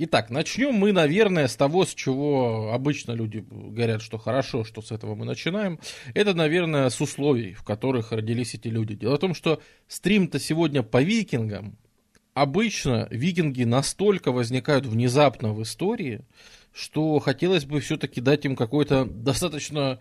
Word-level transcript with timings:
Итак, 0.00 0.30
начнем 0.30 0.74
мы, 0.74 0.92
наверное, 0.92 1.48
с 1.48 1.56
того, 1.56 1.84
с 1.84 1.92
чего 1.92 2.72
обычно 2.72 3.10
люди 3.14 3.44
говорят, 3.50 4.00
что 4.00 4.16
хорошо, 4.16 4.62
что 4.62 4.80
с 4.80 4.92
этого 4.92 5.16
мы 5.16 5.24
начинаем. 5.24 5.80
Это, 6.14 6.34
наверное, 6.34 6.88
с 6.88 7.00
условий, 7.00 7.52
в 7.52 7.64
которых 7.64 8.12
родились 8.12 8.54
эти 8.54 8.68
люди. 8.68 8.94
Дело 8.94 9.16
в 9.16 9.18
том, 9.18 9.34
что 9.34 9.60
стрим-то 9.88 10.38
сегодня 10.38 10.84
по 10.84 11.02
викингам. 11.02 11.76
Обычно 12.32 13.08
викинги 13.10 13.64
настолько 13.64 14.30
возникают 14.30 14.86
внезапно 14.86 15.52
в 15.52 15.60
истории, 15.64 16.20
что 16.72 17.18
хотелось 17.18 17.64
бы 17.64 17.80
все-таки 17.80 18.20
дать 18.20 18.44
им 18.44 18.54
какое-то 18.54 19.04
достаточно 19.04 19.98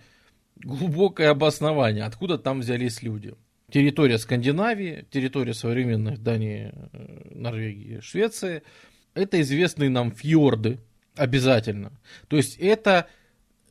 глубокое 0.57 1.32
обоснование, 1.32 2.04
откуда 2.04 2.38
там 2.38 2.59
взялись 2.59 3.02
люди. 3.02 3.34
Территория 3.71 4.20
Скандинавии, 4.20 5.07
территория 5.09 5.55
современных 5.55 6.21
Дании, 6.21 6.71
э, 6.93 7.32
Норвегии, 7.34 8.00
Швеции– 8.02 8.61
это 9.18 9.41
известные 9.41 9.89
нам 9.89 10.11
фьорды, 10.11 10.79
обязательно. 11.15 11.91
То 12.28 12.37
есть 12.37 12.57
это 12.57 13.07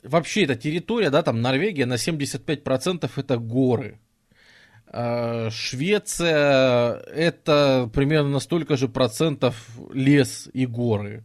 вообще 0.03 0.43
эта 0.43 0.55
территория, 0.55 1.09
да, 1.09 1.23
там 1.23 1.41
Норвегия 1.41 1.85
на 1.85 1.95
75% 1.95 3.09
это 3.15 3.37
горы. 3.37 3.99
А, 4.87 5.49
Швеция 5.49 6.93
это 7.13 7.89
примерно 7.93 8.29
на 8.29 8.39
столько 8.39 8.77
же 8.77 8.87
процентов 8.87 9.67
лес 9.93 10.49
и 10.53 10.65
горы. 10.65 11.23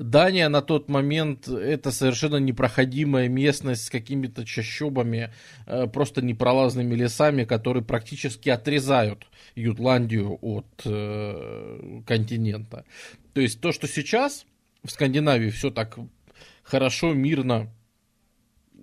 Дания 0.00 0.48
на 0.48 0.62
тот 0.62 0.88
момент 0.88 1.46
это 1.46 1.90
совершенно 1.90 2.36
непроходимая 2.36 3.28
местность 3.28 3.84
с 3.84 3.90
какими-то 3.90 4.46
чащобами, 4.46 5.30
э, 5.66 5.86
просто 5.88 6.22
непролазными 6.22 6.94
лесами, 6.94 7.44
которые 7.44 7.84
практически 7.84 8.48
отрезают 8.48 9.26
Ютландию 9.54 10.38
от 10.40 10.66
э, 10.86 12.00
континента. 12.06 12.86
То 13.32 13.40
есть 13.40 13.60
то, 13.60 13.72
что 13.72 13.86
сейчас 13.86 14.46
в 14.82 14.90
Скандинавии 14.90 15.50
все 15.50 15.70
так 15.70 15.98
хорошо, 16.62 17.12
мирно 17.12 17.72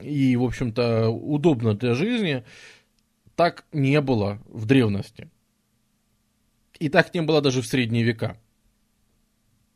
и, 0.01 0.35
в 0.35 0.43
общем-то, 0.43 1.09
удобно 1.09 1.73
для 1.73 1.93
жизни, 1.93 2.43
так 3.35 3.65
не 3.71 3.99
было 4.01 4.41
в 4.47 4.65
древности. 4.65 5.29
И 6.79 6.89
так 6.89 7.13
не 7.13 7.21
было 7.21 7.41
даже 7.41 7.61
в 7.61 7.67
средние 7.67 8.03
века. 8.03 8.37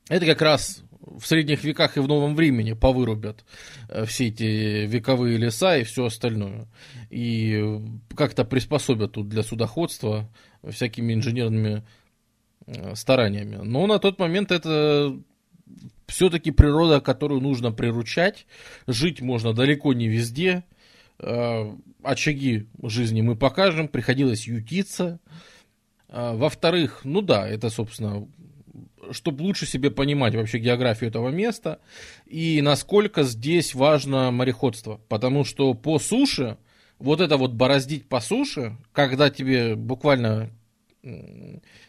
Это 0.08 0.26
как 0.26 0.42
раз 0.42 0.84
в 1.00 1.26
средних 1.26 1.64
веках 1.64 1.98
и 1.98 2.00
в 2.00 2.08
новом 2.08 2.36
времени 2.36 2.74
повырубят 2.74 3.44
э, 3.90 4.06
все 4.06 4.28
эти 4.28 4.86
вековые 4.86 5.38
леса 5.38 5.78
и 5.78 5.84
все 5.84 6.06
остальное. 6.06 6.68
И 7.09 7.81
как-то 8.16 8.46
приспособят 8.46 9.14
тут 9.14 9.28
для 9.28 9.42
судоходства 9.42 10.30
всякими 10.64 11.14
инженерными 11.14 11.78
Э, 11.78 11.84
стараниями. 12.94 13.58
Но 13.64 13.88
на 13.88 14.00
тот 14.00 14.20
момент 14.20 14.52
это 14.52 15.17
все-таки 16.08 16.52
природа, 16.52 17.02
которую 17.02 17.42
нужно 17.42 17.72
приручать. 17.72 18.45
Жить 18.88 19.22
можно 19.22 19.53
далеко 19.53 19.94
не 19.94 20.08
везде. 20.08 20.64
Э, 21.20 21.73
очаги 22.03 22.68
жизни 22.84 23.22
мы 23.22 23.36
покажем. 23.36 23.88
Приходилось 23.88 24.48
ютиться. 24.48 25.20
Э, 26.09 26.36
во-вторых, 26.36 27.02
ну 27.03 27.22
да, 27.22 27.48
это, 27.48 27.70
собственно, 27.70 28.28
чтобы 29.12 29.44
лучше 29.44 29.66
себе 29.66 29.90
понимать 29.90 30.36
вообще 30.36 30.59
географию 30.59 31.09
этого 31.09 31.30
места 31.30 31.80
и 32.25 32.62
насколько 32.62 33.23
здесь 33.23 33.73
важно 33.73 34.31
мореходство. 34.31 35.00
Потому 35.08 35.44
что 35.46 35.73
по 35.73 35.98
суше, 35.98 36.58
вот 37.00 37.22
это 37.22 37.38
вот 37.38 37.53
бороздить 37.53 38.08
по 38.08 38.20
суше, 38.20 38.78
когда 38.92 39.30
тебе 39.30 39.75
буквально 39.75 40.52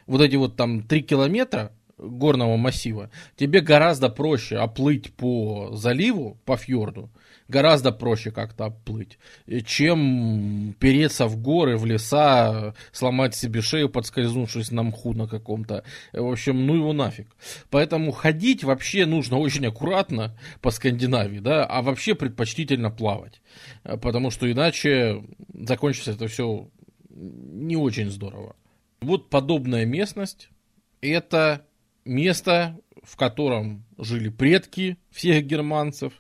вот 0.07 0.21
эти 0.21 0.37
вот 0.37 0.57
там 0.57 0.83
три 0.83 1.03
километра 1.03 1.73
горного 1.99 2.57
массива, 2.57 3.11
тебе 3.37 3.61
гораздо 3.61 4.09
проще 4.09 4.57
оплыть 4.57 5.13
по 5.15 5.71
заливу, 5.73 6.39
по 6.45 6.57
фьорду, 6.57 7.11
гораздо 7.49 7.93
проще 7.93 8.31
как-то 8.31 8.67
оплыть, 8.67 9.19
чем 9.67 10.75
переться 10.81 11.27
в 11.27 11.37
горы, 11.41 11.77
в 11.77 11.87
леса, 11.87 12.75
сломать 12.91 13.35
себе 13.35 13.61
шею, 13.61 13.89
подскользнувшись 13.89 14.71
на 14.71 14.83
мху 14.83 15.13
на 15.13 15.29
каком-то. 15.29 15.85
В 16.13 16.27
общем, 16.27 16.67
ну 16.67 16.75
его 16.77 16.93
нафиг. 16.93 17.29
Поэтому 17.71 18.11
ходить 18.11 18.65
вообще 18.65 19.07
нужно 19.07 19.39
очень 19.39 19.67
аккуратно 19.67 20.37
по 20.61 20.71
Скандинавии, 20.71 21.39
да, 21.39 21.65
а 21.65 21.83
вообще 21.83 22.15
предпочтительно 22.15 22.91
плавать, 22.91 23.41
потому 23.85 24.31
что 24.31 24.51
иначе 24.51 25.23
закончится 25.53 26.13
это 26.13 26.27
все 26.27 26.69
не 27.05 27.77
очень 27.77 28.11
здорово. 28.11 28.57
Вот 29.03 29.31
подобная 29.31 29.85
местность– 29.85 30.49
это 31.01 31.67
место, 32.05 32.79
в 33.03 33.17
котором 33.17 33.85
жили 33.99 34.29
предки 34.29 34.97
всех 35.11 35.45
германцев, 35.45 36.13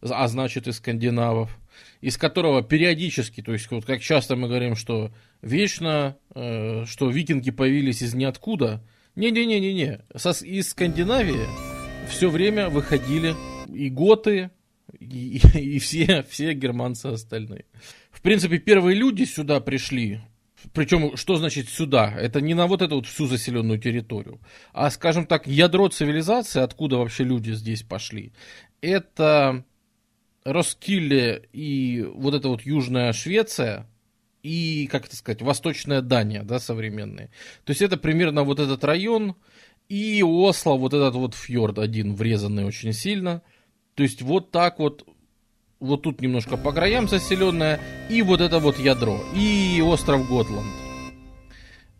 а 0.00 0.28
значит 0.28 0.68
и 0.68 0.72
скандинавов, 0.72 1.58
из 2.00 2.16
которого 2.16 2.62
периодически, 2.62 3.42
то 3.42 3.52
есть 3.52 3.70
вот 3.70 3.84
как 3.84 4.00
часто 4.00 4.36
мы 4.36 4.46
говорим, 4.46 4.76
что 4.76 5.12
вечно, 5.42 6.16
э, 6.34 6.84
что 6.86 7.10
викинги 7.10 7.50
появились 7.50 8.02
из 8.02 8.14
ниоткуда, 8.14 8.82
не-не-не-не-не, 9.16 10.00
из 10.14 10.70
Скандинавии 10.70 11.46
все 12.08 12.30
время 12.30 12.68
выходили 12.68 13.34
и 13.68 13.90
готы, 13.90 14.50
и, 14.98 15.40
и 15.58 15.78
все, 15.80 16.22
все 16.28 16.54
германцы 16.54 17.06
остальные. 17.06 17.64
В 18.10 18.22
принципе, 18.22 18.58
первые 18.58 18.96
люди 18.96 19.24
сюда 19.24 19.60
пришли 19.60 20.20
причем, 20.72 21.16
что 21.16 21.36
значит 21.36 21.68
сюда? 21.68 22.12
Это 22.16 22.40
не 22.40 22.54
на 22.54 22.66
вот 22.66 22.82
эту 22.82 22.96
вот 22.96 23.06
всю 23.06 23.26
заселенную 23.26 23.78
территорию, 23.78 24.40
а, 24.72 24.90
скажем 24.90 25.26
так, 25.26 25.46
ядро 25.46 25.88
цивилизации, 25.88 26.60
откуда 26.60 26.98
вообще 26.98 27.24
люди 27.24 27.52
здесь 27.52 27.82
пошли, 27.82 28.32
это 28.80 29.64
Роскилле 30.44 31.48
и 31.52 32.06
вот 32.14 32.34
эта 32.34 32.48
вот 32.48 32.62
Южная 32.62 33.12
Швеция, 33.12 33.88
и, 34.42 34.88
как 34.90 35.06
это 35.06 35.16
сказать, 35.16 35.40
Восточная 35.40 36.02
Дания, 36.02 36.42
да, 36.42 36.58
современные. 36.58 37.28
То 37.64 37.70
есть 37.70 37.82
это 37.82 37.96
примерно 37.96 38.42
вот 38.42 38.58
этот 38.58 38.82
район, 38.84 39.36
и 39.88 40.22
Осло, 40.22 40.74
вот 40.74 40.94
этот 40.94 41.14
вот 41.14 41.34
фьорд 41.34 41.78
один, 41.78 42.14
врезанный 42.14 42.64
очень 42.64 42.92
сильно. 42.92 43.42
То 43.94 44.02
есть 44.02 44.22
вот 44.22 44.50
так 44.50 44.78
вот 44.78 45.06
вот 45.82 46.02
тут 46.02 46.20
немножко 46.20 46.56
по 46.56 46.72
краям 46.72 47.08
заселенная, 47.08 47.80
и 48.08 48.22
вот 48.22 48.40
это 48.40 48.60
вот 48.60 48.78
ядро, 48.78 49.20
и 49.34 49.82
остров 49.84 50.28
Готланд. 50.28 50.72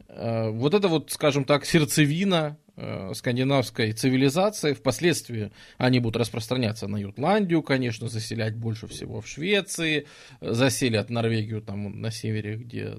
Э, 0.09 0.51
вот 0.51 0.75
это 0.75 0.87
вот, 0.87 1.11
скажем 1.11 1.45
так, 1.45 1.65
сердцевина 1.67 2.59
э, 2.77 3.13
скандинавской 3.13 3.93
цивилизации. 3.93 4.75
Впоследствии 4.75 5.51
они 5.79 5.99
будут 5.99 6.21
распространяться 6.21 6.87
на 6.87 6.97
Ютландию, 6.97 7.63
конечно, 7.63 8.09
заселять 8.09 8.55
больше 8.55 8.87
всего 8.87 9.21
в 9.21 9.27
Швеции, 9.27 10.07
заселят 10.41 11.11
Норвегию 11.11 11.61
там 11.61 12.01
на 12.01 12.13
севере, 12.13 12.57
где 12.57 12.99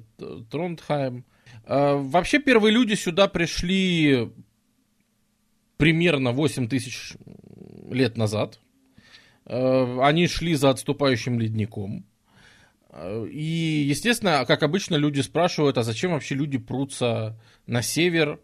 Трондхайм. 0.51 1.23
Э, 1.65 1.95
вообще 1.95 2.39
первые 2.39 2.73
люди 2.73 2.95
сюда 2.95 3.29
пришли 3.29 4.29
примерно 5.77 6.33
8 6.33 6.67
тысяч 6.67 7.13
лет 7.89 8.17
назад. 8.17 8.59
Э, 9.45 9.99
они 10.01 10.27
шли 10.27 10.55
за 10.55 10.69
отступающим 10.69 11.39
ледником. 11.39 12.05
Э, 12.89 13.27
и, 13.29 13.85
естественно, 13.87 14.45
как 14.45 14.63
обычно, 14.63 14.95
люди 14.95 15.21
спрашивают, 15.21 15.77
а 15.77 15.83
зачем 15.83 16.11
вообще 16.11 16.35
люди 16.35 16.57
прутся 16.57 17.39
на 17.67 17.81
север? 17.81 18.39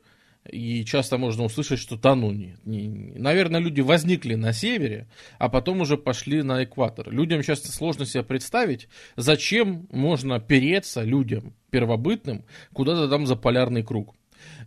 И 0.49 0.83
часто 0.85 1.17
можно 1.17 1.43
услышать, 1.43 1.79
что 1.79 1.95
да 1.97 2.15
ну. 2.15 2.33
Наверное, 2.63 3.59
люди 3.59 3.81
возникли 3.81 4.35
на 4.35 4.53
севере, 4.53 5.07
а 5.37 5.49
потом 5.49 5.81
уже 5.81 5.97
пошли 5.97 6.41
на 6.41 6.63
экватор. 6.63 7.11
Людям 7.11 7.43
часто 7.43 7.71
сложно 7.71 8.05
себе 8.05 8.23
представить, 8.23 8.87
зачем 9.15 9.87
можно 9.91 10.39
переться 10.39 11.03
людям 11.03 11.53
первобытным 11.69 12.45
куда-то 12.73 13.09
там 13.09 13.27
за 13.27 13.35
полярный 13.35 13.83
круг. 13.83 14.15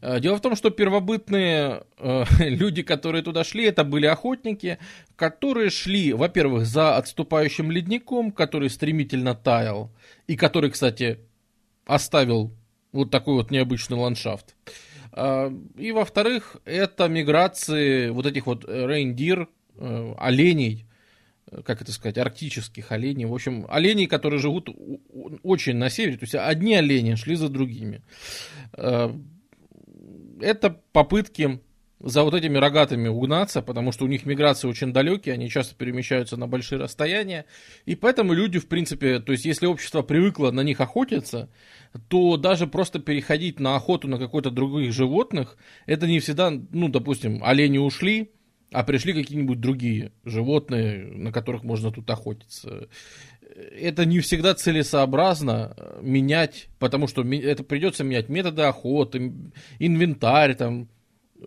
Э, 0.02 0.18
дело 0.20 0.36
в 0.36 0.40
том, 0.40 0.56
что 0.56 0.70
первобытные 0.70 1.84
э, 1.98 2.24
люди, 2.48 2.82
которые 2.82 3.22
туда 3.22 3.44
шли, 3.44 3.64
это 3.64 3.84
были 3.84 4.06
охотники, 4.06 4.78
которые 5.16 5.70
шли, 5.70 6.12
во-первых, 6.12 6.66
за 6.66 6.96
отступающим 6.96 7.70
ледником, 7.70 8.32
который 8.32 8.68
стремительно 8.68 9.34
таял, 9.34 9.90
и 10.26 10.36
который, 10.36 10.70
кстати, 10.70 11.20
оставил 11.86 12.52
вот 12.92 13.10
такой 13.10 13.34
вот 13.34 13.50
необычный 13.50 13.96
ландшафт. 13.96 14.56
Э, 15.12 15.50
и, 15.76 15.92
во-вторых, 15.92 16.56
это 16.64 17.08
миграции 17.08 18.10
вот 18.10 18.26
этих 18.26 18.46
вот 18.46 18.64
рейндир, 18.68 19.48
оленей, 20.18 20.84
как 21.64 21.80
это 21.80 21.92
сказать, 21.92 22.18
арктических 22.18 22.92
оленей. 22.92 23.24
В 23.24 23.32
общем, 23.32 23.66
оленей, 23.70 24.06
которые 24.06 24.38
живут 24.38 24.68
очень 25.42 25.76
на 25.76 25.88
севере. 25.88 26.18
То 26.18 26.24
есть 26.24 26.34
одни 26.34 26.74
олени 26.74 27.14
шли 27.14 27.36
за 27.36 27.48
другими 27.48 28.02
это 30.42 30.70
попытки 30.92 31.60
за 32.02 32.24
вот 32.24 32.34
этими 32.34 32.58
рогатыми 32.58 33.08
угнаться, 33.08 33.62
потому 33.62 33.92
что 33.92 34.04
у 34.04 34.08
них 34.08 34.26
миграции 34.26 34.66
очень 34.66 34.92
далекие, 34.92 35.34
они 35.34 35.48
часто 35.48 35.74
перемещаются 35.76 36.36
на 36.36 36.48
большие 36.48 36.80
расстояния, 36.80 37.44
и 37.86 37.94
поэтому 37.94 38.32
люди, 38.32 38.58
в 38.58 38.66
принципе, 38.66 39.20
то 39.20 39.32
есть 39.32 39.44
если 39.44 39.66
общество 39.66 40.02
привыкло 40.02 40.50
на 40.50 40.62
них 40.62 40.80
охотиться, 40.80 41.48
то 42.08 42.36
даже 42.36 42.66
просто 42.66 42.98
переходить 42.98 43.60
на 43.60 43.76
охоту 43.76 44.08
на 44.08 44.18
какой-то 44.18 44.50
других 44.50 44.92
животных, 44.92 45.56
это 45.86 46.06
не 46.06 46.18
всегда, 46.18 46.50
ну, 46.50 46.88
допустим, 46.88 47.42
олени 47.44 47.78
ушли, 47.78 48.32
а 48.72 48.84
пришли 48.84 49.12
какие-нибудь 49.12 49.60
другие 49.60 50.12
животные, 50.24 51.04
на 51.04 51.30
которых 51.30 51.62
можно 51.62 51.92
тут 51.92 52.10
охотиться. 52.10 52.88
Это 53.54 54.04
не 54.04 54.20
всегда 54.20 54.54
целесообразно 54.54 55.76
менять, 56.00 56.68
потому 56.78 57.06
что 57.06 57.22
это 57.22 57.64
придется 57.64 58.04
менять 58.04 58.28
методы 58.28 58.62
охоты, 58.62 59.32
инвентарь, 59.78 60.54
там, 60.54 60.88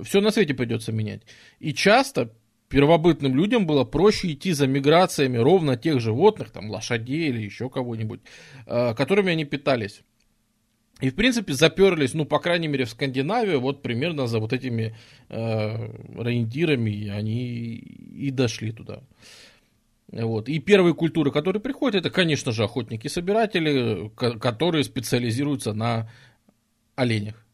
все 0.04 0.22
на 0.22 0.31
свете 0.31 0.54
придется 0.54 0.92
менять. 0.92 1.24
И 1.60 1.74
часто 1.74 2.31
первобытным 2.69 3.36
людям 3.36 3.66
было 3.66 3.84
проще 3.84 4.34
идти 4.34 4.52
за 4.52 4.68
миграциями 4.68 5.38
ровно 5.38 5.78
тех 5.78 6.00
животных, 6.00 6.52
там, 6.52 6.69
лошадей 6.69 7.30
или 7.30 7.42
еще 7.42 7.69
кого-нибудь, 7.69 8.22
э, 8.66 8.94
которыми 8.94 9.31
они 9.31 9.46
питались. 9.46 10.02
И, 11.02 11.10
в 11.10 11.16
принципе, 11.16 11.54
заперлись, 11.54 12.13
ну, 12.13 12.25
по 12.25 12.40
крайней 12.40 12.69
мере, 12.69 12.86
в 12.86 12.90
Скандинавию, 12.90 13.60
вот 13.60 13.81
примерно 13.81 14.28
за 14.28 14.40
вот 14.40 14.54
этими 14.54 14.96
э, 15.30 15.90
рейндирами 16.18 17.10
они 17.10 17.75
и 17.75 18.31
дошли 18.31 18.72
туда. 18.72 19.02
Вот. 20.12 20.50
И 20.50 20.60
первые 20.60 20.94
культуры, 20.94 21.31
которые 21.31 21.62
приходят, 21.62 22.06
это, 22.06 22.10
конечно 22.10 22.52
же, 22.52 22.63
охотники-собиратели, 22.63 24.12
которые 24.16 24.84
специализируются 24.84 25.74
на 25.74 26.10
оленях. 26.96 27.46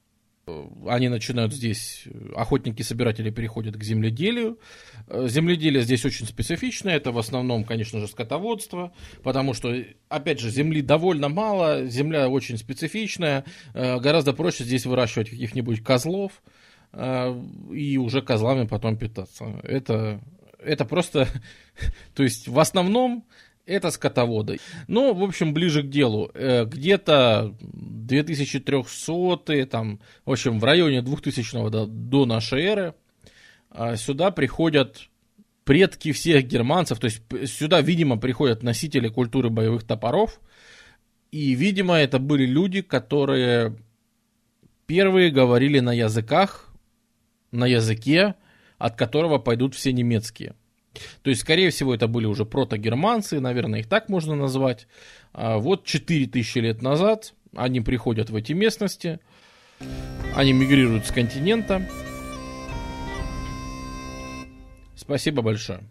Они 0.88 1.08
начинают 1.08 1.54
здесь, 1.54 2.06
охотники-собиратели 2.36 3.30
переходят 3.30 3.76
к 3.76 3.84
земледелию. 3.84 4.60
Э, 5.08 5.28
земледелие 5.28 5.84
здесь 5.84 6.04
очень 6.04 6.26
специфичное, 6.26 6.98
это 6.98 7.12
в 7.12 7.20
основном, 7.20 7.64
конечно 7.64 8.00
же, 8.00 8.08
скотоводство, 8.08 8.92
потому 9.24 9.54
что, 9.54 9.74
опять 10.10 10.40
же, 10.40 10.50
земли 10.50 10.82
довольно 10.82 11.30
мало, 11.30 11.86
земля 11.86 12.28
очень 12.28 12.58
специфичная, 12.58 13.46
э, 13.74 14.00
гораздо 14.00 14.34
проще 14.34 14.64
здесь 14.64 14.86
выращивать 14.86 15.30
каких-нибудь 15.30 15.84
козлов 15.84 16.42
э, 16.92 17.42
и 17.72 17.98
уже 17.98 18.22
козлами 18.24 18.66
потом 18.66 18.98
питаться. 18.98 19.60
Это, 19.64 20.22
это 20.64 20.86
просто, 20.86 21.28
то 22.16 22.24
есть 22.24 22.48
в 22.48 22.60
основном 22.60 23.26
это 23.66 23.92
скотоводы. 23.92 24.60
Ну, 24.88 25.14
в 25.14 25.24
общем, 25.24 25.54
ближе 25.54 25.84
к 25.84 25.90
делу. 25.90 26.32
Где-то 26.34 27.56
2300, 27.62 29.66
там, 29.68 30.00
в 30.26 30.32
общем, 30.32 30.60
в 30.60 30.64
районе 30.64 31.02
2000 31.02 31.70
до, 31.70 31.86
до 31.86 32.26
нашей 32.26 32.64
эры 32.64 32.96
а, 33.70 33.96
сюда 33.96 34.32
приходят 34.32 35.08
предки 35.64 36.12
всех 36.12 36.46
германцев, 36.46 37.00
то 37.00 37.06
есть 37.06 37.22
сюда, 37.46 37.82
видимо, 37.82 38.18
приходят 38.18 38.64
носители 38.64 39.08
культуры 39.08 39.50
боевых 39.50 39.84
топоров, 39.84 40.42
и, 41.32 41.54
видимо, 41.54 41.96
это 41.96 42.20
были 42.20 42.46
люди, 42.46 42.82
которые 42.82 43.78
первые 44.86 45.32
говорили 45.32 45.80
на 45.80 45.94
языках, 45.94 46.74
на 47.52 47.66
языке, 47.66 48.36
от 48.82 48.96
которого 48.96 49.38
пойдут 49.38 49.76
все 49.76 49.94
немецкие. 49.94 50.56
То 51.22 51.30
есть, 51.30 51.42
скорее 51.42 51.70
всего, 51.70 51.94
это 51.94 52.08
были 52.08 52.26
уже 52.26 52.46
протогерманцы, 52.46 53.40
наверное, 53.40 53.80
их 53.80 53.88
так 53.88 54.10
можно 54.10 54.36
назвать. 54.36 54.88
А 55.34 55.58
вот 55.58 55.86
4000 55.86 56.58
лет 56.58 56.82
назад 56.82 57.34
они 57.56 57.82
приходят 57.82 58.30
в 58.30 58.36
эти 58.36 58.54
местности, 58.54 59.20
они 60.36 60.52
мигрируют 60.54 61.06
с 61.06 61.12
континента. 61.12 61.88
Спасибо 64.96 65.42
большое. 65.42 65.82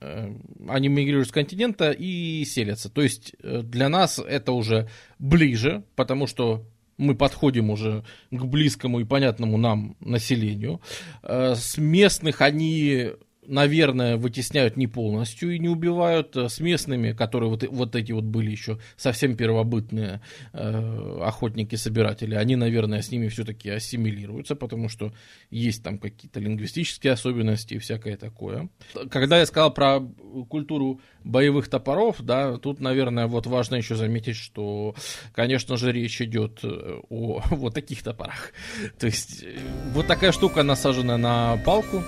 Э, 0.00 0.32
они 0.68 0.88
мигрируют 0.88 1.28
с 1.28 1.32
континента 1.32 1.90
и 1.90 2.44
селятся. 2.44 2.90
То 2.90 3.02
есть 3.02 3.34
э, 3.42 3.62
для 3.62 3.88
нас 3.88 4.18
это 4.18 4.52
уже 4.52 4.88
ближе, 5.18 5.82
потому 5.96 6.26
что 6.26 6.64
мы 7.02 7.14
подходим 7.14 7.70
уже 7.70 8.04
к 8.30 8.44
близкому 8.44 9.00
и 9.00 9.04
понятному 9.04 9.58
нам 9.58 9.96
населению. 10.00 10.80
Э, 11.22 11.54
с 11.56 11.76
местных 11.78 12.40
они 12.40 13.12
наверное, 13.46 14.16
вытесняют 14.16 14.76
не 14.76 14.86
полностью 14.86 15.54
и 15.54 15.58
не 15.58 15.68
убивают. 15.68 16.36
Э, 16.36 16.48
с 16.48 16.60
местными, 16.60 17.12
которые 17.12 17.50
вот, 17.50 17.64
вот 17.64 17.96
эти 17.96 18.12
вот 18.12 18.24
были 18.24 18.50
еще 18.50 18.78
совсем 18.96 19.36
первобытные 19.36 20.20
э, 20.52 21.20
охотники-собиратели, 21.22 22.34
они, 22.34 22.56
наверное, 22.56 23.02
с 23.02 23.10
ними 23.10 23.28
все-таки 23.28 23.70
ассимилируются, 23.70 24.54
потому 24.54 24.88
что 24.88 25.12
есть 25.50 25.82
там 25.82 25.98
какие-то 25.98 26.40
лингвистические 26.40 27.12
особенности 27.12 27.74
и 27.74 27.78
всякое 27.78 28.16
такое. 28.16 28.68
Когда 29.10 29.38
я 29.38 29.46
сказал 29.46 29.72
про 29.72 30.00
культуру 30.48 31.00
боевых 31.24 31.68
топоров, 31.68 32.16
да, 32.20 32.56
тут, 32.58 32.80
наверное, 32.80 33.26
вот 33.26 33.46
важно 33.46 33.76
еще 33.76 33.96
заметить, 33.96 34.36
что, 34.36 34.94
конечно 35.32 35.76
же, 35.76 35.92
речь 35.92 36.20
идет 36.20 36.60
э, 36.62 37.00
о 37.08 37.42
вот 37.50 37.74
таких 37.74 38.02
топорах. 38.02 38.52
То 38.98 39.06
есть 39.06 39.42
э, 39.42 39.58
вот 39.92 40.06
такая 40.06 40.32
штука, 40.32 40.62
насаженная 40.62 41.16
на 41.16 41.56
палку, 41.58 42.02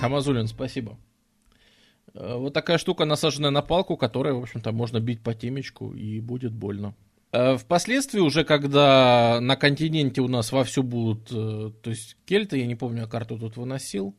Хамазулин, 0.00 0.46
спасибо. 0.46 0.98
Э, 2.14 2.36
вот 2.36 2.54
такая 2.54 2.78
штука, 2.78 3.04
насаженная 3.04 3.50
на 3.50 3.62
палку, 3.62 3.96
которая, 3.96 4.34
в 4.34 4.42
общем-то, 4.42 4.72
можно 4.72 5.00
бить 5.00 5.22
по 5.22 5.34
темечку, 5.34 5.92
и 5.92 6.20
будет 6.20 6.52
больно. 6.52 6.94
Э, 7.32 7.56
впоследствии 7.56 8.20
уже, 8.20 8.44
когда 8.44 9.38
на 9.40 9.56
континенте 9.56 10.20
у 10.20 10.28
нас 10.28 10.52
вовсю 10.52 10.82
будут, 10.82 11.30
э, 11.30 11.70
то 11.82 11.90
есть 11.90 12.16
кельты, 12.24 12.58
я 12.58 12.66
не 12.66 12.74
помню, 12.74 13.02
я 13.02 13.06
карту 13.06 13.38
тут 13.38 13.56
выносил, 13.56 14.14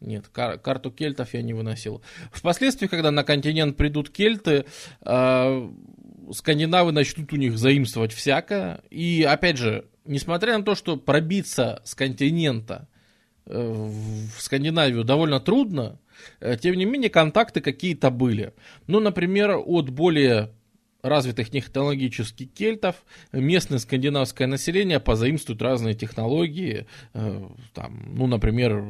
нет, 0.00 0.28
кар- 0.28 0.58
карту 0.58 0.90
кельтов 0.90 1.34
я 1.34 1.42
не 1.42 1.52
выносил. 1.52 2.02
Впоследствии, 2.32 2.86
когда 2.86 3.10
на 3.10 3.22
континент 3.22 3.76
придут 3.76 4.10
кельты, 4.10 4.64
э, 5.02 5.70
скандинавы 6.32 6.92
начнут 6.92 7.32
у 7.32 7.36
них 7.36 7.58
заимствовать 7.58 8.12
всякое. 8.12 8.82
И 8.90 9.22
опять 9.24 9.58
же, 9.58 9.86
несмотря 10.04 10.56
на 10.56 10.64
то, 10.64 10.74
что 10.74 10.96
пробиться 10.96 11.82
с 11.84 11.94
континента 11.94 12.88
в 13.50 14.40
Скандинавию 14.40 15.04
довольно 15.04 15.40
трудно, 15.40 15.98
э, 16.40 16.56
тем 16.56 16.76
не 16.76 16.84
менее 16.84 17.10
контакты 17.10 17.60
какие-то 17.60 18.10
были. 18.10 18.52
Ну, 18.86 19.00
например, 19.00 19.56
от 19.56 19.90
более 19.90 20.50
развитых 21.02 21.50
технологически 21.50 22.44
кельтов 22.44 22.96
местное 23.32 23.78
скандинавское 23.78 24.46
население 24.46 25.00
позаимствует 25.00 25.62
разные 25.62 25.94
технологии, 25.94 26.86
э, 27.14 27.48
там, 27.74 28.14
ну, 28.14 28.26
например, 28.26 28.84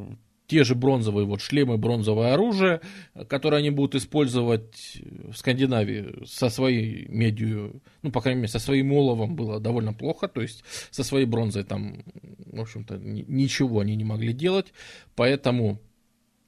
те 0.50 0.64
же 0.64 0.74
бронзовые 0.74 1.26
вот 1.26 1.40
шлемы, 1.40 1.78
бронзовое 1.78 2.34
оружие, 2.34 2.80
которое 3.28 3.58
они 3.58 3.70
будут 3.70 3.94
использовать 3.94 5.00
в 5.28 5.36
Скандинавии 5.36 6.24
со 6.26 6.48
своей 6.48 7.06
медью, 7.06 7.80
ну, 8.02 8.10
по 8.10 8.20
крайней 8.20 8.40
мере, 8.40 8.48
со 8.50 8.58
своим 8.58 8.92
оловом 8.92 9.36
было 9.36 9.60
довольно 9.60 9.92
плохо, 9.92 10.26
то 10.26 10.42
есть 10.42 10.64
со 10.90 11.04
своей 11.04 11.26
бронзой 11.26 11.62
там, 11.62 12.02
в 12.46 12.60
общем-то, 12.60 12.98
ничего 12.98 13.78
они 13.78 13.94
не 13.94 14.02
могли 14.02 14.32
делать, 14.32 14.72
поэтому 15.14 15.78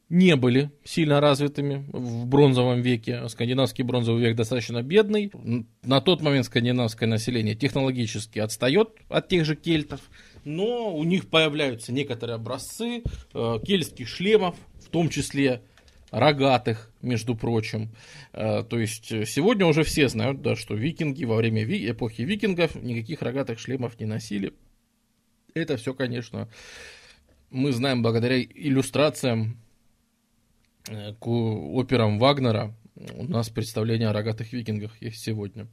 не 0.08 0.34
были 0.34 0.72
сильно 0.82 1.20
развитыми 1.20 1.86
в 1.92 2.26
бронзовом 2.26 2.82
веке. 2.82 3.28
Скандинавский 3.28 3.84
бронзовый 3.84 4.20
век 4.20 4.36
достаточно 4.36 4.82
бедный. 4.82 5.30
На 5.84 6.00
тот 6.00 6.22
момент 6.22 6.46
скандинавское 6.46 7.08
население 7.08 7.54
технологически 7.54 8.40
отстает 8.40 8.90
от 9.08 9.28
тех 9.28 9.44
же 9.44 9.54
кельтов 9.54 10.00
но 10.44 10.94
у 10.94 11.04
них 11.04 11.28
появляются 11.28 11.92
некоторые 11.92 12.36
образцы 12.36 13.02
э, 13.34 13.58
кельтских 13.64 14.08
шлемов, 14.08 14.56
в 14.80 14.88
том 14.88 15.08
числе 15.08 15.62
рогатых, 16.10 16.90
между 17.00 17.34
прочим. 17.34 17.90
Э, 18.32 18.62
то 18.62 18.78
есть 18.78 19.06
сегодня 19.26 19.66
уже 19.66 19.82
все 19.82 20.08
знают, 20.08 20.42
да, 20.42 20.56
что 20.56 20.74
викинги 20.74 21.24
во 21.24 21.36
время 21.36 21.64
ви- 21.64 21.90
эпохи 21.90 22.22
викингов 22.22 22.74
никаких 22.74 23.22
рогатых 23.22 23.58
шлемов 23.58 23.98
не 23.98 24.06
носили. 24.06 24.52
Это 25.54 25.76
все, 25.76 25.94
конечно, 25.94 26.48
мы 27.50 27.72
знаем 27.72 28.02
благодаря 28.02 28.40
иллюстрациям 28.42 29.58
э, 30.88 31.14
к 31.14 31.26
операм 31.26 32.18
Вагнера. 32.18 32.74
У 33.14 33.24
нас 33.24 33.48
представление 33.48 34.08
о 34.08 34.12
рогатых 34.12 34.52
викингах 34.52 35.00
есть 35.00 35.22
сегодня. 35.22 35.66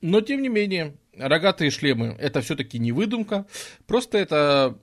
Но, 0.00 0.20
тем 0.20 0.42
не 0.42 0.48
менее, 0.48 0.94
рогатые 1.18 1.70
шлемы– 1.70 2.16
это 2.20 2.40
все-таки 2.40 2.78
не 2.78 2.92
выдумка, 2.92 3.46
просто 3.86 4.18
это 4.18 4.78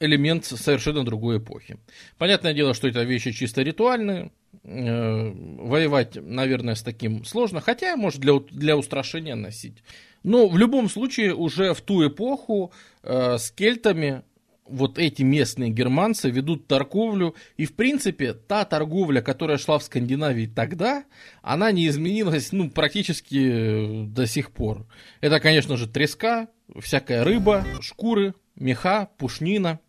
элемент 0.00 0.46
совершенно 0.46 1.04
другой 1.04 1.38
эпохи. 1.38 1.78
Понятное 2.18 2.54
дело, 2.54 2.74
что 2.74 2.88
это 2.88 3.02
вещи 3.02 3.32
чисто 3.32 3.62
ритуальные, 3.62 4.32
э, 4.64 5.30
воевать, 5.32 6.16
наверное, 6.16 6.74
с 6.74 6.82
таким 6.82 7.24
сложно, 7.24 7.60
хотя, 7.60 7.96
может, 7.96 8.20
для, 8.20 8.40
для 8.50 8.76
устрашения 8.76 9.34
носить. 9.34 9.82
Но 10.22 10.48
в 10.48 10.58
любом 10.58 10.88
случае, 10.88 11.34
уже 11.34 11.74
в 11.74 11.80
ту 11.82 12.06
эпоху 12.06 12.72
э, 13.02 13.38
с 13.38 13.50
кельтами 13.50 14.22
вот 14.70 14.98
эти 14.98 15.22
местные 15.22 15.70
германцы 15.70 16.30
ведут 16.30 16.66
торговлю, 16.66 17.34
и 17.56 17.66
в 17.66 17.74
принципе 17.74 18.32
та 18.32 18.64
торговля, 18.64 19.20
которая 19.20 19.58
шла 19.58 19.78
в 19.78 19.82
Скандинавии 19.82 20.46
тогда, 20.46 21.04
она 21.42 21.72
не 21.72 21.86
изменилась 21.88 22.52
ну, 22.52 22.70
практически 22.70 24.04
э, 24.04 24.04
до 24.06 24.26
сих 24.26 24.52
пор. 24.52 24.86
Это, 25.20 25.40
конечно 25.40 25.76
же, 25.76 25.86
треска, 25.86 26.48
всякая 26.78 27.24
рыба, 27.24 27.64
шкуры, 27.80 28.34
меха, 28.54 29.10
пушнина. 29.18 29.80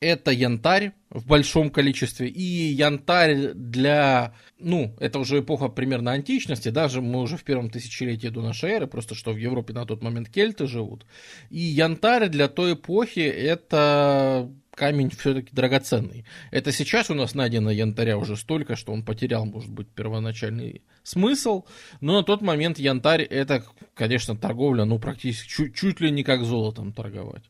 Это 0.00 0.30
янтарь 0.30 0.92
в 1.10 1.26
большом 1.26 1.70
количестве, 1.70 2.28
и 2.28 2.42
янтарь 2.42 3.52
для, 3.54 4.34
ну, 4.58 4.96
это 4.98 5.18
уже 5.18 5.40
эпоха 5.40 5.68
примерно 5.68 6.12
античности, 6.12 6.70
даже 6.70 7.02
мы 7.02 7.20
уже 7.20 7.36
в 7.36 7.44
первом 7.44 7.68
тысячелетии 7.70 8.28
до 8.28 8.40
нашей 8.40 8.70
эры, 8.70 8.86
просто 8.86 9.14
что 9.14 9.32
в 9.32 9.36
Европе 9.36 9.74
на 9.74 9.84
тот 9.84 10.02
момент 10.02 10.30
кельты 10.30 10.66
живут, 10.66 11.04
и 11.50 11.60
янтарь 11.60 12.28
для 12.28 12.48
той 12.48 12.74
эпохи 12.74 13.20
это 13.20 14.50
камень 14.80 15.10
все-таки 15.10 15.50
драгоценный. 15.52 16.24
Это 16.50 16.72
сейчас 16.72 17.10
у 17.10 17.14
нас 17.14 17.34
найдено 17.34 17.70
янтаря 17.70 18.16
уже 18.16 18.36
столько, 18.36 18.76
что 18.76 18.92
он 18.92 19.04
потерял, 19.04 19.44
может 19.44 19.70
быть, 19.70 19.88
первоначальный 19.88 20.82
смысл, 21.02 21.64
но 22.00 22.18
на 22.18 22.22
тот 22.22 22.40
момент 22.40 22.78
янтарь 22.78 23.22
это, 23.22 23.62
конечно, 23.94 24.36
торговля, 24.36 24.84
ну, 24.86 24.98
практически 24.98 25.48
чуть, 25.48 25.74
чуть 25.74 26.00
ли 26.00 26.10
не 26.10 26.22
как 26.22 26.44
золотом 26.44 26.94
торговать. 26.94 27.44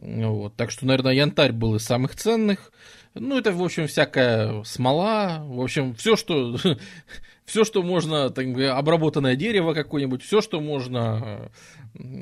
Вот. 0.00 0.56
Так 0.56 0.70
что, 0.70 0.86
наверное, 0.86 1.12
янтарь 1.12 1.52
был 1.52 1.74
из 1.74 1.84
самых 1.84 2.14
ценных. 2.14 2.72
Ну, 3.14 3.38
это, 3.38 3.52
в 3.52 3.62
общем, 3.62 3.86
всякая 3.86 4.62
смола, 4.64 5.42
в 5.42 5.60
общем, 5.60 5.94
все, 5.94 6.16
что, 6.16 6.56
все, 7.48 7.64
что 7.64 7.82
можно, 7.82 8.28
так, 8.28 8.46
обработанное 8.46 9.34
дерево 9.34 9.72
какое-нибудь, 9.72 10.22
все, 10.22 10.42
что 10.42 10.60
можно 10.60 11.50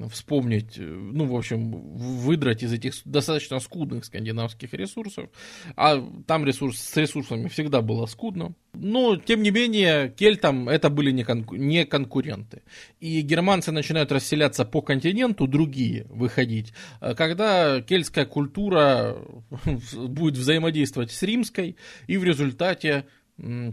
вспомнить, 0.08 0.78
ну, 0.78 1.26
в 1.26 1.36
общем, 1.36 1.72
выдрать 1.72 2.62
из 2.62 2.72
этих 2.72 2.94
достаточно 3.04 3.58
скудных 3.58 4.04
скандинавских 4.04 4.72
ресурсов. 4.72 5.28
А 5.74 6.00
там 6.28 6.44
ресурс, 6.46 6.78
с 6.78 6.96
ресурсами 6.96 7.48
всегда 7.48 7.82
было 7.82 8.06
скудно. 8.06 8.54
Но, 8.72 9.16
тем 9.16 9.42
не 9.42 9.50
менее, 9.50 10.10
кельтам 10.10 10.68
это 10.68 10.90
были 10.90 11.10
не, 11.10 11.24
конку- 11.24 11.56
не 11.56 11.84
конкуренты. 11.84 12.62
И 13.00 13.20
германцы 13.22 13.72
начинают 13.72 14.12
расселяться 14.12 14.64
по 14.64 14.80
континенту, 14.80 15.48
другие 15.48 16.06
выходить, 16.08 16.72
э, 17.00 17.16
когда 17.16 17.80
кельтская 17.80 18.26
культура 18.26 19.16
будет 19.92 20.36
взаимодействовать 20.36 21.10
с 21.10 21.20
римской, 21.24 21.76
и 22.06 22.16
в 22.16 22.22
результате 22.22 23.06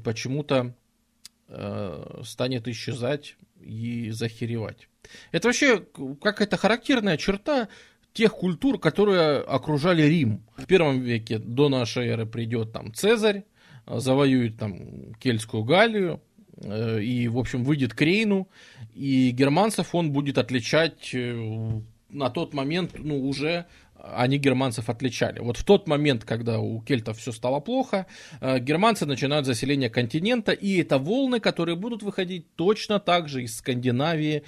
почему-то 0.03 0.55
э, 0.55 0.82
станет 2.23 2.67
исчезать 2.67 3.35
и 3.61 4.11
захеревать. 4.11 4.87
Это 5.31 5.47
вообще 5.47 5.85
какая-то 6.21 6.57
характерная 6.57 7.17
черта 7.17 7.67
тех 8.13 8.33
культур, 8.33 8.79
которые 8.79 9.39
окружали 9.39 10.03
Рим. 10.03 10.43
В 10.55 10.65
первом 10.65 11.01
веке 11.01 11.39
до 11.39 11.69
нашей 11.69 12.07
эры 12.07 12.25
придет 12.25 12.71
там 12.71 12.93
Цезарь, 12.93 13.43
завоюет 13.87 14.57
там 14.57 15.13
Кельтскую 15.15 15.63
Галлию, 15.63 16.21
э, 16.57 17.01
и, 17.01 17.27
в 17.27 17.37
общем, 17.37 17.63
выйдет 17.63 17.93
к 17.93 18.01
Рейну, 18.01 18.47
и 18.93 19.31
германцев 19.31 19.95
он 19.95 20.11
будет 20.11 20.37
отличать 20.37 21.09
э, 21.13 21.81
на 22.09 22.29
тот 22.29 22.53
момент, 22.53 22.91
ну, 22.97 23.27
уже 23.27 23.65
они 24.03 24.37
германцев 24.37 24.89
отличали. 24.89 25.39
Вот 25.39 25.57
в 25.57 25.63
тот 25.63 25.87
момент, 25.87 26.25
когда 26.25 26.59
у 26.59 26.81
кельтов 26.81 27.17
все 27.17 27.31
стало 27.31 27.61
плохо, 27.61 28.05
э, 28.41 28.59
германцы 28.59 29.05
начинают 29.05 29.45
заселение 29.45 29.89
континента, 29.89 30.51
и 30.51 30.81
это 30.81 30.97
волны, 30.97 31.39
которые 31.39 31.75
будут 31.75 32.03
выходить 32.03 32.45
точно 32.55 32.99
так 32.99 33.29
же 33.29 33.43
из 33.43 33.57
Скандинавии, 33.57 34.43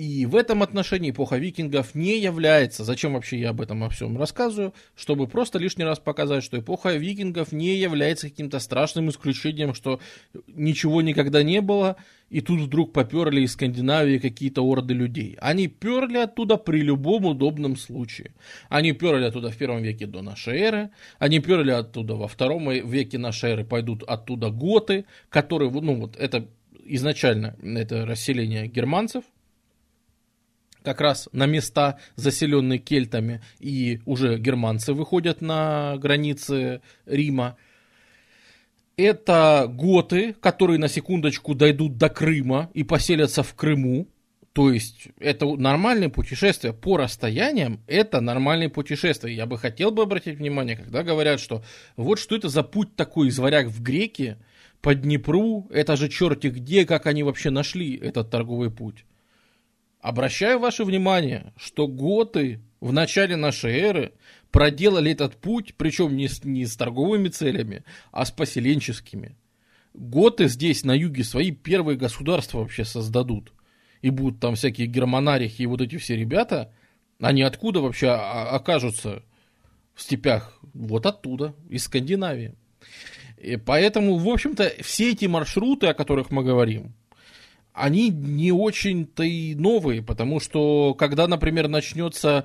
и 0.00 0.24
в 0.24 0.34
этом 0.34 0.62
отношении 0.62 1.10
эпоха 1.10 1.36
викингов 1.36 1.94
не 1.94 2.18
является, 2.18 2.84
зачем 2.84 3.12
вообще 3.12 3.38
я 3.38 3.50
об 3.50 3.60
этом 3.60 3.80
во 3.80 3.90
всем 3.90 4.16
рассказываю, 4.16 4.72
чтобы 4.96 5.26
просто 5.26 5.58
лишний 5.58 5.84
раз 5.84 5.98
показать, 5.98 6.42
что 6.42 6.58
эпоха 6.58 6.94
викингов 6.94 7.52
не 7.52 7.76
является 7.76 8.30
каким-то 8.30 8.60
страшным 8.60 9.10
исключением, 9.10 9.74
что 9.74 10.00
ничего 10.46 11.02
никогда 11.02 11.42
не 11.42 11.60
было, 11.60 11.96
и 12.30 12.40
тут 12.40 12.60
вдруг 12.60 12.94
поперли 12.94 13.42
из 13.42 13.52
Скандинавии 13.52 14.16
какие-то 14.16 14.62
орды 14.62 14.94
людей. 14.94 15.36
Они 15.38 15.68
перли 15.68 16.16
оттуда 16.16 16.56
при 16.56 16.80
любом 16.80 17.26
удобном 17.26 17.76
случае. 17.76 18.32
Они 18.70 18.92
перли 18.92 19.24
оттуда 19.24 19.50
в 19.50 19.56
первом 19.58 19.82
веке 19.82 20.06
до 20.06 20.22
нашей 20.22 20.60
эры, 20.60 20.90
они 21.18 21.40
перли 21.40 21.72
оттуда 21.72 22.14
во 22.14 22.26
втором 22.26 22.70
веке 22.70 23.18
нашей 23.18 23.50
эры, 23.50 23.64
пойдут 23.66 24.02
оттуда 24.04 24.48
готы, 24.48 25.04
которые, 25.28 25.70
ну 25.70 25.96
вот 25.96 26.16
это 26.16 26.48
изначально 26.86 27.54
это 27.62 28.06
расселение 28.06 28.66
германцев– 28.66 29.24
как 30.82 31.00
раз 31.00 31.28
на 31.32 31.46
места, 31.46 31.98
заселенные 32.16 32.78
кельтами, 32.78 33.42
и 33.58 34.00
уже 34.06 34.38
германцы 34.38 34.92
выходят 34.92 35.40
на 35.40 35.96
границы 35.98 36.80
Рима. 37.06 37.56
Это 38.96 39.66
готы, 39.68 40.34
которые 40.34 40.78
на 40.78 40.88
секундочку 40.88 41.54
дойдут 41.54 41.96
до 41.96 42.08
Крыма 42.08 42.70
и 42.74 42.84
поселятся 42.84 43.42
в 43.42 43.54
Крыму. 43.54 44.08
То 44.52 44.72
есть 44.72 45.08
это 45.20 45.46
нормальное 45.46 46.08
путешествие 46.08 46.72
по 46.72 46.96
расстояниям, 46.96 47.80
это 47.86 48.20
нормальное 48.20 48.68
путешествие. 48.68 49.36
Я 49.36 49.46
бы 49.46 49.56
хотел 49.58 49.92
бы 49.92 50.02
обратить 50.02 50.38
внимание, 50.38 50.76
когда 50.76 51.04
говорят, 51.04 51.38
что 51.38 51.62
вот 51.96 52.18
что 52.18 52.34
это 52.34 52.48
за 52.48 52.64
путь 52.64 52.96
такой 52.96 53.28
из 53.28 53.38
варяг 53.38 53.68
в 53.68 53.80
греки, 53.80 54.36
по 54.80 54.94
Днепру, 54.94 55.68
это 55.70 55.96
же 55.96 56.08
черти 56.08 56.48
где, 56.48 56.86
как 56.86 57.06
они 57.06 57.22
вообще 57.22 57.50
нашли 57.50 57.96
этот 57.96 58.30
торговый 58.30 58.70
путь. 58.70 59.04
Обращаю 60.00 60.58
ваше 60.58 60.84
внимание, 60.84 61.52
что 61.56 61.86
готы 61.86 62.60
в 62.80 62.92
начале 62.92 63.36
нашей 63.36 63.78
эры 63.78 64.12
проделали 64.50 65.12
этот 65.12 65.36
путь, 65.36 65.74
причем 65.76 66.16
не 66.16 66.26
с, 66.26 66.42
не 66.42 66.64
с 66.64 66.74
торговыми 66.76 67.28
целями, 67.28 67.84
а 68.10 68.24
с 68.24 68.30
поселенческими. 68.30 69.36
Готы 69.92 70.48
здесь, 70.48 70.84
на 70.84 70.92
юге, 70.92 71.22
свои 71.22 71.50
первые 71.50 71.98
государства 71.98 72.58
вообще 72.58 72.84
создадут. 72.84 73.52
И 74.00 74.08
будут 74.08 74.40
там 74.40 74.54
всякие 74.54 74.86
германарихи 74.86 75.62
и 75.62 75.66
вот 75.66 75.82
эти 75.82 75.98
все 75.98 76.16
ребята, 76.16 76.72
они 77.20 77.42
откуда 77.42 77.80
вообще 77.80 78.08
окажутся 78.08 79.22
в 79.94 80.00
степях? 80.00 80.58
Вот 80.72 81.04
оттуда, 81.04 81.54
из 81.68 81.84
Скандинавии. 81.84 82.54
И 83.36 83.56
поэтому, 83.56 84.16
в 84.16 84.28
общем-то, 84.28 84.72
все 84.80 85.10
эти 85.10 85.26
маршруты, 85.26 85.88
о 85.88 85.94
которых 85.94 86.30
мы 86.30 86.42
говорим, 86.42 86.94
они 87.72 88.10
не 88.10 88.52
очень-то 88.52 89.22
и 89.22 89.54
новые, 89.54 90.02
потому 90.02 90.40
что 90.40 90.94
когда, 90.94 91.26
например, 91.26 91.68
начнется 91.68 92.44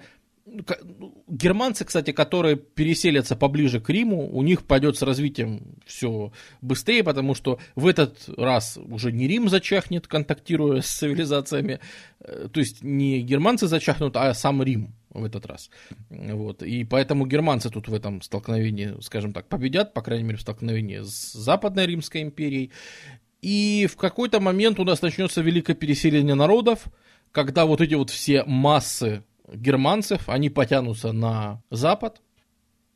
Германцы, 1.27 1.85
кстати, 1.85 2.11
которые 2.11 2.55
переселятся 2.55 3.35
поближе 3.35 3.79
к 3.81 3.89
Риму, 3.89 4.29
у 4.31 4.43
них 4.43 4.63
пойдет 4.63 4.95
с 4.95 5.01
развитием 5.01 5.75
все 5.87 6.31
быстрее, 6.61 7.03
потому 7.03 7.33
что 7.33 7.59
в 7.75 7.87
этот 7.87 8.29
раз 8.37 8.77
уже 8.77 9.11
не 9.11 9.27
Рим 9.27 9.49
зачахнет, 9.49 10.05
контактируя 10.05 10.81
с 10.81 10.87
цивилизациями, 10.87 11.79
э, 12.19 12.47
то 12.51 12.59
есть 12.59 12.83
не 12.83 13.21
германцы 13.21 13.65
зачахнут, 13.65 14.15
а 14.17 14.35
сам 14.35 14.61
Рим 14.61 14.93
в 15.09 15.23
этот 15.23 15.47
раз. 15.47 15.71
Вот. 16.09 16.61
И 16.61 16.83
поэтому 16.83 17.25
германцы 17.25 17.71
тут 17.71 17.87
в 17.87 17.93
этом 17.93 18.21
столкновении, 18.21 18.93
скажем 19.01 19.33
так, 19.33 19.47
победят, 19.47 19.95
по 19.95 20.03
крайней 20.03 20.25
мере, 20.25 20.37
в 20.37 20.41
столкновении 20.41 20.99
с 20.99 21.33
Западной 21.33 21.87
Римской 21.87 22.21
империей. 22.21 22.71
И 23.45 23.85
в 23.85 23.95
какой-то 23.95 24.39
момент 24.39 24.79
у 24.79 24.83
нас 24.83 25.03
начнется 25.03 25.39
великое 25.41 25.75
переселение 25.75 26.33
народов, 26.33 26.87
когда 27.31 27.67
вот 27.67 27.79
эти 27.79 27.93
вот 27.93 28.09
все 28.09 28.43
массы 28.43 29.23
германцев, 29.47 30.29
они 30.29 30.49
потянутся 30.49 31.11
на 31.11 31.61
запад, 31.69 32.23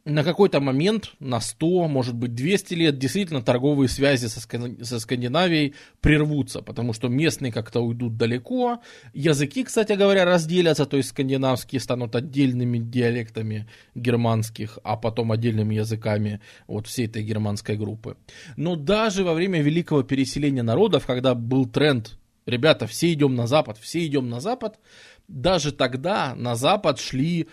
на 0.09 0.23
какой-то 0.23 0.59
момент, 0.59 1.13
на 1.19 1.39
100, 1.39 1.87
может 1.87 2.15
быть 2.15 2.33
200 2.33 2.73
лет, 2.73 2.97
действительно 2.97 3.41
торговые 3.41 3.87
связи 3.87 4.27
со, 4.27 4.39
со 4.39 4.99
Скандинавией 4.99 5.75
прервутся, 6.01 6.61
потому 6.61 6.93
что 6.93 7.07
местные 7.07 7.51
как-то 7.51 7.81
уйдут 7.81 8.17
далеко, 8.17 8.81
языки, 9.13 9.63
кстати 9.63 9.93
говоря, 9.93 10.25
разделятся, 10.25 10.85
то 10.85 10.97
есть 10.97 11.09
скандинавские 11.09 11.79
станут 11.79 12.15
отдельными 12.15 12.79
диалектами 12.79 13.67
германских, 13.95 14.79
а 14.83 14.97
потом 14.97 15.31
отдельными 15.31 15.75
языками 15.75 16.41
вот 16.67 16.87
всей 16.87 17.05
этой 17.05 17.23
германской 17.23 17.77
группы. 17.77 18.17
Но 18.57 18.75
даже 18.75 19.23
во 19.23 19.33
время 19.33 19.61
великого 19.61 20.03
переселения 20.03 20.63
народов, 20.63 21.05
когда 21.05 21.35
был 21.35 21.65
тренд, 21.65 22.17
ребята, 22.45 22.87
все 22.87 23.13
идем 23.13 23.35
на 23.35 23.47
запад, 23.47 23.77
все 23.79 24.05
идем 24.05 24.29
на 24.29 24.39
запад, 24.39 24.79
даже 25.27 25.71
тогда 25.71 26.33
на 26.35 26.55
запад 26.55 26.99
шли 26.99 27.47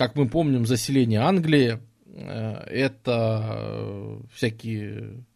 как 0.00 0.16
мы 0.16 0.30
помним, 0.30 0.64
заселение 0.64 1.20
Англии, 1.20 1.78
э, 2.06 2.52
это 2.70 3.44
э, 3.50 4.20
всякие 4.32 5.26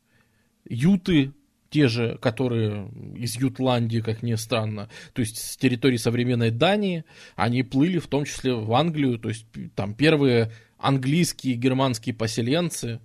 юты, 0.67 1.33
те 1.69 1.87
же, 1.87 2.17
которые 2.17 2.89
из 3.15 3.37
Ютландии, 3.37 3.99
как 3.99 4.23
ни 4.23 4.35
странно, 4.37 4.89
то 5.13 5.21
есть 5.21 5.37
с 5.37 5.59
территории 5.59 5.99
современной 5.99 6.51
Дании, 6.51 7.05
они 7.37 7.63
плыли 7.63 7.99
в 7.99 8.07
том 8.07 8.25
числе 8.25 8.55
в 8.55 8.73
Англию, 8.73 9.19
то 9.19 9.29
есть 9.29 9.45
там 9.75 9.93
первые 9.93 10.51
английские, 10.79 11.57
германские 11.57 12.15
поселенцы 12.15 13.01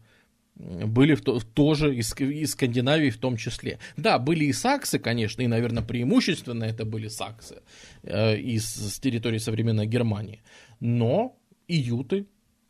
были 0.56 1.14
в 1.16 1.22
то, 1.22 1.40
тоже 1.40 1.94
из, 1.94 2.16
из 2.22 2.52
Скандинавии 2.52 3.10
в 3.10 3.18
том 3.18 3.36
числе. 3.36 3.80
Да, 3.98 4.18
были 4.18 4.46
и 4.46 4.54
саксы, 4.54 4.98
конечно, 4.98 5.42
и, 5.42 5.48
наверное, 5.48 5.84
преимущественно 5.84 6.64
это 6.64 6.86
были 6.86 7.10
саксы 7.10 7.64
э, 8.04 8.38
из 8.38 8.64
с 8.66 8.98
территории 9.02 9.40
современной 9.40 9.88
Германии, 9.88 10.42
но 10.80 11.36
и 11.70 11.76
юты 11.78 12.26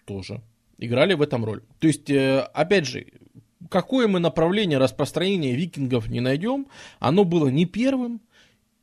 тоже 0.06 0.41
играли 0.77 1.15
в 1.15 1.22
этом 1.22 1.44
роль. 1.46 1.62
То 1.79 1.88
есть, 1.88 2.10
э, 2.10 2.39
опять 2.53 2.86
же, 2.86 3.08
какое 3.70 4.08
мы 4.08 4.20
направление 4.20 4.77
распространения 4.77 5.56
викингов 5.56 6.08
не 6.10 6.22
найдем, 6.22 6.68
оно 7.00 7.24
было 7.24 7.48
не 7.50 7.65
первым, 7.65 8.22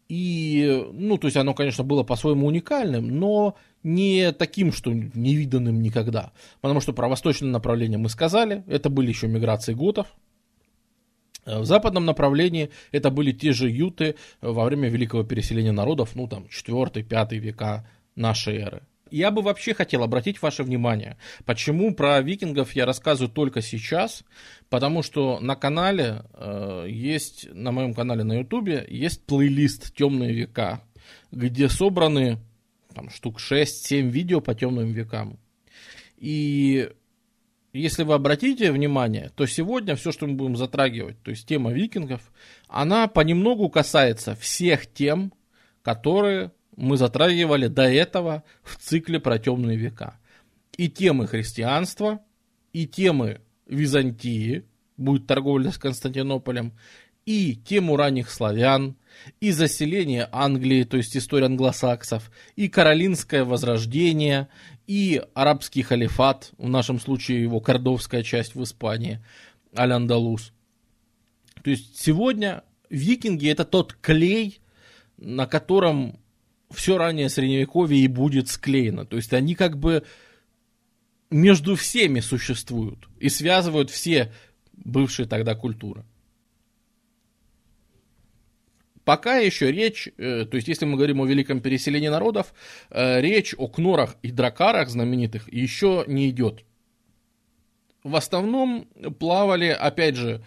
И, 0.08 0.86
ну, 0.92 1.18
то 1.18 1.26
есть 1.26 1.36
оно, 1.36 1.52
конечно, 1.52 1.82
было 1.82 2.04
по-своему 2.04 2.46
уникальным, 2.46 3.18
но 3.18 3.56
не 3.82 4.30
таким, 4.32 4.72
что 4.72 4.92
невиданным 4.92 5.82
никогда. 5.82 6.32
Потому 6.60 6.80
что 6.80 6.92
про 6.92 7.08
восточное 7.08 7.50
направление 7.50 7.98
мы 7.98 8.08
сказали, 8.08 8.62
это 8.68 8.88
были 8.88 9.08
еще 9.08 9.26
миграции 9.26 9.74
готов. 9.74 10.06
В 11.44 11.64
западном 11.64 12.04
направлении 12.04 12.70
это 12.92 13.10
были 13.10 13.32
те 13.32 13.52
же 13.52 13.68
юты 13.68 14.14
во 14.40 14.64
время 14.64 14.88
великого 14.88 15.24
переселения 15.24 15.72
народов, 15.72 16.14
ну 16.14 16.28
там 16.28 16.46
4-5 16.46 17.38
века 17.38 17.84
нашей 18.14 18.58
эры. 18.58 18.82
Я 19.10 19.30
бы 19.30 19.42
вообще 19.42 19.72
хотел 19.72 20.02
обратить 20.02 20.42
ваше 20.42 20.64
внимание, 20.64 21.16
почему 21.44 21.94
про 21.94 22.20
викингов 22.20 22.74
я 22.74 22.86
рассказываю 22.86 23.32
только 23.32 23.62
сейчас, 23.62 24.24
потому 24.68 25.02
что 25.02 25.38
на 25.40 25.54
канале 25.54 26.22
э, 26.34 26.86
есть, 26.88 27.48
на 27.52 27.70
моем 27.70 27.94
канале 27.94 28.24
на 28.24 28.40
ютубе, 28.40 28.84
есть 28.88 29.24
плейлист 29.24 29.94
«Темные 29.94 30.32
века», 30.32 30.82
где 31.30 31.68
собраны 31.68 32.38
там, 32.94 33.10
штук 33.10 33.38
6-7 33.38 34.08
видео 34.08 34.40
по 34.40 34.54
темным 34.54 34.92
векам. 34.92 35.38
И 36.16 36.90
если 37.72 38.02
вы 38.02 38.14
обратите 38.14 38.72
внимание, 38.72 39.30
то 39.36 39.46
сегодня 39.46 39.94
все, 39.94 40.10
что 40.10 40.26
мы 40.26 40.34
будем 40.34 40.56
затрагивать, 40.56 41.22
то 41.22 41.30
есть 41.30 41.46
тема 41.46 41.72
викингов, 41.72 42.32
она 42.68 43.06
понемногу 43.06 43.68
касается 43.68 44.34
всех 44.34 44.92
тем, 44.92 45.32
которые 45.82 46.52
мы 46.76 46.96
затрагивали 46.96 47.66
до 47.68 47.82
этого 47.82 48.44
в 48.62 48.76
цикле 48.76 49.18
про 49.18 49.38
темные 49.38 49.76
века. 49.76 50.18
И 50.76 50.88
темы 50.88 51.26
христианства, 51.26 52.20
и 52.72 52.86
темы 52.86 53.40
Византии, 53.66 54.64
будет 54.96 55.26
торговля 55.26 55.70
с 55.72 55.78
Константинополем, 55.78 56.72
и 57.24 57.56
тему 57.56 57.96
ранних 57.96 58.30
славян, 58.30 58.96
и 59.40 59.50
заселение 59.50 60.28
Англии, 60.30 60.84
то 60.84 60.96
есть 60.96 61.16
история 61.16 61.46
англосаксов, 61.46 62.30
и 62.54 62.68
Каролинское 62.68 63.44
возрождение, 63.44 64.48
и 64.86 65.22
арабский 65.34 65.82
халифат, 65.82 66.52
в 66.56 66.68
нашем 66.68 67.00
случае 67.00 67.42
его 67.42 67.60
кордовская 67.60 68.22
часть 68.22 68.54
в 68.54 68.62
Испании, 68.62 69.20
Аль-Андалус. 69.76 70.52
То 71.64 71.70
есть 71.70 72.00
сегодня 72.00 72.62
викинги 72.90 73.48
это 73.48 73.64
тот 73.64 73.94
клей, 73.94 74.60
на 75.16 75.46
котором 75.46 76.20
все 76.70 76.98
ранее 76.98 77.28
средневековье 77.28 78.00
и 78.00 78.08
будет 78.08 78.48
склеено. 78.48 79.04
То 79.04 79.16
есть 79.16 79.32
они 79.32 79.54
как 79.54 79.78
бы 79.78 80.04
между 81.30 81.76
всеми 81.76 82.20
существуют 82.20 83.08
и 83.18 83.28
связывают 83.28 83.90
все 83.90 84.32
бывшие 84.72 85.26
тогда 85.26 85.54
культуры. 85.54 86.04
Пока 89.04 89.36
еще 89.36 89.70
речь, 89.70 90.08
э, 90.18 90.46
то 90.46 90.56
есть 90.56 90.66
если 90.66 90.84
мы 90.84 90.96
говорим 90.96 91.20
о 91.20 91.26
великом 91.26 91.60
переселении 91.60 92.08
народов, 92.08 92.52
э, 92.90 93.20
речь 93.20 93.54
о 93.56 93.68
кнорах 93.68 94.16
и 94.22 94.32
дракарах 94.32 94.88
знаменитых 94.88 95.52
еще 95.52 96.04
не 96.08 96.28
идет. 96.28 96.64
В 98.02 98.16
основном 98.16 98.88
плавали, 99.20 99.68
опять 99.68 100.16
же, 100.16 100.44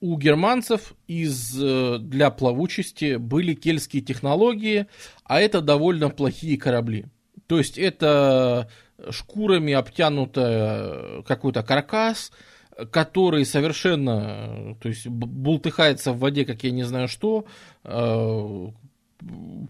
у 0.00 0.16
германцев 0.18 0.94
из, 1.06 1.56
э, 1.60 1.98
для 1.98 2.30
плавучести 2.30 3.16
были 3.16 3.54
кельтские 3.54 4.02
технологии, 4.02 4.86
а 5.24 5.40
это 5.40 5.60
довольно 5.60 6.10
плохие 6.10 6.58
корабли. 6.58 7.06
То 7.46 7.58
есть 7.58 7.78
это 7.78 8.68
шкурами 9.10 9.72
обтянутый 9.72 11.22
какой-то 11.24 11.62
каркас, 11.62 12.32
который 12.90 13.44
совершенно, 13.44 14.76
то 14.80 14.88
есть 14.88 15.06
бултыхается 15.06 16.12
в 16.12 16.18
воде, 16.18 16.44
как 16.44 16.62
я 16.64 16.70
не 16.70 16.82
знаю 16.82 17.08
что, 17.08 17.46
э, 17.84 18.68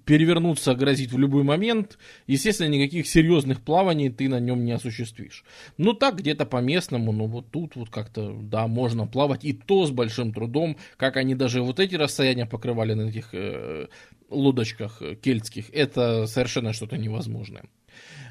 перевернуться 0.05 0.75
грозит 0.75 1.13
в 1.13 1.19
любой 1.19 1.43
момент. 1.43 1.99
Естественно, 2.27 2.69
никаких 2.69 3.07
серьезных 3.07 3.61
плаваний 3.61 4.11
ты 4.11 4.29
на 4.29 4.41
нем 4.41 4.65
не 4.65 4.73
осуществишь. 4.73 5.45
Ну 5.79 5.93
так, 5.93 6.17
где-то 6.17 6.47
по 6.47 6.59
местному, 6.59 7.13
ну 7.13 7.27
вот 7.27 7.51
тут 7.51 7.77
вот 7.77 7.91
как-то, 7.91 8.37
да, 8.41 8.67
можно 8.67 9.07
плавать, 9.07 9.45
и 9.45 9.53
то 9.53 9.87
с 9.87 9.91
большим 9.91 10.33
трудом, 10.33 10.77
как 10.97 11.17
они 11.17 11.35
даже 11.35 11.63
вот 11.63 11.81
эти 11.81 11.95
расстояния 11.95 12.47
покрывали 12.47 12.95
на 12.95 13.09
этих 13.09 13.31
э, 13.33 13.87
лодочках 14.31 15.03
кельтских, 15.23 15.71
это 15.71 16.27
совершенно 16.27 16.73
что-то 16.73 16.97
невозможное. 16.97 17.65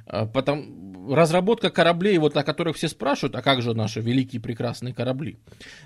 А, 0.08 0.26
потом, 0.28 1.12
разработка 1.14 1.72
кораблей, 1.72 2.18
вот 2.20 2.38
о 2.38 2.44
которых 2.44 2.76
все 2.76 2.88
спрашивают, 2.88 3.36
а 3.36 3.42
как 3.42 3.62
же 3.62 3.74
наши 3.74 4.02
великие 4.02 4.42
прекрасные 4.42 4.94
корабли, 4.94 5.40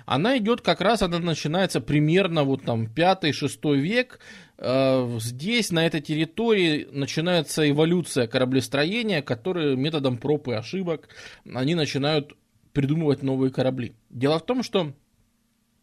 она 0.04 0.36
идет 0.38 0.60
как 0.60 0.80
раз, 0.80 1.02
она 1.02 1.18
начинается 1.18 1.80
примерно 1.80 2.44
вот 2.44 2.62
там 2.62 2.84
5-6 2.84 3.76
век, 3.76 4.20
здесь, 4.60 5.70
на 5.70 5.86
этой 5.86 6.00
территории, 6.00 6.86
начинается 6.92 7.68
эволюция 7.68 8.26
кораблестроения, 8.26 9.22
которые 9.22 9.76
методом 9.76 10.18
проб 10.18 10.48
и 10.48 10.52
ошибок, 10.52 11.08
они 11.44 11.74
начинают 11.74 12.34
придумывать 12.72 13.22
новые 13.22 13.50
корабли. 13.50 13.94
Дело 14.10 14.38
в 14.38 14.44
том, 14.44 14.62
что 14.62 14.92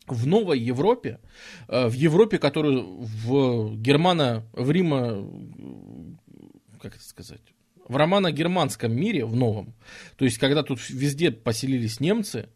в 0.08 0.26
новой 0.26 0.60
Европе, 0.60 1.20
а, 1.68 1.90
в 1.90 1.94
Европе, 1.94 2.40
которую 2.40 3.02
в 3.02 3.76
Германа, 3.78 4.46
в 4.54 4.72
Рима, 4.72 5.28
как 6.82 6.96
это 6.96 7.04
сказать, 7.04 7.42
в 7.88 7.96
романо-германском 7.96 8.94
мире, 8.94 9.26
в 9.26 9.36
новом, 9.36 9.74
то 10.18 10.26
есть 10.26 10.38
когда 10.38 10.64
тут 10.64 10.80
везде 10.90 11.32
поселились 11.32 12.00
немцы, 12.00 12.50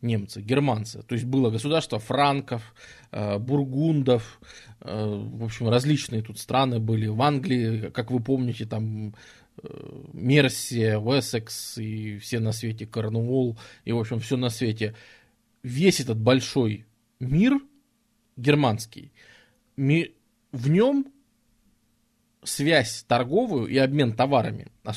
немцы, 0.00 0.40
германцы, 0.40 1.02
то 1.02 1.14
есть 1.14 1.24
было 1.24 1.50
государство 1.50 1.98
франков, 1.98 2.74
э, 3.10 3.38
бургундов, 3.38 4.40
э, 4.42 4.65
в 4.80 5.44
общем, 5.44 5.68
различные 5.68 6.22
тут 6.22 6.38
страны 6.38 6.78
были. 6.78 7.06
В 7.06 7.20
Англии, 7.22 7.90
как 7.90 8.10
вы 8.10 8.20
помните, 8.20 8.66
там 8.66 9.14
э, 9.62 10.02
Мерсия, 10.12 10.98
Уэссекс 10.98 11.78
и 11.78 12.18
все 12.18 12.40
на 12.40 12.52
свете, 12.52 12.86
Корнуолл 12.86 13.58
и, 13.84 13.92
в 13.92 13.98
общем, 13.98 14.20
все 14.20 14.36
на 14.36 14.50
свете. 14.50 14.94
Весь 15.62 16.00
этот 16.00 16.18
большой 16.18 16.86
мир 17.18 17.58
германский, 18.36 19.12
в 19.76 20.68
нем 20.68 21.06
связь 22.44 23.04
торговую 23.08 23.66
и 23.66 23.76
обмен 23.78 24.14
товарами, 24.14 24.68
а 24.84 24.92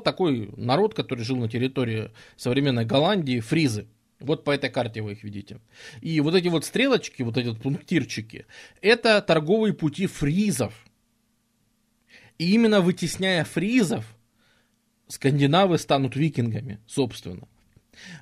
такой 0.00 0.50
народ, 0.56 0.94
который 0.94 1.24
жил 1.24 1.36
на 1.36 1.48
территории 1.48 2.10
современной 2.36 2.86
Голландии, 2.86 3.40
фризы. 3.40 3.86
Вот 4.20 4.44
по 4.44 4.50
этой 4.52 4.70
карте 4.70 5.02
вы 5.02 5.12
их 5.12 5.24
видите. 5.24 5.60
И 6.00 6.20
вот 6.20 6.34
эти 6.34 6.48
вот 6.48 6.64
стрелочки, 6.64 7.22
вот 7.22 7.36
эти 7.36 7.48
вот 7.48 7.60
пунктирчики, 7.60 8.46
это 8.80 9.20
торговые 9.20 9.74
пути 9.74 10.06
фризов. 10.06 10.74
И 12.38 12.52
именно 12.52 12.80
вытесняя 12.80 13.44
фризов, 13.44 14.04
скандинавы 15.08 15.78
станут 15.78 16.16
викингами, 16.16 16.80
собственно. 16.86 17.46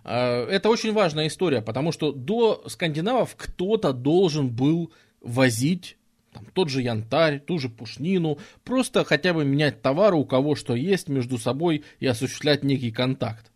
А, 0.05 0.47
это 0.47 0.69
очень 0.69 0.93
важная 0.93 1.29
история, 1.29 1.63
потому 1.63 1.93
что 1.93 2.13
до 2.13 2.65
скандинавов 2.69 3.35
кто-то 3.37 3.93
должен 3.93 4.51
был 4.51 4.93
возить 5.21 5.97
там, 6.33 6.47
тот 6.55 6.71
же 6.71 6.83
янтарь, 6.83 7.41
ту 7.41 7.59
же 7.59 7.69
пушнину, 7.69 8.39
просто 8.65 9.05
хотя 9.05 9.35
бы 9.35 9.45
менять 9.45 9.83
товары 9.83 10.17
у 10.17 10.25
кого 10.25 10.55
что 10.55 10.75
есть 10.75 11.09
между 11.09 11.39
собой 11.39 11.85
и 12.01 12.07
осуществлять 12.07 12.65
некий 12.65 12.91
контакт. 12.91 13.53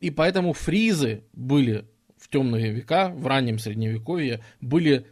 И 0.00 0.10
поэтому 0.10 0.52
фризы 0.52 1.24
были 1.32 1.84
в 2.16 2.28
темные 2.28 2.72
века, 2.72 3.10
в 3.10 3.26
раннем 3.26 3.58
средневековье, 3.58 4.40
были 4.60 5.06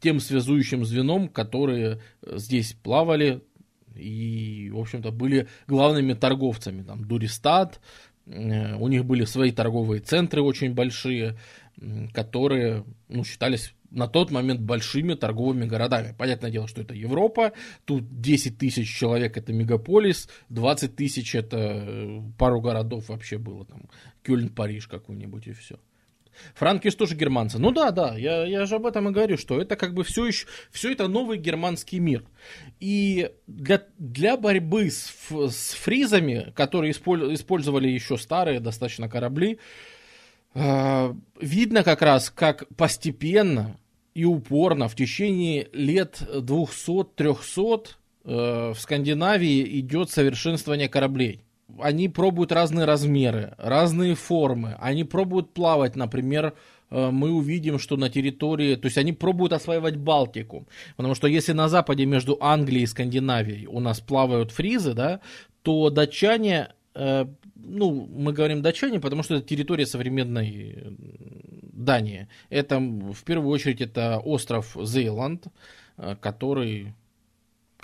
тем 0.00 0.20
связующим 0.20 0.84
звеном, 0.84 1.28
которые 1.28 2.00
здесь 2.22 2.74
плавали 2.74 3.42
и, 3.94 4.70
в 4.72 4.78
общем-то, 4.78 5.10
были 5.10 5.48
главными 5.66 6.14
торговцами. 6.14 6.82
Там 6.82 7.04
Дуристат, 7.04 7.80
э, 8.26 8.76
у 8.76 8.88
них 8.88 9.04
были 9.04 9.24
свои 9.24 9.52
торговые 9.52 10.00
центры 10.00 10.42
очень 10.42 10.74
большие, 10.74 11.36
которые 12.12 12.84
ну, 13.08 13.24
считались 13.24 13.74
на 13.94 14.08
тот 14.08 14.30
момент 14.30 14.60
большими 14.60 15.14
торговыми 15.14 15.64
городами. 15.64 16.14
Понятное 16.16 16.50
дело, 16.50 16.68
что 16.68 16.82
это 16.82 16.94
Европа, 16.94 17.52
тут 17.84 18.20
10 18.20 18.58
тысяч 18.58 18.94
человек 18.94 19.36
это 19.36 19.52
мегаполис, 19.52 20.28
20 20.48 20.96
тысяч 20.96 21.34
это 21.34 21.56
э, 21.58 22.20
пару 22.38 22.60
городов 22.60 23.08
вообще 23.08 23.38
было, 23.38 23.64
там 23.64 23.88
Кёльн, 24.22 24.48
Париж 24.48 24.86
какой-нибудь 24.88 25.46
и 25.46 25.52
все. 25.52 25.78
Франки 26.54 26.88
же 26.88 26.96
тоже 26.96 27.14
германцы. 27.14 27.58
Ну 27.58 27.70
да, 27.70 27.90
да, 27.90 28.16
я, 28.16 28.44
я 28.44 28.66
же 28.66 28.76
об 28.76 28.86
этом 28.86 29.08
и 29.08 29.12
говорю, 29.12 29.36
что 29.36 29.60
это 29.60 29.76
как 29.76 29.94
бы 29.94 30.04
все 30.04 30.26
еще, 30.26 30.46
все 30.70 30.92
это 30.92 31.08
новый 31.08 31.38
германский 31.38 32.00
мир. 32.00 32.24
И 32.80 33.30
для, 33.46 33.82
для 33.98 34.36
борьбы 34.36 34.90
с, 34.90 35.12
с 35.30 35.74
фризами, 35.74 36.52
которые 36.54 36.92
использовали 36.92 37.88
еще 37.88 38.16
старые 38.16 38.60
достаточно 38.60 39.08
корабли, 39.08 39.58
э, 40.54 41.14
видно 41.40 41.84
как 41.84 42.02
раз, 42.02 42.30
как 42.30 42.66
постепенно 42.76 43.78
и 44.14 44.24
упорно 44.24 44.88
в 44.88 44.94
течение 44.94 45.68
лет 45.72 46.22
200-300 46.32 47.88
э, 48.24 48.72
в 48.72 48.78
Скандинавии 48.78 49.80
идет 49.80 50.10
совершенствование 50.10 50.88
кораблей. 50.88 51.40
они 51.80 52.08
пробуют 52.08 52.52
разные 52.52 52.84
размеры, 52.84 53.54
разные 53.58 54.14
формы. 54.14 54.76
Они 54.80 55.02
пробуют 55.02 55.52
плавать, 55.52 55.96
например, 55.96 56.54
э, 56.90 57.10
мы 57.10 57.32
увидим, 57.32 57.78
что 57.80 57.96
на 57.96 58.08
территории, 58.08 58.76
то 58.76 58.86
есть 58.86 58.98
они 58.98 59.12
пробуют 59.12 59.52
осваивать 59.52 59.96
Балтику. 59.96 60.66
Потому 60.96 61.16
что 61.16 61.26
если 61.26 61.52
на 61.52 61.68
западе 61.68 62.06
между 62.06 62.38
Англией 62.40 62.84
и 62.84 62.86
Скандинавией 62.86 63.66
у 63.66 63.80
нас 63.80 64.00
плавают 64.00 64.52
фризы, 64.52 64.94
да, 64.94 65.20
то 65.62 65.90
датчане 65.90 66.68
э, 66.94 67.26
ну, 67.56 68.08
мы 68.14 68.32
говорим 68.32 68.62
датчане, 68.62 69.00
потому 69.00 69.22
что 69.22 69.36
это 69.36 69.48
территория 69.48 69.86
современной 69.86 70.96
Дании. 71.74 72.28
Это, 72.50 72.78
в 72.78 73.22
первую 73.24 73.50
очередь, 73.50 73.80
это 73.80 74.18
остров 74.18 74.76
Зейланд, 74.80 75.46
э, 75.96 76.16
который 76.20 76.94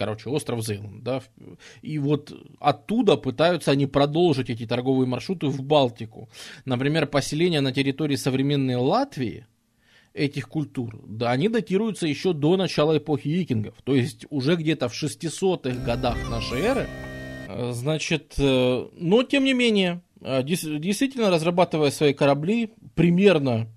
короче, 0.00 0.30
остров 0.30 0.64
Зейланд, 0.64 1.02
да, 1.02 1.22
и 1.82 1.98
вот 1.98 2.32
оттуда 2.58 3.18
пытаются 3.18 3.70
они 3.70 3.84
продолжить 3.84 4.48
эти 4.48 4.66
торговые 4.66 5.06
маршруты 5.06 5.48
в 5.48 5.62
Балтику. 5.62 6.30
Например, 6.64 7.06
поселения 7.06 7.60
на 7.60 7.70
территории 7.70 8.16
современной 8.16 8.76
Латвии, 8.76 9.46
этих 10.14 10.48
культур, 10.48 10.98
да, 11.06 11.32
они 11.32 11.50
датируются 11.50 12.06
еще 12.06 12.32
до 12.32 12.56
начала 12.56 12.96
эпохи 12.96 13.28
викингов, 13.28 13.74
то 13.84 13.94
есть 13.94 14.24
уже 14.30 14.56
где-то 14.56 14.88
в 14.88 14.94
600-х 14.94 15.84
годах 15.84 16.16
нашей 16.30 16.60
эры, 16.62 16.88
э, 17.48 17.72
значит, 17.74 18.36
э, 18.38 18.88
но 18.96 19.22
тем 19.22 19.44
не 19.44 19.52
менее, 19.52 20.00
действительно 20.20 21.30
разрабатывая 21.30 21.90
свои 21.90 22.14
корабли, 22.14 22.70
примерно 22.94 23.68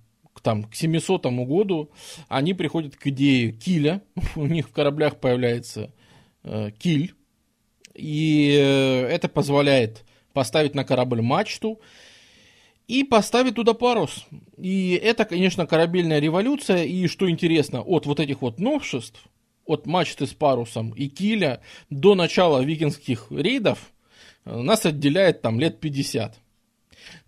там, 0.43 0.63
к 0.65 0.75
700 0.75 1.25
году 1.25 1.89
они 2.27 2.53
приходят 2.53 2.95
к 2.95 3.07
идее 3.07 3.51
киля, 3.51 4.03
у 4.35 4.45
них 4.45 4.69
в 4.69 4.71
кораблях 4.71 5.19
появляется 5.19 5.91
Э, 6.43 6.71
киль, 6.77 7.13
и 7.93 8.57
э, 8.59 9.07
это 9.07 9.29
позволяет 9.29 10.03
поставить 10.33 10.75
на 10.75 10.83
корабль 10.83 11.21
мачту 11.21 11.79
и 12.85 13.05
поставить 13.05 13.55
туда 13.55 13.73
парус. 13.73 14.25
И 14.57 14.99
это, 15.01 15.23
конечно, 15.23 15.65
корабельная 15.65 16.19
революция, 16.19 16.83
и 16.83 17.07
что 17.07 17.29
интересно, 17.29 17.81
от 17.81 18.05
вот 18.05 18.19
этих 18.19 18.41
вот 18.41 18.59
новшеств, 18.59 19.23
от 19.65 19.85
мачты 19.85 20.27
с 20.27 20.33
парусом 20.33 20.91
и 20.91 21.07
киля 21.07 21.61
до 21.89 22.13
начала 22.13 22.61
викингских 22.61 23.27
рейдов 23.29 23.93
э, 24.43 24.53
нас 24.53 24.85
отделяет 24.85 25.41
там 25.41 25.61
лет 25.61 25.79
50. 25.79 26.41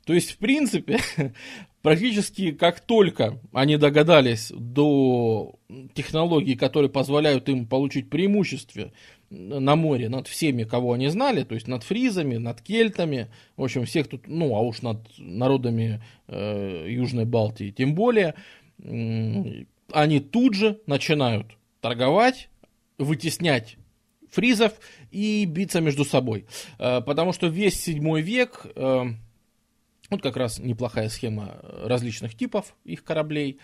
То 0.06 0.14
есть, 0.14 0.32
в 0.32 0.38
принципе, 0.38 1.00
практически 1.82 2.52
как 2.52 2.80
только 2.80 3.40
они 3.52 3.78
догадались 3.78 4.52
до 4.56 5.56
технологий, 5.94 6.56
которые 6.56 6.90
позволяют 6.90 7.50
им 7.50 7.66
получить 7.66 8.10
преимущество 8.10 8.92
на 9.32 9.76
море 9.76 10.08
над 10.08 10.28
всеми, 10.28 10.64
кого 10.64 10.94
они 10.94 11.08
знали, 11.10 11.44
то 11.44 11.56
есть 11.56 11.68
над 11.68 11.84
фризами, 11.84 12.38
над 12.38 12.62
кельтами, 12.62 13.28
в 13.58 13.64
общем, 13.64 13.86
всех 13.86 14.08
тут, 14.08 14.28
ну, 14.28 14.56
а 14.56 14.62
уж 14.62 14.84
над 14.84 15.00
народами 15.18 16.02
э, 16.28 16.86
Южной 16.88 17.26
Балтии, 17.26 17.72
тем 17.72 17.96
более, 17.96 18.36
э, 18.80 19.66
они 19.92 20.20
тут 20.20 20.54
же 20.54 20.80
начинают 20.86 21.58
торговать, 21.82 22.50
вытеснять 23.00 23.78
фризов 24.32 24.74
и 25.12 25.46
биться 25.46 25.82
между 25.82 26.06
собой. 26.06 26.46
Э, 26.78 27.02
потому 27.02 27.34
что 27.34 27.48
весь 27.48 27.82
седьмой 27.82 28.22
век... 28.22 28.68
Э, 28.76 29.06
вот 30.10 30.22
как 30.22 30.38
раз 30.38 30.60
неплохая 30.60 31.10
схема 31.10 31.60
различных 31.84 32.36
типов 32.36 32.76
их 32.84 33.04
кораблей. 33.04 33.60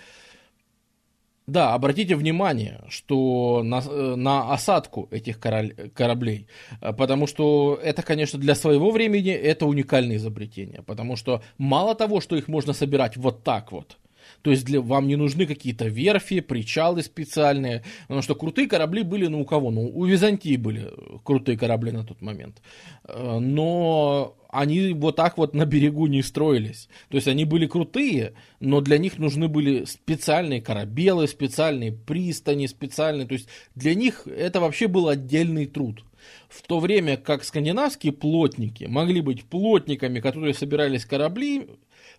Да, 1.47 1.73
обратите 1.73 2.15
внимание, 2.15 2.81
что 2.87 3.61
на, 3.63 3.81
на 4.15 4.53
осадку 4.53 5.07
этих 5.11 5.39
кораблей, 5.39 6.47
потому 6.79 7.27
что 7.27 7.79
это, 7.83 8.03
конечно, 8.03 8.39
для 8.39 8.55
своего 8.55 8.91
времени 8.91 9.31
это 9.31 9.65
уникальное 9.65 10.17
изобретение, 10.17 10.83
потому 10.83 11.15
что 11.15 11.41
мало 11.57 11.95
того, 11.95 12.21
что 12.21 12.37
их 12.37 12.47
можно 12.47 12.73
собирать 12.73 13.17
вот 13.17 13.43
так 13.43 13.71
вот, 13.71 13.97
то 14.41 14.51
есть 14.51 14.65
для, 14.65 14.81
вам 14.81 15.07
не 15.07 15.15
нужны 15.15 15.45
какие-то 15.45 15.85
верфи, 15.85 16.39
причалы 16.39 17.03
специальные. 17.03 17.83
Потому 18.03 18.21
что 18.21 18.35
крутые 18.35 18.67
корабли 18.67 19.03
были, 19.03 19.27
ну, 19.27 19.41
у 19.41 19.45
кого? 19.45 19.71
Ну, 19.71 19.89
у 19.93 20.05
Византии 20.05 20.57
были 20.57 20.91
крутые 21.23 21.57
корабли 21.57 21.91
на 21.91 22.03
тот 22.03 22.21
момент. 22.21 22.61
Э, 23.03 23.39
но 23.39 24.35
они 24.51 24.93
вот 24.93 25.15
так 25.15 25.37
вот 25.37 25.53
на 25.53 25.65
берегу 25.65 26.07
не 26.07 26.21
строились. 26.21 26.89
То 27.09 27.15
есть 27.15 27.27
они 27.27 27.45
были 27.45 27.67
крутые, 27.67 28.33
но 28.59 28.81
для 28.81 28.97
них 28.97 29.17
нужны 29.17 29.47
были 29.47 29.85
специальные 29.85 30.61
корабелы, 30.61 31.27
специальные 31.27 31.93
пристани, 31.93 32.67
специальные. 32.67 33.27
То 33.27 33.33
есть 33.33 33.47
для 33.75 33.95
них 33.95 34.27
это 34.27 34.59
вообще 34.59 34.87
был 34.87 35.07
отдельный 35.07 35.65
труд. 35.65 36.03
В 36.49 36.61
то 36.61 36.79
время 36.79 37.17
как 37.17 37.43
скандинавские 37.43 38.13
плотники 38.13 38.83
могли 38.83 39.21
быть 39.21 39.45
плотниками, 39.45 40.19
которые 40.19 40.53
собирались 40.53 41.05
корабли, 41.05 41.67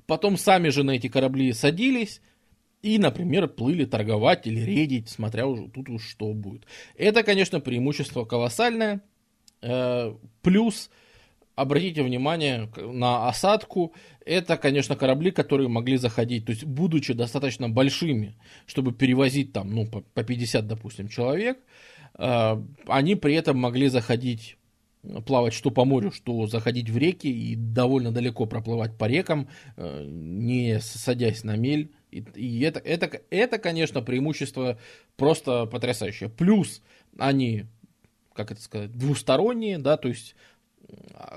потом 0.07 0.37
сами 0.37 0.71
же 0.71 0.83
на 0.83 0.93
эти 0.93 1.09
корабли 1.09 1.53
садились 1.53 2.21
и, 2.83 2.99
например, 2.99 3.47
плыли 3.47 3.85
торговать 3.85 4.47
или 4.47 4.61
рейдить, 4.61 5.09
смотря 5.09 5.47
уже 5.47 5.69
тут 5.69 5.89
уж 5.89 6.09
что 6.09 6.33
будет. 6.33 6.67
Это, 6.97 7.23
конечно, 7.23 7.61
преимущество 7.61 8.25
колоссальное. 8.25 9.03
Э, 9.61 10.15
плюс, 10.41 10.91
обратите 11.55 12.03
внимание 12.03 12.69
на 12.77 13.29
осадку. 13.29 13.93
Это, 14.25 14.57
конечно, 14.57 14.97
корабли, 14.97 15.31
которые 15.31 15.69
могли 15.69 15.97
заходить, 15.97 16.47
то 16.47 16.53
есть, 16.53 16.65
будучи 16.65 17.13
достаточно 17.13 17.69
большими, 17.69 18.37
чтобы 18.67 18.93
перевозить 18.93 19.53
там, 19.53 19.75
ну, 19.75 19.87
по 19.87 20.23
50, 20.23 20.67
допустим, 20.67 21.09
человек, 21.09 21.59
э, 22.19 22.63
они 22.87 23.15
при 23.17 23.35
этом 23.35 23.59
могли 23.59 23.89
заходить 23.89 24.57
плавать 25.27 25.53
что 25.53 25.71
по 25.71 25.85
морю, 25.85 26.13
что 26.13 26.47
заходить 26.47 26.89
в 26.89 26.97
реки 26.97 27.27
и 27.27 27.57
довольно 27.57 28.13
далеко 28.13 28.47
проплывать 28.47 28.97
по 28.97 29.07
рекам, 29.07 29.49
э, 29.77 30.05
не 30.07 30.81
садясь 30.81 31.45
на 31.45 31.57
мель. 31.57 31.93
И, 32.11 32.61
это, 32.61 32.79
это, 32.79 33.21
это, 33.31 33.59
конечно, 33.59 34.03
преимущество 34.03 34.79
просто 35.17 35.67
потрясающее. 35.67 36.29
Плюс 36.29 36.83
они, 37.19 37.65
как 38.35 38.53
это 38.53 38.61
сказать, 38.61 38.93
двусторонние, 38.93 39.79
да, 39.79 39.97
то 39.97 40.09
есть 40.09 40.37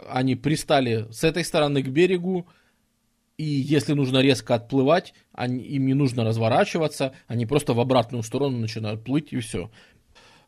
они 0.10 0.36
пристали 0.36 1.08
с 1.12 1.24
этой 1.24 1.44
стороны 1.44 1.84
к 1.84 1.88
берегу, 1.88 2.48
и 3.38 3.44
если 3.44 3.94
нужно 3.94 4.20
резко 4.20 4.56
отплывать, 4.56 5.14
они, 5.34 5.62
им 5.62 5.86
не 5.86 5.94
нужно 5.94 6.24
разворачиваться, 6.24 7.14
они 7.28 7.46
просто 7.46 7.74
в 7.74 7.80
обратную 7.80 8.24
сторону 8.24 8.58
начинают 8.58 9.04
плыть 9.04 9.34
и 9.34 9.40
все. 9.40 9.70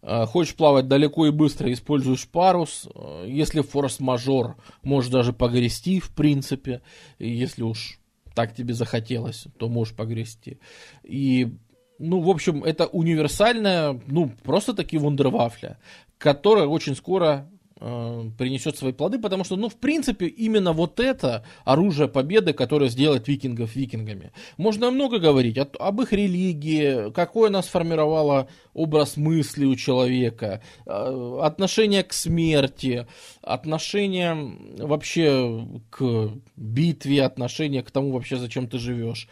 Э, 0.01 0.25
хочешь 0.25 0.55
плавать 0.55 0.87
далеко 0.87 1.27
и 1.27 1.31
быстро, 1.31 1.71
используешь 1.71 2.27
парус. 2.27 2.87
Э, 2.95 3.25
если 3.27 3.61
форс-мажор, 3.61 4.55
можешь 4.83 5.11
даже 5.11 5.33
погрести, 5.33 5.99
в 5.99 6.13
принципе. 6.15 6.81
Если 7.19 7.63
уж 7.63 7.99
так 8.33 8.55
тебе 8.55 8.73
захотелось, 8.73 9.47
то 9.57 9.67
можешь 9.67 9.95
погрести. 9.95 10.59
И, 11.03 11.57
ну, 11.99 12.21
в 12.21 12.29
общем, 12.29 12.63
это 12.63 12.85
универсальная, 12.85 13.99
ну, 14.07 14.31
просто 14.43 14.73
таки 14.73 14.97
вундервафля, 14.97 15.77
которая 16.17 16.67
очень 16.67 16.95
скоро 16.95 17.49
принесет 17.79 18.77
свои 18.77 18.91
плоды, 18.91 19.19
потому 19.19 19.43
что, 19.43 19.55
ну, 19.55 19.69
в 19.69 19.75
принципе, 19.75 20.27
именно 20.27 20.73
вот 20.73 20.99
это 20.99 21.45
оружие 21.63 22.07
победы, 22.07 22.53
которое 22.53 22.89
сделает 22.89 23.27
викингов 23.27 23.75
викингами. 23.75 24.31
Можно 24.57 24.89
много 24.89 25.19
говорить 25.19 25.57
о, 25.57 25.67
об 25.79 26.01
их 26.01 26.11
религии, 26.11 27.11
какое 27.11 27.49
она 27.49 27.61
сформировало 27.61 28.47
образ 28.73 29.17
мысли 29.17 29.65
у 29.65 29.75
человека, 29.75 30.61
э, 30.85 31.39
отношение 31.43 32.03
к 32.03 32.13
смерти, 32.13 33.07
отношение 33.41 34.35
вообще 34.79 35.67
к 35.89 36.31
битве, 36.55 37.23
отношение 37.23 37.83
к 37.83 37.91
тому 37.91 38.11
вообще, 38.11 38.37
зачем 38.37 38.67
ты 38.67 38.79
живешь. 38.79 39.27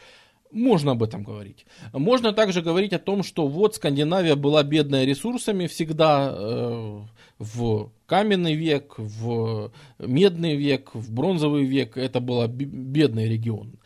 Можно 0.52 0.92
об 0.92 1.04
этом 1.04 1.24
говорить. 1.24 1.66
Можно 1.92 2.32
также 2.32 2.62
говорить 2.62 2.94
о 2.94 3.00
том, 3.00 3.24
что 3.24 3.48
вот 3.48 3.76
Скандинавия 3.76 4.36
была 4.36 4.64
бедная 4.64 5.04
ресурсами 5.04 5.68
всегда 5.68 6.32
э, 6.32 7.02
в 7.40 7.92
каменный 8.06 8.56
век, 8.56 8.96
в 8.98 9.72
медный 10.00 10.56
век, 10.56 10.94
в 10.94 11.12
бронзовый 11.12 11.66
век. 11.66 11.98
Это 11.98 12.20
был 12.20 12.48
бедный 12.48 13.30
регион. 13.30 13.80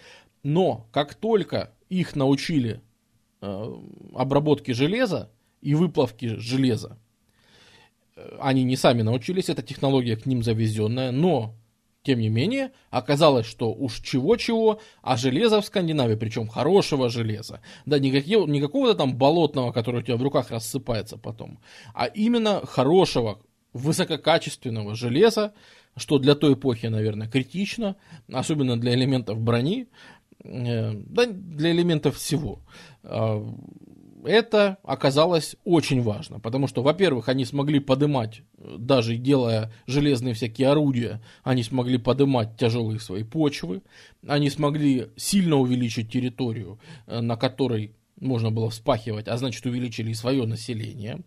Но 0.44 0.88
как 0.92 1.16
только 1.16 1.72
их 1.90 2.16
научили 2.16 2.82
э, 3.42 3.76
обработке 4.16 4.74
железа 4.74 5.32
и 5.62 5.76
выплавке 5.76 6.38
железа, 6.38 6.98
э, 8.16 8.38
они 8.40 8.64
не 8.64 8.76
сами 8.76 9.02
научились, 9.02 9.50
эта 9.50 9.62
технология 9.62 10.16
к 10.16 10.26
ним 10.26 10.44
завезенная, 10.44 11.12
но 11.12 11.56
тем 12.04 12.20
не 12.20 12.30
менее, 12.30 12.72
оказалось, 12.90 13.46
что 13.46 13.74
уж 13.74 14.00
чего-чего, 14.00 14.80
а 15.02 15.18
железо 15.18 15.60
в 15.62 15.66
Скандинавии, 15.66 16.16
причем 16.16 16.48
хорошего 16.48 17.10
железа, 17.10 17.62
да, 17.86 18.00
никакие, 18.00 18.46
не 18.46 18.62
какого-то 18.62 18.96
там 18.96 19.18
болотного, 19.18 19.72
которое 19.72 20.00
у 20.00 20.02
тебя 20.02 20.16
в 20.16 20.24
руках 20.24 20.50
рассыпается 20.50 21.18
потом, 21.18 21.60
а 21.94 22.06
именно 22.06 22.66
хорошего, 22.66 23.42
высококачественного 23.74 24.96
железа, 24.96 25.54
что 25.96 26.18
для 26.18 26.36
той 26.36 26.54
эпохи, 26.54 26.88
наверное, 26.88 27.28
критично, 27.28 27.96
особенно 28.32 28.80
для 28.80 28.94
элементов 28.94 29.40
брони, 29.40 29.88
э, 30.44 30.94
да, 30.94 31.26
для 31.26 31.72
элементов 31.72 32.18
всего. 32.18 32.62
А, 33.04 33.46
это 34.26 34.78
оказалось 34.84 35.56
очень 35.64 36.02
важно, 36.02 36.40
потому 36.40 36.68
что, 36.68 36.84
во-первых, 36.84 37.30
они 37.30 37.46
смогли 37.46 37.80
подымать, 37.80 38.42
даже 38.58 39.16
делая 39.16 39.72
железные 39.88 40.34
всякие 40.34 40.70
орудия, 40.70 41.22
они 41.44 41.64
смогли 41.64 41.98
подымать 41.98 42.58
тяжелые 42.58 43.00
свои 43.00 43.24
почвы, 43.24 43.82
они 44.28 44.50
смогли 44.50 45.08
сильно 45.16 45.58
увеличить 45.58 46.12
территорию, 46.12 46.80
э, 47.08 47.22
на 47.22 47.36
которой 47.36 47.94
можно 48.20 48.52
было 48.52 48.70
вспахивать, 48.70 49.28
а 49.28 49.38
значит 49.38 49.66
увеличили 49.66 50.12
и 50.12 50.16
свое 50.16 50.46
население. 50.46 51.22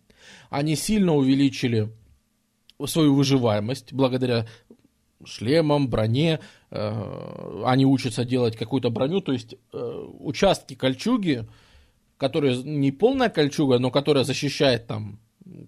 Они 0.49 0.75
сильно 0.75 1.15
увеличили 1.15 1.89
свою 2.85 3.15
выживаемость 3.15 3.93
благодаря 3.93 4.47
шлемам, 5.25 5.87
броне. 5.87 6.39
Э, 6.71 7.63
они 7.65 7.85
учатся 7.85 8.25
делать 8.25 8.57
какую-то 8.57 8.89
броню, 8.89 9.21
то 9.21 9.31
есть 9.31 9.55
э, 9.71 10.07
участки 10.19 10.75
кольчуги, 10.75 11.47
которая 12.17 12.55
не 12.55 12.91
полная 12.91 13.29
кольчуга, 13.29 13.79
но 13.79 13.91
которая 13.91 14.23
защищает 14.23 14.87
там 14.87 15.19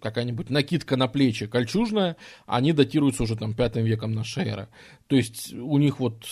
какая-нибудь 0.01 0.49
накидка 0.49 0.95
на 0.95 1.07
плечи 1.07 1.47
кольчужная, 1.47 2.15
они 2.45 2.73
датируются 2.73 3.23
уже 3.23 3.35
там 3.35 3.53
пятым 3.53 3.83
веком 3.83 4.13
нашей 4.13 4.45
эры. 4.45 4.69
То 5.07 5.15
есть 5.15 5.53
у 5.53 5.77
них 5.77 5.99
вот 5.99 6.25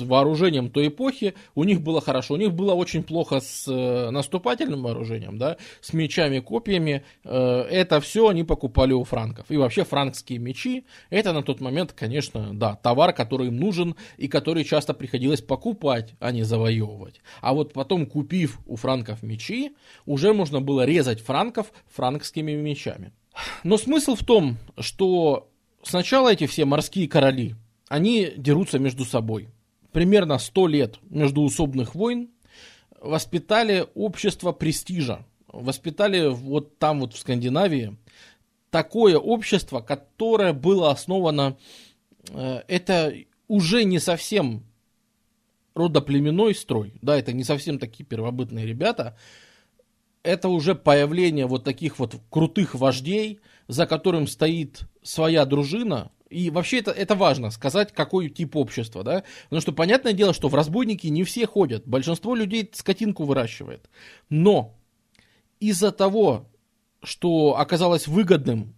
вооружением 0.00 0.70
той 0.70 0.88
эпохи 0.88 1.34
у 1.54 1.64
них 1.64 1.80
было 1.80 2.00
хорошо. 2.00 2.34
У 2.34 2.36
них 2.36 2.52
было 2.52 2.74
очень 2.74 3.02
плохо 3.02 3.40
с 3.40 3.66
э, 3.68 4.10
наступательным 4.10 4.82
вооружением, 4.82 5.38
да, 5.38 5.56
с 5.80 5.92
мечами, 5.92 6.40
копьями. 6.40 7.04
Э, 7.24 7.62
это 7.70 8.00
все 8.00 8.28
они 8.28 8.44
покупали 8.44 8.92
у 8.92 9.04
франков. 9.04 9.46
И 9.50 9.56
вообще 9.56 9.84
франкские 9.84 10.38
мечи, 10.38 10.84
это 11.10 11.32
на 11.32 11.42
тот 11.42 11.60
момент, 11.60 11.92
конечно, 11.92 12.50
да, 12.52 12.76
товар, 12.76 13.12
который 13.12 13.48
им 13.48 13.56
нужен 13.56 13.96
и 14.16 14.28
который 14.28 14.64
часто 14.64 14.94
приходилось 14.94 15.40
покупать, 15.40 16.14
а 16.20 16.32
не 16.32 16.42
завоевывать. 16.42 17.20
А 17.40 17.54
вот 17.54 17.72
потом, 17.72 18.06
купив 18.06 18.58
у 18.66 18.76
франков 18.76 19.22
мечи, 19.22 19.72
уже 20.06 20.32
можно 20.32 20.60
было 20.60 20.84
резать 20.84 21.20
франков 21.20 21.72
франкскими 21.88 22.52
мечами. 22.52 23.12
Но 23.64 23.78
смысл 23.78 24.14
в 24.14 24.24
том, 24.24 24.56
что 24.78 25.48
сначала 25.82 26.32
эти 26.32 26.46
все 26.46 26.64
морские 26.64 27.08
короли, 27.08 27.54
они 27.88 28.32
дерутся 28.36 28.78
между 28.78 29.04
собой 29.04 29.48
примерно 29.92 30.38
100 30.38 30.66
лет 30.66 30.98
междуусобных 31.10 31.94
войн 31.94 32.30
воспитали 33.00 33.86
общество 33.94 34.52
престижа. 34.52 35.24
Воспитали 35.48 36.28
вот 36.28 36.78
там 36.78 37.00
вот 37.00 37.14
в 37.14 37.18
Скандинавии 37.18 37.96
такое 38.70 39.16
общество, 39.18 39.80
которое 39.80 40.52
было 40.52 40.90
основано, 40.90 41.56
э, 42.30 42.62
это 42.68 43.14
уже 43.46 43.84
не 43.84 43.98
совсем 43.98 44.64
родоплеменной 45.74 46.54
строй, 46.54 46.94
да, 47.02 47.16
это 47.16 47.32
не 47.32 47.44
совсем 47.44 47.78
такие 47.78 48.04
первобытные 48.04 48.66
ребята, 48.66 49.16
это 50.22 50.48
уже 50.48 50.74
появление 50.74 51.46
вот 51.46 51.64
таких 51.64 51.98
вот 51.98 52.16
крутых 52.30 52.74
вождей, 52.74 53.40
за 53.68 53.86
которым 53.86 54.26
стоит 54.26 54.80
своя 55.02 55.44
дружина, 55.46 56.10
и 56.30 56.50
вообще 56.50 56.78
это, 56.78 56.90
это 56.90 57.14
важно, 57.14 57.50
сказать, 57.50 57.92
какой 57.92 58.28
тип 58.28 58.56
общества, 58.56 59.02
да. 59.02 59.24
Потому 59.44 59.60
что 59.60 59.72
понятное 59.72 60.12
дело, 60.12 60.34
что 60.34 60.48
в 60.48 60.54
разбойники 60.54 61.06
не 61.06 61.24
все 61.24 61.46
ходят. 61.46 61.86
Большинство 61.86 62.34
людей 62.34 62.68
скотинку 62.72 63.24
выращивает. 63.24 63.88
Но 64.28 64.74
из-за 65.60 65.90
того, 65.92 66.48
что 67.02 67.56
оказалось 67.58 68.06
выгодным 68.06 68.74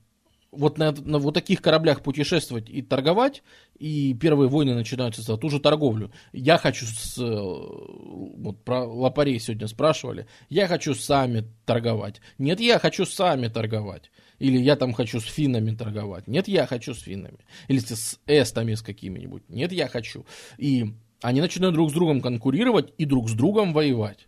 вот 0.53 0.79
на, 0.79 0.93
на 0.93 1.19
вот 1.19 1.35
таких 1.35 1.63
кораблях 1.63 2.03
путешествовать 2.03 2.69
и 2.69 2.83
торговать, 2.83 3.43
и 3.79 4.15
первые 4.15 4.49
войны 4.49 4.75
начинаются 4.75 5.23
за 5.23 5.37
ту 5.37 5.49
же 5.49 5.61
торговлю. 5.61 6.11
Я 6.33 6.59
хочу, 6.59 6.87
с, 6.87 7.19
э, 7.19 7.25
вот 7.25 8.65
про 8.65 8.85
лопарей 8.85 9.39
сегодня 9.39 9.69
спрашивали, 9.69 10.27
я 10.49 10.67
хочу 10.67 10.95
сами 10.95 11.45
торговать. 11.67 12.21
Нет, 12.39 12.61
я 12.61 12.79
хочу 12.79 13.07
сами 13.07 13.49
торговать. 13.49 14.11
Или 14.41 14.59
я 14.59 14.75
там 14.75 14.95
хочу 14.95 15.21
с 15.21 15.25
финнами 15.25 15.77
торговать. 15.77 16.27
Нет, 16.27 16.49
я 16.49 16.67
хочу 16.67 16.95
с 16.95 17.03
финнами. 17.03 17.39
Или 17.69 17.79
с 17.79 18.19
эстами 18.27 18.75
с 18.75 18.83
какими-нибудь. 18.83 19.49
Нет, 19.49 19.71
я 19.71 19.87
хочу. 19.87 20.27
И 20.57 20.95
они 21.21 21.43
начинают 21.43 21.75
друг 21.75 21.91
с 21.91 21.93
другом 21.93 22.23
конкурировать 22.23 22.93
и 22.97 23.05
друг 23.05 23.29
с 23.29 23.35
другом 23.35 23.75
воевать. 23.75 24.27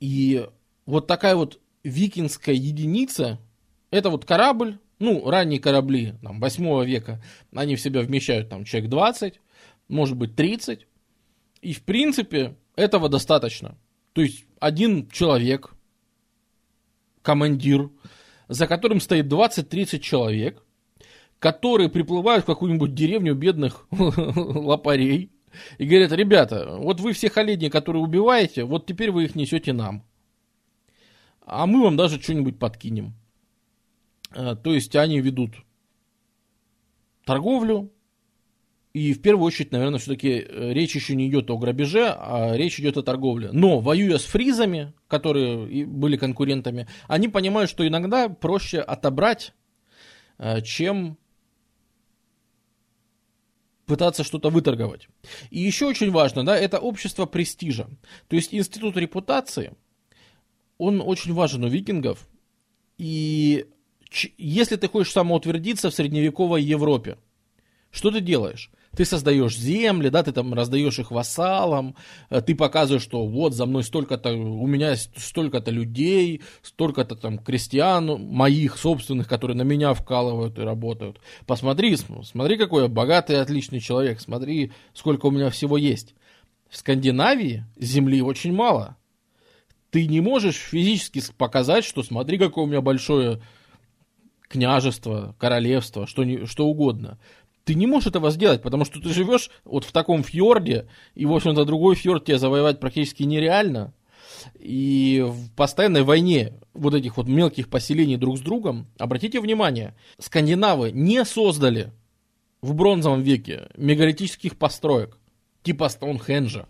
И 0.00 0.48
вот 0.86 1.06
такая 1.06 1.36
вот 1.36 1.60
викинская 1.84 2.54
единица, 2.54 3.38
это 3.90 4.08
вот 4.08 4.24
корабль, 4.24 4.78
ну, 4.98 5.28
ранние 5.28 5.60
корабли, 5.60 6.14
там, 6.22 6.40
8 6.40 6.84
века, 6.84 7.22
они 7.54 7.76
в 7.76 7.80
себя 7.80 8.00
вмещают 8.00 8.48
там 8.48 8.64
человек 8.64 8.90
20, 8.90 9.40
может 9.88 10.16
быть 10.16 10.34
30. 10.34 10.86
И, 11.60 11.74
в 11.74 11.82
принципе, 11.82 12.56
этого 12.74 13.10
достаточно. 13.10 13.76
То 14.14 14.22
есть, 14.22 14.46
один 14.60 15.10
человек, 15.10 15.74
командир, 17.20 17.90
за 18.48 18.66
которым 18.66 19.00
стоит 19.00 19.26
20-30 19.26 19.98
человек, 19.98 20.62
которые 21.38 21.88
приплывают 21.88 22.44
в 22.44 22.46
какую-нибудь 22.46 22.94
деревню 22.94 23.34
бедных 23.34 23.86
лопарей 23.90 25.30
и 25.78 25.86
говорят, 25.86 26.12
ребята, 26.12 26.76
вот 26.78 27.00
вы 27.00 27.12
всех 27.12 27.36
оленей, 27.36 27.70
которые 27.70 28.02
убиваете, 28.02 28.64
вот 28.64 28.86
теперь 28.86 29.10
вы 29.10 29.24
их 29.24 29.34
несете 29.34 29.72
нам. 29.72 30.04
А 31.44 31.66
мы 31.66 31.82
вам 31.82 31.96
даже 31.96 32.20
что-нибудь 32.20 32.58
подкинем. 32.58 33.14
А, 34.30 34.56
то 34.56 34.74
есть 34.74 34.94
они 34.96 35.20
ведут 35.20 35.54
торговлю, 37.24 37.92
и 38.96 39.12
в 39.12 39.20
первую 39.20 39.44
очередь, 39.44 39.72
наверное, 39.72 39.98
все-таки 39.98 40.30
э, 40.30 40.72
речь 40.72 40.94
еще 40.94 41.14
не 41.14 41.28
идет 41.28 41.50
о 41.50 41.58
грабеже, 41.58 42.06
а 42.16 42.56
речь 42.56 42.80
идет 42.80 42.96
о 42.96 43.02
торговле. 43.02 43.50
Но 43.52 43.80
воюя 43.80 44.16
с 44.16 44.24
фризами, 44.24 44.94
которые 45.06 45.84
были 45.84 46.16
конкурентами, 46.16 46.88
они 47.06 47.28
понимают, 47.28 47.68
что 47.68 47.86
иногда 47.86 48.30
проще 48.30 48.80
отобрать, 48.80 49.52
э, 50.38 50.62
чем 50.62 51.18
пытаться 53.84 54.24
что-то 54.24 54.48
выторговать. 54.48 55.08
И 55.50 55.60
еще 55.60 55.84
очень 55.88 56.10
важно, 56.10 56.46
да, 56.46 56.56
это 56.56 56.78
общество 56.78 57.26
престижа. 57.26 57.90
То 58.28 58.36
есть 58.36 58.54
институт 58.54 58.96
репутации, 58.96 59.74
он 60.78 61.02
очень 61.04 61.34
важен 61.34 61.64
у 61.64 61.68
викингов. 61.68 62.26
И 62.96 63.66
если 64.38 64.76
ты 64.76 64.88
хочешь 64.88 65.12
самоутвердиться 65.12 65.90
в 65.90 65.94
средневековой 65.94 66.62
Европе, 66.62 67.18
что 67.90 68.10
ты 68.10 68.20
делаешь? 68.20 68.70
Ты 68.96 69.04
создаешь 69.04 69.56
земли, 69.56 70.08
да, 70.08 70.22
ты 70.22 70.32
там 70.32 70.54
раздаешь 70.54 70.98
их 70.98 71.10
вассалам, 71.10 71.94
э, 72.30 72.40
ты 72.40 72.54
показываешь, 72.54 73.02
что 73.02 73.26
вот 73.26 73.54
за 73.54 73.66
мной 73.66 73.84
столько-то, 73.84 74.32
у 74.32 74.66
меня 74.66 74.96
столько-то 74.96 75.70
людей, 75.70 76.42
столько-то 76.62 77.14
там 77.14 77.38
крестьян 77.38 78.06
моих 78.26 78.78
собственных, 78.78 79.28
которые 79.28 79.56
на 79.56 79.62
меня 79.62 79.92
вкалывают 79.92 80.58
и 80.58 80.62
работают. 80.62 81.20
Посмотри, 81.46 81.96
смотри, 82.24 82.56
какой 82.56 82.84
я 82.84 82.88
богатый, 82.88 83.40
отличный 83.40 83.80
человек, 83.80 84.20
смотри, 84.20 84.72
сколько 84.94 85.26
у 85.26 85.30
меня 85.30 85.50
всего 85.50 85.76
есть. 85.76 86.14
В 86.70 86.76
Скандинавии 86.76 87.64
земли 87.76 88.22
очень 88.22 88.52
мало. 88.52 88.96
Ты 89.90 90.06
не 90.06 90.20
можешь 90.20 90.56
физически 90.56 91.22
показать, 91.36 91.84
что 91.84 92.02
смотри, 92.02 92.38
какое 92.38 92.64
у 92.64 92.68
меня 92.68 92.80
большое 92.80 93.40
княжество, 94.48 95.34
королевство, 95.38 96.06
что, 96.06 96.24
не, 96.24 96.46
что 96.46 96.66
угодно 96.66 97.18
ты 97.66 97.74
не 97.74 97.88
можешь 97.88 98.06
этого 98.06 98.30
сделать, 98.30 98.62
потому 98.62 98.84
что 98.84 99.00
ты 99.00 99.08
живешь 99.08 99.50
вот 99.64 99.84
в 99.84 99.90
таком 99.90 100.22
фьорде, 100.22 100.86
и, 101.16 101.26
в 101.26 101.34
общем-то, 101.34 101.64
другой 101.64 101.96
фьорд 101.96 102.24
тебе 102.24 102.38
завоевать 102.38 102.78
практически 102.78 103.24
нереально. 103.24 103.92
И 104.60 105.26
в 105.26 105.50
постоянной 105.56 106.04
войне 106.04 106.52
вот 106.74 106.94
этих 106.94 107.16
вот 107.16 107.26
мелких 107.26 107.68
поселений 107.68 108.16
друг 108.16 108.38
с 108.38 108.40
другом, 108.40 108.86
обратите 108.98 109.40
внимание, 109.40 109.96
скандинавы 110.20 110.92
не 110.92 111.24
создали 111.24 111.92
в 112.62 112.72
бронзовом 112.72 113.22
веке 113.22 113.68
мегалитических 113.76 114.56
построек, 114.56 115.18
типа 115.64 115.88
Стоунхенджа, 115.88 116.68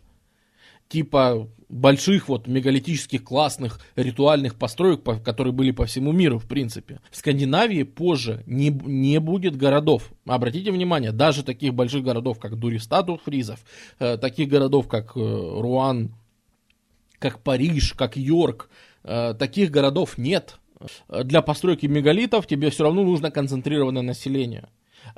типа 0.89 1.49
больших 1.69 2.29
вот 2.29 2.47
мегалитических 2.47 3.25
классных 3.25 3.81
ритуальных 3.97 4.55
построек, 4.55 5.03
которые 5.25 5.53
были 5.53 5.73
по 5.73 5.87
всему 5.87 6.13
миру, 6.13 6.39
в 6.39 6.47
принципе. 6.47 7.01
В 7.11 7.17
Скандинавии 7.17 7.83
позже 7.83 8.43
не, 8.47 8.71
не 8.71 9.19
будет 9.19 9.57
городов. 9.57 10.13
Обратите 10.27 10.71
внимание, 10.71 11.13
даже 11.13 11.43
таких 11.43 11.75
больших 11.75 12.05
городов, 12.05 12.39
как 12.39 12.57
Дуристат 12.57 13.09
у 13.11 13.17
фризов, 13.17 13.61
э, 13.99 14.17
таких 14.17 14.49
городов, 14.49 14.87
как 14.87 15.17
э, 15.17 15.21
Руан, 15.21 16.15
как 17.19 17.43
Париж, 17.43 17.95
как 17.95 18.17
Йорк, 18.17 18.71
э, 19.03 19.35
таких 19.39 19.71
городов 19.71 20.19
нет. 20.19 20.59
Для 21.09 21.41
постройки 21.41 21.87
мегалитов 21.87 22.47
тебе 22.47 22.71
все 22.71 22.85
равно 22.85 23.03
нужно 23.03 23.31
концентрированное 23.31 24.03
население. 24.03 24.69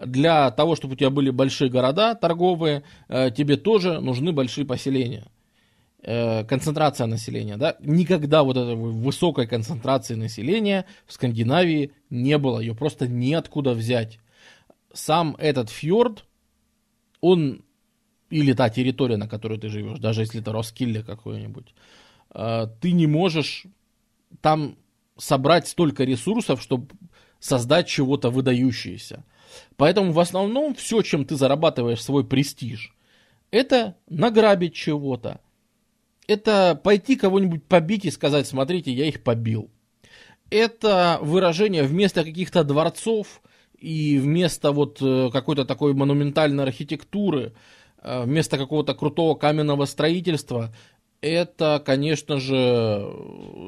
Для 0.05 0.51
того, 0.51 0.77
чтобы 0.77 0.95
у 0.95 0.97
тебя 0.97 1.11
были 1.11 1.31
большие 1.31 1.71
города 1.71 2.15
торговые, 2.15 2.85
э, 3.09 3.31
тебе 3.31 3.57
тоже 3.57 4.01
нужны 4.01 4.33
большие 4.33 4.67
поселения. 4.67 5.25
Э, 6.01 6.45
концентрация 6.45 7.09
населения, 7.09 7.57
да, 7.57 7.77
никогда 7.81 8.45
вот 8.45 8.57
этой 8.57 8.77
высокой 8.77 9.49
концентрации 9.49 10.15
населения 10.15 10.85
в 11.07 11.13
Скандинавии 11.13 11.91
не 12.09 12.39
было, 12.39 12.61
ее 12.61 12.77
просто 12.77 13.09
неоткуда 13.09 13.73
взять. 13.75 14.21
Сам 14.93 15.35
этот 15.41 15.71
фьорд, 15.71 16.25
он, 17.21 17.65
или 18.31 18.53
та 18.53 18.71
территория, 18.71 19.17
на 19.17 19.27
которой 19.27 19.59
ты 19.59 19.69
живешь, 19.71 19.99
даже 19.99 20.21
если 20.21 20.41
это 20.41 20.53
Роскилле 20.53 21.03
какой-нибудь, 21.03 21.75
э, 22.33 22.69
ты 22.81 22.93
не 22.93 23.09
можешь 23.09 23.65
там 24.41 24.77
собрать 25.17 25.67
столько 25.67 26.05
ресурсов, 26.05 26.63
чтобы 26.63 26.95
создать 27.41 27.89
чего-то 27.89 28.31
выдающееся. 28.31 29.25
Поэтому 29.77 30.13
в 30.13 30.21
основном 30.21 30.77
все, 30.77 31.03
чем 31.03 31.25
ты 31.25 31.35
зарабатываешь 31.35 32.05
свой 32.05 32.25
престиж, 32.25 32.95
это 33.51 33.97
награбить 34.09 34.75
чего-то. 34.75 35.41
Это 36.29 36.79
пойти 36.85 37.17
кого-нибудь 37.17 37.65
побить 37.65 38.05
и 38.05 38.11
сказать, 38.11 38.47
смотрите, 38.47 38.93
я 38.93 39.07
их 39.07 39.23
побил. 39.25 39.71
Это 40.51 41.19
выражение 41.23 41.83
вместо 41.83 42.23
каких-то 42.23 42.65
дворцов 42.65 43.41
и 43.79 44.19
вместо 44.19 44.73
вот 44.73 44.99
э, 45.01 45.31
какой-то 45.33 45.65
такой 45.65 45.95
монументальной 45.95 46.65
архитектуры, 46.65 47.55
э, 48.03 48.25
вместо 48.25 48.59
какого-то 48.59 48.95
крутого 48.95 49.37
каменного 49.37 49.87
строительства, 49.87 50.75
это, 51.21 51.83
конечно 51.85 52.39
же, 52.39 53.05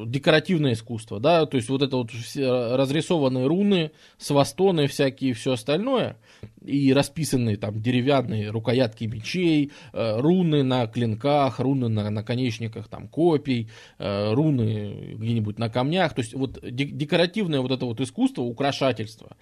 декоративное 0.06 0.74
искусство, 0.74 1.18
да, 1.18 1.46
то 1.46 1.56
есть 1.56 1.68
вот 1.68 1.82
это 1.82 1.96
вот 1.96 2.10
все 2.12 2.76
разрисованные 2.76 3.46
руны, 3.46 3.90
свастоны 4.18 4.86
всякие 4.86 5.34
все 5.34 5.52
остальное, 5.52 6.16
и 6.64 6.92
расписанные 6.92 7.56
там 7.56 7.82
деревянные 7.82 8.50
рукоятки 8.50 9.04
мечей, 9.04 9.72
э, 9.92 10.20
руны 10.20 10.62
на 10.62 10.86
клинках, 10.86 11.58
руны 11.58 11.88
на 11.88 12.08
наконечниках 12.10 12.88
там 12.88 13.08
копий, 13.08 13.68
э, 13.98 14.32
руны 14.32 15.14
где-нибудь 15.18 15.58
на 15.58 15.68
камнях, 15.70 16.14
то 16.14 16.20
есть 16.20 16.34
вот 16.34 16.58
декоративное 16.62 17.60
вот 17.60 17.72
это 17.72 17.84
вот 17.84 18.00
искусство, 18.00 18.42
украшательство, 18.42 19.36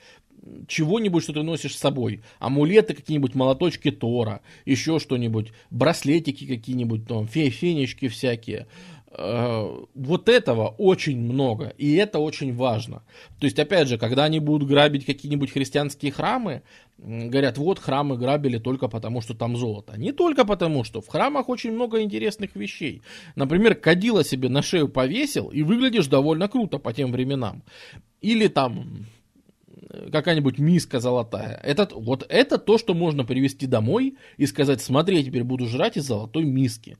чего-нибудь, 0.66 1.22
что 1.22 1.32
ты 1.32 1.42
носишь 1.42 1.76
с 1.76 1.80
собой. 1.80 2.22
Амулеты 2.38 2.94
какие-нибудь, 2.94 3.34
молоточки 3.34 3.90
Тора, 3.90 4.40
еще 4.64 4.98
что-нибудь, 4.98 5.52
браслетики 5.70 6.46
какие-нибудь, 6.46 7.06
там, 7.06 7.26
фенечки 7.26 8.08
всякие. 8.08 8.66
Э, 9.10 9.84
вот 9.94 10.28
этого 10.28 10.74
очень 10.76 11.18
много, 11.18 11.72
и 11.78 11.94
это 11.94 12.18
очень 12.18 12.54
важно. 12.54 13.02
То 13.40 13.46
есть, 13.46 13.58
опять 13.58 13.88
же, 13.88 13.96
когда 13.96 14.24
они 14.24 14.38
будут 14.38 14.68
грабить 14.68 15.06
какие-нибудь 15.06 15.50
христианские 15.50 16.12
храмы, 16.12 16.62
говорят, 16.98 17.56
вот 17.56 17.78
храмы 17.78 18.18
грабили 18.18 18.58
только 18.58 18.88
потому, 18.88 19.22
что 19.22 19.34
там 19.34 19.56
золото. 19.56 19.98
Не 19.98 20.12
только 20.12 20.44
потому, 20.44 20.84
что 20.84 21.00
в 21.00 21.08
храмах 21.08 21.48
очень 21.48 21.72
много 21.72 22.02
интересных 22.02 22.54
вещей. 22.54 23.02
Например, 23.34 23.74
кадила 23.74 24.24
себе 24.24 24.50
на 24.50 24.60
шею 24.60 24.88
повесил, 24.88 25.48
и 25.48 25.62
выглядишь 25.62 26.06
довольно 26.06 26.48
круто 26.48 26.78
по 26.78 26.92
тем 26.92 27.10
временам. 27.10 27.62
Или 28.20 28.48
там 28.48 29.06
какая-нибудь 30.12 30.58
миска 30.58 31.00
золотая. 31.00 31.60
Это, 31.62 31.88
вот 31.94 32.24
это 32.28 32.58
то, 32.58 32.78
что 32.78 32.94
можно 32.94 33.24
привезти 33.24 33.66
домой 33.66 34.16
и 34.36 34.46
сказать, 34.46 34.80
смотри, 34.80 35.18
я 35.18 35.24
теперь 35.24 35.44
буду 35.44 35.66
жрать 35.66 35.96
из 35.96 36.04
золотой 36.04 36.44
миски. 36.44 36.96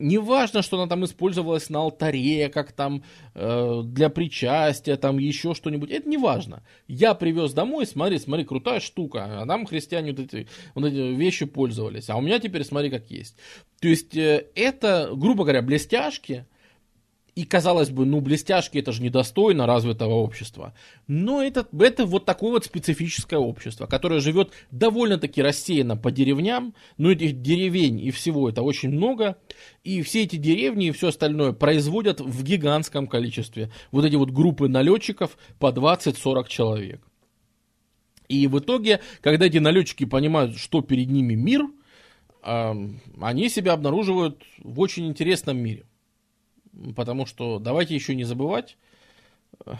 Не 0.00 0.18
важно, 0.18 0.62
что 0.62 0.76
она 0.76 0.88
там 0.88 1.04
использовалась 1.04 1.70
на 1.70 1.78
алтаре, 1.78 2.48
как 2.48 2.72
там 2.72 3.04
э, 3.34 3.82
для 3.84 4.08
причастия, 4.08 4.96
там 4.96 5.18
еще 5.18 5.54
что-нибудь. 5.54 5.90
Это 5.90 6.08
не 6.08 6.16
важно. 6.16 6.64
Я 6.88 7.14
привез 7.14 7.52
домой, 7.52 7.86
смотри, 7.86 8.18
смотри, 8.18 8.44
крутая 8.44 8.80
штука. 8.80 9.42
А 9.42 9.46
там 9.46 9.66
христиане 9.66 10.10
вот 10.10 10.20
эти, 10.20 10.48
вот 10.74 10.84
эти 10.86 11.14
вещи 11.14 11.46
пользовались. 11.46 12.10
А 12.10 12.16
у 12.16 12.20
меня 12.20 12.40
теперь 12.40 12.64
смотри, 12.64 12.90
как 12.90 13.08
есть. 13.08 13.36
То 13.80 13.86
есть 13.86 14.16
э, 14.16 14.46
это, 14.56 15.10
грубо 15.14 15.44
говоря, 15.44 15.62
блестяшки, 15.62 16.44
и 17.34 17.44
казалось 17.44 17.90
бы, 17.90 18.06
ну, 18.06 18.20
блестяшки 18.20 18.78
это 18.78 18.92
же 18.92 19.02
недостойно 19.02 19.66
развитого 19.66 20.14
общества. 20.14 20.72
Но 21.08 21.42
это, 21.42 21.66
это 21.80 22.06
вот 22.06 22.24
такое 22.24 22.52
вот 22.52 22.64
специфическое 22.64 23.40
общество, 23.40 23.86
которое 23.86 24.20
живет 24.20 24.52
довольно-таки 24.70 25.42
рассеянно 25.42 25.96
по 25.96 26.12
деревням. 26.12 26.74
Но 26.96 27.10
этих 27.10 27.42
деревень 27.42 28.00
и 28.00 28.12
всего 28.12 28.48
это 28.48 28.62
очень 28.62 28.90
много. 28.90 29.36
И 29.82 30.02
все 30.02 30.22
эти 30.22 30.36
деревни 30.36 30.88
и 30.88 30.92
все 30.92 31.08
остальное 31.08 31.52
производят 31.52 32.20
в 32.20 32.44
гигантском 32.44 33.08
количестве. 33.08 33.72
Вот 33.90 34.04
эти 34.04 34.14
вот 34.14 34.30
группы 34.30 34.68
налетчиков 34.68 35.36
по 35.58 35.72
20-40 35.72 36.48
человек. 36.48 37.02
И 38.28 38.46
в 38.46 38.60
итоге, 38.60 39.00
когда 39.20 39.46
эти 39.46 39.58
налетчики 39.58 40.04
понимают, 40.04 40.56
что 40.56 40.82
перед 40.82 41.10
ними 41.10 41.34
мир, 41.34 41.66
они 42.42 43.48
себя 43.48 43.72
обнаруживают 43.72 44.44
в 44.58 44.78
очень 44.78 45.06
интересном 45.08 45.58
мире 45.58 45.84
потому 46.96 47.26
что 47.26 47.58
давайте 47.58 47.94
еще 47.94 48.14
не 48.14 48.24
забывать, 48.24 48.76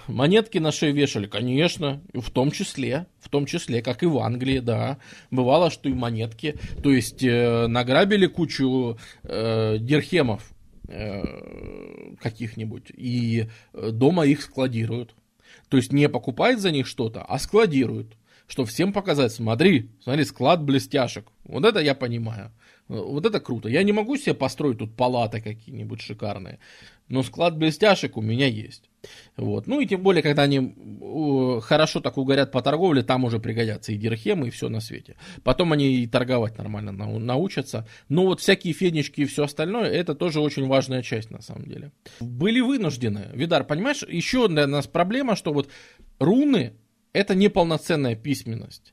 монетки 0.06 0.58
на 0.58 0.72
шею 0.72 0.94
вешали, 0.94 1.26
конечно, 1.26 2.02
в 2.12 2.30
том 2.30 2.50
числе, 2.50 3.06
в 3.20 3.28
том 3.28 3.46
числе, 3.46 3.82
как 3.82 4.02
и 4.02 4.06
в 4.06 4.18
Англии, 4.18 4.58
да, 4.58 4.98
бывало, 5.30 5.70
что 5.70 5.88
и 5.88 5.92
монетки, 5.92 6.56
то 6.82 6.90
есть 6.90 7.22
э, 7.22 7.66
награбили 7.66 8.26
кучу 8.26 8.98
э, 9.22 9.78
дирхемов 9.78 10.52
э, 10.88 12.14
каких-нибудь 12.20 12.90
и 12.90 13.48
дома 13.72 14.26
их 14.26 14.42
складируют, 14.42 15.14
то 15.68 15.76
есть 15.76 15.92
не 15.92 16.08
покупают 16.08 16.60
за 16.60 16.70
них 16.70 16.86
что-то, 16.86 17.22
а 17.22 17.38
складируют, 17.38 18.16
чтобы 18.46 18.68
всем 18.68 18.92
показать, 18.92 19.32
смотри, 19.32 19.90
смотри, 20.02 20.24
склад 20.24 20.62
блестяшек, 20.62 21.26
вот 21.44 21.64
это 21.64 21.80
я 21.80 21.94
понимаю. 21.94 22.52
Вот 22.88 23.24
это 23.24 23.40
круто. 23.40 23.68
Я 23.68 23.82
не 23.82 23.92
могу 23.92 24.16
себе 24.16 24.34
построить 24.34 24.78
тут 24.78 24.94
палаты 24.94 25.40
какие-нибудь 25.40 26.02
шикарные, 26.02 26.58
но 27.08 27.22
склад 27.22 27.56
блестяшек 27.56 28.16
у 28.18 28.20
меня 28.20 28.46
есть. 28.46 28.90
Вот. 29.36 29.66
Ну 29.66 29.80
и 29.80 29.86
тем 29.86 30.02
более, 30.02 30.22
когда 30.22 30.42
они 30.42 30.74
хорошо 31.62 32.00
так 32.00 32.18
угорят 32.18 32.52
по 32.52 32.60
торговле, 32.60 33.02
там 33.02 33.24
уже 33.24 33.38
пригодятся 33.38 33.92
и 33.92 33.96
дирхемы, 33.96 34.48
и 34.48 34.50
все 34.50 34.68
на 34.68 34.80
свете. 34.80 35.16
Потом 35.42 35.72
они 35.72 36.02
и 36.02 36.06
торговать 36.06 36.58
нормально 36.58 36.92
научатся. 36.92 37.88
Но 38.10 38.26
вот 38.26 38.40
всякие 38.40 38.74
фенечки 38.74 39.22
и 39.22 39.26
все 39.26 39.44
остальное, 39.44 39.90
это 39.90 40.14
тоже 40.14 40.40
очень 40.40 40.66
важная 40.66 41.02
часть 41.02 41.30
на 41.30 41.40
самом 41.40 41.66
деле. 41.66 41.90
Были 42.20 42.60
вынуждены. 42.60 43.30
Видар, 43.32 43.64
понимаешь, 43.64 44.02
еще 44.02 44.46
для 44.48 44.66
нас 44.66 44.86
проблема, 44.86 45.36
что 45.36 45.54
вот 45.54 45.70
руны 46.18 46.74
это 47.14 47.34
неполноценная 47.34 48.14
письменность. 48.14 48.92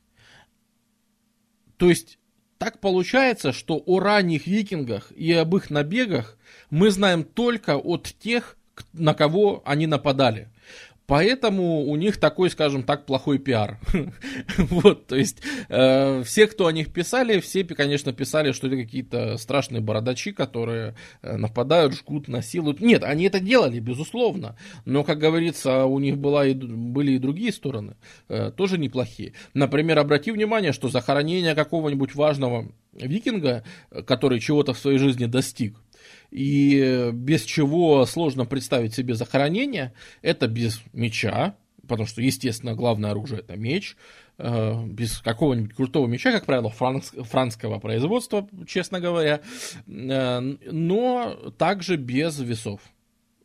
То 1.76 1.90
есть 1.90 2.18
так 2.62 2.78
получается, 2.78 3.52
что 3.52 3.82
о 3.86 3.98
ранних 3.98 4.46
викингах 4.46 5.10
и 5.10 5.32
об 5.32 5.56
их 5.56 5.68
набегах 5.68 6.38
мы 6.70 6.92
знаем 6.92 7.24
только 7.24 7.76
от 7.76 8.14
тех, 8.20 8.56
на 8.92 9.14
кого 9.14 9.62
они 9.64 9.88
нападали. 9.88 10.48
Поэтому 11.06 11.84
у 11.86 11.96
них 11.96 12.18
такой, 12.18 12.50
скажем 12.50 12.84
так, 12.84 13.06
плохой 13.06 13.38
пиар. 13.38 13.78
вот, 14.58 15.06
то 15.06 15.16
есть, 15.16 15.42
э, 15.68 16.22
все, 16.24 16.46
кто 16.46 16.66
о 16.66 16.72
них 16.72 16.92
писали, 16.92 17.40
все, 17.40 17.64
конечно, 17.64 18.12
писали, 18.12 18.52
что 18.52 18.68
это 18.68 18.76
какие-то 18.76 19.36
страшные 19.36 19.80
бородачи, 19.80 20.32
которые 20.32 20.94
э, 21.22 21.36
нападают, 21.36 21.94
жгут, 21.94 22.28
насилуют. 22.28 22.80
Нет, 22.80 23.02
они 23.04 23.24
это 23.24 23.40
делали, 23.40 23.80
безусловно. 23.80 24.56
Но, 24.84 25.02
как 25.04 25.18
говорится, 25.18 25.84
у 25.86 25.98
них 25.98 26.18
была 26.18 26.46
и, 26.46 26.54
были 26.54 27.12
и 27.12 27.18
другие 27.18 27.52
стороны, 27.52 27.96
э, 28.28 28.52
тоже 28.56 28.78
неплохие. 28.78 29.32
Например, 29.54 29.98
обрати 29.98 30.30
внимание, 30.30 30.72
что 30.72 30.88
захоронение 30.88 31.54
какого-нибудь 31.54 32.14
важного 32.14 32.68
викинга, 32.92 33.64
который 34.06 34.38
чего-то 34.38 34.72
в 34.72 34.78
своей 34.78 34.98
жизни 34.98 35.26
достиг, 35.26 35.76
и 36.32 37.10
без 37.12 37.44
чего 37.44 38.04
сложно 38.06 38.46
представить 38.46 38.94
себе 38.94 39.14
захоронение, 39.14 39.92
это 40.22 40.48
без 40.48 40.80
меча, 40.94 41.54
потому 41.86 42.06
что, 42.06 42.22
естественно, 42.22 42.74
главное 42.74 43.10
оружие 43.10 43.40
это 43.40 43.54
меч, 43.56 43.96
э, 44.38 44.86
без 44.86 45.18
какого-нибудь 45.18 45.74
крутого 45.74 46.06
меча, 46.06 46.32
как 46.32 46.46
правило, 46.46 46.70
франц, 46.70 47.10
францского 47.10 47.78
производства, 47.80 48.48
честно 48.66 48.98
говоря, 48.98 49.42
э, 49.86 50.40
но 50.70 51.52
также 51.58 51.96
без 51.96 52.38
весов. 52.38 52.80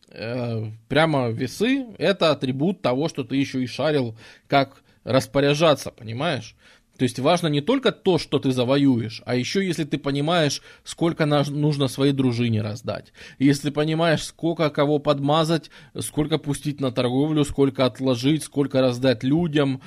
Э, 0.09 0.71
прямо 0.87 1.29
весы– 1.29 1.87
это 1.97 2.31
атрибут 2.31 2.81
того, 2.81 3.09
что 3.09 3.25
ты 3.25 3.35
еще 3.35 3.61
и 3.61 3.67
шарил, 3.67 4.17
как 4.47 4.81
распоряжаться, 5.03 5.91
понимаешь? 5.91 6.55
То 6.97 7.03
есть 7.03 7.19
важно 7.19 7.47
не 7.47 7.61
только 7.61 7.91
то, 7.91 8.17
что 8.17 8.39
ты 8.39 8.51
завоюешь, 8.51 9.21
а 9.25 9.35
еще 9.35 9.65
если 9.65 9.83
ты 9.83 9.97
понимаешь, 9.97 10.61
сколько 10.83 11.25
нужно 11.25 11.87
своей 11.87 12.13
дружине 12.13 12.61
раздать. 12.61 13.13
Если 13.37 13.69
понимаешь, 13.69 14.23
сколько 14.23 14.69
кого 14.69 14.99
подмазать, 14.99 15.69
сколько 15.99 16.37
пустить 16.37 16.81
на 16.81 16.91
торговлю, 16.91 17.45
сколько 17.45 17.85
отложить, 17.85 18.43
сколько 18.43 18.81
раздать 18.81 19.23
людям 19.23 19.81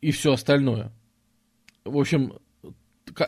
и 0.00 0.10
все 0.10 0.34
остальное. 0.34 0.92
В 1.84 1.96
общем, 1.96 2.34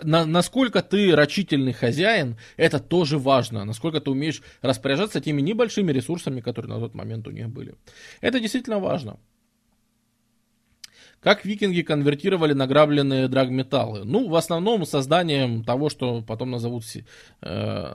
на, 0.02 0.26
насколько 0.26 0.82
ты 0.82 1.14
рачительный 1.16 1.72
хозяин, 1.72 2.36
это 2.56 2.78
тоже 2.78 3.18
важно. 3.18 3.64
Насколько 3.64 4.00
ты 4.00 4.10
умеешь 4.10 4.42
распоряжаться 4.60 5.20
теми 5.20 5.40
небольшими 5.40 5.92
ресурсами, 5.92 6.40
которые 6.40 6.74
на 6.74 6.80
тот 6.80 6.94
момент 6.94 7.26
у 7.26 7.30
них 7.30 7.48
были. 7.48 7.74
Это 8.20 8.38
действительно 8.38 8.78
важно. 8.78 9.18
Как 11.20 11.44
викинги 11.44 11.82
конвертировали 11.82 12.54
награбленные 12.54 13.28
драгметаллы? 13.28 14.04
Ну, 14.04 14.28
в 14.28 14.34
основном 14.34 14.86
созданием 14.86 15.64
того, 15.64 15.90
что 15.90 16.22
потом 16.22 16.50
назовут 16.50 16.84
э, 17.42 17.94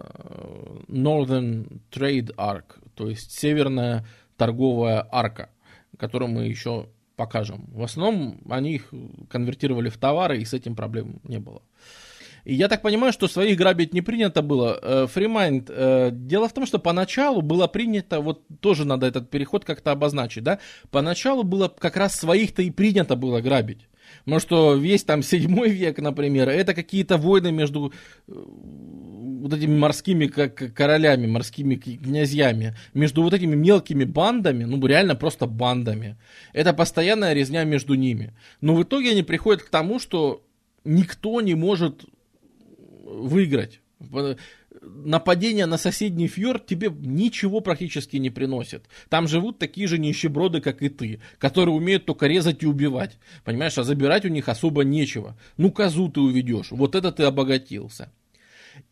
Northern 0.88 1.82
Trade 1.92 2.36
Arc, 2.36 2.66
то 2.94 3.10
есть 3.10 3.32
северная 3.32 4.06
торговая 4.38 5.08
арка, 5.12 5.50
которую 5.98 6.30
мы 6.30 6.46
еще 6.46 6.88
покажем. 7.16 7.66
В 7.72 7.82
основном 7.82 8.42
они 8.48 8.76
их 8.76 8.94
конвертировали 9.30 9.90
в 9.90 9.98
товары, 9.98 10.40
и 10.40 10.46
с 10.46 10.54
этим 10.54 10.76
проблем 10.76 11.20
не 11.24 11.40
было. 11.40 11.64
И 12.46 12.54
я 12.54 12.68
так 12.68 12.82
понимаю, 12.82 13.12
что 13.12 13.28
своих 13.28 13.58
грабить 13.58 13.94
не 13.94 14.02
принято 14.02 14.42
было. 14.42 15.08
Freemind, 15.12 15.70
дело 16.28 16.48
в 16.48 16.54
том, 16.54 16.66
что 16.66 16.80
поначалу 16.80 17.42
было 17.42 17.68
принято, 17.68 18.22
вот 18.22 18.44
тоже 18.60 18.86
надо 18.86 19.08
этот 19.08 19.30
переход 19.30 19.66
как-то 19.66 19.92
обозначить, 19.92 20.44
да, 20.44 20.60
поначалу 20.92 21.44
было 21.44 21.68
как 21.68 21.98
раз 21.98 22.16
своих-то 22.16 22.62
и 22.62 22.72
принято 22.72 23.16
было 23.16 23.42
грабить. 23.42 23.88
Потому 24.24 24.40
что 24.40 24.76
весь 24.76 25.04
там 25.04 25.24
седьмой 25.24 25.70
век, 25.70 25.98
например, 26.00 26.50
это 26.50 26.74
какие-то 26.74 27.18
войны 27.18 27.52
между 27.52 27.92
э, 28.28 28.32
вот 28.32 29.54
этими 29.54 29.78
морскими 29.78 30.28
как 30.28 30.74
королями, 30.74 31.28
морскими 31.28 31.76
князьями, 31.76 32.76
между 32.94 33.24
вот 33.24 33.34
этими 33.34 33.56
мелкими 33.56 34.04
бандами, 34.04 34.64
ну 34.64 34.86
реально 34.86 35.16
просто 35.16 35.48
бандами. 35.48 36.18
Это 36.54 36.74
постоянная 36.74 37.34
резня 37.34 37.64
между 37.64 37.96
ними. 37.96 38.34
Но 38.62 38.76
в 38.76 38.84
итоге 38.84 39.12
они 39.12 39.24
приходят 39.24 39.64
к 39.64 39.70
тому, 39.70 40.00
что 40.00 40.44
никто 40.84 41.42
не 41.42 41.56
может 41.56 42.06
выиграть 43.06 43.80
нападение 44.82 45.66
на 45.66 45.78
соседний 45.78 46.28
фьорд 46.28 46.66
тебе 46.66 46.92
ничего 46.92 47.62
практически 47.62 48.18
не 48.18 48.30
приносит. 48.30 48.86
Там 49.10 49.28
живут 49.28 49.60
такие 49.60 49.88
же 49.88 49.98
нищеброды, 49.98 50.62
как 50.62 50.82
и 50.82 50.90
ты, 50.90 51.22
которые 51.38 51.76
умеют 51.76 52.06
только 52.06 52.28
резать 52.28 52.64
и 52.64 52.68
убивать. 52.68 53.18
Понимаешь, 53.44 53.78
а 53.78 53.84
забирать 53.84 54.26
у 54.26 54.30
них 54.30 54.50
особо 54.50 54.84
нечего. 54.84 55.38
Ну, 55.58 55.72
козу 55.72 56.10
ты 56.10 56.20
уведешь, 56.20 56.72
вот 56.72 56.96
это 56.96 57.12
ты 57.12 57.24
обогатился. 57.24 58.12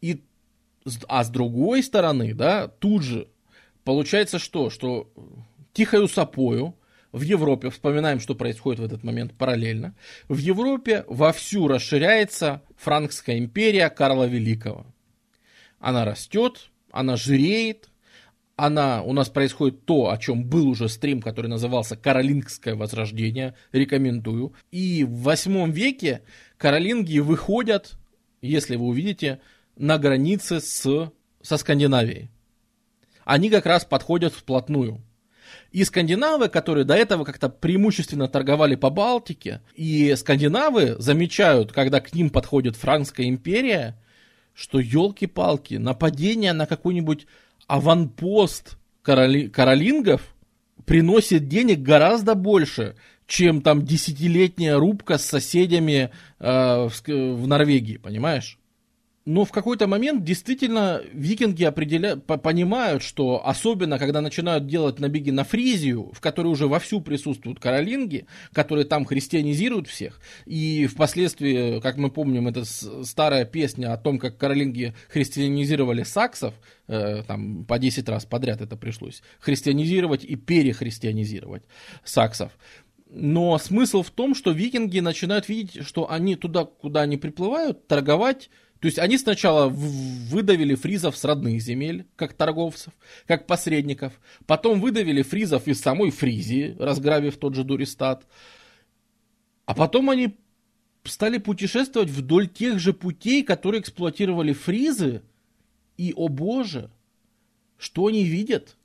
И, 0.01 0.21
а 1.07 1.23
с 1.23 1.29
другой 1.29 1.83
стороны, 1.83 2.33
да, 2.33 2.67
тут 2.67 3.03
же 3.03 3.27
получается 3.83 4.39
что? 4.39 4.69
Что 4.69 5.11
тихою 5.73 6.07
сапою 6.07 6.75
в 7.13 7.21
Европе, 7.21 7.69
вспоминаем, 7.69 8.19
что 8.19 8.35
происходит 8.35 8.81
в 8.81 8.83
этот 8.83 9.03
момент 9.05 9.33
параллельно, 9.33 9.95
в 10.27 10.37
Европе 10.37 11.05
вовсю 11.07 11.69
расширяется 11.69 12.61
Франкская 12.75 13.37
империя 13.37 13.89
Карла 13.89 14.25
Великого 14.25 14.85
она 15.83 16.05
растет, 16.05 16.71
она 16.91 17.17
жиреет, 17.17 17.89
она, 18.55 19.03
у 19.03 19.11
нас 19.11 19.29
происходит 19.29 19.85
то, 19.85 20.11
о 20.11 20.17
чем 20.17 20.45
был 20.45 20.69
уже 20.69 20.87
стрим, 20.87 21.21
который 21.21 21.47
назывался 21.47 21.97
«Каролингское 21.97 22.75
возрождение», 22.75 23.55
рекомендую. 23.73 24.53
И 24.71 25.03
в 25.03 25.23
восьмом 25.23 25.71
веке 25.71 26.21
каролинги 26.57 27.19
выходят, 27.19 27.95
если 28.41 28.77
вы 28.77 28.85
увидите, 28.85 29.41
на 29.75 29.97
границе 29.97 30.61
с, 30.61 31.11
со 31.41 31.57
Скандинавией. 31.57 32.31
Они 33.25 33.49
как 33.49 33.65
раз 33.65 33.83
подходят 33.83 34.33
вплотную. 34.33 35.01
И 35.73 35.83
скандинавы, 35.85 36.49
которые 36.49 36.85
до 36.85 36.93
этого 36.93 37.25
как-то 37.25 37.49
преимущественно 37.49 38.27
торговали 38.27 38.75
по 38.75 38.91
Балтике, 38.91 39.61
и 39.73 40.13
скандинавы 40.15 40.95
замечают, 40.99 41.71
когда 41.71 41.99
к 41.99 42.13
ним 42.13 42.29
подходит 42.29 42.75
Франкская 42.75 43.27
империя, 43.27 43.99
что 44.53 44.79
елки-палки, 44.79 45.73
нападение 45.73 46.53
на 46.53 46.67
какой-нибудь 46.67 47.25
аванпост 47.65 48.77
короли, 49.01 49.49
каролингов 49.49 50.35
приносит 50.85 51.47
денег 51.47 51.79
гораздо 51.79 52.35
больше, 52.35 52.95
чем 53.25 53.63
там 53.63 53.83
десятилетняя 53.83 54.77
рубка 54.77 55.17
с 55.17 55.25
соседями 55.25 56.11
э, 56.39 56.87
в, 56.87 57.01
в 57.07 57.47
Норвегии, 57.47 57.97
понимаешь? 57.97 58.59
Но 59.25 59.45
в 59.45 59.51
какой-то 59.51 59.87
момент 59.87 60.25
действительно 60.25 61.01
викинги 61.13 61.63
определя... 61.63 62.17
понимают, 62.17 63.03
что 63.03 63.47
особенно 63.47 63.97
когда 63.97 64.19
начинают 64.19 64.67
делать 64.67 64.99
набеги 64.99 65.31
на 65.31 65.45
Фризию, 65.45 66.11
в 66.13 66.19
которой 66.19 66.47
уже 66.47 66.67
вовсю 66.67 66.99
присутствуют 66.99 67.59
каролинги, 67.59 68.25
которые 68.51 68.85
там 68.85 69.05
христианизируют 69.05 69.87
всех, 69.87 70.19
и 70.45 70.87
впоследствии, 70.87 71.79
как 71.79 71.95
мы 71.95 72.11
помним, 72.11 72.49
это 72.49 72.65
старая 72.65 73.45
песня 73.45 73.93
о 73.93 73.97
том, 73.97 74.19
как 74.19 74.37
каролинги 74.37 74.93
христианизировали 75.07 76.03
саксов, 76.03 76.53
э, 76.87 77.23
там 77.25 77.63
по 77.63 77.79
10 77.79 78.09
раз 78.09 78.25
подряд 78.25 78.59
это 78.59 78.75
пришлось, 78.75 79.23
христианизировать 79.39 80.25
и 80.25 80.35
перехристианизировать 80.35 81.63
саксов. 82.03 82.51
Но 83.09 83.57
смысл 83.59 84.01
в 84.01 84.09
том, 84.09 84.35
что 84.35 84.51
викинги 84.51 84.99
начинают 84.99 85.47
видеть, 85.47 85.85
что 85.85 86.11
они 86.11 86.35
туда, 86.35 86.65
куда 86.65 87.01
они 87.01 87.15
приплывают, 87.17 87.87
торговать 87.87 88.49
то 88.83 88.87
есть 88.87 88.99
они 88.99 89.17
сначала 89.17 89.69
выдавили 89.69 90.75
фризов 90.75 91.15
с 91.15 91.23
родных 91.23 91.61
земель, 91.61 92.05
как 92.17 92.33
торговцев, 92.33 92.91
как 93.25 93.47
посредников. 93.47 94.11
Потом 94.45 94.81
выдавили 94.81 95.21
фризов 95.21 95.69
из 95.69 95.79
самой 95.79 96.11
Фризии, 96.11 96.75
разграбив 96.77 97.37
тот 97.37 97.55
же 97.55 97.63
Дуристат. 97.63 98.27
А 99.65 99.73
потом 99.73 100.09
они 100.09 100.35
стали 101.05 101.37
путешествовать 101.37 102.09
вдоль 102.09 102.49
тех 102.49 102.77
же 102.77 102.91
путей, 102.91 103.43
которые 103.43 103.79
эксплуатировали 103.79 104.51
фризы. 104.51 105.21
И, 105.95 106.11
о 106.13 106.27
боже, 106.27 106.91
что 107.77 108.07
они 108.07 108.25
видят? 108.25 108.75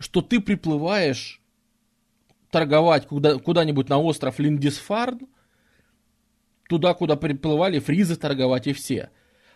Что 0.00 0.20
ты 0.20 0.40
приплываешь 0.40 1.40
торговать 2.50 3.06
куда, 3.06 3.38
куда-нибудь 3.38 3.88
на 3.88 3.98
остров 3.98 4.40
Линдисфарн, 4.40 5.28
туда, 6.68 6.94
куда 6.94 7.16
приплывали 7.16 7.78
фризы 7.78 8.16
торговать 8.16 8.66
и 8.66 8.72
все. 8.72 9.10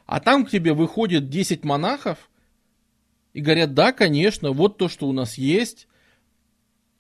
А 0.07 0.21
там 0.21 0.45
к 0.45 0.51
тебе 0.51 0.73
выходит 0.73 1.29
10 1.29 1.65
монахов 1.65 2.31
и 3.33 3.41
говорят, 3.41 3.75
да, 3.75 3.93
конечно, 3.93 4.53
вот 4.53 4.79
то, 4.79 4.89
что 4.89 5.09
у 5.09 5.13
нас 5.13 5.39
есть, 5.39 5.87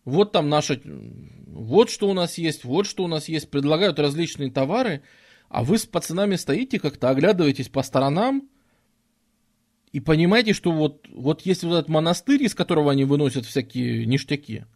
вот 0.04 0.32
там 0.32 0.48
наша, 0.48 0.80
вот 0.84 1.90
что 1.90 2.08
у 2.08 2.14
нас 2.14 2.38
есть, 2.38 2.64
вот 2.64 2.86
что 2.86 3.04
у 3.04 3.08
нас 3.08 3.28
есть, 3.28 3.50
предлагают 3.50 3.98
различные 3.98 4.50
товары, 4.50 5.02
а 5.48 5.64
вы 5.64 5.78
с 5.78 5.86
пацанами 5.86 6.36
стоите 6.36 6.78
как-то, 6.78 7.10
оглядываетесь 7.10 7.68
по 7.68 7.82
сторонам, 7.82 8.48
и 9.92 9.98
понимаете, 9.98 10.52
что 10.52 10.70
вот, 10.70 11.08
вот 11.10 11.42
есть 11.42 11.64
вот 11.64 11.74
этот 11.74 11.88
монастырь, 11.88 12.44
из 12.44 12.54
которого 12.54 12.92
они 12.92 13.04
выносят 13.04 13.44
всякие 13.44 14.06
ништяки, 14.06 14.66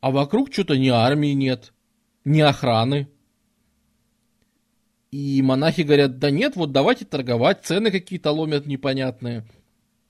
а 0.00 0.10
вокруг 0.10 0.52
что-то 0.52 0.76
ни 0.76 0.88
армии 0.88 1.32
нет, 1.32 1.72
ни 2.24 2.40
охраны, 2.40 3.08
и 5.10 5.40
монахи 5.42 5.82
говорят, 5.82 6.18
да 6.18 6.30
нет, 6.30 6.56
вот 6.56 6.72
давайте 6.72 7.04
торговать, 7.04 7.64
цены 7.64 7.90
какие-то 7.90 8.30
ломят 8.30 8.66
непонятные. 8.66 9.44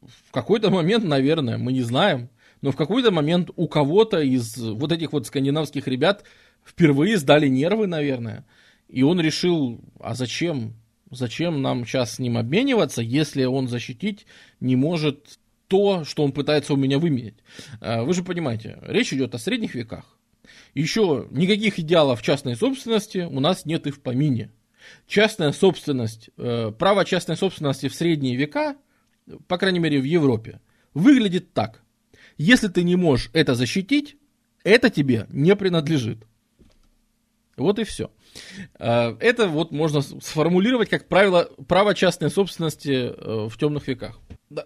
В 0.00 0.32
какой-то 0.32 0.70
момент, 0.70 1.04
наверное, 1.04 1.58
мы 1.58 1.72
не 1.72 1.82
знаем, 1.82 2.30
но 2.62 2.72
в 2.72 2.76
какой-то 2.76 3.10
момент 3.10 3.50
у 3.56 3.68
кого-то 3.68 4.20
из 4.20 4.56
вот 4.56 4.90
этих 4.90 5.12
вот 5.12 5.26
скандинавских 5.26 5.86
ребят 5.86 6.24
впервые 6.64 7.16
сдали 7.16 7.46
нервы, 7.46 7.86
наверное. 7.86 8.44
И 8.88 9.02
он 9.02 9.20
решил, 9.20 9.80
а 10.00 10.14
зачем? 10.14 10.74
Зачем 11.10 11.62
нам 11.62 11.86
сейчас 11.86 12.14
с 12.14 12.18
ним 12.18 12.36
обмениваться, 12.36 13.00
если 13.00 13.44
он 13.44 13.68
защитить 13.68 14.26
не 14.60 14.76
может 14.76 15.38
то, 15.68 16.04
что 16.04 16.24
он 16.24 16.32
пытается 16.32 16.74
у 16.74 16.76
меня 16.76 16.98
выменять? 16.98 17.36
А, 17.80 18.02
вы 18.02 18.14
же 18.14 18.22
понимаете, 18.22 18.78
речь 18.82 19.12
идет 19.12 19.34
о 19.34 19.38
средних 19.38 19.74
веках. 19.74 20.18
Еще 20.74 21.26
никаких 21.30 21.78
идеалов 21.78 22.22
частной 22.22 22.56
собственности 22.56 23.18
у 23.30 23.40
нас 23.40 23.64
нет 23.64 23.86
и 23.86 23.90
в 23.90 24.00
помине 24.00 24.50
частная 25.06 25.52
собственность, 25.52 26.30
э, 26.36 26.72
право 26.78 27.04
частной 27.04 27.36
собственности 27.36 27.88
в 27.88 27.94
средние 27.94 28.36
века, 28.36 28.76
по 29.46 29.58
крайней 29.58 29.78
мере 29.78 30.00
в 30.00 30.04
Европе, 30.04 30.60
выглядит 30.94 31.52
так. 31.52 31.82
Если 32.36 32.68
ты 32.68 32.82
не 32.82 32.96
можешь 32.96 33.30
это 33.32 33.54
защитить, 33.54 34.16
это 34.64 34.90
тебе 34.90 35.26
не 35.30 35.54
принадлежит. 35.56 36.24
Вот 37.56 37.78
и 37.78 37.84
все. 37.84 38.10
Э, 38.78 39.16
это 39.20 39.48
вот 39.48 39.72
можно 39.72 40.02
сформулировать 40.02 40.88
как 40.88 41.08
правило 41.08 41.50
право 41.66 41.94
частной 41.94 42.30
собственности 42.30 42.90
э, 42.90 43.48
в 43.48 43.56
темных 43.58 43.88
веках. 43.88 44.18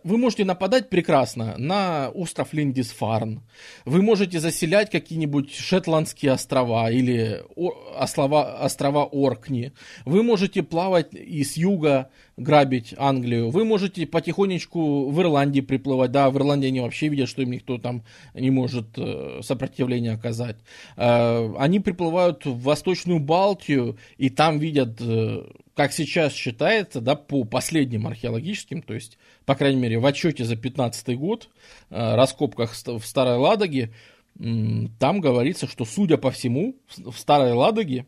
Вы 0.05 0.17
можете 0.17 0.45
нападать 0.45 0.91
прекрасно 0.91 1.57
на 1.59 2.09
остров 2.11 2.53
Линдисфарн. 2.53 3.43
Вы 3.85 4.03
можете 4.03 4.39
заселять 4.39 4.91
какие-нибудь 4.91 5.53
Шетландские 5.53 6.33
острова 6.33 6.89
или 6.91 7.43
острова, 7.57 8.65
острова 8.65 9.05
Оркни. 9.05 9.73
Вы 10.05 10.23
можете 10.23 10.63
плавать 10.63 11.13
и 11.15 11.43
с 11.43 11.57
юга 11.57 12.11
грабить 12.37 12.95
Англию. 12.97 13.51
Вы 13.51 13.65
можете 13.65 14.07
потихонечку 14.07 15.11
в 15.11 15.21
Ирландии 15.21 15.61
приплывать. 15.61 16.13
Да, 16.13 16.31
в 16.31 16.37
Ирландии 16.37 16.69
они 16.69 16.81
вообще 16.81 17.09
видят, 17.09 17.29
что 17.29 17.43
им 17.43 17.51
никто 17.51 17.79
там 17.79 18.05
не 18.35 18.51
может 18.51 18.97
э, 18.97 19.41
сопротивления 19.43 20.13
оказать. 20.13 20.57
Э, 20.97 21.53
они 21.59 21.81
приплывают 21.81 22.47
в 22.47 22.63
Восточную 22.63 23.19
Балтию 23.19 23.99
и 24.17 24.31
там 24.31 24.61
видят 24.61 25.01
э, 25.01 25.43
как 25.75 25.93
сейчас 25.93 26.35
считается, 26.35 27.01
да, 27.01 27.15
по 27.15 27.45
последним 27.45 28.07
археологическим, 28.07 28.83
то 28.83 28.95
есть, 28.95 29.19
по 29.45 29.55
крайней 29.55 29.81
мере, 29.81 29.99
в 29.99 30.07
отчете 30.07 30.45
за 30.45 30.57
15 30.57 31.17
год, 31.17 31.49
э, 31.91 32.15
раскопках 32.15 32.75
в 32.75 33.05
Старой 33.05 33.37
Ладоге, 33.37 33.93
там 34.39 35.21
говорится, 35.21 35.67
что, 35.67 35.85
судя 35.85 36.17
по 36.17 36.31
всему, 36.31 36.77
в 36.97 37.15
Старой 37.17 37.53
Ладоге 37.53 38.07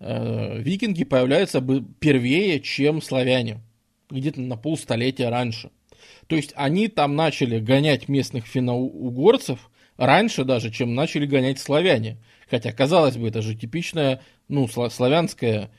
э, 0.00 0.58
викинги 0.60 1.04
появляются 1.04 1.60
бы 1.60 1.84
первее, 2.00 2.60
чем 2.60 3.00
славяне, 3.00 3.60
где-то 4.10 4.40
на 4.40 4.56
полстолетия 4.56 5.28
раньше. 5.28 5.70
То 6.26 6.36
есть 6.36 6.52
они 6.56 6.88
там 6.88 7.14
начали 7.14 7.60
гонять 7.60 8.08
местных 8.08 8.46
финно-угорцев 8.46 9.70
раньше 9.96 10.44
даже, 10.44 10.70
чем 10.70 10.94
начали 10.94 11.26
гонять 11.26 11.58
славяне. 11.58 12.18
Хотя, 12.50 12.72
казалось 12.72 13.16
бы, 13.16 13.28
это 13.28 13.42
же 13.42 13.54
типичная, 13.54 14.20
ну, 14.48 14.66
славянская 14.68 15.70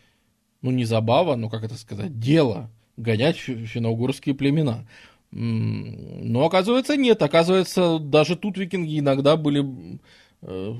ну 0.62 0.72
не 0.72 0.86
забава, 0.86 1.36
но 1.36 1.50
как 1.50 1.64
это 1.64 1.76
сказать, 1.76 2.20
дело 2.20 2.70
гонять 3.00 3.38
финно-угорские 3.38 4.36
племена. 4.36 4.88
Но 5.32 6.46
оказывается 6.46 6.98
нет, 6.98 7.22
оказывается 7.22 8.00
даже 8.00 8.36
тут 8.36 8.58
викинги 8.58 9.00
иногда 9.00 9.38
были 9.38 10.00
э, 10.42 10.76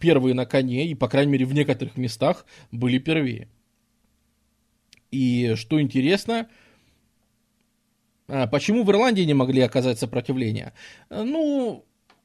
первые 0.00 0.34
на 0.34 0.46
коне, 0.46 0.86
и 0.86 0.94
по 0.94 1.08
крайней 1.08 1.32
мере 1.32 1.44
в 1.44 1.52
некоторых 1.52 1.96
местах 1.98 2.46
были 2.72 2.98
первее. 2.98 3.48
И 5.10 5.54
что 5.56 5.80
интересно, 5.80 6.48
а, 8.26 8.46
почему 8.46 8.84
в 8.84 8.90
Ирландии 8.90 9.22
не 9.22 9.34
могли 9.34 9.60
оказать 9.60 9.98
сопротивление? 9.98 10.72
Ну, 11.10 11.84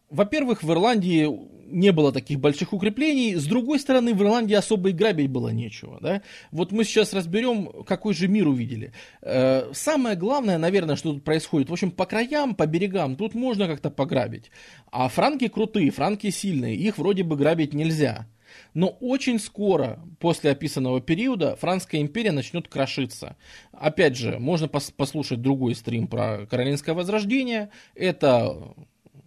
во-первых, 0.10 0.64
в 0.64 0.72
Ирландии 0.72 1.28
не 1.68 1.92
было 1.92 2.12
таких 2.12 2.40
больших 2.40 2.74
укреплений. 2.74 3.36
С 3.36 3.46
другой 3.46 3.80
стороны, 3.80 4.14
в 4.14 4.22
Ирландии 4.22 4.54
особо 4.54 4.90
и 4.90 4.94
грабить 4.94 5.30
было 5.30 5.50
нечего. 5.50 6.00
Да? 6.02 6.22
Вот 6.52 6.72
мы 6.72 6.84
сейчас 6.84 7.14
разберем, 7.14 7.84
какой 7.86 8.14
же 8.14 8.28
мир 8.28 8.48
увидели. 8.48 8.94
Э, 9.22 9.72
самое 9.74 10.16
главное, 10.16 10.58
наверное, 10.58 10.96
что 10.96 11.14
тут 11.14 11.24
происходит. 11.24 11.70
В 11.70 11.74
общем, 11.74 11.92
по 11.92 12.06
краям, 12.06 12.56
по 12.56 12.66
берегам 12.66 13.16
тут 13.16 13.34
можно 13.34 13.68
как-то 13.68 13.90
пограбить. 13.90 14.52
А 14.92 15.10
франки 15.10 15.48
крутые, 15.48 15.92
франки 15.92 16.30
сильные. 16.30 16.76
Их 16.76 16.98
вроде 16.98 17.24
бы 17.24 17.36
грабить 17.36 17.74
нельзя. 17.74 18.28
Но 18.74 18.90
очень 19.00 19.40
скоро, 19.40 20.00
после 20.20 20.52
описанного 20.52 21.02
периода, 21.02 21.56
Франская 21.58 22.00
империя 22.00 22.32
начнет 22.32 22.68
крошиться. 22.68 23.36
Опять 23.74 24.16
же, 24.16 24.40
можно 24.40 24.68
послушать 24.68 25.42
другой 25.42 25.76
стрим 25.76 26.08
про 26.08 26.46
Каролинское 26.46 26.96
возрождение. 26.96 27.70
Это 27.96 28.76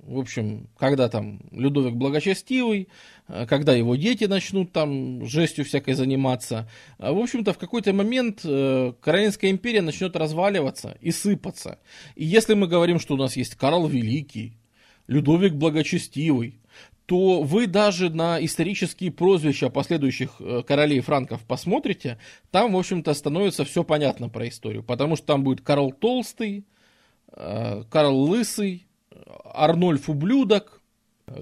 в 0.09 0.19
общем, 0.19 0.69
когда 0.79 1.09
там 1.09 1.41
Людовик 1.51 1.95
благочестивый, 1.95 2.89
э, 3.29 3.47
когда 3.47 3.75
его 3.75 3.95
дети 3.97 4.25
начнут 4.25 4.73
там 4.73 5.25
жестью 5.27 5.65
всякой 5.65 5.95
заниматься. 5.95 6.69
А, 6.99 7.13
в 7.13 7.19
общем-то, 7.19 7.53
в 7.53 7.59
какой-то 7.59 7.93
момент 7.93 8.41
э, 8.45 8.93
Каролинская 9.01 9.51
империя 9.51 9.83
начнет 9.83 10.17
разваливаться 10.17 10.97
и 11.01 11.11
сыпаться. 11.11 11.79
И 12.17 12.25
если 12.25 12.55
мы 12.55 12.67
говорим, 12.67 12.99
что 12.99 13.15
у 13.15 13.19
нас 13.19 13.37
есть 13.37 13.55
Карл 13.55 13.87
Великий, 13.87 14.57
Людовик 15.07 15.55
благочестивый, 15.55 16.61
то 17.07 17.43
вы 17.43 17.67
даже 17.67 18.11
на 18.11 18.45
исторические 18.45 19.11
прозвища 19.11 19.71
последующих 19.71 20.37
э, 20.41 20.63
королей 20.67 21.01
франков 21.01 21.43
посмотрите, 21.47 22.19
там, 22.51 22.73
в 22.73 22.79
общем-то, 22.79 23.15
становится 23.15 23.65
все 23.65 23.85
понятно 23.85 24.29
про 24.29 24.49
историю. 24.49 24.83
Потому 24.83 25.17
что 25.17 25.27
там 25.27 25.45
будет 25.45 25.63
Карл 25.63 25.93
Толстый, 25.93 26.67
э, 27.33 27.85
Карл 27.91 28.19
Лысый, 28.19 28.88
Арнольф 29.45 30.09
Ублюдок, 30.09 30.83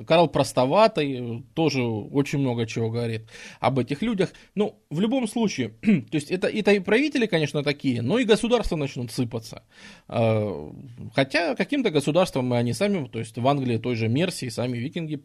Карл 0.06 0.28
Простоватый, 0.28 1.44
тоже 1.54 1.82
очень 1.82 2.38
много 2.38 2.66
чего 2.66 2.90
говорит 2.90 3.28
об 3.60 3.78
этих 3.78 4.02
людях. 4.02 4.32
Ну, 4.54 4.78
в 4.90 5.00
любом 5.00 5.28
случае, 5.28 5.68
то 5.80 6.14
есть 6.16 6.30
это, 6.30 6.48
это 6.48 6.72
и 6.72 6.80
правители, 6.80 7.26
конечно, 7.26 7.62
такие, 7.62 8.02
но 8.02 8.18
и 8.18 8.24
государства 8.24 8.76
начнут 8.76 9.10
сыпаться. 9.12 9.62
Э, 10.08 10.70
хотя 11.14 11.54
каким-то 11.54 11.90
государствам 11.90 12.52
они 12.52 12.72
сами, 12.72 13.06
то 13.06 13.18
есть 13.18 13.38
в 13.38 13.46
Англии 13.46 13.78
той 13.78 13.94
же 13.94 14.08
Мерсии, 14.08 14.48
сами 14.48 14.78
викинги 14.78 15.22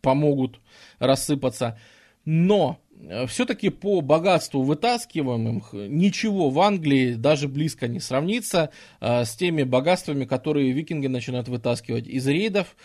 помогут 0.00 0.60
рассыпаться. 0.98 1.78
Но 2.24 2.78
все-таки 3.26 3.70
по 3.70 4.00
богатству 4.00 4.62
вытаскиваемым 4.62 5.62
ничего 5.72 6.50
в 6.50 6.60
Англии 6.60 7.14
даже 7.14 7.48
близко 7.48 7.88
не 7.88 8.00
сравнится 8.00 8.70
э, 9.00 9.24
с 9.24 9.34
теми 9.36 9.62
богатствами, 9.62 10.24
которые 10.24 10.72
викинги 10.72 11.06
начинают 11.06 11.48
вытаскивать 11.48 12.06
из 12.06 12.26
рейдов, 12.26 12.76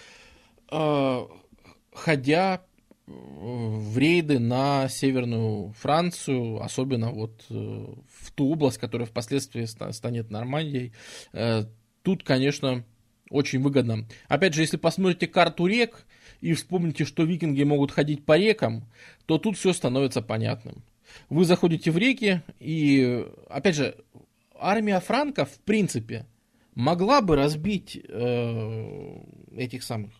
э, 0.71 1.19
ходя 1.93 2.61
в 3.07 3.97
рейды 3.97 4.37
на 4.37 4.87
Северную 4.87 5.73
Францию, 5.73 6.61
особенно 6.61 7.09
вот 7.11 7.43
в 7.49 8.31
ту 8.35 8.51
область, 8.51 8.77
которая 8.77 9.07
впоследствии 9.07 9.65
станет 9.65 10.29
Нормандией. 10.29 10.93
Тут, 12.03 12.23
конечно, 12.23 12.85
очень 13.31 13.61
выгодно. 13.61 14.07
Опять 14.27 14.53
же, 14.53 14.61
если 14.61 14.77
посмотрите 14.77 15.25
карту 15.25 15.65
рек, 15.65 16.05
и 16.41 16.53
вспомните, 16.53 17.05
что 17.05 17.23
викинги 17.23 17.63
могут 17.63 17.91
ходить 17.91 18.25
по 18.25 18.37
рекам, 18.37 18.83
то 19.25 19.37
тут 19.37 19.57
все 19.57 19.73
становится 19.73 20.21
понятным. 20.21 20.83
Вы 21.29 21.45
заходите 21.45 21.91
в 21.91 21.97
реки, 21.97 22.41
и, 22.59 23.25
опять 23.49 23.75
же, 23.75 23.95
армия 24.57 24.99
франков, 24.99 25.49
в 25.49 25.59
принципе, 25.59 26.25
могла 26.75 27.21
бы 27.21 27.35
разбить 27.35 27.99
э, 28.07 29.21
этих 29.55 29.83
самых 29.83 30.11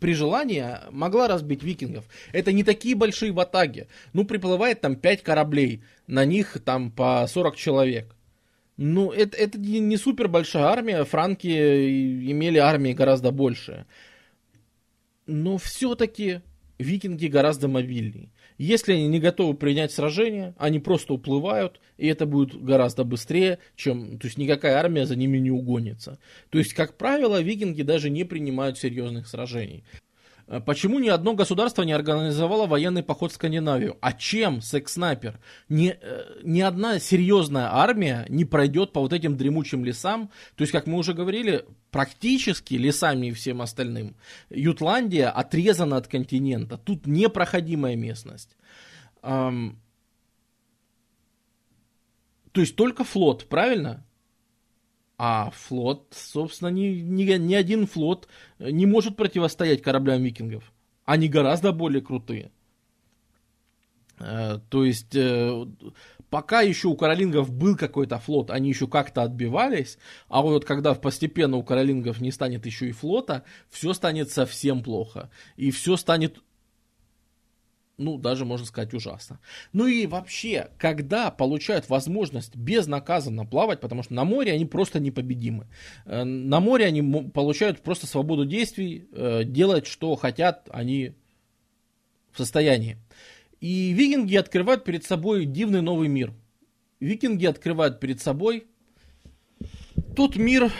при 0.00 0.14
желании 0.14 0.64
могла 0.90 1.28
разбить 1.28 1.62
викингов. 1.62 2.06
Это 2.32 2.52
не 2.52 2.64
такие 2.64 2.96
большие 2.96 3.30
ватаги. 3.30 3.86
Ну, 4.12 4.24
приплывает 4.24 4.80
там 4.80 4.96
5 4.96 5.22
кораблей, 5.22 5.84
на 6.08 6.24
них 6.24 6.58
там 6.64 6.90
по 6.90 7.24
40 7.28 7.54
человек. 7.54 8.16
Ну, 8.76 9.12
это, 9.12 9.36
это 9.36 9.56
не 9.56 9.96
супер 9.96 10.26
большая 10.26 10.64
армия, 10.64 11.04
франки 11.04 11.46
имели 11.46 12.58
армии 12.58 12.94
гораздо 12.94 13.30
больше 13.30 13.86
но 15.26 15.58
все-таки 15.58 16.40
викинги 16.78 17.26
гораздо 17.26 17.68
мобильнее. 17.68 18.30
Если 18.56 18.92
они 18.92 19.08
не 19.08 19.18
готовы 19.18 19.54
принять 19.54 19.92
сражение, 19.92 20.54
они 20.58 20.78
просто 20.78 21.14
уплывают, 21.14 21.80
и 21.98 22.06
это 22.06 22.24
будет 22.24 22.54
гораздо 22.62 23.04
быстрее, 23.04 23.58
чем, 23.74 24.18
то 24.18 24.26
есть 24.26 24.38
никакая 24.38 24.76
армия 24.76 25.06
за 25.06 25.16
ними 25.16 25.38
не 25.38 25.50
угонится. 25.50 26.18
То 26.50 26.58
есть, 26.58 26.72
как 26.72 26.96
правило, 26.96 27.40
викинги 27.40 27.82
даже 27.82 28.10
не 28.10 28.24
принимают 28.24 28.78
серьезных 28.78 29.26
сражений. 29.26 29.84
Э, 30.46 30.60
почему 30.60 30.98
ни 30.98 31.08
одно 31.08 31.34
государство 31.34 31.82
не 31.82 31.92
организовало 31.92 32.66
военный 32.66 33.02
поход 33.02 33.32
в 33.32 33.34
Скандинавию? 33.34 33.96
А 34.00 34.12
чем 34.12 34.60
секс-снайпер? 34.60 35.40
Ни, 35.68 35.96
э, 36.00 36.40
ни 36.42 36.60
одна 36.60 36.98
серьезная 36.98 37.68
армия 37.72 38.26
не 38.28 38.44
пройдет 38.44 38.92
по 38.92 39.00
вот 39.00 39.12
этим 39.12 39.36
дремучим 39.36 39.84
лесам. 39.84 40.30
То 40.56 40.62
есть, 40.62 40.72
как 40.72 40.86
мы 40.86 40.98
уже 40.98 41.14
говорили, 41.14 41.64
практически 41.90 42.74
лесами 42.74 43.28
и 43.28 43.32
всем 43.32 43.62
остальным. 43.62 44.16
Ютландия 44.50 45.28
отрезана 45.28 45.96
от 45.96 46.08
континента. 46.08 46.76
Тут 46.78 47.06
непроходимая 47.06 47.96
местность. 47.96 48.56
То 52.54 52.60
есть 52.60 52.76
только 52.76 53.04
флот, 53.04 53.48
правильно? 53.48 54.04
А 55.16 55.50
флот, 55.50 56.12
собственно, 56.12 56.68
ни, 56.68 56.86
ни, 57.00 57.22
ни 57.22 57.54
один 57.54 57.86
флот 57.86 58.28
не 58.58 58.84
может 58.86 59.16
противостоять 59.16 59.80
кораблям 59.80 60.22
викингов. 60.22 60.72
Они 61.04 61.28
гораздо 61.28 61.72
более 61.72 62.02
крутые. 62.02 62.50
Э, 64.18 64.58
то 64.68 64.84
есть, 64.84 65.14
э, 65.14 65.66
пока 66.30 66.62
еще 66.62 66.88
у 66.88 66.96
каролингов 66.96 67.52
был 67.52 67.76
какой-то 67.76 68.18
флот, 68.18 68.50
они 68.50 68.68
еще 68.68 68.86
как-то 68.86 69.22
отбивались, 69.22 69.98
а 70.28 70.42
вот 70.42 70.64
когда 70.64 70.94
постепенно 70.94 71.56
у 71.56 71.62
каролингов 71.62 72.20
не 72.20 72.32
станет 72.32 72.66
еще 72.66 72.88
и 72.88 72.92
флота, 72.92 73.44
все 73.70 73.92
станет 73.92 74.30
совсем 74.30 74.82
плохо. 74.82 75.30
И 75.56 75.70
все 75.70 75.96
станет 75.96 76.42
ну, 77.96 78.18
даже 78.18 78.44
можно 78.44 78.66
сказать 78.66 78.92
ужасно. 78.94 79.40
Ну 79.72 79.86
и 79.86 80.06
вообще, 80.06 80.70
когда 80.78 81.30
получают 81.30 81.88
возможность 81.88 82.56
безнаказанно 82.56 83.46
плавать, 83.46 83.80
потому 83.80 84.02
что 84.02 84.14
на 84.14 84.24
море 84.24 84.52
они 84.52 84.64
просто 84.64 85.00
непобедимы. 85.00 85.68
Э, 86.04 86.24
на 86.24 86.60
море 86.60 86.86
они 86.86 87.30
получают 87.30 87.80
просто 87.80 88.06
свободу 88.06 88.44
действий, 88.44 89.08
э, 89.12 89.44
делать 89.44 89.86
что 89.86 90.16
хотят 90.16 90.68
они 90.72 91.14
в 92.32 92.38
состоянии. 92.38 92.98
И 93.60 93.92
викинги 93.92 94.36
открывают 94.36 94.84
перед 94.84 95.04
собой 95.04 95.46
дивный 95.46 95.80
новый 95.80 96.08
мир. 96.08 96.34
Викинги 97.00 97.46
открывают 97.46 98.00
перед 98.00 98.20
собой 98.20 98.66
тот 100.16 100.36
мир, 100.36 100.72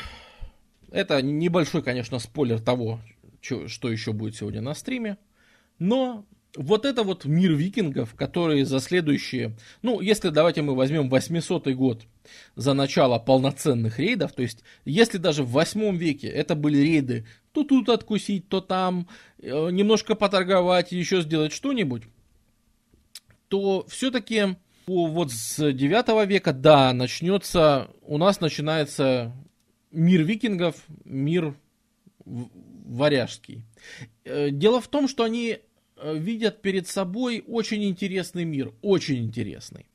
это 0.90 1.22
небольшой, 1.22 1.82
конечно, 1.82 2.18
спойлер 2.18 2.60
того, 2.60 3.00
что 3.40 3.90
еще 3.90 4.12
будет 4.12 4.36
сегодня 4.36 4.60
на 4.60 4.74
стриме, 4.74 5.18
но 5.78 6.24
вот 6.56 6.84
это 6.84 7.02
вот 7.02 7.24
мир 7.24 7.52
викингов, 7.52 8.14
которые 8.14 8.64
за 8.64 8.80
следующие, 8.80 9.56
ну, 9.82 10.00
если 10.00 10.28
давайте 10.28 10.62
мы 10.62 10.74
возьмем 10.74 11.08
800 11.08 11.68
год 11.68 12.02
за 12.56 12.74
начало 12.74 13.18
полноценных 13.18 13.98
рейдов, 13.98 14.32
то 14.32 14.42
есть 14.42 14.62
если 14.84 15.18
даже 15.18 15.42
в 15.42 15.48
8 15.48 15.96
веке 15.96 16.28
это 16.28 16.54
были 16.54 16.78
рейды 16.78 17.26
то 17.54 17.62
тут 17.62 17.88
откусить, 17.88 18.48
то 18.48 18.60
там, 18.60 19.08
э, 19.38 19.70
немножко 19.70 20.16
поторговать, 20.16 20.90
еще 20.90 21.22
сделать 21.22 21.52
что-нибудь, 21.52 22.02
то 23.48 23.86
все-таки 23.88 24.56
вот 24.86 25.30
с 25.30 25.72
9 25.72 26.26
века, 26.26 26.52
да, 26.52 26.92
начнется, 26.92 27.88
у 28.02 28.18
нас 28.18 28.40
начинается 28.40 29.32
мир 29.92 30.22
викингов, 30.24 30.84
мир 31.04 31.54
варяжский. 32.24 33.62
Э, 34.24 34.50
дело 34.50 34.80
в 34.80 34.88
том, 34.88 35.06
что 35.06 35.22
они 35.22 35.60
видят 36.02 36.62
перед 36.62 36.88
собой 36.88 37.44
очень 37.46 37.84
интересный 37.84 38.44
мир, 38.44 38.72
очень 38.82 39.24
интересный, 39.24 39.86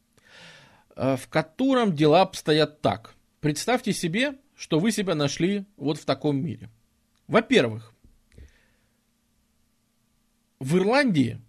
э, 0.95 1.17
в 1.17 1.27
котором 1.27 1.95
дела 1.95 2.21
обстоят 2.21 2.81
так. 2.81 3.15
Представьте 3.39 3.93
себе, 3.93 4.37
что 4.55 4.79
вы 4.79 4.91
себя 4.91 5.15
нашли 5.15 5.65
вот 5.77 5.97
в 5.97 6.05
таком 6.05 6.43
мире. 6.43 6.69
Во-первых, 7.27 7.93
в 10.59 10.77
Ирландии 10.77 11.39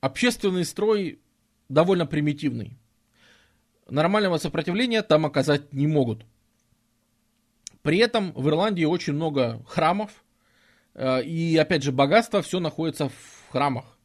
общественный 0.00 0.64
строй 0.64 1.20
довольно 1.68 2.06
примитивный. 2.06 2.76
Нормального 3.88 4.38
сопротивления 4.38 5.02
там 5.02 5.26
оказать 5.26 5.72
не 5.72 5.86
могут. 5.86 6.24
При 7.82 7.98
этом 7.98 8.32
в 8.32 8.48
Ирландии 8.48 8.84
очень 8.84 9.14
много 9.14 9.62
храмов, 9.66 10.10
э, 10.10 10.29
и 10.96 11.56
опять 11.56 11.82
же 11.82 11.92
богатство 11.92 12.42
все 12.42 12.60
находится 12.60 13.08
в 13.08 13.50
храмах. 13.50 13.98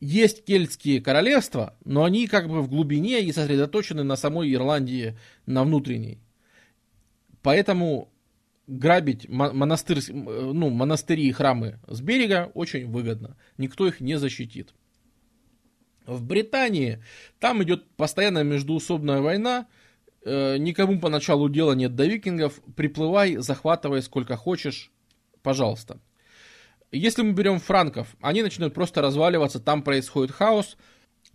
Есть 0.00 0.44
кельтские 0.44 1.02
королевства, 1.02 1.76
но 1.84 2.04
они 2.04 2.26
как 2.26 2.48
бы 2.48 2.62
в 2.62 2.68
глубине 2.68 3.22
и 3.22 3.32
сосредоточены 3.32 4.02
на 4.02 4.16
самой 4.16 4.52
Ирландии, 4.52 5.18
на 5.44 5.62
внутренней. 5.62 6.22
Поэтому 7.42 8.10
грабить 8.66 9.28
монастырь, 9.28 10.00
ну, 10.10 10.70
монастыри 10.70 11.26
и 11.26 11.32
храмы 11.32 11.80
с 11.86 12.00
берега 12.00 12.50
очень 12.54 12.86
выгодно. 12.86 13.36
Никто 13.58 13.86
их 13.86 14.00
не 14.00 14.18
защитит. 14.18 14.72
В 16.06 16.24
Британии 16.24 17.02
там 17.38 17.62
идет 17.62 17.86
постоянная 17.96 18.44
междуусобная 18.44 19.20
война. 19.20 19.66
Э, 20.24 20.56
никому 20.56 20.98
поначалу 20.98 21.48
дела 21.48 21.72
нет 21.72 21.94
до 21.94 22.06
викингов. 22.06 22.60
Приплывай, 22.74 23.36
захватывай 23.36 24.02
сколько 24.02 24.36
хочешь. 24.36 24.90
Пожалуйста. 25.42 26.00
Если 26.92 27.22
мы 27.22 27.32
берем 27.32 27.60
франков, 27.60 28.16
они 28.20 28.42
начинают 28.42 28.74
просто 28.74 29.00
разваливаться, 29.00 29.60
там 29.60 29.82
происходит 29.82 30.32
хаос. 30.32 30.76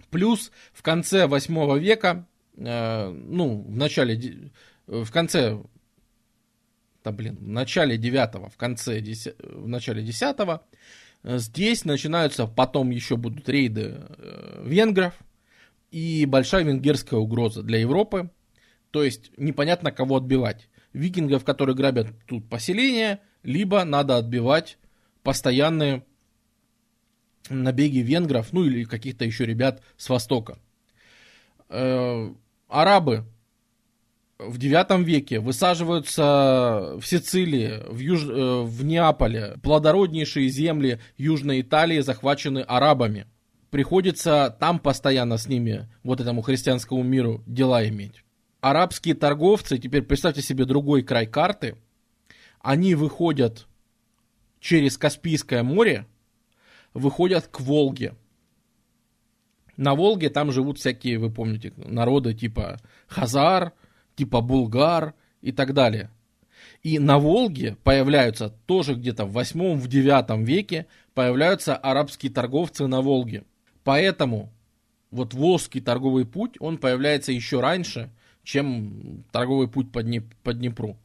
Плюс 0.09 0.51
в 0.73 0.81
конце 0.81 1.27
8 1.27 1.79
века, 1.79 2.27
э, 2.57 3.09
ну, 3.09 3.61
в 3.61 3.77
начале, 3.77 4.51
в 4.87 5.09
конце 5.11 5.61
да 7.05 7.11
блин, 7.11 7.37
в 7.39 7.47
начале 7.47 7.97
9 7.97 8.51
в 8.51 8.57
конце 8.57 8.99
10, 8.99 9.35
в 9.39 9.67
начале 9.67 10.01
10 10.01 10.35
здесь 11.23 11.85
начинаются, 11.85 12.47
потом 12.47 12.89
еще 12.89 13.15
будут 13.15 13.47
рейды 13.47 13.95
э, 13.97 14.63
венгров 14.65 15.13
и 15.91 16.25
большая 16.25 16.63
венгерская 16.63 17.19
угроза 17.19 17.63
для 17.63 17.79
Европы. 17.79 18.31
То 18.91 19.03
есть 19.03 19.31
непонятно 19.37 19.91
кого 19.91 20.17
отбивать. 20.17 20.67
Викингов, 20.93 21.43
которые 21.43 21.75
грабят 21.75 22.07
тут 22.27 22.49
поселения, 22.49 23.21
либо 23.45 23.83
надо 23.85 24.17
отбивать 24.17 24.77
постоянные 25.23 26.03
набеги 27.49 27.99
венгров, 27.99 28.51
ну 28.51 28.63
или 28.63 28.83
каких-то 28.83 29.23
еще 29.23 29.45
ребят 29.45 29.81
с 29.97 30.09
востока. 30.09 30.57
Э, 31.69 32.33
арабы 32.67 33.25
в 34.37 34.57
IX 34.57 35.03
веке 35.03 35.39
высаживаются 35.39 36.97
в 36.99 37.03
Сицилии, 37.03 37.83
в, 37.87 37.99
Юж... 37.99 38.23
Э, 38.23 38.61
в 38.63 38.83
Неаполе. 38.83 39.57
Плодороднейшие 39.61 40.49
земли 40.49 40.99
Южной 41.17 41.61
Италии 41.61 41.99
захвачены 42.01 42.59
арабами. 42.59 43.27
Приходится 43.69 44.55
там 44.59 44.79
постоянно 44.79 45.37
с 45.37 45.47
ними, 45.47 45.87
вот 46.03 46.19
этому 46.19 46.41
христианскому 46.41 47.03
миру, 47.03 47.43
дела 47.45 47.87
иметь. 47.87 48.23
Арабские 48.61 49.15
торговцы, 49.15 49.77
теперь 49.77 50.01
представьте 50.01 50.41
себе 50.41 50.65
другой 50.65 51.03
край 51.03 51.27
карты, 51.27 51.75
они 52.65 52.95
выходят 52.95 53.67
через 54.59 54.97
Каспийское 54.97 55.61
море, 55.61 56.07
выходят 56.95 57.47
к 57.47 57.61
Волге. 57.61 58.15
На 59.77 59.93
Волге 59.93 60.31
там 60.31 60.51
живут 60.51 60.79
всякие, 60.79 61.19
вы 61.19 61.29
помните, 61.29 61.73
народы 61.77 62.33
типа 62.33 62.81
Хазар, 63.05 63.73
типа 64.15 64.41
Булгар 64.41 65.13
и 65.41 65.51
так 65.51 65.75
далее. 65.75 66.09
И 66.81 66.97
на 66.97 67.19
Волге 67.19 67.77
появляются 67.83 68.49
тоже 68.65 68.95
где-то 68.95 69.25
в 69.25 69.33
8 69.33 69.75
в 69.75 69.87
9 69.87 70.47
веке 70.47 70.87
появляются 71.13 71.75
арабские 71.75 72.31
торговцы 72.31 72.87
на 72.87 73.01
Волге. 73.01 73.43
Поэтому 73.83 74.51
вот 75.11 75.35
Волжский 75.35 75.81
торговый 75.81 76.25
путь, 76.25 76.55
он 76.59 76.79
появляется 76.79 77.31
еще 77.31 77.59
раньше, 77.59 78.09
чем 78.43 79.23
торговый 79.31 79.67
путь 79.67 79.91
по, 79.91 80.01
Днеп, 80.01 80.33
по 80.41 80.51
Днепру. 80.51 80.97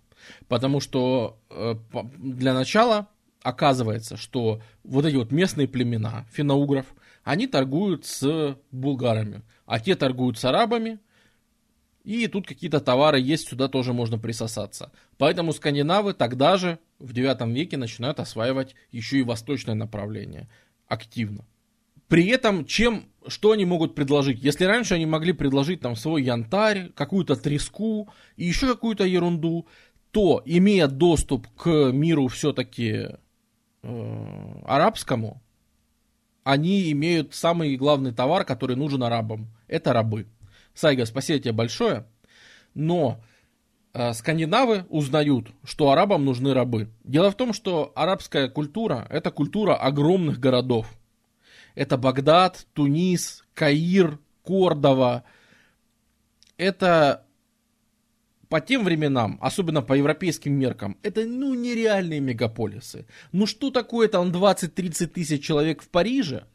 Потому 0.49 0.81
что 0.81 1.41
э, 1.51 1.75
для 2.19 2.55
начала 2.55 3.09
оказывается, 3.43 4.17
что 4.17 4.61
вот 4.85 5.05
эти 5.05 5.17
вот 5.17 5.33
местные 5.33 5.69
племена 5.69 6.27
финоугров, 6.33 6.87
они 7.25 7.47
торгуют 7.47 8.07
с 8.07 8.57
булгарами, 8.71 9.43
а 9.67 9.81
те 9.81 9.95
торгуют 9.95 10.39
с 10.39 10.45
арабами, 10.45 10.99
и 12.05 12.27
тут 12.29 12.47
какие-то 12.47 12.81
товары 12.81 13.21
есть, 13.21 13.49
сюда 13.49 13.69
тоже 13.69 13.93
можно 13.93 14.19
присосаться. 14.19 14.91
Поэтому 15.19 15.53
скандинавы 15.53 16.15
тогда 16.15 16.57
же, 16.57 16.79
в 16.99 17.13
9 17.13 17.55
веке, 17.55 17.77
начинают 17.77 18.21
осваивать 18.21 18.75
еще 18.91 19.19
и 19.19 19.23
восточное 19.23 19.75
направление 19.75 20.49
активно. 20.87 21.47
При 22.09 22.27
этом, 22.27 22.65
чем, 22.65 23.05
что 23.29 23.53
они 23.53 23.65
могут 23.65 23.95
предложить? 23.95 24.43
Если 24.43 24.65
раньше 24.65 24.95
они 24.95 25.07
могли 25.07 25.33
предложить 25.33 25.81
там 25.81 25.95
свой 25.95 26.25
янтарь, 26.25 26.91
какую-то 26.97 27.37
треску 27.37 28.09
и 28.37 28.45
еще 28.45 28.67
какую-то 28.67 29.05
ерунду, 29.05 29.69
то, 30.11 30.43
имея 30.45 30.89
доступ 30.89 31.47
к 31.57 31.69
миру 31.93 32.29
все-таки 32.29 33.09
э, 33.83 34.63
арабскому, 34.65 35.41
они 36.43 36.91
имеют 36.93 37.35
самый 37.35 37.77
главный 37.77 38.13
товар, 38.13 38.45
который 38.45 38.77
нужен 38.77 39.03
арабам. 39.03 39.49
Это 39.69 39.93
рабы. 39.93 40.27
Сайга, 40.75 41.07
спасибо 41.07 41.39
тебе 41.39 41.53
большое. 41.53 42.07
Но 42.75 43.21
э, 43.93 44.13
скандинавы 44.13 44.87
узнают, 44.89 45.49
что 45.65 45.91
арабам 45.91 46.25
нужны 46.25 46.55
рабы. 46.55 46.91
Дело 47.05 47.31
в 47.31 47.37
том, 47.37 47.53
что 47.53 47.93
арабская 47.95 48.49
культура– 48.49 49.07
это 49.11 49.31
культура 49.31 49.75
огромных 49.75 50.41
городов. 50.41 50.93
Это 51.75 51.97
Багдад, 51.97 52.67
Тунис, 52.73 53.45
Каир, 53.55 54.19
Кордова. 54.43 55.25
Это 56.57 57.27
по 58.51 58.61
тем 58.61 58.85
временам, 58.85 59.39
особенно 59.41 59.81
по 59.81 59.95
европейским 59.95 60.53
меркам, 60.53 60.99
это 61.03 61.25
ну 61.25 61.55
нереальные 61.55 62.19
мегаполисы. 62.19 63.07
Ну 63.31 63.47
что 63.47 63.71
такое 63.71 64.09
там 64.09 64.33
20-30 64.33 65.07
тысяч 65.07 65.43
человек 65.43 65.83
в 65.83 65.89
Париже 65.89 66.47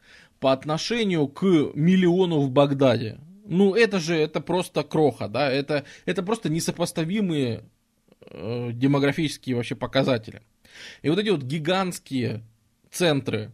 по 0.41 0.51
отношению 0.51 1.27
к 1.29 1.43
миллиону 1.73 2.41
в 2.41 2.51
Багдаде? 2.51 3.17
Ну, 3.45 3.75
это 3.75 3.99
же, 3.99 4.15
это 4.15 4.41
просто 4.41 4.83
кроха, 4.83 5.29
да, 5.29 5.49
это, 5.49 5.85
это 6.05 6.21
просто 6.21 6.49
несопоставимые 6.49 7.63
э, 8.21 8.71
демографические 8.73 9.55
вообще 9.55 9.75
показатели. 9.75 10.41
И 11.01 11.09
вот 11.09 11.17
эти 11.19 11.29
вот 11.29 11.43
гигантские 11.43 12.43
центры 12.91 13.53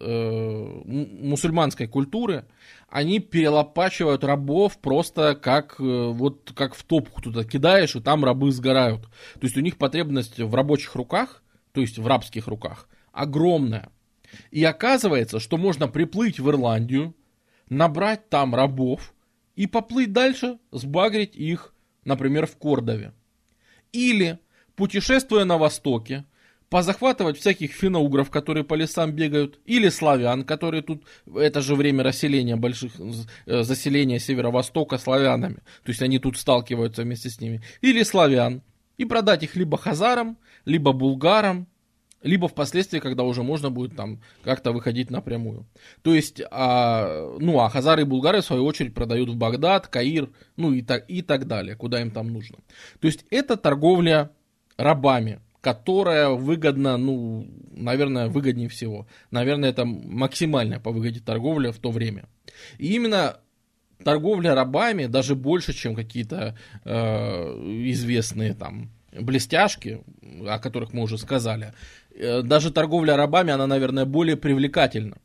э, 0.00 0.82
мусульманской 0.84 1.86
культуры, 1.86 2.46
они 2.88 3.18
перелопачивают 3.18 4.24
рабов 4.24 4.78
просто 4.78 5.34
как, 5.34 5.76
э, 5.78 5.82
вот, 5.82 6.52
как 6.54 6.74
в 6.74 6.84
топку 6.84 7.20
туда 7.22 7.44
кидаешь, 7.44 7.96
и 7.96 8.00
там 8.00 8.24
рабы 8.24 8.50
сгорают. 8.52 9.02
То 9.34 9.40
есть 9.42 9.56
у 9.56 9.60
них 9.60 9.76
потребность 9.76 10.38
в 10.38 10.54
рабочих 10.54 10.94
руках, 10.94 11.42
то 11.72 11.80
есть 11.80 11.98
в 11.98 12.06
рабских 12.06 12.46
руках, 12.46 12.88
огромная. 13.12 13.90
И 14.50 14.64
оказывается, 14.64 15.40
что 15.40 15.56
можно 15.56 15.88
приплыть 15.88 16.38
в 16.38 16.48
Ирландию, 16.48 17.14
набрать 17.68 18.28
там 18.28 18.54
рабов, 18.54 19.14
и 19.56 19.66
поплыть 19.66 20.12
дальше, 20.12 20.58
сбагрить 20.70 21.34
их, 21.34 21.74
например, 22.04 22.46
в 22.46 22.56
Кордове. 22.56 23.12
Или, 23.92 24.38
путешествуя 24.76 25.44
на 25.44 25.58
востоке, 25.58 26.24
позахватывать 26.70 27.38
всяких 27.38 27.72
финоугров, 27.72 28.30
которые 28.30 28.64
по 28.64 28.74
лесам 28.74 29.12
бегают, 29.12 29.58
или 29.64 29.88
славян, 29.88 30.44
которые 30.44 30.82
тут 30.82 31.04
в 31.26 31.38
это 31.38 31.60
же 31.60 31.74
время 31.74 32.04
расселения 32.04 32.56
больших, 32.56 32.92
э, 33.46 33.62
заселения 33.62 34.18
северо-востока 34.18 34.98
славянами, 34.98 35.56
то 35.82 35.88
есть 35.90 36.02
они 36.02 36.18
тут 36.18 36.36
сталкиваются 36.36 37.02
вместе 37.02 37.30
с 37.30 37.40
ними, 37.40 37.62
или 37.80 38.02
славян, 38.02 38.62
и 38.98 39.04
продать 39.04 39.42
их 39.42 39.56
либо 39.56 39.78
хазарам, 39.78 40.38
либо 40.64 40.92
булгарам, 40.92 41.68
либо 42.22 42.48
впоследствии, 42.48 42.98
когда 42.98 43.22
уже 43.22 43.42
можно 43.42 43.70
будет 43.70 43.96
там 43.96 44.20
как-то 44.42 44.72
выходить 44.72 45.10
напрямую. 45.10 45.66
То 46.02 46.14
есть, 46.14 46.42
а, 46.50 47.36
ну, 47.38 47.60
а 47.60 47.68
хазары 47.68 48.02
и 48.02 48.04
булгары, 48.04 48.40
в 48.40 48.44
свою 48.44 48.64
очередь, 48.64 48.92
продают 48.92 49.30
в 49.30 49.36
Багдад, 49.36 49.86
Каир, 49.86 50.28
ну 50.56 50.72
и 50.72 50.82
так, 50.82 51.08
и 51.08 51.22
так 51.22 51.46
далее, 51.46 51.76
куда 51.76 52.00
им 52.00 52.10
там 52.10 52.28
нужно. 52.28 52.58
То 53.00 53.06
есть, 53.06 53.24
это 53.30 53.56
торговля 53.56 54.32
рабами, 54.76 55.40
которая 55.60 56.30
выгодна, 56.30 56.96
ну, 56.96 57.46
наверное, 57.72 58.28
выгоднее 58.28 58.68
всего. 58.68 59.06
Наверное, 59.30 59.70
это 59.70 59.84
максимальная 59.84 60.80
по 60.80 60.90
выгоде 60.90 61.20
торговля 61.20 61.72
в 61.72 61.78
то 61.78 61.90
время. 61.90 62.24
И 62.78 62.94
именно 62.94 63.38
торговля 64.04 64.54
рабами 64.54 65.06
даже 65.06 65.34
больше, 65.34 65.72
чем 65.72 65.94
какие-то 65.94 66.56
э, 66.84 66.92
известные 67.90 68.54
там 68.54 68.90
блестяшки, 69.12 70.02
о 70.46 70.58
которых 70.58 70.92
мы 70.92 71.02
уже 71.02 71.18
сказали, 71.18 71.72
Э, 72.18 72.42
даже 72.42 72.70
торговля 72.70 73.16
рабами, 73.16 73.52
она, 73.52 73.66
наверное, 73.66 74.04
более 74.04 74.36
привлекательна. 74.36 75.18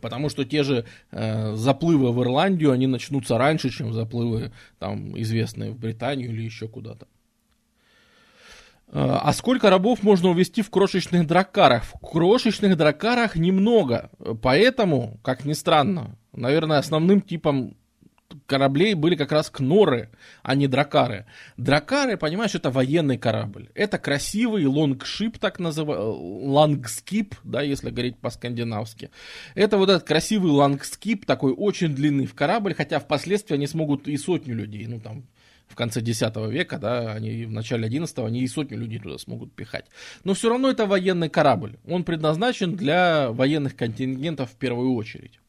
Потому 0.00 0.30
что 0.30 0.44
те 0.44 0.62
же 0.64 0.84
э, 1.10 1.54
заплывы 1.54 2.12
в 2.12 2.22
Ирландию, 2.22 2.72
они 2.72 2.86
начнутся 2.86 3.38
раньше, 3.38 3.70
чем 3.70 3.92
заплывы, 3.92 4.52
там, 4.78 5.20
известные 5.20 5.70
в 5.70 5.78
Британию 5.78 6.30
или 6.30 6.42
еще 6.42 6.66
куда-то. 6.66 7.06
А 8.94 9.32
сколько 9.32 9.70
рабов 9.70 10.02
можно 10.02 10.28
увезти 10.28 10.60
в 10.60 10.68
крошечных 10.68 11.26
дракарах? 11.26 11.84
В 11.84 11.98
крошечных 11.98 12.76
дракарах 12.76 13.36
немного. 13.36 14.10
Поэтому, 14.42 15.18
как 15.22 15.46
ни 15.46 15.54
странно, 15.54 16.18
наверное, 16.32 16.78
основным 16.78 17.22
типом 17.22 17.74
кораблей 18.46 18.94
были 18.94 19.14
как 19.16 19.32
раз 19.32 19.50
кноры, 19.50 20.10
а 20.42 20.54
не 20.54 20.66
дракары. 20.66 21.26
Дракары, 21.56 22.16
понимаешь, 22.16 22.54
это 22.54 22.70
военный 22.70 23.16
корабль. 23.16 23.70
Это 23.74 23.98
красивый 23.98 24.66
longship, 24.66 25.38
так 25.38 25.58
называемый, 25.58 26.48
langskip, 26.48 27.34
да, 27.44 27.62
если 27.62 27.90
говорить 27.90 28.18
по-скандинавски. 28.18 29.10
Это 29.54 29.78
вот 29.78 29.88
этот 29.88 30.04
красивый 30.04 30.52
лангскип, 30.52 31.24
такой 31.24 31.54
очень 31.56 31.94
длинный 31.94 32.26
в 32.26 32.34
корабль, 32.34 32.74
хотя 32.74 33.00
впоследствии 33.00 33.54
они 33.54 33.66
смогут 33.66 34.08
и 34.08 34.16
сотню 34.16 34.54
людей, 34.54 34.86
ну 34.86 35.00
там, 35.00 35.24
в 35.72 35.74
конце 35.74 36.00
X 36.00 36.22
века, 36.50 36.78
да, 36.78 37.12
они 37.12 37.46
в 37.46 37.50
начале 37.50 37.88
XI, 37.88 38.26
они 38.26 38.42
и 38.42 38.46
сотню 38.46 38.78
людей 38.78 38.98
туда 38.98 39.16
смогут 39.16 39.54
пихать. 39.54 39.86
Но 40.22 40.34
все 40.34 40.50
равно 40.50 40.70
это 40.70 40.84
военный 40.86 41.30
корабль. 41.30 41.78
Он 41.88 42.04
предназначен 42.04 42.76
для 42.76 43.30
военных 43.30 43.74
контингентов 43.74 44.50
в 44.50 44.56
первую 44.56 44.94
очередь. 44.94 45.40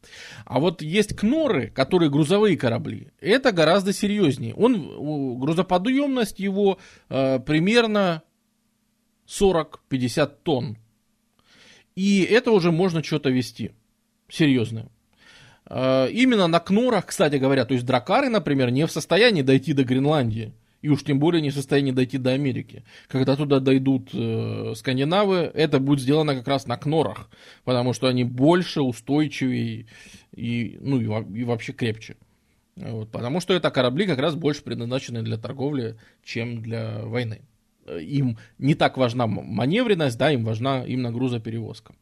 А 0.46 0.60
вот 0.60 0.82
есть 0.82 1.14
кноры, 1.14 1.68
которые 1.68 2.10
грузовые 2.10 2.56
корабли. 2.56 3.10
Это 3.20 3.52
гораздо 3.52 3.92
серьезнее. 3.92 4.54
Он, 4.56 5.40
грузоподъемность 5.40 6.40
его 6.40 6.80
э, 7.10 7.40
примерно 7.40 8.24
40-50 9.28 10.32
тонн. 10.44 10.78
И 11.96 12.22
это 12.24 12.52
уже 12.52 12.72
можно 12.72 13.04
что-то 13.04 13.30
вести. 13.30 13.72
Серьезное. 14.30 14.88
Э, 15.76 16.08
именно 16.12 16.46
на 16.48 16.60
Кнорах, 16.60 17.08
кстати 17.08 17.38
говоря, 17.38 17.66
то 17.66 17.74
есть 17.74 17.86
дракары, 17.86 18.30
например, 18.30 18.70
не 18.70 18.86
в 18.86 18.92
состоянии 18.92 19.42
дойти 19.42 19.74
до 19.74 19.84
Гренландии. 19.84 20.54
И 20.84 20.90
уж 20.90 21.04
тем 21.04 21.18
более 21.18 21.42
не 21.42 21.50
в 21.50 21.54
состоянии 21.54 21.92
дойти 21.92 22.18
до 22.18 22.32
Америки. 22.32 22.84
Когда 23.08 23.36
туда 23.36 23.60
дойдут 23.60 24.10
э, 24.14 24.74
скандинавы, 24.76 25.50
это 25.54 25.80
будет 25.80 26.02
сделано 26.02 26.36
как 26.36 26.48
раз 26.48 26.68
на 26.68 26.78
Кнорах. 26.78 27.30
Потому 27.64 27.94
что 27.94 28.08
они 28.08 28.24
больше, 28.24 28.82
устойчивее 28.82 29.88
и, 30.36 30.78
ну, 30.80 31.00
и, 31.00 31.40
и 31.40 31.44
вообще 31.44 31.74
крепче. 31.74 32.18
Вот, 32.76 33.10
потому 33.12 33.40
что 33.40 33.54
это 33.54 33.72
корабли 33.72 34.06
как 34.06 34.20
раз 34.20 34.36
больше 34.36 34.62
предназначены 34.62 35.24
для 35.24 35.38
торговли, 35.38 35.98
чем 36.24 36.62
для 36.62 37.00
войны. 37.04 37.42
Им 37.88 38.38
не 38.60 38.76
так 38.76 38.98
важна 38.98 39.26
маневренность, 39.26 40.18
да, 40.18 40.32
им 40.32 40.44
важна 40.44 40.86
именно 40.86 41.12
грузоперевозка. 41.12 41.96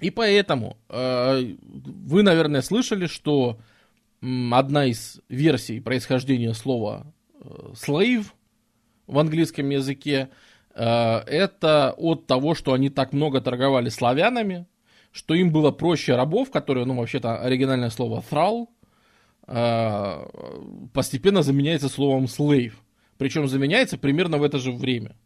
И 0.00 0.10
поэтому 0.10 0.76
э, 0.88 1.54
вы, 1.60 2.22
наверное, 2.22 2.62
слышали, 2.62 3.06
что 3.06 3.58
одна 4.20 4.86
из 4.86 5.20
версий 5.28 5.80
происхождения 5.80 6.54
слова 6.54 7.12
э, 7.40 7.72
slave 7.74 8.26
в 9.06 9.18
английском 9.18 9.68
языке 9.70 10.28
э, 10.74 10.84
это 10.84 11.94
от 11.96 12.26
того, 12.26 12.54
что 12.54 12.72
они 12.72 12.90
так 12.90 13.12
много 13.12 13.40
торговали 13.40 13.88
славянами, 13.88 14.66
что 15.10 15.34
им 15.34 15.50
было 15.50 15.70
проще 15.70 16.14
рабов, 16.14 16.50
которые, 16.50 16.84
ну, 16.86 16.94
вообще-то 16.94 17.40
оригинальное 17.40 17.90
слово 17.90 18.22
thrall, 18.30 18.68
э, 19.46 20.26
постепенно 20.92 21.42
заменяется 21.42 21.88
словом 21.88 22.24
slave. 22.24 22.74
Причем 23.16 23.48
заменяется 23.48 23.98
примерно 23.98 24.38
в 24.38 24.44
это 24.44 24.58
же 24.58 24.70
время. 24.70 25.16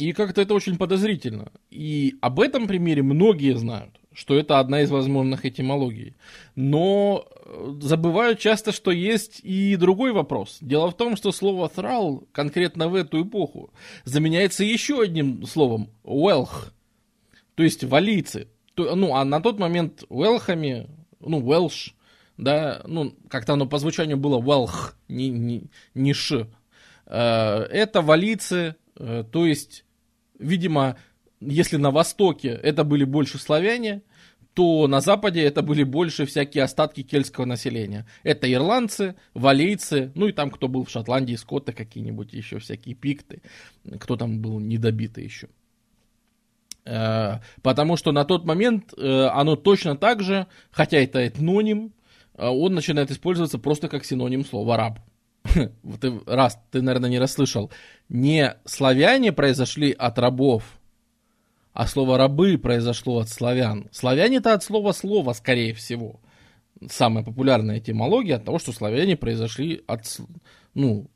И 0.00 0.12
как-то 0.14 0.40
это 0.40 0.54
очень 0.54 0.78
подозрительно. 0.78 1.52
И 1.70 2.16
об 2.22 2.40
этом 2.40 2.66
примере 2.66 3.02
многие 3.02 3.54
знают, 3.54 4.00
что 4.14 4.34
это 4.34 4.58
одна 4.58 4.80
из 4.80 4.90
возможных 4.90 5.44
этимологий. 5.44 6.16
Но 6.54 7.26
э, 7.28 7.74
забывают 7.82 8.38
часто, 8.38 8.72
что 8.72 8.90
есть 8.92 9.40
и 9.42 9.76
другой 9.76 10.12
вопрос. 10.12 10.56
Дело 10.62 10.90
в 10.90 10.96
том, 10.96 11.16
что 11.16 11.32
слово 11.32 11.70
«тhrall» 11.74 12.26
конкретно 12.32 12.88
в 12.88 12.94
эту 12.94 13.22
эпоху 13.22 13.74
заменяется 14.04 14.64
еще 14.64 15.02
одним 15.02 15.44
словом 15.44 15.90
«welch», 16.02 16.72
то 17.54 17.62
есть 17.62 17.84
«валийцы». 17.84 18.48
Ну, 18.76 19.14
а 19.14 19.24
на 19.26 19.40
тот 19.40 19.58
момент 19.58 20.04
«велхами», 20.08 20.88
ну, 21.20 21.42
«welsh», 21.42 21.92
да, 22.38 22.80
ну, 22.86 23.14
как-то 23.28 23.52
оно 23.52 23.66
по 23.66 23.76
звучанию 23.76 24.16
было 24.16 24.40
«welch», 24.40 24.94
не, 25.08 25.28
не, 25.28 25.64
не 25.92 26.14
«ш», 26.14 26.46
э, 27.04 27.16
это 27.16 28.00
валийцы, 28.00 28.76
э, 28.96 29.24
то 29.30 29.44
есть 29.44 29.84
видимо, 30.40 30.96
если 31.40 31.76
на 31.76 31.90
Востоке 31.90 32.48
это 32.48 32.84
были 32.84 33.04
больше 33.04 33.38
славяне, 33.38 34.02
то 34.54 34.88
на 34.88 35.00
Западе 35.00 35.42
это 35.42 35.62
были 35.62 35.84
больше 35.84 36.26
всякие 36.26 36.64
остатки 36.64 37.02
кельтского 37.02 37.44
населения. 37.44 38.06
Это 38.24 38.52
ирландцы, 38.52 39.14
валейцы, 39.32 40.10
ну 40.14 40.26
и 40.26 40.32
там, 40.32 40.50
кто 40.50 40.68
был 40.68 40.84
в 40.84 40.90
Шотландии, 40.90 41.36
скотты 41.36 41.72
какие-нибудь, 41.72 42.32
еще 42.32 42.58
всякие 42.58 42.94
пикты, 42.94 43.42
кто 44.00 44.16
там 44.16 44.40
был 44.40 44.58
недобитый 44.58 45.24
еще. 45.24 45.48
Э, 46.84 47.38
потому 47.62 47.96
что 47.96 48.10
на 48.12 48.24
тот 48.24 48.44
момент 48.44 48.92
э, 48.96 49.26
оно 49.26 49.54
точно 49.56 49.96
так 49.96 50.22
же, 50.22 50.46
хотя 50.70 50.98
это 50.98 51.26
этноним, 51.26 51.92
э, 52.34 52.46
он 52.46 52.74
начинает 52.74 53.10
использоваться 53.10 53.58
просто 53.58 53.88
как 53.88 54.04
синоним 54.04 54.44
слова 54.44 54.76
раб. 54.76 54.98
ты, 56.00 56.20
раз, 56.26 56.58
ты, 56.70 56.82
наверное, 56.82 57.10
не 57.10 57.18
расслышал, 57.18 57.70
не 58.08 58.56
славяне 58.64 59.32
произошли 59.32 59.92
от 59.92 60.18
рабов, 60.18 60.64
а 61.72 61.86
слово 61.86 62.18
рабы 62.18 62.58
произошло 62.58 63.20
от 63.20 63.28
славян. 63.28 63.88
Славяне-то 63.92 64.54
от 64.54 64.64
слова 64.64 64.92
слова, 64.92 65.32
скорее 65.32 65.72
всего. 65.74 66.20
Самая 66.88 67.24
популярная 67.24 67.78
этимология 67.78 68.36
от 68.36 68.44
того, 68.44 68.58
что 68.58 68.72
славяне 68.72 69.16
произошли 69.16 69.82
от, 69.86 70.20
ну, 70.74 71.08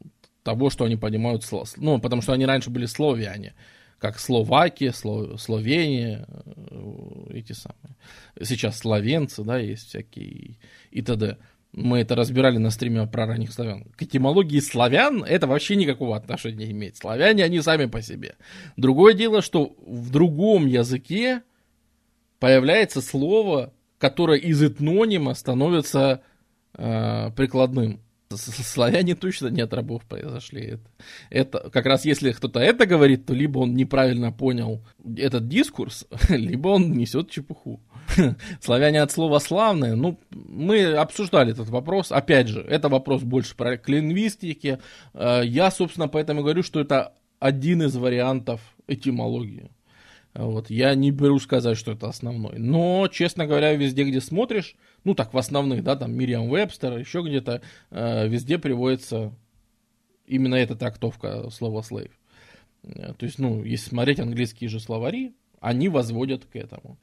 того, 0.43 0.71
что 0.71 0.85
они 0.85 0.97
понимают, 0.97 1.45
ну, 1.77 1.99
потому 2.01 2.23
что 2.23 2.33
они 2.33 2.47
раньше 2.47 2.71
были 2.71 2.87
словяне, 2.87 3.55
как 3.99 4.19
Словакия, 4.19 4.93
Сло, 4.93 5.37
Словения, 5.39 6.27
э, 6.29 7.39
эти 7.39 7.53
самые. 7.53 7.97
Сейчас 8.43 8.79
словенцы, 8.79 9.43
да, 9.43 9.59
есть 9.59 9.89
всякие 9.89 10.59
и 10.91 11.03
т.д. 11.03 11.39
Мы 11.77 11.99
это 11.99 12.15
разбирали 12.15 12.59
на 12.59 12.71
стриме 12.71 13.05
про 13.09 13.27
ранних 13.27 13.53
славян. 13.53 13.85
К 13.97 14.03
этимологии 14.03 14.61
славян 14.61 15.25
это 15.25 15.49
вообще 15.49 15.75
никакого 15.75 16.17
отношения 16.17 16.67
не 16.67 16.71
имеет. 16.71 16.97
Славяне, 16.97 17.43
они 17.43 17.61
сами 17.63 17.87
по 17.87 18.01
себе. 18.01 18.37
Другое 18.77 19.13
дело, 19.15 19.43
что 19.43 19.75
в 19.85 20.11
другом 20.11 20.67
языке 20.67 21.43
появляется 22.39 23.01
слово, 23.01 23.73
которое 23.99 24.39
из 24.39 24.63
этнонима 24.63 25.35
становится 25.35 26.23
э, 26.75 27.31
прикладным. 27.35 28.01
Славяне 28.31 29.17
точно 29.17 29.49
не 29.49 29.61
от 29.61 29.75
рабов 29.75 30.05
произошли. 30.05 30.79
Это, 31.31 31.59
это 31.59 31.71
как 31.71 31.87
раз 31.87 32.05
если 32.05 32.31
кто-то 32.31 32.61
это 32.61 32.87
говорит, 32.87 33.27
то 33.27 33.35
либо 33.35 33.59
он 33.59 33.75
неправильно 33.75 34.31
понял 34.31 34.85
этот 35.17 35.49
дискурс, 35.49 36.07
либо 36.29 36.69
он 36.69 36.93
несет 36.93 37.31
чепуху. 37.31 37.81
Славяне 38.61 39.03
от 39.03 39.11
слова 39.11 39.39
славные. 39.39 39.95
Ну, 39.95 40.19
мы 40.31 40.95
обсуждали 40.95 41.53
этот 41.53 41.69
вопрос. 41.69 42.13
Опять 42.13 42.49
же, 42.49 42.61
это 42.61 42.89
вопрос 42.89 43.23
больше 43.23 43.57
про 43.57 43.77
к 43.77 43.89
лингвистике. 43.89 44.81
Э, 45.13 45.43
я, 45.45 45.71
собственно, 45.71 46.09
поэтому 46.09 46.43
говорю, 46.43 46.63
что 46.63 46.81
это 46.81 47.15
один 47.39 47.83
из 47.83 47.97
вариантов 47.97 48.61
этимологии. 48.87 49.71
Вот, 50.35 50.69
я 50.69 50.95
не 50.97 51.13
беру 51.13 51.39
сказать, 51.39 51.79
что 51.79 51.93
это 51.93 52.09
основной. 52.09 52.59
Но, 52.59 53.07
честно 53.09 53.47
говоря, 53.47 53.75
везде, 53.75 54.03
где 54.03 54.21
смотришь, 54.21 54.75
ну 55.05 55.15
так 55.15 55.33
в 55.33 55.39
основных, 55.39 55.85
да, 55.85 55.95
там 55.95 56.13
Мириам 56.13 56.51
Вебстер, 56.51 56.99
еще 56.99 57.23
где-то, 57.23 57.63
э, 57.91 58.27
везде 58.27 58.59
приводится 58.59 59.33
именно 60.27 60.57
эта 60.57 60.75
трактовка 60.75 61.51
слова 61.51 61.83
slave. 61.83 62.11
Э, 62.83 63.15
то 63.17 63.27
есть, 63.27 63.39
ну, 63.39 63.63
если 63.63 63.91
смотреть 63.91 64.19
английские 64.19 64.69
же 64.69 64.81
словари, 64.81 65.35
они 65.61 65.89
возводят 65.89 66.47
к 66.47 66.57
этому. 66.57 66.99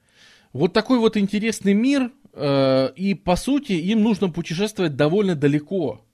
Вот 0.53 0.73
такой 0.73 0.99
вот 0.99 1.15
интересный 1.15 1.73
мир, 1.73 2.11
э, 2.33 2.89
и 2.95 3.13
по 3.13 3.35
сути 3.35 3.73
им 3.73 4.01
нужно 4.03 4.29
путешествовать 4.29 4.95
довольно 4.95 5.35
далеко. 5.35 6.05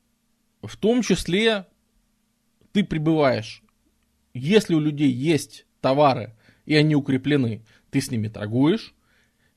В 0.62 0.78
том 0.78 1.02
числе 1.02 1.66
ты 2.72 2.84
прибываешь. 2.84 3.64
Если 4.34 4.76
у 4.76 4.80
людей 4.80 5.12
есть 5.12 5.66
товары, 5.82 6.36
и 6.66 6.76
они 6.76 6.96
укреплены, 6.96 7.64
ты 7.90 8.00
с 8.00 8.12
ними 8.12 8.28
торгуешь. 8.28 8.94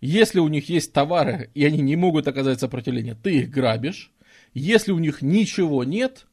Если 0.01 0.39
у 0.39 0.49
них 0.49 0.71
есть 0.71 0.95
товары, 0.95 1.51
и 1.53 1.65
они 1.67 1.83
не 1.83 1.97
могут 1.97 2.27
оказать 2.27 2.61
сопротивление, 2.61 3.15
ты 3.15 3.41
их 3.41 3.51
грабишь. 3.51 4.13
Если 4.55 4.93
у 4.93 4.99
них 4.99 5.21
ничего 5.21 5.85
нет, 5.85 6.27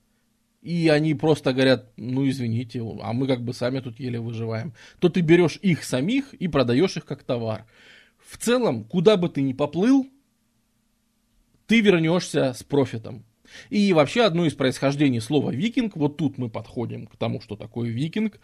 и 0.61 0.87
они 0.87 1.13
просто 1.15 1.51
говорят, 1.51 1.91
ну 1.97 2.27
извините, 2.27 2.81
а 3.01 3.11
мы 3.11 3.27
как 3.27 3.43
бы 3.43 3.53
сами 3.53 3.81
тут 3.81 3.99
еле 3.99 4.21
выживаем, 4.21 4.73
то 4.99 5.09
ты 5.09 5.19
берешь 5.19 5.59
их 5.61 5.83
самих 5.83 6.33
и 6.33 6.47
продаешь 6.47 6.95
их 6.95 7.05
как 7.05 7.23
товар 7.23 7.65
в 8.27 8.37
целом, 8.37 8.83
куда 8.83 9.15
бы 9.15 9.29
ты 9.29 9.41
ни 9.41 9.53
поплыл, 9.53 10.07
ты 11.65 11.79
вернешься 11.81 12.53
с 12.53 12.63
профитом. 12.63 13.25
И 13.69 13.93
вообще 13.93 14.23
одно 14.23 14.45
из 14.45 14.53
происхождений 14.53 15.21
слова 15.21 15.51
викинг, 15.51 15.95
вот 15.95 16.17
тут 16.17 16.37
мы 16.37 16.49
подходим 16.49 17.07
к 17.07 17.15
тому, 17.15 17.39
что 17.39 17.55
такое 17.55 17.89
викинг. 17.89 18.39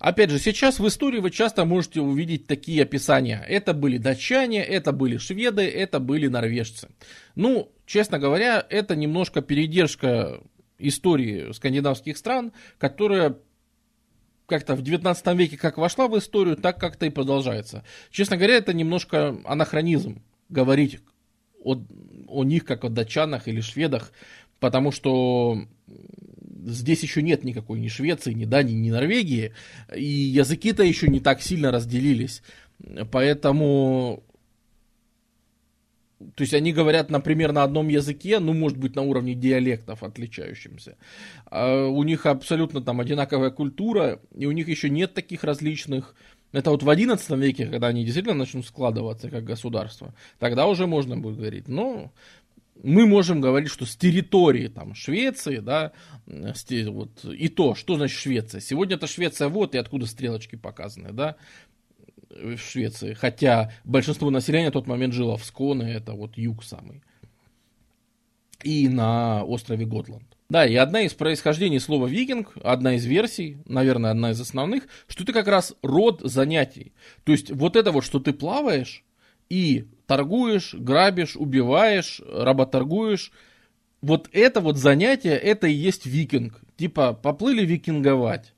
Опять 0.00 0.30
же, 0.30 0.40
сейчас 0.40 0.80
в 0.80 0.88
истории 0.88 1.20
вы 1.20 1.30
часто 1.30 1.64
можете 1.64 2.00
увидеть 2.00 2.48
такие 2.48 2.82
описания. 2.82 3.44
Это 3.48 3.72
были 3.72 3.98
датчане, 3.98 4.64
это 4.64 4.90
были 4.90 5.16
шведы, 5.16 5.62
это 5.62 6.00
были 6.00 6.26
норвежцы. 6.26 6.88
Ну, 7.36 7.70
честно 7.86 8.18
говоря, 8.18 8.66
это 8.68 8.96
немножко 8.96 9.42
передержка 9.42 10.40
истории 10.80 11.52
скандинавских 11.52 12.16
стран, 12.16 12.52
которая 12.78 13.36
как-то 14.48 14.74
в 14.74 14.82
19 14.82 15.26
веке 15.36 15.58
как 15.58 15.76
вошла 15.76 16.08
в 16.08 16.18
историю, 16.18 16.56
так 16.56 16.80
как-то 16.80 17.06
и 17.06 17.10
продолжается. 17.10 17.84
Честно 18.10 18.36
говоря, 18.36 18.56
это 18.56 18.72
немножко 18.72 19.36
анахронизм 19.44 20.22
говорить 20.48 21.00
о, 21.62 21.76
о 22.28 22.44
них 22.44 22.64
как 22.64 22.84
о 22.84 22.88
датчанах 22.88 23.46
или 23.46 23.60
шведах, 23.60 24.10
потому 24.58 24.90
что 24.90 25.66
здесь 26.64 27.02
еще 27.02 27.22
нет 27.22 27.44
никакой 27.44 27.78
ни 27.78 27.88
Швеции, 27.88 28.32
ни 28.32 28.46
Дании, 28.46 28.74
ни 28.74 28.90
Норвегии, 28.90 29.52
и 29.94 30.04
языки-то 30.04 30.82
еще 30.82 31.08
не 31.08 31.20
так 31.20 31.42
сильно 31.42 31.70
разделились. 31.70 32.42
Поэтому 33.10 34.22
то 36.34 36.42
есть 36.42 36.52
они 36.54 36.72
говорят, 36.72 37.10
например, 37.10 37.52
на 37.52 37.62
одном 37.62 37.88
языке, 37.88 38.40
ну, 38.40 38.52
может 38.52 38.76
быть, 38.76 38.96
на 38.96 39.02
уровне 39.02 39.34
диалектов 39.34 40.02
отличающимся. 40.02 40.96
А 41.46 41.86
у 41.86 42.02
них 42.02 42.26
абсолютно 42.26 42.80
там 42.80 43.00
одинаковая 43.00 43.50
культура, 43.50 44.20
и 44.36 44.46
у 44.46 44.52
них 44.52 44.68
еще 44.68 44.90
нет 44.90 45.14
таких 45.14 45.44
различных... 45.44 46.14
Это 46.50 46.70
вот 46.70 46.82
в 46.82 46.88
XI 46.88 47.38
веке, 47.38 47.66
когда 47.66 47.88
они 47.88 48.04
действительно 48.04 48.34
начнут 48.34 48.66
складываться 48.66 49.30
как 49.30 49.44
государство, 49.44 50.14
тогда 50.38 50.66
уже 50.66 50.86
можно 50.86 51.16
будет 51.16 51.36
говорить. 51.36 51.68
Но 51.68 52.10
мы 52.82 53.06
можем 53.06 53.40
говорить, 53.40 53.70
что 53.70 53.86
с 53.86 53.96
территории 53.96 54.68
там, 54.68 54.94
Швеции, 54.94 55.58
да, 55.58 55.92
вот, 56.26 57.24
и 57.24 57.48
то, 57.48 57.74
что 57.74 57.96
значит 57.96 58.18
Швеция. 58.18 58.60
Сегодня 58.60 58.96
это 58.96 59.06
Швеция 59.06 59.48
вот, 59.48 59.74
и 59.74 59.78
откуда 59.78 60.06
стрелочки 60.06 60.56
показаны, 60.56 61.12
да, 61.12 61.36
в 62.30 62.58
Швеции. 62.58 63.14
Хотя 63.14 63.72
большинство 63.84 64.30
населения 64.30 64.70
в 64.70 64.72
тот 64.72 64.86
момент 64.86 65.14
жило 65.14 65.36
в 65.36 65.44
Сконе, 65.44 65.92
это 65.92 66.12
вот 66.12 66.36
юг 66.36 66.64
самый. 66.64 67.02
И 68.62 68.88
на 68.88 69.44
острове 69.44 69.86
Готланд. 69.86 70.24
Да, 70.50 70.66
и 70.66 70.74
одна 70.76 71.02
из 71.02 71.12
происхождений 71.12 71.78
слова 71.78 72.06
викинг, 72.06 72.54
одна 72.62 72.94
из 72.94 73.04
версий, 73.04 73.58
наверное, 73.66 74.10
одна 74.10 74.30
из 74.30 74.40
основных, 74.40 74.84
что 75.06 75.22
это 75.22 75.34
как 75.34 75.46
раз 75.46 75.74
род 75.82 76.22
занятий. 76.24 76.92
То 77.24 77.32
есть 77.32 77.50
вот 77.50 77.76
это 77.76 77.92
вот, 77.92 78.02
что 78.02 78.18
ты 78.18 78.32
плаваешь 78.32 79.04
и 79.50 79.86
торгуешь, 80.06 80.74
грабишь, 80.74 81.36
убиваешь, 81.36 82.22
работоргуешь, 82.26 83.30
вот 84.00 84.30
это 84.32 84.60
вот 84.60 84.78
занятие, 84.78 85.36
это 85.36 85.66
и 85.66 85.72
есть 85.72 86.06
викинг. 86.06 86.62
Типа, 86.76 87.12
поплыли 87.12 87.66
викинговать 87.66 88.54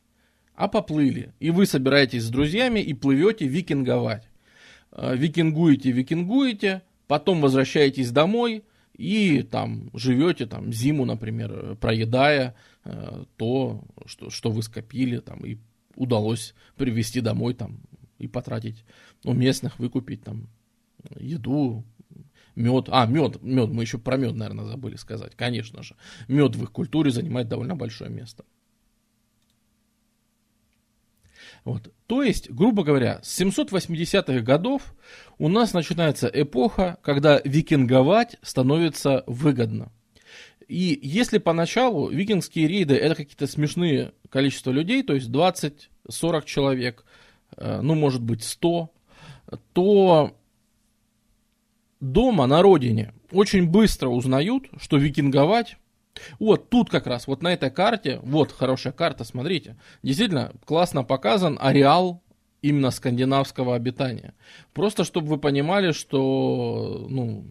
а 0.61 0.69
поплыли. 0.69 1.33
И 1.41 1.51
вы 1.51 1.65
собираетесь 1.65 2.25
с 2.25 2.29
друзьями 2.29 2.81
и 2.81 2.93
плывете 2.93 3.47
викинговать. 3.47 4.29
Э, 4.93 5.17
викингуете, 5.17 5.91
викингуете, 5.91 6.83
потом 7.07 7.41
возвращаетесь 7.41 8.11
домой 8.11 8.65
и 8.95 9.43
там 9.43 9.89
живете 9.95 10.45
там 10.45 10.71
зиму, 10.71 11.07
например, 11.07 11.77
проедая 11.81 12.55
э, 12.85 13.25
то, 13.39 13.83
что, 14.05 14.29
что 14.29 14.51
вы 14.51 14.63
скопили 14.63 15.17
там 15.21 15.47
и 15.47 15.57
удалось 15.97 16.55
привезти 16.77 17.23
домой 17.23 17.55
там 17.55 17.81
и 18.19 18.29
потратить 18.29 18.85
у 19.25 19.33
местных, 19.33 19.79
выкупить 19.79 20.23
там 20.23 20.51
еду, 21.19 21.87
мед. 22.55 22.89
А, 22.91 23.07
мед, 23.07 23.43
мед, 23.43 23.71
мы 23.71 23.85
еще 23.85 23.97
про 23.97 24.19
мед, 24.19 24.35
наверное, 24.35 24.67
забыли 24.67 24.97
сказать. 24.97 25.35
Конечно 25.37 25.83
же, 25.83 25.97
мед 26.29 26.55
в 26.55 26.63
их 26.65 26.71
культуре 26.71 27.11
занимает 27.11 27.49
довольно 27.49 27.77
большое 27.77 28.11
место. 28.11 28.45
Вот. 31.65 31.93
То 32.07 32.23
есть, 32.23 32.51
грубо 32.51 32.85
говоря, 32.85 33.21
с 33.23 33.41
780-х 33.41 34.41
годов 34.41 34.95
у 35.39 35.49
нас 35.49 35.73
начинается 35.75 36.31
эпоха, 36.33 36.99
когда 37.03 37.41
викинговать 37.45 38.37
становится 38.43 39.25
выгодно. 39.27 39.93
И 40.67 40.99
если 41.03 41.39
поначалу 41.39 42.11
викингские 42.11 42.69
рейды 42.69 42.95
это 42.95 43.17
какие-то 43.17 43.47
смешные 43.47 44.13
количества 44.29 44.71
людей, 44.71 45.03
то 45.03 45.15
есть 45.15 45.29
20-40 45.29 46.45
человек, 46.45 47.05
э, 47.57 47.81
ну 47.83 47.95
может 47.95 48.23
быть 48.23 48.45
100, 48.45 48.91
то 49.73 50.37
дома 52.01 52.47
на 52.47 52.63
родине 52.63 53.13
очень 53.33 53.69
быстро 53.69 54.09
узнают, 54.09 54.69
что 54.81 54.97
викинговать 54.97 55.77
вот 56.39 56.71
тут 56.71 56.91
как 56.91 57.07
раз, 57.07 57.27
вот 57.27 57.43
на 57.43 57.53
этой 57.53 57.71
карте, 57.71 58.21
вот 58.23 58.53
хорошая 58.53 58.93
карта, 58.93 59.25
смотрите, 59.25 59.77
действительно 60.03 60.53
классно 60.65 61.05
показан 61.05 61.59
ареал 61.61 62.23
именно 62.63 62.91
скандинавского 62.91 63.75
обитания. 63.75 64.35
Просто 64.73 65.05
чтобы 65.05 65.29
вы 65.29 65.39
понимали, 65.39 65.93
что 65.93 67.07
ну, 67.09 67.51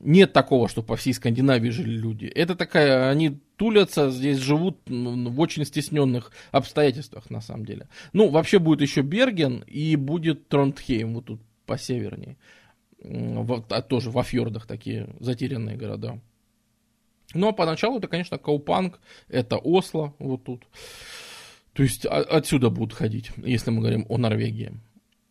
нет 0.00 0.32
такого, 0.32 0.68
что 0.68 0.82
по 0.82 0.96
всей 0.96 1.12
Скандинавии 1.12 1.70
жили 1.70 1.96
люди. 1.96 2.26
Это 2.26 2.54
такая, 2.54 3.10
они 3.10 3.40
тулятся, 3.56 4.10
здесь 4.10 4.38
живут 4.38 4.78
в 4.86 5.40
очень 5.40 5.64
стесненных 5.64 6.32
обстоятельствах, 6.50 7.30
на 7.30 7.40
самом 7.40 7.64
деле. 7.64 7.88
Ну, 8.12 8.28
вообще 8.28 8.58
будет 8.58 8.80
еще 8.80 9.02
Берген 9.02 9.64
и 9.66 9.96
будет 9.96 10.48
Тронтхейм, 10.48 11.14
вот 11.14 11.26
тут 11.26 11.40
по 11.66 11.78
севернее. 11.78 12.36
Вот, 13.02 13.72
а 13.72 13.82
тоже 13.82 14.10
во 14.10 14.22
фьордах 14.22 14.66
такие 14.66 15.08
затерянные 15.20 15.76
города. 15.76 16.20
Но 17.34 17.52
поначалу 17.52 17.98
это, 17.98 18.08
конечно, 18.08 18.38
Каупанг, 18.38 19.00
это 19.28 19.56
Осло, 19.56 20.14
вот 20.18 20.44
тут. 20.44 20.64
То 21.72 21.82
есть 21.82 22.04
отсюда 22.04 22.70
будут 22.70 22.92
ходить, 22.92 23.30
если 23.36 23.70
мы 23.70 23.80
говорим 23.80 24.06
о 24.08 24.18
Норвегии. 24.18 24.72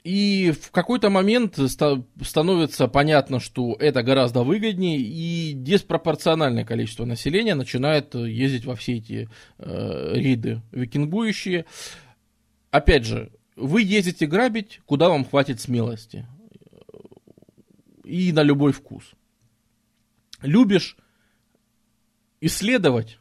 И 0.03 0.51
в 0.51 0.71
какой-то 0.71 1.09
момент 1.09 1.59
становится 1.59 2.87
понятно, 2.87 3.41
что 3.41 3.75
это 3.77 4.01
гораздо 4.01 4.43
выгоднее, 4.43 4.99
и 4.99 5.51
диспропорциональное 5.53 6.63
количество 6.63 7.03
населения 7.03 7.53
начинает 7.53 8.15
ездить 8.15 8.63
во 8.63 8.75
все 8.75 8.97
эти 8.97 9.29
э, 9.57 10.11
рейды 10.15 10.61
викингующие. 10.71 11.65
Опять 12.71 13.05
же, 13.05 13.31
вы 13.57 13.81
ездите 13.81 14.25
грабить, 14.25 14.79
куда 14.85 15.09
вам 15.09 15.25
хватит 15.25 15.59
смелости. 15.59 16.25
И 18.05 18.31
на 18.31 18.41
любой 18.41 18.71
вкус. 18.71 19.03
Любишь 20.41 20.95
исследовать. 22.41 23.19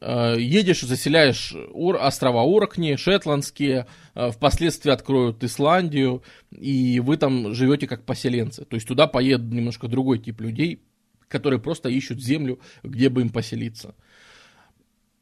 Э, 0.00 0.34
едешь, 0.38 0.82
заселяешь 0.82 1.54
острова 1.72 2.42
Оркни, 2.42 2.96
Шетландские, 2.96 3.86
э, 4.14 4.30
впоследствии 4.30 4.90
откроют 4.90 5.44
Исландию, 5.44 6.22
и 6.50 7.00
вы 7.00 7.16
там 7.16 7.54
живете 7.54 7.86
как 7.86 8.04
поселенцы. 8.04 8.64
То 8.64 8.74
есть 8.74 8.88
туда 8.88 9.06
поедут 9.06 9.52
немножко 9.52 9.88
другой 9.88 10.18
тип 10.18 10.40
людей, 10.40 10.82
которые 11.28 11.60
просто 11.60 11.88
ищут 11.88 12.20
землю, 12.20 12.60
где 12.82 13.08
бы 13.08 13.20
им 13.20 13.30
поселиться. 13.30 13.94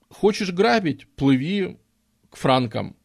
Хочешь 0.09 0.53
грабить, 0.53 1.07
плыви 1.09 1.79
к 2.31 2.37
франкам. 2.37 2.97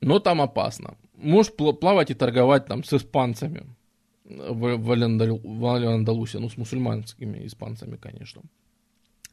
Но 0.00 0.18
там 0.18 0.42
опасно. 0.42 0.98
Можешь 1.14 1.52
плавать 1.54 2.10
и 2.10 2.14
торговать 2.14 2.66
там 2.66 2.84
с 2.84 2.92
испанцами 2.92 3.75
в, 4.28 4.76
в, 4.76 4.92
Андалу, 4.92 5.40
в 5.42 5.66
Андалусе, 5.66 6.38
ну, 6.38 6.48
с 6.48 6.56
мусульманскими 6.56 7.46
испанцами, 7.46 7.96
конечно. 7.96 8.42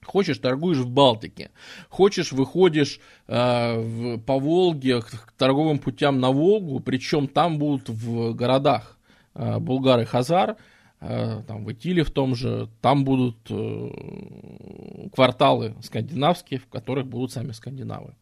Хочешь, 0.05 0.37
торгуешь 0.37 0.79
в 0.79 0.89
Балтике. 0.89 1.51
Хочешь, 1.89 2.31
выходишь 2.33 2.99
э, 3.27 3.79
в, 3.79 4.19
по 4.19 4.37
Волге 4.37 5.01
к 5.01 5.33
торговым 5.37 5.79
путям 5.79 6.19
на 6.19 6.31
Волгу, 6.31 6.79
причем 6.81 7.27
там 7.27 7.57
будут 7.57 7.89
в 7.89 8.33
городах 8.33 8.99
э, 9.33 9.59
Булгар 9.59 10.05
Хазар, 10.05 10.57
э, 10.99 11.41
там 11.47 11.63
в 11.63 11.71
Итиле 11.71 12.03
в 12.03 12.11
том 12.11 12.35
же, 12.35 12.69
там 12.81 13.05
будут 13.05 13.37
э, 13.49 15.09
кварталы 15.13 15.75
скандинавские, 15.81 16.59
в 16.59 16.67
которых 16.67 17.07
будут 17.07 17.31
сами 17.31 17.51
скандинавы. 17.51 18.13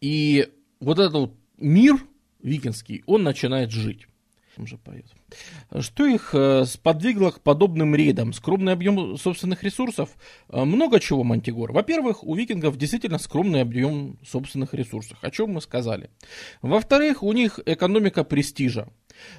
И 0.00 0.48
вот 0.80 0.98
этот 0.98 1.12
вот 1.12 1.34
мир 1.58 1.96
викинский, 2.42 3.02
он 3.06 3.22
начинает 3.22 3.70
жить 3.70 4.06
же 4.66 4.78
поет. 4.78 5.06
Что 5.80 6.06
их 6.06 6.30
э, 6.34 6.64
сподвигло 6.64 7.30
к 7.30 7.40
подобным 7.40 7.94
рейдам? 7.94 8.32
Скромный 8.32 8.72
объем 8.72 9.16
собственных 9.16 9.62
ресурсов? 9.62 10.10
Э, 10.48 10.64
много 10.64 11.00
чего, 11.00 11.24
Мантигор. 11.24 11.72
Во-первых, 11.72 12.24
у 12.24 12.34
викингов 12.34 12.76
действительно 12.76 13.18
скромный 13.18 13.62
объем 13.62 14.18
собственных 14.26 14.74
ресурсов, 14.74 15.18
о 15.22 15.30
чем 15.30 15.50
мы 15.52 15.60
сказали. 15.60 16.10
Во-вторых, 16.62 17.22
у 17.22 17.32
них 17.32 17.60
экономика 17.64 18.24
престижа. 18.24 18.88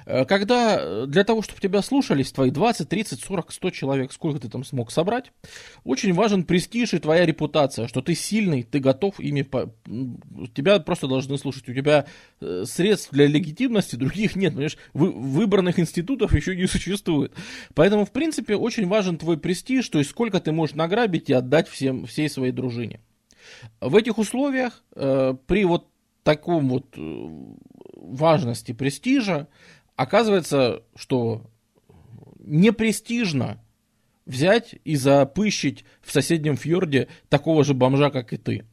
Э, 0.06 0.24
когда 0.24 0.76
э, 0.78 1.04
для 1.06 1.24
того, 1.24 1.42
чтобы 1.42 1.60
тебя 1.60 1.82
слушались, 1.82 2.32
твои 2.32 2.50
20, 2.50 2.88
30, 2.88 3.20
40, 3.20 3.52
100 3.52 3.70
человек, 3.70 4.12
сколько 4.12 4.40
ты 4.40 4.48
там 4.48 4.64
смог 4.64 4.90
собрать, 4.90 5.32
очень 5.84 6.12
важен 6.14 6.44
престиж 6.44 6.94
и 6.94 6.98
твоя 6.98 7.26
репутация, 7.26 7.88
что 7.88 8.00
ты 8.02 8.14
сильный, 8.14 8.62
ты 8.62 8.78
готов 8.78 9.18
ими... 9.20 9.42
По... 9.42 9.72
Тебя 10.54 10.78
просто 10.80 11.06
должны 11.06 11.38
слушать. 11.38 11.68
У 11.68 11.74
тебя 11.74 12.06
э, 12.40 12.64
средств 12.66 13.10
для 13.12 13.26
легитимности 13.26 13.96
других 13.96 14.36
нет, 14.36 14.52
понимаешь? 14.52 14.78
Вы, 14.92 15.10
выбранных 15.10 15.78
институтов 15.78 16.34
еще 16.34 16.56
не 16.56 16.66
существует. 16.66 17.32
Поэтому, 17.74 18.04
в 18.04 18.12
принципе, 18.12 18.56
очень 18.56 18.86
важен 18.86 19.18
твой 19.18 19.38
престиж, 19.38 19.88
то 19.88 19.98
есть 19.98 20.10
сколько 20.10 20.40
ты 20.40 20.52
можешь 20.52 20.74
награбить 20.74 21.30
и 21.30 21.32
отдать 21.32 21.68
всем, 21.68 22.06
всей 22.06 22.28
своей 22.28 22.52
дружине. 22.52 23.00
В 23.80 23.96
этих 23.96 24.18
условиях, 24.18 24.82
э, 24.94 25.34
при 25.46 25.64
вот 25.64 25.88
таком 26.22 26.68
вот 26.68 26.96
важности 28.02 28.72
престижа, 28.72 29.48
оказывается, 29.96 30.82
что 30.94 31.42
не 32.38 32.72
престижно 32.72 33.60
взять 34.26 34.74
и 34.84 34.96
запыщить 34.96 35.84
в 36.00 36.12
соседнем 36.12 36.56
фьорде 36.56 37.08
такого 37.28 37.64
же 37.64 37.74
бомжа, 37.74 38.10
как 38.10 38.32
и 38.32 38.36
ты. 38.36 38.64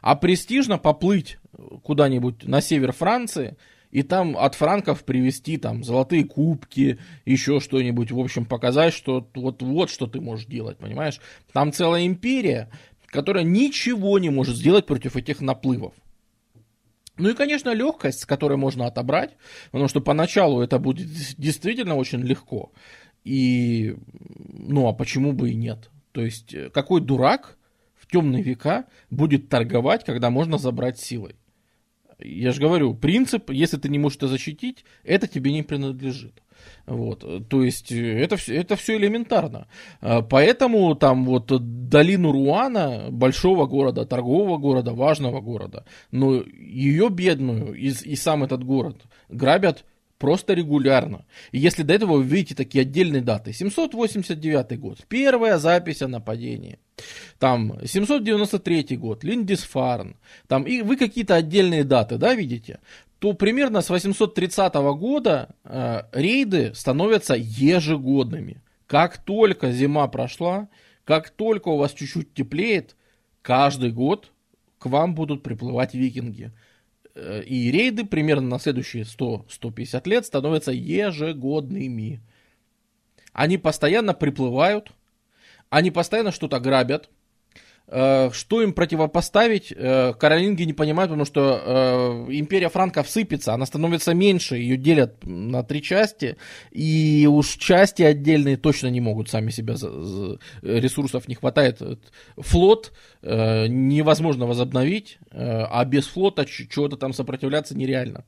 А 0.00 0.16
престижно 0.16 0.78
поплыть 0.78 1.38
куда-нибудь 1.82 2.44
на 2.44 2.60
север 2.60 2.92
Франции 2.92 3.56
и 3.90 4.02
там 4.02 4.36
от 4.36 4.54
франков 4.54 5.04
привезти 5.04 5.56
там 5.56 5.82
золотые 5.82 6.24
кубки, 6.24 6.98
еще 7.24 7.60
что-нибудь, 7.60 8.12
в 8.12 8.18
общем, 8.18 8.44
показать, 8.44 8.94
что 8.94 9.28
вот, 9.34 9.62
вот 9.62 9.90
что 9.90 10.06
ты 10.06 10.20
можешь 10.20 10.46
делать, 10.46 10.78
понимаешь? 10.78 11.20
Там 11.52 11.72
целая 11.72 12.06
империя, 12.06 12.70
которая 13.06 13.44
ничего 13.44 14.18
не 14.18 14.30
может 14.30 14.56
сделать 14.56 14.86
против 14.86 15.16
этих 15.16 15.40
наплывов. 15.40 15.92
Ну 17.20 17.28
и, 17.28 17.34
конечно, 17.34 17.72
легкость, 17.74 18.20
с 18.20 18.26
которой 18.26 18.56
можно 18.56 18.86
отобрать, 18.86 19.36
потому 19.70 19.88
что 19.88 20.00
поначалу 20.00 20.62
это 20.62 20.78
будет 20.78 21.06
действительно 21.36 21.96
очень 21.96 22.20
легко. 22.20 22.72
И, 23.24 23.94
ну 24.48 24.88
а 24.88 24.94
почему 24.94 25.32
бы 25.32 25.50
и 25.50 25.54
нет? 25.54 25.90
То 26.12 26.22
есть, 26.22 26.54
э, 26.54 26.70
какой 26.70 27.02
дурак 27.02 27.58
в 27.94 28.10
темные 28.10 28.42
века 28.42 28.86
будет 29.10 29.50
торговать, 29.50 30.04
когда 30.04 30.30
можно 30.30 30.56
забрать 30.56 30.98
силой? 30.98 31.36
Я 32.18 32.52
же 32.52 32.60
говорю, 32.60 32.94
принцип, 32.94 33.50
если 33.50 33.76
ты 33.76 33.88
не 33.88 33.98
можешь 33.98 34.16
это 34.16 34.28
защитить, 34.28 34.84
это 35.04 35.26
тебе 35.26 35.52
не 35.52 35.62
принадлежит. 35.62 36.42
Вот, 36.86 37.48
то 37.48 37.62
есть 37.62 37.92
это, 37.92 38.36
это 38.48 38.76
все 38.76 38.96
элементарно. 38.96 39.68
А, 40.00 40.22
поэтому 40.22 40.94
там 40.94 41.24
вот 41.24 41.46
долину 41.88 42.32
Руана, 42.32 43.08
большого 43.10 43.66
города, 43.66 44.06
торгового 44.06 44.58
города, 44.58 44.92
важного 44.92 45.40
города, 45.40 45.84
но 46.10 46.42
ее 46.58 47.08
бедную 47.10 47.74
и, 47.74 47.88
и 47.88 48.16
сам 48.16 48.44
этот 48.44 48.64
город 48.64 48.96
грабят 49.28 49.84
просто 50.20 50.52
регулярно. 50.52 51.24
И 51.50 51.58
если 51.58 51.82
до 51.82 51.94
этого 51.94 52.18
вы 52.18 52.24
видите 52.24 52.54
такие 52.54 52.82
отдельные 52.82 53.22
даты, 53.22 53.52
789 53.52 54.78
год, 54.78 54.98
первая 55.08 55.58
запись 55.58 56.02
о 56.02 56.08
нападении, 56.08 56.78
там 57.38 57.78
793 57.84 58.96
год, 58.98 59.24
Линдисфарн, 59.24 60.16
там 60.46 60.64
и 60.64 60.82
вы 60.82 60.96
какие-то 60.96 61.34
отдельные 61.34 61.84
даты, 61.84 62.18
да, 62.18 62.34
видите, 62.34 62.80
то 63.20 63.34
примерно 63.34 63.82
с 63.82 63.90
830 63.90 64.74
года 64.96 65.54
э, 65.62 66.02
рейды 66.12 66.72
становятся 66.74 67.34
ежегодными. 67.36 68.62
Как 68.86 69.18
только 69.18 69.72
зима 69.72 70.08
прошла, 70.08 70.68
как 71.04 71.28
только 71.28 71.68
у 71.68 71.76
вас 71.76 71.92
чуть-чуть 71.92 72.32
теплеет, 72.32 72.96
каждый 73.42 73.92
год 73.92 74.32
к 74.78 74.86
вам 74.86 75.14
будут 75.14 75.42
приплывать 75.42 75.92
викинги. 75.92 76.50
Э, 77.14 77.42
и 77.42 77.70
рейды 77.70 78.06
примерно 78.06 78.48
на 78.48 78.58
следующие 78.58 79.02
100-150 79.02 80.08
лет 80.08 80.24
становятся 80.24 80.72
ежегодными. 80.72 82.22
Они 83.34 83.58
постоянно 83.58 84.14
приплывают, 84.14 84.92
они 85.68 85.90
постоянно 85.90 86.32
что-то 86.32 86.58
грабят, 86.58 87.10
что 87.90 88.62
им 88.62 88.72
противопоставить, 88.72 89.72
э, 89.74 90.14
каролинги 90.14 90.62
не 90.62 90.72
понимают, 90.72 91.10
потому 91.10 91.24
что 91.24 92.26
э, 92.28 92.32
империя 92.32 92.68
франков 92.68 93.08
сыпется, 93.10 93.52
она 93.52 93.66
становится 93.66 94.14
меньше, 94.14 94.56
ее 94.56 94.76
делят 94.76 95.24
на 95.24 95.64
три 95.64 95.82
части, 95.82 96.36
и 96.70 97.26
уж 97.28 97.56
части 97.56 98.02
отдельные 98.02 98.56
точно 98.56 98.88
не 98.88 99.00
могут 99.00 99.28
сами 99.28 99.50
себя, 99.50 99.74
ресурсов 100.62 101.26
не 101.26 101.34
хватает. 101.34 101.82
Флот 102.36 102.92
невозможно 103.22 104.46
возобновить, 104.46 105.18
а 105.32 105.84
без 105.84 106.06
флота 106.06 106.44
чего-то 106.44 106.96
там 106.96 107.12
сопротивляться 107.12 107.76
нереально. 107.76 108.24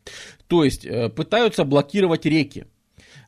То 0.48 0.64
есть 0.64 0.86
пытаются 1.14 1.64
блокировать 1.64 2.26
реки. 2.26 2.66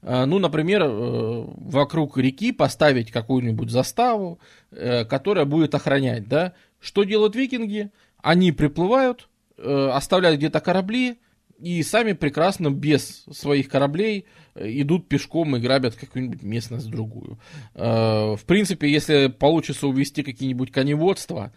Э, 0.04 0.26
ну, 0.26 0.38
например, 0.38 0.82
э, 0.82 1.44
вокруг 1.56 2.18
реки 2.18 2.52
поставить 2.52 3.10
какую-нибудь 3.10 3.70
заставу, 3.70 4.38
э, 4.70 5.04
которая 5.04 5.46
будет 5.46 5.74
охранять, 5.74 6.28
да. 6.28 6.52
Что 6.78 7.04
делают 7.04 7.34
викинги? 7.34 7.90
Они 8.22 8.52
приплывают, 8.52 9.28
оставляют 9.56 10.38
где-то 10.38 10.60
корабли, 10.60 11.18
и 11.58 11.82
сами 11.82 12.12
прекрасно 12.12 12.70
без 12.70 13.24
своих 13.30 13.68
кораблей 13.68 14.26
идут 14.54 15.08
пешком 15.08 15.56
и 15.56 15.60
грабят 15.60 15.94
какую-нибудь 15.94 16.42
местность 16.42 16.90
другую. 16.90 17.38
В 17.74 18.40
принципе, 18.46 18.90
если 18.90 19.28
получится 19.28 19.86
увести 19.86 20.22
какие-нибудь 20.22 20.72
коневодства, 20.72 21.52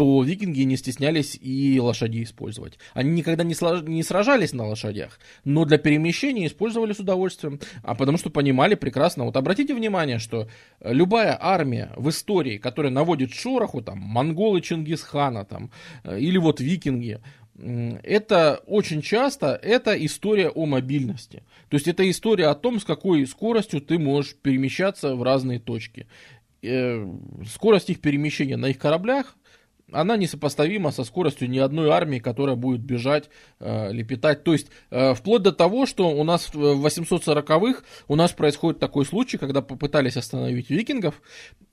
то 0.00 0.22
викинги 0.22 0.62
не 0.62 0.78
стеснялись 0.78 1.38
и 1.38 1.78
лошади 1.78 2.22
использовать. 2.22 2.78
Они 2.94 3.10
никогда 3.10 3.44
не, 3.44 3.54
слож... 3.54 3.82
не 3.82 4.02
сражались 4.02 4.54
на 4.54 4.66
лошадях, 4.66 5.20
но 5.44 5.66
для 5.66 5.76
перемещения 5.76 6.46
использовали 6.46 6.94
с 6.94 7.00
удовольствием, 7.00 7.60
а 7.82 7.94
потому 7.94 8.16
что 8.16 8.30
понимали 8.30 8.76
прекрасно. 8.76 9.24
Вот 9.24 9.36
обратите 9.36 9.74
внимание, 9.74 10.18
что 10.18 10.48
любая 10.82 11.36
армия 11.38 11.92
в 11.96 12.08
истории, 12.08 12.56
которая 12.56 12.90
наводит 12.90 13.34
шороху, 13.34 13.82
там, 13.82 13.98
монголы 13.98 14.62
Чингисхана, 14.62 15.44
там, 15.44 15.70
э, 16.04 16.18
или 16.18 16.38
вот 16.38 16.60
викинги, 16.60 17.20
это 17.58 18.62
очень 18.66 19.02
часто 19.02 19.48
это 19.48 19.92
история 20.02 20.48
о 20.48 20.64
мобильности. 20.64 21.42
То 21.68 21.76
есть 21.76 21.88
это 21.88 22.08
история 22.08 22.46
о 22.46 22.54
том, 22.54 22.80
с 22.80 22.86
какой 22.86 23.26
скоростью 23.26 23.82
ты 23.82 23.98
можешь 23.98 24.34
перемещаться 24.34 25.14
в 25.14 25.22
разные 25.22 25.58
точки. 25.58 26.06
Э, 26.62 27.06
скорость 27.46 27.90
их 27.90 28.00
перемещения 28.00 28.56
на 28.56 28.66
их 28.66 28.78
кораблях 28.78 29.36
она 29.92 30.16
несопоставима 30.16 30.90
со 30.90 31.04
скоростью 31.04 31.48
ни 31.48 31.58
одной 31.58 31.90
армии, 31.90 32.18
которая 32.18 32.56
будет 32.56 32.80
бежать, 32.80 33.30
э, 33.58 33.92
лепетать. 33.92 34.44
То 34.44 34.52
есть, 34.52 34.68
э, 34.90 35.14
вплоть 35.14 35.42
до 35.42 35.52
того, 35.52 35.86
что 35.86 36.10
у 36.10 36.24
нас 36.24 36.52
в 36.52 36.86
840-х 36.86 37.82
у 38.08 38.16
нас 38.16 38.32
происходит 38.32 38.80
такой 38.80 39.04
случай, 39.04 39.38
когда 39.38 39.62
попытались 39.62 40.16
остановить 40.16 40.70
викингов, 40.70 41.20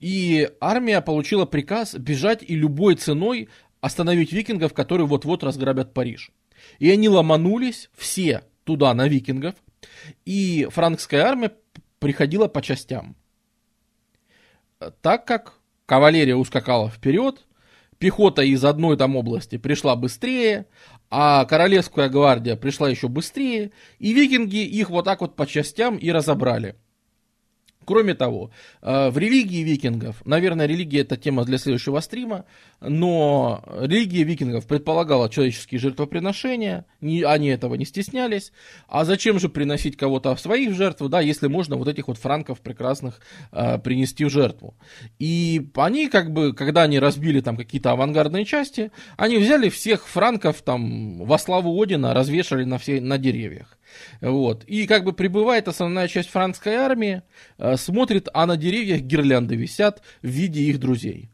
и 0.00 0.50
армия 0.60 1.00
получила 1.00 1.44
приказ 1.44 1.94
бежать 1.94 2.42
и 2.42 2.54
любой 2.54 2.96
ценой 2.96 3.48
остановить 3.80 4.32
викингов, 4.32 4.74
которые 4.74 5.06
вот-вот 5.06 5.44
разграбят 5.44 5.94
Париж. 5.94 6.30
И 6.78 6.90
они 6.90 7.08
ломанулись 7.08 7.90
все 7.96 8.42
туда, 8.64 8.92
на 8.94 9.08
викингов, 9.08 9.54
и 10.24 10.66
франкская 10.70 11.24
армия 11.24 11.52
приходила 11.98 12.48
по 12.48 12.62
частям. 12.62 13.16
Так 15.00 15.24
как 15.24 15.54
кавалерия 15.86 16.36
ускакала 16.36 16.88
вперед, 16.90 17.46
пехота 17.98 18.42
из 18.42 18.64
одной 18.64 18.96
там 18.96 19.16
области 19.16 19.58
пришла 19.58 19.96
быстрее, 19.96 20.66
а 21.10 21.44
королевская 21.44 22.08
гвардия 22.08 22.56
пришла 22.56 22.88
еще 22.88 23.08
быстрее, 23.08 23.72
и 23.98 24.12
викинги 24.12 24.64
их 24.64 24.90
вот 24.90 25.04
так 25.04 25.20
вот 25.20 25.36
по 25.36 25.46
частям 25.46 25.96
и 25.96 26.10
разобрали. 26.10 26.76
Кроме 27.88 28.12
того, 28.12 28.50
э, 28.82 29.08
в 29.08 29.16
религии 29.16 29.62
викингов, 29.62 30.16
наверное, 30.26 30.66
религия 30.66 31.00
это 31.00 31.16
тема 31.16 31.46
для 31.46 31.56
следующего 31.56 32.00
стрима, 32.00 32.44
но 32.82 33.64
религия 33.80 34.24
викингов 34.24 34.66
предполагала 34.66 35.30
человеческие 35.30 35.80
жертвоприношения, 35.80 36.84
они 37.00 37.48
этого 37.48 37.76
не 37.76 37.86
стеснялись. 37.86 38.52
А 38.88 39.06
зачем 39.06 39.40
же 39.40 39.48
приносить 39.48 39.96
кого-то 39.96 40.34
в 40.34 40.40
своих 40.40 40.74
жертву, 40.74 41.08
да, 41.08 41.22
если 41.22 41.46
можно 41.46 41.76
вот 41.76 41.88
этих 41.88 42.08
вот 42.08 42.18
франков 42.18 42.60
прекрасных 42.60 43.22
э, 43.52 43.78
принести 43.78 44.26
в 44.26 44.28
жертву. 44.28 44.74
И 45.18 45.70
они 45.74 46.08
как 46.08 46.30
бы, 46.30 46.52
когда 46.52 46.82
они 46.82 46.98
разбили 46.98 47.40
там 47.40 47.56
какие-то 47.56 47.92
авангардные 47.92 48.44
части, 48.44 48.92
они 49.16 49.38
взяли 49.38 49.70
всех 49.70 50.06
франков 50.06 50.60
там 50.60 51.24
во 51.24 51.38
славу 51.38 51.82
Одина, 51.82 52.12
развешали 52.12 52.64
на, 52.64 52.76
все, 52.76 53.00
на 53.00 53.16
деревьях. 53.16 53.77
Вот. 54.20 54.64
И 54.64 54.86
как 54.86 55.04
бы 55.04 55.12
прибывает 55.12 55.68
основная 55.68 56.08
часть 56.08 56.30
франкской 56.30 56.74
армии, 56.74 57.22
э, 57.58 57.76
смотрит, 57.76 58.28
а 58.34 58.46
на 58.46 58.56
деревьях 58.56 59.00
гирлянды 59.00 59.56
висят 59.56 60.02
в 60.22 60.26
виде 60.26 60.62
их 60.62 60.78
друзей. 60.78 61.30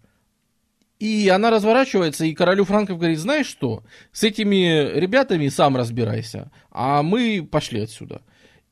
И 0.98 1.28
она 1.28 1.50
разворачивается, 1.50 2.24
и 2.24 2.34
королю 2.34 2.64
франков 2.64 2.98
говорит, 2.98 3.18
знаешь 3.18 3.46
что, 3.46 3.82
с 4.12 4.22
этими 4.22 4.98
ребятами 4.98 5.48
сам 5.48 5.76
разбирайся, 5.76 6.50
а 6.70 7.02
мы 7.02 7.46
пошли 7.50 7.80
отсюда. 7.80 8.22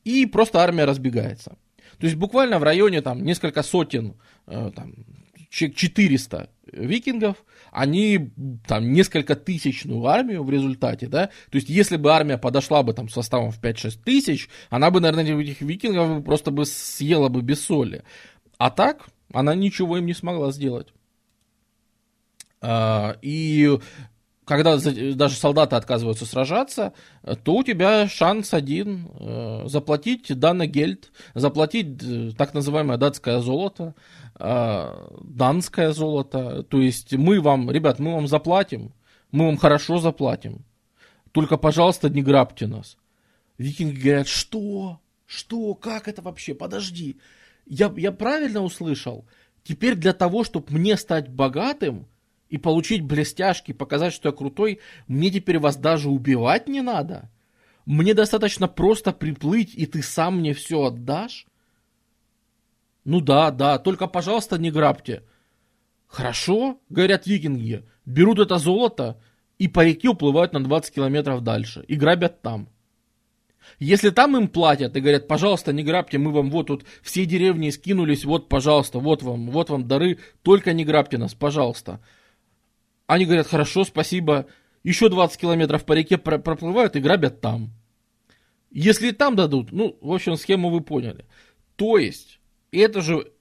И 0.03 0.25
просто 0.25 0.59
армия 0.59 0.85
разбегается. 0.85 1.57
То 1.99 2.05
есть 2.05 2.15
буквально 2.15 2.59
в 2.59 2.63
районе 2.63 3.01
там 3.01 3.23
несколько 3.23 3.61
сотен, 3.61 4.15
э, 4.47 4.71
там, 5.59 5.73
400 5.73 6.49
викингов, 6.71 7.37
они 7.71 8.31
там 8.67 8.91
несколько 8.91 9.35
тысячную 9.35 10.05
армию 10.05 10.43
в 10.43 10.49
результате, 10.49 11.07
да, 11.07 11.27
то 11.49 11.55
есть 11.55 11.69
если 11.69 11.97
бы 11.97 12.11
армия 12.11 12.37
подошла 12.37 12.83
бы 12.83 12.93
там 12.93 13.09
составом 13.09 13.51
в 13.51 13.61
5-6 13.61 13.99
тысяч, 14.03 14.49
она 14.69 14.91
бы, 14.91 14.99
наверное, 14.99 15.39
этих 15.41 15.61
викингов 15.61 16.23
просто 16.23 16.51
бы 16.51 16.65
съела 16.65 17.29
бы 17.29 17.41
без 17.41 17.63
соли. 17.63 18.03
А 18.57 18.69
так, 18.69 19.07
она 19.31 19.55
ничего 19.55 19.97
им 19.97 20.05
не 20.05 20.13
смогла 20.13 20.51
сделать. 20.51 20.93
А, 22.61 23.17
и 23.21 23.77
когда 24.57 24.77
даже 24.77 25.35
солдаты 25.35 25.75
отказываются 25.75 26.25
сражаться, 26.25 26.93
то 27.43 27.55
у 27.55 27.63
тебя 27.63 28.07
шанс 28.07 28.53
один 28.53 29.09
э, 29.19 29.63
заплатить 29.67 30.37
данный 30.37 30.67
заплатить 31.33 32.03
э, 32.03 32.31
так 32.37 32.53
называемое 32.53 32.97
датское 32.97 33.39
золото, 33.39 33.95
э, 34.39 35.07
данское 35.23 35.91
золото. 35.91 36.63
То 36.63 36.81
есть 36.81 37.13
мы 37.13 37.41
вам, 37.41 37.71
ребят, 37.71 37.99
мы 37.99 38.13
вам 38.13 38.27
заплатим, 38.27 38.93
мы 39.31 39.45
вам 39.45 39.57
хорошо 39.57 39.99
заплатим. 39.99 40.65
Только, 41.31 41.57
пожалуйста, 41.57 42.09
не 42.09 42.21
грабьте 42.21 42.67
нас. 42.67 42.97
Викинги 43.57 43.99
говорят, 43.99 44.27
что? 44.27 44.99
Что? 45.25 45.73
Как 45.73 46.07
это 46.07 46.21
вообще? 46.21 46.53
Подожди. 46.53 47.17
Я, 47.65 47.91
я 47.97 48.11
правильно 48.11 48.61
услышал? 48.61 49.25
Теперь 49.63 49.95
для 49.95 50.13
того, 50.13 50.43
чтобы 50.43 50.67
мне 50.69 50.97
стать 50.97 51.29
богатым, 51.29 52.07
и 52.53 52.59
получить 52.59 53.01
блестяшки, 53.01 53.71
показать, 53.71 54.13
что 54.13 54.29
я 54.29 54.31
крутой, 54.31 54.79
мне 55.07 55.31
теперь 55.31 55.57
вас 55.57 55.75
даже 55.75 56.07
убивать 56.07 56.67
не 56.67 56.81
надо? 56.81 57.31
Мне 57.87 58.13
достаточно 58.13 58.67
просто 58.67 59.11
приплыть, 59.11 59.73
и 59.73 59.87
ты 59.87 60.03
сам 60.03 60.37
мне 60.37 60.53
все 60.53 60.83
отдашь? 60.83 61.47
Ну 63.05 63.21
да, 63.21 63.49
да, 63.49 63.79
только, 63.79 64.05
пожалуйста, 64.05 64.59
не 64.59 64.69
грабьте. 64.69 65.23
Хорошо, 66.05 66.79
говорят 66.89 67.25
викинги, 67.25 67.85
берут 68.05 68.37
это 68.37 68.59
золото 68.59 69.19
и 69.57 69.67
по 69.67 69.83
реке 69.83 70.09
уплывают 70.09 70.53
на 70.53 70.63
20 70.63 70.93
километров 70.93 71.41
дальше 71.41 71.83
и 71.87 71.95
грабят 71.95 72.43
там. 72.43 72.69
Если 73.79 74.11
там 74.11 74.37
им 74.37 74.47
платят 74.47 74.95
и 74.95 74.99
говорят, 74.99 75.27
пожалуйста, 75.27 75.73
не 75.73 75.83
грабьте, 75.83 76.19
мы 76.19 76.31
вам 76.31 76.51
вот 76.51 76.67
тут 76.67 76.85
все 77.01 77.25
деревни 77.25 77.71
скинулись, 77.71 78.25
вот, 78.25 78.47
пожалуйста, 78.47 78.99
вот 78.99 79.23
вам, 79.23 79.49
вот 79.49 79.71
вам 79.71 79.87
дары, 79.87 80.19
только 80.43 80.73
не 80.73 80.85
грабьте 80.85 81.17
нас, 81.17 81.33
пожалуйста. 81.33 81.99
Они 83.07 83.25
говорят, 83.25 83.47
хорошо, 83.47 83.83
спасибо, 83.83 84.47
еще 84.83 85.09
20 85.09 85.39
километров 85.39 85.85
по 85.85 85.93
реке 85.93 86.17
проплывают 86.17 86.95
и 86.95 86.99
грабят 86.99 87.41
там. 87.41 87.71
Если 88.71 89.11
там 89.11 89.35
дадут, 89.35 89.71
ну, 89.71 89.97
в 90.01 90.11
общем, 90.11 90.35
схему 90.35 90.69
вы 90.69 90.81
поняли. 90.81 91.25
То 91.75 91.97
есть, 91.97 92.39
это 92.71 93.01
же 93.01 93.33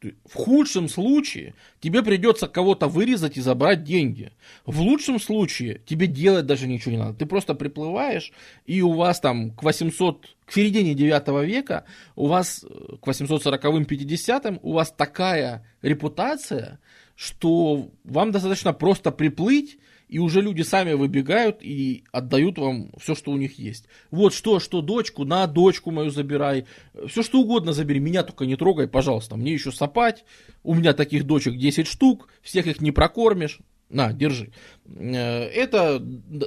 в 0.00 0.34
худшем 0.34 0.88
случае 0.88 1.54
тебе 1.80 2.02
придется 2.02 2.46
кого-то 2.46 2.86
вырезать 2.86 3.36
и 3.36 3.40
забрать 3.40 3.82
деньги. 3.82 4.32
В 4.64 4.80
лучшем 4.80 5.18
случае 5.18 5.80
тебе 5.86 6.06
делать 6.06 6.46
даже 6.46 6.66
ничего 6.68 6.92
не 6.92 6.98
надо. 6.98 7.14
Ты 7.18 7.26
просто 7.26 7.54
приплываешь, 7.54 8.32
и 8.64 8.80
у 8.80 8.92
вас 8.92 9.20
там 9.20 9.50
к 9.50 9.62
800, 9.62 10.36
к 10.44 10.52
середине 10.52 10.94
9 10.94 11.46
века, 11.46 11.84
у 12.14 12.26
вас 12.26 12.64
э, 12.64 12.96
к 13.02 13.06
840-м, 13.06 13.82
50-м, 13.82 14.60
у 14.62 14.72
вас 14.72 14.92
такая 14.92 15.66
репутация, 15.82 16.78
что 17.18 17.90
вам 18.04 18.30
достаточно 18.30 18.72
просто 18.72 19.10
приплыть, 19.10 19.78
и 20.06 20.20
уже 20.20 20.40
люди 20.40 20.62
сами 20.62 20.92
выбегают 20.92 21.58
и 21.62 22.04
отдают 22.12 22.58
вам 22.58 22.92
все, 22.96 23.16
что 23.16 23.32
у 23.32 23.36
них 23.36 23.58
есть. 23.58 23.88
Вот 24.12 24.32
что, 24.32 24.60
что 24.60 24.82
дочку, 24.82 25.24
на 25.24 25.48
дочку 25.48 25.90
мою 25.90 26.10
забирай, 26.10 26.66
все 27.08 27.24
что 27.24 27.40
угодно 27.40 27.72
забери, 27.72 27.98
меня 27.98 28.22
только 28.22 28.46
не 28.46 28.54
трогай, 28.54 28.86
пожалуйста, 28.86 29.34
мне 29.34 29.52
еще 29.52 29.72
сопать, 29.72 30.24
у 30.62 30.76
меня 30.76 30.92
таких 30.92 31.24
дочек 31.24 31.56
10 31.56 31.88
штук, 31.88 32.28
всех 32.40 32.68
их 32.68 32.80
не 32.80 32.92
прокормишь, 32.92 33.58
на, 33.90 34.12
держи. 34.12 34.52
Э, 34.96 35.44
это 35.44 36.02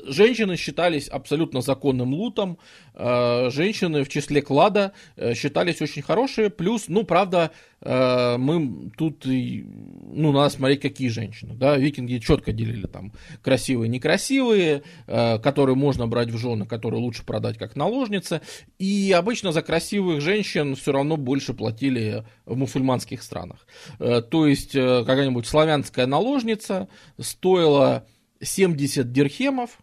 женщины 0.07 0.57
считались 0.57 1.07
абсолютно 1.07 1.61
законным 1.61 2.13
лутом. 2.13 2.57
Э, 2.93 3.49
женщины 3.51 4.03
в 4.03 4.09
числе 4.09 4.41
клада 4.41 4.93
э, 5.15 5.33
считались 5.33 5.81
очень 5.81 6.01
хорошие. 6.01 6.49
Плюс, 6.49 6.85
ну, 6.87 7.03
правда, 7.03 7.51
мы 7.83 8.91
тут, 8.95 9.25
ну, 9.25 10.31
надо 10.31 10.49
смотреть, 10.49 10.81
какие 10.81 11.07
женщины. 11.07 11.55
Да? 11.55 11.77
Викинги 11.77 12.19
четко 12.19 12.51
делили 12.51 12.85
там 12.85 13.11
красивые, 13.41 13.89
некрасивые, 13.89 14.83
которые 15.07 15.75
можно 15.75 16.05
брать 16.05 16.29
в 16.29 16.37
жены, 16.37 16.67
которые 16.67 17.01
лучше 17.01 17.25
продать 17.25 17.57
как 17.57 17.75
наложницы. 17.75 18.41
И 18.77 19.11
обычно 19.17 19.51
за 19.51 19.63
красивых 19.63 20.21
женщин 20.21 20.75
все 20.75 20.91
равно 20.91 21.17
больше 21.17 21.55
платили 21.55 22.23
в 22.45 22.55
мусульманских 22.55 23.23
странах. 23.23 23.65
То 23.97 24.45
есть 24.45 24.73
какая-нибудь 24.73 25.47
славянская 25.47 26.05
наложница 26.05 26.87
стоила 27.19 28.05
70 28.41 29.11
дирхемов, 29.11 29.79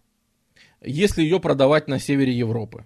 если 0.80 1.22
ее 1.22 1.40
продавать 1.40 1.88
на 1.88 1.98
севере 1.98 2.32
Европы. 2.32 2.84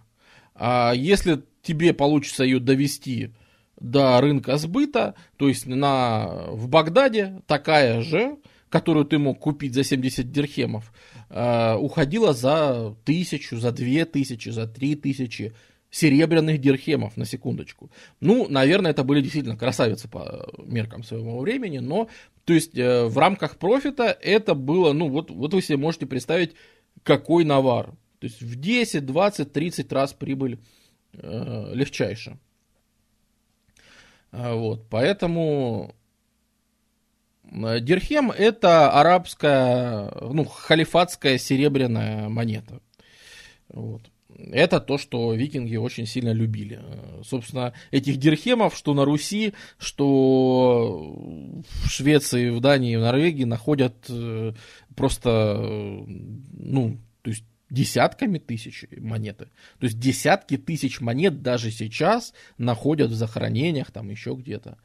А 0.55 0.93
если 0.95 1.43
тебе 1.63 1.95
получится 1.95 2.45
ее 2.45 2.61
довести 2.61 3.33
до 3.81 4.21
рынка 4.21 4.57
сбыта, 4.59 5.15
то 5.37 5.49
есть 5.49 5.67
на, 5.67 6.47
в 6.51 6.69
Багдаде 6.69 7.43
такая 7.47 8.01
же, 8.03 8.39
которую 8.69 9.05
ты 9.05 9.19
мог 9.19 9.39
купить 9.39 9.75
за 9.75 9.85
70 9.85 10.31
дирхемов, 10.31 10.93
э, 11.29 11.75
уходила 11.75 12.33
за 12.33 12.97
тысячу, 13.05 13.59
за 13.59 13.71
две 13.71 14.05
тысячи, 14.05 14.49
за 14.49 14.67
три 14.67 14.95
тысячи 14.95 15.55
серебряных 15.93 16.59
дирхемов, 16.59 17.19
на 17.19 17.27
секундочку. 17.27 17.91
Ну, 18.19 18.49
наверное, 18.49 18.93
это 18.93 19.05
были 19.05 19.21
действительно 19.21 19.59
красавицы 19.59 20.09
по 20.09 20.51
меркам 20.65 21.05
своего 21.05 21.39
времени, 21.39 21.79
но, 21.79 22.09
то 22.47 22.55
есть, 22.55 22.77
э, 22.77 23.05
в 23.05 23.19
рамках 23.19 23.59
профита 23.59 24.05
это 24.05 24.55
было, 24.55 24.95
ну, 24.95 25.09
вот, 25.11 25.31
вот 25.31 25.53
вы 25.53 25.61
себе 25.61 25.77
можете 25.77 26.07
представить, 26.07 26.55
какой 27.03 27.45
навар. 27.45 27.91
То 28.21 28.27
есть, 28.27 28.41
в 28.41 28.59
10, 28.59 29.05
20, 29.05 29.53
30 29.53 29.93
раз 29.93 30.15
прибыль 30.15 30.59
э, 31.13 31.73
легчайше. 31.75 32.39
А, 34.31 34.55
вот, 34.55 34.87
поэтому 34.89 35.95
э, 37.45 37.81
Дирхем 37.81 38.31
это 38.31 38.91
арабская, 38.93 40.11
ну, 40.23 40.47
халифатская 40.47 41.37
серебряная 41.37 42.31
монета. 42.31 42.81
Вот 43.69 44.11
это 44.39 44.81
то, 44.81 44.99
что 44.99 45.33
викинги 45.35 45.77
очень 45.77 46.07
сильно 46.07 46.33
любили. 46.33 46.81
Собственно, 47.25 47.73
этих 47.91 48.17
дирхемов, 48.17 48.77
что 48.77 48.95
на 48.95 49.05
Руси, 49.05 49.55
что 49.79 51.15
в 51.83 51.89
Швеции, 51.89 52.51
в 52.51 52.61
Дании, 52.61 52.97
в 52.97 53.01
Норвегии 53.01 53.45
находят 53.45 53.95
э, 54.09 54.53
просто, 54.95 55.57
ну, 55.59 56.99
то 57.23 57.31
есть 57.31 57.45
десятками 57.71 58.39
тысяч 58.39 58.85
монеты. 58.99 59.47
То 59.79 59.87
есть 59.87 59.99
десятки 59.99 60.59
тысяч 60.59 61.01
монет 61.01 61.43
даже 61.43 61.71
сейчас 61.71 62.35
находят 62.59 63.11
в 63.11 63.15
захоронениях, 63.15 63.91
там 63.91 64.11
еще 64.11 64.35
где-то. 64.35 64.77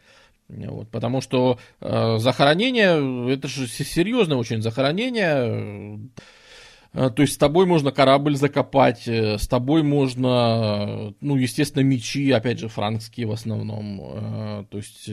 Вот, 0.47 0.89
потому 0.89 1.19
что 1.19 1.59
э, 1.81 2.17
захоронение, 2.19 3.33
это 3.33 3.49
же 3.49 3.67
серьезное 3.67 4.37
очень 4.37 4.61
захоронение. 4.61 6.09
Э, 6.93 7.09
то 7.09 7.21
есть 7.21 7.33
с 7.33 7.37
тобой 7.37 7.65
можно 7.65 7.91
корабль 7.91 8.35
закопать, 8.35 9.07
э, 9.07 9.37
с 9.37 9.47
тобой 9.47 9.83
можно, 9.83 11.13
ну, 11.21 11.35
естественно, 11.35 11.83
мечи, 11.83 12.31
опять 12.31 12.59
же, 12.59 12.67
франкские 12.67 13.27
в 13.27 13.31
основном. 13.31 14.01
Э, 14.01 14.65
то 14.69 14.77
есть 14.77 15.09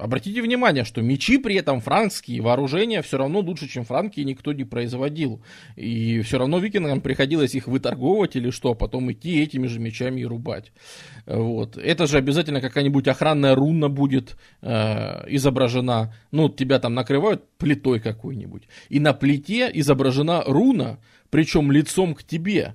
обратите 0.00 0.42
внимание, 0.42 0.84
что 0.84 1.02
мечи 1.02 1.38
при 1.38 1.56
этом 1.56 1.80
франкские, 1.80 2.42
вооружение 2.42 3.02
все 3.02 3.18
равно 3.18 3.40
лучше, 3.40 3.68
чем 3.68 3.84
франки, 3.84 4.20
никто 4.20 4.52
не 4.52 4.64
производил. 4.64 5.42
И 5.76 6.20
все 6.22 6.38
равно 6.38 6.58
викингам 6.58 7.00
приходилось 7.00 7.54
их 7.54 7.66
выторговывать 7.66 8.36
или 8.36 8.50
что, 8.50 8.72
а 8.72 8.74
потом 8.74 9.10
идти 9.12 9.42
этими 9.42 9.66
же 9.66 9.80
мечами 9.80 10.20
и 10.20 10.24
рубать. 10.24 10.72
Вот. 11.26 11.78
Это 11.78 12.06
же 12.06 12.18
обязательно 12.18 12.60
какая-нибудь 12.60 13.08
охранная 13.08 13.54
руна 13.54 13.88
будет 13.88 14.36
э, 14.60 15.24
изображена. 15.28 16.14
Ну, 16.30 16.48
тебя 16.48 16.78
там 16.78 16.94
накрывают 16.94 17.44
плитой 17.58 18.00
какой-нибудь. 18.00 18.64
И 18.90 19.00
на 19.00 19.14
плите 19.14 19.70
изображена 19.72 20.44
руна, 20.46 20.83
причем 21.30 21.70
лицом 21.72 22.14
к 22.14 22.22
тебе, 22.22 22.74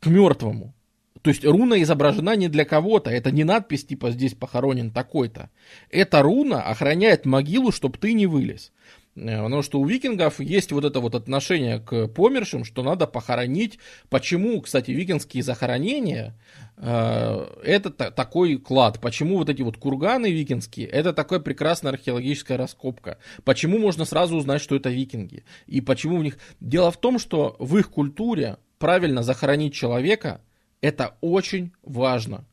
к 0.00 0.06
мертвому. 0.06 0.74
То 1.22 1.30
есть 1.30 1.44
руна 1.44 1.82
изображена 1.82 2.36
не 2.36 2.48
для 2.48 2.64
кого-то, 2.64 3.10
это 3.10 3.30
не 3.30 3.44
надпись 3.44 3.84
типа 3.84 4.10
здесь 4.12 4.34
похоронен 4.34 4.90
такой-то. 4.90 5.50
Эта 5.90 6.22
руна 6.22 6.62
охраняет 6.62 7.26
могилу, 7.26 7.72
чтобы 7.72 7.98
ты 7.98 8.12
не 8.12 8.26
вылез. 8.26 8.72
Э, 9.16 9.42
потому 9.42 9.62
что 9.62 9.80
у 9.80 9.84
викингов 9.84 10.40
есть 10.40 10.72
вот 10.72 10.84
это 10.84 11.00
вот 11.00 11.14
отношение 11.14 11.80
к 11.80 12.06
помершим, 12.08 12.64
что 12.64 12.82
надо 12.82 13.06
похоронить. 13.06 13.78
Почему, 14.08 14.60
кстати, 14.60 14.90
викингские 14.90 15.42
захоронения 15.42 16.34
это 16.80 17.90
такой 17.90 18.56
клад? 18.58 19.00
Почему 19.00 19.38
вот 19.38 19.48
эти 19.48 19.62
вот 19.62 19.76
курганы 19.78 20.30
викингские, 20.30 20.86
это 20.86 21.12
такая 21.12 21.40
прекрасная 21.40 21.92
археологическая 21.92 22.56
раскопка? 22.56 23.18
Почему 23.44 23.78
можно 23.78 24.04
сразу 24.04 24.36
узнать, 24.36 24.62
что 24.62 24.76
это 24.76 24.88
викинги? 24.88 25.44
И 25.66 25.80
почему 25.80 26.18
в 26.18 26.22
них... 26.22 26.38
Дело 26.60 26.90
в 26.90 26.96
том, 26.96 27.18
что 27.18 27.56
в 27.58 27.76
их 27.76 27.90
культуре 27.90 28.58
правильно 28.78 29.22
захоронить 29.22 29.74
человека 29.74 30.40
это 30.80 31.16
очень 31.20 31.72
важно. 31.82 32.44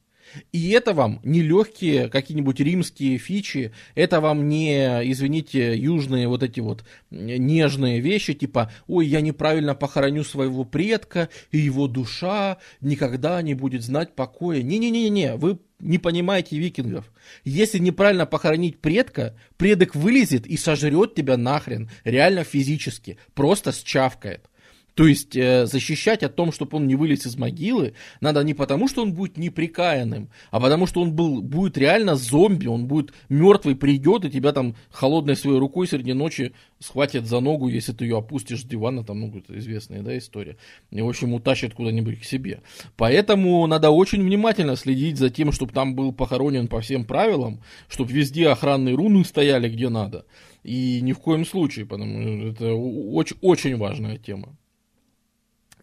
И 0.52 0.70
это 0.70 0.94
вам 0.94 1.20
не 1.24 1.42
легкие 1.42 2.10
какие-нибудь 2.10 2.60
римские 2.60 3.18
фичи, 3.18 3.72
это 3.96 4.22
вам 4.22 4.48
не, 4.48 4.86
извините, 5.12 5.78
южные 5.78 6.28
вот 6.28 6.44
эти 6.44 6.60
вот 6.60 6.86
нежные 7.10 8.00
вещи, 8.00 8.34
типа, 8.34 8.72
ой, 8.88 9.08
я 9.08 9.22
неправильно 9.22 9.76
похороню 9.76 10.24
своего 10.24 10.64
предка, 10.64 11.30
и 11.52 11.58
его 11.58 11.88
душа 11.88 12.58
никогда 12.82 13.42
не 13.42 13.54
будет 13.54 13.84
знать 13.84 14.16
покоя. 14.16 14.62
Не-не-не-не, 14.62 15.36
вы 15.36 15.60
не 15.80 15.98
понимаете 15.98 16.58
викингов. 16.58 17.12
Если 17.44 17.80
неправильно 17.80 18.26
похоронить 18.26 18.80
предка, 18.80 19.38
предок 19.58 19.96
вылезет 19.96 20.48
и 20.48 20.58
сожрет 20.58 21.16
тебя 21.16 21.38
нахрен, 21.38 21.90
реально 22.04 22.44
физически, 22.44 23.18
просто 23.34 23.72
счавкает. 23.72 24.50
То 24.96 25.06
есть 25.08 25.36
э, 25.36 25.66
защищать 25.66 26.24
о 26.24 26.30
том, 26.30 26.54
чтобы 26.54 26.78
он 26.78 26.88
не 26.88 26.96
вылез 26.96 27.26
из 27.26 27.36
могилы, 27.36 27.94
надо 28.22 28.42
не 28.44 28.54
потому, 28.54 28.88
что 28.88 29.02
он 29.02 29.14
будет 29.14 29.38
неприкаянным, 29.38 30.30
а 30.52 30.62
потому, 30.62 30.88
что 30.88 31.02
он 31.02 31.12
был, 31.14 31.42
будет 31.42 31.78
реально 31.78 32.16
зомби, 32.16 32.68
он 32.68 32.88
будет 32.88 33.14
мертвый, 33.28 33.76
придет 33.76 34.24
и 34.24 34.32
тебя 34.32 34.54
там 34.54 34.76
холодной 34.92 35.36
своей 35.36 35.60
рукой 35.60 35.88
среди 35.88 36.14
ночи 36.14 36.54
схватит 36.80 37.26
за 37.26 37.42
ногу, 37.42 37.68
если 37.68 37.92
ты 37.92 38.06
ее 38.06 38.18
опустишь 38.18 38.62
с 38.62 38.64
дивана, 38.64 39.04
там, 39.04 39.20
ну, 39.20 39.38
это 39.38 39.58
известная, 39.60 40.02
да, 40.02 40.18
история. 40.18 40.56
И, 40.92 41.02
в 41.02 41.10
общем, 41.10 41.34
утащит 41.34 41.74
куда-нибудь 41.74 42.22
к 42.22 42.24
себе. 42.24 42.62
Поэтому 42.96 43.68
надо 43.68 43.90
очень 43.92 44.24
внимательно 44.24 44.78
следить 44.78 45.18
за 45.18 45.30
тем, 45.30 45.52
чтобы 45.52 45.74
там 45.74 45.96
был 45.96 46.14
похоронен 46.14 46.70
по 46.70 46.80
всем 46.80 47.04
правилам, 47.04 47.62
чтобы 47.90 48.14
везде 48.14 48.48
охранные 48.48 48.96
руны 48.96 49.26
стояли 49.26 49.68
где 49.68 49.90
надо. 49.90 50.26
И 50.64 51.02
ни 51.02 51.12
в 51.12 51.20
коем 51.20 51.46
случае, 51.46 51.86
потому 51.86 52.22
что 52.22 52.48
это 52.48 52.74
очень, 52.74 53.38
очень 53.42 53.78
важная 53.78 54.18
тема. 54.18 54.56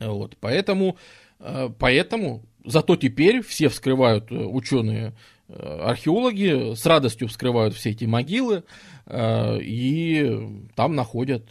Вот, 0.09 0.37
поэтому, 0.41 0.97
э, 1.39 1.71
поэтому, 1.79 2.45
зато 2.65 2.97
теперь 2.97 3.43
все 3.43 3.69
вскрывают 3.69 4.31
э, 4.31 4.37
ученые 4.37 5.15
э, 5.49 5.55
археологи 5.55 6.75
с 6.75 6.85
радостью 6.87 7.29
вскрывают 7.29 7.75
все 7.75 7.91
эти 7.91 8.05
могилы 8.05 8.65
и 9.11 10.69
там 10.77 10.95
находят 10.95 11.49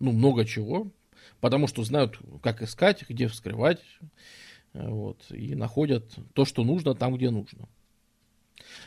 ну, 0.00 0.10
много 0.10 0.44
чего, 0.44 0.88
потому 1.40 1.68
что 1.68 1.84
знают, 1.84 2.18
как 2.42 2.62
искать, 2.62 3.04
где 3.08 3.28
вскрывать, 3.28 3.80
вот, 4.74 5.22
и 5.30 5.54
находят 5.54 6.12
то, 6.34 6.44
что 6.44 6.64
нужно 6.64 6.96
там, 6.96 7.14
где 7.14 7.30
нужно. 7.30 7.68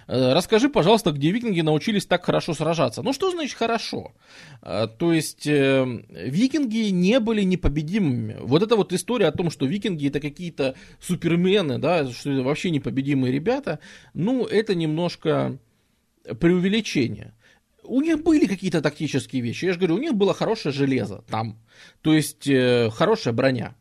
Э, 0.07 0.34
расскажи, 0.34 0.70
пожалуйста, 0.70 1.12
где 1.12 1.32
викинги 1.32 1.62
научились 1.62 2.06
так 2.06 2.24
хорошо 2.26 2.53
сражаться. 2.53 3.02
Ну, 3.02 3.14
что 3.14 3.32
значит 3.32 3.57
хорошо? 3.57 4.14
Э, 4.62 4.88
то 4.88 5.14
есть, 5.14 5.48
э, 5.48 5.86
викинги 6.10 6.90
не 6.90 7.20
были 7.20 7.41
непобедимыми. 7.44 8.38
Вот 8.41 8.64
эта 8.64 8.76
вот 8.76 8.94
история 8.94 9.28
о 9.28 9.32
том, 9.32 9.49
что 9.49 9.66
викинги 9.66 10.07
это 10.07 10.20
какие-то 10.20 10.76
супермены, 10.99 11.80
да, 11.80 12.10
что 12.12 12.32
это 12.32 12.44
вообще 12.44 12.70
непобедимые 12.70 13.32
ребята, 13.32 13.80
ну, 14.14 14.45
это 14.45 14.76
немножко 14.76 15.57
преувеличение. 16.40 17.34
У 17.84 18.02
них 18.02 18.24
были 18.24 18.48
какие-то 18.48 18.82
тактические 18.82 19.41
вещи. 19.44 19.66
Я 19.66 19.74
же 19.74 19.80
говорю, 19.80 19.95
у 19.95 19.99
них 19.99 20.16
было 20.16 20.34
хорошее 20.34 20.74
железо 20.74 21.24
там. 21.30 21.60
То 22.02 22.14
есть, 22.14 22.49
хорошая 22.94 23.34
броня 23.34 23.76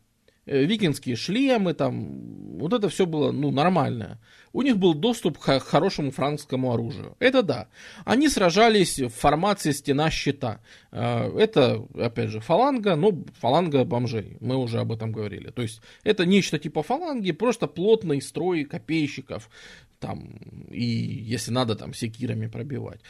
викинские 0.45 1.15
шлемы, 1.15 1.73
там, 1.73 2.57
вот 2.57 2.73
это 2.73 2.89
все 2.89 3.05
было, 3.05 3.31
ну, 3.31 3.51
нормальное 3.51 4.19
у 4.55 4.61
них 4.61 4.77
был 4.77 4.93
доступ 4.93 5.37
к 5.37 5.59
хорошему 5.59 6.11
франкскому 6.11 6.73
оружию. 6.73 7.17
Это 7.19 7.43
да. 7.43 7.67
Они 8.05 8.29
сражались 8.29 9.01
в 9.01 9.09
формации 9.09 9.71
стена-щита. 9.71 10.61
Э, 10.93 11.29
это, 11.37 11.85
опять 11.93 12.29
же, 12.29 12.39
фаланга, 12.39 12.95
но 12.95 13.11
фаланга 13.37 13.83
бомжей. 13.83 14.37
Мы 14.39 14.55
уже 14.55 14.79
об 14.79 14.93
этом 14.93 15.11
говорили. 15.11 15.49
То 15.49 15.61
есть 15.61 15.81
это 16.03 16.25
нечто 16.25 16.57
типа 16.57 16.83
фаланги, 16.83 17.33
просто 17.33 17.67
плотный 17.67 18.21
строй 18.21 18.63
копейщиков. 18.63 19.49
Там, 19.99 20.37
и 20.71 20.85
если 20.85 21.51
надо, 21.51 21.75
там, 21.75 21.93
секирами 21.93 22.47
пробивать. 22.47 23.01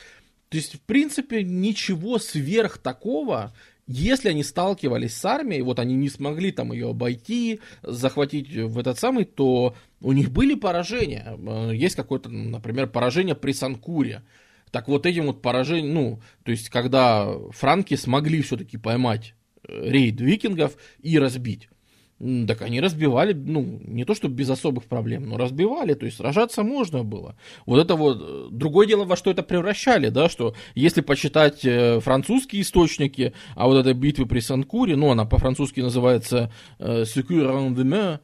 То 0.50 0.58
есть, 0.58 0.74
в 0.74 0.82
принципе, 0.82 1.44
ничего 1.44 2.18
сверх 2.18 2.80
такого 2.80 3.54
если 3.88 4.30
они 4.30 4.44
сталкивались 4.44 5.16
с 5.16 5.26
армией, 5.26 5.62
вот 5.62 5.80
они 5.80 5.96
не 5.96 6.10
смогли 6.10 6.52
там 6.52 6.72
ее 6.72 6.90
обойти, 6.90 7.60
захватить 7.84 8.50
в 8.50 8.80
этот 8.80 8.98
самый, 8.98 9.26
то 9.26 9.76
у 10.02 10.12
них 10.12 10.32
были 10.32 10.56
поражения. 10.56 11.38
Э, 11.38 11.72
есть 11.74 11.96
какое-то, 11.96 12.30
например, 12.30 12.88
поражение 12.88 13.36
при 13.36 13.52
Санкуре. 13.52 14.24
Так 14.72 14.88
вот 14.88 15.06
этим 15.06 15.28
вот 15.28 15.42
поражением, 15.42 15.94
ну, 15.94 16.22
то 16.44 16.52
есть 16.52 16.70
когда 16.70 17.32
франки 17.52 17.96
смогли 17.96 18.42
все-таки 18.42 18.78
поймать 18.78 19.36
э, 19.68 19.90
рейд 19.90 20.20
викингов 20.20 20.78
и 21.02 21.20
разбить. 21.20 21.70
Так 22.18 22.62
они 22.62 22.80
разбивали, 22.80 23.34
ну, 23.34 23.82
не 23.86 24.06
то 24.06 24.16
чтобы 24.16 24.36
без 24.36 24.50
особых 24.50 24.86
проблем, 24.86 25.28
но 25.28 25.36
разбивали, 25.38 25.96
то 25.96 26.06
есть 26.06 26.18
сражаться 26.18 26.64
можно 26.64 27.04
было. 27.04 27.36
Вот 27.66 27.78
это 27.78 27.96
вот, 27.96 28.20
э, 28.22 28.48
другое 28.52 28.88
дело, 28.88 29.04
во 29.04 29.18
что 29.18 29.32
это 29.32 29.44
превращали, 29.44 30.08
да, 30.08 30.30
что 30.30 30.56
если 30.76 31.02
почитать 31.02 31.66
э, 31.66 32.00
французские 32.00 32.62
источники, 32.62 33.34
а 33.56 33.68
вот 33.68 33.76
этой 33.76 33.94
битвы 33.94 34.28
при 34.28 34.40
Санкуре, 34.40 34.96
ну, 34.96 35.12
она 35.12 35.26
по-французски 35.26 35.82
называется 35.82 36.54
э, 36.80 37.02
«Secure 37.02 37.52
en 37.52 37.76
demain», 37.76 38.20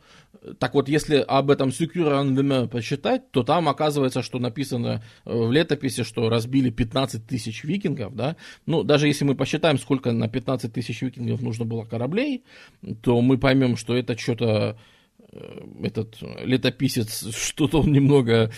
так 0.60 0.74
вот, 0.74 0.90
если 0.90 1.18
об 1.18 1.52
этом 1.52 1.70
Secure 1.70 2.10
Rendement 2.10 2.68
почитать, 2.68 3.30
то 3.32 3.44
там 3.44 3.70
оказывается, 3.70 4.24
что 4.24 4.40
написано 4.40 5.04
э, 5.24 5.32
в 5.34 5.52
летописи, 5.52 6.04
что 6.04 6.30
разбили 6.30 6.72
15 6.72 7.28
тысяч 7.28 7.64
викингов, 7.64 8.16
да. 8.16 8.36
Ну, 8.66 8.84
даже 8.84 9.08
если 9.08 9.24
мы 9.24 9.36
посчитаем, 9.36 9.78
сколько 9.78 10.12
на 10.12 10.28
15 10.28 10.74
тысяч 10.74 11.02
викингов 11.02 11.42
нужно 11.42 11.66
было 11.66 11.84
кораблей, 11.84 12.44
то 13.02 13.22
мы 13.22 13.38
поймем, 13.38 13.78
что 13.78 13.96
это 13.96 14.18
что-то, 14.18 14.80
э, 15.32 15.62
этот 15.84 16.18
летописец, 16.44 17.36
что-то 17.36 17.82
он 17.82 17.92
немного 17.92 18.52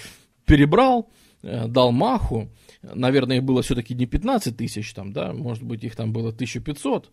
перебрал, 0.46 1.10
э, 1.42 1.68
дал 1.68 1.92
маху. 1.92 2.50
Наверное, 2.82 3.38
их 3.38 3.44
было 3.44 3.62
все-таки 3.62 3.94
не 3.94 4.06
15 4.06 4.56
тысяч 4.56 4.94
там, 4.94 5.12
да, 5.12 5.34
может 5.34 5.64
быть, 5.64 5.84
их 5.84 5.98
там 5.98 6.14
было 6.14 6.30
1500 6.30 7.12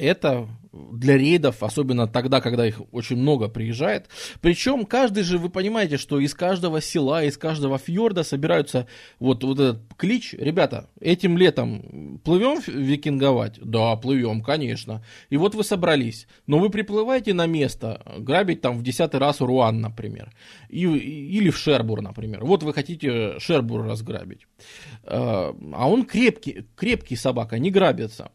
это 0.00 0.48
для 0.72 1.18
рейдов, 1.18 1.62
особенно 1.62 2.06
тогда, 2.06 2.40
когда 2.40 2.66
их 2.66 2.80
очень 2.92 3.16
много 3.16 3.48
приезжает. 3.48 4.08
Причем 4.40 4.84
каждый 4.84 5.24
же, 5.24 5.38
вы 5.38 5.50
понимаете, 5.50 5.96
что 5.96 6.20
из 6.20 6.34
каждого 6.34 6.80
села, 6.80 7.24
из 7.24 7.36
каждого 7.36 7.78
фьорда 7.78 8.22
собираются 8.22 8.86
вот, 9.18 9.42
вот 9.44 9.58
этот 9.58 9.82
клич. 9.96 10.34
Ребята, 10.34 10.88
этим 11.00 11.36
летом 11.36 12.20
плывем 12.24 12.60
викинговать? 12.66 13.58
Да, 13.60 13.96
плывем, 13.96 14.42
конечно. 14.42 15.04
И 15.28 15.36
вот 15.36 15.54
вы 15.54 15.64
собрались. 15.64 16.26
Но 16.46 16.58
вы 16.58 16.70
приплываете 16.70 17.34
на 17.34 17.46
место, 17.46 18.02
грабить 18.18 18.60
там 18.60 18.78
в 18.78 18.82
десятый 18.82 19.18
раз 19.18 19.40
Руан, 19.40 19.80
например. 19.80 20.32
И, 20.68 20.86
или 20.86 21.50
в 21.50 21.58
Шербур, 21.58 22.00
например. 22.00 22.44
Вот 22.44 22.62
вы 22.62 22.72
хотите 22.72 23.38
Шербур 23.38 23.84
разграбить. 23.84 24.46
А, 25.02 25.54
а 25.72 25.90
он 25.90 26.04
крепкий, 26.04 26.66
крепкий 26.76 27.16
собака, 27.16 27.58
не 27.58 27.70
грабится. 27.70 28.30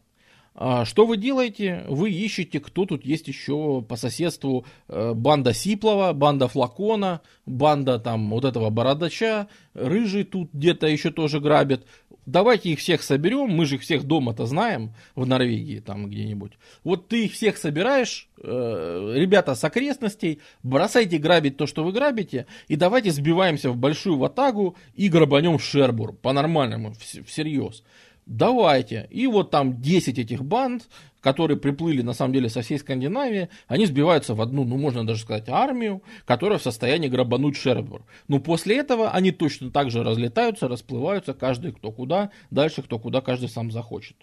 А 0.58 0.86
что 0.86 1.04
вы 1.04 1.18
делаете? 1.18 1.84
Вы 1.86 2.10
ищете, 2.10 2.60
кто 2.60 2.86
тут 2.86 3.04
есть 3.04 3.28
еще 3.28 3.84
по 3.86 3.96
соседству. 3.96 4.64
Э, 4.88 5.12
банда 5.12 5.52
Сиплова, 5.52 6.14
банда 6.14 6.48
Флакона, 6.48 7.20
банда 7.44 7.98
там 7.98 8.30
вот 8.30 8.46
этого 8.46 8.70
Бородача, 8.70 9.48
Рыжий 9.74 10.24
тут 10.24 10.48
где-то 10.54 10.86
еще 10.86 11.10
тоже 11.10 11.40
грабит. 11.40 11.84
Давайте 12.24 12.70
их 12.70 12.78
всех 12.78 13.02
соберем, 13.02 13.50
мы 13.50 13.66
же 13.66 13.74
их 13.74 13.82
всех 13.82 14.04
дома-то 14.04 14.46
знаем, 14.46 14.94
в 15.14 15.26
Норвегии 15.26 15.80
там 15.80 16.08
где-нибудь. 16.08 16.52
Вот 16.84 17.06
ты 17.06 17.26
их 17.26 17.34
всех 17.34 17.58
собираешь, 17.58 18.26
э, 18.42 19.12
ребята 19.14 19.54
с 19.54 19.62
окрестностей, 19.62 20.40
бросайте 20.62 21.18
грабить 21.18 21.58
то, 21.58 21.66
что 21.66 21.84
вы 21.84 21.92
грабите, 21.92 22.46
и 22.66 22.76
давайте 22.76 23.10
сбиваемся 23.10 23.70
в 23.70 23.76
большую 23.76 24.16
ватагу 24.16 24.74
и 24.94 25.10
грабанем 25.10 25.58
Шербур, 25.58 26.14
по-нормальному, 26.14 26.94
всерьез 26.94 27.84
давайте. 28.26 29.06
И 29.10 29.26
вот 29.26 29.50
там 29.50 29.80
10 29.80 30.18
этих 30.18 30.44
банд, 30.44 30.88
которые 31.20 31.56
приплыли 31.56 32.02
на 32.02 32.12
самом 32.12 32.34
деле 32.34 32.48
со 32.48 32.62
всей 32.62 32.78
Скандинавии, 32.78 33.48
они 33.66 33.86
сбиваются 33.86 34.34
в 34.34 34.40
одну, 34.40 34.64
ну 34.64 34.76
можно 34.76 35.06
даже 35.06 35.22
сказать, 35.22 35.48
армию, 35.48 36.02
которая 36.24 36.58
в 36.58 36.62
состоянии 36.62 37.08
грабануть 37.08 37.56
Шербур. 37.56 38.04
Но 38.28 38.38
после 38.38 38.76
этого 38.76 39.10
они 39.10 39.32
точно 39.32 39.70
так 39.70 39.90
же 39.90 40.02
разлетаются, 40.02 40.68
расплываются, 40.68 41.34
каждый 41.34 41.72
кто 41.72 41.90
куда, 41.90 42.30
дальше 42.50 42.82
кто 42.82 42.98
куда, 42.98 43.20
каждый 43.20 43.48
сам 43.48 43.70
захочет. 43.70 44.16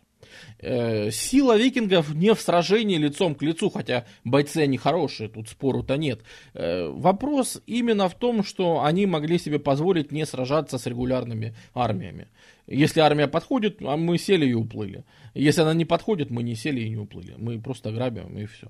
Э, 0.59 1.11
сила 1.11 1.57
викингов 1.57 2.13
не 2.13 2.33
в 2.33 2.41
сражении 2.41 2.97
лицом 2.97 3.35
к 3.35 3.41
лицу, 3.41 3.69
хотя 3.69 4.05
бойцы 4.23 4.57
они 4.59 4.77
хорошие, 4.77 5.29
тут 5.29 5.49
спору-то 5.49 5.97
нет. 5.97 6.21
Э, 6.53 6.87
вопрос 6.87 7.61
именно 7.65 8.09
в 8.09 8.15
том, 8.15 8.43
что 8.43 8.83
они 8.83 9.05
могли 9.05 9.37
себе 9.37 9.59
позволить 9.59 10.11
не 10.11 10.25
сражаться 10.25 10.77
с 10.77 10.85
регулярными 10.85 11.55
армиями. 11.73 12.27
Если 12.67 13.01
армия 13.01 13.27
подходит, 13.27 13.81
а 13.81 13.97
мы 13.97 14.17
сели 14.17 14.45
и 14.45 14.53
уплыли. 14.53 15.03
Если 15.33 15.61
она 15.61 15.73
не 15.73 15.85
подходит, 15.85 16.29
мы 16.29 16.43
не 16.43 16.55
сели 16.55 16.81
и 16.81 16.89
не 16.89 16.97
уплыли. 16.97 17.35
Мы 17.37 17.59
просто 17.59 17.91
грабим 17.91 18.37
и 18.37 18.45
все. 18.45 18.67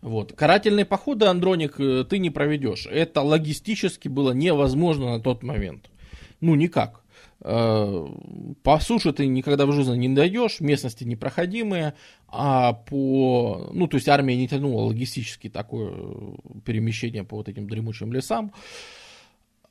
Вот. 0.00 0.32
Карательные 0.32 0.84
походы, 0.84 1.26
Андроник, 1.26 1.78
э, 1.78 2.04
ты 2.04 2.18
не 2.18 2.30
проведешь. 2.30 2.86
Это 2.86 3.22
логистически 3.22 4.08
было 4.08 4.32
невозможно 4.32 5.12
на 5.12 5.20
тот 5.20 5.42
момент. 5.42 5.88
Ну, 6.40 6.56
никак. 6.56 7.04
Э, 7.40 8.06
по 8.62 8.80
суше 8.80 9.12
ты 9.12 9.26
никогда 9.26 9.64
в 9.66 9.72
жизни 9.72 9.96
не 9.96 10.14
дойдешь, 10.14 10.60
местности 10.60 11.04
непроходимые, 11.04 11.94
а 12.28 12.74
по, 12.74 13.70
ну, 13.72 13.86
то 13.86 13.96
есть 13.96 14.08
армия 14.08 14.36
не 14.36 14.48
тянула 14.48 14.82
логистически 14.82 15.48
такое 15.48 15.94
перемещение 16.66 17.24
по 17.24 17.36
вот 17.36 17.48
этим 17.48 17.66
дремучим 17.66 18.12
лесам. 18.12 18.52
Э, 18.52 19.03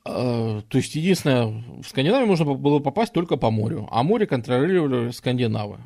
то 0.03 0.63
есть, 0.73 0.95
единственное, 0.95 1.63
в 1.81 1.88
Скандинавию 1.88 2.27
можно 2.27 2.45
было 2.45 2.80
попасть 2.80 3.13
только 3.13 3.38
по 3.38 3.51
морю, 3.51 3.88
а 3.89 4.03
море 4.03 4.27
контролировали 4.27 5.11
скандинавы. 5.11 5.77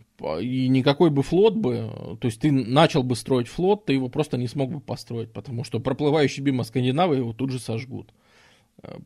И 0.41 0.67
никакой 0.69 1.11
бы 1.11 1.21
флот 1.21 1.55
бы, 1.55 2.17
то 2.19 2.25
есть 2.25 2.41
ты 2.41 2.51
начал 2.51 3.03
бы 3.03 3.15
строить 3.15 3.47
флот, 3.47 3.85
ты 3.85 3.93
его 3.93 4.09
просто 4.09 4.37
не 4.37 4.47
смог 4.47 4.71
бы 4.71 4.79
построить, 4.79 5.31
потому 5.31 5.63
что 5.63 5.79
проплывающие 5.79 6.43
мимо 6.43 6.63
скандинавы 6.63 7.17
его 7.17 7.33
тут 7.33 7.51
же 7.51 7.59
сожгут. 7.59 8.11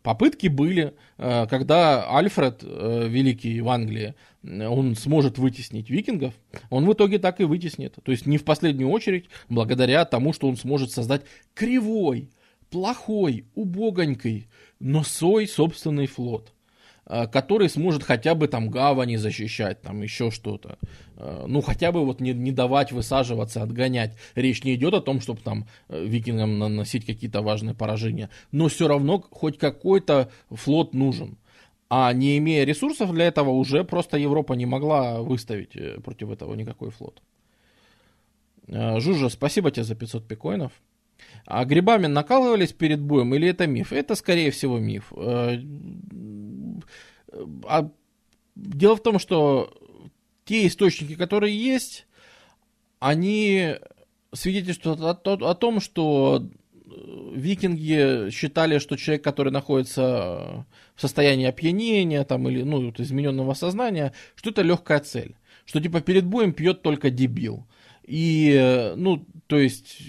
Попытки 0.03 0.47
были, 0.47 0.93
э, 1.17 1.47
когда 1.47 2.05
Альфред, 2.17 2.59
э, 2.61 3.07
великий 3.07 3.61
в 3.61 3.69
Англии, 3.69 4.15
он 4.43 4.95
сможет 4.95 5.37
вытеснить 5.37 5.89
викингов, 5.89 6.33
он 6.69 6.85
в 6.85 6.93
итоге 6.93 7.19
так 7.19 7.39
и 7.39 7.45
вытеснит. 7.45 7.95
То 8.03 8.11
есть 8.11 8.25
не 8.25 8.37
в 8.37 8.43
последнюю 8.43 8.89
очередь, 8.89 9.29
благодаря 9.47 10.03
тому, 10.03 10.33
что 10.33 10.49
он 10.49 10.57
сможет 10.57 10.91
создать 10.91 11.21
кривой, 11.53 12.29
плохой, 12.69 13.45
убогонький, 13.55 14.47
но 14.81 15.03
свой 15.03 15.47
собственный 15.47 16.07
флот. 16.07 16.51
Э, 17.05 17.27
который 17.27 17.67
сможет 17.67 18.03
хотя 18.03 18.35
бы 18.35 18.47
там 18.47 18.69
гавани 18.69 19.17
защищать, 19.17 19.81
там 19.81 20.01
еще 20.01 20.31
что-то. 20.31 20.77
Э, 21.17 21.45
ну, 21.47 21.61
хотя 21.61 21.91
бы 21.91 22.05
вот 22.05 22.21
не, 22.21 22.33
не 22.33 22.51
давать 22.51 22.91
высаживаться, 22.91 23.61
отгонять. 23.61 24.15
Речь 24.35 24.63
не 24.63 24.75
идет 24.75 24.93
о 24.93 25.01
том, 25.01 25.19
чтобы 25.19 25.41
там 25.41 25.67
э, 25.89 26.05
викингам 26.05 26.57
наносить 26.57 27.05
какие-то 27.05 27.41
важные 27.41 27.75
поражения. 27.75 28.29
Но 28.51 28.69
все 28.69 28.87
равно 28.87 29.19
хоть 29.29 29.57
какой-то 29.57 30.31
флот 30.49 30.93
нужен. 30.93 31.37
А 31.89 32.13
не 32.13 32.37
имея 32.37 32.63
ресурсов 32.63 33.11
для 33.11 33.25
этого, 33.25 33.49
уже 33.49 33.83
просто 33.83 34.17
Европа 34.17 34.53
не 34.53 34.65
могла 34.65 35.21
выставить 35.21 35.73
против 36.03 36.29
этого 36.29 36.55
никакой 36.55 36.91
флот. 36.91 37.21
Жужа, 38.67 39.27
спасибо 39.27 39.71
тебе 39.71 39.83
за 39.83 39.95
500 39.95 40.25
пикоинов. 40.25 40.71
А 41.45 41.65
грибами 41.65 42.07
накалывались 42.07 42.73
перед 42.73 43.01
боем 43.01 43.33
или 43.35 43.47
это 43.49 43.67
миф? 43.67 43.91
Это, 43.93 44.15
скорее 44.15 44.51
всего, 44.51 44.79
миф. 44.79 45.11
Э, 45.15 45.57
а 47.67 47.89
дело 48.55 48.95
в 48.95 49.03
том, 49.03 49.19
что 49.19 49.73
те 50.45 50.67
источники, 50.67 51.15
которые 51.15 51.57
есть, 51.57 52.07
они 52.99 53.75
свидетельствуют 54.33 55.01
о, 55.01 55.55
том, 55.55 55.79
что 55.79 56.47
викинги 57.33 58.29
считали, 58.31 58.79
что 58.79 58.97
человек, 58.97 59.23
который 59.23 59.51
находится 59.51 60.65
в 60.95 61.01
состоянии 61.01 61.47
опьянения 61.47 62.23
там, 62.23 62.47
или 62.47 62.63
ну, 62.63 62.91
измененного 62.97 63.53
сознания, 63.53 64.13
что 64.35 64.49
это 64.49 64.61
легкая 64.61 64.99
цель. 64.99 65.35
Что 65.65 65.79
типа 65.79 66.01
перед 66.01 66.25
боем 66.25 66.53
пьет 66.53 66.81
только 66.81 67.09
дебил. 67.09 67.65
И, 68.03 68.93
ну, 68.95 69.25
то 69.47 69.59
есть, 69.59 70.01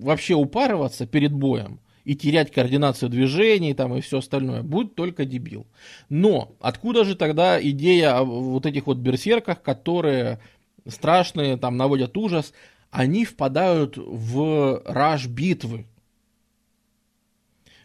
вообще 0.00 0.34
упарываться 0.34 1.06
перед 1.06 1.32
боем 1.32 1.80
и 2.04 2.14
терять 2.14 2.52
координацию 2.52 3.08
движений 3.08 3.74
там 3.74 3.96
и 3.96 4.00
все 4.00 4.18
остальное 4.18 4.62
будет 4.62 4.94
только 4.94 5.24
дебил. 5.24 5.66
Но 6.08 6.54
откуда 6.60 7.04
же 7.04 7.16
тогда 7.16 7.60
идея 7.60 8.18
о 8.18 8.24
вот 8.24 8.66
этих 8.66 8.86
вот 8.86 8.98
берсерках, 8.98 9.62
которые 9.62 10.38
страшные, 10.86 11.56
там 11.56 11.76
наводят 11.76 12.16
ужас, 12.16 12.52
они 12.90 13.24
впадают 13.24 13.96
в 13.96 14.82
раж 14.84 15.26
битвы. 15.26 15.86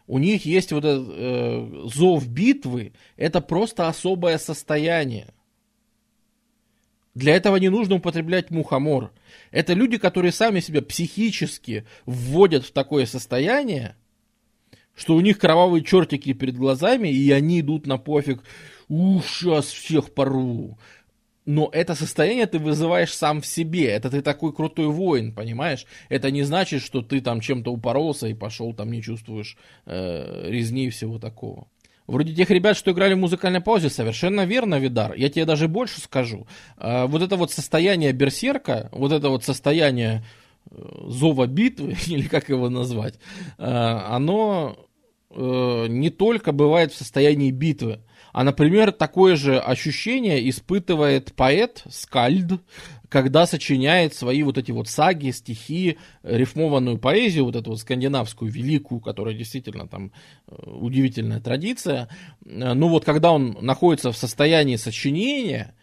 У 0.06 0.18
них 0.18 0.46
есть 0.46 0.72
вот 0.72 0.84
этот 0.86 1.08
э, 1.12 1.84
зов 1.86 2.28
битвы, 2.28 2.94
это 3.16 3.42
просто 3.42 3.88
особое 3.88 4.38
состояние. 4.38 5.28
Для 7.20 7.36
этого 7.36 7.58
не 7.58 7.68
нужно 7.68 7.96
употреблять 7.96 8.50
мухомор. 8.50 9.12
Это 9.52 9.74
люди, 9.74 9.98
которые 9.98 10.32
сами 10.32 10.62
себя 10.62 10.82
психически 10.82 11.86
вводят 12.06 12.64
в 12.64 12.72
такое 12.72 13.06
состояние, 13.06 13.98
что 14.96 15.16
у 15.16 15.22
них 15.22 15.38
кровавые 15.38 15.84
чертики 15.84 16.32
перед 16.32 16.56
глазами, 16.56 17.10
и 17.10 17.30
они 17.32 17.60
идут 17.60 17.88
на 17.88 17.98
пофиг, 17.98 18.42
ух, 18.88 19.26
сейчас 19.26 19.66
всех 19.66 20.14
порву. 20.14 20.80
Но 21.46 21.70
это 21.74 21.94
состояние 21.94 22.46
ты 22.46 22.58
вызываешь 22.58 23.12
сам 23.12 23.42
в 23.42 23.46
себе. 23.46 23.88
Это 23.88 24.10
ты 24.10 24.22
такой 24.22 24.54
крутой 24.54 24.88
воин, 24.88 25.34
понимаешь? 25.34 25.86
Это 26.08 26.32
не 26.32 26.44
значит, 26.44 26.82
что 26.82 27.02
ты 27.02 27.20
там 27.20 27.42
чем-то 27.42 27.70
упоролся 27.70 28.28
и 28.28 28.34
пошел 28.34 28.74
там 28.74 28.92
не 28.92 29.02
чувствуешь 29.02 29.58
э, 29.86 30.50
резни 30.50 30.86
и 30.86 30.90
всего 30.90 31.20
такого. 31.20 31.68
Вроде 32.10 32.34
тех 32.34 32.50
ребят, 32.50 32.76
что 32.76 32.92
играли 32.92 33.14
в 33.14 33.20
музыкальной 33.20 33.62
паузе, 33.62 33.92
совершенно 33.92 34.44
верно, 34.44 34.80
Видар. 34.80 35.14
Я 35.14 35.30
тебе 35.30 35.46
даже 35.46 35.68
больше 35.68 36.02
скажу. 36.02 36.48
А, 36.76 37.06
вот 37.06 37.22
это 37.22 37.36
вот 37.36 37.52
состояние 37.52 38.14
берсерка, 38.14 38.90
вот 38.92 39.12
это 39.12 39.30
вот 39.30 39.44
состояние 39.44 40.26
э, 40.72 40.76
зова 41.06 41.46
битвы, 41.46 41.96
или 42.08 42.28
как 42.28 42.50
его 42.50 42.68
назвать, 42.70 43.20
а, 43.60 44.16
оно 44.16 44.76
э, 45.30 45.86
не 45.88 46.10
только 46.10 46.52
бывает 46.52 46.92
в 46.92 46.98
состоянии 46.98 47.52
битвы, 47.52 48.00
а, 48.34 48.44
например, 48.44 48.92
такое 48.92 49.36
же 49.36 49.60
ощущение 49.60 50.50
испытывает 50.50 51.34
поэт 51.34 51.84
Скальд, 51.90 52.60
когда 53.10 53.48
сочиняет 53.48 54.14
свои 54.14 54.44
вот 54.44 54.58
эти 54.58 54.72
вот 54.72 54.88
саги, 54.88 55.32
стихи, 55.32 55.98
рифмованную 56.24 57.00
поэзию, 57.00 57.46
вот 57.46 57.56
эту 57.56 57.72
вот 57.72 57.80
скандинавскую 57.80 58.52
великую, 58.52 59.02
которая 59.02 59.34
действительно 59.34 59.88
там 59.88 60.12
э, 60.48 60.56
удивительная 60.66 61.42
традиция. 61.42 62.08
Э, 62.46 62.74
ну 62.74 62.88
вот 62.88 63.04
когда 63.06 63.32
он 63.32 63.58
находится 63.62 64.12
в 64.12 64.18
состоянии 64.18 64.76
сочинения, 64.76 65.76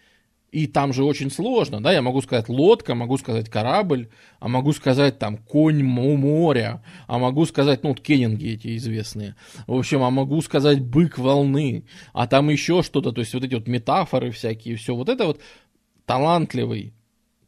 и 0.53 0.69
там 0.69 0.93
же 0.93 1.05
очень 1.05 1.31
сложно, 1.31 1.83
да, 1.83 1.93
я 1.93 2.01
могу 2.01 2.23
сказать 2.23 2.49
лодка, 2.49 2.95
могу 2.95 3.19
сказать 3.19 3.51
корабль, 3.51 4.09
а 4.39 4.47
могу 4.49 4.73
сказать 4.73 5.19
там 5.19 5.37
конь 5.37 5.83
у 5.83 6.17
моря, 6.17 6.83
а 7.09 7.19
могу 7.19 7.45
сказать, 7.47 7.83
ну, 7.83 7.91
вот 7.91 8.01
кеннинги 8.01 8.55
эти 8.55 8.77
известные, 8.77 9.35
в 9.67 9.75
общем, 9.75 10.05
а 10.05 10.11
могу 10.11 10.41
сказать 10.43 10.81
бык 10.81 11.19
волны, 11.19 11.85
а 12.13 12.29
там 12.29 12.49
еще 12.49 12.83
что-то, 12.83 13.11
то 13.11 13.21
есть 13.21 13.35
вот 13.35 13.45
эти 13.45 13.55
вот 13.55 13.67
метафоры 13.67 14.31
всякие, 14.31 14.77
все 14.77 14.95
вот 14.95 15.09
это 15.09 15.27
вот 15.27 15.41
талантливый 16.07 16.95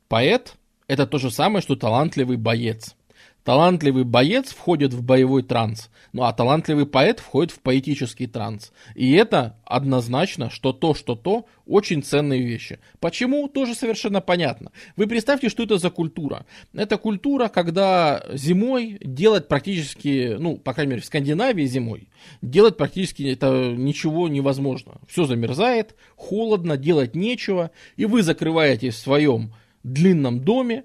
Поэт– 0.09 0.55
это 0.87 1.07
то 1.07 1.19
же 1.19 1.31
самое, 1.31 1.63
что 1.63 1.77
талантливый 1.77 2.39
боец. 2.39 2.97
Талантливый 3.45 4.05
боец 4.05 4.51
входит 4.51 4.93
в 4.93 5.03
боевой 5.03 5.43
транс, 5.43 5.89
ну 6.13 6.25
а 6.25 6.33
талантливый 6.35 6.85
поэт 6.85 7.19
входит 7.19 7.51
в 7.51 7.61
поэтический 7.61 8.27
транс. 8.27 8.73
И 8.95 9.13
это 9.13 9.57
однозначно, 9.65 10.51
что 10.51 10.75
то, 10.75 10.93
что 10.93 11.15
то, 11.15 11.47
очень 11.65 12.03
ценные 12.03 12.43
вещи. 12.43 12.79
Почему, 13.01 13.49
тоже 13.49 13.75
совершенно 13.75 14.21
понятно. 14.21 14.71
Вы 14.97 15.07
представьте, 15.07 15.49
что 15.49 15.63
это 15.63 15.79
за 15.79 15.89
культура. 15.89 16.45
Это 16.75 16.99
культура, 16.99 17.49
когда 17.49 18.23
зимой 18.35 18.99
делать 19.01 19.49
практически, 19.49 20.37
ну, 20.39 20.59
по 20.59 20.75
крайней 20.75 20.91
мере, 20.91 21.03
в 21.03 21.07
Скандинавии 21.07 21.65
зимой, 21.65 22.09
делать 22.43 22.77
практически 22.77 23.23
это 23.23 23.73
ничего 23.75 24.29
невозможно. 24.29 25.01
Все 25.09 25.25
замерзает, 25.25 25.95
холодно, 26.17 26.77
делать 26.77 27.15
нечего, 27.15 27.71
и 27.97 28.05
вы 28.05 28.23
закрываетесь 28.23 28.95
в 28.95 28.99
своем 28.99 29.55
длинном 29.83 30.41
доме 30.41 30.85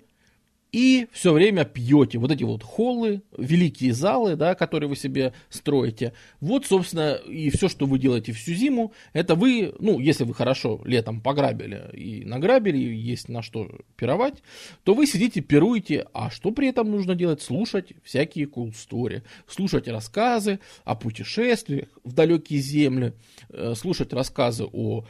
и 0.74 1.08
все 1.12 1.32
время 1.32 1.66
пьете. 1.66 2.18
Вот 2.18 2.32
эти 2.32 2.44
вот 2.44 2.64
холлы, 2.64 3.22
великие 3.38 3.94
залы, 3.94 4.36
да, 4.36 4.56
которые 4.56 4.90
вы 4.90 4.96
себе 4.96 5.34
строите. 5.50 6.14
Вот, 6.42 6.66
собственно, 6.66 7.14
и 7.14 7.52
все, 7.52 7.70
что 7.70 7.86
вы 7.86 8.00
делаете 8.00 8.34
всю 8.34 8.54
зиму, 8.54 8.92
это 9.14 9.36
вы, 9.36 9.74
ну, 9.80 10.00
если 10.00 10.24
вы 10.24 10.34
хорошо 10.34 10.82
летом 10.84 11.22
пограбили 11.22 11.92
и 11.94 12.26
награбили, 12.26 12.80
и 12.80 12.96
есть 12.96 13.30
на 13.30 13.44
что 13.44 13.70
пировать, 13.96 14.42
то 14.84 14.96
вы 14.96 15.06
сидите, 15.06 15.42
пируете, 15.42 16.08
а 16.12 16.32
что 16.32 16.50
при 16.50 16.70
этом 16.70 16.90
нужно 16.90 17.14
делать? 17.14 17.44
Слушать 17.44 17.94
всякие 18.04 18.48
cool 18.48 18.74
story, 18.74 19.22
слушать 19.48 19.88
рассказы 19.88 20.60
о 20.86 20.96
путешествиях 20.96 21.88
в 22.04 22.14
далекие 22.14 22.60
земли, 22.60 23.14
э, 23.50 23.76
слушать 23.76 24.12
рассказы 24.12 24.66
о 24.74 25.06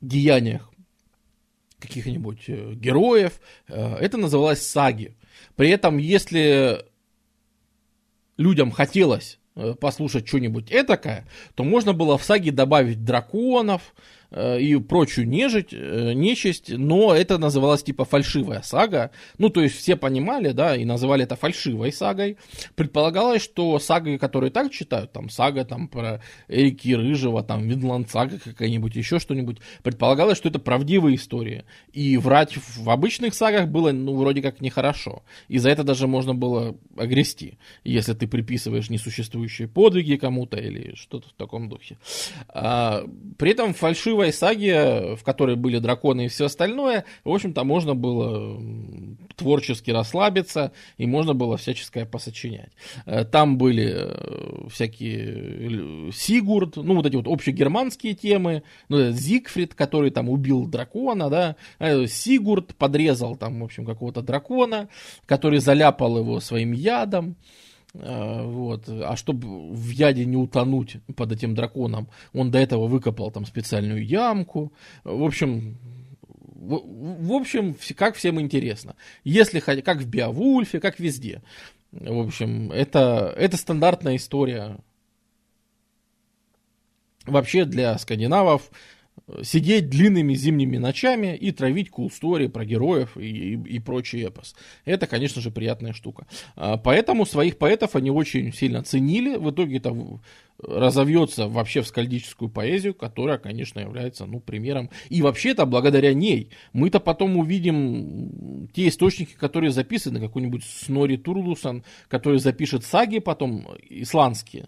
деяниях 0.00 0.70
каких-нибудь 1.78 2.44
э, 2.48 2.74
героев. 2.74 3.40
Э, 3.68 3.96
это 3.96 4.16
называлось 4.16 4.66
саги. 4.66 5.16
При 5.56 5.70
этом, 5.70 5.98
если 5.98 6.84
людям 8.36 8.70
хотелось 8.70 9.38
э, 9.54 9.74
послушать 9.74 10.26
что-нибудь 10.28 10.70
этакое, 10.70 11.26
то 11.54 11.64
можно 11.64 11.92
было 11.92 12.18
в 12.18 12.24
саге 12.24 12.50
добавить 12.50 13.04
драконов, 13.04 13.94
и 14.30 14.76
прочую 14.76 15.26
нежить, 15.26 15.68
э, 15.72 16.12
нечисть, 16.12 16.70
но 16.76 17.14
это 17.14 17.38
называлось 17.38 17.82
типа 17.82 18.04
фальшивая 18.04 18.60
сага. 18.62 19.10
Ну, 19.38 19.48
то 19.48 19.62
есть 19.62 19.76
все 19.76 19.96
понимали, 19.96 20.52
да, 20.52 20.76
и 20.76 20.84
называли 20.84 21.24
это 21.24 21.36
фальшивой 21.36 21.92
сагой. 21.92 22.36
Предполагалось, 22.74 23.42
что 23.42 23.78
саги, 23.78 24.18
которые 24.18 24.50
так 24.50 24.70
читают, 24.70 25.12
там 25.12 25.30
сага 25.30 25.64
там 25.64 25.88
про 25.88 26.22
Эрики 26.48 26.92
Рыжего, 26.94 27.42
там 27.42 27.66
Винланд 27.66 28.10
сага 28.10 28.38
какая-нибудь, 28.38 28.96
еще 28.96 29.18
что-нибудь, 29.18 29.58
предполагалось, 29.82 30.36
что 30.36 30.50
это 30.50 30.58
правдивые 30.58 31.16
истории. 31.16 31.64
И 31.92 32.18
врать 32.18 32.56
в 32.56 32.90
обычных 32.90 33.34
сагах 33.34 33.68
было, 33.68 33.92
ну, 33.92 34.14
вроде 34.14 34.42
как 34.42 34.60
нехорошо. 34.60 35.22
И 35.48 35.56
за 35.58 35.70
это 35.70 35.84
даже 35.84 36.06
можно 36.06 36.34
было 36.34 36.76
огрести, 36.96 37.58
если 37.82 38.12
ты 38.12 38.26
приписываешь 38.26 38.90
несуществующие 38.90 39.68
подвиги 39.68 40.16
кому-то 40.16 40.58
или 40.58 40.94
что-то 40.96 41.30
в 41.30 41.32
таком 41.32 41.68
духе. 41.70 41.96
А, 42.48 43.04
при 43.38 43.52
этом 43.52 43.72
фальшивая 43.72 44.17
фальшивой 44.18 44.32
саге, 44.32 45.16
в 45.16 45.22
которой 45.22 45.56
были 45.56 45.78
драконы 45.78 46.26
и 46.26 46.28
все 46.28 46.46
остальное, 46.46 47.04
в 47.24 47.30
общем-то, 47.30 47.64
можно 47.64 47.94
было 47.94 48.60
творчески 49.36 49.90
расслабиться, 49.90 50.72
и 50.96 51.06
можно 51.06 51.34
было 51.34 51.56
всяческое 51.56 52.04
посочинять. 52.04 52.70
Э, 53.06 53.24
там 53.24 53.58
были 53.58 53.92
э, 53.94 54.68
всякие 54.70 56.12
Сигурд, 56.12 56.76
ну, 56.76 56.94
вот 56.94 57.06
эти 57.06 57.16
вот 57.16 57.28
общегерманские 57.28 58.14
темы, 58.14 58.62
ну, 58.88 59.10
Зигфрид, 59.12 59.74
который 59.74 60.10
там 60.10 60.28
убил 60.28 60.66
дракона, 60.66 61.30
да, 61.30 61.56
э, 61.78 62.06
Сигурд 62.06 62.74
подрезал 62.74 63.36
там, 63.36 63.60
в 63.60 63.64
общем, 63.64 63.84
какого-то 63.84 64.22
дракона, 64.22 64.88
который 65.26 65.60
заляпал 65.60 66.18
его 66.18 66.40
своим 66.40 66.72
ядом, 66.72 67.36
Э, 67.36 67.67
вот. 67.94 68.88
А 68.88 69.16
чтобы 69.16 69.72
в 69.72 69.90
яде 69.90 70.24
не 70.24 70.36
утонуть 70.36 70.98
под 71.16 71.32
этим 71.32 71.54
драконом, 71.54 72.08
он 72.32 72.50
до 72.50 72.58
этого 72.58 72.86
выкопал 72.86 73.30
там 73.30 73.46
специальную 73.46 74.04
ямку. 74.04 74.72
В 75.04 75.22
общем, 75.24 75.78
в, 76.58 77.26
в 77.26 77.32
общем, 77.32 77.76
как 77.96 78.16
всем 78.16 78.40
интересно. 78.40 78.94
Если 79.24 79.60
как 79.60 79.98
в 79.98 80.06
Биовульфе, 80.06 80.80
как 80.80 80.98
везде. 81.00 81.42
В 81.92 82.26
общем, 82.26 82.70
это, 82.70 83.32
это 83.36 83.56
стандартная 83.56 84.16
история. 84.16 84.78
Вообще 87.24 87.64
для 87.64 87.96
скандинавов 87.98 88.70
сидеть 89.42 89.88
длинными 89.88 90.34
зимними 90.34 90.78
ночами 90.78 91.36
и 91.36 91.50
травить 91.52 91.90
cool 91.90 92.10
story 92.10 92.48
про 92.48 92.64
героев 92.64 93.16
и, 93.16 93.54
и, 93.54 93.76
и 93.76 93.78
прочий 93.78 94.24
эпос. 94.24 94.54
Это, 94.84 95.06
конечно 95.06 95.42
же, 95.42 95.50
приятная 95.50 95.92
штука. 95.92 96.26
А, 96.56 96.76
поэтому 96.76 97.26
своих 97.26 97.58
поэтов 97.58 97.96
они 97.96 98.10
очень 98.10 98.52
сильно 98.52 98.82
ценили. 98.82 99.36
В 99.36 99.50
итоге 99.50 99.78
это 99.78 99.94
разовьется 100.60 101.46
вообще 101.46 101.82
в 101.82 101.86
скальдическую 101.86 102.48
поэзию, 102.48 102.94
которая, 102.94 103.38
конечно, 103.38 103.80
является 103.80 104.26
ну, 104.26 104.40
примером. 104.40 104.90
И 105.08 105.22
вообще-то, 105.22 105.66
благодаря 105.66 106.14
ней, 106.14 106.50
мы-то 106.72 106.98
потом 106.98 107.36
увидим 107.36 108.68
те 108.72 108.88
источники, 108.88 109.34
которые 109.34 109.70
записаны, 109.70 110.20
какой-нибудь 110.20 110.64
Снори 110.64 111.16
Турлусон, 111.16 111.84
который 112.08 112.40
запишет 112.40 112.84
саги 112.84 113.20
потом 113.20 113.66
исландские 113.88 114.66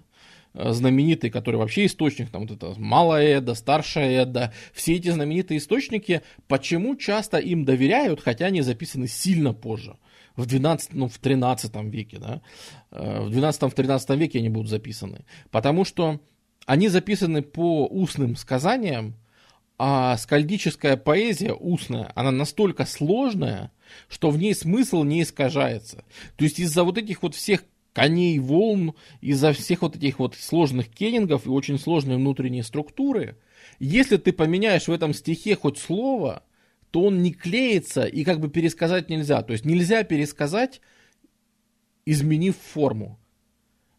Э, 0.53 0.73
знаменитый, 0.73 1.31
который 1.31 1.57
вообще 1.57 1.87
источник, 1.87 2.31
там 2.31 2.47
вот 2.47 2.51
это 2.51 2.75
малая 2.79 3.39
Эда, 3.39 3.55
старшая 3.55 4.23
Эда, 4.23 4.53
все 4.73 4.97
эти 4.97 5.09
знаменитые 5.09 5.59
источники, 5.59 6.23
почему 6.49 6.97
часто 6.97 7.39
им 7.39 7.65
доверяют, 7.65 8.21
хотя 8.21 8.47
они 8.47 8.63
записаны 8.63 9.07
сильно 9.07 9.55
позже, 9.55 9.97
в 10.35 10.47
12, 10.47 10.95
ну, 10.95 11.09
в 11.09 11.19
13 11.19 11.73
веке, 11.85 12.19
да, 12.19 12.43
э, 12.91 13.21
в 13.21 13.31
12-13 13.31 14.17
веке 14.17 14.41
они 14.41 14.49
будут 14.49 14.69
записаны, 14.69 15.25
потому 15.53 15.85
что 15.85 16.21
они 16.67 16.89
записаны 16.89 17.43
по 17.43 17.87
устным 17.87 18.35
сказаниям, 18.35 19.15
а 19.79 20.17
скальдическая 20.17 20.97
поэзия 20.97 21.53
устная, 21.53 22.11
она 22.17 22.33
настолько 22.33 22.87
сложная, 22.87 23.71
что 24.09 24.31
в 24.31 24.37
ней 24.37 24.55
смысл 24.55 25.05
не 25.05 25.23
искажается. 25.23 26.05
То 26.37 26.45
есть 26.45 26.59
из-за 26.59 26.85
вот 26.85 26.99
этих 26.99 27.23
вот 27.23 27.35
всех 27.35 27.65
коней 27.93 28.39
волн, 28.39 28.95
из-за 29.21 29.53
всех 29.53 29.83
вот 29.83 29.97
этих 29.97 30.19
вот 30.19 30.35
сложных 30.35 30.89
кеннингов 30.89 31.47
и 31.47 31.51
очень 31.51 31.79
сложной 31.79 32.17
внутренней 32.17 32.63
структуры, 32.63 33.37
если 33.79 34.17
ты 34.17 34.33
поменяешь 34.33 34.89
в 34.89 34.93
этом 34.93 35.15
стихе 35.15 35.57
хоть 35.57 35.79
слово, 35.79 36.43
то 36.91 37.05
он 37.05 37.23
не 37.23 37.33
клеится 37.33 38.05
и 38.05 38.25
как 38.25 38.41
бы 38.41 38.49
пересказать 38.49 39.09
нельзя. 39.09 39.43
То 39.43 39.53
есть 39.53 39.65
нельзя 39.65 40.03
пересказать, 40.05 40.81
изменив 42.05 42.57
форму. 42.57 43.19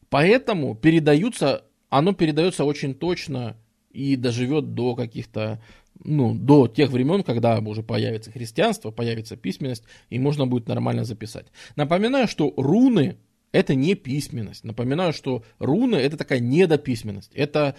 Поэтому 0.10 0.76
передаются, 0.76 1.66
оно 1.90 2.14
передается 2.14 2.66
очень 2.66 2.94
точно 2.94 3.58
и 3.92 4.16
доживет 4.16 4.74
до 4.74 4.96
каких-то, 4.96 5.64
ну, 6.04 6.34
до 6.34 6.68
тех 6.68 6.92
времен, 6.92 7.24
когда 7.24 7.60
уже 7.60 7.84
появится 7.84 8.32
христианство, 8.32 8.92
появится 8.92 9.38
письменность, 9.38 9.84
и 10.10 10.20
можно 10.20 10.46
будет 10.48 10.68
нормально 10.68 11.06
записать. 11.06 11.48
Напоминаю, 11.76 12.28
что 12.28 12.54
руны 12.58 13.18
это 13.52 13.76
не 13.76 13.96
письменность. 13.96 14.64
Напоминаю, 14.64 15.14
что 15.14 15.44
руны 15.60 15.96
это 15.96 16.18
такая 16.18 16.40
недописьменность. 16.40 17.32
Это, 17.34 17.76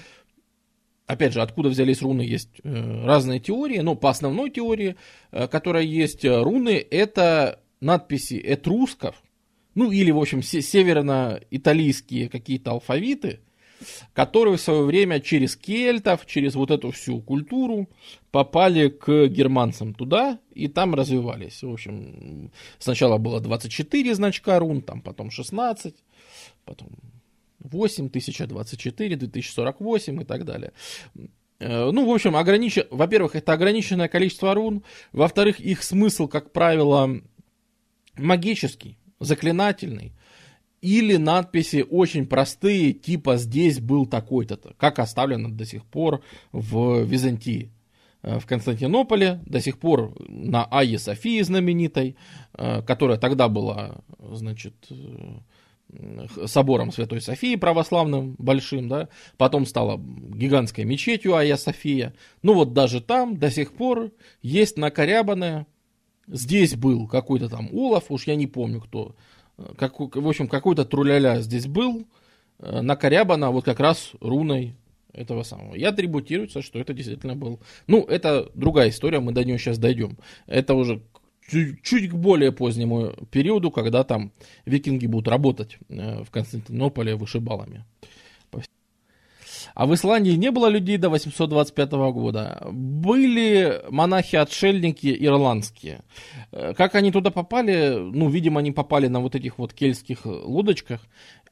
опять 1.06 1.32
же, 1.32 1.42
откуда 1.42 1.68
взялись 1.68 2.02
руны, 2.02 2.22
есть 2.22 2.60
э, 2.62 3.04
разные 3.04 3.40
теории, 3.40 3.78
но 3.78 3.94
по 3.94 4.10
основной 4.10 4.50
теории, 4.50 4.96
э, 5.30 5.48
которая 5.48 5.84
есть, 5.84 6.24
э, 6.24 6.42
руны 6.42 6.84
это 6.90 7.60
надписи 7.80 8.34
этрусков, 8.34 9.22
ну 9.74 9.90
или, 9.90 10.10
в 10.10 10.18
общем, 10.18 10.42
северно-италийские 10.42 12.28
какие-то 12.28 12.72
алфавиты, 12.72 13.40
которые 14.12 14.56
в 14.56 14.60
свое 14.60 14.84
время 14.84 15.20
через 15.20 15.56
кельтов, 15.56 16.26
через 16.26 16.54
вот 16.54 16.70
эту 16.70 16.90
всю 16.90 17.20
культуру 17.20 17.88
попали 18.30 18.88
к 18.88 19.26
германцам 19.26 19.94
туда 19.94 20.38
и 20.54 20.68
там 20.68 20.94
развивались. 20.94 21.62
В 21.62 21.72
общем, 21.72 22.50
сначала 22.78 23.18
было 23.18 23.40
24 23.40 24.14
значка 24.14 24.58
рун, 24.58 24.82
там 24.82 25.00
потом 25.00 25.30
16, 25.30 25.94
потом 26.64 26.88
8, 27.60 28.06
1024, 28.06 29.16
2048 29.16 30.22
и 30.22 30.24
так 30.24 30.44
далее. 30.44 30.72
Э, 31.62 31.90
ну, 31.92 32.06
в 32.06 32.12
общем, 32.12 32.36
огранич... 32.36 32.78
во-первых, 32.90 33.36
это 33.36 33.52
ограниченное 33.52 34.08
количество 34.08 34.54
рун. 34.54 34.82
Во-вторых, 35.12 35.60
их 35.60 35.82
смысл, 35.82 36.26
как 36.26 36.52
правило, 36.52 37.20
магический, 38.16 38.98
заклинательный 39.20 40.12
или 40.82 41.16
надписи 41.16 41.86
очень 41.88 42.26
простые, 42.26 42.92
типа 42.92 43.36
«здесь 43.38 43.80
был 43.80 44.04
такой-то», 44.04 44.58
как 44.76 44.98
оставлено 44.98 45.48
до 45.48 45.64
сих 45.64 45.84
пор 45.86 46.22
в 46.50 47.02
Византии. 47.04 47.72
Э, 48.22 48.38
в 48.38 48.46
Константинополе, 48.46 49.40
до 49.46 49.60
сих 49.60 49.78
пор 49.78 50.14
на 50.28 50.64
Айе 50.64 50.98
Софии 50.98 51.40
знаменитой, 51.42 52.16
э, 52.54 52.82
которая 52.82 53.18
тогда 53.18 53.48
была, 53.48 53.96
значит, 54.18 54.74
э, 54.90 55.38
собором 56.46 56.90
Святой 56.90 57.20
Софии 57.20 57.56
православным 57.56 58.34
большим, 58.38 58.88
да, 58.88 59.08
потом 59.36 59.66
стала 59.66 59.98
гигантской 59.98 60.84
мечетью 60.84 61.34
Айя 61.34 61.56
София. 61.56 62.14
Ну 62.42 62.54
вот 62.54 62.72
даже 62.72 63.00
там 63.00 63.36
до 63.36 63.50
сих 63.50 63.72
пор 63.72 64.10
есть 64.40 64.78
накорябанное, 64.78 65.66
здесь 66.26 66.76
был 66.76 67.06
какой-то 67.08 67.48
там 67.48 67.68
Улов, 67.72 68.04
уж 68.08 68.26
я 68.26 68.36
не 68.36 68.46
помню 68.46 68.80
кто, 68.80 69.16
как, 69.76 69.98
в 69.98 70.28
общем, 70.28 70.48
какой-то 70.48 70.84
труляля 70.84 71.40
здесь 71.40 71.66
был, 71.66 72.06
э, 72.58 72.80
накорябана 72.80 73.50
вот 73.50 73.64
как 73.64 73.80
раз 73.80 74.12
руной 74.20 74.74
этого 75.12 75.42
самого. 75.42 75.74
И 75.74 75.82
атрибутируется, 75.82 76.62
что 76.62 76.78
это 76.78 76.94
действительно 76.94 77.34
был. 77.34 77.60
Ну, 77.86 78.04
это 78.04 78.50
другая 78.54 78.90
история, 78.90 79.20
мы 79.20 79.32
до 79.32 79.44
нее 79.44 79.58
сейчас 79.58 79.78
дойдем. 79.78 80.16
Это 80.46 80.74
уже 80.74 81.02
чуть, 81.48 81.82
чуть 81.82 82.10
к 82.10 82.14
более 82.14 82.52
позднему 82.52 83.12
периоду, 83.30 83.70
когда 83.70 84.04
там 84.04 84.32
викинги 84.64 85.06
будут 85.06 85.28
работать 85.28 85.78
э, 85.88 86.22
в 86.24 86.30
Константинополе 86.30 87.14
вышибалами. 87.14 87.84
А 89.74 89.86
в 89.86 89.94
Исландии 89.94 90.32
не 90.32 90.50
было 90.50 90.68
людей 90.68 90.96
до 90.98 91.08
825 91.08 91.92
года. 91.92 92.66
Были 92.70 93.82
монахи-отшельники 93.90 95.14
ирландские. 95.18 96.00
Э, 96.50 96.74
как 96.74 96.94
они 96.94 97.12
туда 97.12 97.30
попали? 97.30 97.96
Ну, 97.96 98.28
видимо, 98.28 98.60
они 98.60 98.72
попали 98.72 99.08
на 99.08 99.20
вот 99.20 99.34
этих 99.34 99.58
вот 99.58 99.72
кельтских 99.72 100.20
лодочках. 100.24 101.00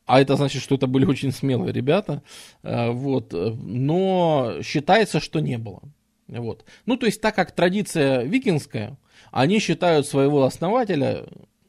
А 0.06 0.20
это 0.20 0.36
значит, 0.36 0.62
что 0.62 0.74
это 0.74 0.86
были 0.86 1.04
очень 1.04 1.32
смелые 1.32 1.72
ребята. 1.72 2.22
Э, 2.62 2.90
вот. 2.90 3.32
Но 3.32 4.56
считается, 4.62 5.20
что 5.20 5.40
не 5.40 5.58
было. 5.58 5.82
Вот. 6.28 6.64
Ну, 6.86 6.96
то 6.96 7.06
есть, 7.06 7.20
так 7.20 7.34
как 7.34 7.52
традиция 7.52 8.22
викингская, 8.22 8.96
они 9.32 9.58
считают 9.58 10.06
своего 10.06 10.44
основателя, 10.44 11.26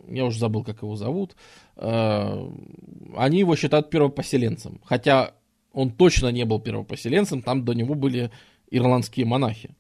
я 0.08 0.26
уже 0.26 0.40
забыл, 0.40 0.64
как 0.64 0.82
его 0.82 0.96
зовут, 0.96 1.36
э, 1.78 2.50
они 3.18 3.40
его 3.40 3.56
считают 3.56 3.90
первопоселенцем. 3.90 4.80
Хотя 4.84 5.34
он 5.74 5.92
точно 5.92 6.30
не 6.30 6.46
был 6.46 6.60
первопоселенцем, 6.60 7.42
там 7.42 7.64
до 7.66 7.74
него 7.74 7.96
были 7.96 8.32
ирландские 8.70 9.26
монахи, 9.26 9.76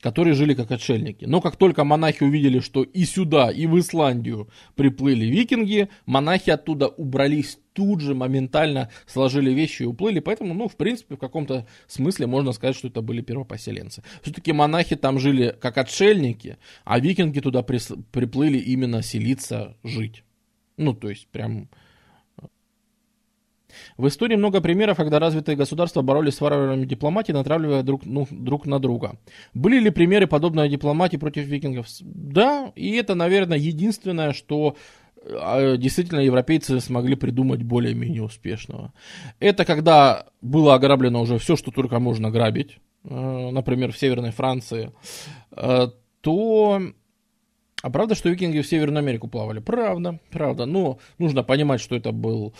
которые 0.00 0.34
жили 0.34 0.54
как 0.54 0.70
отшельники. 0.70 1.24
Но 1.24 1.40
как 1.40 1.56
только 1.56 1.84
монахи 1.84 2.22
увидели, 2.22 2.60
что 2.60 2.82
и 2.82 3.04
сюда, 3.04 3.50
и 3.50 3.66
в 3.66 3.78
Исландию 3.78 4.48
приплыли 4.74 5.24
викинги, 5.24 5.88
монахи 6.06 6.50
оттуда 6.50 6.88
убрались 6.88 7.58
тут 7.72 8.00
же, 8.00 8.14
моментально 8.14 8.90
сложили 9.06 9.50
вещи 9.50 9.82
и 9.82 9.86
уплыли. 9.86 10.20
Поэтому, 10.20 10.54
ну, 10.54 10.68
в 10.68 10.76
принципе, 10.76 11.16
в 11.16 11.18
каком-то 11.18 11.66
смысле 11.86 12.26
можно 12.26 12.52
сказать, 12.52 12.76
что 12.76 12.88
это 12.88 13.02
были 13.02 13.22
первопоселенцы. 13.22 14.02
Все-таки 14.22 14.52
монахи 14.52 14.94
там 14.94 15.18
жили 15.18 15.56
как 15.60 15.78
отшельники, 15.78 16.58
а 16.84 17.00
викинги 17.00 17.40
туда 17.40 17.62
приплыли 17.62 18.58
именно 18.58 19.02
селиться, 19.02 19.76
жить. 19.82 20.22
Ну, 20.76 20.92
то 20.92 21.08
есть, 21.08 21.28
прям 21.28 21.68
в 23.96 24.08
истории 24.08 24.36
много 24.36 24.60
примеров, 24.60 24.96
когда 24.96 25.18
развитые 25.18 25.56
государства 25.56 26.02
боролись 26.02 26.34
с 26.34 26.40
варварами 26.40 26.84
дипломатии, 26.84 27.32
натравливая 27.32 27.82
друг, 27.82 28.04
ну, 28.04 28.26
друг 28.30 28.66
на 28.66 28.78
друга. 28.78 29.18
Были 29.54 29.78
ли 29.78 29.90
примеры 29.90 30.26
подобной 30.26 30.68
дипломатии 30.68 31.16
против 31.16 31.44
викингов? 31.44 31.86
Да, 32.00 32.72
и 32.74 32.92
это, 32.92 33.14
наверное, 33.14 33.58
единственное, 33.58 34.32
что 34.32 34.76
а, 35.26 35.76
действительно 35.76 36.20
европейцы 36.20 36.80
смогли 36.80 37.14
придумать 37.14 37.62
более-менее 37.62 38.22
успешного. 38.22 38.92
Это 39.40 39.64
когда 39.64 40.26
было 40.42 40.74
ограблено 40.74 41.22
уже 41.22 41.38
все, 41.38 41.56
что 41.56 41.70
только 41.70 41.98
можно 41.98 42.30
грабить, 42.30 42.78
э, 43.04 43.50
например, 43.50 43.92
в 43.92 43.98
Северной 43.98 44.32
Франции, 44.32 44.92
э, 45.52 45.88
то... 46.20 46.82
А 47.82 47.90
правда, 47.90 48.14
что 48.14 48.30
викинги 48.30 48.60
в 48.60 48.66
Северную 48.66 49.00
Америку 49.00 49.28
плавали? 49.28 49.60
Правда, 49.60 50.18
правда. 50.30 50.64
Но 50.64 50.98
нужно 51.18 51.42
понимать, 51.42 51.82
что 51.82 51.94
это 51.94 52.12
был 52.12 52.54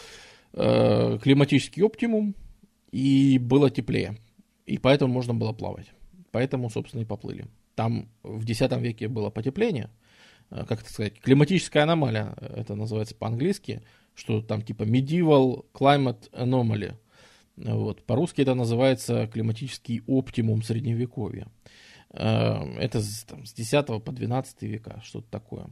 э, 0.54 1.18
климатический 1.22 1.82
оптимум, 1.82 2.34
и 2.90 3.38
было 3.38 3.70
теплее. 3.70 4.16
И 4.66 4.78
поэтому 4.78 5.12
можно 5.12 5.34
было 5.34 5.52
плавать. 5.52 5.92
Поэтому, 6.30 6.70
собственно, 6.70 7.02
и 7.02 7.04
поплыли. 7.04 7.46
Там 7.74 8.08
в 8.22 8.48
X 8.48 8.60
веке 8.78 9.08
было 9.08 9.30
потепление, 9.30 9.90
э, 10.50 10.64
как 10.66 10.80
это 10.82 10.92
сказать, 10.92 11.20
климатическая 11.20 11.82
аномалия, 11.82 12.34
это 12.40 12.74
называется 12.74 13.14
по-английски. 13.14 13.82
что 14.16 14.40
там 14.42 14.62
типа 14.62 14.84
medieval 14.84 15.64
climate 15.74 16.30
anomaly. 16.30 16.94
Вот. 17.56 18.04
По-русски 18.04 18.42
это 18.42 18.54
называется 18.54 19.26
климатический 19.26 20.02
оптимум 20.06 20.62
средневековья. 20.62 21.48
Э, 22.10 22.62
это 22.78 23.02
там, 23.26 23.44
с 23.44 23.52
10 23.52 24.04
по 24.04 24.12
12 24.12 24.62
века, 24.62 25.02
что-то 25.04 25.28
такое. 25.30 25.66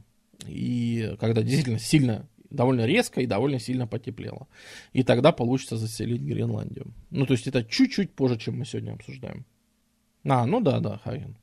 И 0.45 1.15
когда 1.19 1.41
действительно 1.41 1.79
сильно, 1.79 2.27
довольно 2.53 2.85
резко 2.85 3.21
и 3.21 3.25
довольно 3.25 3.59
сильно 3.59 3.87
потеплело. 3.87 4.47
И 4.93 5.03
тогда 5.03 5.31
получится 5.31 5.77
заселить 5.77 6.21
Гренландию. 6.21 6.93
Ну, 7.09 7.25
то 7.25 7.33
есть 7.33 7.47
это 7.47 7.63
чуть-чуть 7.63 8.13
позже, 8.13 8.37
чем 8.37 8.59
мы 8.59 8.65
сегодня 8.65 8.93
обсуждаем. 8.93 9.45
А, 10.25 10.45
ну 10.45 10.61
да, 10.61 10.79
да, 10.79 11.01
Хаген. 11.03 11.35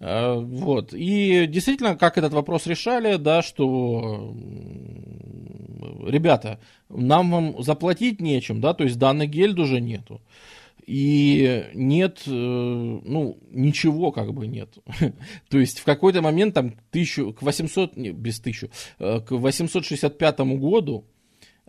Э, 0.00 0.34
вот. 0.34 0.92
И 0.92 1.46
действительно, 1.46 1.96
как 1.96 2.18
этот 2.18 2.32
вопрос 2.32 2.66
решали, 2.66 3.16
да, 3.16 3.42
что, 3.42 4.34
ребята, 6.04 6.58
нам 6.88 7.30
вам 7.30 7.62
заплатить 7.62 8.20
нечем, 8.20 8.60
да, 8.60 8.74
то 8.74 8.82
есть 8.82 8.98
данный 8.98 9.28
гельд 9.28 9.58
уже 9.60 9.80
нету. 9.80 10.20
И 10.86 11.70
нет, 11.72 12.22
э, 12.26 12.30
ну, 12.30 13.38
ничего 13.50 14.12
как 14.12 14.34
бы 14.34 14.46
нет. 14.46 14.78
То 15.48 15.58
есть 15.58 15.78
в 15.78 15.84
какой-то 15.84 16.20
момент 16.20 16.54
там 16.54 16.74
тысячу, 16.90 17.32
к 17.32 17.42
800, 17.42 17.96
не, 17.96 18.10
без 18.10 18.40
тысячу, 18.40 18.70
э, 18.98 19.20
к 19.20 19.30
865 19.30 20.40
году 20.58 21.04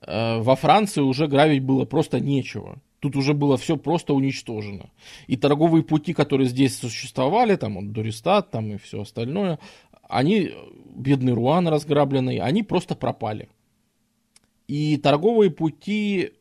во 0.07 0.55
Франции 0.55 1.01
уже 1.01 1.27
грабить 1.27 1.63
было 1.63 1.85
просто 1.85 2.19
нечего. 2.19 2.79
Тут 2.99 3.15
уже 3.15 3.33
было 3.33 3.55
все 3.57 3.77
просто 3.77 4.13
уничтожено. 4.13 4.89
И 5.27 5.37
торговые 5.37 5.83
пути, 5.83 6.13
которые 6.13 6.47
здесь 6.47 6.77
существовали, 6.77 7.55
там 7.55 7.93
Дуристат, 7.93 8.51
там 8.51 8.73
и 8.73 8.77
все 8.77 9.01
остальное, 9.01 9.57
они, 10.09 10.51
бедный 10.95 11.33
Руан 11.33 11.67
разграбленный, 11.67 12.39
они 12.39 12.63
просто 12.63 12.95
пропали. 12.95 13.49
И 14.67 14.97
торговые 14.97 15.51
пути 15.51 16.31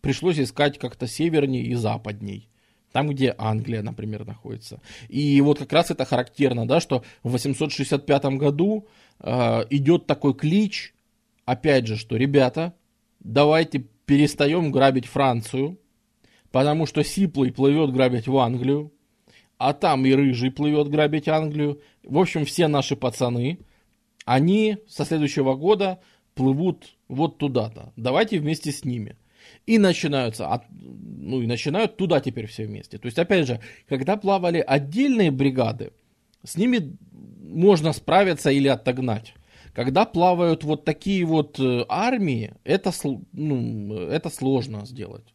пришлось 0.00 0.38
искать 0.38 0.78
как-то 0.78 1.06
севернее 1.06 1.64
и 1.64 1.74
западней. 1.74 2.48
Там, 2.92 3.08
где 3.08 3.34
Англия, 3.36 3.82
например, 3.82 4.24
находится. 4.24 4.80
И 5.08 5.40
вот 5.42 5.58
как 5.58 5.72
раз 5.72 5.90
это 5.90 6.04
характерно, 6.04 6.66
да, 6.66 6.80
что 6.80 7.04
в 7.22 7.32
865 7.32 8.24
году 8.36 8.88
э, 9.20 9.64
идет 9.70 10.06
такой 10.06 10.34
клич, 10.34 10.94
опять 11.44 11.86
же, 11.86 11.96
что, 11.96 12.16
ребята, 12.16 12.74
давайте 13.20 13.84
перестаем 14.06 14.72
грабить 14.72 15.06
Францию, 15.06 15.78
потому 16.50 16.86
что 16.86 17.04
Сиплый 17.04 17.52
плывет 17.52 17.92
грабить 17.92 18.26
в 18.26 18.36
Англию, 18.38 18.90
а 19.58 19.74
там 19.74 20.06
и 20.06 20.12
Рыжий 20.12 20.50
плывет 20.50 20.88
грабить 20.88 21.28
Англию. 21.28 21.82
В 22.04 22.18
общем, 22.18 22.46
все 22.46 22.68
наши 22.68 22.96
пацаны, 22.96 23.58
они 24.24 24.78
со 24.88 25.04
следующего 25.04 25.54
года 25.54 26.00
плывут 26.34 26.96
вот 27.08 27.38
туда-то. 27.38 27.92
Давайте 27.96 28.38
вместе 28.38 28.72
с 28.72 28.84
ними. 28.84 29.16
И 29.66 29.78
начинаются, 29.78 30.48
от, 30.48 30.64
ну 30.70 31.42
и 31.42 31.46
начинают 31.46 31.96
туда 31.96 32.20
теперь 32.20 32.46
все 32.46 32.66
вместе. 32.66 32.98
То 32.98 33.06
есть, 33.06 33.18
опять 33.18 33.46
же, 33.46 33.60
когда 33.88 34.16
плавали 34.16 34.64
отдельные 34.66 35.30
бригады, 35.30 35.92
с 36.44 36.56
ними 36.56 36.96
можно 37.42 37.92
справиться 37.92 38.50
или 38.50 38.68
отогнать. 38.68 39.34
Когда 39.74 40.04
плавают 40.04 40.64
вот 40.64 40.84
такие 40.84 41.24
вот 41.24 41.60
э, 41.60 41.84
армии, 41.88 42.54
это, 42.64 42.90
ну, 43.32 43.94
это 43.94 44.30
сложно 44.30 44.86
сделать. 44.86 45.34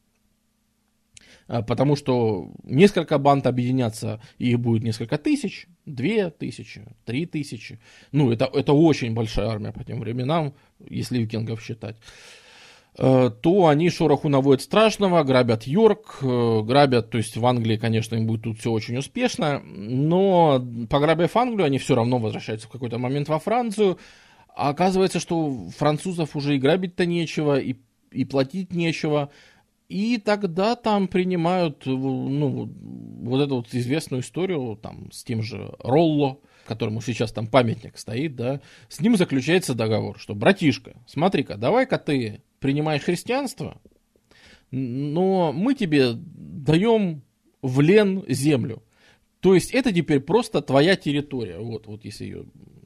А, 1.48 1.62
потому 1.62 1.96
что 1.96 2.52
несколько 2.64 3.18
банд 3.18 3.48
объединятся, 3.48 4.22
и 4.38 4.52
их 4.52 4.60
будет 4.60 4.84
несколько 4.84 5.18
тысяч, 5.18 5.68
две 5.86 6.30
тысячи, 6.30 6.86
три 7.06 7.26
тысячи. 7.26 7.80
Ну, 8.12 8.32
это, 8.32 8.46
это 8.46 8.74
очень 8.74 9.14
большая 9.14 9.48
армия 9.48 9.72
по 9.72 9.84
тем 9.84 10.00
временам, 10.00 10.54
если 10.80 11.20
викингов 11.20 11.62
считать 11.62 11.98
э, 11.98 12.02
то 12.96 13.68
они 13.68 13.90
шороху 13.90 14.30
наводят 14.30 14.62
страшного, 14.62 15.24
грабят 15.24 15.64
Йорк, 15.64 16.20
э, 16.22 16.62
грабят, 16.62 17.10
то 17.10 17.18
есть 17.18 17.36
в 17.36 17.46
Англии, 17.46 17.78
конечно, 17.78 18.16
им 18.16 18.28
будет 18.28 18.44
тут 18.44 18.60
все 18.60 18.72
очень 18.72 18.98
успешно, 18.98 19.62
но 19.64 20.64
пограбив 20.90 21.36
Англию, 21.36 21.66
они 21.66 21.80
все 21.80 21.96
равно 21.96 22.20
возвращаются 22.20 22.68
в 22.68 22.72
какой-то 22.72 23.00
момент 23.00 23.30
во 23.30 23.40
Францию, 23.40 23.98
а 24.56 24.70
оказывается, 24.70 25.20
что 25.20 25.68
французов 25.76 26.36
уже 26.36 26.56
и 26.56 26.60
грабить-то 26.60 27.08
нечего, 27.08 27.60
и, 27.60 27.76
и 28.12 28.26
платить 28.26 28.74
нечего. 28.74 29.32
И 29.90 30.18
тогда 30.18 30.76
там 30.76 31.08
принимают 31.08 31.86
ну, 31.86 32.70
вот 33.24 33.42
эту 33.42 33.56
вот 33.58 33.74
известную 33.74 34.22
историю 34.22 34.78
там, 34.82 35.12
с 35.12 35.24
тем 35.24 35.42
же 35.42 35.74
Ролло, 35.80 36.38
которому 36.66 37.02
сейчас 37.02 37.32
там 37.32 37.48
памятник 37.48 37.98
стоит, 37.98 38.36
да, 38.36 38.62
с 38.88 39.02
ним 39.02 39.18
заключается 39.18 39.74
договор, 39.74 40.18
что, 40.20 40.36
братишка, 40.36 40.94
смотри-ка, 41.08 41.58
давай-ка 41.58 41.98
ты 41.98 42.42
принимаешь 42.64 43.04
христианство, 43.04 43.82
но 44.72 45.52
мы 45.52 45.76
тебе 45.76 46.14
даем 46.14 47.22
в 47.62 47.82
лен 47.82 48.24
землю. 48.30 48.82
То 49.42 49.54
есть 49.54 49.74
это 49.74 49.92
теперь 49.92 50.22
просто 50.22 50.62
твоя 50.62 50.96
территория. 50.96 51.60
Вот, 51.60 51.88
вот 51.88 52.06
если 52.06 52.24
ее 52.24 52.46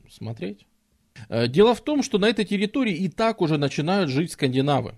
смотреть. 0.09 0.65
Э, 1.29 1.47
дело 1.47 1.75
в 1.75 1.81
том, 1.81 2.01
что 2.01 2.17
на 2.17 2.25
этой 2.25 2.43
территории 2.43 2.95
и 2.95 3.07
так 3.07 3.39
уже 3.39 3.59
начинают 3.59 4.09
жить 4.09 4.31
скандинавы. 4.31 4.95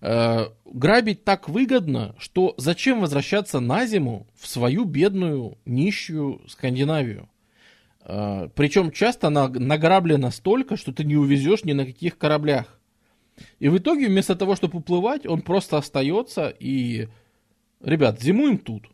Э, 0.00 0.50
грабить 0.64 1.24
так 1.24 1.48
выгодно, 1.48 2.14
что 2.16 2.54
зачем 2.58 3.00
возвращаться 3.00 3.58
на 3.58 3.86
зиму 3.86 4.28
в 4.38 4.46
свою 4.46 4.84
бедную, 4.84 5.58
нищую 5.64 6.42
Скандинавию? 6.46 7.28
Э, 8.04 8.48
Причем 8.54 8.92
часто 8.92 9.30
награблено 9.30 10.30
столько, 10.30 10.76
что 10.76 10.92
ты 10.92 11.02
не 11.02 11.16
увезешь 11.16 11.64
ни 11.64 11.72
на 11.72 11.84
каких 11.84 12.18
кораблях. 12.18 12.78
И 13.58 13.68
в 13.68 13.78
итоге 13.78 14.08
вместо 14.08 14.36
того, 14.36 14.56
чтобы 14.56 14.78
уплывать, 14.78 15.26
он 15.26 15.42
просто 15.42 15.78
остается 15.78 16.48
и... 16.48 17.08
Ребят, 17.80 18.20
зимуем 18.22 18.58
тут. 18.58 18.84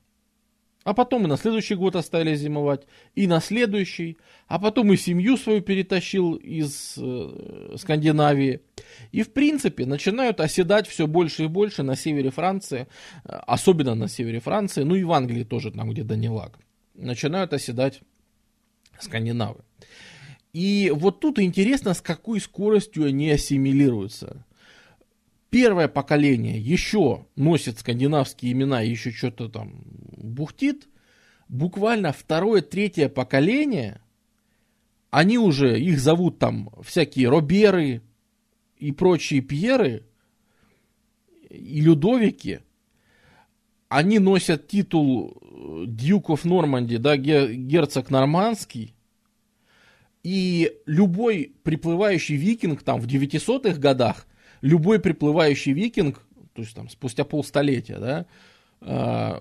А 0.89 0.95
потом 0.95 1.25
и 1.25 1.29
на 1.29 1.37
следующий 1.37 1.75
год 1.75 1.97
остались 1.97 2.39
зимовать, 2.39 2.87
и 3.15 3.27
на 3.27 3.41
следующий, 3.41 4.17
а 4.47 4.59
потом 4.59 4.91
и 4.91 4.97
семью 4.97 5.37
свою 5.37 5.61
перетащил 5.61 6.33
из 6.33 6.95
э, 6.97 7.75
Скандинавии. 7.77 8.63
И 9.13 9.23
в 9.23 9.35
принципе 9.35 9.85
начинают 9.85 10.41
оседать 10.41 10.87
все 10.87 11.07
больше 11.07 11.45
и 11.45 11.47
больше 11.47 11.83
на 11.83 11.95
севере 11.95 12.31
Франции, 12.31 12.87
э, 13.25 13.29
особенно 13.47 13.95
на 13.95 14.09
севере 14.09 14.41
Франции, 14.41 14.83
ну 14.83 14.95
и 14.95 15.05
в 15.05 15.13
Англии 15.13 15.45
тоже, 15.45 15.73
там 15.73 15.91
где 15.91 16.05
Данилаг. 16.05 16.59
Начинают 16.95 17.53
оседать 17.53 18.01
скандинавы. 18.99 19.61
И 20.53 20.93
вот 20.95 21.21
тут 21.21 21.39
интересно, 21.39 21.95
с 21.95 22.01
какой 22.01 22.41
скоростью 22.41 23.05
они 23.07 23.31
ассимилируются. 23.31 24.45
Первое 25.51 25.89
поколение 25.89 26.59
еще 26.61 27.27
носит 27.37 27.79
скандинавские 27.79 28.53
имена 28.53 28.83
еще 28.83 29.11
что-то 29.11 29.49
там 29.49 29.83
бухтит. 30.17 30.89
Буквально 31.49 32.13
второе, 32.13 32.61
третье 32.61 33.09
поколение, 33.09 34.03
они 35.11 35.39
уже, 35.39 35.81
их 35.81 35.99
зовут 35.99 36.39
там 36.39 36.71
всякие 36.83 37.29
Роберы 37.31 38.03
и 38.77 38.93
прочие 38.93 39.41
Пьеры, 39.41 40.05
и 41.49 41.81
Людовики. 41.81 42.61
Они 43.89 44.19
носят 44.19 44.69
титул 44.69 45.39
Duke 45.87 46.27
of 46.27 46.45
Normandy, 46.45 46.99
да, 46.99 47.17
герцог 47.17 48.11
нормандский. 48.11 48.95
И 50.23 50.73
любой 50.87 51.55
приплывающий 51.63 52.37
викинг 52.37 52.83
там 52.83 53.01
в 53.01 53.07
900-х 53.07 53.79
годах– 53.79 54.27
любой 54.61 54.99
приплывающий 54.99 55.73
викинг, 55.73 56.23
то 56.55 56.63
есть 56.63 56.75
там 56.75 56.89
спустя 56.89 57.25
полстолетия, 57.25 57.99
да, 57.99 58.27
э, 58.81 59.41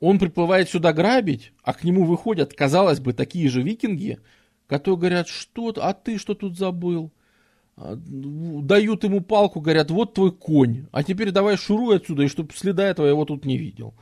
он 0.00 0.18
приплывает 0.18 0.68
сюда 0.68 0.92
грабить, 0.92 1.52
а 1.62 1.72
к 1.72 1.84
нему 1.84 2.04
выходят, 2.04 2.54
казалось 2.54 3.00
бы, 3.00 3.12
такие 3.12 3.48
же 3.48 3.62
викинги, 3.62 4.18
которые 4.66 4.98
говорят, 4.98 5.28
что, 5.28 5.74
а 5.76 5.92
ты 5.92 6.18
что 6.18 6.34
тут 6.34 6.56
забыл? 6.56 7.12
А, 7.76 7.96
дают 7.96 9.04
ему 9.04 9.20
палку, 9.20 9.60
говорят, 9.60 9.90
вот 9.90 10.14
твой 10.14 10.32
конь, 10.32 10.86
а 10.92 11.02
теперь 11.02 11.32
давай 11.32 11.56
шуруй 11.56 11.96
отсюда, 11.96 12.22
и 12.22 12.28
чтобы 12.28 12.52
следа 12.54 12.86
этого 12.86 13.06
его 13.06 13.24
тут 13.24 13.44
не 13.44 13.58
видел. 13.58 13.94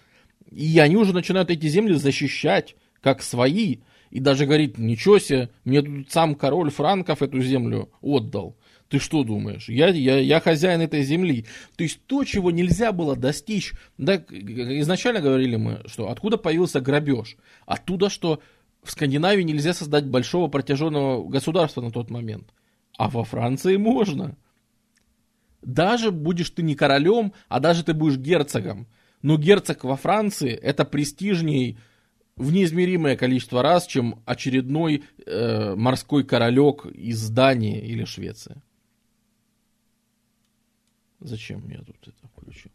И 0.50 0.78
они 0.78 0.96
уже 0.96 1.12
начинают 1.12 1.50
эти 1.50 1.66
земли 1.66 1.94
защищать, 1.94 2.76
как 3.00 3.22
свои, 3.22 3.78
и 4.10 4.20
даже 4.20 4.46
говорит, 4.46 4.78
ничего 4.78 5.18
себе, 5.18 5.50
мне 5.64 5.82
тут 5.82 6.10
сам 6.10 6.34
король 6.34 6.70
франков 6.70 7.22
эту 7.22 7.40
землю 7.40 7.90
отдал. 8.00 8.56
Ты 8.88 8.98
что 8.98 9.22
думаешь? 9.22 9.68
Я, 9.68 9.88
я, 9.88 10.18
я 10.18 10.40
хозяин 10.40 10.80
этой 10.80 11.02
земли. 11.02 11.44
То 11.76 11.84
есть 11.84 12.00
то, 12.06 12.24
чего 12.24 12.50
нельзя 12.50 12.90
было 12.90 13.16
достичь. 13.16 13.74
Да, 13.98 14.16
изначально 14.16 15.20
говорили 15.20 15.56
мы, 15.56 15.82
что 15.86 16.10
откуда 16.10 16.38
появился 16.38 16.80
грабеж? 16.80 17.36
Оттуда, 17.66 18.08
что 18.08 18.40
в 18.82 18.90
Скандинавии 18.90 19.42
нельзя 19.42 19.74
создать 19.74 20.06
большого 20.06 20.48
протяженного 20.48 21.28
государства 21.28 21.82
на 21.82 21.90
тот 21.90 22.08
момент. 22.10 22.48
А 22.96 23.10
во 23.10 23.24
Франции 23.24 23.76
можно. 23.76 24.36
Даже 25.60 26.10
будешь 26.10 26.50
ты 26.50 26.62
не 26.62 26.74
королем, 26.74 27.34
а 27.48 27.60
даже 27.60 27.84
ты 27.84 27.92
будешь 27.92 28.16
герцогом. 28.16 28.86
Но 29.20 29.36
герцог 29.36 29.84
во 29.84 29.96
Франции 29.96 30.52
это 30.52 30.86
престижней 30.86 31.78
в 32.38 32.52
неизмеримое 32.52 33.16
количество 33.16 33.62
раз, 33.62 33.86
чем 33.86 34.22
очередной 34.24 35.04
э, 35.26 35.74
морской 35.74 36.24
королек 36.24 36.86
из 36.86 37.28
Дании 37.30 37.80
или 37.80 38.04
Швеции. 38.04 38.62
Зачем 41.20 41.68
я 41.68 41.78
тут 41.78 41.96
это 42.02 42.28
включил? 42.28 42.70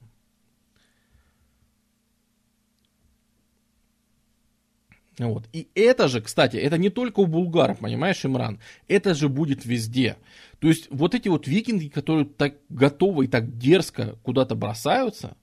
Вот. 5.20 5.48
И 5.54 5.68
это 5.76 6.08
же, 6.08 6.22
кстати, 6.22 6.58
это 6.58 6.78
не 6.78 6.90
только 6.90 7.20
у 7.20 7.28
булгаров, 7.28 7.80
понимаешь, 7.80 8.26
Имран, 8.26 8.60
это 8.88 9.14
же 9.14 9.30
будет 9.30 9.64
везде. 9.64 10.18
То 10.60 10.68
есть 10.68 10.88
вот 10.90 11.14
эти 11.14 11.30
вот 11.30 11.48
викинги, 11.48 11.88
которые 11.88 12.26
так 12.26 12.56
готовы 12.70 13.26
и 13.26 13.28
так 13.28 13.58
дерзко 13.58 14.18
куда-то 14.24 14.56
бросаются, 14.56 15.38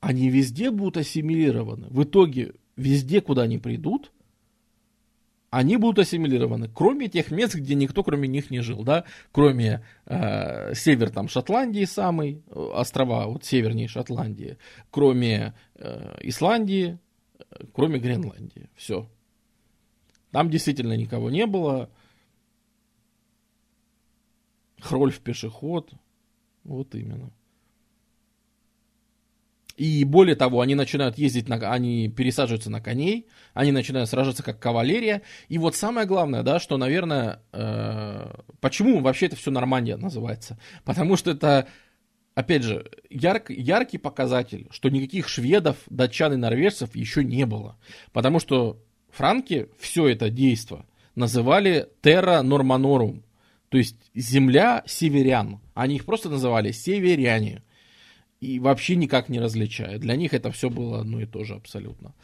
они 0.00 0.28
везде 0.28 0.70
будут 0.70 0.98
ассимилированы. 0.98 1.88
В 1.88 2.04
итоге 2.04 2.52
везде, 2.80 3.20
куда 3.20 3.42
они 3.42 3.58
придут, 3.58 4.12
они 5.50 5.76
будут 5.76 5.98
ассимилированы, 5.98 6.68
кроме 6.68 7.08
тех 7.08 7.30
мест, 7.32 7.54
где 7.56 7.74
никто 7.74 8.04
кроме 8.04 8.28
них 8.28 8.50
не 8.50 8.60
жил, 8.60 8.84
да, 8.84 9.04
кроме 9.32 9.84
э, 10.06 10.74
север 10.74 11.10
там 11.10 11.28
Шотландии 11.28 11.84
самый, 11.84 12.42
э, 12.46 12.70
острова 12.74 13.26
вот 13.26 13.44
севернее 13.44 13.88
Шотландии, 13.88 14.58
кроме 14.90 15.54
э, 15.74 16.18
Исландии, 16.22 16.98
кроме 17.72 17.98
Гренландии. 17.98 18.70
Все. 18.76 19.08
Там 20.30 20.50
действительно 20.50 20.96
никого 20.96 21.30
не 21.30 21.46
было. 21.46 21.90
Хрольф 24.78 25.18
пешеход. 25.18 25.92
Вот 26.62 26.94
именно. 26.94 27.32
И 29.80 30.04
более 30.04 30.36
того, 30.36 30.60
они 30.60 30.74
начинают 30.74 31.16
ездить, 31.16 31.48
на, 31.48 31.56
они 31.56 32.10
пересаживаются 32.10 32.68
на 32.68 32.82
коней, 32.82 33.26
они 33.54 33.72
начинают 33.72 34.10
сражаться 34.10 34.42
как 34.42 34.58
кавалерия. 34.58 35.22
И 35.48 35.56
вот 35.56 35.74
самое 35.74 36.06
главное, 36.06 36.42
да, 36.42 36.60
что, 36.60 36.76
наверное, 36.76 37.40
э, 37.54 38.30
почему 38.60 39.00
вообще 39.00 39.24
это 39.24 39.36
все 39.36 39.50
Нормандия 39.50 39.96
называется? 39.96 40.58
Потому 40.84 41.16
что 41.16 41.30
это 41.30 41.66
опять 42.34 42.62
же, 42.62 42.90
ярк, 43.08 43.48
яркий 43.48 43.96
показатель, 43.96 44.68
что 44.70 44.90
никаких 44.90 45.28
шведов, 45.28 45.78
датчан 45.88 46.34
и 46.34 46.36
норвежцев 46.36 46.94
еще 46.94 47.24
не 47.24 47.46
было. 47.46 47.78
Потому 48.12 48.38
что 48.38 48.82
франки 49.08 49.68
все 49.78 50.08
это 50.08 50.28
действо 50.28 50.84
называли 51.14 51.88
Terra 52.02 52.42
Normanorum, 52.42 53.22
то 53.70 53.78
есть 53.78 53.96
земля 54.14 54.82
северян. 54.86 55.58
Они 55.72 55.96
их 55.96 56.04
просто 56.04 56.28
называли 56.28 56.70
северяне. 56.70 57.62
И 58.40 58.58
вообще 58.58 58.96
никак 58.96 59.28
не 59.28 59.38
различая. 59.38 59.98
Для 59.98 60.16
них 60.16 60.32
это 60.32 60.50
все 60.50 60.70
было 60.70 61.00
одно 61.00 61.20
и 61.20 61.26
то 61.26 61.44
же 61.44 61.54
абсолютно. 61.54 62.14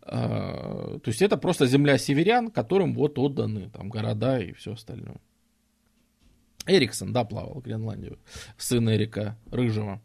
А, 0.00 0.98
то 0.98 1.08
есть 1.08 1.20
это 1.20 1.36
просто 1.36 1.66
земля 1.66 1.98
северян, 1.98 2.50
которым 2.50 2.94
вот 2.94 3.18
отданы 3.18 3.68
там 3.68 3.90
города 3.90 4.40
и 4.40 4.52
все 4.54 4.72
остальное. 4.72 5.20
Эриксон, 6.66 7.12
да, 7.12 7.24
плавал 7.24 7.60
в 7.60 7.62
Гренландию. 7.62 8.18
Сын 8.56 8.88
Эрика 8.90 9.38
Рыжего. 9.52 10.00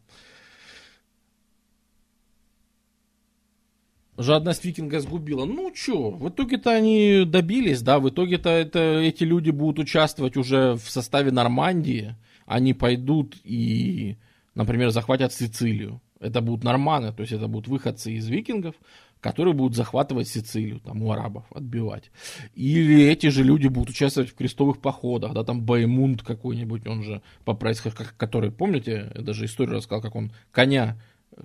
Жадность 4.18 4.66
викинга 4.66 5.00
сгубила. 5.00 5.46
Ну 5.46 5.72
чё, 5.72 6.12
в 6.12 6.30
итоге-то 6.30 6.72
они 6.72 7.24
добились, 7.26 7.82
да, 7.82 8.00
в 8.00 8.10
итоге-то 8.10 8.50
это, 8.50 9.00
эти 9.00 9.24
люди 9.24 9.52
будут 9.52 9.80
участвовать 9.80 10.36
уже 10.36 10.74
в 10.74 10.92
составе 10.92 11.32
Нормандии. 11.32 12.16
Они 12.46 12.74
пойдут 12.74 13.38
и, 13.46 14.18
например, 14.56 14.92
захватят 14.92 15.34
Сицилию. 15.34 16.02
Это 16.20 16.42
будут 16.42 16.64
норманы, 16.64 17.14
то 17.14 17.22
есть 17.22 17.34
это 17.34 17.48
будут 17.48 17.68
выходцы 17.68 18.12
из 18.14 18.28
викингов, 18.28 18.76
которые 19.20 19.54
будут 19.54 19.76
захватывать 19.76 20.28
Сицилию, 20.28 20.80
там, 20.80 21.04
у 21.04 21.12
арабов, 21.12 21.46
отбивать. 21.54 22.12
Или 22.56 23.06
эти 23.06 23.28
же 23.28 23.44
люди 23.44 23.68
будут 23.68 23.90
участвовать 23.92 24.30
в 24.30 24.36
крестовых 24.36 24.82
походах, 24.82 25.34
да, 25.34 25.44
там 25.44 25.62
Баймунд 25.62 26.24
какой-нибудь, 26.24 26.88
он 26.88 27.04
же 27.04 27.22
по 27.46 27.54
происхождению, 27.54 28.14
который, 28.18 28.52
помните, 28.52 29.12
я 29.16 29.22
даже 29.22 29.46
историю 29.46 29.78
рассказал, 29.78 30.02
как 30.02 30.16
он 30.16 30.32
коня, 30.52 31.00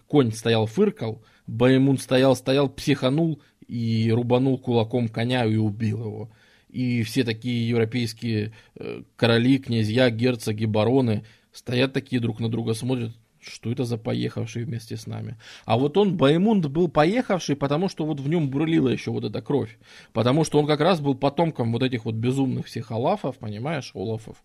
конь 0.07 0.33
стоял, 0.33 0.67
фыркал, 0.67 1.23
Баймунд 1.47 2.01
стоял, 2.01 2.35
стоял, 2.35 2.69
психанул 2.69 3.41
и 3.69 4.11
рубанул 4.13 4.59
кулаком 4.59 5.09
коня 5.09 5.45
и 5.45 5.57
убил 5.57 6.01
его. 6.01 6.31
И 6.69 7.03
все 7.05 7.25
такие 7.25 7.69
европейские 7.69 8.53
э, 8.75 9.03
короли, 9.17 9.59
князья, 9.59 10.11
герцоги, 10.11 10.65
бароны 10.65 11.25
стоят 11.57 11.93
такие 11.93 12.21
друг 12.21 12.39
на 12.39 12.51
друга, 12.51 12.75
смотрят, 12.75 13.13
что 13.41 13.71
это 13.71 13.85
за 13.85 13.97
поехавший 13.97 14.65
вместе 14.65 14.97
с 14.97 15.07
нами? 15.07 15.37
А 15.65 15.79
вот 15.79 15.97
он, 15.97 16.17
Баймунд, 16.17 16.67
был 16.67 16.89
поехавший, 16.89 17.57
потому 17.57 17.89
что 17.89 18.05
вот 18.05 18.21
в 18.21 18.29
нем 18.29 18.51
бурлила 18.51 18.89
еще 18.89 19.11
вот 19.11 19.25
эта 19.25 19.41
кровь. 19.41 19.79
Потому 20.13 20.45
что 20.45 20.59
он 20.59 20.67
как 20.67 20.81
раз 20.81 21.01
был 21.01 21.15
потомком 21.15 21.73
вот 21.73 21.83
этих 21.83 22.05
вот 22.05 22.15
безумных 22.15 22.67
всех 22.67 22.91
Алафов, 22.91 23.39
понимаешь, 23.39 23.93
Олафов. 23.95 24.43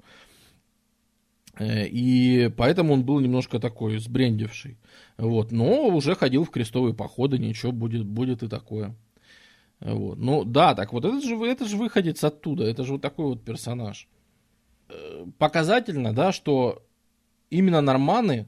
Э, 1.58 1.86
и 1.86 2.50
поэтому 2.50 2.94
он 2.94 3.04
был 3.04 3.20
немножко 3.20 3.60
такой 3.60 4.00
сбрендивший. 4.00 4.78
Вот. 5.18 5.52
Но 5.52 5.88
уже 5.88 6.16
ходил 6.16 6.46
в 6.46 6.50
крестовые 6.50 6.94
походы, 6.94 7.38
ничего, 7.38 7.72
будет, 7.72 8.06
будет 8.06 8.44
и 8.44 8.48
такое. 8.48 8.96
Вот. 9.82 10.18
Ну 10.18 10.44
да, 10.46 10.76
так 10.76 10.94
вот 10.94 11.06
это 11.06 11.20
же, 11.22 11.36
это 11.44 11.66
же 11.66 11.76
выходец 11.76 12.24
оттуда, 12.24 12.64
это 12.64 12.84
же 12.84 12.94
вот 12.94 13.02
такой 13.02 13.26
вот 13.26 13.44
персонаж. 13.44 14.08
Э, 14.90 15.26
показательно, 15.38 16.14
да, 16.14 16.32
что 16.32 16.84
именно 17.52 17.82
норманы 17.82 18.48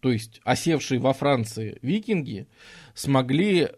то 0.00 0.10
есть 0.10 0.40
осевшие 0.44 0.98
во 0.98 1.12
Франции 1.12 1.78
викинги, 1.82 2.48
смогли 2.94 3.68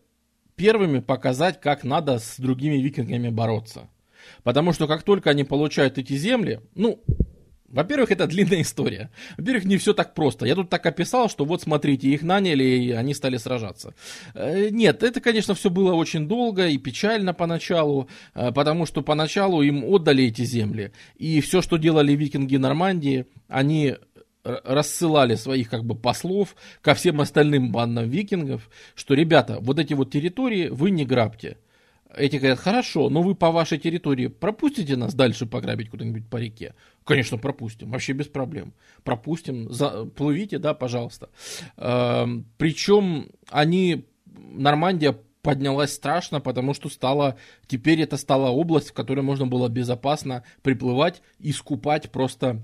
первыми 0.56 1.00
показать, 1.00 1.60
как 1.60 1.84
надо 1.84 2.18
с 2.18 2.36
другими 2.38 2.76
викингами 2.76 3.28
бороться. 3.28 3.88
Потому 4.44 4.72
что 4.72 4.86
как 4.86 5.02
только 5.02 5.30
они 5.30 5.42
получают 5.42 5.98
эти 5.98 6.12
земли, 6.12 6.60
ну, 6.76 7.02
во-первых, 7.66 8.12
это 8.12 8.26
длинная 8.26 8.60
история. 8.60 9.10
Во-первых, 9.38 9.64
не 9.64 9.78
все 9.78 9.94
так 9.94 10.14
просто. 10.14 10.46
Я 10.46 10.54
тут 10.54 10.68
так 10.68 10.84
описал, 10.84 11.28
что 11.28 11.44
вот 11.44 11.62
смотрите, 11.62 12.08
их 12.08 12.22
наняли, 12.22 12.62
и 12.62 12.90
они 12.92 13.14
стали 13.14 13.38
сражаться. 13.38 13.94
Э, 14.34 14.68
нет, 14.70 15.02
это, 15.02 15.20
конечно, 15.20 15.54
все 15.54 15.70
было 15.70 15.94
очень 15.94 16.28
долго 16.28 16.68
и 16.68 16.76
печально 16.76 17.32
поначалу, 17.32 18.08
э, 18.34 18.52
потому 18.52 18.84
что 18.84 19.02
поначалу 19.02 19.62
им 19.62 19.84
отдали 19.84 20.24
эти 20.24 20.44
земли. 20.44 20.92
И 21.16 21.40
все, 21.40 21.62
что 21.62 21.78
делали 21.78 22.12
викинги 22.12 22.58
Нормандии, 22.58 23.24
они 23.48 23.96
рассылали 24.44 25.34
своих 25.34 25.70
как 25.70 25.84
бы 25.84 25.94
послов 25.94 26.56
ко 26.80 26.94
всем 26.94 27.20
остальным 27.20 27.70
бандам 27.70 28.08
викингов, 28.08 28.70
что, 28.94 29.14
ребята, 29.14 29.58
вот 29.60 29.78
эти 29.78 29.94
вот 29.94 30.10
территории 30.10 30.68
вы 30.68 30.90
не 30.90 31.04
грабьте. 31.04 31.58
Эти 32.14 32.36
говорят, 32.36 32.58
хорошо, 32.58 33.08
но 33.08 33.22
вы 33.22 33.34
по 33.34 33.50
вашей 33.50 33.78
территории 33.78 34.26
пропустите 34.26 34.96
нас 34.96 35.14
дальше 35.14 35.46
пограбить 35.46 35.88
куда-нибудь 35.88 36.28
по 36.28 36.36
реке? 36.36 36.74
Конечно, 37.04 37.38
пропустим, 37.38 37.90
вообще 37.90 38.12
без 38.12 38.26
проблем. 38.26 38.74
Пропустим, 39.02 39.70
за, 39.70 40.04
плывите, 40.04 40.58
да, 40.58 40.74
пожалуйста. 40.74 41.30
Э, 41.78 42.26
причем 42.58 43.30
они, 43.48 44.04
Нормандия 44.26 45.16
поднялась 45.40 45.94
страшно, 45.94 46.40
потому 46.40 46.74
что 46.74 46.88
стала, 46.88 47.36
теперь 47.66 48.00
это 48.02 48.16
стала 48.16 48.50
область, 48.50 48.90
в 48.90 48.94
которой 48.94 49.20
можно 49.20 49.46
было 49.46 49.68
безопасно 49.68 50.44
приплывать 50.62 51.22
и 51.38 51.52
скупать 51.52 52.12
просто 52.12 52.62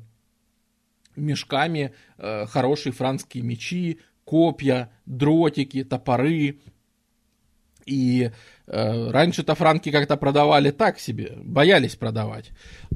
мешками 1.19 1.93
э, 2.17 2.47
хорошие 2.47 2.93
францкие 2.93 3.43
мечи, 3.43 4.01
копья, 4.25 4.91
дротики, 5.07 5.85
топоры. 5.85 6.61
И 7.87 8.31
э, 8.67 9.11
раньше-то 9.11 9.55
франки 9.55 9.91
как-то 9.91 10.19
продавали 10.19 10.71
так 10.71 10.99
себе, 10.99 11.33
боялись 11.43 11.97
продавать. 11.97 12.51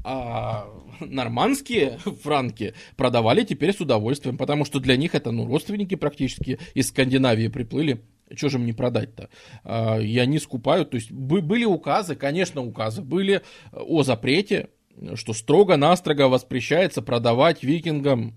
А 0.05 0.69
нормандские 1.01 1.99
франки 2.23 2.75
продавали 2.97 3.43
теперь 3.45 3.75
с 3.75 3.81
удовольствием, 3.81 4.37
потому 4.37 4.67
что 4.67 4.81
для 4.81 4.97
них 4.97 5.15
это 5.15 5.31
ну, 5.31 5.47
родственники 5.47 5.95
практически 5.95 6.59
из 6.75 6.89
Скандинавии 6.89 7.49
приплыли. 7.49 8.03
Что 8.35 8.49
же 8.49 8.59
им 8.59 8.67
не 8.67 8.73
продать-то? 8.73 9.29
А, 9.65 9.99
и 9.99 10.19
они 10.19 10.39
скупают. 10.39 10.91
То 10.91 10.97
есть 10.97 11.11
были 11.11 11.65
указы, 11.65 12.15
конечно, 12.17 12.63
указы 12.63 13.03
были 13.03 13.43
о 13.73 14.03
запрете 14.03 14.69
что 15.15 15.33
строго-настрого 15.33 16.29
воспрещается 16.29 17.03
продавать 17.03 17.63
викингам 17.63 18.35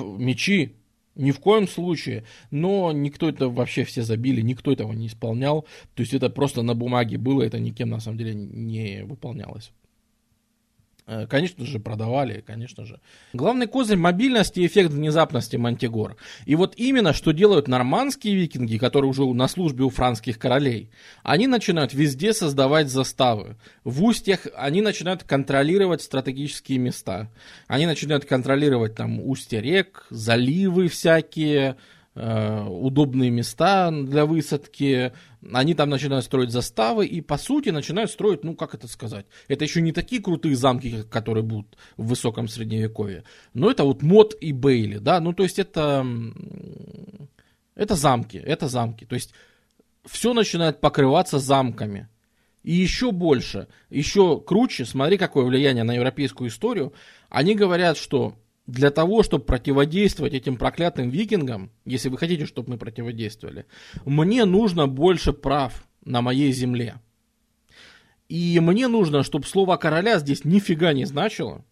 мечи. 0.00 0.76
Ни 1.14 1.30
в 1.30 1.40
коем 1.40 1.68
случае. 1.68 2.24
Но 2.50 2.90
никто 2.92 3.28
это 3.28 3.48
вообще 3.48 3.84
все 3.84 4.02
забили, 4.02 4.40
никто 4.40 4.72
этого 4.72 4.92
не 4.92 5.08
исполнял. 5.08 5.66
То 5.94 6.00
есть 6.00 6.14
это 6.14 6.30
просто 6.30 6.62
на 6.62 6.74
бумаге 6.74 7.18
было, 7.18 7.42
это 7.42 7.58
никем 7.58 7.90
на 7.90 8.00
самом 8.00 8.18
деле 8.18 8.34
не 8.34 9.04
выполнялось. 9.04 9.72
Э, 11.06 11.26
конечно 11.28 11.66
же, 11.66 11.80
продавали, 11.80 12.42
конечно 12.46 12.84
же. 12.84 13.00
Главный 13.32 13.66
козырь 13.66 13.96
мобильности 13.96 14.60
и 14.60 14.66
эффект 14.66 14.90
внезапности 14.90 15.56
Мантигор. 15.56 16.16
И 16.46 16.54
вот 16.54 16.74
именно 16.76 17.12
что 17.12 17.32
делают 17.32 17.66
нормандские 17.66 18.36
викинги, 18.36 18.78
которые 18.78 19.10
уже 19.10 19.24
на 19.24 19.48
службе 19.48 19.84
у 19.84 19.90
франских 19.90 20.38
королей. 20.38 20.90
Они 21.22 21.46
начинают 21.46 21.92
везде 21.92 22.32
создавать 22.32 22.88
заставы. 22.88 23.56
В 23.84 24.04
устьях 24.04 24.46
они 24.56 24.80
начинают 24.80 25.24
контролировать 25.24 26.02
стратегические 26.02 26.78
места. 26.78 27.28
Они 27.66 27.86
начинают 27.86 28.24
контролировать 28.24 28.94
там 28.94 29.20
устья 29.20 29.60
рек, 29.60 30.06
заливы 30.10 30.88
всякие, 30.88 31.76
удобные 32.14 33.30
места 33.30 33.90
для 33.90 34.26
высадки, 34.26 35.12
они 35.50 35.74
там 35.74 35.88
начинают 35.88 36.24
строить 36.24 36.50
заставы 36.50 37.06
и, 37.06 37.22
по 37.22 37.38
сути, 37.38 37.70
начинают 37.70 38.10
строить, 38.10 38.44
ну, 38.44 38.54
как 38.54 38.74
это 38.74 38.86
сказать, 38.86 39.24
это 39.48 39.64
еще 39.64 39.80
не 39.80 39.92
такие 39.92 40.20
крутые 40.20 40.54
замки, 40.54 41.04
которые 41.10 41.42
будут 41.42 41.78
в 41.96 42.08
высоком 42.08 42.48
средневековье, 42.48 43.24
но 43.54 43.70
это 43.70 43.84
вот 43.84 44.02
Мод 44.02 44.34
и 44.40 44.52
Бейли, 44.52 44.98
да, 44.98 45.20
ну, 45.20 45.32
то 45.32 45.42
есть 45.42 45.58
это, 45.58 46.06
это 47.74 47.94
замки, 47.94 48.36
это 48.36 48.68
замки, 48.68 49.06
то 49.06 49.14
есть 49.14 49.32
все 50.04 50.34
начинает 50.34 50.80
покрываться 50.80 51.38
замками. 51.38 52.08
И 52.62 52.72
еще 52.74 53.10
больше, 53.10 53.66
еще 53.90 54.40
круче, 54.40 54.84
смотри, 54.84 55.18
какое 55.18 55.44
влияние 55.44 55.82
на 55.82 55.94
европейскую 55.94 56.48
историю. 56.48 56.92
Они 57.28 57.56
говорят, 57.56 57.96
что 57.96 58.36
для 58.72 58.90
того, 58.90 59.22
чтобы 59.22 59.44
противодействовать 59.44 60.32
этим 60.32 60.56
проклятым 60.56 61.10
викингам, 61.10 61.70
если 61.84 62.08
вы 62.08 62.16
хотите, 62.16 62.46
чтобы 62.46 62.70
мы 62.70 62.78
противодействовали, 62.78 63.66
мне 64.06 64.46
нужно 64.46 64.88
больше 64.88 65.34
прав 65.34 65.86
на 66.06 66.22
моей 66.22 66.52
земле. 66.52 66.94
И 68.30 68.58
мне 68.60 68.88
нужно, 68.88 69.24
чтобы 69.24 69.46
слово 69.46 69.76
короля 69.76 70.18
здесь 70.18 70.46
нифига 70.46 70.94
не 70.94 71.04
значило, 71.04 71.66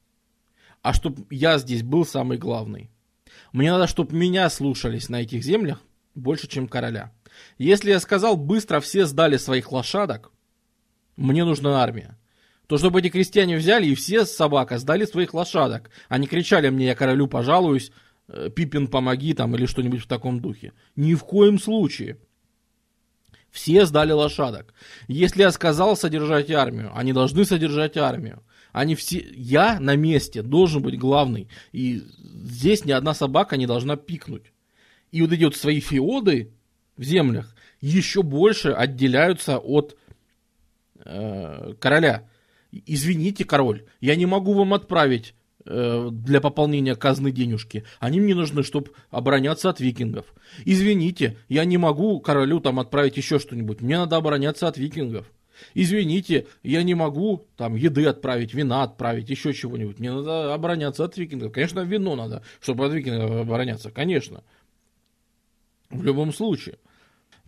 а 0.82 0.92
чтобы 0.92 1.24
я 1.30 1.56
здесь 1.56 1.82
был 1.82 2.04
самый 2.04 2.36
главный. 2.36 2.90
Мне 3.52 3.72
надо, 3.72 3.86
чтобы 3.86 4.14
меня 4.14 4.50
слушались 4.50 5.08
на 5.08 5.22
этих 5.22 5.42
землях 5.42 5.80
больше, 6.14 6.48
чем 6.48 6.68
короля. 6.68 7.14
Если 7.56 7.90
я 7.90 8.00
сказал, 8.00 8.36
быстро 8.36 8.80
все 8.80 9.06
сдали 9.06 9.38
своих 9.38 9.72
лошадок, 9.72 10.32
мне 11.16 11.46
нужна 11.46 11.82
армия. 11.82 12.18
То, 12.70 12.78
чтобы 12.78 13.00
эти 13.00 13.08
крестьяне 13.08 13.56
взяли 13.56 13.88
и 13.88 13.96
все 13.96 14.24
собака 14.24 14.78
сдали 14.78 15.04
своих 15.04 15.34
лошадок. 15.34 15.90
Они 16.08 16.28
кричали 16.28 16.68
мне, 16.68 16.86
я 16.86 16.94
королю 16.94 17.26
пожалуюсь, 17.26 17.90
э, 18.28 18.48
Пипин, 18.48 18.86
помоги 18.86 19.34
там 19.34 19.56
или 19.56 19.66
что-нибудь 19.66 20.02
в 20.02 20.06
таком 20.06 20.38
духе. 20.40 20.72
Ни 20.94 21.14
в 21.14 21.24
коем 21.24 21.58
случае. 21.58 22.18
Все 23.50 23.86
сдали 23.86 24.12
лошадок. 24.12 24.72
Если 25.08 25.42
я 25.42 25.50
сказал 25.50 25.96
содержать 25.96 26.48
армию, 26.52 26.92
они 26.94 27.12
должны 27.12 27.44
содержать 27.44 27.96
армию. 27.96 28.40
Они 28.70 28.94
все, 28.94 29.18
я 29.34 29.80
на 29.80 29.96
месте 29.96 30.40
должен 30.40 30.80
быть 30.80 30.96
главный. 30.96 31.48
И 31.72 32.04
здесь 32.22 32.84
ни 32.84 32.92
одна 32.92 33.14
собака 33.14 33.56
не 33.56 33.66
должна 33.66 33.96
пикнуть. 33.96 34.52
И 35.10 35.22
вот 35.22 35.32
эти 35.32 35.42
вот 35.42 35.56
свои 35.56 35.80
феоды 35.80 36.52
в 36.96 37.02
землях 37.02 37.52
еще 37.80 38.22
больше 38.22 38.68
отделяются 38.68 39.58
от 39.58 39.98
э, 41.04 41.74
короля. 41.80 42.29
Извините, 42.72 43.44
король, 43.44 43.84
я 44.00 44.16
не 44.16 44.26
могу 44.26 44.52
вам 44.54 44.74
отправить 44.74 45.34
э, 45.64 46.08
для 46.12 46.40
пополнения 46.40 46.94
казны 46.94 47.32
денежки. 47.32 47.84
Они 47.98 48.20
мне 48.20 48.34
нужны, 48.34 48.62
чтобы 48.62 48.92
обороняться 49.10 49.70
от 49.70 49.80
викингов. 49.80 50.26
Извините, 50.64 51.36
я 51.48 51.64
не 51.64 51.78
могу 51.78 52.20
королю 52.20 52.60
там 52.60 52.78
отправить 52.78 53.16
еще 53.16 53.38
что-нибудь. 53.38 53.80
Мне 53.80 53.98
надо 53.98 54.16
обороняться 54.16 54.68
от 54.68 54.78
викингов. 54.78 55.26
Извините, 55.74 56.46
я 56.62 56.82
не 56.82 56.94
могу 56.94 57.46
там 57.56 57.74
еды 57.74 58.06
отправить, 58.06 58.54
вина 58.54 58.82
отправить, 58.82 59.28
еще 59.30 59.52
чего-нибудь. 59.52 59.98
Мне 59.98 60.12
надо 60.12 60.54
обороняться 60.54 61.04
от 61.04 61.16
викингов. 61.16 61.52
Конечно, 61.52 61.80
вино 61.80 62.16
надо, 62.16 62.42
чтобы 62.60 62.86
от 62.86 62.92
викингов 62.92 63.30
обороняться. 63.30 63.90
Конечно. 63.90 64.42
В 65.90 66.02
любом 66.02 66.32
случае. 66.32 66.78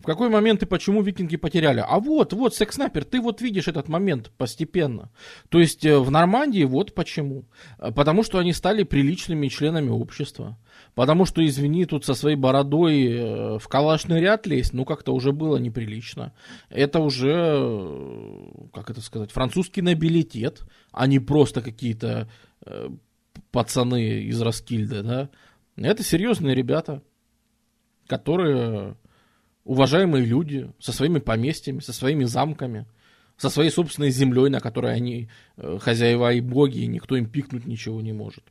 В 0.03 0.05
какой 0.05 0.27
момент 0.27 0.61
и 0.61 0.65
почему 0.65 1.01
викинги 1.01 1.37
потеряли? 1.37 1.79
А 1.79 1.97
вот, 1.97 2.33
вот, 2.33 2.53
секснапер, 2.53 3.05
ты 3.05 3.21
вот 3.21 3.39
видишь 3.39 3.69
этот 3.69 3.87
момент 3.87 4.31
постепенно. 4.37 5.09
То 5.47 5.61
есть 5.61 5.85
э, 5.85 5.97
в 5.97 6.11
Нормандии 6.11 6.65
вот 6.65 6.93
почему. 6.93 7.45
Э, 7.79 7.89
потому 7.93 8.23
что 8.23 8.37
они 8.37 8.51
стали 8.51 8.83
приличными 8.83 9.47
членами 9.47 9.87
общества. 9.87 10.59
Потому 10.93 11.23
что, 11.23 11.45
извини, 11.45 11.85
тут 11.85 12.03
со 12.03 12.15
своей 12.15 12.35
бородой 12.35 13.05
э, 13.05 13.59
в 13.59 13.65
калашный 13.69 14.19
ряд 14.19 14.45
лезть, 14.45 14.73
ну 14.73 14.83
как-то 14.83 15.13
уже 15.13 15.31
было 15.31 15.55
неприлично. 15.55 16.33
Это 16.69 16.99
уже, 16.99 18.51
как 18.73 18.89
это 18.89 18.99
сказать, 18.99 19.31
французский 19.31 19.81
нобилитет, 19.81 20.63
а 20.91 21.07
не 21.07 21.19
просто 21.19 21.61
какие-то 21.61 22.29
пацаны 23.51 24.23
из 24.23 24.41
Раскильда, 24.41 25.01
да. 25.01 25.29
Это 25.77 26.03
серьезные 26.03 26.55
ребята, 26.55 27.01
которые 28.07 28.97
уважаемые 29.65 30.25
люди 30.25 30.71
со 30.79 30.91
своими 30.91 31.19
поместьями, 31.19 31.79
со 31.79 31.93
своими 31.93 32.25
замками, 32.25 32.85
со 33.37 33.49
своей 33.49 33.69
собственной 33.69 34.11
землей, 34.11 34.49
на 34.49 34.59
которой 34.59 34.93
они 34.93 35.29
э, 35.57 35.77
хозяева 35.81 36.33
и 36.33 36.41
боги, 36.41 36.79
и 36.79 36.87
никто 36.87 37.15
им 37.15 37.27
пикнуть 37.27 37.65
ничего 37.65 38.01
не 38.01 38.13
может. 38.13 38.43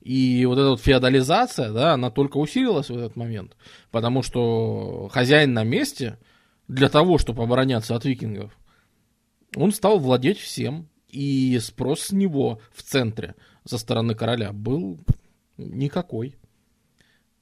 И 0.00 0.44
вот 0.46 0.58
эта 0.58 0.70
вот 0.70 0.80
феодализация, 0.80 1.72
да, 1.72 1.92
она 1.92 2.10
только 2.10 2.38
усилилась 2.38 2.88
в 2.88 2.96
этот 2.96 3.16
момент, 3.16 3.56
потому 3.90 4.22
что 4.22 5.08
хозяин 5.12 5.52
на 5.52 5.64
месте 5.64 6.18
для 6.68 6.88
того, 6.88 7.18
чтобы 7.18 7.42
обороняться 7.42 7.94
от 7.94 8.04
викингов, 8.04 8.56
он 9.56 9.72
стал 9.72 9.98
владеть 9.98 10.38
всем, 10.38 10.88
и 11.08 11.58
спрос 11.58 12.02
с 12.02 12.12
него 12.12 12.60
в 12.72 12.82
центре 12.82 13.34
со 13.64 13.78
стороны 13.78 14.14
короля 14.14 14.52
был 14.52 15.00
никакой. 15.58 16.36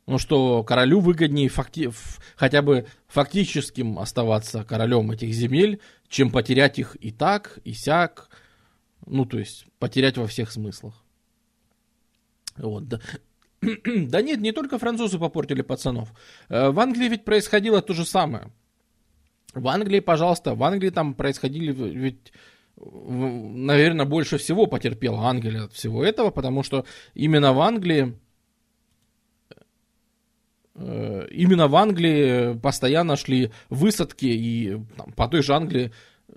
Ну 0.08 0.16
что 0.16 0.64
королю 0.64 1.00
выгоднее 1.00 1.50
факти... 1.50 1.90
хотя 2.34 2.62
бы 2.62 2.86
фактическим 3.08 3.98
оставаться 3.98 4.64
королем 4.64 5.10
этих 5.10 5.34
земель, 5.34 5.82
чем 6.08 6.30
потерять 6.30 6.78
их 6.78 6.96
и 6.98 7.10
так, 7.10 7.58
и 7.62 7.74
сяк. 7.74 8.30
Ну, 9.04 9.26
то 9.26 9.38
есть, 9.38 9.66
потерять 9.78 10.16
во 10.16 10.26
всех 10.26 10.50
смыслах. 10.50 10.94
Вот, 12.56 12.88
да. 12.88 13.00
да 13.60 14.22
нет, 14.22 14.40
не 14.40 14.52
только 14.52 14.78
французы 14.78 15.18
попортили 15.18 15.60
пацанов. 15.60 16.08
Э, 16.48 16.70
в 16.70 16.80
Англии 16.80 17.10
ведь 17.10 17.26
происходило 17.26 17.82
то 17.82 17.92
же 17.92 18.06
самое. 18.06 18.50
В 19.52 19.68
Англии, 19.68 20.00
пожалуйста, 20.00 20.54
в 20.54 20.62
Англии 20.62 20.88
там 20.88 21.12
происходили 21.12 21.70
ведь 21.70 22.32
наверное, 22.80 24.06
больше 24.06 24.38
всего 24.38 24.66
потерпела 24.66 25.28
Англия 25.28 25.64
от 25.64 25.74
всего 25.74 26.02
этого, 26.02 26.30
потому 26.30 26.62
что 26.62 26.86
именно 27.12 27.52
в 27.52 27.60
Англии 27.60 28.16
именно 30.80 31.68
в 31.68 31.76
Англии 31.76 32.58
постоянно 32.58 33.16
шли 33.16 33.50
высадки, 33.68 34.26
и 34.26 34.80
там, 34.96 35.12
по 35.12 35.28
той 35.28 35.42
же 35.42 35.54
Англии 35.54 35.92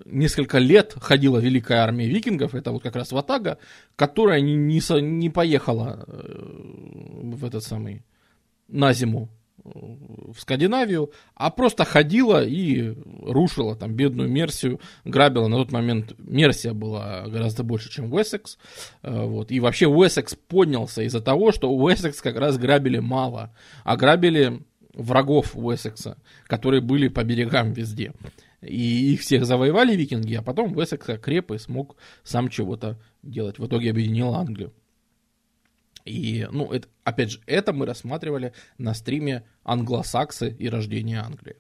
несколько 0.06 0.58
лет 0.58 0.96
ходила 1.00 1.38
великая 1.38 1.80
армия 1.80 2.08
викингов, 2.08 2.56
это 2.56 2.72
вот 2.72 2.82
как 2.82 2.96
раз 2.96 3.12
Ватага, 3.12 3.58
которая 3.96 4.42
не, 4.42 4.56
не, 4.56 4.82
не 5.02 5.30
поехала 5.30 6.06
э, 6.08 7.32
в 7.36 7.46
этот 7.46 7.64
самый, 7.64 8.04
на 8.68 8.94
зиму 8.94 9.30
в 9.64 10.40
Скандинавию, 10.40 11.12
а 11.36 11.50
просто 11.50 11.86
ходила 11.86 12.44
и 12.44 12.96
рушила 13.22 13.76
там 13.76 13.94
бедную 13.94 14.30
Мерсию, 14.30 14.80
грабила. 15.06 15.48
На 15.48 15.58
тот 15.58 15.72
момент 15.72 16.14
Мерсия 16.18 16.74
была 16.74 17.28
гораздо 17.28 17.64
больше, 17.64 17.90
чем 17.90 18.12
Уэссекс. 18.12 18.58
Э, 19.04 19.26
вот. 19.26 19.52
И 19.52 19.60
вообще 19.60 19.88
Уэссекс 19.88 20.36
поднялся 20.36 21.04
из-за 21.04 21.22
того, 21.22 21.52
что 21.52 21.72
Уэссекс 21.72 22.22
как 22.22 22.38
раз 22.38 22.58
грабили 22.58 23.00
мало, 23.00 23.56
а 23.84 23.98
грабили 23.98 24.62
врагов 24.94 25.56
Уэссекса, 25.56 26.18
которые 26.48 26.82
были 26.82 27.08
по 27.08 27.24
берегам 27.24 27.74
везде. 27.74 28.14
И 28.62 29.14
их 29.14 29.22
всех 29.22 29.46
завоевали 29.46 29.96
викинги, 29.96 30.36
а 30.36 30.42
потом 30.42 30.76
Уэссекс 30.76 31.10
окреп 31.10 31.52
и 31.52 31.58
смог 31.58 31.98
сам 32.24 32.50
чего-то 32.50 33.00
делать. 33.24 33.60
В 33.60 33.66
итоге 33.66 33.92
объединил 33.92 34.36
Англию. 34.36 34.74
И, 36.06 36.48
ну, 36.52 36.72
это, 36.72 36.88
опять 37.04 37.32
же, 37.32 37.40
это 37.46 37.74
мы 37.74 37.86
рассматривали 37.86 38.54
на 38.78 38.94
стриме 38.94 39.44
«Англосаксы 39.64 40.50
и 40.50 40.70
рождение 40.70 41.20
Англии». 41.20 41.56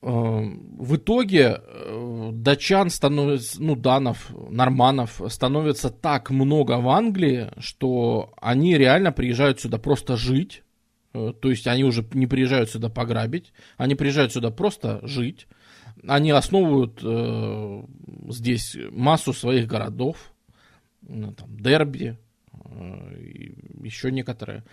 Эм, 0.00 0.76
в 0.78 0.94
итоге 0.94 1.60
э, 1.60 2.30
датчан 2.32 2.88
становится, 2.88 3.60
ну, 3.60 3.74
данов, 3.74 4.32
норманов 4.48 5.20
становится 5.26 5.90
так 5.90 6.30
много 6.30 6.78
в 6.78 6.88
Англии, 6.88 7.50
что 7.58 8.32
они 8.40 8.78
реально 8.78 9.10
приезжают 9.10 9.60
сюда 9.60 9.78
просто 9.78 10.16
жить. 10.16 10.62
Э, 11.14 11.32
то 11.40 11.50
есть 11.50 11.66
они 11.66 11.82
уже 11.82 12.06
не 12.12 12.28
приезжают 12.28 12.70
сюда 12.70 12.90
пограбить, 12.90 13.52
они 13.76 13.96
приезжают 13.96 14.32
сюда 14.32 14.52
просто 14.52 15.00
жить. 15.02 15.48
Они 16.06 16.30
основывают 16.30 17.00
э, 17.02 17.82
здесь 18.28 18.76
массу 18.92 19.32
своих 19.32 19.66
городов, 19.66 20.32
ну, 21.02 21.32
там, 21.32 21.56
Дерби, 21.58 22.18
еще 23.82 24.10
некоторые. 24.10 24.64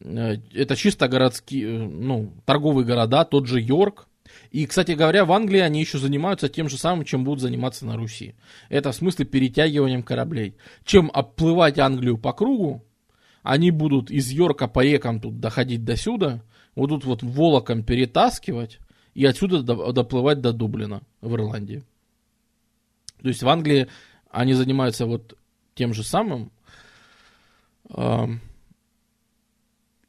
Э, 0.00 0.36
это 0.54 0.76
чисто 0.76 1.08
городские, 1.08 1.66
э, 1.66 1.78
ну, 1.78 2.32
торговые 2.44 2.86
города, 2.86 3.24
тот 3.24 3.46
же 3.46 3.60
Йорк. 3.60 4.08
И, 4.50 4.66
кстати 4.66 4.92
говоря, 4.92 5.24
в 5.24 5.32
Англии 5.32 5.60
они 5.60 5.80
еще 5.80 5.98
занимаются 5.98 6.48
тем 6.48 6.68
же 6.68 6.78
самым, 6.78 7.04
чем 7.04 7.24
будут 7.24 7.40
заниматься 7.40 7.84
на 7.84 7.96
Руси. 7.96 8.34
Это 8.68 8.92
в 8.92 8.94
смысле 8.94 9.26
перетягиванием 9.26 10.02
кораблей. 10.02 10.54
Чем 10.84 11.10
оплывать 11.12 11.78
Англию 11.78 12.16
по 12.16 12.32
кругу, 12.32 12.84
они 13.42 13.70
будут 13.70 14.10
из 14.10 14.30
Йорка 14.30 14.68
по 14.68 14.82
рекам 14.82 15.20
тут 15.20 15.40
доходить 15.40 15.84
до 15.84 15.96
сюда, 15.96 16.42
будут 16.74 17.04
вот 17.04 17.22
волоком 17.22 17.82
перетаскивать 17.82 18.78
и 19.14 19.24
отсюда 19.26 19.62
доплывать 19.62 20.40
до 20.40 20.52
Дублина 20.52 21.02
в 21.20 21.34
Ирландии. 21.34 21.82
То 23.20 23.28
есть 23.28 23.42
в 23.42 23.48
Англии 23.48 23.88
они 24.30 24.54
занимаются 24.54 25.06
вот 25.06 25.36
тем 25.74 25.94
же 25.94 26.02
самым, 26.02 26.50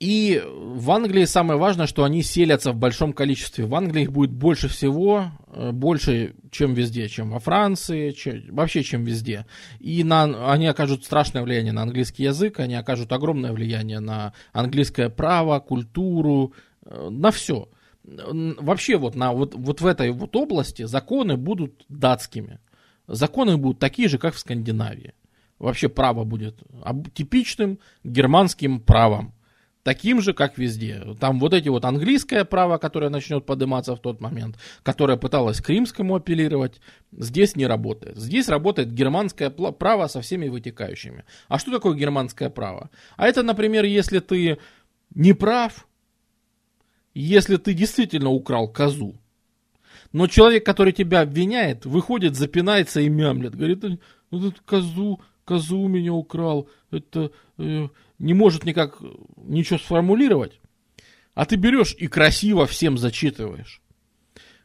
И 0.04 0.44
в 0.46 0.92
Англии 0.92 1.24
самое 1.24 1.58
важное, 1.58 1.88
что 1.88 2.04
они 2.04 2.24
селятся 2.24 2.74
в 2.74 2.76
большом 2.76 3.14
количестве. 3.14 3.66
В 3.66 3.74
Англии 3.74 4.04
их 4.04 4.12
будет 4.12 4.32
больше 4.32 4.68
всего, 4.68 5.32
э, 5.48 5.72
больше, 5.72 6.36
чем 6.52 6.74
везде, 6.74 7.08
чем 7.08 7.32
во 7.32 7.40
Франции, 7.40 8.12
чем, 8.12 8.44
вообще, 8.50 8.84
чем 8.84 9.06
везде. 9.06 9.46
И 9.80 10.04
на, 10.04 10.52
они 10.52 10.68
окажут 10.68 11.06
страшное 11.06 11.42
влияние 11.42 11.72
на 11.72 11.84
английский 11.84 12.24
язык, 12.24 12.60
они 12.60 12.76
окажут 12.76 13.14
огромное 13.14 13.54
влияние 13.54 14.02
на 14.02 14.34
английское 14.52 15.08
право, 15.08 15.62
культуру, 15.62 16.54
э, 16.86 17.08
на 17.10 17.32
все. 17.32 17.70
Вообще 18.04 18.98
вот, 18.98 19.16
на, 19.16 19.32
вот, 19.32 19.56
вот 19.56 19.80
в 19.80 19.88
этой 19.88 20.12
вот 20.12 20.36
области 20.36 20.84
законы 20.84 21.38
будут 21.38 21.86
датскими. 21.88 22.60
Законы 23.08 23.56
будут 23.56 23.80
такие 23.80 24.10
же, 24.10 24.18
как 24.18 24.34
в 24.34 24.40
Скандинавии. 24.40 25.14
Вообще 25.64 25.88
право 25.88 26.26
будет 26.26 26.61
типичным 27.14 27.80
германским 28.03 28.81
правом 28.81 29.34
таким 29.84 30.22
же, 30.22 30.34
как 30.34 30.57
везде. 30.57 31.02
Там 31.22 31.40
вот 31.40 31.53
эти 31.53 31.69
вот 31.69 31.85
английское 31.85 32.44
право, 32.44 32.77
которое 32.77 33.10
начнет 33.10 33.45
подниматься 33.45 33.95
в 33.95 34.02
тот 34.02 34.19
момент, 34.19 34.57
которое 34.84 35.15
пыталось 35.15 35.61
к 35.61 35.69
римскому 35.69 36.15
апеллировать, 36.15 36.81
здесь 37.14 37.56
не 37.56 37.65
работает. 37.65 38.18
Здесь 38.18 38.49
работает 38.49 38.91
германское 38.91 39.49
право 39.49 40.07
со 40.07 40.19
всеми 40.19 40.49
вытекающими. 40.49 41.23
А 41.48 41.57
что 41.60 41.72
такое 41.72 41.95
германское 41.95 42.49
право? 42.49 42.90
А 43.15 43.26
это, 43.26 43.41
например, 43.41 43.85
если 43.85 44.19
ты 44.19 44.57
не 45.15 45.31
прав, 45.31 45.88
если 47.14 47.56
ты 47.56 47.73
действительно 47.73 48.31
украл 48.31 48.68
козу, 48.68 49.15
но 50.11 50.27
человек, 50.27 50.65
который 50.65 50.91
тебя 50.91 51.22
обвиняет, 51.22 51.85
выходит, 51.85 52.35
запинается 52.35 52.99
и 52.99 53.07
мямлет, 53.07 53.56
говорит, 53.56 53.85
вот 54.30 54.53
эту 54.53 54.61
козу, 54.65 55.22
козу 55.45 55.80
у 55.80 55.88
меня 55.88 56.14
украл, 56.14 56.70
это 56.91 57.32
э, 57.57 57.88
не 58.20 58.34
может 58.34 58.65
никак 58.65 58.99
ничего 59.38 59.80
сформулировать, 59.80 60.60
а 61.34 61.45
ты 61.45 61.56
берешь 61.56 61.95
и 61.98 62.07
красиво 62.07 62.65
всем 62.65 62.98
зачитываешь. 62.98 63.82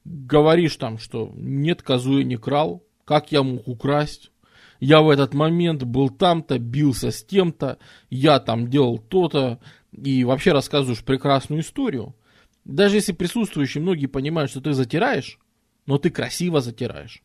Говоришь 0.04 0.76
там, 0.76 0.98
что 0.98 1.32
нет, 1.34 1.82
козу 1.82 2.18
я 2.18 2.24
не 2.24 2.36
крал, 2.36 2.84
как 3.04 3.32
я 3.32 3.42
мог 3.42 3.66
украсть, 3.68 4.30
я 4.80 5.00
в 5.00 5.10
этот 5.10 5.34
момент 5.34 5.82
был 5.82 6.08
там-то, 6.08 6.58
бился 6.58 7.10
с 7.10 7.24
тем-то, 7.24 7.78
я 8.10 8.38
там 8.38 8.70
делал 8.70 8.98
то-то, 8.98 9.60
и 9.92 10.24
вообще 10.24 10.52
рассказываешь 10.52 11.04
прекрасную 11.04 11.62
историю. 11.62 12.14
Даже 12.64 12.96
если 12.96 13.12
присутствующие 13.12 13.82
многие 13.82 14.06
понимают, 14.06 14.50
что 14.50 14.60
ты 14.60 14.72
затираешь, 14.72 15.38
но 15.86 15.98
ты 15.98 16.10
красиво 16.10 16.60
затираешь, 16.60 17.22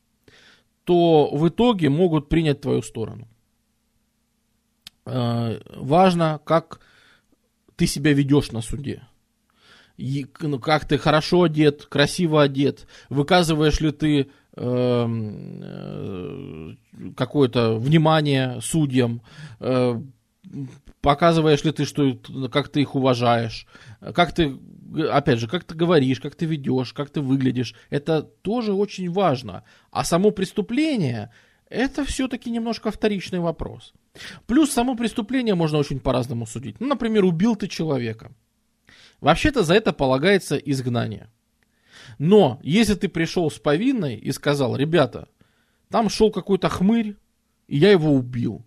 то 0.86 1.30
в 1.36 1.48
итоге 1.48 1.90
могут 1.90 2.30
принять 2.30 2.62
твою 2.62 2.82
сторону. 2.82 3.28
Э, 5.06 5.60
важно, 5.76 6.40
как 6.44 6.80
ты 7.76 7.88
себя 7.88 8.14
ведешь 8.14 8.52
на 8.52 8.62
суде. 8.62 9.04
И, 9.98 10.26
ну, 10.40 10.60
как 10.60 10.86
ты 10.88 10.98
хорошо 10.98 11.44
одет, 11.44 11.86
красиво 11.86 12.42
одет, 12.42 12.88
выказываешь 13.10 13.80
ли 13.80 13.92
ты 13.92 14.30
эм, 14.56 15.60
э, 15.62 16.76
какое-то 17.16 17.76
внимание 17.76 18.60
судьям, 18.62 19.22
э, 19.60 20.02
показываешь 21.02 21.64
ли 21.64 21.72
ты, 21.72 21.86
что, 21.86 22.18
как 22.52 22.70
ты 22.70 22.82
их 22.82 22.96
уважаешь, 22.96 23.68
как 24.16 24.34
ты, 24.34 24.58
опять 25.12 25.40
же, 25.40 25.48
как 25.48 25.64
ты 25.64 25.76
говоришь, 25.76 26.20
как 26.20 26.36
ты 26.36 26.46
ведешь, 26.46 26.94
как 26.94 27.10
ты 27.10 27.22
выглядишь. 27.22 27.76
Это 27.90 28.24
тоже 28.24 28.74
очень 28.74 29.12
важно. 29.12 29.64
А 29.92 30.04
само 30.04 30.32
преступление, 30.32 31.32
это 31.74 32.06
все-таки 32.06 32.52
немножко 32.52 32.92
вторичный 32.92 33.40
вопрос. 33.40 33.94
Плюс 34.46 34.72
само 34.72 34.96
преступление 34.96 35.56
можно 35.56 35.80
очень 35.80 36.00
по-разному 36.00 36.46
судить. 36.46 36.80
Ну, 36.80 36.88
например, 36.88 37.26
убил 37.26 37.56
ты 37.56 37.68
человека. 37.68 38.32
Вообще-то 39.20 39.64
за 39.64 39.74
это 39.74 39.92
полагается 39.92 40.56
изгнание. 40.56 41.30
Но 42.20 42.60
если 42.62 42.94
ты 42.94 43.10
пришел 43.10 43.50
с 43.50 43.58
повинной 43.58 44.16
и 44.16 44.32
сказал, 44.32 44.76
ребята, 44.76 45.30
там 45.90 46.10
шел 46.10 46.32
какой-то 46.32 46.70
хмырь, 46.70 47.16
и 47.68 47.78
я 47.78 47.92
его 47.92 48.14
убил, 48.14 48.64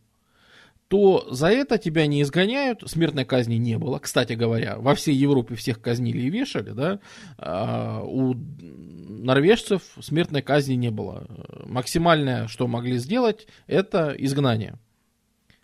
то 0.89 1.27
за 1.31 1.49
это 1.49 1.79
тебя 1.79 2.07
не 2.07 2.23
изгоняют, 2.23 2.83
смертной 2.87 3.25
казни 3.25 3.57
не 3.57 3.79
было. 3.79 3.99
Кстати 3.99 4.35
говоря, 4.35 4.77
во 4.79 4.95
всей 4.95 5.15
Европе 5.15 5.55
всех 5.55 5.81
казнили 5.81 6.23
и 6.23 6.31
вешали, 6.31 6.71
да, 6.71 7.01
а 7.39 8.03
у 8.05 8.35
норвежцев 8.35 9.83
смертной 10.01 10.43
казни 10.43 10.75
не 10.75 10.91
было. 10.91 11.27
Максимальное, 11.65 12.47
что 12.47 12.69
могли 12.69 12.99
сделать, 12.99 13.49
это 13.67 14.15
изгнание. 14.17 14.79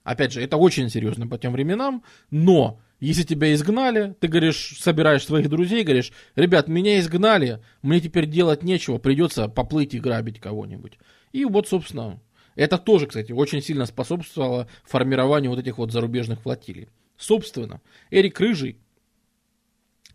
Опять 0.02 0.32
же, 0.32 0.42
это 0.42 0.56
очень 0.56 0.90
серьезно 0.90 1.28
по 1.28 1.38
тем 1.38 1.52
временам, 1.52 2.02
но 2.30 2.80
если 2.98 3.22
тебя 3.22 3.52
изгнали, 3.52 4.16
ты 4.18 4.26
говоришь, 4.26 4.76
собираешь 4.80 5.24
своих 5.24 5.48
друзей, 5.48 5.84
говоришь, 5.84 6.12
ребят, 6.34 6.66
меня 6.66 6.98
изгнали, 6.98 7.60
мне 7.82 8.00
теперь 8.00 8.26
делать 8.26 8.64
нечего, 8.64 8.98
придется 8.98 9.48
поплыть 9.48 9.94
и 9.94 10.00
грабить 10.00 10.40
кого-нибудь. 10.40 10.98
И 11.32 11.44
вот, 11.44 11.68
собственно, 11.68 12.20
это 12.54 12.78
тоже, 12.78 13.06
кстати, 13.06 13.32
очень 13.32 13.62
сильно 13.62 13.86
способствовало 13.86 14.68
формированию 14.84 15.50
вот 15.50 15.60
этих 15.60 15.78
вот 15.78 15.92
зарубежных 15.92 16.42
флотилий. 16.42 16.88
Собственно, 17.16 17.80
Эрик 18.10 18.38
Рыжий, 18.40 18.78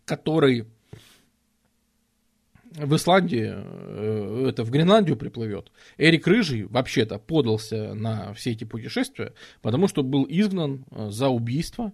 который 0.04 0.66
в 2.72 2.94
Исландии, 2.94 3.52
э, 3.54 4.46
это 4.48 4.64
в 4.64 4.70
Гренландию 4.70 5.16
приплывет. 5.16 5.72
Эрик 5.96 6.26
Рыжий 6.26 6.64
вообще-то 6.64 7.18
подался 7.18 7.94
на 7.94 8.32
все 8.34 8.52
эти 8.52 8.64
путешествия, 8.64 9.32
потому 9.62 9.88
что 9.88 10.02
был 10.02 10.26
изгнан 10.28 10.84
э, 10.90 11.10
за 11.10 11.28
убийство 11.28 11.92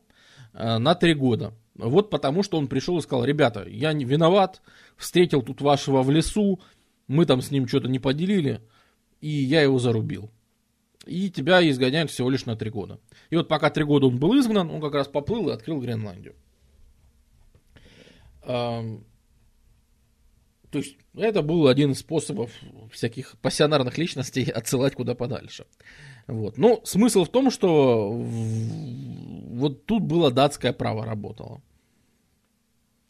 э, 0.53 0.79
на 0.79 0.95
три 0.95 1.15
года. 1.15 1.55
Вот 1.75 2.11
потому 2.11 2.43
что 2.43 2.59
он 2.59 2.69
пришел 2.69 2.99
и 2.99 3.03
сказал, 3.03 3.25
ребята, 3.25 3.65
я 3.69 3.93
не 3.93 4.05
виноват, 4.05 4.62
встретил 4.97 5.43
тут 5.43 5.61
вашего 5.61 6.03
в 6.03 6.11
лесу, 6.11 6.61
мы 7.09 7.27
там 7.27 7.41
с 7.41 7.51
ним 7.51 7.66
что-то 7.66 7.89
не 7.89 7.99
поделили, 7.99 8.61
и 9.21 9.29
я 9.29 9.62
его 9.62 9.79
зарубил. 9.79 10.31
И 11.07 11.31
тебя 11.31 11.69
изгоняют 11.69 12.11
всего 12.11 12.31
лишь 12.31 12.47
на 12.47 12.57
три 12.57 12.71
года. 12.71 12.99
И 13.31 13.37
вот 13.37 13.49
пока 13.49 13.71
три 13.71 13.85
года 13.85 14.07
он 14.07 14.19
был 14.19 14.39
изгнан, 14.39 14.71
он 14.71 14.81
как 14.81 14.95
раз 14.95 15.09
поплыл 15.09 15.51
и 15.51 15.53
открыл 15.53 15.81
Гренландию. 15.81 16.35
То 20.75 20.79
есть 20.79 20.97
это 21.17 21.43
был 21.43 21.69
один 21.69 21.93
из 21.93 22.01
способов 22.01 22.51
всяких 22.91 23.37
пассионарных 23.41 23.97
личностей 23.97 24.45
отсылать 24.51 24.95
куда 24.95 25.15
подальше. 25.15 25.67
Вот. 26.27 26.59
Но 26.59 26.81
смысл 26.85 27.25
в 27.25 27.29
том, 27.29 27.51
что 27.51 28.11
вот 28.13 29.87
тут 29.87 30.03
было 30.03 30.31
датское 30.31 30.73
право 30.73 31.05
работало. 31.05 31.63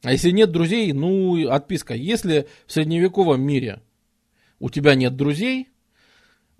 А 0.03 0.13
если 0.13 0.31
нет 0.31 0.53
друзей, 0.53 0.93
ну, 0.93 1.49
отписка. 1.49 1.95
Если 1.95 2.47
в 2.67 2.73
средневековом 2.73 3.41
мире 3.41 3.81
у 4.59 4.69
тебя 4.69 4.95
нет 4.95 5.17
друзей, 5.17 5.69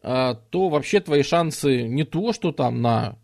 то 0.05 0.69
вообще 0.69 1.01
твои 1.01 1.23
шансы 1.23 1.83
не 1.89 2.05
то, 2.05 2.33
что 2.33 2.53
там 2.53 2.83
на 2.83 3.17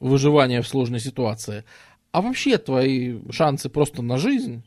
выживание 0.00 0.60
в 0.60 0.68
сложной 0.68 1.00
ситуации, 1.00 1.64
а 2.12 2.20
вообще 2.20 2.58
твои 2.58 3.18
шансы 3.30 3.68
просто 3.68 4.02
на 4.02 4.18
жизнь 4.18 4.62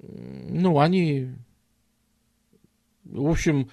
ну, 0.00 0.78
они, 0.78 1.28
в 3.04 3.28
общем, 3.28 3.70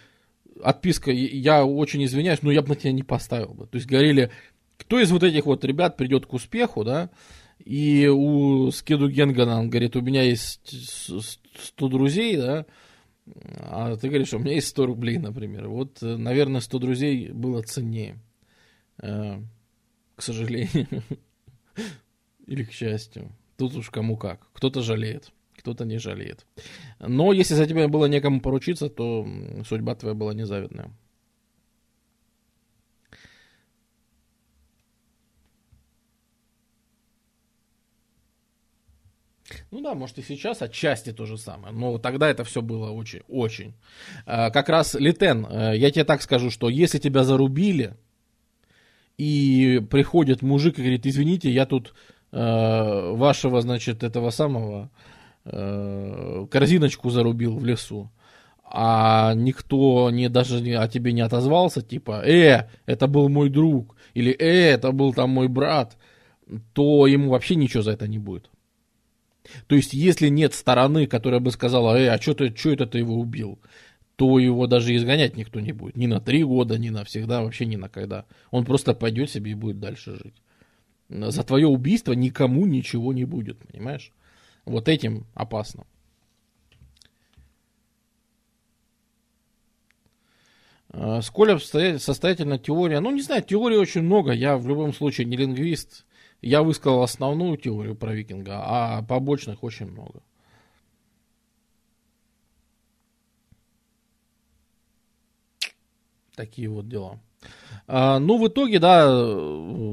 отписка, 0.61 1.11
я 1.11 1.65
очень 1.65 2.03
извиняюсь, 2.03 2.41
но 2.41 2.52
я 2.52 2.61
бы 2.61 2.69
на 2.69 2.76
тебя 2.76 2.91
не 2.91 3.03
поставил 3.03 3.53
бы. 3.53 3.68
То 3.68 3.76
есть 3.76 3.88
говорили, 3.88 4.31
кто 4.77 4.99
из 4.99 5.11
вот 5.11 5.23
этих 5.23 5.45
вот 5.45 5.64
ребят 5.64 5.97
придет 5.97 6.26
к 6.26 6.34
успеху, 6.34 6.84
да, 6.84 7.10
и 7.64 8.07
у 8.07 8.72
Скеду 8.72 9.10
Генгана, 9.10 9.60
он 9.60 9.69
говорит, 9.69 9.95
у 9.95 10.02
меня 10.02 10.23
есть 10.23 10.76
100 11.60 11.88
друзей, 11.88 12.38
да, 12.38 12.65
а 13.60 13.95
ты 13.95 14.07
говоришь, 14.07 14.34
у 14.34 14.39
меня 14.39 14.53
есть 14.53 14.68
100 14.68 14.85
рублей, 14.85 15.18
например. 15.18 15.68
Вот, 15.68 16.02
наверное, 16.02 16.61
100 16.61 16.80
друзей 16.80 17.30
было 17.31 17.61
ценнее. 17.61 18.19
Э, 19.02 19.41
к 20.15 20.22
сожалению. 20.22 20.88
Или 22.45 22.64
к 22.64 22.72
счастью. 22.72 23.31
Тут 23.57 23.76
уж 23.76 23.89
кому 23.89 24.18
как. 24.18 24.47
Кто-то 24.53 24.81
жалеет 24.81 25.31
кто-то 25.65 25.84
не 25.84 25.97
жалеет. 25.97 26.45
Но 26.99 27.34
если 27.34 27.56
за 27.56 27.65
тебя 27.65 27.88
было 27.88 28.06
некому 28.06 28.39
поручиться, 28.39 28.88
то 28.88 29.27
судьба 29.68 29.95
твоя 29.95 30.14
была 30.14 30.34
незавидная. 30.35 30.91
Ну 39.71 39.81
да, 39.81 39.93
может 39.93 40.17
и 40.17 40.21
сейчас 40.21 40.61
отчасти 40.61 41.11
то 41.11 41.25
же 41.25 41.37
самое. 41.37 41.73
Но 41.73 41.97
тогда 41.97 42.29
это 42.29 42.43
все 42.43 42.61
было 42.61 42.91
очень, 42.91 43.21
очень. 43.27 43.73
А, 44.25 44.49
как 44.49 44.69
раз 44.69 44.93
Литен, 44.93 45.45
э, 45.45 45.77
я 45.77 45.91
тебе 45.91 46.05
так 46.05 46.21
скажу, 46.21 46.49
что 46.49 46.69
если 46.69 46.99
тебя 46.99 47.23
зарубили, 47.23 47.95
и 49.17 49.81
приходит 49.89 50.41
мужик 50.41 50.77
и 50.77 50.81
говорит, 50.81 51.05
извините, 51.05 51.49
я 51.49 51.65
тут 51.65 51.93
э, 52.31 53.11
вашего, 53.13 53.61
значит, 53.61 54.03
этого 54.03 54.29
самого 54.29 54.89
э, 55.45 56.47
корзиночку 56.51 57.09
зарубил 57.09 57.57
в 57.57 57.65
лесу, 57.65 58.11
а 58.63 59.33
никто 59.35 60.09
не, 60.11 60.27
даже 60.27 60.57
о 60.75 60.87
тебе 60.87 61.13
не 61.13 61.21
отозвался, 61.21 61.81
типа, 61.81 62.23
э, 62.25 62.67
это 62.85 63.07
был 63.07 63.29
мой 63.29 63.49
друг, 63.49 63.95
или 64.13 64.31
э, 64.33 64.71
это 64.71 64.91
был 64.91 65.13
там 65.13 65.29
мой 65.29 65.47
брат, 65.47 65.97
то 66.73 67.07
ему 67.07 67.29
вообще 67.29 67.55
ничего 67.55 67.83
за 67.83 67.91
это 67.91 68.07
не 68.07 68.19
будет. 68.19 68.49
То 69.67 69.76
есть, 69.76 69.93
если 69.93 70.30
нет 70.30 70.53
стороны, 70.53 71.07
которая 71.07 71.39
бы 71.39 71.51
сказала, 71.51 71.97
э, 71.97 72.07
а 72.07 72.22
что 72.22 72.31
это 72.31 72.85
ты 72.88 72.99
его 72.99 73.15
убил, 73.15 73.59
то 74.15 74.39
его 74.39 74.67
даже 74.67 74.95
изгонять 74.95 75.35
никто 75.35 75.59
не 75.59 75.72
будет. 75.72 75.97
Ни 75.97 76.07
на 76.07 76.22
три 76.22 76.43
года, 76.43 76.77
ни 76.77 76.89
навсегда, 76.89 77.43
вообще 77.43 77.65
ни 77.65 77.76
на 77.76 77.89
когда. 77.89 78.26
Он 78.51 78.65
просто 78.65 78.93
пойдет 78.93 79.30
себе 79.30 79.51
и 79.51 79.55
будет 79.55 79.80
дальше 79.80 80.15
жить. 80.15 80.35
За 81.09 81.43
твое 81.43 81.67
убийство 81.67 82.13
никому 82.13 82.65
ничего 82.65 83.13
не 83.13 83.26
будет, 83.26 83.59
понимаешь? 83.59 84.11
Вот 84.65 84.89
этим 84.89 85.26
опасно. 85.35 85.85
А, 90.89 91.22
сколь 91.22 91.59
состоятельна 91.59 92.57
теория? 92.57 93.01
Ну, 93.01 93.11
не 93.11 93.22
знаю, 93.22 93.43
теорий 93.43 93.77
очень 93.77 94.01
много. 94.01 94.31
Я 94.31 94.57
в 94.57 94.67
любом 94.67 94.93
случае 94.93 95.26
не 95.26 95.35
лингвист. 95.38 96.05
Я 96.41 96.61
высказал 96.61 97.01
основную 97.01 97.57
теорию 97.57 97.95
про 97.95 98.13
викинга, 98.13 98.61
а 98.63 99.01
побочных 99.03 99.63
очень 99.63 99.87
много. 99.87 100.21
Такие 106.35 106.69
вот 106.69 106.87
дела. 106.87 107.19
А, 107.87 108.19
ну, 108.19 108.37
в 108.37 108.47
итоге, 108.47 108.79
да, 108.79 109.05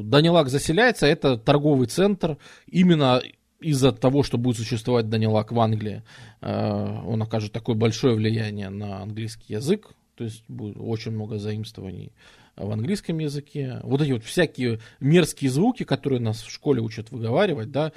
Данилак 0.03 0.49
заселяется. 0.49 1.07
Это 1.07 1.37
торговый 1.37 1.87
центр. 1.87 2.39
Именно 2.67 3.23
из-за 3.61 3.93
того, 3.93 4.23
что 4.23 4.39
будет 4.39 4.57
существовать 4.57 5.09
Данилак 5.09 5.53
в 5.53 5.61
Англии, 5.61 6.03
а, 6.41 7.03
он 7.07 7.23
окажет 7.23 7.53
такое 7.53 7.77
большое 7.77 8.17
влияние 8.17 8.71
на 8.71 9.03
английский 9.03 9.55
язык. 9.55 9.95
То 10.17 10.25
есть 10.25 10.45
будет 10.49 10.77
очень 10.79 11.13
много 11.13 11.39
заимствований 11.39 12.13
в 12.57 12.71
английском 12.71 13.19
языке. 13.19 13.81
Вот 13.83 14.01
эти 14.01 14.13
вот 14.13 14.25
всякие 14.25 14.81
мерзкие 15.01 15.51
звуки, 15.51 15.85
которые 15.85 16.21
нас 16.21 16.43
в 16.43 16.51
школе 16.51 16.81
учат 16.81 17.11
выговаривать, 17.11 17.71
да. 17.71 17.93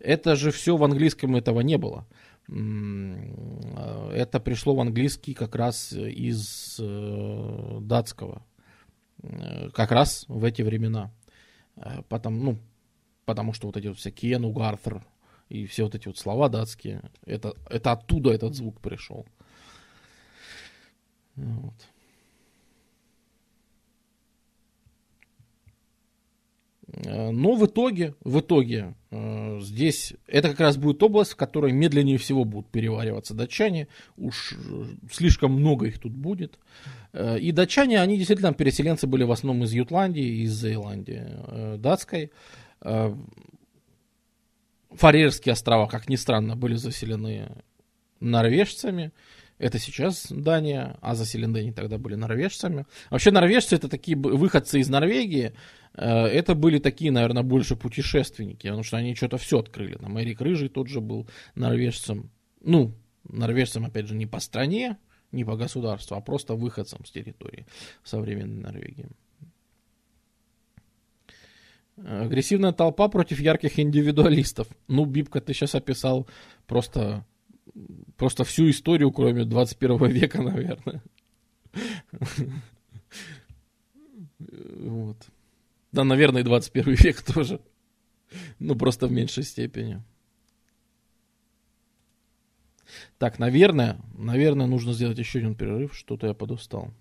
Это 0.00 0.36
же 0.36 0.50
все 0.50 0.76
в 0.76 0.84
английском 0.84 1.36
этого 1.36 1.60
не 1.60 1.78
было. 1.78 2.06
Это 2.48 4.40
пришло 4.40 4.74
в 4.74 4.80
английский 4.80 5.32
как 5.32 5.54
раз 5.54 5.92
из 5.92 6.76
э, 6.80 7.78
датского. 7.80 8.44
Э, 9.22 9.70
как 9.70 9.92
раз 9.92 10.24
в 10.28 10.44
эти 10.44 10.62
времена. 10.62 11.12
Э, 11.76 12.02
потому, 12.08 12.42
ну, 12.42 12.58
потому 13.24 13.52
что 13.52 13.68
вот 13.68 13.76
эти 13.76 13.86
вот 13.86 13.98
все 13.98 14.10
Кен, 14.10 14.44
Угартер 14.44 15.04
и 15.48 15.66
все 15.66 15.84
вот 15.84 15.94
эти 15.94 16.08
вот 16.08 16.18
слова 16.18 16.48
датские, 16.48 17.02
это, 17.24 17.54
это 17.70 17.92
оттуда 17.92 18.32
этот 18.32 18.54
звук 18.54 18.80
пришел. 18.80 19.26
Вот. 21.36 21.74
Э, 26.92 27.30
но 27.30 27.54
в 27.54 27.66
итоге, 27.66 28.14
в 28.20 28.40
итоге 28.40 28.94
э, 29.10 29.58
здесь 29.60 30.14
это 30.26 30.50
как 30.50 30.60
раз 30.60 30.76
будет 30.76 31.02
область, 31.02 31.32
в 31.32 31.36
которой 31.36 31.72
медленнее 31.72 32.18
всего 32.18 32.44
будут 32.44 32.70
перевариваться 32.70 33.34
датчане. 33.34 33.88
Уж 34.16 34.52
э, 34.52 34.84
слишком 35.10 35.52
много 35.52 35.86
их 35.86 35.98
тут 35.98 36.12
будет. 36.12 36.58
И 37.14 37.52
датчане, 37.52 38.00
они 38.00 38.16
действительно 38.16 38.54
переселенцы 38.54 39.06
были 39.06 39.24
в 39.24 39.32
основном 39.32 39.64
из 39.64 39.72
Ютландии, 39.74 40.44
из 40.44 40.58
Зеландии 40.58 41.76
датской. 41.76 42.32
Фарерские 44.88 45.52
острова, 45.52 45.88
как 45.88 46.08
ни 46.08 46.16
странно, 46.16 46.56
были 46.56 46.74
заселены 46.76 47.50
норвежцами. 48.20 49.12
Это 49.62 49.78
сейчас 49.78 50.26
Дания, 50.28 50.96
а 51.02 51.14
заселены 51.14 51.58
они 51.58 51.70
тогда 51.70 51.96
были 51.96 52.16
норвежцами. 52.16 52.84
Вообще 53.10 53.30
норвежцы 53.30 53.76
это 53.76 53.88
такие 53.88 54.16
выходцы 54.16 54.80
из 54.80 54.88
Норвегии. 54.88 55.52
Э, 55.94 56.24
это 56.24 56.56
были 56.56 56.80
такие, 56.80 57.12
наверное, 57.12 57.44
больше 57.44 57.76
путешественники, 57.76 58.66
потому 58.66 58.82
что 58.82 58.96
они 58.96 59.14
что-то 59.14 59.38
все 59.38 59.60
открыли. 59.60 59.94
Там 59.94 60.20
Эрик 60.20 60.40
Рыжий 60.40 60.68
тот 60.68 60.88
же 60.88 61.00
был 61.00 61.28
норвежцем. 61.54 62.32
Ну, 62.60 62.96
норвежцем, 63.22 63.84
опять 63.84 64.08
же, 64.08 64.16
не 64.16 64.26
по 64.26 64.40
стране, 64.40 64.98
не 65.30 65.44
по 65.44 65.54
государству, 65.54 66.16
а 66.16 66.20
просто 66.20 66.56
выходцем 66.56 67.04
с 67.04 67.12
территории 67.12 67.64
современной 68.02 68.62
Норвегии. 68.62 69.10
Агрессивная 72.04 72.72
толпа 72.72 73.06
против 73.06 73.38
ярких 73.38 73.78
индивидуалистов. 73.78 74.66
Ну, 74.88 75.04
Бибка, 75.04 75.40
ты 75.40 75.54
сейчас 75.54 75.76
описал 75.76 76.26
просто 76.66 77.24
просто 78.16 78.44
всю 78.44 78.70
историю, 78.70 79.12
кроме 79.12 79.44
21 79.44 80.06
века, 80.06 80.42
наверное. 80.42 81.02
Вот. 84.38 85.16
Да, 85.92 86.04
наверное, 86.04 86.42
и 86.42 86.44
21 86.44 86.94
век 86.94 87.22
тоже. 87.22 87.60
Ну, 88.58 88.74
просто 88.76 89.06
в 89.06 89.12
меньшей 89.12 89.44
степени. 89.44 90.02
Так, 93.18 93.38
наверное, 93.38 93.98
наверное, 94.14 94.66
нужно 94.66 94.92
сделать 94.92 95.18
еще 95.18 95.38
один 95.38 95.54
перерыв. 95.54 95.94
Что-то 95.94 96.26
я 96.26 96.34
подустал. 96.34 96.92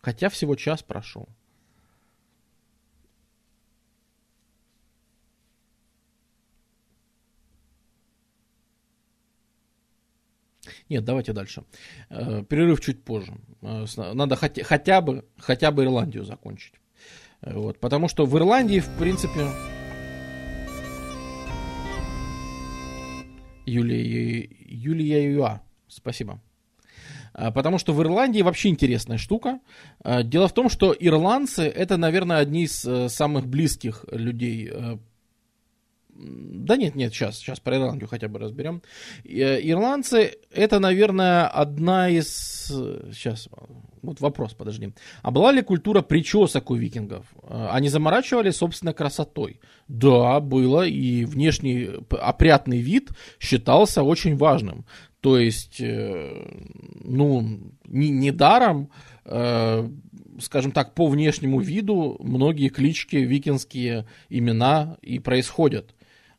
Хотя 0.00 0.28
всего 0.28 0.56
час 0.56 0.82
прошел. 0.82 1.28
Нет, 10.92 11.04
давайте 11.04 11.32
дальше. 11.32 11.64
Э, 12.10 12.44
перерыв 12.46 12.82
чуть 12.82 13.02
позже. 13.02 13.32
Э, 13.62 13.86
надо 14.12 14.36
хотя, 14.36 14.62
хотя, 14.62 15.00
бы, 15.00 15.24
хотя 15.38 15.70
бы 15.70 15.84
Ирландию 15.84 16.24
закончить. 16.24 16.74
Э, 17.40 17.54
вот, 17.54 17.80
потому 17.80 18.08
что 18.08 18.26
в 18.26 18.36
Ирландии, 18.36 18.80
в 18.80 18.98
принципе... 18.98 19.48
Юлия, 23.64 24.46
Юлия 24.66 25.32
Юа, 25.32 25.62
спасибо. 25.88 26.42
Потому 27.32 27.78
что 27.78 27.94
в 27.94 28.02
Ирландии 28.02 28.42
вообще 28.42 28.68
интересная 28.68 29.16
штука. 29.16 29.60
Дело 30.04 30.48
в 30.48 30.52
том, 30.52 30.68
что 30.68 30.94
ирландцы 30.98 31.62
это, 31.62 31.96
наверное, 31.96 32.36
одни 32.36 32.64
из 32.64 32.86
самых 33.10 33.46
близких 33.46 34.04
людей 34.10 34.70
да 36.14 36.76
нет, 36.76 36.94
нет, 36.94 37.12
сейчас, 37.12 37.38
сейчас 37.38 37.58
про 37.60 37.76
Ирландию 37.76 38.08
хотя 38.08 38.28
бы 38.28 38.38
разберем. 38.38 38.82
Э, 39.24 39.58
ирландцы 39.60 40.34
это, 40.50 40.78
наверное, 40.78 41.46
одна 41.46 42.08
из... 42.08 42.66
Сейчас, 43.12 43.48
вот 44.02 44.20
вопрос, 44.20 44.52
подожди. 44.52 44.92
А 45.22 45.30
была 45.30 45.52
ли 45.52 45.62
культура 45.62 46.02
причесок 46.02 46.70
у 46.70 46.74
викингов? 46.74 47.26
Э, 47.42 47.68
они 47.70 47.88
заморачивали 47.88 48.50
собственной 48.50 48.94
красотой? 48.94 49.60
Да, 49.88 50.40
было, 50.40 50.86
и 50.86 51.24
внешний 51.24 51.90
опрятный 52.10 52.78
вид 52.78 53.10
считался 53.40 54.02
очень 54.02 54.36
важным. 54.36 54.84
То 55.20 55.38
есть, 55.38 55.80
э, 55.80 56.46
ну, 57.04 57.72
недаром, 57.86 58.90
скажем 59.24 60.72
так, 60.72 60.94
по 60.94 61.06
внешнему 61.06 61.60
виду 61.60 62.16
многие 62.20 62.70
клички, 62.70 63.16
викинские 63.16 64.06
имена 64.28 64.96
и 65.00 65.20
происходят. 65.20 65.94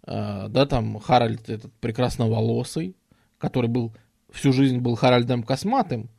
Э, 0.05 0.47
да, 0.49 0.65
там 0.65 0.99
Харальд 0.99 1.49
этот 1.49 1.73
прекрасноволосый, 1.73 2.95
который 3.37 3.69
был 3.69 3.93
всю 4.31 4.51
жизнь 4.51 4.79
был 4.79 4.95
Харальдом 4.95 5.43
Косматым, 5.43 6.09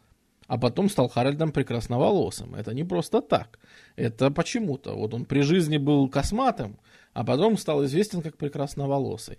а 0.46 0.58
потом 0.58 0.88
стал 0.88 1.08
Харальдом 1.08 1.52
Прекрасноволосым. 1.52 2.54
Это 2.54 2.74
не 2.74 2.84
просто 2.84 3.20
так. 3.20 3.58
Это 3.96 4.30
почему-то. 4.30 4.94
Вот 4.94 5.14
он 5.14 5.24
при 5.24 5.40
жизни 5.40 5.78
был 5.78 6.08
Косматым, 6.08 6.78
а 7.12 7.24
потом 7.24 7.56
стал 7.56 7.84
известен 7.84 8.22
как 8.22 8.36
Прекрасноволосый. 8.36 9.38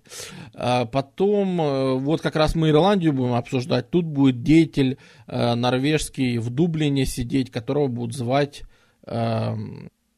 А 0.54 0.86
потом, 0.86 1.62
э, 1.62 1.94
вот 2.00 2.22
как 2.22 2.36
раз 2.36 2.56
мы 2.56 2.70
Ирландию 2.70 3.14
будем 3.14 3.34
обсуждать, 3.34 3.90
тут 3.90 4.06
будет 4.06 4.44
деятель 4.44 4.98
э, 5.28 5.56
норвежский 5.56 6.38
в 6.38 6.50
Дублине 6.50 7.06
сидеть, 7.06 7.52
которого 7.52 7.88
будут 7.88 8.16
звать 8.16 8.64
э, 9.06 9.56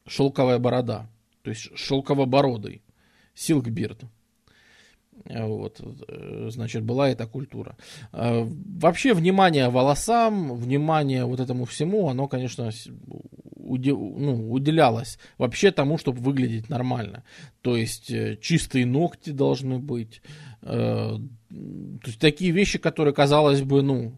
Шелковая 0.06 0.58
Борода, 0.58 1.10
то 1.42 1.50
есть 1.50 1.76
Шелковобородый, 1.76 2.82
Силкбирд. 3.34 4.04
Вот, 5.24 5.80
э, 6.08 6.48
значит, 6.50 6.82
была 6.82 7.10
эта 7.10 7.26
культура. 7.26 7.76
А, 8.12 8.46
вообще, 8.80 9.14
внимание 9.14 9.68
волосам, 9.68 10.54
внимание 10.56 11.24
вот 11.24 11.40
этому 11.40 11.64
всему, 11.64 12.08
оно, 12.08 12.28
конечно, 12.28 12.70
уди, 13.56 13.90
ну, 13.92 14.50
уделялось 14.50 15.18
вообще 15.36 15.70
тому, 15.70 15.98
чтобы 15.98 16.20
выглядеть 16.20 16.68
нормально. 16.68 17.24
То 17.62 17.76
есть, 17.76 18.10
э, 18.10 18.38
чистые 18.40 18.86
ногти 18.86 19.30
должны 19.30 19.78
быть. 19.78 20.22
Э, 20.62 21.16
то 21.50 22.06
есть, 22.06 22.20
такие 22.20 22.50
вещи, 22.50 22.78
которые, 22.78 23.14
казалось 23.14 23.62
бы, 23.62 23.82
ну, 23.82 24.12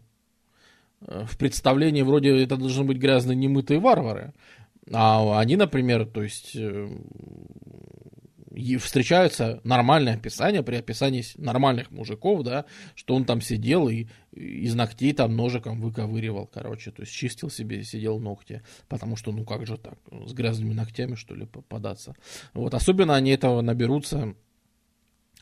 в 1.01 1.37
представлении 1.37 2.03
вроде 2.03 2.43
это 2.43 2.57
должны 2.57 2.83
быть 2.83 2.97
грязные 2.97 3.35
немытые 3.35 3.79
варвары. 3.79 4.33
А 4.93 5.39
они, 5.39 5.55
например, 5.55 6.05
то 6.05 6.21
есть 6.21 6.55
и 8.53 8.77
встречаются 8.77 9.61
нормальные 9.63 10.15
описания 10.15 10.61
при 10.61 10.75
описании 10.75 11.23
нормальных 11.37 11.91
мужиков, 11.91 12.43
да, 12.43 12.65
что 12.95 13.15
он 13.15 13.25
там 13.25 13.41
сидел 13.41 13.87
и 13.89 14.07
из 14.31 14.75
ногтей 14.75 15.13
там 15.13 15.35
ножиком 15.35 15.79
выковыривал, 15.79 16.47
короче, 16.47 16.91
то 16.91 17.01
есть 17.01 17.13
чистил 17.13 17.49
себе, 17.49 17.83
сидел 17.83 18.19
ногти, 18.19 18.61
потому 18.87 19.15
что, 19.15 19.31
ну 19.31 19.45
как 19.45 19.65
же 19.65 19.77
так, 19.77 19.97
с 20.25 20.33
грязными 20.33 20.73
ногтями, 20.73 21.15
что 21.15 21.35
ли, 21.35 21.45
попадаться. 21.45 22.15
Вот, 22.53 22.73
особенно 22.73 23.15
они 23.15 23.31
этого 23.31 23.61
наберутся, 23.61 24.35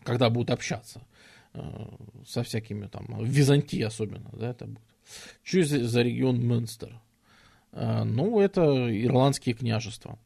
когда 0.04 0.30
будут 0.30 0.52
общаться 0.52 1.02
э, 1.54 1.62
со 2.26 2.44
всякими 2.44 2.88
там, 2.88 3.06
в 3.08 3.26
Византии 3.26 3.82
особенно, 3.82 4.30
да, 4.34 4.52
это 4.52 4.66
будет. 4.66 4.84
Что 5.44 5.64
за, 5.64 6.02
регион 6.02 6.40
Мюнстер? 6.40 7.00
Э, 7.72 8.04
ну, 8.04 8.40
это 8.40 8.62
ирландские 8.90 9.56
княжества. 9.56 10.20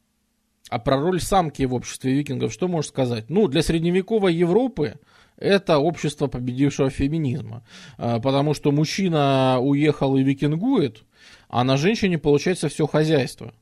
А 0.74 0.80
про 0.80 0.96
роль 0.96 1.20
самки 1.20 1.62
в 1.62 1.72
обществе 1.72 2.14
викингов 2.14 2.52
что 2.52 2.66
можешь 2.66 2.88
сказать? 2.88 3.26
Ну, 3.28 3.46
для 3.46 3.62
средневековой 3.62 4.34
Европы 4.34 4.98
это 5.36 5.78
общество 5.78 6.26
победившего 6.26 6.90
феминизма. 6.90 7.62
А, 7.96 8.18
потому 8.18 8.54
что 8.54 8.72
мужчина 8.72 9.58
уехал 9.60 10.16
и 10.16 10.24
викингует, 10.24 11.04
а 11.48 11.62
на 11.62 11.76
женщине 11.76 12.18
получается 12.18 12.68
все 12.68 12.88
хозяйство. 12.88 13.54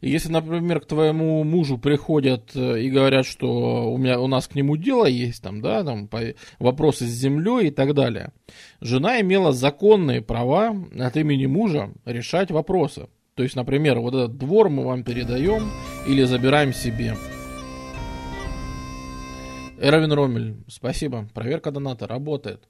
И 0.00 0.10
если, 0.10 0.28
например, 0.28 0.80
к 0.80 0.86
твоему 0.86 1.44
мужу 1.44 1.78
приходят 1.78 2.50
э, 2.56 2.82
и 2.82 2.90
говорят, 2.90 3.26
что 3.26 3.92
у, 3.92 3.96
меня, 3.96 4.18
у 4.18 4.26
нас 4.26 4.48
к 4.48 4.56
нему 4.56 4.76
дело 4.76 5.06
есть, 5.06 5.44
там, 5.44 5.60
да, 5.60 5.84
там, 5.84 6.08
по, 6.08 6.20
вопросы 6.58 7.04
с 7.06 7.10
землей 7.10 7.68
и 7.68 7.70
так 7.70 7.94
далее, 7.94 8.32
жена 8.80 9.20
имела 9.20 9.52
законные 9.52 10.20
права 10.20 10.74
от 10.98 11.16
имени 11.16 11.46
мужа 11.46 11.92
решать 12.04 12.50
вопросы. 12.50 13.06
То 13.36 13.42
есть, 13.42 13.54
например, 13.54 14.00
вот 14.00 14.14
этот 14.14 14.38
двор 14.38 14.70
мы 14.70 14.82
вам 14.82 15.04
передаем 15.04 15.70
или 16.08 16.24
забираем 16.24 16.72
себе. 16.72 17.14
Эровин 19.78 20.10
Ромель, 20.10 20.56
спасибо. 20.68 21.28
Проверка 21.34 21.70
доната 21.70 22.06
работает. 22.06 22.66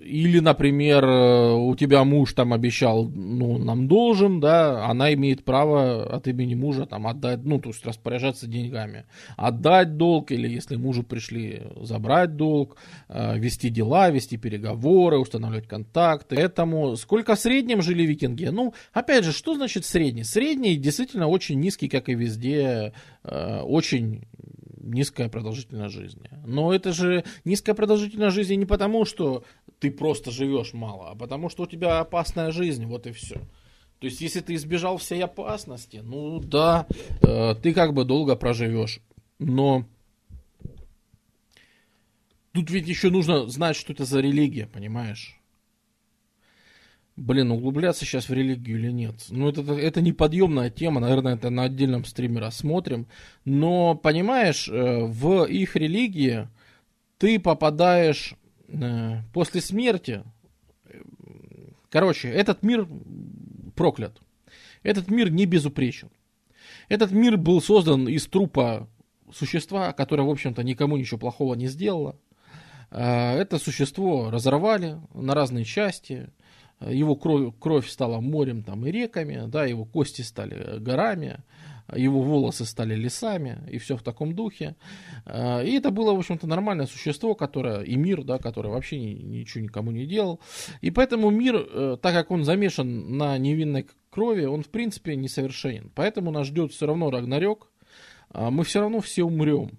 Или, 0.00 0.40
например, 0.40 1.04
у 1.04 1.74
тебя 1.76 2.02
муж 2.02 2.32
там 2.32 2.52
обещал, 2.52 3.08
ну, 3.08 3.56
нам 3.56 3.86
должен, 3.86 4.40
да, 4.40 4.84
она 4.84 5.14
имеет 5.14 5.44
право 5.44 6.12
от 6.12 6.26
имени 6.26 6.56
мужа 6.56 6.86
там 6.86 7.06
отдать, 7.06 7.44
ну, 7.44 7.60
то 7.60 7.68
есть 7.68 7.86
распоряжаться 7.86 8.48
деньгами. 8.48 9.04
Отдать 9.36 9.96
долг, 9.96 10.32
или 10.32 10.48
если 10.48 10.74
мужу 10.74 11.04
пришли 11.04 11.62
забрать 11.82 12.34
долг, 12.34 12.76
э, 13.08 13.38
вести 13.38 13.70
дела, 13.70 14.10
вести 14.10 14.36
переговоры, 14.36 15.18
устанавливать 15.18 15.68
контакты. 15.68 16.34
Поэтому 16.34 16.96
сколько 16.96 17.36
в 17.36 17.40
среднем 17.40 17.80
жили 17.80 18.02
викинги? 18.02 18.46
Ну, 18.46 18.74
опять 18.92 19.24
же, 19.24 19.32
что 19.32 19.54
значит 19.54 19.84
средний? 19.84 20.24
Средний 20.24 20.74
действительно 20.76 21.28
очень 21.28 21.60
низкий, 21.60 21.88
как 21.88 22.08
и 22.08 22.14
везде, 22.14 22.92
э, 23.22 23.60
очень 23.60 24.26
низкая 24.86 25.28
продолжительность 25.28 25.94
жизни. 25.94 26.30
Но 26.44 26.72
это 26.72 26.92
же 26.92 27.24
низкая 27.44 27.74
продолжительность 27.74 28.34
жизни 28.34 28.54
не 28.54 28.66
потому, 28.66 29.04
что 29.04 29.44
ты 29.78 29.90
просто 29.90 30.30
живешь 30.30 30.72
мало, 30.72 31.10
а 31.10 31.14
потому 31.14 31.48
что 31.48 31.64
у 31.64 31.66
тебя 31.66 32.00
опасная 32.00 32.50
жизнь, 32.50 32.86
вот 32.86 33.06
и 33.06 33.12
все. 33.12 33.40
То 33.98 34.06
есть, 34.06 34.20
если 34.20 34.40
ты 34.40 34.54
избежал 34.54 34.98
всей 34.98 35.22
опасности, 35.24 36.00
ну 36.02 36.38
да, 36.38 36.86
э, 37.22 37.54
ты 37.62 37.72
как 37.72 37.94
бы 37.94 38.04
долго 38.04 38.36
проживешь. 38.36 39.00
Но 39.38 39.86
тут 42.52 42.70
ведь 42.70 42.88
еще 42.88 43.10
нужно 43.10 43.46
знать, 43.46 43.76
что 43.76 43.92
это 43.92 44.04
за 44.04 44.20
религия, 44.20 44.66
понимаешь? 44.66 45.40
Блин, 47.16 47.50
углубляться 47.50 48.04
сейчас 48.04 48.28
в 48.28 48.34
религию 48.34 48.78
или 48.78 48.90
нет? 48.90 49.14
Ну, 49.30 49.48
это, 49.48 49.62
это 49.72 50.02
неподъемная 50.02 50.68
тема, 50.68 51.00
наверное, 51.00 51.34
это 51.34 51.48
на 51.48 51.62
отдельном 51.62 52.04
стриме 52.04 52.40
рассмотрим. 52.40 53.06
Но, 53.46 53.94
понимаешь, 53.94 54.68
э, 54.68 55.06
в 55.06 55.44
их 55.44 55.76
религии 55.76 56.48
ты 57.16 57.40
попадаешь 57.40 58.34
после 59.32 59.60
смерти. 59.60 60.22
Короче, 61.90 62.28
этот 62.28 62.62
мир 62.62 62.88
проклят. 63.74 64.20
Этот 64.82 65.10
мир 65.10 65.30
не 65.30 65.46
безупречен. 65.46 66.10
Этот 66.88 67.10
мир 67.10 67.36
был 67.36 67.60
создан 67.60 68.08
из 68.08 68.26
трупа 68.26 68.88
существа, 69.32 69.92
которое, 69.92 70.22
в 70.22 70.30
общем-то, 70.30 70.62
никому 70.62 70.96
ничего 70.96 71.18
плохого 71.18 71.54
не 71.54 71.66
сделало. 71.66 72.16
Э, 72.90 73.36
это 73.36 73.58
существо 73.58 74.30
разорвали 74.30 75.00
на 75.14 75.34
разные 75.34 75.64
части– 75.64 76.30
его 76.80 77.16
кровь, 77.16 77.54
кровь 77.58 77.88
стала 77.88 78.20
морем 78.20 78.62
там, 78.62 78.86
и 78.86 78.90
реками, 78.90 79.44
да, 79.46 79.64
его 79.64 79.84
кости 79.84 80.22
стали 80.22 80.78
горами, 80.78 81.38
его 81.94 82.20
волосы 82.22 82.64
стали 82.64 82.94
лесами, 82.94 83.58
и 83.70 83.78
все 83.78 83.96
в 83.96 84.02
таком 84.02 84.34
духе. 84.34 84.76
А, 85.24 85.62
и 85.62 85.72
это 85.72 85.90
было, 85.90 86.12
в 86.12 86.18
общем-то, 86.18 86.46
нормальное 86.46 86.86
существо, 86.86 87.34
которое, 87.34 87.82
и 87.82 87.96
мир, 87.96 88.24
да, 88.24 88.38
который 88.38 88.70
вообще 88.70 88.98
ничего 88.98 89.62
никому 89.62 89.90
не 89.90 90.06
делал. 90.06 90.40
И 90.80 90.90
поэтому 90.90 91.30
мир, 91.30 91.56
э, 91.56 91.96
так 92.00 92.14
как 92.14 92.30
он 92.30 92.44
замешан 92.44 93.16
на 93.16 93.38
невинной 93.38 93.86
крови, 94.10 94.44
он, 94.44 94.62
в 94.62 94.68
принципе, 94.68 95.16
несовершенен. 95.16 95.92
Поэтому 95.94 96.30
нас 96.30 96.46
ждет 96.46 96.72
все 96.72 96.86
равно 96.86 97.10
Рагнарёк, 97.10 97.70
а 98.30 98.50
мы 98.50 98.64
все 98.64 98.80
равно 98.80 99.00
все 99.00 99.24
умрем. 99.24 99.78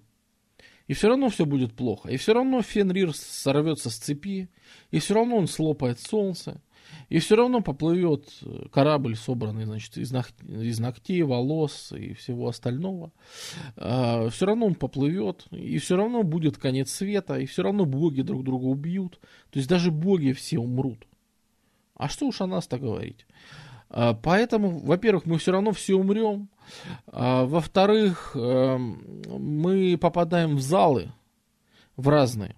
И 0.88 0.94
все 0.94 1.08
равно 1.08 1.28
все 1.28 1.44
будет 1.44 1.74
плохо. 1.74 2.08
И 2.08 2.16
все 2.16 2.32
равно 2.32 2.62
Фенрир 2.62 3.14
сорвется 3.14 3.90
с 3.90 3.96
цепи. 3.96 4.48
И 4.90 4.98
все 4.98 5.14
равно 5.14 5.36
он 5.36 5.46
слопает 5.46 6.00
солнце. 6.00 6.62
И 7.08 7.18
все 7.20 7.36
равно 7.36 7.60
поплывет 7.60 8.28
э, 8.42 8.66
корабль, 8.70 9.16
собранный 9.16 9.64
значит, 9.64 9.96
из, 9.96 10.12
ног, 10.12 10.26
из 10.46 10.78
ногтей, 10.78 11.22
волос 11.22 11.92
и 11.92 12.12
всего 12.12 12.48
остального. 12.48 13.12
А, 13.76 14.28
все 14.28 14.46
равно 14.46 14.66
он 14.66 14.74
поплывет, 14.74 15.46
и 15.50 15.78
все 15.78 15.96
равно 15.96 16.22
будет 16.22 16.58
конец 16.58 16.90
света, 16.90 17.38
и 17.38 17.46
все 17.46 17.62
равно 17.62 17.86
боги 17.86 18.22
друг 18.22 18.44
друга 18.44 18.64
убьют. 18.64 19.20
То 19.50 19.58
есть 19.58 19.68
даже 19.68 19.90
боги 19.90 20.32
все 20.32 20.58
умрут. 20.58 21.06
А 21.94 22.08
что 22.08 22.26
уж 22.26 22.40
о 22.40 22.46
нас-то 22.46 22.78
говорить? 22.78 23.26
А, 23.90 24.14
поэтому, 24.14 24.78
во-первых, 24.78 25.24
мы 25.26 25.38
все 25.38 25.52
равно 25.52 25.72
все 25.72 25.94
умрем. 25.94 26.48
А, 27.06 27.44
во-вторых, 27.44 28.32
эм, 28.34 29.22
мы 29.28 29.96
попадаем 29.98 30.56
в 30.56 30.60
залы, 30.60 31.12
в 31.96 32.08
разные. 32.08 32.54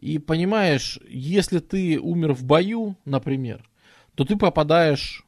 И 0.00 0.18
понимаешь, 0.18 0.98
если 1.06 1.58
ты 1.58 2.00
умер 2.00 2.32
в 2.32 2.42
бою, 2.42 2.96
например, 3.04 3.68
то 4.14 4.24
ты 4.24 4.34
попадаешь 4.34 5.26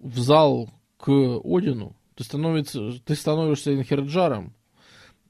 в 0.00 0.18
зал 0.18 0.68
к 0.96 1.08
Одину, 1.08 1.94
ты, 2.16 2.24
становится, 2.24 2.90
ты 3.04 3.14
становишься 3.14 3.72
инхерджаром, 3.72 4.52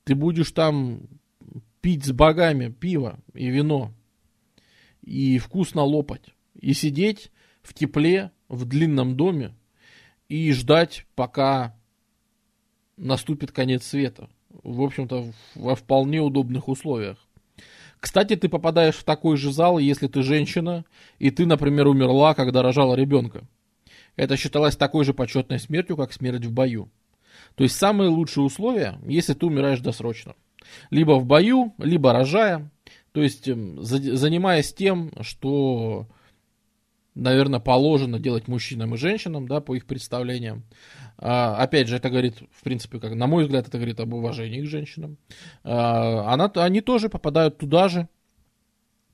ты 0.05 0.15
будешь 0.15 0.51
там 0.53 1.03
пить 1.83 2.07
с 2.07 2.13
богами 2.13 2.71
пиво 2.71 3.19
и 3.35 3.49
вино, 3.51 3.93
и 5.03 5.37
вкусно 5.39 5.83
лопать, 5.83 6.35
и 6.59 6.73
сидеть 6.73 7.31
в 7.63 7.75
тепле, 7.75 8.31
в 8.49 8.65
длинном 8.65 9.15
доме, 9.15 9.55
и 10.31 10.53
ждать, 10.53 11.05
пока 11.15 11.77
наступит 12.97 13.53
конец 13.53 13.85
света. 13.85 14.31
В 14.49 14.81
общем-то, 14.81 15.33
во 15.55 15.75
вполне 15.75 16.21
удобных 16.23 16.69
условиях. 16.69 17.19
Кстати, 18.03 18.35
ты 18.35 18.49
попадаешь 18.49 18.97
в 18.97 19.05
такой 19.05 19.37
же 19.37 19.53
зал, 19.53 19.79
если 19.79 20.09
ты 20.09 20.25
женщина, 20.25 20.85
и 21.21 21.31
ты, 21.31 21.47
например, 21.47 21.87
умерла, 21.87 22.35
когда 22.35 22.61
рожала 22.61 22.97
ребенка. 22.97 23.45
Это 24.17 24.37
считалось 24.37 24.75
такой 24.75 25.05
же 25.05 25.15
почетной 25.15 25.61
смертью, 25.61 25.97
как 25.97 26.13
смерть 26.13 26.45
в 26.45 26.51
бою. 26.53 26.91
То 27.55 27.63
есть 27.63 27.77
самые 27.77 28.11
лучшие 28.11 28.43
условия, 28.43 28.99
если 29.07 29.35
ты 29.35 29.47
умираешь 29.47 29.79
досрочно. 29.79 30.35
Либо 30.91 31.13
в 31.13 31.27
бою, 31.27 31.75
либо 31.79 32.13
рожая. 32.13 32.73
То 33.13 33.23
есть 33.23 33.47
эм, 33.47 33.81
занимаясь 33.81 34.75
тем, 34.75 35.13
что 35.21 36.09
наверное, 37.15 37.61
положено 37.61 38.19
делать 38.19 38.49
мужчинам 38.49 38.95
и 38.95 38.99
женщинам, 38.99 39.47
да, 39.47 39.61
по 39.61 39.75
их 39.75 39.87
представлениям. 39.87 40.65
А, 41.19 41.57
опять 41.57 41.89
же, 41.89 41.97
это 41.97 42.11
говорит, 42.11 42.37
в 42.51 42.63
принципе, 42.63 42.99
как, 42.99 43.15
на 43.15 43.27
мой 43.27 43.45
взгляд, 43.45 43.69
это 43.69 43.79
говорит 43.79 44.01
об 44.01 44.15
уважении 44.15 44.63
к 44.63 44.67
женщинам. 44.69 45.19
А, 45.63 46.33
она, 46.33 46.51
они 46.57 46.81
тоже 46.81 47.09
попадают 47.09 47.59
туда 47.59 47.89
же, 47.89 48.09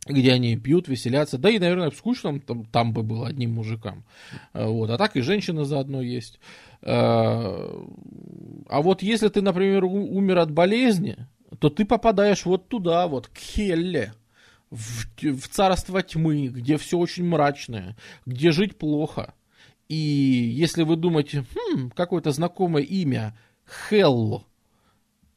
где 0.07 0.33
они 0.33 0.57
пьют, 0.57 0.89
веселятся. 0.89 1.39
Да 1.39 1.51
и, 1.51 1.59
наверное, 1.59 1.91
скучно 1.91 2.41
там, 2.41 2.65
там 2.67 2.93
бы 2.93 3.03
было 3.03 3.29
одним 3.29 3.55
мужикам. 3.55 4.05
А, 4.53 4.69
вот. 4.69 4.91
А 4.91 4.97
так 4.97 5.17
и 5.17 5.21
женщины 5.21 5.65
заодно 5.65 6.01
есть. 6.01 6.41
А, 6.83 7.85
а 8.69 8.83
вот 8.83 9.03
если 9.03 9.29
ты, 9.29 9.43
например, 9.43 9.85
умер 9.85 10.39
от 10.39 10.53
болезни, 10.53 11.17
то 11.59 11.69
ты 11.69 11.85
попадаешь 11.85 12.45
вот 12.45 12.69
туда, 12.69 13.09
вот, 13.09 13.29
к 13.29 13.37
Хелле 13.37 14.13
в, 14.71 15.07
в 15.23 15.49
царство 15.49 16.03
тьмы, 16.03 16.49
где 16.49 16.77
все 16.77 16.99
очень 16.99 17.25
мрачное, 17.25 17.97
где 18.27 18.53
жить 18.53 18.79
плохо. 18.79 19.35
И 19.89 19.95
если 19.95 20.83
вы 20.83 20.97
думаете, 20.97 21.45
хм, 21.55 21.91
какое-то 21.91 22.31
знакомое 22.31 22.83
имя, 22.83 23.37
Хелл, 23.67 24.47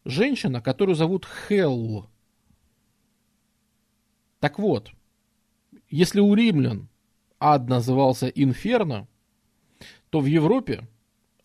женщина, 0.05 0.61
которую 0.61 0.95
зовут 0.95 1.25
Хелл. 1.47 2.07
Так 4.39 4.59
вот, 4.59 4.91
если 5.89 6.19
у 6.19 6.33
римлян 6.33 6.89
ад 7.39 7.69
назывался 7.69 8.27
Инферно, 8.27 9.07
то 10.09 10.19
в 10.19 10.25
Европе 10.25 10.87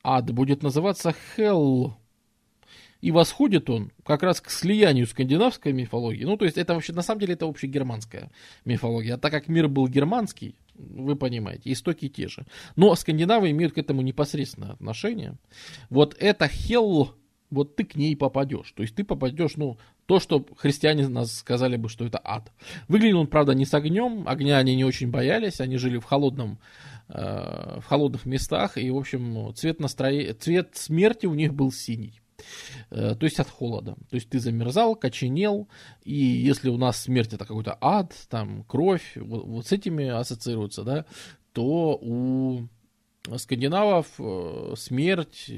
ад 0.03 0.33
будет 0.33 0.63
называться 0.63 1.15
Хелл. 1.37 1.97
И 3.01 3.11
восходит 3.11 3.69
он 3.71 3.93
как 4.05 4.23
раз 4.23 4.41
к 4.41 4.51
слиянию 4.51 5.07
скандинавской 5.07 5.73
мифологии. 5.73 6.25
Ну, 6.25 6.37
то 6.37 6.45
есть 6.45 6.57
это 6.57 6.75
вообще, 6.75 6.93
на 6.93 7.03
самом 7.03 7.21
деле, 7.21 7.35
это 7.35 7.47
общегерманская 7.47 8.31
мифология. 8.65 9.15
А 9.15 9.19
так 9.19 9.33
как 9.33 9.49
мир 9.49 9.69
был 9.69 9.89
германский, 9.89 10.57
вы 10.75 11.17
понимаете, 11.17 11.73
истоки 11.73 12.09
те 12.09 12.29
же. 12.29 12.47
Но 12.75 12.95
скандинавы 12.95 13.51
имеют 13.51 13.75
к 13.75 13.79
этому 13.79 14.03
непосредственное 14.03 14.73
отношение. 14.73 15.35
Вот 15.91 16.17
это 16.19 16.49
Хелл, 16.49 17.15
вот 17.51 17.77
ты 17.77 17.85
к 17.85 17.97
ней 17.97 18.17
попадешь. 18.17 18.73
То 18.73 18.83
есть 18.83 18.95
ты 18.95 19.05
попадешь, 19.05 19.57
ну, 19.57 19.79
то, 20.07 20.21
что 20.21 20.47
христиане 20.57 21.09
нас 21.09 21.33
сказали 21.33 21.77
бы, 21.77 21.89
что 21.89 22.05
это 22.05 22.21
ад. 22.23 22.53
Выглядел 22.89 23.21
он, 23.21 23.27
правда, 23.27 23.55
не 23.55 23.65
с 23.65 23.75
огнем. 23.75 24.25
Огня 24.27 24.59
они 24.59 24.75
не 24.77 24.85
очень 24.85 25.11
боялись. 25.11 25.61
Они 25.61 25.77
жили 25.77 25.99
в 25.99 26.05
холодном 26.05 26.59
э, 27.09 27.79
в 27.81 27.85
холодных 27.87 28.27
местах, 28.27 28.79
и, 28.79 28.91
в 28.91 28.97
общем, 28.97 29.55
цвет, 29.55 29.81
настроения, 29.81 30.35
цвет 30.35 30.77
смерти 30.77 31.27
у 31.27 31.35
них 31.35 31.55
был 31.55 31.73
синий. 31.73 32.21
Э, 32.91 33.15
то 33.19 33.25
есть 33.25 33.39
от 33.41 33.49
холода. 33.49 33.97
То 34.11 34.17
есть 34.17 34.29
ты 34.29 34.39
замерзал, 34.39 34.95
коченел, 34.95 35.69
и 36.05 36.15
если 36.15 36.69
у 36.69 36.77
нас 36.77 37.03
смерть 37.03 37.33
это 37.33 37.45
какой-то 37.45 37.77
ад, 37.81 38.15
там 38.29 38.65
кровь, 38.65 39.17
вот, 39.17 39.45
вот 39.45 39.67
с 39.67 39.73
этими 39.73 40.07
ассоциируется, 40.07 40.83
да, 40.83 41.05
то 41.53 41.99
у 42.01 42.69
скандинавов 43.37 44.07
э, 44.19 44.75
смерть, 44.77 45.51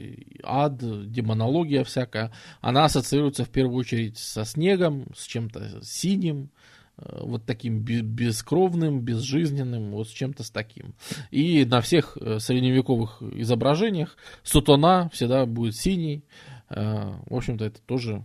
ад, 0.43 0.79
демонология 1.11 1.85
всякая, 1.85 2.33
она 2.61 2.87
ассоциируется 2.87 3.45
в 3.45 3.51
первую 3.51 3.77
очередь 3.77 4.17
со 4.17 4.45
снегом, 4.45 5.07
с 5.15 5.27
чем-то 5.27 5.81
синим, 5.83 6.51
э, 6.97 7.21
вот 7.23 7.45
таким 7.45 7.81
бескровным, 7.81 9.01
безжизненным, 9.01 9.91
вот 9.91 10.09
с 10.09 10.13
чем-то 10.13 10.45
с 10.45 10.51
таким. 10.51 10.95
И 11.31 11.67
на 11.67 11.83
всех 11.83 12.17
средневековых 12.39 13.23
изображениях 13.35 14.17
сутана 14.43 15.11
всегда 15.13 15.45
будет 15.45 15.77
синий, 15.77 16.25
в 16.69 17.35
общем-то, 17.35 17.65
это 17.65 17.81
тоже 17.83 18.25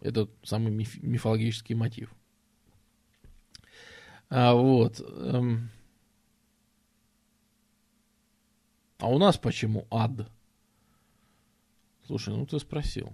этот 0.00 0.30
самый 0.42 0.72
миф, 0.72 1.02
мифологический 1.02 1.74
мотив. 1.74 2.12
А, 4.30 4.54
вот. 4.54 5.00
Эм. 5.00 5.70
А 8.98 9.08
у 9.08 9.18
нас 9.18 9.38
почему 9.38 9.86
ад? 9.90 10.28
Слушай, 12.06 12.34
ну 12.34 12.46
ты 12.46 12.58
спросил. 12.58 13.12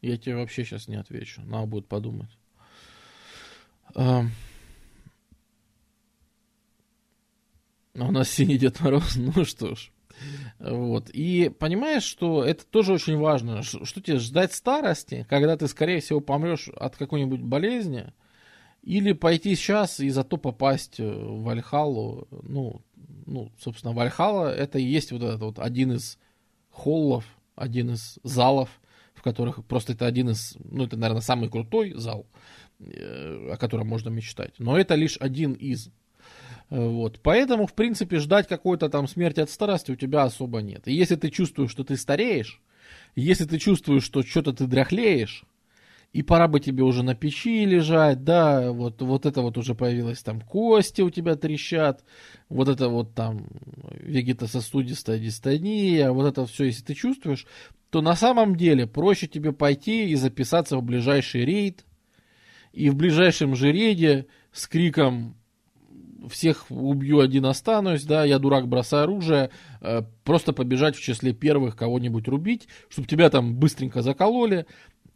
Я 0.00 0.16
тебе 0.16 0.36
вообще 0.36 0.64
сейчас 0.64 0.88
не 0.88 0.96
отвечу. 0.96 1.42
Надо 1.42 1.66
будет 1.66 1.86
подумать. 1.86 2.36
А, 3.94 4.24
у 7.94 8.10
нас 8.10 8.28
синий 8.30 8.58
Дед 8.58 8.80
Мороз. 8.80 9.16
Ну 9.16 9.44
что 9.44 9.74
ж. 9.74 9.92
Вот. 10.58 11.10
И 11.10 11.50
понимаешь, 11.58 12.04
что 12.04 12.44
это 12.44 12.64
тоже 12.64 12.92
очень 12.92 13.16
важно. 13.16 13.62
Что, 13.62 13.84
что 13.84 14.00
тебе 14.00 14.18
ждать 14.18 14.52
старости, 14.52 15.26
когда 15.28 15.56
ты, 15.56 15.68
скорее 15.68 16.00
всего, 16.00 16.20
помрешь 16.20 16.68
от 16.68 16.96
какой-нибудь 16.96 17.40
болезни, 17.40 18.12
или 18.82 19.12
пойти 19.12 19.54
сейчас 19.54 20.00
и 20.00 20.10
зато 20.10 20.36
попасть 20.36 20.98
э, 20.98 21.08
в 21.08 21.44
Вальхалу. 21.44 22.26
Ну, 22.42 22.82
ну, 23.26 23.50
собственно, 23.58 23.94
Вальхала 23.94 24.52
это 24.52 24.78
и 24.78 24.84
есть 24.84 25.12
вот 25.12 25.22
этот 25.22 25.40
вот 25.40 25.58
один 25.58 25.92
из 25.92 26.18
холлов, 26.70 27.24
один 27.54 27.92
из 27.92 28.18
залов, 28.24 28.80
в 29.14 29.22
которых 29.22 29.64
просто 29.64 29.92
это 29.92 30.06
один 30.06 30.30
из, 30.30 30.56
ну, 30.64 30.84
это, 30.84 30.96
наверное, 30.96 31.22
самый 31.22 31.48
крутой 31.48 31.92
зал, 31.94 32.26
э, 32.80 33.50
о 33.52 33.56
котором 33.56 33.86
можно 33.86 34.08
мечтать. 34.08 34.54
Но 34.58 34.76
это 34.76 34.94
лишь 34.94 35.16
один 35.18 35.52
из. 35.52 35.90
Вот. 36.72 37.20
Поэтому, 37.22 37.66
в 37.66 37.74
принципе, 37.74 38.18
ждать 38.18 38.48
какой-то 38.48 38.88
там 38.88 39.06
смерти 39.06 39.40
от 39.40 39.50
старости 39.50 39.90
у 39.90 39.96
тебя 39.96 40.22
особо 40.22 40.62
нет. 40.62 40.88
И 40.88 40.94
если 40.94 41.16
ты 41.16 41.28
чувствуешь, 41.28 41.70
что 41.70 41.84
ты 41.84 41.98
стареешь, 41.98 42.62
если 43.14 43.44
ты 43.44 43.58
чувствуешь, 43.58 44.04
что 44.04 44.22
что-то 44.22 44.54
ты 44.54 44.66
дряхлеешь, 44.66 45.44
и 46.14 46.22
пора 46.22 46.48
бы 46.48 46.60
тебе 46.60 46.82
уже 46.82 47.02
на 47.02 47.14
печи 47.14 47.66
лежать, 47.66 48.24
да, 48.24 48.72
вот, 48.72 49.02
вот 49.02 49.26
это 49.26 49.42
вот 49.42 49.58
уже 49.58 49.74
появилось 49.74 50.22
там 50.22 50.40
кости 50.40 51.02
у 51.02 51.10
тебя 51.10 51.36
трещат, 51.36 52.04
вот 52.48 52.70
это 52.70 52.88
вот 52.88 53.14
там 53.14 53.48
вегетососудистая 54.00 55.18
дистония, 55.18 56.10
вот 56.10 56.26
это 56.26 56.46
все, 56.46 56.64
если 56.64 56.84
ты 56.84 56.94
чувствуешь, 56.94 57.46
то 57.90 58.00
на 58.00 58.16
самом 58.16 58.56
деле 58.56 58.86
проще 58.86 59.26
тебе 59.26 59.52
пойти 59.52 60.08
и 60.08 60.14
записаться 60.14 60.78
в 60.78 60.82
ближайший 60.82 61.44
рейд, 61.44 61.84
и 62.72 62.88
в 62.88 62.96
ближайшем 62.96 63.54
же 63.54 63.72
рейде 63.72 64.26
с 64.52 64.66
криком 64.66 65.36
всех 66.28 66.66
убью, 66.70 67.20
один 67.20 67.46
останусь, 67.46 68.04
да, 68.04 68.24
я 68.24 68.38
дурак, 68.38 68.68
бросаю 68.68 69.04
оружие, 69.04 69.50
э, 69.80 70.02
просто 70.24 70.52
побежать 70.52 70.96
в 70.96 71.02
числе 71.02 71.32
первых 71.32 71.76
кого-нибудь 71.76 72.28
рубить, 72.28 72.68
чтобы 72.88 73.08
тебя 73.08 73.30
там 73.30 73.56
быстренько 73.56 74.02
закололи, 74.02 74.66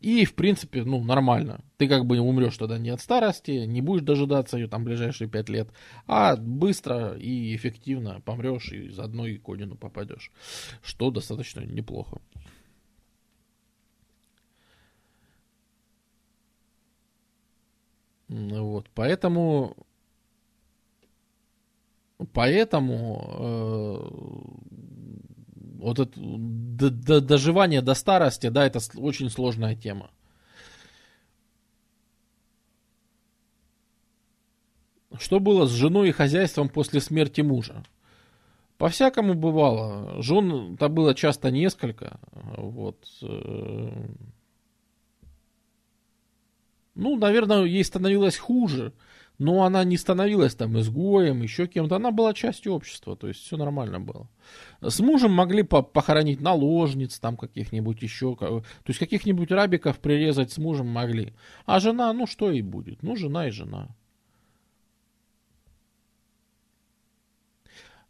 и, 0.00 0.24
в 0.24 0.34
принципе, 0.34 0.84
ну, 0.84 1.02
нормально. 1.02 1.64
Ты 1.78 1.88
как 1.88 2.04
бы 2.04 2.18
умрешь 2.18 2.56
тогда 2.58 2.78
не 2.78 2.90
от 2.90 3.00
старости, 3.00 3.50
не 3.50 3.80
будешь 3.80 4.02
дожидаться 4.02 4.56
ее 4.56 4.68
там 4.68 4.84
ближайшие 4.84 5.28
пять 5.28 5.48
лет, 5.48 5.68
а 6.06 6.36
быстро 6.36 7.16
и 7.16 7.56
эффективно 7.56 8.20
помрешь 8.20 8.72
и 8.72 8.90
заодно 8.90 9.26
и 9.26 9.38
к 9.38 9.48
Одину 9.48 9.76
попадешь, 9.76 10.30
что 10.82 11.10
достаточно 11.10 11.60
неплохо. 11.60 12.20
Вот, 18.28 18.90
поэтому 18.94 19.76
Поэтому 22.32 23.20
э, 23.38 24.36
вот 25.78 25.98
это 25.98 27.20
доживание 27.20 27.82
до 27.82 27.94
старости, 27.94 28.48
да, 28.48 28.66
это 28.66 28.80
очень 28.96 29.28
сложная 29.28 29.76
тема. 29.76 30.10
Что 35.18 35.40
было 35.40 35.66
с 35.66 35.70
женой 35.70 36.08
и 36.08 36.12
хозяйством 36.12 36.68
после 36.68 37.00
смерти 37.00 37.40
мужа? 37.42 37.84
По-всякому 38.78 39.34
бывало. 39.34 40.22
Жен-то 40.22 40.88
было 40.88 41.14
часто 41.14 41.50
несколько. 41.50 42.20
Вот. 42.56 43.06
Э. 43.22 44.08
Ну, 46.94 47.16
наверное, 47.16 47.64
ей 47.64 47.84
становилось 47.84 48.36
хуже 48.36 48.92
но 49.38 49.64
она 49.64 49.84
не 49.84 49.96
становилась 49.96 50.54
там 50.54 50.78
изгоем, 50.78 51.42
еще 51.42 51.66
кем-то, 51.66 51.96
она 51.96 52.10
была 52.10 52.32
частью 52.34 52.72
общества, 52.72 53.16
то 53.16 53.28
есть 53.28 53.40
все 53.40 53.56
нормально 53.56 54.00
было. 54.00 54.28
С 54.80 55.00
мужем 55.00 55.32
могли 55.32 55.62
по 55.62 55.82
похоронить 55.82 56.40
наложниц, 56.40 57.18
там 57.18 57.36
каких-нибудь 57.36 58.02
еще, 58.02 58.36
то 58.36 58.62
есть 58.86 58.98
каких-нибудь 58.98 59.50
рабиков 59.50 59.98
прирезать 59.98 60.52
с 60.52 60.58
мужем 60.58 60.88
могли. 60.88 61.34
А 61.66 61.80
жена, 61.80 62.12
ну 62.12 62.26
что 62.26 62.50
и 62.50 62.62
будет, 62.62 63.02
ну 63.02 63.16
жена 63.16 63.48
и 63.48 63.50
жена. 63.50 63.88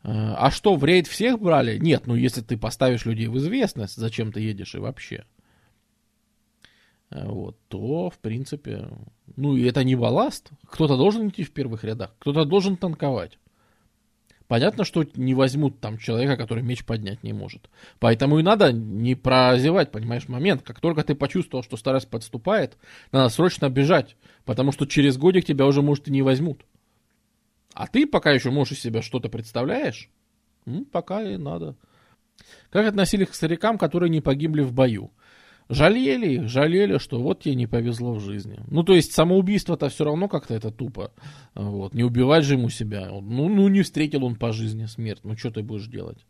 А 0.03 0.53
что, 0.53 0.77
в 0.77 0.85
рейд 0.85 1.09
всех 1.09 1.40
брали? 1.40 1.78
Нет, 1.78 2.07
ну 2.07 2.15
если 2.15 2.40
ты 2.40 2.57
поставишь 2.57 3.07
людей 3.07 3.27
в 3.27 3.36
известность, 3.39 3.97
зачем 3.97 4.31
ты 4.31 4.40
едешь 4.40 4.77
и 4.77 4.78
вообще. 4.78 5.24
Э, 7.11 7.27
вот, 7.27 7.57
то, 7.69 8.11
в 8.11 8.19
принципе, 8.19 8.89
ну 9.37 9.57
и 9.57 9.65
это 9.65 9.85
не 9.85 9.97
балласт. 9.97 10.51
Кто-то 10.69 10.97
должен 10.97 11.28
идти 11.28 11.45
в 11.45 11.53
первых 11.53 11.85
рядах, 11.85 12.15
кто-то 12.19 12.45
должен 12.45 12.77
танковать. 12.77 13.39
Понятно, 14.49 14.85
что 14.85 15.05
не 15.16 15.35
возьмут 15.35 15.81
там 15.81 15.99
человека, 15.99 16.37
который 16.37 16.62
меч 16.62 16.85
поднять 16.85 17.24
не 17.24 17.33
может. 17.33 17.69
Поэтому 17.99 18.39
и 18.39 18.45
надо 18.45 18.73
не 18.73 19.16
прозевать, 19.16 19.91
понимаешь, 19.91 20.28
момент. 20.28 20.62
Как 20.62 20.78
только 20.78 21.03
ты 21.03 21.16
почувствовал, 21.16 21.65
что 21.65 21.77
старость 21.77 22.09
подступает, 22.09 22.77
надо 23.11 23.28
срочно 23.28 23.69
бежать, 23.69 24.16
потому 24.45 24.70
что 24.70 24.87
через 24.87 25.16
годик 25.16 25.45
тебя 25.45 25.66
уже, 25.66 25.83
может, 25.83 26.07
и 26.07 26.12
не 26.12 26.23
возьмут. 26.23 26.65
А 27.74 27.89
ты 27.89 28.07
пока 28.07 28.31
еще 28.31 28.51
можешь 28.51 28.74
из 28.74 28.83
себя 28.83 29.03
что-то 29.03 29.28
представляешь, 29.28 30.11
ну, 30.65 30.85
пока 30.85 31.23
и 31.23 31.37
надо. 31.37 31.77
Как 32.70 32.87
относились 32.87 33.28
к 33.28 33.35
старикам, 33.35 33.78
которые 33.78 34.11
не 34.11 34.20
погибли 34.20 34.62
в 34.62 34.73
бою? 34.73 35.11
Жалели 35.68 36.34
их, 36.34 36.48
жалели, 36.48 36.98
что 36.98 37.20
вот 37.20 37.40
тебе 37.40 37.56
не 37.56 37.66
повезло 37.66 38.14
в 38.14 38.20
жизни. 38.20 38.60
Ну, 38.68 38.84
то 38.84 38.94
есть 38.94 39.12
самоубийство-то 39.12 39.88
все 39.88 40.05
равно 40.05 40.28
как-то 40.28 40.55
это 40.55 40.70
тупо. 40.70 41.10
Вот. 41.55 41.93
Не 41.93 42.05
убивать 42.05 42.44
же 42.44 42.55
ему 42.55 42.68
себя. 42.68 43.09
Ну, 43.10 43.48
ну, 43.48 43.66
не 43.68 43.82
встретил 43.82 44.24
он 44.24 44.36
по 44.36 44.52
жизни 44.52 44.86
смерть. 44.86 45.20
Ну, 45.24 45.36
что 45.36 45.51
ты 45.51 45.62
будешь 45.62 45.88
делать? 45.88 46.24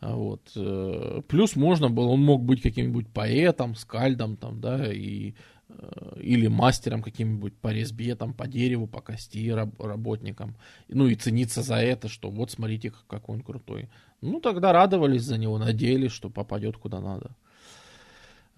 Вот. 0.00 0.52
Э, 0.54 1.22
плюс 1.26 1.56
можно 1.56 1.90
было, 1.90 2.08
он 2.10 2.22
мог 2.22 2.44
быть 2.44 2.62
каким-нибудь 2.62 3.08
поэтом, 3.08 3.74
скальдом, 3.74 4.36
там, 4.36 4.60
да, 4.60 4.92
и, 4.92 5.34
э, 5.68 6.20
или 6.20 6.46
мастером 6.46 7.02
каким-нибудь 7.02 7.56
по 7.56 7.72
резьбе, 7.72 8.14
там, 8.14 8.32
по 8.32 8.46
дереву, 8.46 8.86
по 8.86 9.00
кости 9.00 9.50
раб, 9.50 9.70
работником. 9.80 10.56
Ну 10.86 11.08
и 11.08 11.16
цениться 11.16 11.62
за 11.62 11.76
это, 11.76 12.08
что 12.08 12.30
вот 12.30 12.52
смотрите, 12.52 12.92
какой 13.08 13.36
он 13.38 13.42
крутой. 13.42 13.88
Ну 14.20 14.40
тогда 14.40 14.72
радовались 14.72 15.22
за 15.22 15.36
него, 15.36 15.58
надеялись, 15.58 16.12
что 16.12 16.30
попадет 16.30 16.76
куда 16.76 17.00
надо. 17.00 17.34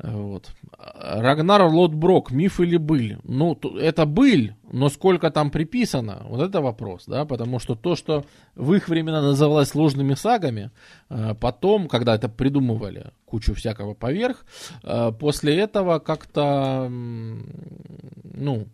Вот. 0.02 0.50
Рагнар 0.78 1.62
Лотброк, 1.62 2.30
миф 2.30 2.60
или 2.60 2.76
быль? 2.78 3.18
Ну, 3.24 3.58
это 3.78 4.06
быль, 4.06 4.54
но 4.72 4.88
сколько 4.88 5.30
там 5.30 5.50
приписано, 5.50 6.22
вот 6.24 6.40
это 6.40 6.60
вопрос, 6.60 7.04
да, 7.06 7.24
потому 7.26 7.58
что 7.58 7.74
то, 7.74 7.96
что 7.96 8.24
в 8.54 8.72
их 8.72 8.88
времена 8.88 9.20
называлось 9.20 9.68
сложными 9.68 10.14
сагами, 10.14 10.70
э, 11.10 11.34
потом, 11.34 11.88
когда 11.88 12.14
это 12.14 12.28
придумывали, 12.28 13.12
кучу 13.26 13.54
всякого 13.54 13.94
поверх, 13.94 14.46
э, 14.82 15.12
после 15.18 15.56
этого 15.58 15.98
как-то, 15.98 16.88
ну, 16.90 18.66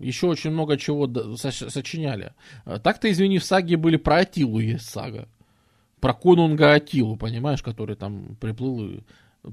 еще 0.00 0.28
очень 0.28 0.50
много 0.50 0.78
чего 0.78 1.06
сочиняли. 1.36 2.32
Э, 2.64 2.78
так-то, 2.82 3.10
извини, 3.10 3.38
в 3.38 3.44
саге 3.44 3.76
были 3.76 3.96
про 3.96 4.18
Атилу 4.18 4.58
есть 4.60 4.88
сага. 4.88 5.28
Про 6.00 6.14
конунга 6.14 6.72
Атилу, 6.72 7.16
понимаешь, 7.16 7.62
который 7.62 7.96
там 7.96 8.36
приплыл 8.40 8.88
и 8.88 9.00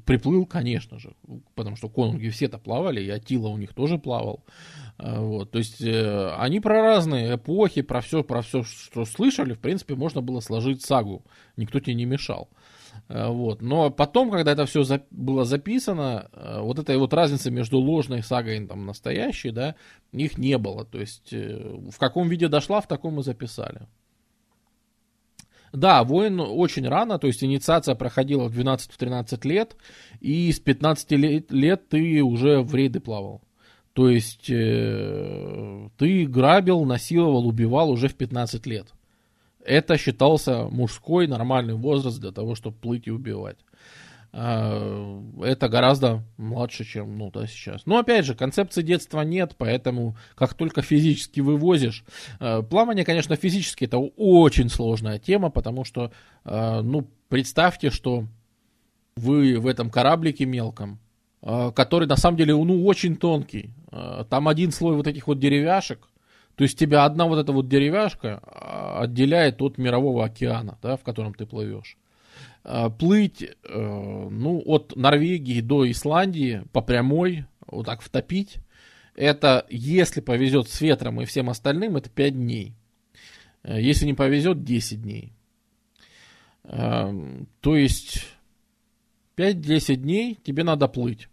Приплыл, 0.05 0.45
конечно 0.45 0.97
же, 0.97 1.13
потому 1.55 1.75
что 1.75 1.87
конунги 1.87 2.29
все-то 2.29 2.57
плавали, 2.57 3.01
и 3.01 3.09
Атила 3.09 3.49
у 3.49 3.57
них 3.57 3.73
тоже 3.73 3.99
плавал. 3.99 4.43
А, 4.97 5.21
вот, 5.21 5.51
то 5.51 5.59
есть 5.59 5.81
э, 5.81 6.33
они 6.37 6.59
про 6.59 6.81
разные 6.81 7.35
эпохи, 7.35 7.81
про 7.81 8.01
все, 8.01 8.23
про 8.23 8.41
все, 8.41 8.63
что 8.63 9.05
слышали, 9.05 9.53
в 9.53 9.59
принципе, 9.59 9.95
можно 9.95 10.21
было 10.21 10.39
сложить 10.39 10.83
сагу. 10.83 11.23
Никто 11.57 11.79
тебе 11.79 11.93
не 11.93 12.05
мешал. 12.05 12.49
А, 13.07 13.29
вот. 13.29 13.61
Но 13.61 13.91
потом, 13.91 14.31
когда 14.31 14.53
это 14.53 14.65
все 14.65 14.83
за, 14.83 15.03
было 15.11 15.45
записано, 15.45 16.29
э, 16.31 16.59
вот 16.61 16.79
этой 16.79 16.97
вот 16.97 17.13
разницы 17.13 17.51
между 17.51 17.77
ложной 17.77 18.23
сагой 18.23 18.57
и 18.57 18.67
там, 18.67 18.85
настоящей, 18.85 19.51
да, 19.51 19.75
их 20.11 20.37
не 20.37 20.57
было. 20.57 20.85
То 20.85 20.99
есть 20.99 21.33
э, 21.33 21.77
в 21.91 21.97
каком 21.97 22.29
виде 22.29 22.47
дошла, 22.47 22.81
в 22.81 22.87
таком 22.87 23.19
и 23.19 23.23
записали. 23.23 23.87
Да, 25.73 26.03
воин 26.03 26.39
очень 26.39 26.87
рано, 26.87 27.17
то 27.17 27.25
есть 27.25 27.43
инициация 27.43 27.95
проходила 27.95 28.47
в 28.47 28.57
12-13 28.57 29.47
лет, 29.47 29.75
и 30.21 30.51
с 30.51 30.59
15 30.59 31.11
лет, 31.13 31.51
лет 31.51 31.89
ты 31.89 32.21
уже 32.21 32.61
в 32.61 32.75
рейды 32.75 32.99
плавал. 32.99 33.41
То 33.93 34.07
есть 34.07 34.49
э, 34.51 35.89
ты 35.97 36.25
грабил, 36.27 36.85
насиловал, 36.85 37.47
убивал 37.47 37.89
уже 37.89 38.07
в 38.07 38.15
15 38.15 38.65
лет. 38.67 38.93
Это 39.65 39.97
считался 39.97 40.67
мужской 40.69 41.25
нормальный 41.25 41.73
возраст 41.73 42.19
для 42.19 42.31
того, 42.31 42.53
чтобы 42.53 42.77
плыть 42.77 43.07
и 43.07 43.11
убивать. 43.11 43.57
А, 44.35 45.21
это 45.43 45.69
гораздо 45.69 46.23
младше, 46.37 46.83
чем 46.83 47.19
ну, 47.19 47.29
да, 47.29 47.45
сейчас. 47.45 47.85
Но 47.85 47.99
опять 47.99 48.25
же, 48.25 48.33
концепции 48.33 48.81
детства 48.81 49.21
нет, 49.21 49.53
поэтому 49.57 50.17
как 50.35 50.55
только 50.55 50.81
физически 50.81 51.39
вывозишь... 51.39 52.03
А, 52.39 52.63
плавание, 52.63 53.05
конечно, 53.05 53.35
физически 53.35 53.85
это 53.85 53.99
очень 53.99 54.69
сложная 54.69 55.19
тема, 55.19 55.51
потому 55.51 55.85
что, 55.85 56.11
а, 56.43 56.81
ну, 56.81 57.07
представьте, 57.29 57.91
что 57.91 58.25
вы 59.15 59.59
в 59.59 59.67
этом 59.67 59.91
кораблике 59.91 60.45
мелком, 60.45 60.99
который 61.41 62.07
на 62.07 62.15
самом 62.15 62.37
деле, 62.37 62.55
ну, 62.55 62.83
очень 62.85 63.15
тонкий. 63.15 63.69
Там 64.31 64.47
один 64.47 64.71
слой 64.71 64.95
вот 64.95 65.05
этих 65.05 65.27
вот 65.27 65.37
деревяшек, 65.37 66.07
то 66.55 66.63
есть 66.63 66.79
тебя 66.79 67.05
одна 67.05 67.27
вот 67.27 67.37
эта 67.37 67.51
вот 67.51 67.67
деревяшка 67.67 68.39
отделяет 68.99 69.61
от 69.61 69.77
мирового 69.77 70.25
океана, 70.25 70.79
да, 70.81 70.97
в 70.97 71.03
котором 71.03 71.35
ты 71.35 71.45
плывешь. 71.45 71.97
Э, 72.63 72.89
плыть, 72.89 73.41
э, 73.41 73.47
ну, 73.73 74.61
от 74.65 74.95
Норвегии 74.95 75.59
до 75.59 75.89
Исландии 75.89 76.63
по 76.71 76.81
прямой, 76.81 77.45
вот 77.67 77.85
так 77.85 78.01
втопить, 78.01 78.57
это, 79.15 79.65
если 79.69 80.21
повезет 80.21 80.69
с 80.69 80.79
ветром 80.79 81.21
и 81.21 81.25
всем 81.25 81.49
остальным, 81.49 81.97
это 81.97 82.09
5 82.09 82.33
дней. 82.33 82.73
Э, 83.63 83.81
если 83.81 84.05
не 84.05 84.13
повезет, 84.13 84.63
10 84.63 85.01
дней. 85.01 85.33
То 86.63 87.75
есть 87.75 88.25
5-10 89.35 89.95
дней 89.97 90.39
тебе 90.41 90.63
надо 90.63 90.87
плыть. 90.87 91.27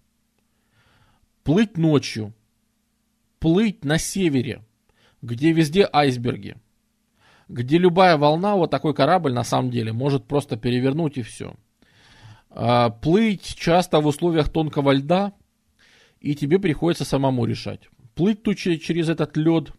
Плыть 1.44 1.77
ночью. 1.77 2.35
Плыть 3.39 3.85
на 3.85 3.97
севере, 3.97 4.65
где 5.23 5.52
везде 5.52 5.89
айсберги 5.93 6.57
где 7.51 7.78
любая 7.78 8.16
волна, 8.16 8.55
вот 8.55 8.70
такой 8.70 8.94
корабль 8.94 9.32
на 9.32 9.44
самом 9.44 9.70
деле 9.70 9.93
может 9.93 10.27
просто 10.27 10.56
перевернуть 10.56 11.18
и 11.18 11.22
все. 11.22 11.55
А, 12.48 12.90
плыть 12.90 13.55
часто 13.56 14.01
в 14.01 14.06
условиях 14.06 14.48
тонкого 14.48 14.93
льда, 14.93 15.32
и 16.20 16.35
тебе 16.35 16.59
приходится 16.59 17.05
самому 17.05 17.44
решать. 17.44 17.89
Плыть 18.14 18.43
тут 18.43 18.56
через 18.56 19.09
этот 19.09 19.36
лед, 19.36 19.72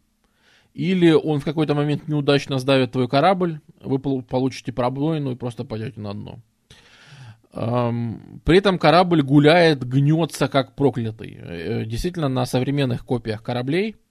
или 0.74 1.12
он 1.12 1.40
в 1.40 1.46
какой-то 1.46 1.74
момент 1.74 2.08
неудачно 2.08 2.60
сдавит 2.60 2.92
твой 2.92 3.08
корабль, 3.08 3.62
вы 3.82 4.00
получите 4.00 4.74
пробоину 4.74 5.32
и 5.32 5.36
просто 5.36 5.64
пойдете 5.64 6.00
на 6.00 6.14
дно. 6.14 6.40
При 7.52 8.58
этом 8.58 8.80
корабль 8.80 9.22
гуляет, 9.22 9.86
гнется 9.86 10.48
как 10.48 10.76
проклятый. 10.76 11.38
Э, 11.38 11.86
действительно, 11.86 12.30
на 12.30 12.46
современных 12.46 13.06
копиях 13.06 13.44
кораблей– 13.44 13.98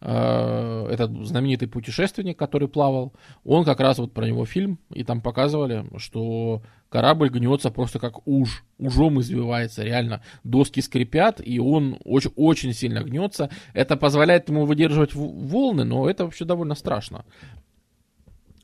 этот 0.00 1.26
знаменитый 1.26 1.66
путешественник, 1.66 2.38
который 2.38 2.68
плавал, 2.68 3.12
он 3.44 3.64
как 3.64 3.80
раз 3.80 3.98
вот 3.98 4.12
про 4.12 4.26
него 4.26 4.44
фильм, 4.44 4.78
и 4.92 5.02
там 5.02 5.20
показывали, 5.20 5.86
что 5.96 6.62
корабль 6.88 7.30
гнется 7.30 7.70
просто 7.70 7.98
как 7.98 8.26
уж, 8.26 8.64
ужом 8.78 9.20
извивается, 9.20 9.82
реально 9.82 10.22
доски 10.44 10.80
скрипят, 10.80 11.40
и 11.44 11.58
он 11.58 11.98
очень, 12.04 12.32
очень 12.36 12.72
сильно 12.72 13.02
гнется. 13.02 13.50
Это 13.74 13.96
позволяет 13.96 14.48
ему 14.48 14.66
выдерживать 14.66 15.14
волны, 15.14 15.84
но 15.84 16.08
это 16.08 16.24
вообще 16.24 16.44
довольно 16.44 16.74
страшно 16.74 17.24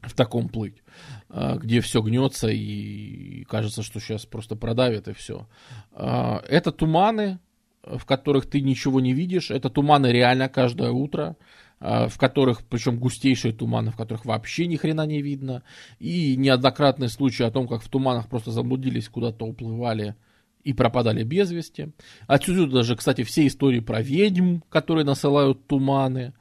в 0.03 0.15
таком 0.15 0.49
плыть, 0.49 0.83
э, 1.31 1.57
где 1.59 1.81
все 1.81 2.03
гнется 2.03 2.49
и 2.49 3.45
кажется, 3.45 3.83
что 3.83 4.01
сейчас 4.01 4.27
просто 4.27 4.57
продавит 4.57 5.09
и 5.09 5.13
все. 5.13 5.47
Э, 5.93 6.39
это 6.49 6.73
туманы, 6.73 7.39
в 7.87 8.05
которых 8.05 8.47
ты 8.47 8.61
ничего 8.61 9.01
не 9.01 9.13
видишь. 9.13 9.51
Это 9.51 9.71
туманы 9.71 10.09
реально 10.09 10.49
каждое 10.49 10.91
утро, 10.91 11.37
а, 11.81 12.09
в 12.09 12.19
которых, 12.19 12.63
причем 12.65 12.99
густейшие 12.99 13.53
туманы, 13.53 13.91
в 13.91 13.97
которых 13.97 14.25
вообще 14.25 14.67
ни 14.67 14.77
хрена 14.77 15.07
не 15.07 15.23
видно. 15.23 15.63
И 15.99 16.37
неоднократные 16.37 17.09
случаи 17.09 17.45
о 17.45 17.51
том, 17.51 17.69
как 17.69 17.83
в 17.83 17.89
туманах 17.89 18.29
просто 18.29 18.51
заблудились, 18.51 19.09
куда-то 19.09 19.45
уплывали 19.45 20.15
и 20.63 20.73
пропадали 20.73 21.23
без 21.25 21.51
вести. 21.51 21.93
Отсюда 22.27 22.67
даже, 22.73 22.97
кстати, 22.97 23.23
все 23.23 23.47
истории 23.47 23.81
про 23.81 24.01
ведьм, 24.01 24.61
которые 24.71 25.05
насылают 25.05 25.67
туманы. 25.67 26.33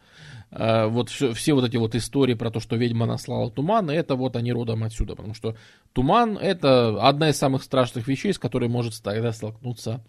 Э, 0.55 0.85
вот 0.85 1.09
все, 1.09 1.33
все 1.33 1.53
вот 1.53 1.65
эти 1.65 1.77
вот 1.77 1.95
истории 1.95 2.35
про 2.35 2.51
то, 2.51 2.59
что 2.59 2.75
ведьма 2.75 3.05
наслала 3.05 3.49
туман, 3.49 3.89
это 3.89 4.15
вот 4.15 4.35
они 4.35 4.53
родом 4.53 4.83
отсюда, 4.83 5.15
потому 5.15 5.33
что 5.33 5.55
туман 5.93 6.37
это 6.37 7.07
одна 7.07 7.29
из 7.29 7.37
самых 7.37 7.63
страшных 7.63 8.07
вещей, 8.07 8.33
с 8.33 8.39
которой 8.39 8.69
может 8.69 9.01
тогда 9.01 9.31
столкнуться 9.31 10.05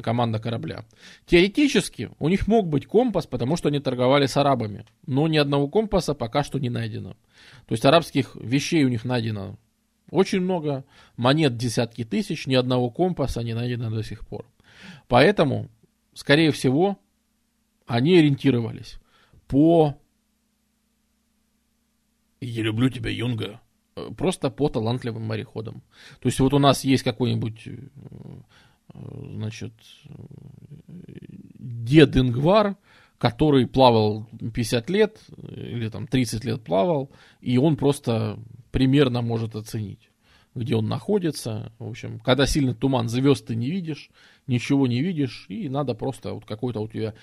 команда 0.00 0.38
корабля. 0.38 0.84
Теоретически 1.26 2.10
у 2.20 2.28
них 2.28 2.46
мог 2.46 2.68
быть 2.68 2.86
компас, 2.86 3.26
потому 3.26 3.56
что 3.56 3.68
они 3.68 3.80
торговали 3.80 4.26
с 4.26 4.36
арабами, 4.36 4.86
но 5.06 5.26
ни 5.26 5.36
одного 5.36 5.68
компаса 5.68 6.14
пока 6.14 6.44
что 6.44 6.60
не 6.60 6.70
найдено. 6.70 7.14
То 7.66 7.72
есть 7.72 7.84
арабских 7.84 8.36
вещей 8.36 8.84
у 8.84 8.88
них 8.88 9.04
найдено 9.04 9.58
очень 10.10 10.40
много, 10.40 10.84
монет 11.16 11.56
десятки 11.56 12.04
тысяч, 12.04 12.46
ни 12.46 12.54
одного 12.54 12.90
компаса 12.90 13.42
не 13.42 13.54
найдено 13.54 13.90
до 13.90 14.04
сих 14.04 14.26
пор. 14.26 14.46
Поэтому, 15.08 15.68
скорее 16.14 16.52
всего, 16.52 16.98
они 17.86 18.16
ориентировались 18.16 19.00
по... 19.48 19.96
Я 22.40 22.62
люблю 22.62 22.88
тебя, 22.88 23.10
Юнга. 23.10 23.60
Э, 23.98 24.10
просто 24.16 24.50
по 24.50 24.68
талантливым 24.68 25.24
мореходам. 25.24 25.82
То 26.20 26.28
есть 26.28 26.40
вот 26.40 26.54
у 26.54 26.58
нас 26.58 26.84
есть 26.84 27.02
какой-нибудь, 27.02 27.66
э, 27.66 27.78
значит, 28.94 29.72
дед 30.86 32.16
Ингвар, 32.16 32.76
который 33.18 33.66
плавал 33.66 34.28
50 34.54 34.90
лет 34.90 35.20
или 35.36 35.88
там 35.88 36.06
30 36.06 36.44
лет 36.44 36.62
плавал, 36.62 37.10
и 37.40 37.58
он 37.58 37.76
просто 37.76 38.38
примерно 38.70 39.22
может 39.22 39.56
оценить, 39.56 40.10
где 40.54 40.76
он 40.76 40.86
находится. 40.86 41.72
В 41.78 41.88
общем, 41.88 42.20
когда 42.20 42.46
сильный 42.46 42.74
туман, 42.74 43.08
звезд 43.08 43.46
ты 43.46 43.56
не 43.56 43.70
видишь, 43.70 44.10
ничего 44.46 44.86
не 44.86 45.02
видишь, 45.02 45.46
и 45.48 45.68
надо 45.68 45.94
просто 45.94 46.32
вот 46.32 46.44
какой-то 46.44 46.80
у 46.80 46.88
тебя 46.88 47.14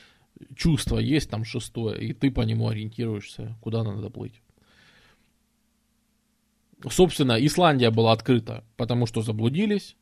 чувство 0.55 0.97
есть 0.97 1.29
там 1.29 1.45
шестое, 1.45 1.99
и 1.99 2.13
ты 2.13 2.31
по 2.31 2.41
нему 2.41 2.69
ориентируешься, 2.69 3.57
куда 3.61 3.83
надо 3.83 4.09
плыть. 4.09 4.41
Собственно, 6.89 7.33
Исландия 7.43 7.89
была 7.89 8.11
открыта, 8.11 8.63
потому 8.77 9.05
что 9.05 9.21
заблудились. 9.21 9.95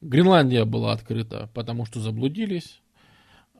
Гренландия 0.00 0.64
была 0.64 0.92
открыта, 0.92 1.50
потому 1.54 1.84
что 1.84 2.00
заблудились. 2.00 2.80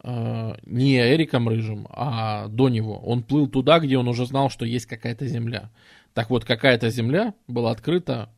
Э, 0.03 0.55
не 0.65 0.97
Эриком 0.99 1.49
Рыжим, 1.49 1.87
а 1.91 2.49
до 2.49 2.69
него. 2.69 2.99
Он 2.99 3.23
плыл 3.23 3.49
туда, 3.49 3.79
где 3.79 3.99
он 3.99 4.09
уже 4.09 4.27
знал, 4.27 4.51
что 4.51 4.65
есть 4.65 4.87
какая-то 4.87 5.27
земля. 5.27 5.71
Так 6.15 6.31
вот, 6.31 6.45
какая-то 6.45 6.91
земля 6.91 7.35
была 7.47 7.71
открыта 7.71 8.31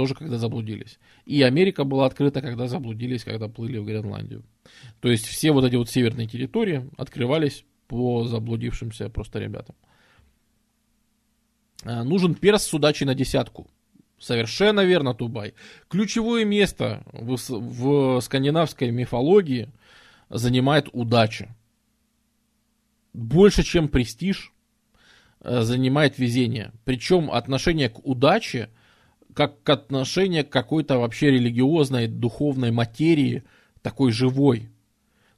тоже 0.00 0.14
когда 0.14 0.38
заблудились. 0.38 0.98
И 1.26 1.42
Америка 1.42 1.84
была 1.84 2.06
открыта, 2.06 2.40
когда 2.40 2.68
заблудились, 2.68 3.22
когда 3.22 3.48
плыли 3.48 3.76
в 3.76 3.84
Гренландию. 3.84 4.44
То 5.00 5.10
есть 5.10 5.26
все 5.26 5.52
вот 5.52 5.62
эти 5.62 5.76
вот 5.76 5.90
северные 5.90 6.26
территории 6.26 6.88
открывались 6.96 7.66
по 7.86 8.24
заблудившимся 8.24 9.10
просто 9.10 9.40
ребятам. 9.40 9.76
А, 11.84 12.02
нужен 12.02 12.34
перс 12.34 12.62
с 12.62 12.72
удачей 12.72 13.04
на 13.04 13.14
десятку. 13.14 13.68
Совершенно 14.18 14.86
верно, 14.86 15.12
Тубай. 15.12 15.52
Ключевое 15.88 16.46
место 16.46 17.02
в, 17.12 17.36
в 17.36 18.20
скандинавской 18.22 18.90
мифологии 18.90 19.68
занимает 20.30 20.88
удача. 20.94 21.54
Больше, 23.12 23.64
чем 23.64 23.88
престиж, 23.88 24.54
э, 25.42 25.60
занимает 25.60 26.18
везение. 26.18 26.72
Причем 26.86 27.30
отношение 27.30 27.90
к 27.90 27.98
удаче, 28.06 28.70
как 29.34 29.62
к 29.62 29.68
отношению 29.68 30.46
к 30.46 30.50
какой-то 30.50 30.98
вообще 30.98 31.30
религиозной, 31.30 32.06
духовной 32.06 32.70
материи, 32.70 33.44
такой 33.82 34.12
живой. 34.12 34.70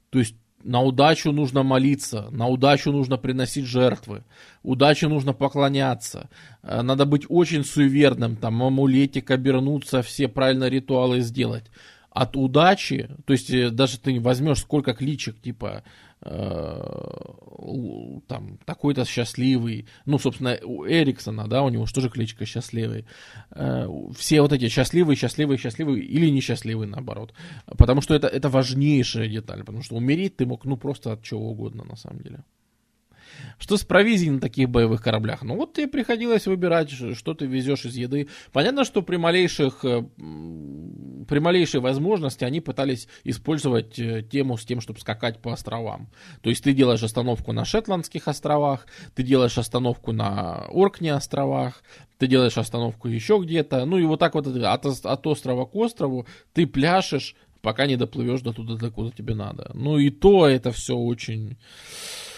То 0.09 0.19
есть 0.19 0.35
на 0.63 0.81
удачу 0.81 1.31
нужно 1.31 1.63
молиться, 1.63 2.27
на 2.31 2.47
удачу 2.47 2.91
нужно 2.91 3.17
приносить 3.17 3.65
жертвы, 3.65 4.23
удаче 4.63 5.07
нужно 5.07 5.33
поклоняться, 5.33 6.29
э, 6.61 6.81
надо 6.81 7.05
быть 7.05 7.25
очень 7.29 7.65
суеверным, 7.65 8.35
там 8.35 8.63
амулетик 8.63 9.29
обернуться, 9.31 10.01
все 10.01 10.27
правильно 10.27 10.69
ритуалы 10.69 11.19
сделать. 11.21 11.65
От 12.09 12.37
удачи, 12.37 13.09
то 13.25 13.33
есть 13.33 13.49
э, 13.49 13.69
даже 13.69 13.99
ты 13.99 14.19
возьмешь 14.19 14.59
сколько 14.59 14.93
кличек, 14.93 15.41
типа 15.41 15.83
там 18.27 18.57
такой-то 18.65 19.05
счастливый, 19.05 19.87
ну, 20.05 20.19
собственно, 20.19 20.57
у 20.63 20.85
Эриксона, 20.85 21.47
да, 21.47 21.63
у 21.63 21.69
него 21.69 21.85
что 21.85 22.01
же 22.01 22.09
кличка 22.09 22.45
счастливый, 22.45 23.05
э, 23.51 23.87
все 24.15 24.41
вот 24.41 24.53
эти 24.53 24.69
счастливые, 24.69 25.15
счастливые, 25.15 25.57
счастливые 25.57 26.03
или 26.03 26.29
несчастливые, 26.29 26.87
наоборот, 26.87 27.33
потому 27.77 28.01
что 28.01 28.15
это, 28.15 28.27
это 28.27 28.49
важнейшая 28.49 29.27
деталь, 29.27 29.59
потому 29.59 29.83
что 29.83 29.95
умереть 29.95 30.37
ты 30.37 30.45
мог, 30.45 30.65
ну, 30.65 30.77
просто 30.77 31.11
от 31.11 31.23
чего 31.23 31.49
угодно, 31.51 31.83
на 31.83 31.95
самом 31.95 32.21
деле. 32.21 32.43
Что 33.57 33.77
с 33.77 33.83
провизией 33.83 34.31
на 34.31 34.39
таких 34.39 34.69
боевых 34.69 35.01
кораблях? 35.01 35.43
Ну 35.43 35.55
вот 35.55 35.73
тебе 35.73 35.87
приходилось 35.87 36.47
выбирать, 36.47 36.91
что 36.91 37.33
ты 37.33 37.45
везешь 37.45 37.85
из 37.85 37.95
еды. 37.95 38.27
Понятно, 38.51 38.83
что 38.83 39.01
при 39.01 39.17
малейших, 39.17 39.85
э, 39.85 40.03
при 41.27 41.39
малейшей 41.39 41.79
возможности 41.79 42.43
они 42.43 42.61
пытались 42.61 43.07
использовать 43.23 43.97
э, 43.99 44.23
тему 44.23 44.57
с 44.57 44.65
тем, 44.65 44.81
чтобы 44.81 44.99
скакать 44.99 45.39
по 45.39 45.53
островам. 45.53 46.09
То 46.41 46.49
есть 46.49 46.63
ты 46.63 46.73
делаешь 46.73 47.03
остановку 47.03 47.53
на 47.53 47.65
Шетландских 47.65 48.27
островах, 48.27 48.85
ты 49.15 49.23
делаешь 49.23 49.57
остановку 49.57 50.11
на 50.11 50.65
Оркне 50.69 51.13
островах, 51.13 51.83
ты 52.17 52.27
делаешь 52.27 52.57
остановку 52.57 53.07
еще 53.07 53.39
где-то. 53.41 53.85
Ну 53.85 53.97
и 53.97 54.03
вот 54.03 54.19
так 54.19 54.35
вот 54.35 54.47
от, 54.47 54.85
от 54.85 55.27
острова 55.27 55.65
к 55.65 55.75
острову 55.75 56.27
ты 56.53 56.67
пляшешь, 56.67 57.35
пока 57.61 57.85
не 57.85 57.95
доплывешь 57.95 58.41
до 58.41 58.51
туда, 58.51 58.75
до 58.75 58.91
куда 58.91 59.11
тебе 59.11 59.35
надо. 59.35 59.71
Ну 59.73 59.97
и 59.97 60.09
то 60.09 60.47
это 60.47 60.71
все 60.71 60.95
очень 60.95 61.57
Э, 62.15 62.32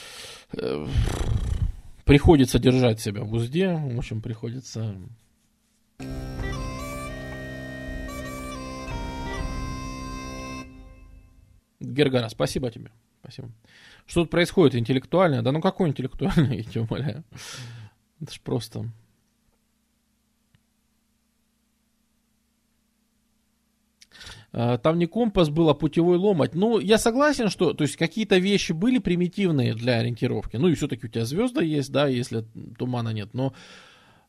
приходится 2.05 2.59
держать 2.59 2.99
себя 2.99 3.23
в 3.23 3.33
узде, 3.33 3.73
в 3.73 3.97
общем, 3.97 4.21
приходится... 4.21 4.95
Гергара, 11.79 12.29
спасибо 12.29 12.71
тебе. 12.71 12.91
Спасибо. 13.21 13.49
Что 14.05 14.21
тут 14.21 14.29
происходит 14.31 14.75
интеллектуальное? 14.75 15.41
Да 15.41 15.51
ну 15.51 15.61
какое 15.61 15.89
интеллектуальное, 15.89 16.53
я 16.57 16.63
тебя 16.63 16.81
умоляю. 16.81 17.23
Это 18.21 18.33
ж 18.33 18.39
просто... 18.41 18.89
там 24.55 24.97
не 24.97 25.05
компас 25.05 25.49
был, 25.49 25.69
а 25.69 25.73
путевой 25.73 26.17
ломать. 26.17 26.55
Ну, 26.55 26.79
я 26.79 26.97
согласен, 26.97 27.49
что, 27.49 27.73
то 27.73 27.83
есть, 27.83 27.97
какие-то 27.97 28.37
вещи 28.37 28.71
были 28.71 28.99
примитивные 28.99 29.73
для 29.73 29.97
ориентировки. 29.97 30.55
Ну, 30.55 30.69
и 30.69 30.75
все-таки 30.75 31.07
у 31.07 31.09
тебя 31.09 31.25
звезда 31.25 31.61
есть, 31.61 31.91
да, 31.91 32.07
если 32.07 32.45
тумана 32.77 33.09
нет. 33.09 33.33
Но, 33.33 33.53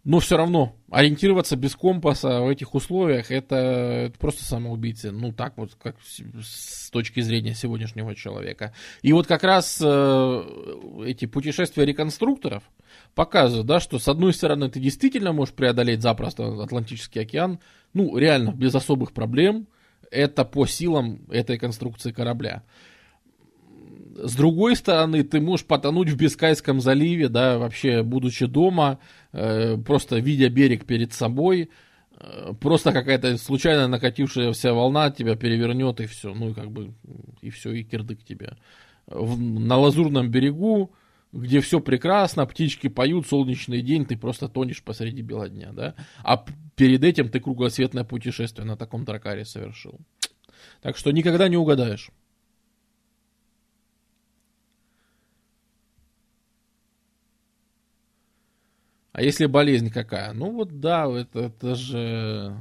но 0.03 0.19
все 0.19 0.37
равно, 0.37 0.75
ориентироваться 0.91 1.55
без 1.55 1.77
компаса 1.77 2.41
в 2.41 2.49
этих 2.49 2.75
условиях, 2.75 3.31
это, 3.31 3.55
это 3.55 4.19
просто 4.19 4.43
самоубийцы. 4.43 5.13
Ну, 5.13 5.33
так 5.33 5.57
вот, 5.57 5.77
как 5.81 5.95
с 6.03 6.91
точки 6.91 7.21
зрения 7.21 7.55
сегодняшнего 7.55 8.17
человека. 8.17 8.73
И 9.03 9.13
вот 9.13 9.29
как 9.29 9.45
раз 9.45 9.81
э, 9.81 10.43
эти 11.07 11.27
путешествия 11.27 11.85
реконструкторов 11.85 12.65
показывают, 13.15 13.69
да, 13.69 13.79
что 13.79 14.01
с 14.01 14.09
одной 14.09 14.35
стороны 14.35 14.69
ты 14.71 14.81
действительно 14.81 15.33
можешь 15.33 15.55
преодолеть 15.55 16.03
запросто 16.03 16.63
Атлантический 16.63 17.21
океан, 17.21 17.61
ну, 17.95 18.17
реально, 18.17 18.51
без 18.51 18.75
особых 18.75 19.13
проблем, 19.13 19.69
это 20.17 20.45
по 20.45 20.67
силам 20.67 21.21
этой 21.31 21.59
конструкции 21.59 22.11
корабля. 22.13 22.63
С 24.17 24.35
другой 24.35 24.77
стороны, 24.77 25.23
ты 25.23 25.41
можешь 25.41 25.67
потонуть 25.67 26.09
в 26.09 26.17
Бискайском 26.17 26.81
заливе, 26.81 27.29
да, 27.29 27.59
вообще 27.59 28.03
будучи 28.03 28.47
дома, 28.47 28.99
э, 29.33 29.77
просто 29.77 30.19
видя 30.19 30.49
берег 30.49 30.87
перед 30.87 31.13
собой, 31.13 31.69
э, 32.19 32.55
просто 32.59 32.93
какая-то 32.93 33.37
случайно 33.37 33.89
накатившаяся 33.89 34.73
волна 34.73 35.11
тебя 35.11 35.37
перевернет 35.37 36.01
и 36.01 36.07
все, 36.07 36.33
ну 36.33 36.51
и 36.51 36.55
как 36.55 36.71
бы 36.71 36.95
и 37.43 37.51
все, 37.51 37.73
и 37.73 37.85
кирдык 37.85 38.25
тебе. 38.25 38.57
В, 39.07 39.39
на 39.39 39.77
лазурном 39.77 40.31
берегу, 40.31 40.93
где 41.37 41.61
все 41.61 41.81
прекрасно, 41.81 42.47
птички 42.47 42.89
поют, 42.89 43.27
солнечный 43.27 43.83
день, 43.83 44.07
ты 44.07 44.17
просто 44.17 44.49
тонешь 44.49 44.83
посреди 44.83 45.23
бела 45.23 45.49
дня, 45.49 45.73
да? 45.73 45.95
А 46.23 46.45
перед 46.75 47.05
этим 47.05 47.29
ты 47.29 47.41
кругосветное 47.41 48.05
путешествие 48.05 48.67
на 48.67 48.77
таком 48.77 49.05
дракаре 49.05 49.45
совершил. 49.45 50.01
Так 50.81 50.97
что 50.97 51.11
никогда 51.11 51.49
не 51.49 51.57
угадаешь. 51.57 52.11
А 59.13 59.23
если 59.23 59.47
болезнь 59.47 59.91
какая? 59.91 60.33
Ну 60.33 60.51
вот 60.53 60.81
да, 60.81 61.07
это, 61.11 61.41
это 61.41 61.75
же... 61.75 62.55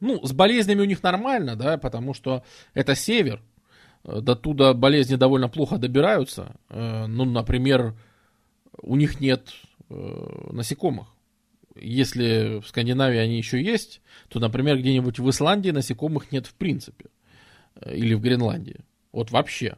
Ну, 0.00 0.24
с 0.24 0.32
болезнями 0.32 0.80
у 0.80 0.84
них 0.84 1.02
нормально, 1.02 1.56
да, 1.56 1.78
потому 1.78 2.14
что 2.14 2.42
это 2.74 2.94
север. 2.94 3.42
До 4.02 4.34
туда 4.34 4.72
болезни 4.72 5.16
довольно 5.16 5.48
плохо 5.48 5.76
добираются. 5.76 6.56
Э, 6.70 7.06
ну, 7.06 7.26
например, 7.26 7.94
у 8.82 8.96
них 8.96 9.20
нет 9.20 9.52
э, 9.88 10.52
насекомых. 10.52 11.08
Если 11.76 12.60
в 12.60 12.66
Скандинавии 12.66 13.18
они 13.18 13.36
еще 13.36 13.62
есть, 13.62 14.00
то, 14.28 14.40
например, 14.40 14.78
где-нибудь 14.78 15.18
в 15.18 15.30
Исландии 15.30 15.70
насекомых 15.70 16.32
нет 16.32 16.46
в 16.46 16.54
принципе. 16.54 17.06
Э, 17.76 17.94
или 17.94 18.14
в 18.14 18.20
Гренландии. 18.20 18.80
Вот 19.12 19.30
вообще. 19.30 19.76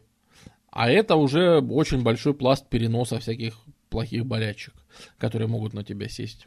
А 0.71 0.91
это 0.91 1.17
уже 1.17 1.61
очень 1.61 2.03
большой 2.03 2.35
пласт 2.35 2.69
переноса 2.69 3.19
всяких 3.19 3.61
плохих 3.91 4.25
болячек, 4.25 4.75
которые 5.19 5.49
могут 5.49 5.75
на 5.75 5.85
тебя 5.85 6.09
сесть. 6.09 6.47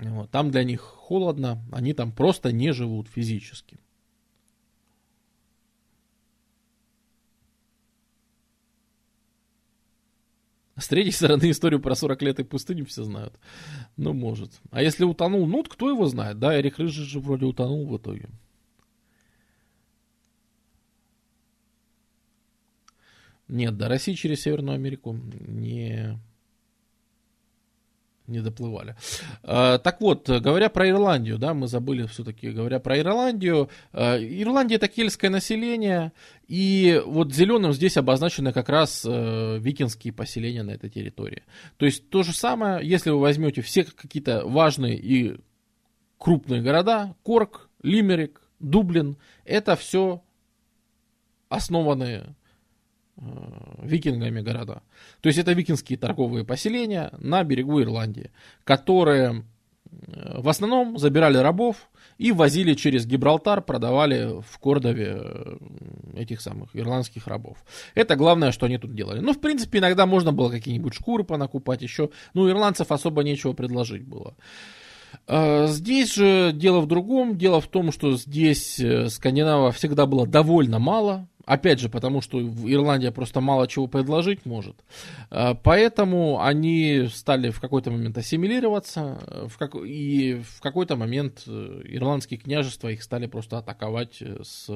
Вот. 0.00 0.30
Там 0.30 0.50
для 0.50 0.64
них 0.64 0.80
холодно, 0.80 1.64
они 1.72 1.94
там 1.94 2.12
просто 2.12 2.52
не 2.52 2.72
живут 2.72 3.08
физически. 3.08 3.78
С 10.78 10.88
третьей 10.88 11.12
стороны, 11.12 11.50
историю 11.50 11.80
про 11.80 11.94
40 11.94 12.22
лет 12.22 12.40
и 12.40 12.44
пустыню 12.44 12.84
все 12.84 13.02
знают. 13.02 13.38
Ну, 13.96 14.12
может. 14.12 14.60
А 14.70 14.82
если 14.82 15.04
утонул, 15.04 15.46
ну, 15.46 15.62
кто 15.62 15.88
его 15.88 16.06
знает, 16.06 16.38
да? 16.38 16.58
Эрих 16.58 16.78
Рыжий 16.78 17.04
же 17.04 17.18
вроде 17.18 17.46
утонул 17.46 17.86
в 17.86 17.96
итоге. 17.96 18.28
Нет, 23.48 23.76
до 23.76 23.88
России 23.88 24.14
через 24.14 24.42
Северную 24.42 24.74
Америку 24.74 25.12
не 25.12 26.18
не 28.28 28.40
доплывали. 28.40 28.96
А, 29.42 29.78
так 29.78 30.00
вот, 30.00 30.28
говоря 30.28 30.68
про 30.68 30.88
Ирландию, 30.88 31.38
да, 31.38 31.54
мы 31.54 31.68
забыли 31.68 32.06
все-таки, 32.06 32.50
говоря 32.50 32.80
про 32.80 32.98
Ирландию, 32.98 33.68
а, 33.92 34.16
Ирландия 34.18 34.76
это 34.76 34.88
кельтское 34.88 35.30
население, 35.30 36.12
и 36.48 37.02
вот 37.06 37.32
зеленым 37.32 37.72
здесь 37.72 37.96
обозначены 37.96 38.52
как 38.52 38.68
раз 38.68 39.04
э, 39.04 39.58
викинские 39.58 40.12
поселения 40.12 40.62
на 40.62 40.70
этой 40.70 40.90
территории. 40.90 41.42
То 41.76 41.86
есть 41.86 42.08
то 42.08 42.22
же 42.22 42.32
самое, 42.32 42.86
если 42.86 43.10
вы 43.10 43.18
возьмете 43.18 43.62
все 43.62 43.84
какие-то 43.84 44.46
важные 44.46 44.96
и 44.96 45.40
крупные 46.18 46.62
города, 46.62 47.14
Корк, 47.22 47.68
Лимерик, 47.82 48.40
Дублин, 48.60 49.16
это 49.44 49.76
все 49.76 50.22
основанные 51.48 52.34
викингами 53.78 54.40
города. 54.40 54.82
То 55.20 55.28
есть 55.28 55.38
это 55.38 55.52
викингские 55.52 55.98
торговые 55.98 56.44
поселения 56.44 57.10
на 57.18 57.42
берегу 57.44 57.80
Ирландии, 57.82 58.30
которые 58.64 59.44
э, 60.08 60.40
в 60.40 60.48
основном 60.48 60.98
забирали 60.98 61.38
рабов 61.38 61.88
и 62.18 62.32
возили 62.32 62.74
через 62.74 63.06
Гибралтар, 63.06 63.62
продавали 63.62 64.40
в 64.42 64.58
Кордове 64.58 65.18
э, 65.18 65.56
этих 66.14 66.42
самых 66.42 66.76
ирландских 66.76 67.26
рабов. 67.26 67.64
Это 67.94 68.16
главное, 68.16 68.52
что 68.52 68.66
они 68.66 68.76
тут 68.76 68.94
делали. 68.94 69.20
Ну, 69.20 69.32
в 69.32 69.40
принципе, 69.40 69.78
иногда 69.78 70.04
можно 70.04 70.32
было 70.32 70.50
какие-нибудь 70.50 70.94
шкуры 70.94 71.24
понакупать 71.24 71.80
еще. 71.80 72.10
Ну, 72.34 72.50
ирландцев 72.50 72.92
особо 72.92 73.22
нечего 73.22 73.54
предложить 73.54 74.04
было. 74.04 74.36
Здесь 75.28 76.14
же 76.14 76.52
дело 76.52 76.80
в 76.80 76.86
другом. 76.86 77.38
Дело 77.38 77.60
в 77.62 77.68
том, 77.68 77.90
что 77.90 78.16
здесь 78.16 78.80
скандинавов 79.08 79.76
всегда 79.76 80.04
было 80.04 80.26
довольно 80.26 80.78
мало. 80.78 81.28
Опять 81.46 81.78
же, 81.78 81.88
потому 81.88 82.20
что 82.22 82.40
Ирландия 82.40 83.12
просто 83.12 83.40
мало 83.40 83.68
чего 83.68 83.86
предложить 83.86 84.44
может. 84.44 84.84
Э, 85.30 85.54
поэтому 85.54 86.42
они 86.42 87.06
стали 87.08 87.50
в 87.50 87.60
какой-то 87.60 87.92
момент 87.92 88.18
ассимилироваться, 88.18 89.20
э, 89.28 89.46
в 89.48 89.56
как... 89.56 89.76
и 89.76 90.42
в 90.42 90.60
какой-то 90.60 90.96
момент 90.96 91.44
э, 91.46 91.82
ирландские 91.84 92.40
княжества 92.40 92.88
их 92.88 93.00
стали 93.00 93.26
просто 93.28 93.58
атаковать 93.58 94.20
с 94.20 94.68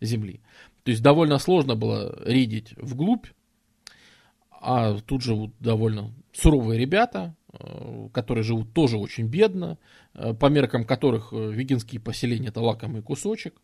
земли. 0.00 0.40
То 0.84 0.92
есть 0.92 1.02
довольно 1.02 1.38
сложно 1.38 1.76
было 1.76 2.18
рейдить 2.24 2.72
вглубь, 2.78 3.26
а 4.50 4.98
тут 5.00 5.22
живут 5.22 5.52
довольно 5.60 6.14
суровые 6.32 6.80
ребята, 6.80 7.36
которые 8.12 8.44
живут 8.44 8.72
тоже 8.72 8.96
очень 8.96 9.26
бедно, 9.26 9.76
по 10.38 10.46
меркам 10.46 10.84
которых 10.84 11.32
э, 11.32 11.50
викинские 11.52 12.00
поселения 12.00 12.48
это 12.48 12.60
лакомый 12.60 13.02
кусочек. 13.02 13.54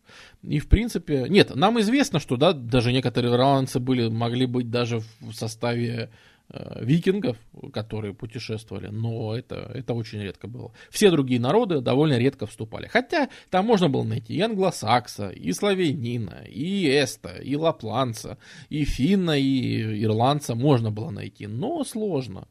И 0.41 0.59
в 0.59 0.67
принципе, 0.67 1.25
нет, 1.27 1.53
нам 1.55 1.79
известно, 1.81 2.19
что 2.19 2.37
да, 2.37 2.53
даже 2.53 2.93
некоторые 2.93 3.33
ирландцы 3.33 3.79
были, 3.79 4.07
могли 4.07 4.45
быть 4.45 4.69
даже 4.69 5.01
в 5.19 5.33
составе 5.33 6.11
э, 6.49 6.83
викингов, 6.85 7.37
которые 7.73 8.13
путешествовали, 8.13 8.87
но 8.87 9.35
это, 9.35 9.69
это 9.73 9.93
очень 9.93 10.21
редко 10.21 10.47
было. 10.47 10.71
Все 10.89 11.11
другие 11.11 11.41
народы 11.41 11.81
довольно 11.81 12.17
редко 12.17 12.45
вступали. 12.45 12.87
Хотя 12.87 13.29
там 13.49 13.65
можно 13.65 13.89
было 13.89 14.03
найти 14.03 14.33
и 14.35 14.41
англосакса, 14.41 15.29
и 15.29 15.51
славянина, 15.51 16.45
и 16.47 16.87
эста, 16.87 17.35
и 17.35 17.55
лапланца, 17.55 18.37
и 18.69 18.85
финна, 18.85 19.37
и 19.37 20.03
ирландца 20.03 20.55
можно 20.55 20.89
было 20.89 21.09
найти, 21.09 21.47
но 21.47 21.83
сложно. 21.83 22.47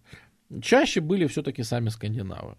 Чаще 0.61 1.01
были 1.01 1.27
все-таки 1.27 1.63
сами 1.63 1.89
скандинавы. 1.89 2.57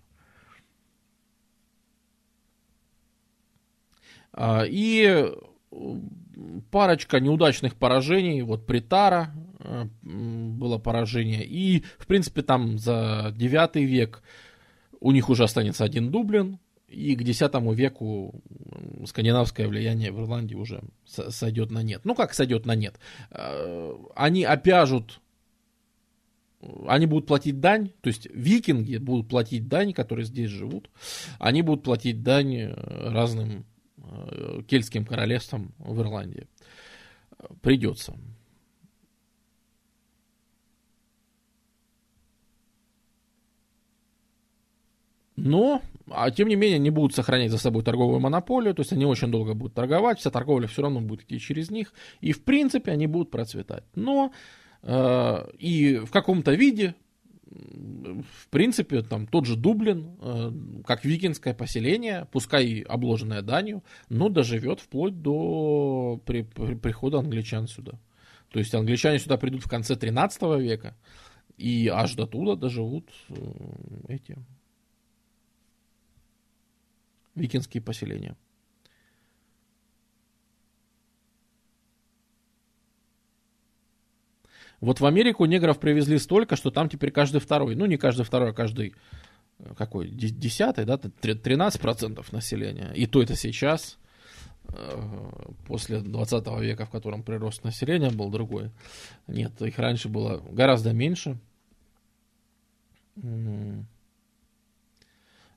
И 4.37 5.31
парочка 6.71 7.19
неудачных 7.19 7.75
поражений, 7.75 8.41
вот 8.41 8.65
Притара 8.65 9.31
э, 9.59 9.85
было 10.03 10.77
поражение, 10.77 11.45
и, 11.45 11.83
в 11.97 12.07
принципе, 12.07 12.41
там 12.41 12.77
за 12.77 13.33
9 13.35 13.75
век 13.75 14.21
у 14.99 15.11
них 15.11 15.29
уже 15.29 15.43
останется 15.43 15.83
один 15.83 16.11
Дублин, 16.11 16.59
и 16.87 17.15
к 17.15 17.21
X 17.21 17.41
веку 17.73 18.41
скандинавское 19.05 19.67
влияние 19.67 20.11
в 20.11 20.19
Ирландии 20.19 20.55
уже 20.55 20.81
сойдет 21.05 21.71
на 21.71 21.83
нет. 21.83 22.01
Ну, 22.03 22.15
как 22.15 22.33
сойдет 22.33 22.65
на 22.65 22.75
нет? 22.75 22.99
Э, 23.31 23.93
они 24.15 24.43
опяжут, 24.43 25.19
они 26.87 27.05
будут 27.05 27.27
платить 27.27 27.59
дань, 27.59 27.91
то 28.01 28.07
есть 28.07 28.27
викинги 28.31 28.97
будут 28.97 29.29
платить 29.29 29.67
дань, 29.67 29.93
которые 29.93 30.25
здесь 30.25 30.49
живут, 30.49 30.89
они 31.39 31.61
будут 31.61 31.83
платить 31.83 32.23
дань 32.23 32.55
э, 32.55 33.09
разным 33.11 33.65
кельтским 34.67 35.05
королевством 35.05 35.73
в 35.77 35.99
Ирландии. 36.01 36.47
Придется. 37.61 38.15
Но, 45.35 45.81
а 46.09 46.31
тем 46.31 46.47
не 46.47 46.55
менее, 46.55 46.77
они 46.77 46.89
будут 46.89 47.13
сохранять 47.13 47.51
за 47.51 47.57
собой 47.57 47.83
торговую 47.83 48.19
монополию, 48.19 48.73
то 48.73 48.81
есть 48.81 48.93
они 48.93 49.05
очень 49.05 49.31
долго 49.31 49.53
будут 49.53 49.73
торговать, 49.73 50.19
вся 50.19 50.31
торговля 50.31 50.67
все 50.67 50.81
равно 50.81 51.01
будет 51.01 51.23
идти 51.23 51.39
через 51.39 51.69
них, 51.69 51.93
и 52.21 52.31
в 52.31 52.43
принципе 52.43 52.91
они 52.91 53.05
будут 53.05 53.31
процветать. 53.31 53.83
Но 53.95 54.31
э, 54.81 55.51
и 55.59 55.97
в 55.97 56.11
каком-то 56.11 56.53
виде 56.53 56.95
в 57.47 58.49
принципе, 58.49 59.01
там 59.01 59.27
тот 59.27 59.45
же 59.45 59.55
Дублин, 59.55 60.17
э, 60.21 60.51
как 60.85 61.05
викинское 61.05 61.53
поселение, 61.53 62.27
пускай 62.31 62.81
обложенное 62.81 63.41
данью, 63.41 63.83
но 64.09 64.29
доживет 64.29 64.79
вплоть 64.79 65.21
до 65.21 66.19
при, 66.25 66.41
при, 66.41 66.75
прихода 66.75 67.19
англичан 67.19 67.67
сюда. 67.67 67.93
То 68.49 68.59
есть 68.59 68.73
англичане 68.73 69.19
сюда 69.19 69.37
придут 69.37 69.63
в 69.63 69.69
конце 69.69 69.95
13 69.95 70.41
века, 70.59 70.95
и 71.57 71.87
аж 71.87 72.15
до 72.15 72.25
туда 72.25 72.55
доживут 72.55 73.09
э, 73.29 73.35
эти 74.07 74.37
викинские 77.35 77.81
поселения. 77.81 78.35
Вот 84.85 84.99
в 84.99 85.05
Америку 85.05 85.45
негров 85.45 85.79
привезли 85.79 86.19
столько, 86.19 86.55
что 86.55 86.69
там 86.69 86.89
теперь 86.89 87.11
каждый 87.11 87.41
второй, 87.41 87.75
ну 87.75 87.87
не 87.87 87.97
каждый 87.97 88.23
второй, 88.23 88.51
а 88.51 88.53
каждый 88.53 88.93
э, 89.57 89.73
какой, 89.75 90.09
десятый, 90.09 90.85
да, 90.85 90.95
13% 90.95 92.25
населения. 92.31 92.91
И 92.93 93.07
то 93.07 93.23
это 93.23 93.35
сейчас, 93.35 93.97
э, 94.67 95.31
после 95.67 96.01
20 96.01 96.47
века, 96.61 96.85
в 96.85 96.91
котором 96.91 97.23
прирост 97.23 97.63
населения 97.63 98.11
был 98.11 98.29
другой. 98.29 98.69
Нет, 99.25 99.59
их 99.59 99.79
раньше 99.79 100.07
было 100.07 100.43
гораздо 100.51 100.93
меньше. 100.93 101.39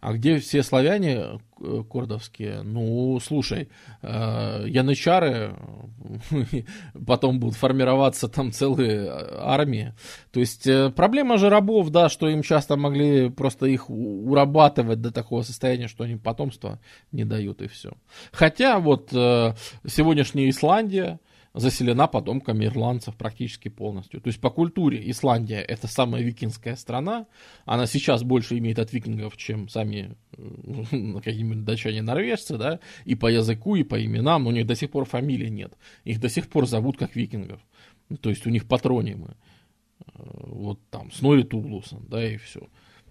А 0.00 0.12
где 0.12 0.38
все 0.38 0.62
славяне 0.62 1.40
э, 1.60 1.82
кордовские? 1.90 2.62
Ну, 2.62 3.18
слушай, 3.20 3.68
э, 4.02 4.64
янычары, 4.66 5.56
потом 7.06 7.40
будут 7.40 7.56
формироваться 7.56 8.28
там 8.28 8.52
целые 8.52 9.06
э, 9.06 9.36
армии. 9.40 9.94
То 10.30 10.38
есть 10.38 10.68
проблема 10.94 11.36
же 11.36 11.48
рабов, 11.50 11.90
да, 11.90 12.08
что 12.08 12.28
им 12.28 12.42
часто 12.42 12.76
могли 12.76 13.28
просто 13.28 13.66
их 13.66 13.90
урабатывать 13.90 15.00
до 15.00 15.10
такого 15.10 15.42
состояния, 15.42 15.88
что 15.88 16.04
они 16.04 16.14
потомства 16.14 16.78
не 17.10 17.24
дают 17.24 17.60
и 17.62 17.66
все. 17.66 17.92
Хотя 18.30 18.78
вот 18.78 19.08
сегодняшняя 19.10 20.48
Исландия, 20.48 21.18
заселена 21.58 22.06
потомками 22.06 22.66
ирландцев 22.66 23.16
практически 23.16 23.68
полностью. 23.68 24.20
То 24.20 24.28
есть 24.28 24.40
по 24.40 24.50
культуре 24.50 25.10
Исландия 25.10 25.60
это 25.60 25.86
самая 25.86 26.22
викингская 26.22 26.76
страна. 26.76 27.26
Она 27.64 27.86
сейчас 27.86 28.22
больше 28.22 28.58
имеет 28.58 28.78
от 28.78 28.92
викингов, 28.92 29.36
чем 29.36 29.68
сами 29.68 30.16
какие-нибудь 31.22 31.64
датчане 31.64 32.02
норвежцы, 32.02 32.56
да, 32.56 32.80
и 33.04 33.14
по 33.14 33.26
языку, 33.26 33.76
и 33.76 33.82
по 33.82 34.04
именам, 34.04 34.44
но 34.44 34.50
у 34.50 34.52
них 34.52 34.66
до 34.66 34.74
сих 34.74 34.90
пор 34.90 35.04
фамилии 35.04 35.48
нет. 35.48 35.72
Их 36.04 36.20
до 36.20 36.28
сих 36.28 36.48
пор 36.48 36.66
зовут 36.66 36.96
как 36.96 37.16
викингов. 37.16 37.60
То 38.20 38.30
есть 38.30 38.46
у 38.46 38.50
них 38.50 38.66
патронимы. 38.66 39.36
Э, 40.00 40.12
вот 40.14 40.80
там 40.90 41.10
Снори 41.12 41.42
Туглусон, 41.42 42.06
да, 42.08 42.26
и 42.26 42.36
все. 42.36 42.68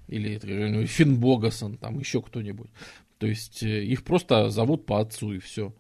Или 0.08 0.38
Финбогасон, 0.86 1.78
там 1.78 2.00
еще 2.00 2.22
кто-нибудь. 2.22 2.70
То 3.18 3.28
есть 3.28 3.62
э, 3.64 3.84
их 3.84 4.04
просто 4.04 4.50
зовут 4.50 4.86
по 4.86 5.00
отцу 5.00 5.34
и 5.34 5.40
все. 5.40 5.74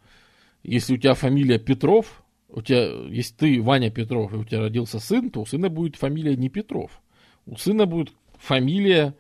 Если 0.64 0.94
у 0.94 0.98
тебя 0.98 1.14
фамилия 1.14 1.60
Петров, 1.60 2.24
у 2.50 2.62
тебя, 2.62 2.90
если 3.10 3.36
ты 3.36 3.62
Ваня 3.62 3.92
Петров, 3.92 4.34
и 4.34 4.38
у 4.38 4.44
тебя 4.44 4.62
родился 4.62 5.00
сын, 5.00 5.30
то 5.30 5.42
у 5.42 5.46
сына 5.46 5.70
будет 5.70 5.96
фамилия 5.96 6.36
не 6.36 6.50
Петров. 6.50 7.02
У 7.46 7.58
сына 7.58 7.86
будет 7.86 8.14
фамилия 8.38 9.16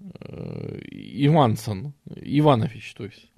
э, 0.00 0.78
Ивансон, 0.90 1.94
Иванович, 2.14 2.94
то 2.94 3.04
есть. 3.04 3.30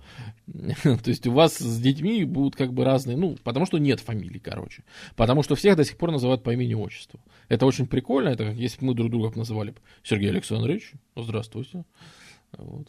То 0.82 1.10
есть 1.10 1.26
у 1.28 1.32
вас 1.32 1.56
с 1.58 1.80
детьми 1.80 2.24
будут 2.24 2.56
как 2.56 2.72
бы 2.72 2.84
разные, 2.84 3.16
ну, 3.16 3.36
потому 3.44 3.66
что 3.66 3.78
нет 3.78 4.00
фамилий, 4.00 4.40
короче. 4.40 4.82
Потому 5.14 5.44
что 5.44 5.54
всех 5.54 5.76
до 5.76 5.84
сих 5.84 5.96
пор 5.96 6.10
называют 6.10 6.42
по 6.42 6.52
имени-отчеству. 6.52 7.20
Это 7.48 7.64
очень 7.64 7.86
прикольно, 7.86 8.30
это 8.30 8.46
как 8.46 8.56
если 8.56 8.80
бы 8.80 8.86
мы 8.86 8.94
друг 8.94 9.10
друга 9.10 9.36
называли 9.38 9.72
Сергей 10.02 10.30
Александрович, 10.30 10.94
здравствуйте. 11.14 11.84
Вот. 12.58 12.88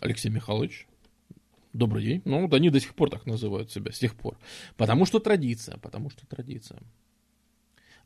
Алексей 0.00 0.30
Михайлович, 0.30 0.86
Добрый 1.72 2.04
день. 2.04 2.22
Ну, 2.24 2.42
вот 2.42 2.54
они 2.54 2.70
до 2.70 2.80
сих 2.80 2.94
пор 2.94 3.10
так 3.10 3.26
называют 3.26 3.70
себя, 3.70 3.92
с 3.92 3.98
тех 3.98 4.14
пор. 4.14 4.36
Потому 4.76 5.06
что 5.06 5.20
традиция, 5.20 5.78
потому 5.78 6.10
что 6.10 6.26
традиция. 6.26 6.80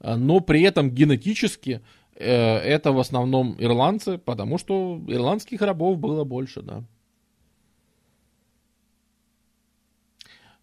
А, 0.00 0.16
но 0.16 0.40
при 0.40 0.62
этом 0.62 0.90
генетически 0.90 1.80
э, 2.14 2.26
это 2.26 2.92
в 2.92 2.98
основном 2.98 3.56
ирландцы, 3.58 4.18
потому 4.18 4.58
что 4.58 5.02
ирландских 5.08 5.62
рабов 5.62 5.98
было 5.98 6.24
больше, 6.24 6.60
да. 6.60 6.84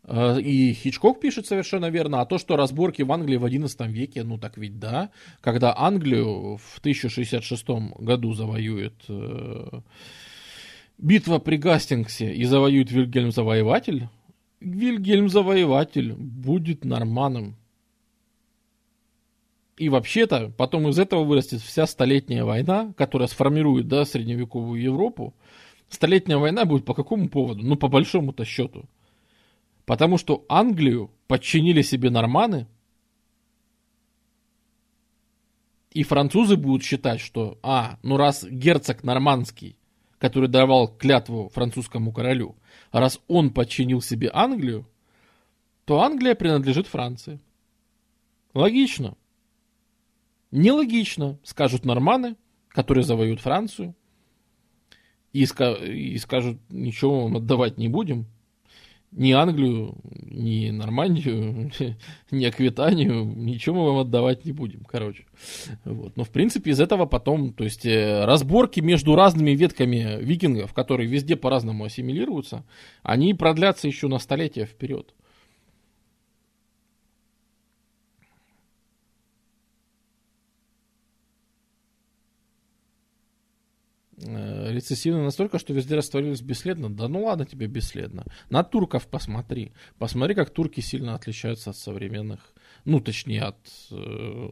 А, 0.04 0.38
и 0.38 0.74
Хичкок 0.74 1.20
пишет 1.20 1.48
совершенно 1.48 1.90
верно, 1.90 2.22
а 2.22 2.26
то, 2.26 2.38
что 2.38 2.56
разборки 2.56 3.02
в 3.02 3.12
Англии 3.12 3.38
в 3.38 3.46
XI 3.46 3.88
веке, 3.88 4.24
ну 4.24 4.38
так 4.38 4.58
ведь 4.58 4.78
да, 4.78 5.10
когда 5.42 5.74
Англию 5.76 6.58
в 6.58 6.80
1066 6.80 7.68
году 8.00 8.34
завоюет 8.34 8.94
э, 9.10 9.82
битва 11.02 11.40
при 11.40 11.58
Гастингсе 11.58 12.34
и 12.34 12.46
завоюет 12.46 12.92
Вильгельм 12.92 13.32
Завоеватель, 13.32 14.08
Вильгельм 14.60 15.28
Завоеватель 15.28 16.14
будет 16.14 16.86
норманом. 16.86 17.56
И 19.78 19.90
вообще-то 19.90 20.54
потом 20.56 20.88
из 20.90 21.00
этого 21.00 21.24
вырастет 21.24 21.62
вся 21.62 21.88
столетняя 21.88 22.46
война, 22.46 22.94
которая 22.96 23.28
сформирует 23.28 23.88
да, 23.88 24.06
средневековую 24.06 24.80
Европу. 24.80 25.34
Столетняя 25.90 26.38
война 26.38 26.66
будет 26.66 26.86
по 26.86 26.94
какому 26.94 27.28
поводу? 27.28 27.64
Ну, 27.64 27.76
по 27.76 27.88
большому-то 27.88 28.46
счету. 28.46 28.86
Потому 29.86 30.20
что 30.20 30.46
Англию 30.48 31.10
подчинили 31.28 31.82
себе 31.82 32.12
норманы, 32.12 32.68
и 35.92 36.04
французы 36.04 36.56
будут 36.56 36.84
считать, 36.84 37.20
что, 37.20 37.58
а, 37.64 37.98
ну 38.04 38.16
раз 38.16 38.46
герцог 38.46 39.04
нормандский 39.04 39.76
который 40.22 40.48
давал 40.48 40.88
клятву 40.88 41.50
французскому 41.50 42.14
королю, 42.14 42.56
раз 42.92 43.20
он 43.28 43.52
подчинил 43.52 44.02
себе 44.02 44.30
Англию, 44.32 44.88
то 45.86 46.04
Англия 46.04 46.36
принадлежит 46.36 46.86
Франции. 46.86 47.40
Логично. 48.54 49.18
Нелогично, 50.52 51.40
скажут 51.44 51.86
норманы, 51.86 52.36
которые 52.68 53.04
завоюют 53.04 53.42
Францию, 53.42 53.96
и, 55.34 55.46
ска- 55.46 55.84
и 55.84 56.16
скажут, 56.20 56.60
ничего 56.70 57.24
вам 57.24 57.38
отдавать 57.38 57.80
не 57.80 57.88
будем, 57.88 58.28
ни 59.12 59.32
Англию, 59.32 59.96
ни 60.04 60.70
Нормандию, 60.70 61.72
ни 62.32 62.46
Аквитанию, 62.46 63.26
ничего 63.26 63.76
мы 63.76 63.88
вам 63.88 64.00
отдавать 64.00 64.46
не 64.46 64.52
будем, 64.52 64.84
короче. 64.86 65.26
Вот. 65.84 66.16
Но, 66.16 66.24
в 66.24 66.30
принципе, 66.30 66.72
из 66.72 66.80
этого 66.80 67.06
потом, 67.06 67.54
то 67.54 67.64
есть, 67.64 67.86
э, 67.86 68.26
разборки 68.26 68.80
между 68.80 69.16
разными 69.16 69.52
ветками 69.52 70.18
викингов, 70.22 70.74
которые 70.74 71.10
везде 71.10 71.36
по-разному 71.36 71.84
ассимилируются, 71.84 72.64
они 73.04 73.34
продлятся 73.34 73.88
еще 73.88 74.08
на 74.08 74.20
столетия 74.20 74.66
вперед. 74.66 75.14
Рецессивны 84.22 85.24
настолько, 85.24 85.60
что 85.60 85.74
везде 85.74 85.96
растворились 85.96 86.42
бесследно. 86.42 86.90
Да 86.90 87.08
ну 87.08 87.24
ладно 87.24 87.46
тебе 87.46 87.68
бесследно. 87.68 88.26
На 88.50 88.64
турков 88.64 89.08
посмотри. 89.08 89.74
Посмотри, 89.98 90.36
как 90.36 90.50
турки 90.50 90.80
сильно 90.82 91.16
отличаются 91.16 91.72
от 91.72 91.78
современных, 91.78 92.54
ну 92.86 93.00
точнее 93.00 93.44
от 93.44 93.60
э, 93.92 94.50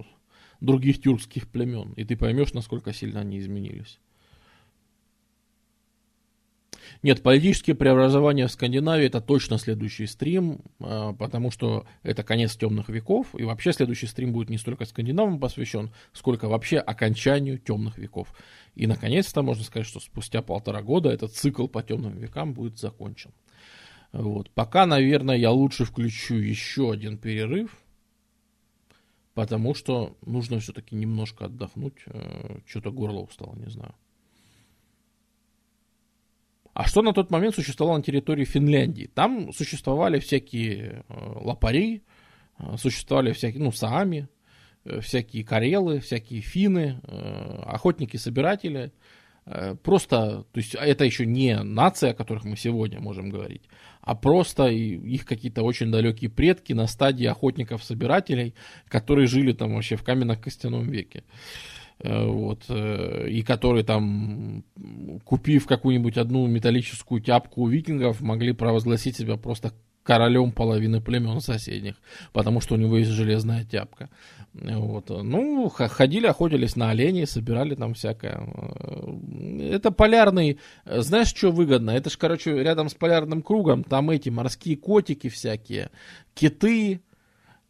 других 0.61 1.01
тюркских 1.01 1.47
племен. 1.47 1.93
И 1.93 2.03
ты 2.03 2.15
поймешь, 2.15 2.53
насколько 2.53 2.93
сильно 2.93 3.21
они 3.21 3.39
изменились. 3.39 3.99
Нет, 7.03 7.23
политические 7.23 7.75
преобразования 7.75 8.47
в 8.47 8.51
Скандинавии 8.51 9.05
это 9.05 9.21
точно 9.21 9.57
следующий 9.57 10.05
стрим, 10.05 10.59
а, 10.79 11.13
потому 11.13 11.51
что 11.51 11.85
это 12.03 12.23
конец 12.23 12.55
темных 12.55 12.89
веков, 12.89 13.27
и 13.37 13.43
вообще 13.43 13.73
следующий 13.73 14.07
стрим 14.07 14.33
будет 14.33 14.49
не 14.49 14.57
столько 14.57 14.85
скандинавам 14.85 15.39
посвящен, 15.39 15.91
сколько 16.13 16.47
вообще 16.47 16.79
окончанию 16.79 17.57
темных 17.57 17.97
веков. 17.97 18.33
И 18.75 18.87
наконец-то 18.87 19.41
можно 19.41 19.63
сказать, 19.63 19.87
что 19.87 19.99
спустя 19.99 20.41
полтора 20.41 20.81
года 20.81 21.09
этот 21.09 21.33
цикл 21.33 21.67
по 21.67 21.83
темным 21.83 22.17
векам 22.17 22.53
будет 22.53 22.77
закончен. 22.77 23.31
Вот. 24.11 24.49
Пока, 24.51 24.85
наверное, 24.85 25.37
я 25.37 25.51
лучше 25.51 25.85
включу 25.85 26.35
еще 26.35 26.91
один 26.91 27.17
перерыв, 27.17 27.77
потому 29.33 29.73
что 29.73 30.17
нужно 30.25 30.59
все-таки 30.59 30.95
немножко 30.95 31.45
отдохнуть. 31.45 32.01
Э, 32.07 32.59
что-то 32.65 32.91
горло 32.91 33.19
устало, 33.19 33.55
не 33.55 33.69
знаю. 33.69 33.93
А 36.79 36.85
что 36.85 37.01
на 37.01 37.11
тот 37.11 37.29
момент 37.29 37.55
существовало 37.55 37.97
на 37.97 38.03
территории 38.03 38.45
Финляндии? 38.45 39.09
Там 39.13 39.51
существовали 39.51 40.19
всякие 40.19 41.03
э, 41.09 41.13
лопари, 41.41 42.03
э, 42.57 42.77
существовали 42.77 43.33
всякие, 43.33 43.61
ну, 43.61 43.73
саами, 43.73 44.29
э, 44.85 45.01
всякие 45.01 45.43
карелы, 45.43 45.99
всякие 45.99 46.39
финны, 46.39 47.01
охотники-собиратели. 47.65 48.93
Просто, 49.83 50.45
то 50.51 50.57
есть 50.57 50.73
это 50.75 51.03
еще 51.03 51.25
не 51.25 51.61
нация, 51.63 52.11
о 52.11 52.13
которых 52.13 52.45
мы 52.45 52.55
сегодня 52.55 53.01
можем 53.01 53.29
говорить, 53.29 53.63
а 53.99 54.15
просто 54.15 54.67
их 54.67 55.25
какие-то 55.25 55.63
очень 55.63 55.91
далекие 55.91 56.29
предки 56.29 56.71
на 56.71 56.87
стадии 56.87 57.25
охотников-собирателей, 57.25 58.53
которые 58.87 59.27
жили 59.27 59.51
там 59.51 59.73
вообще 59.73 59.97
в 59.97 60.03
каменно-костяном 60.03 60.87
веке. 60.87 61.23
Э, 61.25 61.78
вот, 62.03 62.63
э, 62.69 63.27
и 63.29 63.41
которые 63.41 63.83
там, 63.83 64.63
купив 65.25 65.67
какую-нибудь 65.67 66.17
одну 66.17 66.47
металлическую 66.47 67.21
тяпку 67.21 67.63
у 67.63 67.67
викингов, 67.67 68.21
могли 68.21 68.53
провозгласить 68.53 69.17
себя 69.17 69.35
просто 69.35 69.73
королем 70.03 70.53
половины 70.53 71.01
племен 71.01 71.41
соседних, 71.41 71.95
потому 72.31 72.61
что 72.61 72.75
у 72.75 72.77
него 72.77 72.97
есть 72.97 73.11
железная 73.11 73.65
тяпка. 73.65 74.09
Вот. 74.53 75.09
Ну, 75.09 75.69
ходили, 75.69 76.25
охотились 76.25 76.75
на 76.75 76.89
оленей, 76.89 77.27
собирали 77.27 77.75
там 77.75 77.93
всякое. 77.93 78.41
Э, 78.47 79.69
это 79.73 79.91
полярный, 79.91 80.57
знаешь, 80.85 81.27
что 81.27 81.51
выгодно? 81.51 81.91
Это 81.91 82.09
ж, 82.09 82.17
короче, 82.17 82.63
рядом 82.63 82.87
с 82.87 82.93
полярным 82.93 83.41
кругом, 83.41 83.83
там 83.83 84.09
эти 84.09 84.29
морские 84.29 84.77
котики 84.77 85.27
всякие, 85.27 85.91
киты, 86.33 87.01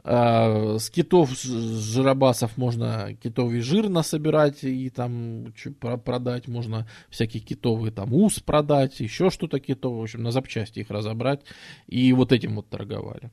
а, 0.04 0.78
с 0.78 0.90
китов, 0.90 1.32
с 1.32 1.44
жиробасов 1.44 2.58
можно 2.58 3.16
китовый 3.22 3.60
жир 3.60 3.90
насобирать 3.90 4.64
и 4.64 4.90
там 4.90 5.54
продать, 6.04 6.48
можно 6.48 6.88
всякие 7.10 7.44
китовые 7.44 7.92
там 7.92 8.14
ус 8.14 8.40
продать, 8.40 9.00
еще 9.00 9.30
что-то 9.30 9.60
китовое, 9.60 10.00
в 10.00 10.04
общем, 10.04 10.24
на 10.24 10.32
запчасти 10.32 10.80
их 10.80 10.90
разобрать. 10.90 11.42
И 11.88 12.14
вот 12.14 12.32
этим 12.32 12.56
вот 12.56 12.70
торговали. 12.70 13.32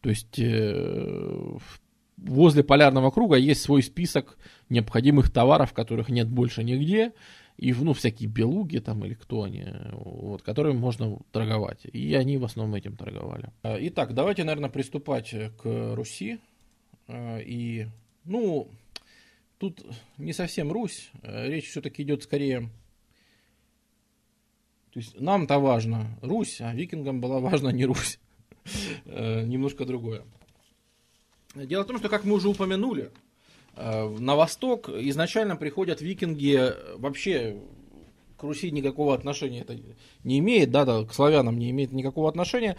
То 0.00 0.10
есть 0.10 0.38
э, 0.38 1.56
возле 2.18 2.62
полярного 2.62 3.10
круга 3.10 3.36
есть 3.36 3.62
свой 3.62 3.82
список 3.82 4.36
необходимых 4.68 5.30
товаров, 5.30 5.72
которых 5.72 6.08
нет 6.08 6.28
больше 6.28 6.62
нигде 6.62 7.12
и 7.56 7.72
ну, 7.72 7.92
всякие 7.92 8.28
белуги 8.28 8.78
там 8.78 9.04
или 9.04 9.14
кто 9.14 9.42
они, 9.42 9.64
вот, 9.92 10.42
которыми 10.42 10.76
можно 10.76 11.18
торговать. 11.30 11.84
И 11.84 12.14
они 12.14 12.38
в 12.38 12.44
основном 12.44 12.74
этим 12.74 12.96
торговали. 12.96 13.50
А, 13.62 13.76
итак, 13.80 14.14
давайте, 14.14 14.44
наверное, 14.44 14.70
приступать 14.70 15.34
к 15.62 15.94
Руси. 15.94 16.38
А, 17.08 17.38
и, 17.38 17.86
ну, 18.24 18.68
тут 19.58 19.84
не 20.18 20.32
совсем 20.32 20.72
Русь, 20.72 21.10
а 21.22 21.46
речь 21.46 21.68
все-таки 21.70 22.02
идет 22.02 22.22
скорее... 22.22 22.70
То 24.92 24.98
есть 24.98 25.18
нам-то 25.18 25.58
важно 25.58 26.18
Русь, 26.20 26.60
а 26.60 26.74
викингам 26.74 27.20
была 27.20 27.38
важна 27.38 27.72
не 27.72 27.86
Русь. 27.86 28.18
Немножко 29.06 29.86
другое. 29.86 30.24
Дело 31.54 31.84
в 31.84 31.86
том, 31.86 31.98
что, 31.98 32.08
как 32.08 32.24
мы 32.24 32.34
уже 32.34 32.48
упомянули, 32.48 33.10
Э, 33.10 33.31
на 33.76 34.36
восток. 34.36 34.88
Изначально 34.88 35.56
приходят 35.56 36.00
викинги, 36.00 36.56
э, 36.58 36.96
вообще 36.96 37.56
к 38.36 38.42
Руси 38.42 38.70
никакого 38.70 39.14
отношения 39.14 39.60
это 39.60 39.78
не 40.24 40.40
имеет, 40.40 40.70
да, 40.70 40.84
да, 40.84 41.04
к 41.04 41.14
славянам 41.14 41.58
не 41.58 41.70
имеет 41.70 41.92
никакого 41.92 42.28
отношения. 42.28 42.76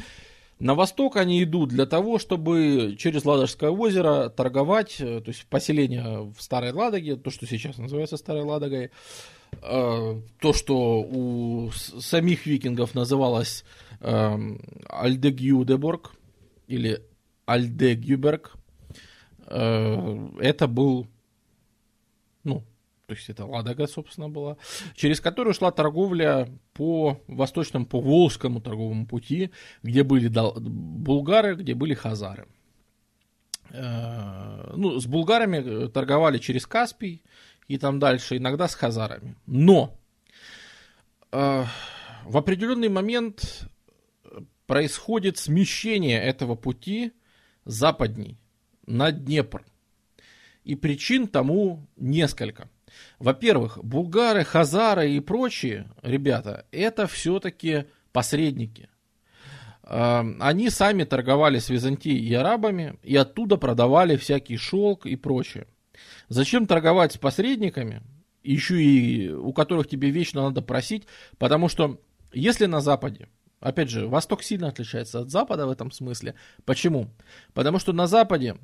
На 0.59 0.75
восток 0.75 1.17
они 1.17 1.43
идут 1.43 1.69
для 1.69 1.87
того, 1.87 2.19
чтобы 2.19 2.95
через 2.99 3.25
Ладожское 3.25 3.71
озеро 3.71 4.29
торговать, 4.29 4.97
э, 4.99 5.21
то 5.21 5.29
есть 5.29 5.47
поселение 5.47 6.31
в 6.31 6.35
Старой 6.39 6.73
Ладоге, 6.73 7.15
то, 7.15 7.31
что 7.31 7.47
сейчас 7.47 7.77
называется 7.77 8.17
Старой 8.17 8.43
Ладогой, 8.43 8.91
то, 9.61 10.53
что 10.53 11.01
у 11.01 11.69
самих 11.71 12.47
викингов 12.47 12.95
называлось 12.95 13.63
Альдегюдеборг 14.01 16.15
или 16.67 17.03
Альдегюберг, 17.45 18.55
Э, 18.55 18.59
это 19.47 20.67
был, 20.67 21.07
ну, 22.43 22.63
то 23.05 23.13
есть 23.15 23.29
это 23.29 23.45
Ладога, 23.45 23.85
собственно, 23.87 24.29
была, 24.29 24.57
через 24.95 25.19
которую 25.19 25.53
шла 25.53 25.71
торговля 25.71 26.47
по 26.73 27.21
восточному, 27.27 27.85
по 27.85 27.99
Волжскому 27.99 28.61
торговому 28.61 29.05
пути, 29.05 29.51
где 29.83 30.03
были 30.03 30.29
булгары, 30.29 31.55
где 31.55 31.75
были 31.75 31.93
хазары. 31.93 32.47
Э, 33.71 34.73
ну, 34.75 34.99
с 34.99 35.05
булгарами 35.05 35.87
торговали 35.89 36.37
через 36.37 36.65
Каспий 36.65 37.23
и 37.67 37.77
там 37.77 37.99
дальше, 37.99 38.37
иногда 38.37 38.67
с 38.67 38.75
хазарами. 38.75 39.35
Но 39.47 39.99
э, 41.31 41.65
в 42.23 42.37
определенный 42.37 42.89
момент 42.89 43.67
происходит 44.65 45.37
смещение 45.37 46.21
этого 46.21 46.55
пути 46.55 47.11
западней 47.65 48.39
на 48.85 49.11
Днепр. 49.11 49.63
И 50.63 50.75
причин 50.75 51.27
тому 51.27 51.87
несколько. 51.97 52.69
Во-первых, 53.19 53.83
булгары, 53.83 54.43
хазары 54.43 55.11
и 55.11 55.19
прочие 55.19 55.89
ребята, 56.01 56.65
это 56.71 57.07
все-таки 57.07 57.85
посредники. 58.11 58.89
Эм, 59.83 60.37
они 60.39 60.69
сами 60.69 61.03
торговали 61.03 61.59
с 61.59 61.69
Византией 61.69 62.25
и 62.25 62.33
арабами, 62.33 62.97
и 63.03 63.15
оттуда 63.15 63.57
продавали 63.57 64.15
всякий 64.15 64.57
шелк 64.57 65.05
и 65.05 65.15
прочее. 65.15 65.67
Зачем 66.29 66.67
торговать 66.67 67.13
с 67.13 67.17
посредниками, 67.17 68.01
еще 68.43 68.81
и 68.81 69.29
у 69.31 69.51
которых 69.53 69.87
тебе 69.87 70.09
вечно 70.09 70.43
надо 70.43 70.61
просить, 70.61 71.07
потому 71.37 71.67
что 71.67 71.99
если 72.31 72.65
на 72.65 72.81
Западе 72.81 73.27
Опять 73.63 73.89
же, 73.89 74.07
Восток 74.09 74.43
сильно 74.43 74.67
отличается 74.67 75.21
от 75.21 75.29
Запада 75.29 75.65
в 75.65 75.71
этом 75.71 75.89
смысле. 75.89 76.35
Почему? 76.65 77.07
Потому 77.53 77.79
что 77.79 77.93
на 77.93 78.07
Западе, 78.07 78.57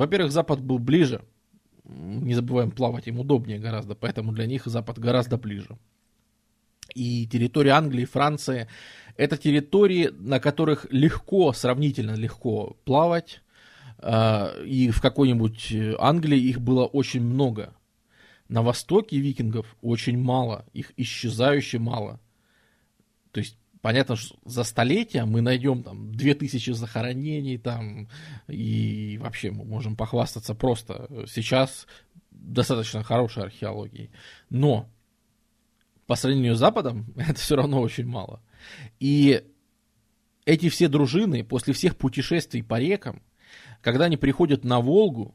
во-первых, 0.00 0.32
Запад 0.32 0.62
был 0.62 0.78
ближе. 0.78 1.20
Не 1.84 2.32
забываем, 2.32 2.70
плавать 2.70 3.06
им 3.06 3.20
удобнее 3.20 3.58
гораздо, 3.58 3.94
поэтому 3.94 4.32
для 4.32 4.46
них 4.46 4.64
Запад 4.64 4.98
гораздо 4.98 5.36
ближе. 5.36 5.76
И 6.94 7.26
территория 7.26 7.72
Англии, 7.72 8.06
Франции– 8.06 8.66
это 9.18 9.36
территории, 9.36 10.08
на 10.18 10.40
которых 10.40 10.86
легко, 10.90 11.52
сравнительно 11.52 12.14
легко 12.14 12.78
плавать. 12.86 13.42
А, 13.98 14.54
и 14.64 14.88
в 14.88 15.02
какой-нибудь 15.02 15.70
Англии 15.98 16.48
их 16.48 16.62
было 16.62 16.86
очень 16.86 17.20
много. 17.22 17.74
На 18.48 18.62
востоке 18.62 19.18
викингов 19.18 19.76
очень 19.82 20.16
мало, 20.18 20.64
их 20.72 20.92
исчезающе 20.96 21.78
мало. 21.78 22.20
То 23.32 23.40
есть 23.40 23.58
Понятно, 23.82 24.16
что 24.16 24.36
за 24.44 24.62
столетия 24.64 25.24
мы 25.24 25.40
найдем 25.40 25.82
там 25.82 26.14
2000 26.14 26.72
захоронений 26.72 27.56
там, 27.56 28.08
и 28.46 29.18
вообще 29.20 29.50
мы 29.50 29.64
можем 29.64 29.96
похвастаться 29.96 30.54
просто 30.54 31.08
сейчас 31.26 31.86
достаточно 32.30 33.02
хорошей 33.02 33.44
археологией. 33.44 34.10
Но 34.50 34.90
по 36.06 36.14
сравнению 36.14 36.56
с 36.56 36.58
Западом 36.58 37.06
это 37.16 37.34
все 37.34 37.56
равно 37.56 37.80
очень 37.80 38.06
мало. 38.06 38.42
И 38.98 39.44
эти 40.44 40.68
все 40.68 40.88
дружины 40.88 41.42
после 41.42 41.72
всех 41.72 41.96
путешествий 41.96 42.62
по 42.62 42.78
рекам, 42.78 43.22
когда 43.80 44.06
они 44.06 44.18
приходят 44.18 44.62
на 44.62 44.80
Волгу, 44.80 45.34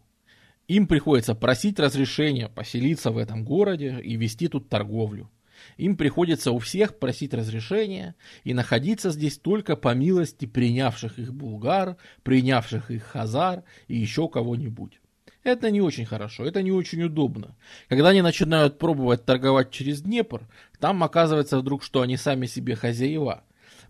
им 0.68 0.88
приходится 0.88 1.34
просить 1.36 1.80
разрешения 1.80 2.50
поселиться 2.50 3.12
в 3.12 3.18
этом 3.18 3.44
городе 3.44 4.00
и 4.02 4.16
вести 4.16 4.48
тут 4.48 4.70
торговлю. 4.70 5.30
Им 5.78 5.98
приходится 5.98 6.52
у 6.52 6.60
всех 6.60 7.00
просить 7.00 7.34
разрешения 7.34 8.16
и 8.44 8.54
находиться 8.54 9.12
здесь 9.12 9.38
только 9.38 9.76
по 9.76 9.94
милости 9.94 10.46
принявших 10.46 11.20
их 11.20 11.34
булгар, 11.34 11.98
принявших 12.24 12.92
их 12.92 13.04
хазар 13.04 13.64
и 13.88 13.98
еще 13.98 14.28
кого-нибудь. 14.30 15.00
Это 15.44 15.70
не 15.70 15.80
очень 15.80 16.06
хорошо, 16.06 16.44
это 16.44 16.64
не 16.64 16.72
очень 16.72 17.04
удобно. 17.04 17.56
Когда 17.88 18.10
они 18.10 18.24
начинают 18.24 18.80
пробовать 18.80 19.26
торговать 19.26 19.70
через 19.70 20.02
Днепр, 20.02 20.42
там 20.80 21.04
оказывается 21.04 21.60
вдруг, 21.60 21.84
что 21.84 22.02
они 22.02 22.18
сами 22.18 22.48
себе 22.48 22.76
хозяева. 22.76 23.44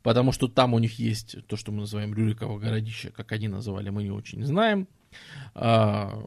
Потому 0.04 0.34
что 0.34 0.48
там 0.48 0.74
у 0.74 0.80
них 0.80 1.00
есть 1.00 1.48
то, 1.48 1.56
что 1.56 1.72
мы 1.72 1.80
называем 1.80 2.14
Рюриково 2.14 2.60
городище, 2.60 3.10
как 3.10 3.32
они 3.32 3.48
называли, 3.48 3.90
мы 3.90 4.04
не 4.04 4.12
очень 4.12 4.46
знаем. 4.46 4.88
А, 5.54 6.26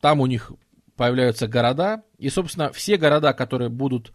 там 0.00 0.20
у 0.20 0.26
них 0.26 0.52
появляются 0.96 1.46
города, 1.46 2.02
и, 2.18 2.28
собственно, 2.28 2.72
все 2.72 2.96
города, 2.96 3.32
которые 3.32 3.68
будут, 3.70 4.12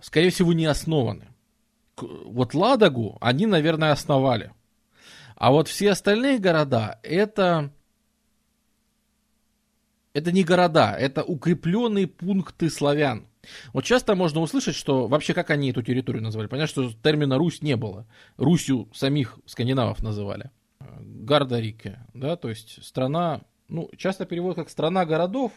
скорее 0.00 0.30
всего, 0.30 0.52
не 0.52 0.66
основаны. 0.66 1.28
Вот 1.96 2.54
Ладогу 2.54 3.18
они, 3.20 3.46
наверное, 3.46 3.92
основали. 3.92 4.52
А 5.36 5.50
вот 5.50 5.68
все 5.68 5.92
остальные 5.92 6.38
города, 6.38 6.98
это, 7.02 7.72
это 10.12 10.32
не 10.32 10.44
города, 10.44 10.94
это 10.98 11.22
укрепленные 11.22 12.06
пункты 12.06 12.68
славян. 12.68 13.26
Вот 13.72 13.84
часто 13.84 14.14
можно 14.14 14.40
услышать, 14.40 14.74
что 14.74 15.06
вообще 15.06 15.32
как 15.32 15.50
они 15.50 15.70
эту 15.70 15.82
территорию 15.82 16.22
называли. 16.22 16.48
Понятно, 16.48 16.68
что 16.68 16.92
термина 17.02 17.38
Русь 17.38 17.62
не 17.62 17.76
было. 17.76 18.06
Русью 18.36 18.88
самих 18.92 19.38
скандинавов 19.46 20.02
называли. 20.02 20.50
Гардарике, 21.00 22.00
да, 22.12 22.36
то 22.36 22.48
есть 22.48 22.84
страна, 22.84 23.42
ну, 23.68 23.90
часто 23.96 24.26
перевод 24.26 24.56
как 24.56 24.68
страна 24.68 25.06
городов, 25.06 25.52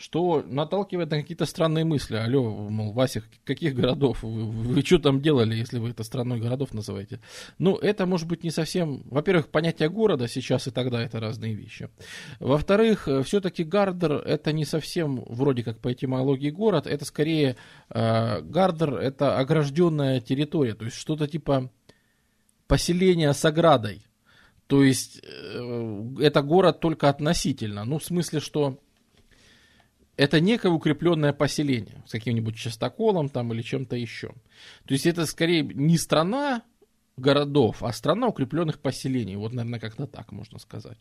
что 0.00 0.42
наталкивает 0.46 1.10
на 1.10 1.20
какие-то 1.20 1.44
странные 1.44 1.84
мысли. 1.84 2.16
Алло, 2.16 2.42
мол, 2.70 2.92
Вася, 2.92 3.22
каких 3.44 3.74
городов? 3.74 4.22
Вы, 4.22 4.46
вы 4.46 4.80
что 4.80 4.98
там 4.98 5.20
делали, 5.20 5.54
если 5.54 5.78
вы 5.78 5.90
это 5.90 6.04
страной 6.04 6.40
городов 6.40 6.72
называете? 6.72 7.20
Ну, 7.58 7.76
это 7.76 8.06
может 8.06 8.26
быть 8.26 8.42
не 8.42 8.50
совсем... 8.50 9.02
Во-первых, 9.10 9.48
понятие 9.48 9.90
города 9.90 10.26
сейчас 10.26 10.66
и 10.66 10.70
тогда 10.70 11.02
это 11.02 11.20
разные 11.20 11.54
вещи. 11.54 11.90
Во-вторых, 12.38 13.08
все-таки 13.24 13.62
Гардер 13.62 14.12
это 14.12 14.52
не 14.52 14.64
совсем 14.64 15.22
вроде 15.28 15.62
как 15.62 15.78
по 15.80 15.92
этимологии 15.92 16.50
город, 16.50 16.86
это 16.86 17.04
скорее 17.04 17.56
э, 17.90 18.40
Гардер 18.40 18.94
это 18.94 19.38
огражденная 19.38 20.20
территория, 20.20 20.74
то 20.74 20.86
есть 20.86 20.96
что-то 20.96 21.28
типа 21.28 21.70
поселения 22.66 23.34
с 23.34 23.44
оградой. 23.44 24.06
То 24.66 24.82
есть 24.82 25.20
э, 25.22 26.04
это 26.20 26.40
город 26.40 26.80
только 26.80 27.10
относительно. 27.10 27.84
Ну, 27.84 27.98
в 27.98 28.04
смысле, 28.04 28.40
что 28.40 28.78
это 30.20 30.38
некое 30.38 30.68
укрепленное 30.68 31.32
поселение 31.32 32.02
с 32.06 32.10
каким-нибудь 32.12 32.54
частоколом 32.54 33.30
там 33.30 33.54
или 33.54 33.62
чем-то 33.62 33.96
еще. 33.96 34.34
То 34.84 34.92
есть 34.92 35.06
это 35.06 35.24
скорее 35.24 35.62
не 35.62 35.96
страна 35.96 36.62
городов, 37.16 37.82
а 37.82 37.90
страна 37.90 38.28
укрепленных 38.28 38.80
поселений. 38.80 39.36
Вот, 39.36 39.54
наверное, 39.54 39.80
как-то 39.80 40.06
так 40.06 40.30
можно 40.32 40.58
сказать. 40.58 40.98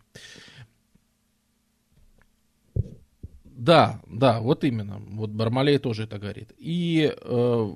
Да, 3.43 4.01
да, 4.07 4.39
вот 4.39 4.63
именно. 4.63 4.99
Вот 4.99 5.31
Бармалей 5.31 5.79
тоже 5.79 6.03
это 6.03 6.17
говорит. 6.17 6.53
И 6.57 7.13
э, 7.13 7.69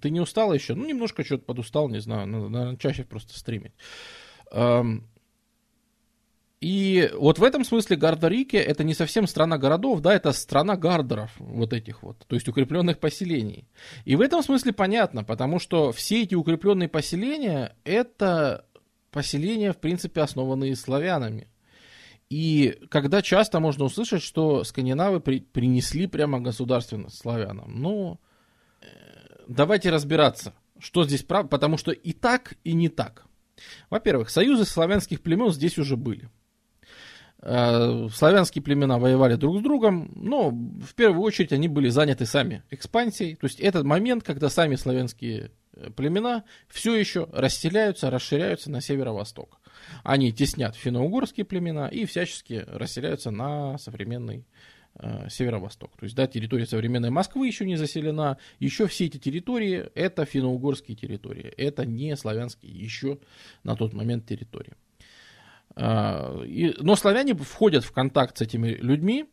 ты 0.00 0.10
не 0.10 0.18
устал 0.18 0.52
еще? 0.52 0.74
Ну, 0.74 0.84
немножко 0.84 1.22
что-то 1.22 1.44
подустал, 1.44 1.88
не 1.88 2.00
знаю. 2.00 2.26
Наверное, 2.26 2.76
чаще 2.76 3.04
просто 3.04 3.38
стримить. 3.38 3.72
Эм, 4.50 5.08
и 6.60 7.10
вот 7.14 7.38
в 7.38 7.44
этом 7.44 7.64
смысле 7.64 7.96
Гардарике 7.96 8.58
это 8.58 8.82
не 8.82 8.94
совсем 8.94 9.28
страна 9.28 9.58
городов, 9.58 10.00
да, 10.00 10.14
это 10.14 10.32
страна 10.32 10.76
гардеров, 10.76 11.30
вот 11.38 11.72
этих 11.72 12.02
вот, 12.02 12.24
то 12.26 12.34
есть 12.34 12.48
укрепленных 12.48 12.98
поселений. 12.98 13.68
И 14.04 14.16
в 14.16 14.20
этом 14.20 14.42
смысле 14.42 14.72
понятно, 14.72 15.22
потому 15.22 15.60
что 15.60 15.92
все 15.92 16.22
эти 16.22 16.34
укрепленные 16.34 16.88
поселения, 16.88 17.76
это 17.84 18.66
поселения, 19.12 19.72
в 19.72 19.78
принципе, 19.78 20.20
основанные 20.20 20.74
славянами. 20.74 21.48
И 22.28 22.76
когда 22.90 23.22
часто 23.22 23.60
можно 23.60 23.84
услышать, 23.84 24.22
что 24.22 24.64
скандинавы 24.64 25.20
при, 25.20 25.40
принесли 25.40 26.06
прямо 26.08 26.40
государственность 26.40 27.18
славянам. 27.18 27.80
Ну, 27.80 28.20
э, 28.82 28.86
давайте 29.46 29.90
разбираться, 29.90 30.52
что 30.78 31.04
здесь 31.04 31.22
правда, 31.22 31.48
потому 31.48 31.78
что 31.78 31.92
и 31.92 32.12
так, 32.12 32.54
и 32.64 32.74
не 32.74 32.88
так. 32.88 33.24
Во-первых, 33.90 34.28
союзы 34.28 34.64
славянских 34.64 35.22
племен 35.22 35.52
здесь 35.52 35.78
уже 35.78 35.96
были. 35.96 36.28
Э, 37.40 38.08
славянские 38.12 38.62
племена 38.62 38.98
воевали 38.98 39.36
друг 39.36 39.58
с 39.60 39.62
другом, 39.62 40.10
но 40.16 40.50
в 40.50 40.94
первую 40.94 41.22
очередь 41.22 41.52
они 41.52 41.68
были 41.68 41.88
заняты 41.88 42.26
сами 42.26 42.64
экспансией. 42.70 43.36
То 43.36 43.46
есть 43.46 43.60
этот 43.60 43.84
момент, 43.84 44.24
когда 44.24 44.48
сами 44.48 44.74
славянские 44.74 45.52
э, 45.74 45.90
племена 45.90 46.42
все 46.68 46.96
еще 46.96 47.28
расселяются, 47.32 48.10
расширяются 48.10 48.70
на 48.72 48.80
северо-восток. 48.80 49.60
Они 50.02 50.32
теснят 50.32 50.74
финно-угорские 50.74 51.46
племена 51.46 51.86
и 51.86 52.06
всячески 52.06 52.64
расселяются 52.66 53.30
на 53.30 53.78
современный 53.78 54.44
э, 54.96 55.28
северо-восток. 55.30 55.96
То 55.96 56.06
есть, 56.06 56.16
да, 56.16 56.26
территория 56.26 56.66
современной 56.66 57.10
Москвы 57.10 57.46
еще 57.46 57.66
не 57.66 57.76
заселена. 57.76 58.38
Еще 58.58 58.88
все 58.88 59.06
эти 59.06 59.18
территории 59.18 59.88
это 59.94 60.24
финно-угорские 60.24 60.96
территории. 60.96 61.54
Это 61.56 61.86
не 61.86 62.16
славянские 62.16 62.72
еще 62.72 63.20
на 63.62 63.76
тот 63.76 63.92
момент 63.92 64.26
территории. 64.26 64.72
А, 65.80 66.42
но 66.78 66.96
славяне 66.96 67.34
входят 67.34 67.84
в 67.84 67.92
контакт 67.92 68.38
с 68.38 68.40
этими 68.40 68.70
людьми, 68.70 69.26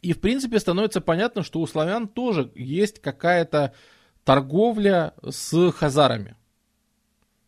и, 0.00 0.12
в 0.12 0.20
принципе, 0.20 0.60
становится 0.60 1.00
понятно, 1.00 1.42
что 1.42 1.58
у 1.60 1.66
славян 1.66 2.06
тоже 2.06 2.52
есть 2.54 3.00
какая-то 3.00 3.74
торговля 4.22 5.14
с 5.28 5.72
хазарами. 5.72 6.36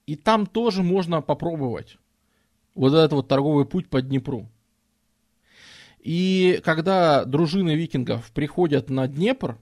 И 0.06 0.16
там 0.16 0.46
тоже 0.46 0.82
можно 0.82 1.22
попробовать 1.22 1.98
вот 2.74 2.92
этот 2.92 3.12
вот 3.12 3.28
торговый 3.28 3.66
путь 3.66 3.88
по 3.88 4.02
Днепру. 4.02 4.50
И 6.00 6.60
когда 6.64 7.24
дружины 7.24 7.76
викингов 7.76 8.32
приходят 8.32 8.90
на 8.90 9.06
Днепр, 9.06 9.58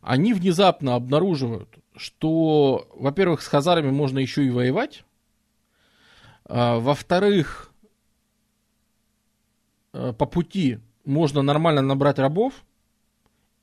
они 0.00 0.32
внезапно 0.32 0.94
обнаруживают, 0.94 1.68
что, 1.94 2.88
во-первых, 2.94 3.42
с 3.42 3.48
хазарами 3.48 3.90
можно 3.90 4.18
еще 4.18 4.46
и 4.46 4.50
воевать, 4.50 5.04
во-вторых, 6.52 7.72
э, 9.94 10.12
по 10.12 10.26
пути 10.26 10.80
можно 11.04 11.40
нормально 11.40 11.80
набрать 11.80 12.18
рабов, 12.18 12.64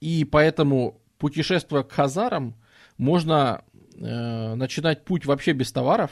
и 0.01 0.25
поэтому, 0.25 0.99
путешествуя 1.19 1.83
к 1.83 1.91
хазарам, 1.91 2.55
можно 2.97 3.63
э, 3.95 4.55
начинать 4.55 5.05
путь 5.05 5.25
вообще 5.25 5.53
без 5.53 5.71
товаров, 5.71 6.11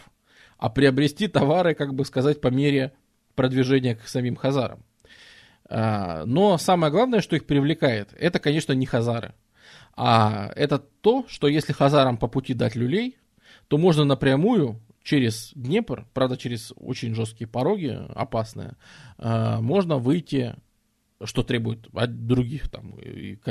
а 0.60 0.70
приобрести 0.70 1.28
товары, 1.28 1.74
как 1.74 1.96
бы 1.96 2.06
сказать, 2.06 2.42
по 2.42 2.50
мере 2.50 2.94
продвижения 3.34 3.96
к 3.96 4.08
самим 4.08 4.36
хазарам. 4.36 4.84
А, 5.70 6.26
но 6.26 6.58
самое 6.58 6.92
главное, 6.92 7.22
что 7.22 7.36
их 7.36 7.46
привлекает, 7.46 8.14
это, 8.20 8.40
конечно, 8.40 8.74
не 8.74 8.86
хазары. 8.86 9.34
А 9.96 10.52
это 10.56 10.78
то, 10.78 11.26
что 11.28 11.48
если 11.48 11.74
хазарам 11.74 12.18
по 12.18 12.28
пути 12.28 12.54
дать 12.54 12.76
люлей, 12.76 13.18
то 13.68 13.78
можно 13.78 14.04
напрямую 14.06 14.80
через 15.08 15.54
Днепр, 15.56 16.06
правда, 16.14 16.36
через 16.36 16.74
очень 16.76 17.16
жесткие 17.16 17.48
пороги, 17.48 17.98
опасные, 18.14 18.76
э, 19.18 19.60
можно 19.62 19.98
выйти 19.98 20.56
что 21.24 21.42
требует 21.42 21.88
от 21.96 22.28
других 22.28 22.70
там 22.70 22.94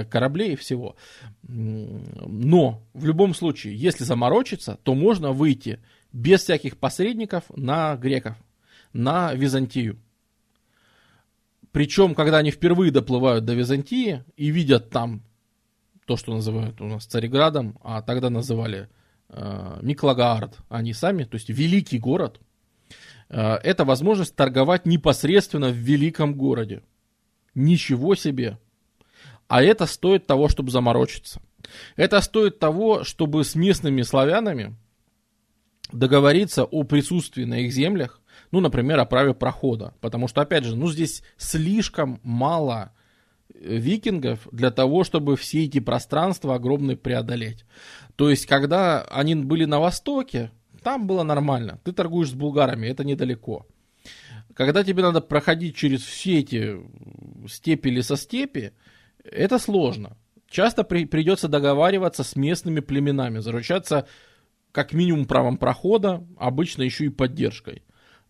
кораблей 0.09 0.53
и 0.53 0.57
всего. 0.57 0.95
Но 1.43 2.87
в 2.95 3.05
любом 3.05 3.35
случае, 3.35 3.75
если 3.75 4.05
заморочиться, 4.05 4.79
то 4.85 4.95
можно 4.95 5.33
выйти 5.33 5.81
без 6.13 6.43
всяких 6.43 6.79
посредников 6.79 7.43
на 7.57 7.97
греков, 7.97 8.37
на 8.93 9.35
Византию. 9.35 9.99
Причем, 11.73 12.15
когда 12.15 12.39
они 12.39 12.53
впервые 12.53 12.93
доплывают 12.93 13.45
до 13.45 13.55
Византии 13.55 14.23
и 14.37 14.51
видят 14.51 14.91
там 14.91 15.25
то, 16.05 16.17
что 16.17 16.35
называют 16.35 16.81
у 16.81 16.85
нас 16.85 17.05
Цареградом, 17.05 17.81
а 17.83 18.01
тогда 18.01 18.31
называли 18.31 18.89
Миклагаард, 19.29 20.59
они 20.69 20.93
сами, 20.93 21.25
то 21.25 21.35
есть 21.35 21.49
великий 21.49 21.99
город, 21.99 22.41
э, 23.29 23.41
это 23.41 23.85
возможность 23.85 24.37
торговать 24.37 24.87
непосредственно 24.87 25.69
в 25.69 25.77
великом 25.77 26.35
городе. 26.35 26.83
Ничего 27.55 28.15
себе. 28.15 28.59
А 29.49 29.63
это 29.63 29.87
стоит 29.87 30.27
того, 30.27 30.49
чтобы 30.49 30.71
заморочиться. 30.71 31.41
Это 31.97 32.21
стоит 32.21 32.59
того, 32.59 33.05
чтобы 33.05 33.45
с 33.45 33.55
местными 33.55 34.03
славянами 34.03 34.77
договориться 35.93 36.65
о 36.65 36.85
присутствии 36.85 37.45
на 37.45 37.61
их 37.61 37.73
землях, 37.73 38.21
ну, 38.51 38.61
например, 38.61 38.99
о 38.99 39.07
праве 39.07 39.35
прохода. 39.35 39.95
Потому 40.01 40.29
что, 40.29 40.41
опять 40.41 40.65
же, 40.65 40.77
ну, 40.77 40.89
здесь 40.91 41.23
слишком 41.37 42.21
мало 42.23 42.93
э, 42.93 42.96
викингов 43.55 44.47
для 44.53 44.71
того, 44.71 45.05
чтобы 45.05 45.37
все 45.37 45.65
эти 45.65 45.81
пространства 45.81 46.55
огромные 46.55 46.97
преодолеть. 46.97 47.65
То 48.17 48.31
есть, 48.31 48.47
когда 48.47 49.03
они 49.03 49.35
были 49.35 49.65
на 49.65 49.81
востоке, 49.81 50.51
там 50.83 51.07
было 51.07 51.23
нормально. 51.23 51.81
Ты 51.85 51.93
торгуешь 51.93 52.31
с 52.31 52.35
булгарами, 52.35 52.87
это 52.87 53.05
недалеко. 53.05 53.67
Когда 54.55 54.85
тебе 54.85 55.03
надо 55.03 55.21
проходить 55.21 55.77
через 55.77 56.03
все 56.03 56.39
эти 56.39 56.77
степи 57.49 57.89
лесостепи, 57.89 58.73
это 59.25 59.59
сложно. 59.59 60.17
Часто 60.49 60.85
при, 60.85 61.05
придется 61.05 61.49
договариваться 61.49 62.25
с 62.25 62.37
местными 62.37 62.81
племенами, 62.81 63.41
заручаться 63.41 64.07
как 64.73 64.93
минимум 64.93 65.27
правом 65.27 65.59
прохода, 65.59 66.25
обычно 66.39 66.83
еще 66.83 67.07
и 67.07 67.11
поддержкой. 67.11 67.83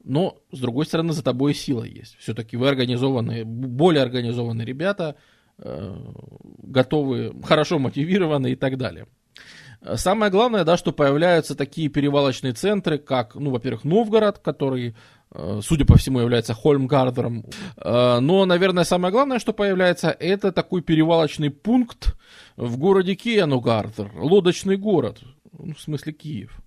Но, 0.07 0.39
с 0.52 0.59
другой 0.59 0.86
стороны, 0.86 1.12
за 1.12 1.23
тобой 1.23 1.52
сила 1.55 1.85
есть. 1.85 2.17
Все-таки 2.18 2.57
вы 2.57 2.68
организованные, 2.68 3.44
более 3.44 4.02
организованные 4.02 4.67
ребята, 4.67 5.17
э, 5.59 5.97
готовы, 6.62 7.35
хорошо 7.43 7.78
мотивированы 7.78 8.52
и 8.52 8.57
так 8.57 8.78
далее. 8.78 9.07
Самое 9.94 10.33
главное, 10.33 10.65
да, 10.65 10.76
что 10.78 10.91
появляются 10.91 11.55
такие 11.55 11.89
перевалочные 11.89 12.55
центры, 12.55 12.99
как, 12.99 13.35
ну, 13.35 13.51
во-первых, 13.51 13.85
Новгород, 13.85 14.39
который 14.39 14.94
Э, 15.33 15.60
судя 15.62 15.85
по 15.85 15.97
всему, 15.99 16.20
является 16.20 16.55
Хольмгардером. 16.55 17.44
Э, 17.76 18.20
но, 18.20 18.44
наверное, 18.44 18.85
самое 18.85 19.12
главное, 19.12 19.39
что 19.39 19.52
появляется, 19.52 20.10
это 20.10 20.52
такой 20.52 20.83
перевалочный 20.83 21.51
пункт 21.51 22.17
в 22.57 22.78
городе 22.78 23.15
Киенугардер, 23.15 24.12
лодочный 24.15 24.76
город, 24.76 25.20
ну, 25.52 25.75
в 25.75 25.81
смысле 25.81 26.12
Киев 26.12 26.59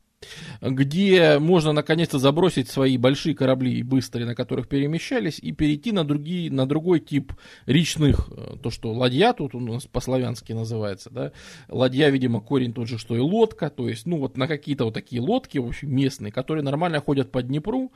где 0.61 1.39
можно 1.39 1.71
наконец-то 1.71 2.19
забросить 2.19 2.69
свои 2.69 2.97
большие 2.97 3.35
корабли 3.35 3.81
быстрые, 3.83 4.25
на 4.25 4.35
которых 4.35 4.67
перемещались, 4.67 5.39
и 5.39 5.51
перейти 5.51 5.91
на, 5.91 6.03
другие, 6.03 6.51
на 6.51 6.65
другой 6.65 6.99
тип 6.99 7.33
речных, 7.65 8.29
э, 8.31 8.57
то, 8.61 8.69
что 8.69 8.91
ладья 8.91 9.33
тут 9.33 9.55
у 9.55 9.59
нас 9.59 9.85
по-славянски 9.85 10.53
называется, 10.53 11.09
да, 11.09 11.31
ладья, 11.69 12.09
видимо, 12.09 12.41
корень 12.41 12.73
тот 12.73 12.87
же, 12.87 12.97
что 12.97 13.15
и 13.15 13.19
лодка, 13.19 13.69
то 13.69 13.87
есть, 13.87 14.05
ну, 14.05 14.17
вот 14.17 14.37
на 14.37 14.47
какие-то 14.47 14.85
вот 14.85 14.93
такие 14.93 15.21
лодки, 15.21 15.57
в 15.57 15.67
общем, 15.67 15.95
местные, 15.95 16.31
которые 16.31 16.63
нормально 16.63 16.99
ходят 16.99 17.31
по 17.31 17.41
Днепру, 17.41 17.91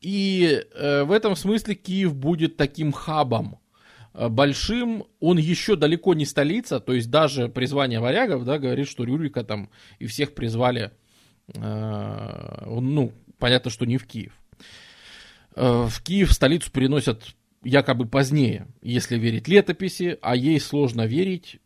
и 0.00 0.64
э, 0.74 1.04
в 1.04 1.12
этом 1.12 1.34
смысле 1.36 1.74
Киев 1.74 2.14
будет 2.14 2.56
таким 2.56 2.92
хабом, 2.92 3.58
э, 4.12 4.28
большим, 4.28 5.04
он 5.20 5.38
еще 5.38 5.76
далеко 5.76 6.12
не 6.12 6.26
столица, 6.26 6.78
то 6.78 6.92
есть 6.92 7.10
даже 7.10 7.48
призвание 7.48 8.00
варягов, 8.00 8.44
да, 8.44 8.58
говорит, 8.58 8.86
что 8.86 9.04
Рюрика 9.04 9.44
там 9.44 9.70
и 9.98 10.06
всех 10.06 10.34
призвали 10.34 10.92
Э, 11.54 12.64
ну, 12.66 13.12
понятно, 13.38 13.70
что 13.70 13.84
не 13.84 13.98
в 13.98 14.06
Киев. 14.06 14.32
Э, 15.54 15.86
в 15.88 16.02
Киев 16.02 16.32
столицу 16.32 16.70
переносят 16.70 17.34
якобы 17.62 18.06
позднее, 18.06 18.68
если 18.82 19.18
верить 19.18 19.48
летописи, 19.48 20.18
а 20.20 20.36
ей 20.36 20.60
сложно 20.60 21.06
верить, 21.06 21.60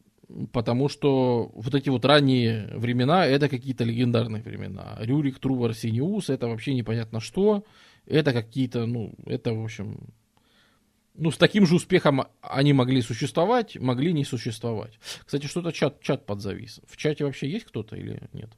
потому 0.52 0.88
что 0.88 1.50
вот 1.54 1.74
эти 1.74 1.88
вот 1.88 2.04
ранние 2.04 2.68
времена, 2.74 3.26
это 3.26 3.48
какие-то 3.48 3.84
легендарные 3.84 4.42
времена. 4.42 4.96
Рюрик, 5.00 5.38
Трувор, 5.38 5.74
Синиус, 5.74 6.30
это 6.30 6.48
вообще 6.48 6.74
непонятно 6.74 7.20
что, 7.20 7.64
это 8.06 8.32
какие-то, 8.32 8.86
ну, 8.86 9.14
это, 9.26 9.52
в 9.52 9.64
общем, 9.64 10.08
ну, 11.14 11.30
с 11.32 11.36
таким 11.36 11.66
же 11.66 11.74
успехом 11.74 12.26
они 12.40 12.72
могли 12.72 13.02
существовать, 13.02 13.76
могли 13.76 14.12
не 14.12 14.24
существовать. 14.24 14.98
Кстати, 15.24 15.46
что-то 15.46 15.72
чат, 15.72 16.00
чат 16.00 16.26
подзавис. 16.26 16.80
В 16.86 16.96
чате 16.96 17.24
вообще 17.24 17.50
есть 17.50 17.64
кто-то 17.64 17.96
или 17.96 18.22
нет? 18.32 18.50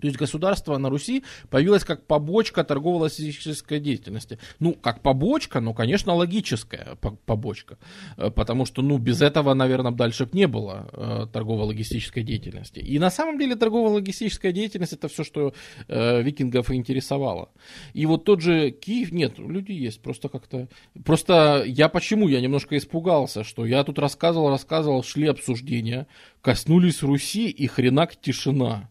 То 0.00 0.06
есть 0.06 0.18
государство 0.18 0.76
на 0.78 0.88
Руси 0.90 1.24
появилось 1.50 1.84
как 1.84 2.06
побочка 2.06 2.64
торгово-логистической 2.64 3.80
деятельности. 3.80 4.38
Ну, 4.58 4.74
как 4.74 5.02
побочка, 5.02 5.60
но, 5.60 5.74
конечно, 5.74 6.14
логическая 6.14 6.96
побочка. 7.26 7.78
Э, 8.16 8.30
потому 8.30 8.66
что, 8.66 8.82
ну, 8.82 8.98
без 8.98 9.22
этого, 9.22 9.54
наверное, 9.54 9.92
дальше 9.92 10.28
не 10.32 10.46
было 10.46 10.88
э, 10.92 11.26
торгово-логистической 11.32 12.22
деятельности. 12.22 12.78
И 12.78 12.98
на 12.98 13.10
самом 13.10 13.38
деле 13.38 13.56
торгово-логистическая 13.56 14.52
деятельность 14.52 14.92
это 14.92 15.08
все, 15.08 15.24
что 15.24 15.54
э, 15.88 16.22
викингов 16.22 16.70
интересовало. 16.70 17.50
И 17.92 18.06
вот 18.06 18.24
тот 18.24 18.40
же 18.40 18.70
Киев, 18.70 19.12
нет, 19.12 19.38
люди 19.38 19.72
есть, 19.72 20.02
просто 20.02 20.28
как-то... 20.28 20.68
Просто 21.04 21.64
я 21.66 21.88
почему? 21.88 22.28
Я 22.28 22.40
немножко 22.40 22.76
испугался, 22.76 23.44
что 23.44 23.66
я 23.66 23.84
тут 23.84 23.98
рассказывал, 23.98 24.50
рассказывал, 24.50 25.02
шли 25.02 25.26
обсуждения, 25.26 26.06
коснулись 26.40 27.02
Руси 27.02 27.48
и 27.50 27.66
хренак 27.66 28.16
тишина. 28.16 28.88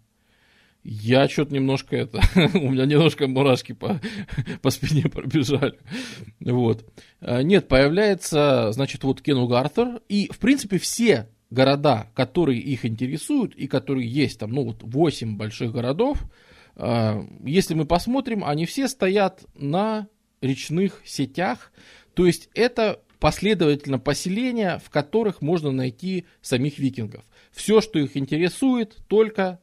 Я 0.83 1.27
что-то 1.27 1.53
немножко 1.53 1.95
это, 1.97 2.21
у 2.53 2.69
меня 2.69 2.85
немножко 2.85 3.27
мурашки 3.27 3.73
по, 3.73 3.99
по 4.61 4.69
спине 4.69 5.03
пробежали. 5.03 5.77
Вот. 6.39 6.85
А, 7.19 7.41
нет, 7.43 7.67
появляется, 7.67 8.71
значит, 8.71 9.03
вот 9.03 9.21
Кену 9.21 9.47
Гартер, 9.47 10.01
и, 10.07 10.29
в 10.31 10.39
принципе, 10.39 10.77
все 10.77 11.27
города, 11.49 12.07
которые 12.15 12.59
их 12.59 12.85
интересуют, 12.85 13.55
и 13.55 13.67
которые 13.67 14.07
есть 14.07 14.39
там, 14.39 14.51
ну, 14.51 14.63
вот 14.63 14.77
8 14.81 15.37
больших 15.37 15.73
городов, 15.73 16.23
а, 16.75 17.25
если 17.43 17.73
мы 17.73 17.85
посмотрим, 17.85 18.43
они 18.45 18.65
все 18.65 18.87
стоят 18.87 19.43
на 19.55 20.07
речных 20.41 21.01
сетях, 21.05 21.73
то 22.13 22.25
есть 22.25 22.49
это 22.53 23.01
последовательно 23.19 23.99
поселения, 23.99 24.81
в 24.83 24.89
которых 24.89 25.41
можно 25.41 25.71
найти 25.71 26.25
самих 26.41 26.79
викингов. 26.79 27.25
Все, 27.51 27.81
что 27.81 27.99
их 27.99 28.15
интересует, 28.15 28.97
только 29.07 29.59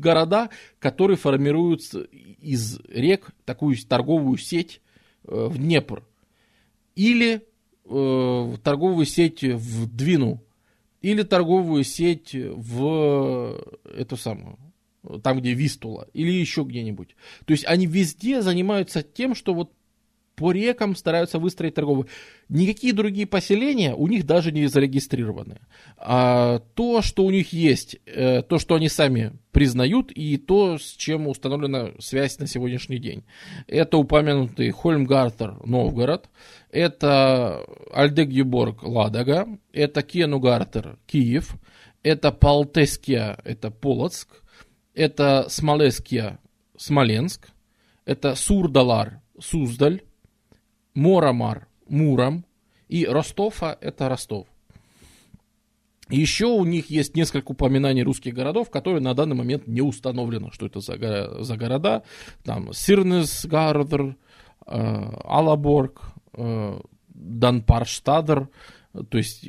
города, 0.00 0.50
которые 0.78 1.16
формируются 1.16 2.02
из 2.02 2.78
рек 2.88 3.30
такую 3.44 3.76
торговую 3.76 4.38
сеть 4.38 4.80
э, 5.24 5.46
в 5.48 5.58
Днепр. 5.58 6.06
Или 6.94 7.42
э, 7.84 8.54
торговую 8.62 9.06
сеть 9.06 9.42
в 9.42 9.94
Двину. 9.94 10.42
Или 11.02 11.22
торговую 11.22 11.84
сеть 11.84 12.34
в 12.34 13.62
эту 13.84 14.16
самую, 14.16 14.58
там, 15.22 15.38
где 15.38 15.52
Вистула, 15.52 16.08
или 16.12 16.32
еще 16.32 16.64
где-нибудь. 16.64 17.14
То 17.44 17.52
есть 17.52 17.64
они 17.66 17.86
везде 17.86 18.42
занимаются 18.42 19.02
тем, 19.02 19.34
что 19.34 19.54
вот 19.54 19.72
по 20.36 20.52
рекам 20.52 20.94
стараются 20.94 21.38
выстроить 21.38 21.74
торговые. 21.74 22.06
Никакие 22.48 22.92
другие 22.92 23.26
поселения 23.26 23.94
у 23.94 24.06
них 24.06 24.26
даже 24.26 24.52
не 24.52 24.66
зарегистрированы. 24.66 25.60
А 25.96 26.60
то, 26.74 27.00
что 27.02 27.24
у 27.24 27.30
них 27.30 27.52
есть, 27.52 27.96
э, 28.06 28.42
то, 28.42 28.58
что 28.58 28.74
они 28.74 28.88
сами 28.88 29.32
признают, 29.50 30.12
и 30.12 30.36
то, 30.36 30.78
с 30.78 30.92
чем 30.92 31.26
установлена 31.26 31.92
связь 31.98 32.38
на 32.38 32.46
сегодняшний 32.46 32.98
день. 32.98 33.24
Это 33.66 33.96
упомянутый 33.96 34.70
Хольмгартер 34.70 35.56
Новгород, 35.64 36.28
это 36.70 37.64
Альдегюборг 37.92 38.82
Ладога, 38.82 39.48
это 39.72 40.02
Кенугартер 40.02 40.98
Киев, 41.06 41.56
это 42.02 42.30
Палтеския, 42.30 43.38
это 43.44 43.70
Полоцк, 43.70 44.42
это 44.94 45.46
Смолеския 45.48 46.38
Смоленск, 46.76 47.48
это 48.04 48.34
Сурдалар 48.34 49.22
Суздаль, 49.40 50.02
Моромар, 50.96 51.68
Муром, 51.88 52.44
и 52.88 53.06
Ростова– 53.06 53.76
это 53.80 54.08
Ростов. 54.08 54.48
Еще 56.08 56.46
у 56.46 56.64
них 56.64 56.88
есть 56.88 57.16
несколько 57.16 57.50
упоминаний 57.50 58.02
русских 58.02 58.32
городов, 58.32 58.70
которые 58.70 59.02
на 59.02 59.12
данный 59.12 59.34
момент 59.34 59.66
не 59.66 59.82
установлено, 59.82 60.50
что 60.52 60.66
это 60.66 60.80
за, 60.80 61.42
за 61.42 61.56
города. 61.56 62.04
Там 62.44 62.72
Сирнесгардер, 62.72 64.16
э, 64.66 65.12
Алаборг, 65.24 66.02
э, 66.34 66.80
Данпарштадер. 67.08 68.48
То 69.10 69.18
есть 69.18 69.46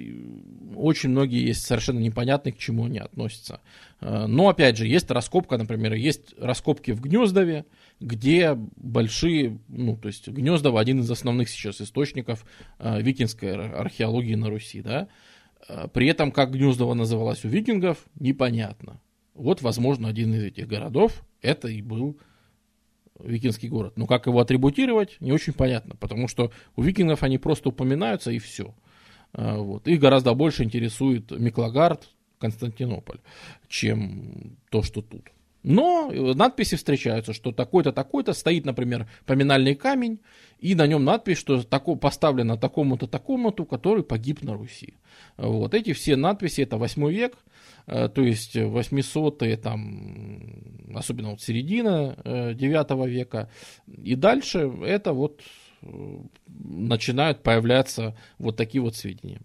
очень 0.76 1.12
многие 1.12 1.48
есть 1.48 1.66
совершенно 1.66 2.00
непонятные, 2.00 2.54
к 2.54 2.58
чему 2.58 2.86
они 2.86 2.98
относятся. 2.98 3.62
Э, 4.02 4.26
но 4.26 4.50
опять 4.50 4.78
же, 4.78 4.88
есть 4.88 5.12
раскопка, 5.12 5.60
например, 5.60 5.94
есть 5.94 6.34
раскопки 6.40 6.90
в 6.90 7.02
Гнездове, 7.02 7.66
где 8.00 8.54
большие, 8.54 9.60
ну, 9.68 9.98
то 9.98 10.08
есть 10.08 10.28
Гнездово 10.28 10.80
один 10.80 11.00
из 11.00 11.10
основных 11.10 11.50
сейчас 11.50 11.82
источников 11.82 12.46
э, 12.80 13.02
викингской 13.02 13.54
археологии 13.54 14.36
на 14.36 14.50
Руси, 14.50 14.82
да. 14.82 15.08
Э, 15.68 15.88
при 15.92 16.08
этом, 16.08 16.32
как 16.32 16.52
Гнездово 16.52 16.94
называлось 16.94 17.44
у 17.44 17.48
викингов, 17.48 18.06
непонятно. 18.20 19.02
Вот, 19.34 19.62
возможно, 19.62 20.08
один 20.08 20.34
из 20.34 20.44
этих 20.44 20.68
городов 20.68 21.24
это 21.42 21.68
и 21.68 21.82
был 21.82 22.20
викингский 23.20 23.70
город. 23.70 23.94
Но 23.96 24.06
как 24.06 24.28
его 24.28 24.40
атрибутировать, 24.40 25.18
не 25.20 25.32
очень 25.32 25.54
понятно, 25.54 25.96
потому 25.96 26.28
что 26.28 26.52
у 26.76 26.84
викингов 26.84 27.24
они 27.24 27.38
просто 27.38 27.70
упоминаются 27.70 28.32
и 28.32 28.40
все. 28.40 28.76
Э, 29.34 29.58
вот. 29.58 29.88
Их 29.88 30.00
гораздо 30.00 30.34
больше 30.34 30.64
интересует 30.64 31.32
Миклагард, 31.32 32.10
Константинополь, 32.40 33.20
чем 33.68 34.58
то, 34.70 34.84
что 34.84 35.02
тут. 35.02 35.32
Но 35.68 36.10
надписи 36.34 36.78
встречаются, 36.78 37.34
что 37.34 37.52
такой-то, 37.52 37.92
такой-то, 37.92 38.32
стоит, 38.32 38.66
например, 38.66 39.06
поминальный 39.26 39.76
камень, 39.76 40.22
и 40.60 40.76
на 40.76 40.88
нем 40.88 41.04
надпись, 41.04 41.38
что 41.38 41.62
тако, 41.62 41.98
поставлено 41.98 42.56
такому-то, 42.56 43.06
такому-то, 43.06 43.66
который 43.66 44.04
погиб 44.04 44.44
на 44.44 44.54
Руси. 44.54 44.94
Вот 45.36 45.74
эти 45.74 45.92
все 45.92 46.16
надписи, 46.16 46.62
это 46.62 46.78
8 46.78 47.12
век, 47.12 47.36
э, 47.86 48.08
то 48.08 48.22
есть 48.22 48.56
800-е, 48.56 49.58
там, 49.58 50.96
особенно 50.96 51.32
вот 51.32 51.42
середина 51.42 52.16
9 52.24 52.58
э, 52.64 53.10
века, 53.10 53.50
и 53.88 54.16
дальше 54.16 54.72
это 54.86 55.12
вот 55.12 55.42
э, 55.82 55.88
начинают 56.48 57.44
появляться 57.44 58.18
вот 58.40 58.56
такие 58.56 58.82
вот 58.82 58.96
сведения. 58.96 59.42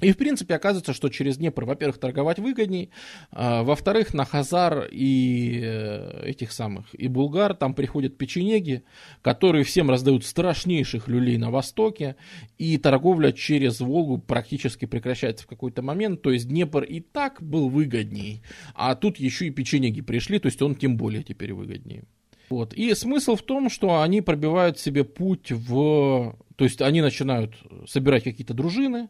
И, 0.00 0.12
в 0.12 0.16
принципе, 0.16 0.54
оказывается, 0.54 0.92
что 0.92 1.08
через 1.08 1.36
Днепр, 1.36 1.64
во-первых, 1.64 1.98
торговать 1.98 2.38
выгодней, 2.38 2.90
а, 3.30 3.62
во-вторых, 3.62 4.14
на 4.14 4.24
Хазар 4.24 4.88
и 4.90 5.60
э, 5.62 6.22
этих 6.26 6.52
самых, 6.52 6.86
и 6.94 7.08
Булгар 7.08 7.54
там 7.54 7.74
приходят 7.74 8.16
печенеги, 8.16 8.82
которые 9.22 9.64
всем 9.64 9.90
раздают 9.90 10.24
страшнейших 10.24 11.08
люлей 11.08 11.36
на 11.36 11.50
Востоке, 11.50 12.16
и 12.58 12.78
торговля 12.78 13.32
через 13.32 13.80
Волгу 13.80 14.18
практически 14.18 14.86
прекращается 14.86 15.44
в 15.44 15.46
какой-то 15.46 15.82
момент, 15.82 16.22
то 16.22 16.30
есть 16.30 16.48
Днепр 16.48 16.82
и 16.82 17.00
так 17.00 17.42
был 17.42 17.68
выгодней, 17.68 18.42
а 18.74 18.94
тут 18.94 19.18
еще 19.18 19.46
и 19.46 19.50
печенеги 19.50 20.00
пришли, 20.00 20.38
то 20.38 20.46
есть 20.46 20.62
он 20.62 20.74
тем 20.74 20.96
более 20.96 21.22
теперь 21.22 21.52
выгоднее. 21.52 22.04
Вот. 22.50 22.74
И 22.74 22.92
смысл 22.94 23.36
в 23.36 23.42
том, 23.42 23.70
что 23.70 24.02
они 24.02 24.20
пробивают 24.20 24.78
себе 24.78 25.04
путь 25.04 25.52
в... 25.52 26.36
То 26.56 26.64
есть 26.64 26.82
они 26.82 27.00
начинают 27.00 27.54
собирать 27.86 28.24
какие-то 28.24 28.54
дружины, 28.54 29.08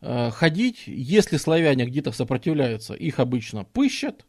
ходить. 0.00 0.84
Если 0.86 1.36
славяне 1.36 1.86
где-то 1.86 2.12
сопротивляются, 2.12 2.94
их 2.94 3.18
обычно 3.18 3.64
пыщат. 3.64 4.24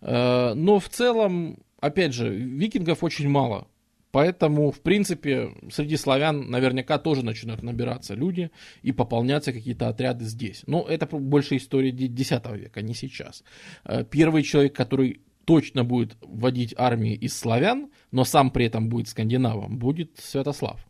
Э, 0.00 0.52
но 0.54 0.78
в 0.78 0.88
целом, 0.88 1.58
опять 1.80 2.14
же, 2.14 2.28
викингов 2.28 3.02
очень 3.02 3.28
мало. 3.28 3.68
Поэтому, 4.10 4.70
в 4.70 4.80
принципе, 4.80 5.50
среди 5.72 5.96
славян 5.96 6.48
наверняка 6.48 6.98
тоже 6.98 7.24
начинают 7.24 7.64
набираться 7.64 8.14
люди 8.14 8.52
и 8.82 8.92
пополняться 8.92 9.52
какие-то 9.52 9.88
отряды 9.88 10.24
здесь. 10.24 10.62
Но 10.66 10.82
это 10.82 11.06
больше 11.06 11.56
история 11.56 11.90
X 11.90 12.30
века, 12.52 12.80
не 12.82 12.94
сейчас. 12.94 13.42
Э, 13.84 14.04
первый 14.04 14.42
человек, 14.42 14.76
который 14.76 15.20
точно 15.46 15.84
будет 15.84 16.16
вводить 16.20 16.74
армии 16.76 17.14
из 17.14 17.36
славян, 17.36 17.90
но 18.12 18.24
сам 18.24 18.50
при 18.50 18.66
этом 18.66 18.88
будет 18.88 19.08
скандинавом, 19.08 19.78
будет 19.78 20.18
Святослав. 20.18 20.86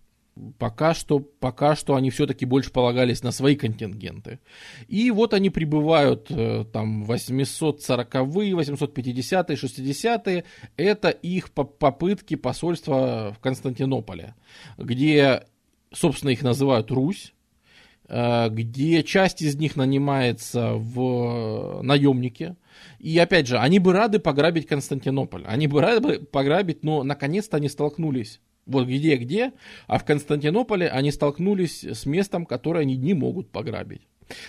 Пока 0.59 0.95
что, 0.95 1.21
пока 1.21 1.77
что 1.77 1.95
они 1.95 2.11
все-таки 2.11 2.45
больше 2.45 2.73
полагались 2.73 3.23
на 3.23 3.31
свои 3.31 3.55
контингенты. 3.55 4.41
И 4.89 5.13
вот 5.13 5.33
они 5.33 5.49
прибывают 5.49 6.27
э, 6.29 6.65
там 6.73 7.05
840-е, 7.05 8.53
850-е, 8.55 9.57
60-е. 9.57 10.45
Это 10.77 11.11
их 11.11 11.53
попытки 11.53 12.35
посольства 12.35 13.33
в 13.33 13.39
Константинополе, 13.39 14.35
где, 14.77 15.45
собственно, 15.93 16.31
их 16.31 16.43
называют 16.43 16.91
Русь 16.91 17.33
э, 18.09 18.49
где 18.51 19.05
часть 19.05 19.41
из 19.41 19.55
них 19.55 19.77
нанимается 19.77 20.73
в 20.73 21.81
наемники. 21.83 22.57
И 22.99 23.17
опять 23.19 23.47
же, 23.47 23.59
они 23.59 23.79
бы 23.79 23.93
рады 23.93 24.19
пограбить 24.19 24.67
Константинополь. 24.67 25.45
Они 25.47 25.69
бы 25.69 25.81
рады 25.81 26.19
пограбить, 26.19 26.83
но 26.83 27.05
наконец-то 27.05 27.59
они 27.59 27.69
столкнулись 27.69 28.41
вот 28.67 28.87
где-где, 28.87 29.53
а 29.87 29.99
в 29.99 30.05
Константинополе 30.05 30.89
они 30.89 31.11
столкнулись 31.11 31.85
с 31.85 32.07
местом, 32.07 32.47
которое 32.47 32.81
они 32.81 32.97
не 32.97 33.15
могут 33.15 33.51
пограбить. 33.51 34.03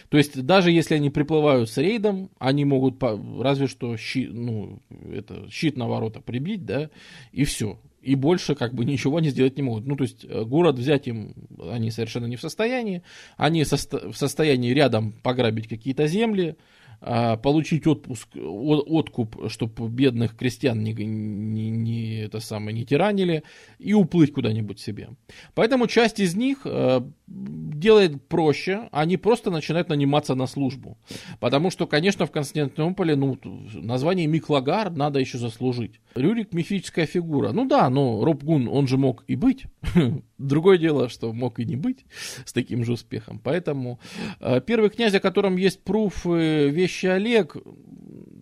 То 0.10 0.18
есть 0.18 0.42
даже 0.44 0.72
если 0.72 0.95
они 0.95 1.10
приплывают 1.10 1.69
с 1.69 1.77
рейдом, 1.77 2.30
они 2.40 2.66
могут 2.66 3.02
разве 3.02 3.68
что 3.68 3.98
щит, 3.98 4.32
ну, 4.34 4.82
это, 5.11 5.50
щит 5.50 5.77
на 5.77 5.88
ворота 5.88 6.22
прибить, 6.22 6.66
да, 6.66 6.90
и 7.32 7.44
все. 7.44 7.80
И 8.02 8.14
больше 8.16 8.53
как 8.53 8.74
бы 8.76 8.85
ничего 8.85 9.18
они 9.18 9.30
сделать 9.30 9.58
не 9.58 9.64
могут. 9.64 9.88
Ну, 9.88 9.95
то 9.95 10.03
есть 10.03 10.26
э, 10.26 10.44
город 10.44 10.77
взять 10.77 11.08
им 11.08 11.34
они 11.72 11.90
совершенно 11.90 12.27
не 12.27 12.35
в 12.35 12.42
состоянии. 12.42 13.02
Они 13.35 13.64
в 13.64 14.14
состоянии 14.14 14.72
рядом 14.74 15.14
пограбить 15.24 15.68
какие-то 15.68 16.06
земли, 16.06 16.56
получить 16.99 17.88
отпуск, 17.88 18.30
откуп, 18.35 19.49
чтобы 19.49 19.90
бедных 19.90 20.35
крестьян 20.35 20.83
не, 20.83 20.93
не, 20.93 21.69
не, 21.69 22.22
это 22.22 22.40
самое, 22.40 22.75
не 22.75 22.85
тиранили, 22.85 23.43
и 23.80 23.93
уплыть 23.93 24.33
куда-нибудь 24.33 24.80
себе. 24.80 25.09
Поэтому 25.53 25.88
часть 25.88 26.19
из 26.19 26.35
них 26.35 26.59
э, 26.65 27.01
делает 27.27 28.27
проще, 28.27 28.90
они 28.91 29.17
просто 29.17 29.51
начинают 29.51 29.90
наниматься 29.90 30.35
на 30.35 30.48
службу. 30.48 30.98
Потому 31.40 31.72
что, 31.72 31.88
конечно, 31.88 32.25
в 32.25 32.32
Константинополе 32.32 33.15
ну, 33.15 33.38
название 33.74 34.27
Миклагар 34.27 34.91
надо 34.91 35.19
еще 35.19 35.38
заслужить. 35.38 35.99
Рюрик 36.15 36.53
мифическая 36.53 37.06
фигура. 37.06 37.51
Ну 37.51 37.65
да, 37.65 37.90
но 37.90 38.24
Робгун, 38.24 38.67
он 38.67 38.88
же 38.88 38.98
мог 38.98 39.24
и 39.27 39.35
быть. 39.35 39.65
Другое 40.38 40.77
дело, 40.77 41.07
что 41.07 41.31
мог 41.31 41.59
и 41.59 41.65
не 41.65 41.77
быть 41.77 42.05
с 42.45 42.51
таким 42.51 42.83
же 42.83 42.93
успехом. 42.93 43.39
Поэтому 43.39 43.99
э, 44.39 44.59
первый 44.59 44.89
князь, 44.89 45.14
о 45.14 45.22
котором 45.22 45.55
есть 45.55 45.81
пруф 45.83 46.25
э, 46.27 46.69
вещи 46.69 47.05
Олег, 47.05 47.55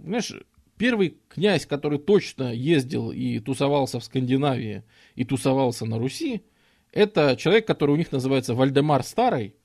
знаешь, 0.03 0.33
первый 0.77 1.17
князь, 1.29 1.67
который 1.67 1.99
точно 1.99 2.51
ездил 2.51 3.11
и 3.11 3.39
тусовался 3.39 3.99
в 3.99 4.03
Скандинавии 4.03 4.83
и 5.15 5.23
тусовался 5.23 5.85
на 5.85 5.99
Руси, 5.99 6.43
это 6.91 7.35
человек, 7.35 7.67
который 7.67 7.91
у 7.91 7.97
них 7.97 8.11
называется 8.11 8.55
Вальдемар 8.55 9.03
Старый, 9.03 9.55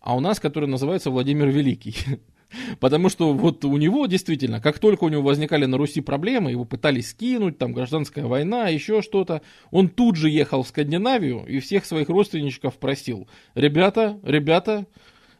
а 0.00 0.16
у 0.16 0.20
нас, 0.20 0.40
который 0.40 0.68
называется 0.68 1.10
Владимир 1.10 1.48
Великий. 1.48 1.96
Потому 2.80 3.08
что 3.08 3.32
вот 3.32 3.64
у 3.64 3.76
него 3.76 4.06
действительно, 4.06 4.60
как 4.60 4.78
только 4.78 5.04
у 5.04 5.08
него 5.08 5.22
возникали 5.22 5.66
на 5.66 5.76
Руси 5.76 6.00
проблемы, 6.00 6.50
его 6.50 6.64
пытались 6.64 7.10
скинуть, 7.10 7.58
там 7.58 7.72
гражданская 7.72 8.26
война, 8.26 8.68
еще 8.68 9.02
что-то, 9.02 9.42
он 9.70 9.88
тут 9.88 10.16
же 10.16 10.30
ехал 10.30 10.62
в 10.62 10.68
Скандинавию 10.68 11.44
и 11.46 11.60
всех 11.60 11.84
своих 11.84 12.08
родственничков 12.08 12.78
просил, 12.78 13.28
ребята, 13.54 14.18
ребята, 14.22 14.86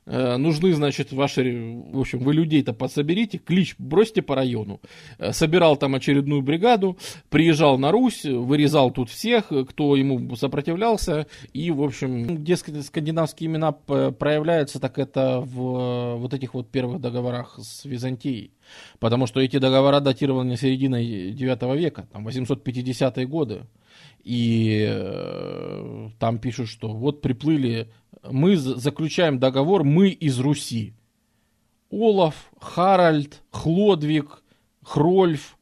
нужны, 0.06 0.72
значит, 0.72 1.12
ваши, 1.12 1.82
в 1.92 1.98
общем, 1.98 2.20
вы 2.20 2.34
людей-то 2.34 2.72
подсоберите, 2.72 3.38
клич 3.38 3.74
бросьте 3.78 4.22
по 4.22 4.36
району. 4.36 4.80
Э, 5.18 5.32
собирал 5.32 5.76
там 5.76 5.94
очередную 5.94 6.42
бригаду, 6.42 6.96
приезжал 7.28 7.76
на 7.78 7.90
Русь, 7.90 8.24
вырезал 8.24 8.92
тут 8.92 9.10
всех, 9.10 9.46
кто 9.68 9.96
ему 9.96 10.36
сопротивлялся, 10.36 11.26
и, 11.52 11.70
в 11.70 11.82
общем, 11.82 12.36
где 12.36 12.56
скандинавские 12.56 13.48
имена 13.48 13.72
проявляются, 13.72 14.78
так 14.78 14.98
это 14.98 15.40
в 15.40 16.16
вот 16.16 16.34
этих 16.34 16.54
вот 16.54 16.70
первых 16.70 17.00
договорах 17.00 17.58
с 17.60 17.84
Византией. 17.84 18.52
Потому 18.98 19.26
что 19.26 19.40
эти 19.40 19.58
договора 19.58 20.00
датированы 20.00 20.56
серединой 20.56 21.32
9 21.32 21.76
века, 21.76 22.06
там 22.12 22.26
850-е 22.26 23.26
годы. 23.26 23.62
И 24.22 24.84
э, 24.88 26.08
там 26.18 26.38
пишут, 26.38 26.68
что 26.68 26.92
вот 26.92 27.22
приплыли, 27.22 27.88
мы 28.30 28.56
заключаем 28.56 29.38
договор, 29.38 29.84
мы 29.84 30.08
из 30.08 30.38
Руси. 30.38 30.94
Олаф, 31.90 32.50
Харальд, 32.60 33.42
Хлодвиг, 33.50 34.42
Хрольф, 34.82 35.56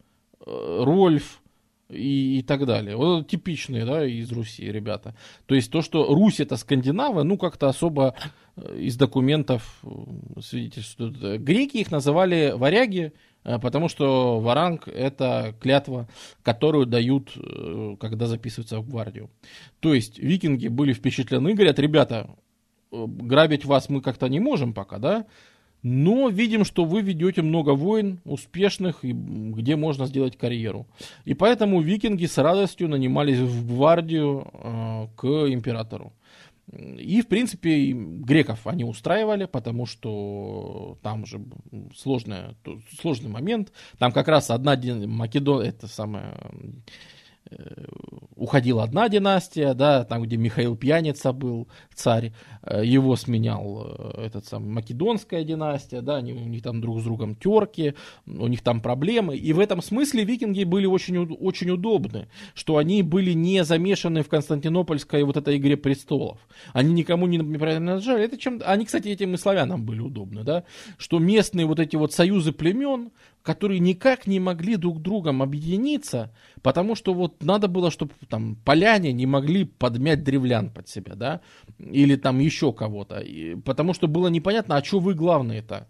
э, 0.46 0.82
Рольф 0.82 1.42
и, 1.90 2.38
и 2.38 2.42
так 2.42 2.66
далее. 2.66 2.96
Вот 2.96 3.28
типичные, 3.28 3.84
да, 3.84 4.04
из 4.04 4.32
Руси 4.32 4.70
ребята. 4.70 5.14
То 5.46 5.54
есть 5.54 5.70
то, 5.70 5.82
что 5.82 6.14
Русь 6.14 6.40
это 6.40 6.56
скандинавы, 6.56 7.24
ну 7.24 7.36
как-то 7.36 7.68
особо 7.68 8.14
э, 8.56 8.78
из 8.80 8.96
документов 8.96 9.80
э, 9.82 10.40
свидетельствуют. 10.40 11.18
Греки 11.42 11.78
их 11.78 11.90
называли 11.90 12.52
варяги, 12.56 13.12
потому 13.42 13.88
что 13.88 14.40
варанг– 14.40 14.88
это 14.88 15.54
клятва, 15.60 16.08
которую 16.42 16.86
дают, 16.86 17.36
когда 18.00 18.26
записываются 18.26 18.80
в 18.80 18.88
гвардию. 18.88 19.30
То 19.80 19.92
есть 19.92 20.18
викинги 20.18 20.68
были 20.68 20.94
впечатлены, 20.94 21.52
говорят, 21.52 21.78
ребята, 21.78 22.34
грабить 23.06 23.64
вас 23.64 23.88
мы 23.88 24.00
как-то 24.00 24.28
не 24.28 24.40
можем 24.40 24.72
пока, 24.72 24.98
да, 24.98 25.26
но 25.82 26.30
видим, 26.30 26.64
что 26.64 26.86
вы 26.86 27.02
ведете 27.02 27.42
много 27.42 27.70
войн 27.70 28.20
успешных, 28.24 29.00
где 29.02 29.76
можно 29.76 30.06
сделать 30.06 30.36
карьеру. 30.36 30.86
И 31.26 31.34
поэтому 31.34 31.82
викинги 31.82 32.24
с 32.24 32.38
радостью 32.38 32.88
нанимались 32.88 33.38
в 33.38 33.68
гвардию 33.68 34.48
э, 34.52 35.06
к 35.14 35.26
императору. 35.52 36.14
И, 36.72 37.20
в 37.20 37.26
принципе, 37.26 37.92
греков 37.92 38.66
они 38.66 38.84
устраивали, 38.84 39.44
потому 39.44 39.84
что 39.84 40.96
там 41.02 41.26
же 41.26 41.44
сложный, 41.94 42.56
сложный 42.98 43.28
момент. 43.28 43.70
Там 43.98 44.12
как 44.12 44.28
раз 44.28 44.50
одна 44.50 44.74
Македон, 45.06 45.60
это 45.60 45.86
самая 45.86 46.34
уходила 48.36 48.82
одна 48.82 49.08
династия, 49.08 49.74
да, 49.74 50.04
там, 50.04 50.22
где 50.22 50.36
Михаил 50.36 50.76
Пьяница 50.76 51.32
был 51.32 51.68
царь, 51.94 52.32
э, 52.62 52.84
его 52.84 53.16
сменял 53.16 53.86
э, 53.86 54.26
этот 54.26 54.46
самый 54.46 54.68
Македонская 54.70 55.44
династия, 55.44 56.00
да, 56.00 56.16
они, 56.16 56.32
у 56.32 56.46
них 56.46 56.62
там 56.62 56.80
друг 56.80 57.00
с 57.00 57.04
другом 57.04 57.36
терки, 57.36 57.94
у 58.26 58.46
них 58.46 58.62
там 58.62 58.80
проблемы, 58.80 59.36
и 59.36 59.52
в 59.52 59.60
этом 59.60 59.82
смысле 59.82 60.24
викинги 60.24 60.64
были 60.64 60.86
очень, 60.86 61.16
очень 61.18 61.70
удобны, 61.70 62.28
что 62.54 62.76
они 62.76 63.02
были 63.02 63.32
не 63.32 63.64
замешаны 63.64 64.22
в 64.22 64.28
Константинопольской 64.28 65.22
вот 65.22 65.36
этой 65.36 65.56
игре 65.56 65.76
престолов, 65.76 66.38
они 66.72 66.92
никому 66.92 67.26
не 67.26 67.38
принадлежали, 67.38 68.24
это 68.24 68.36
чем, 68.36 68.60
они, 68.64 68.84
кстати, 68.84 69.08
этим 69.08 69.34
и 69.34 69.36
славянам 69.36 69.84
были 69.84 70.00
удобны, 70.00 70.44
да, 70.44 70.64
что 70.98 71.18
местные 71.18 71.66
вот 71.66 71.78
эти 71.78 71.96
вот 71.96 72.12
союзы 72.12 72.52
племен, 72.52 73.10
которые 73.44 73.78
никак 73.78 74.26
не 74.26 74.40
могли 74.40 74.76
друг 74.76 75.02
другом 75.02 75.42
объединиться, 75.42 76.34
потому 76.62 76.94
что 76.94 77.12
вот 77.12 77.42
надо 77.44 77.68
было, 77.68 77.90
чтобы 77.90 78.12
там 78.28 78.56
поляне 78.64 79.12
не 79.12 79.26
могли 79.26 79.64
подмять 79.64 80.24
древлян 80.24 80.70
под 80.70 80.88
себя, 80.88 81.14
да, 81.14 81.42
или 81.78 82.16
там 82.16 82.38
еще 82.38 82.72
кого-то, 82.72 83.22
потому 83.64 83.92
что 83.92 84.08
было 84.08 84.28
непонятно, 84.28 84.76
а 84.76 84.82
что 84.82 84.98
вы 84.98 85.12
главные-то? 85.14 85.86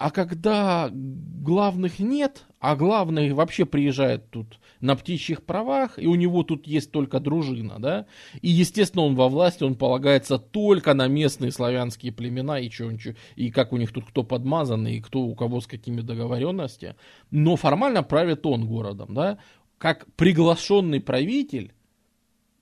А 0.00 0.10
когда 0.10 0.88
главных 0.90 1.98
нет, 1.98 2.46
а 2.58 2.74
главный 2.74 3.34
вообще 3.34 3.66
приезжает 3.66 4.30
тут 4.30 4.58
на 4.80 4.96
птичьих 4.96 5.44
правах, 5.44 5.98
и 5.98 6.06
у 6.06 6.14
него 6.14 6.42
тут 6.42 6.66
есть 6.66 6.90
только 6.90 7.20
дружина, 7.20 7.74
да, 7.78 8.06
и, 8.40 8.48
естественно, 8.48 9.04
он 9.04 9.14
во 9.14 9.28
власти, 9.28 9.62
он 9.62 9.74
полагается 9.74 10.38
только 10.38 10.94
на 10.94 11.06
местные 11.06 11.52
славянские 11.52 12.12
племена, 12.12 12.60
и, 12.60 12.70
что, 12.70 12.90
и 13.36 13.50
как 13.50 13.74
у 13.74 13.76
них 13.76 13.92
тут 13.92 14.06
кто 14.06 14.22
подмазанный, 14.22 14.96
и 14.96 15.00
кто 15.02 15.20
у 15.20 15.34
кого 15.34 15.60
с 15.60 15.66
какими 15.66 16.00
договоренностями, 16.00 16.96
но 17.30 17.56
формально 17.56 18.02
правит 18.02 18.46
он 18.46 18.66
городом, 18.66 19.12
да, 19.12 19.36
как 19.76 20.06
приглашенный 20.16 21.02
правитель, 21.02 21.74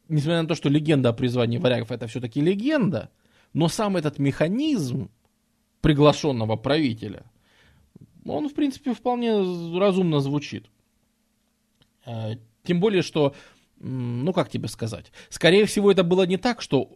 несмотря 0.09 0.43
на 0.43 0.49
то, 0.49 0.57
что 0.57 0.69
легенда 0.69 1.11
о 1.11 1.13
призвании 1.13 1.59
варягов 1.59 1.93
это 1.93 2.09
все-таки 2.09 2.41
легенда, 2.41 3.11
но 3.53 3.69
сам 3.69 3.97
этот 3.97 4.19
механизм, 4.19 5.13
приглашенного 5.81 6.57
правителя, 6.57 7.25
он, 8.25 8.49
в 8.49 8.55
принципе, 8.55 8.93
вполне 8.93 9.33
разумно 9.79 10.21
звучит. 10.21 10.67
Э, 12.05 12.37
тем 12.65 12.81
более, 12.81 13.03
что, 13.03 13.35
ну 13.79 14.33
как 14.33 14.51
тебе 14.51 14.69
сказать, 14.69 15.13
скорее 15.31 15.65
всего, 15.67 15.91
это 15.91 16.05
было 16.05 16.27
не 16.27 16.37
так, 16.37 16.61
что 16.61 16.91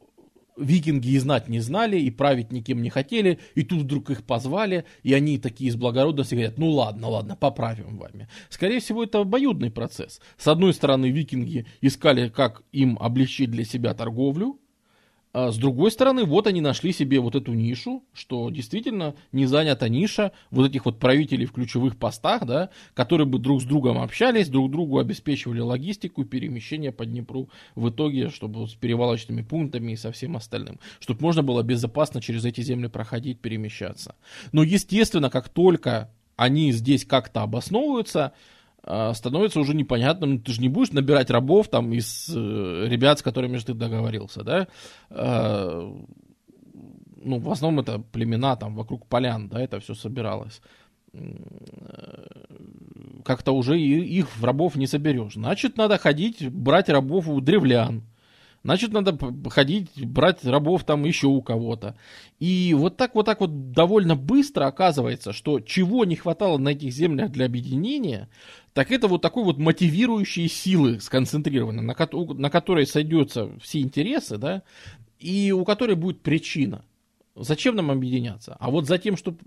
викинги 0.56 1.08
и 1.08 1.18
знать 1.18 1.48
не 1.48 1.60
знали, 1.60 1.98
и 1.98 2.10
править 2.10 2.52
никем 2.52 2.82
не 2.82 2.90
хотели, 2.90 3.38
и 3.54 3.62
тут 3.62 3.82
вдруг 3.82 4.10
их 4.10 4.24
позвали, 4.24 4.84
и 5.02 5.14
они 5.14 5.38
такие 5.38 5.70
из 5.70 5.76
благородности 5.76 6.34
говорят, 6.34 6.58
ну 6.58 6.70
ладно, 6.70 7.08
ладно, 7.08 7.36
поправим 7.36 7.98
вами. 7.98 8.28
Скорее 8.48 8.80
всего, 8.80 9.04
это 9.04 9.20
обоюдный 9.20 9.70
процесс. 9.70 10.20
С 10.36 10.48
одной 10.48 10.74
стороны, 10.74 11.10
викинги 11.10 11.66
искали, 11.80 12.28
как 12.28 12.62
им 12.72 12.98
облегчить 13.00 13.50
для 13.50 13.64
себя 13.64 13.94
торговлю, 13.94 14.58
а 15.32 15.50
с 15.50 15.56
другой 15.56 15.90
стороны, 15.90 16.24
вот 16.24 16.46
они 16.46 16.60
нашли 16.60 16.92
себе 16.92 17.18
вот 17.18 17.34
эту 17.34 17.54
нишу, 17.54 18.04
что 18.12 18.50
действительно 18.50 19.14
не 19.32 19.46
занята 19.46 19.88
ниша 19.88 20.32
вот 20.50 20.68
этих 20.68 20.84
вот 20.84 20.98
правителей 20.98 21.46
в 21.46 21.52
ключевых 21.52 21.96
постах, 21.96 22.44
да, 22.44 22.68
которые 22.92 23.26
бы 23.26 23.38
друг 23.38 23.62
с 23.62 23.64
другом 23.64 23.98
общались, 23.98 24.50
друг 24.50 24.70
другу 24.70 24.98
обеспечивали 24.98 25.60
логистику, 25.60 26.24
перемещение 26.24 26.92
по 26.92 27.06
Днепру 27.06 27.48
в 27.74 27.88
итоге, 27.88 28.28
чтобы 28.28 28.68
с 28.68 28.74
перевалочными 28.74 29.40
пунктами 29.40 29.92
и 29.92 29.96
со 29.96 30.12
всем 30.12 30.36
остальным, 30.36 30.78
чтобы 31.00 31.22
можно 31.22 31.42
было 31.42 31.62
безопасно 31.62 32.20
через 32.20 32.44
эти 32.44 32.60
земли 32.60 32.88
проходить, 32.88 33.40
перемещаться. 33.40 34.14
Но 34.52 34.62
естественно, 34.62 35.30
как 35.30 35.48
только 35.48 36.10
они 36.36 36.72
здесь 36.72 37.06
как-то 37.06 37.42
обосновываются, 37.42 38.32
становится 38.84 39.60
уже 39.60 39.74
непонятным. 39.74 40.40
Ты 40.40 40.52
же 40.52 40.60
не 40.60 40.68
будешь 40.68 40.92
набирать 40.92 41.30
рабов 41.30 41.68
там 41.68 41.92
из 41.92 42.28
э, 42.34 42.86
ребят, 42.88 43.20
с 43.20 43.22
которыми 43.22 43.56
же 43.56 43.66
ты 43.66 43.74
договорился, 43.74 44.42
да? 44.42 44.66
А, 45.10 45.92
ну, 47.24 47.38
в 47.38 47.50
основном 47.50 47.80
это 47.80 47.98
племена 48.00 48.56
там 48.56 48.74
вокруг 48.74 49.06
полян, 49.06 49.48
да, 49.48 49.60
это 49.60 49.78
все 49.80 49.94
собиралось. 49.94 50.60
Как-то 53.24 53.52
уже 53.52 53.78
их 53.78 54.36
в 54.36 54.44
рабов 54.44 54.76
не 54.76 54.86
соберешь. 54.86 55.34
Значит, 55.34 55.76
надо 55.76 55.98
ходить, 55.98 56.48
брать 56.50 56.88
рабов 56.88 57.28
у 57.28 57.40
древлян. 57.40 58.02
Значит, 58.64 58.92
надо 58.92 59.18
ходить, 59.50 59.90
брать 60.06 60.44
рабов 60.44 60.84
там 60.84 61.04
еще 61.04 61.26
у 61.26 61.42
кого-то. 61.42 61.96
И 62.38 62.74
вот 62.78 62.96
так 62.96 63.14
вот 63.14 63.26
так 63.26 63.40
вот 63.40 63.72
довольно 63.72 64.14
быстро 64.14 64.66
оказывается, 64.66 65.32
что 65.32 65.58
чего 65.58 66.04
не 66.04 66.14
хватало 66.14 66.58
на 66.58 66.68
этих 66.68 66.92
землях 66.92 67.32
для 67.32 67.46
объединения, 67.46 68.28
так 68.72 68.92
это 68.92 69.08
вот 69.08 69.20
такой 69.20 69.42
вот 69.42 69.58
мотивирующие 69.58 70.48
силы 70.48 71.00
сконцентрированные, 71.00 71.82
на, 71.82 71.94
ко- 71.94 72.08
на 72.34 72.50
которой 72.50 72.86
сойдутся 72.86 73.50
все 73.60 73.80
интересы, 73.80 74.38
да, 74.38 74.62
и 75.18 75.50
у 75.50 75.64
которой 75.64 75.96
будет 75.96 76.20
причина. 76.20 76.84
Зачем 77.34 77.74
нам 77.74 77.90
объединяться? 77.90 78.56
А 78.60 78.70
вот 78.70 78.86
за 78.86 78.98
тем, 78.98 79.16
чтобы 79.16 79.38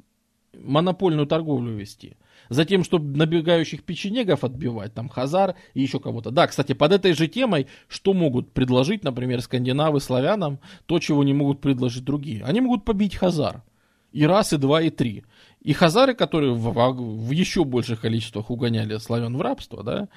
монопольную 0.53 1.27
торговлю 1.27 1.73
вести. 1.73 2.17
За 2.49 2.65
тем, 2.65 2.83
чтобы 2.83 3.17
набегающих 3.17 3.83
печенегов 3.83 4.43
отбивать, 4.43 4.93
там 4.93 5.09
Хазар 5.09 5.55
и 5.73 5.81
еще 5.81 5.99
кого-то. 5.99 6.31
Да, 6.31 6.47
кстати, 6.47 6.73
под 6.73 6.91
этой 6.91 7.13
же 7.13 7.27
темой, 7.27 7.67
что 7.87 8.13
могут 8.13 8.51
предложить, 8.51 9.03
например, 9.03 9.41
скандинавы 9.41 9.99
славянам, 9.99 10.59
то, 10.85 10.99
чего 10.99 11.23
не 11.23 11.33
могут 11.33 11.61
предложить 11.61 12.03
другие. 12.03 12.43
Они 12.43 12.61
могут 12.61 12.85
побить 12.85 13.15
Хазар. 13.15 13.63
И 14.11 14.25
раз, 14.25 14.53
и 14.53 14.57
два, 14.57 14.81
и 14.81 14.89
три. 14.89 15.25
И 15.59 15.73
хазары, 15.73 16.13
которые 16.13 16.53
в, 16.53 16.71
в 16.71 17.31
еще 17.31 17.65
больших 17.65 18.01
количествах 18.01 18.49
угоняли 18.49 18.97
славян 18.97 19.35
в 19.35 19.41
рабство, 19.41 19.83
да, 19.83 20.07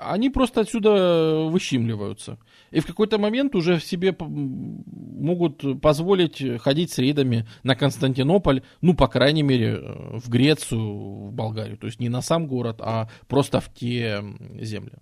они 0.00 0.30
просто 0.30 0.62
отсюда 0.62 1.48
выщимливаются. 1.50 2.38
И 2.70 2.80
в 2.80 2.86
какой-то 2.86 3.18
момент 3.18 3.54
уже 3.54 3.80
себе 3.80 4.16
могут 4.18 5.80
позволить 5.80 6.60
ходить 6.60 6.92
с 6.92 6.98
рейдами 6.98 7.46
на 7.62 7.74
Константинополь, 7.74 8.62
ну, 8.80 8.94
по 8.94 9.08
крайней 9.08 9.42
мере, 9.42 9.78
в 10.12 10.28
Грецию, 10.28 11.28
в 11.28 11.32
Болгарию. 11.32 11.78
То 11.78 11.86
есть 11.86 12.00
не 12.00 12.08
на 12.08 12.22
сам 12.22 12.46
город, 12.46 12.80
а 12.80 13.08
просто 13.26 13.60
в 13.60 13.72
те 13.72 14.22
земли. 14.60 14.92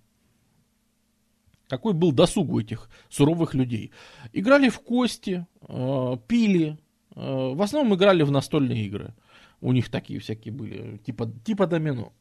Какой 1.67 1.93
был 1.93 2.11
досуг 2.11 2.49
у 2.49 2.59
этих 2.59 2.89
суровых 3.09 3.53
людей? 3.53 3.91
Играли 4.31 4.69
в 4.69 4.79
кости, 4.79 5.45
э, 5.67 6.17
пили. 6.27 6.77
Э, 7.15 7.53
в 7.53 7.61
основном 7.61 7.95
играли 7.95 8.23
в 8.23 8.31
настольные 8.31 8.85
игры. 8.85 9.13
У 9.59 9.73
них 9.73 9.89
такие 9.89 10.19
всякие 10.19 10.53
были, 10.53 10.97
типа, 10.97 11.29
типа 11.43 11.67
домино. 11.67 12.13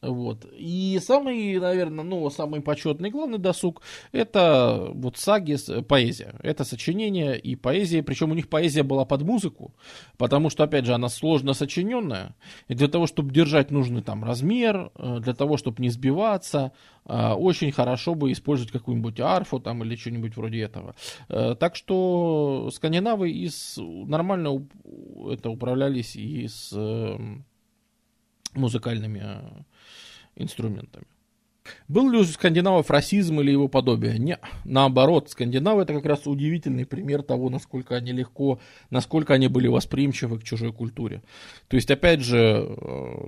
Вот. 0.00 0.46
И 0.52 1.00
самый, 1.02 1.58
наверное, 1.58 2.04
ну, 2.04 2.30
самый 2.30 2.60
почетный 2.60 3.10
главный 3.10 3.38
досуг 3.38 3.82
это 4.12 4.90
вот 4.92 5.16
саги, 5.16 5.56
поэзия. 5.82 6.36
Это 6.42 6.64
сочинение 6.64 7.38
и 7.38 7.56
поэзия, 7.56 8.02
причем 8.04 8.30
у 8.30 8.34
них 8.34 8.48
поэзия 8.48 8.84
была 8.84 9.04
под 9.04 9.22
музыку, 9.22 9.74
потому 10.16 10.50
что, 10.50 10.62
опять 10.64 10.84
же, 10.84 10.94
она 10.94 11.08
сложно 11.08 11.52
сочиненная, 11.52 12.36
и 12.68 12.74
для 12.74 12.86
того, 12.86 13.06
чтобы 13.08 13.32
держать 13.32 13.72
нужный 13.72 14.02
там 14.02 14.24
размер, 14.24 14.92
э, 14.94 15.18
для 15.20 15.34
того, 15.34 15.56
чтобы 15.56 15.82
не 15.82 15.88
сбиваться, 15.88 16.72
э, 17.04 17.32
очень 17.32 17.72
хорошо 17.72 18.14
бы 18.14 18.30
использовать 18.30 18.72
какую-нибудь 18.72 19.18
арфу 19.18 19.58
там 19.58 19.82
или 19.82 19.96
что-нибудь 19.96 20.36
вроде 20.36 20.60
этого. 20.60 20.94
Э, 21.28 21.56
так 21.58 21.74
что 21.74 22.70
скандинавы 22.72 23.32
из, 23.32 23.76
нормально 23.78 24.64
это 25.28 25.50
управлялись 25.50 26.14
и 26.14 26.46
с 26.46 26.72
музыкальными 28.54 29.22
инструментами. 30.36 31.06
Был 31.86 32.10
ли 32.10 32.18
у 32.18 32.24
скандинавов 32.24 32.90
расизм 32.90 33.40
или 33.40 33.50
его 33.50 33.68
подобие? 33.68 34.18
Не, 34.18 34.38
наоборот, 34.64 35.30
скандинавы 35.30 35.82
это 35.82 35.94
как 35.94 36.06
раз 36.06 36.26
удивительный 36.26 36.86
пример 36.86 37.22
того, 37.22 37.50
насколько 37.50 37.96
они 37.96 38.12
легко, 38.12 38.60
насколько 38.90 39.34
они 39.34 39.48
были 39.48 39.68
восприимчивы 39.68 40.38
к 40.38 40.44
чужой 40.44 40.72
культуре. 40.72 41.22
То 41.68 41.76
есть, 41.76 41.90
опять 41.90 42.20
же, 42.20 42.66
э, 42.68 43.26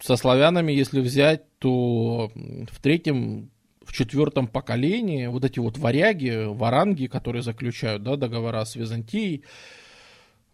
со 0.00 0.16
славянами, 0.16 0.72
если 0.72 1.00
взять, 1.00 1.44
то 1.58 2.30
в 2.34 2.80
третьем, 2.82 3.50
в 3.84 3.92
четвертом 3.92 4.46
поколении 4.46 5.26
вот 5.26 5.44
эти 5.44 5.58
вот 5.58 5.78
варяги, 5.78 6.46
варанги, 6.46 7.06
которые 7.06 7.42
заключают 7.42 8.02
да, 8.02 8.16
договора 8.16 8.64
с 8.64 8.76
Византией, 8.76 9.44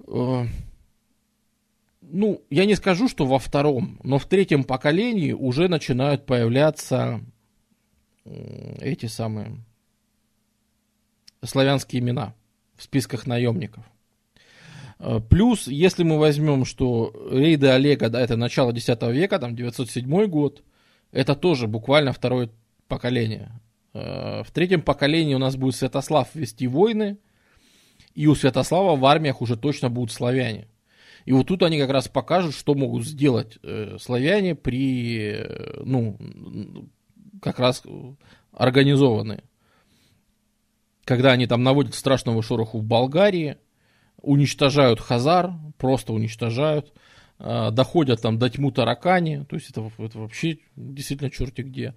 э, 0.06 0.44
ну, 2.08 2.42
я 2.50 2.64
не 2.64 2.74
скажу, 2.74 3.08
что 3.08 3.26
во 3.26 3.38
втором, 3.38 3.98
но 4.02 4.18
в 4.18 4.26
третьем 4.26 4.64
поколении 4.64 5.32
уже 5.32 5.68
начинают 5.68 6.26
появляться 6.26 7.20
эти 8.24 9.06
самые 9.06 9.58
славянские 11.42 12.00
имена 12.00 12.34
в 12.76 12.82
списках 12.82 13.26
наемников. 13.26 13.84
Э, 14.98 15.20
плюс, 15.20 15.66
если 15.66 16.02
мы 16.02 16.18
возьмем, 16.18 16.64
что 16.64 17.12
рейды 17.30 17.68
Олега, 17.68 18.08
да, 18.08 18.20
это 18.20 18.36
начало 18.36 18.72
X 18.72 18.88
века, 18.88 19.38
там 19.38 19.54
907 19.54 20.26
год, 20.26 20.62
это 21.12 21.34
тоже 21.34 21.66
буквально 21.66 22.12
второе 22.12 22.50
поколение. 22.88 23.60
Э, 23.92 24.42
в 24.42 24.50
третьем 24.50 24.82
поколении 24.82 25.34
у 25.34 25.38
нас 25.38 25.56
будет 25.56 25.76
Святослав 25.76 26.34
вести 26.34 26.66
войны, 26.66 27.18
и 28.14 28.26
у 28.26 28.34
Святослава 28.34 28.96
в 28.96 29.04
армиях 29.04 29.40
уже 29.40 29.56
точно 29.56 29.90
будут 29.90 30.12
славяне. 30.12 30.68
И 31.26 31.32
вот 31.32 31.48
тут 31.48 31.62
они 31.64 31.78
как 31.78 31.90
раз 31.90 32.08
покажут, 32.08 32.54
что 32.54 32.74
могут 32.74 33.04
сделать 33.04 33.58
э, 33.62 33.98
славяне 34.00 34.54
при, 34.54 35.32
э, 35.34 35.82
ну, 35.84 36.16
как 37.42 37.58
раз 37.58 37.82
организованные. 38.52 39.42
Когда 41.04 41.32
они 41.32 41.46
там 41.48 41.64
наводят 41.64 41.94
страшного 41.94 42.42
шороху 42.42 42.78
в 42.78 42.84
Болгарии, 42.84 43.56
уничтожают 44.22 45.00
Хазар, 45.00 45.52
просто 45.78 46.12
уничтожают, 46.12 46.92
э, 47.40 47.70
доходят 47.72 48.22
там 48.22 48.38
до 48.38 48.48
тьму 48.48 48.70
таракани, 48.70 49.44
то 49.48 49.56
есть 49.56 49.70
это, 49.70 49.90
это 49.98 50.20
вообще 50.20 50.58
действительно 50.76 51.30
черти 51.30 51.62
где. 51.62 51.88
Э, 51.88 51.94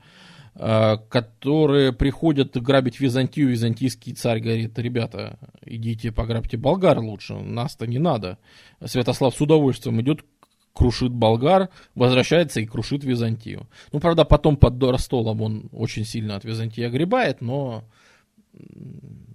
которые 0.53 1.93
приходят 1.93 2.55
грабить 2.57 2.99
Византию, 2.99 3.49
византийский 3.49 4.13
царь 4.13 4.39
говорит, 4.39 4.77
ребята, 4.77 5.39
идите 5.65 6.11
пограбьте 6.11 6.57
болгар 6.57 6.99
лучше, 6.99 7.35
нас-то 7.35 7.87
не 7.87 7.99
надо. 7.99 8.37
Святослав 8.83 9.35
с 9.35 9.41
удовольствием 9.41 10.01
идет 10.01 10.25
крушит 10.73 11.11
болгар, 11.11 11.69
возвращается 11.95 12.61
и 12.61 12.65
крушит 12.65 13.03
Византию. 13.03 13.67
Ну, 13.91 13.99
правда, 13.99 14.23
потом 14.23 14.55
под 14.55 14.77
Доростолом 14.77 15.41
он 15.41 15.69
очень 15.71 16.05
сильно 16.05 16.35
от 16.35 16.45
Византии 16.45 16.83
огребает, 16.83 17.41
но 17.41 17.83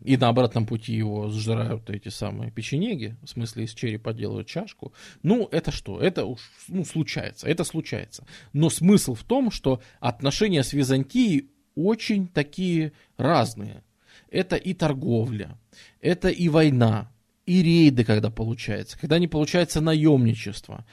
и 0.05 0.17
на 0.17 0.28
обратном 0.28 0.67
пути 0.67 0.93
его 0.93 1.31
сжирают 1.31 1.89
эти 1.91 2.09
самые 2.09 2.51
печенеги, 2.51 3.17
в 3.23 3.28
смысле 3.28 3.65
из 3.65 3.73
черепа 3.73 4.12
делают 4.12 4.47
чашку. 4.47 4.93
Ну, 5.23 5.49
это 5.51 5.73
что? 5.73 6.01
Это 6.01 6.27
уж 6.27 6.41
ну, 6.69 6.85
случается, 6.85 7.49
это 7.49 7.65
случается. 7.65 8.27
Но 8.53 8.69
смысл 8.69 9.15
в 9.15 9.25
том, 9.25 9.51
что 9.51 9.81
отношения 10.01 10.62
с 10.62 10.73
Византией 10.73 11.51
очень 11.75 12.28
такие 12.28 12.93
разные. 13.17 13.83
Это 14.31 14.57
и 14.57 14.75
торговля, 14.75 15.59
это 16.01 16.28
и 16.28 16.49
война, 16.49 17.11
и 17.47 17.62
рейды, 17.62 18.05
когда 18.05 18.31
получается, 18.31 18.99
когда 18.99 19.19
не 19.19 19.28
получается 19.28 19.81
наемничество. 19.81 20.85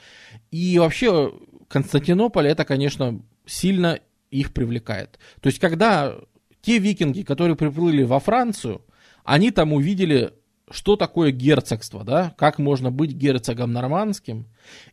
И 0.50 0.78
вообще 0.78 1.32
Константинополь 1.68 2.48
это, 2.48 2.64
конечно, 2.64 3.20
сильно 3.46 4.00
их 4.30 4.52
привлекает. 4.52 5.18
То 5.40 5.48
есть, 5.48 5.58
когда 5.58 6.16
те 6.62 6.78
викинги, 6.78 7.22
которые 7.22 7.56
приплыли 7.56 8.04
во 8.04 8.20
Францию, 8.20 8.82
они 9.24 9.50
там 9.50 9.72
увидели, 9.72 10.32
что 10.70 10.96
такое 10.96 11.32
герцогство, 11.32 12.04
да, 12.04 12.34
как 12.38 12.58
можно 12.58 12.90
быть 12.90 13.12
герцогом 13.12 13.72
нормандским, 13.72 14.46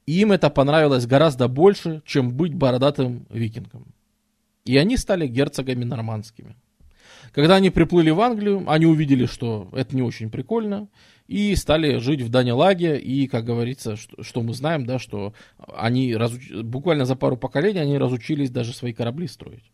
и 0.05 0.19
им 0.19 0.31
это 0.31 0.49
понравилось 0.49 1.05
гораздо 1.05 1.47
больше, 1.47 2.01
чем 2.05 2.33
быть 2.33 2.53
бородатым 2.53 3.25
викингом. 3.29 3.93
И 4.65 4.77
они 4.77 4.97
стали 4.97 5.27
герцогами 5.27 5.83
нормандскими. 5.83 6.55
Когда 7.31 7.55
они 7.55 7.69
приплыли 7.69 8.09
в 8.09 8.19
Англию, 8.21 8.63
они 8.67 8.85
увидели, 8.85 9.25
что 9.25 9.69
это 9.73 9.95
не 9.95 10.01
очень 10.01 10.29
прикольно, 10.29 10.87
и 11.27 11.55
стали 11.55 11.99
жить 11.99 12.21
в 12.21 12.29
Данелаге, 12.29 12.97
и, 12.97 13.27
как 13.27 13.45
говорится, 13.45 13.95
что, 13.95 14.23
что 14.23 14.41
мы 14.41 14.53
знаем, 14.53 14.85
да, 14.85 14.97
что 14.97 15.33
они 15.75 16.15
разуч... 16.15 16.51
буквально 16.51 17.05
за 17.05 17.15
пару 17.15 17.37
поколений 17.37 17.79
они 17.79 17.99
разучились 17.99 18.49
даже 18.49 18.73
свои 18.73 18.93
корабли 18.93 19.27
строить. 19.27 19.71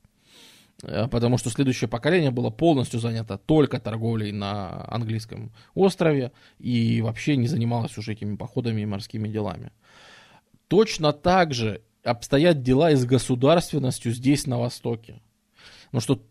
Э, 0.84 1.08
потому 1.08 1.38
что 1.38 1.50
следующее 1.50 1.88
поколение 1.88 2.32
было 2.32 2.50
полностью 2.50 3.00
занято 3.00 3.38
только 3.38 3.80
торговлей 3.80 4.32
на 4.32 4.86
английском 4.92 5.52
острове 5.74 6.32
и 6.60 7.02
вообще 7.02 7.38
не 7.38 7.48
занималось 7.48 7.98
уже 7.98 8.14
этими 8.14 8.36
походами 8.36 8.82
и 8.82 8.86
морскими 8.86 9.28
делами. 9.28 9.72
Точно 10.68 11.14
так 11.14 11.54
же 11.54 11.82
обстоят 12.04 12.62
дела 12.62 12.92
и 12.92 12.96
с 12.96 13.06
государственностью 13.06 14.12
здесь, 14.12 14.46
на 14.48 14.60
Востоке. 14.60 15.22
Но 15.92 16.00
что 16.00 16.22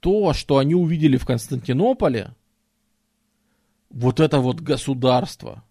то, 0.00 0.32
что 0.32 0.58
они 0.58 0.74
увидели 0.74 1.16
в 1.16 1.26
Константинополе, 1.26 2.34
вот 3.90 4.20
это 4.20 4.38
вот 4.38 4.60
государство, 4.60 5.62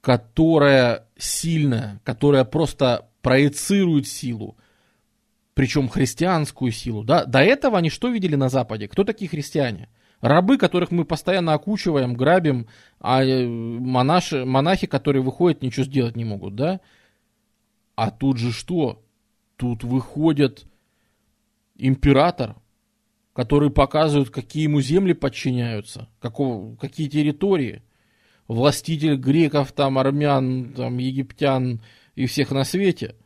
которое 0.00 1.06
сильное, 1.16 2.00
которое 2.04 2.44
просто 2.44 3.08
проецирует 3.22 4.08
силу, 4.08 4.56
причем 5.56 5.88
христианскую 5.88 6.70
силу. 6.70 7.02
Да? 7.02 7.24
До 7.24 7.38
этого 7.38 7.78
они 7.78 7.88
что 7.88 8.08
видели 8.08 8.36
на 8.36 8.50
Западе? 8.50 8.88
Кто 8.88 9.04
такие 9.04 9.26
христиане? 9.26 9.88
Рабы, 10.20 10.58
которых 10.58 10.90
мы 10.90 11.06
постоянно 11.06 11.54
окучиваем, 11.54 12.12
грабим, 12.12 12.66
а 13.00 13.24
э, 13.24 13.46
монаши, 13.46 14.44
монахи, 14.44 14.86
которые 14.86 15.22
выходят, 15.22 15.62
ничего 15.62 15.86
сделать 15.86 16.14
не 16.14 16.26
могут, 16.26 16.56
да? 16.56 16.80
А 17.94 18.10
тут 18.10 18.36
же 18.36 18.52
что? 18.52 19.02
Тут 19.56 19.82
выходит 19.82 20.66
император, 21.74 22.56
который 23.32 23.70
показывает, 23.70 24.28
какие 24.28 24.64
ему 24.64 24.82
земли 24.82 25.14
подчиняются, 25.14 26.10
какого, 26.20 26.76
какие 26.76 27.08
территории. 27.08 27.82
Властитель 28.46 29.16
греков, 29.16 29.72
там, 29.72 29.96
армян, 29.96 30.74
там, 30.74 30.98
египтян 30.98 31.80
и 32.14 32.26
всех 32.26 32.50
на 32.50 32.64
свете– 32.64 33.14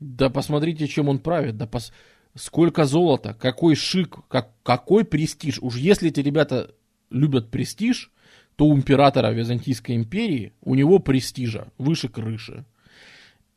да 0.00 0.30
посмотрите, 0.30 0.88
чем 0.88 1.08
он 1.08 1.18
правит, 1.18 1.56
да 1.56 1.66
пос... 1.66 1.92
сколько 2.34 2.86
золота, 2.86 3.34
какой 3.34 3.74
шик, 3.74 4.26
как... 4.28 4.50
какой 4.62 5.04
престиж. 5.04 5.58
Уж 5.60 5.76
если 5.76 6.08
эти 6.08 6.20
ребята 6.20 6.74
любят 7.10 7.50
престиж, 7.50 8.10
то 8.56 8.66
у 8.66 8.76
императора 8.76 9.32
Византийской 9.32 9.94
империи, 9.96 10.54
у 10.62 10.74
него 10.74 10.98
престижа 10.98 11.68
выше 11.78 12.08
крыши. 12.08 12.64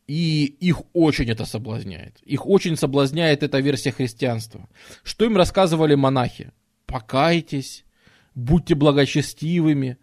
И 0.05 0.45
их 0.59 0.81
очень 0.91 1.29
это 1.29 1.45
соблазняет. 1.45 2.19
Их 2.23 2.45
очень 2.45 2.75
соблазняет 2.75 3.41
эта 3.41 3.59
версия 3.59 3.91
христианства. 3.91 4.67
Что 5.01 5.25
им 5.25 5.37
рассказывали 5.37 5.95
монахи? 5.95 6.51
Покайтесь, 6.85 7.85
будьте 8.35 8.75
благочестивыми. 8.75 9.97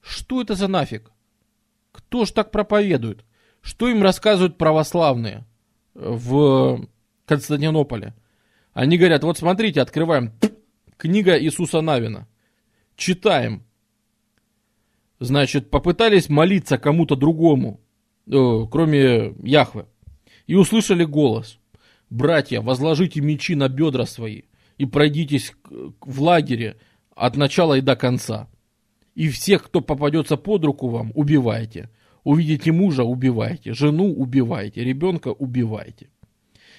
Что 0.00 0.40
это 0.40 0.54
за 0.54 0.68
нафиг? 0.68 1.12
Кто 1.92 2.24
ж 2.24 2.30
так 2.30 2.50
проповедует? 2.50 3.26
Что 3.60 3.90
им 3.90 4.02
рассказывают 4.02 4.56
православные? 4.56 5.44
В 5.94 6.86
Константинополе. 7.26 8.14
Они 8.72 8.96
говорят, 8.96 9.22
вот 9.24 9.38
смотрите, 9.38 9.80
открываем 9.80 10.32
книга 10.96 11.38
Иисуса 11.38 11.80
Навина. 11.80 12.26
Читаем. 12.96 13.64
Значит, 15.18 15.70
попытались 15.70 16.28
молиться 16.28 16.78
кому-то 16.78 17.16
другому, 17.16 17.80
э, 18.26 18.32
кроме 18.70 19.34
Яхвы. 19.42 19.86
И 20.46 20.54
услышали 20.54 21.04
голос. 21.04 21.58
Братья, 22.10 22.60
возложите 22.60 23.20
мечи 23.20 23.54
на 23.54 23.68
бедра 23.68 24.04
свои 24.04 24.42
и 24.78 24.84
пройдитесь 24.84 25.54
в 26.00 26.22
лагере 26.22 26.76
от 27.14 27.36
начала 27.36 27.74
и 27.74 27.80
до 27.80 27.94
конца. 27.94 28.48
И 29.14 29.28
всех, 29.28 29.64
кто 29.64 29.80
попадется 29.80 30.36
под 30.36 30.64
руку 30.64 30.88
вам, 30.88 31.12
убивайте. 31.14 31.90
Увидите 32.24 32.70
мужа– 32.72 33.02
убивайте, 33.04 33.72
жену– 33.72 34.12
убивайте, 34.16 34.84
ребенка– 34.84 35.28
убивайте. 35.38 36.08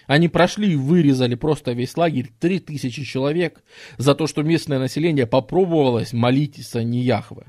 Они 0.08 0.28
прошли 0.28 0.74
и 0.74 0.76
вырезали 0.76 1.36
просто 1.36 1.72
весь 1.74 1.96
лагерь, 1.98 2.32
3000 2.40 3.04
человек, 3.04 3.64
за 3.98 4.16
то, 4.16 4.28
что 4.28 4.44
местное 4.44 4.80
население 4.80 5.28
попробовалось 5.28 6.14
молиться 6.14 6.84
не 6.84 7.02
Яхве. 7.02 7.46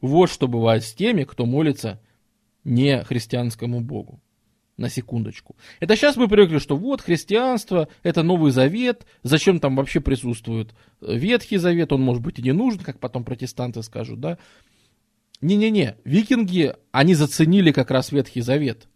Вот 0.00 0.30
что 0.30 0.48
бывает 0.48 0.84
с 0.84 0.92
теми, 0.92 1.24
кто 1.24 1.46
молится 1.46 2.00
не 2.64 3.02
христианскому 3.04 3.80
Богу. 3.80 4.20
На 4.76 4.90
секундочку. 4.90 5.56
Это 5.80 5.96
сейчас 5.96 6.16
мы 6.16 6.28
привыкли, 6.28 6.58
что 6.58 6.76
вот 6.76 7.00
христианство, 7.00 7.88
это 8.02 8.22
Новый 8.22 8.52
Завет, 8.52 9.06
зачем 9.22 9.58
там 9.58 9.74
вообще 9.74 10.00
присутствует 10.00 10.74
Ветхий 11.00 11.56
Завет, 11.56 11.92
он 11.92 12.02
может 12.02 12.22
быть 12.22 12.38
и 12.38 12.42
не 12.42 12.52
нужен, 12.52 12.80
как 12.80 13.00
потом 13.00 13.24
протестанты 13.24 13.82
скажут, 13.82 14.20
да. 14.20 14.36
Не-не-не, 15.40 15.96
викинги, 16.04 16.74
они 16.92 17.14
заценили 17.14 17.72
как 17.72 17.90
раз 17.90 18.12
Ветхий 18.12 18.40
Завет. 18.40 18.88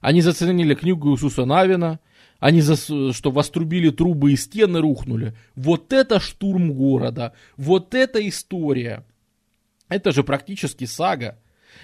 Они 0.00 0.20
заценили 0.20 0.74
книгу 0.74 1.12
Иисуса 1.12 1.44
Навина, 1.44 2.00
они, 2.38 2.60
за, 2.60 2.76
что 3.12 3.30
вострубили 3.30 3.90
трубы 3.90 4.32
и 4.32 4.36
стены 4.36 4.80
рухнули. 4.80 5.34
Вот 5.54 5.92
это 5.92 6.20
штурм 6.20 6.72
города, 6.74 7.32
вот 7.56 7.94
это 7.94 8.26
история. 8.28 9.04
Это 9.88 10.12
же 10.12 10.22
практически 10.22 10.84
сага. 10.84 11.38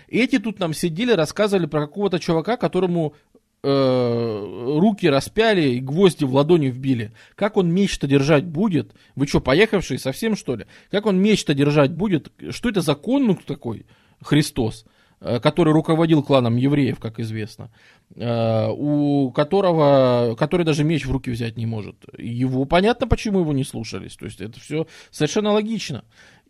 Эти 0.09 0.39
тут 0.39 0.59
нам 0.59 0.75
сидели, 0.75 1.13
рассказывали 1.13 1.67
про 1.67 1.81
какого-то 1.81 2.19
чувака, 2.19 2.57
которому 2.57 3.15
э, 3.63 4.77
руки 4.79 5.09
распяли 5.09 5.71
и 5.71 5.81
гвозди 5.81 6.25
в 6.25 6.35
ладони 6.35 6.69
вбили. 6.69 7.13
Как 7.35 7.57
он 7.57 7.73
меч-то 7.73 8.07
держать 8.07 8.45
будет? 8.45 8.93
Вы 9.15 9.27
что, 9.27 9.41
поехавшие 9.41 9.99
совсем 9.99 10.37
что 10.37 10.57
ли? 10.57 10.67
Как 10.91 11.07
он 11.07 11.21
меч-то 11.21 11.55
держать 11.55 11.93
будет? 11.93 12.33
Что 12.51 12.69
это 12.69 12.81
за 12.81 12.95
конунг 12.95 13.45
такой? 13.45 13.87
Христос, 14.23 14.85
э, 15.21 15.41
который 15.41 15.73
руководил 15.73 16.23
кланом 16.23 16.57
евреев, 16.57 16.99
как 16.99 17.21
известно, 17.21 17.71
э, 18.15 18.69
у 18.71 19.31
которого, 19.33 20.35
который 20.39 20.65
даже 20.65 20.85
меч 20.85 21.07
в 21.07 21.13
руки 21.13 21.31
взять 21.31 21.57
не 21.57 21.67
может. 21.67 21.97
Его 22.19 22.65
понятно, 22.65 23.07
почему 23.07 23.41
его 23.41 23.53
не 23.53 23.65
слушались. 23.65 24.17
То 24.17 24.25
есть 24.27 24.41
это 24.41 24.59
все 24.61 24.87
совершенно 25.11 25.53
логично. 25.53 26.05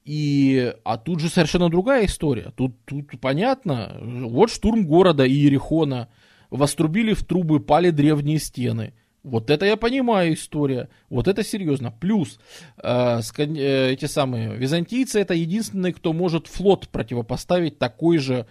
И, 0.05 0.75
а 0.85 0.99
тут 0.99 1.21
же 1.21 1.29
совершенно 1.29 1.69
другая 1.69 2.07
история. 2.07 2.53
Тут, 2.57 2.75
тут 2.85 3.21
понятно, 3.21 3.99
вот 4.01 4.51
штурм 4.51 4.87
города 4.87 5.27
Иерихона, 5.27 6.09
вострубили 6.51 7.15
в 7.15 7.25
трубы, 7.25 7.61
пали 7.61 7.91
древние 7.91 8.39
стены. 8.39 8.95
Вот 9.23 9.51
это 9.51 9.65
я 9.67 9.77
понимаю 9.77 10.35
история, 10.35 10.89
вот 11.09 11.29
это 11.29 11.45
серьезно. 11.45 11.93
Плюс 11.93 12.41
э, 12.83 13.21
э, 13.39 13.91
эти 13.93 14.07
самые 14.07 14.57
византийцы 14.57 15.21
это 15.21 15.35
единственные, 15.35 15.93
кто 15.93 16.13
может 16.13 16.49
флот 16.49 16.89
противопоставить 16.89 17.79
такой 17.79 18.19
же, 18.19 18.47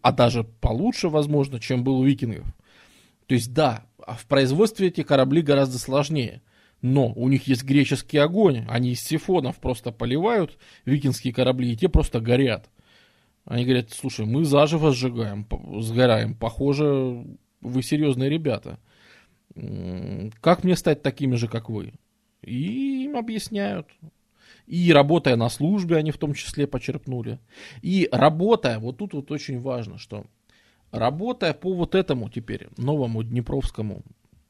а 0.00 0.12
даже 0.12 0.44
получше, 0.44 1.10
возможно, 1.10 1.60
чем 1.60 1.84
был 1.84 1.98
у 1.98 2.04
викингов. 2.04 2.46
То 3.26 3.34
есть 3.34 3.52
да, 3.52 3.84
а 4.06 4.14
в 4.14 4.24
производстве 4.24 4.88
эти 4.88 5.02
корабли 5.02 5.42
гораздо 5.42 5.78
сложнее. 5.78 6.40
Но 6.80 7.12
у 7.12 7.28
них 7.28 7.46
есть 7.46 7.64
греческий 7.64 8.18
огонь, 8.18 8.64
они 8.68 8.92
из 8.92 9.02
сифонов 9.02 9.58
просто 9.58 9.92
поливают 9.92 10.56
викинские 10.86 11.34
корабли, 11.34 11.72
и 11.72 11.76
те 11.76 11.88
просто 11.88 12.20
горят. 12.20 12.70
Они 13.44 13.64
говорят, 13.64 13.90
слушай, 13.90 14.24
мы 14.24 14.44
заживо 14.44 14.92
сжигаем, 14.92 15.46
сгораем, 15.80 16.34
похоже, 16.34 17.26
вы 17.60 17.82
серьезные 17.82 18.30
ребята 18.30 18.78
как 20.40 20.64
мне 20.64 20.76
стать 20.76 21.02
такими 21.02 21.36
же, 21.36 21.48
как 21.48 21.68
вы? 21.68 21.94
И 22.42 23.04
им 23.04 23.16
объясняют. 23.16 23.86
И 24.66 24.92
работая 24.92 25.36
на 25.36 25.48
службе, 25.48 25.96
они 25.96 26.10
в 26.10 26.18
том 26.18 26.34
числе 26.34 26.66
почерпнули. 26.66 27.38
И 27.82 28.08
работая, 28.12 28.78
вот 28.78 28.98
тут 28.98 29.14
вот 29.14 29.30
очень 29.30 29.60
важно, 29.60 29.98
что 29.98 30.26
Работая 30.90 31.52
по 31.52 31.74
вот 31.74 31.94
этому 31.94 32.30
теперь 32.30 32.68
новому 32.78 33.22
Днепровскому, 33.22 34.02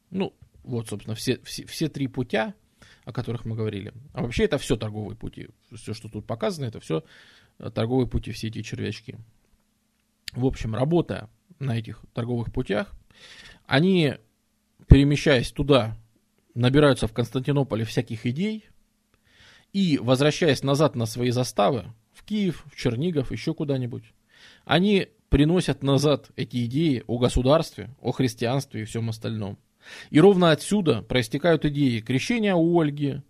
ну, 0.09 0.33
вот, 0.63 0.87
собственно, 0.87 1.15
все, 1.15 1.39
все, 1.43 1.65
все 1.65 1.89
три 1.89 2.07
путя, 2.07 2.53
о 3.03 3.11
которых 3.11 3.43
мы 3.43 3.55
говорили. 3.55 3.93
А 4.13 4.21
вообще 4.21 4.45
это 4.45 4.57
все 4.57 4.77
торговые 4.77 5.17
пути. 5.17 5.49
Все, 5.73 5.93
что 5.93 6.07
тут 6.07 6.25
показано, 6.25 6.65
это 6.65 6.79
все 6.79 7.03
э, 7.57 7.69
торговые 7.69 8.07
пути, 8.07 8.31
все 8.31 8.47
эти 8.47 8.61
червячки. 8.61 9.17
В 10.31 10.45
общем, 10.45 10.75
работая 10.75 11.29
на 11.59 11.77
этих 11.77 12.01
торговых 12.13 12.53
путях, 12.53 12.93
они, 13.65 14.15
перемещаясь 14.89 15.51
туда, 15.51 15.95
набираются 16.55 17.07
в 17.07 17.13
Константинополе 17.13 17.85
всяких 17.85 18.25
идей, 18.25 18.65
и, 19.71 19.99
возвращаясь 20.01 20.63
назад 20.63 20.95
на 20.95 21.05
свои 21.05 21.29
заставы, 21.29 21.85
в 22.11 22.25
Киев, 22.25 22.65
в 22.71 22.75
Чернигов, 22.75 23.31
еще 23.31 23.53
куда-нибудь, 23.53 24.03
они 24.65 25.07
приносят 25.29 25.83
назад 25.83 26.31
эти 26.35 26.65
идеи 26.65 27.03
о 27.05 27.19
государстве, 27.19 27.89
о 28.01 28.11
христианстве 28.11 28.81
и 28.81 28.85
всем 28.85 29.09
остальном. 29.09 29.59
И 30.09 30.19
ровно 30.19 30.51
отсюда 30.51 31.03
проистекают 31.03 31.65
идеи 31.65 31.99
крещения 31.99 32.55
Ольги, 32.55 33.21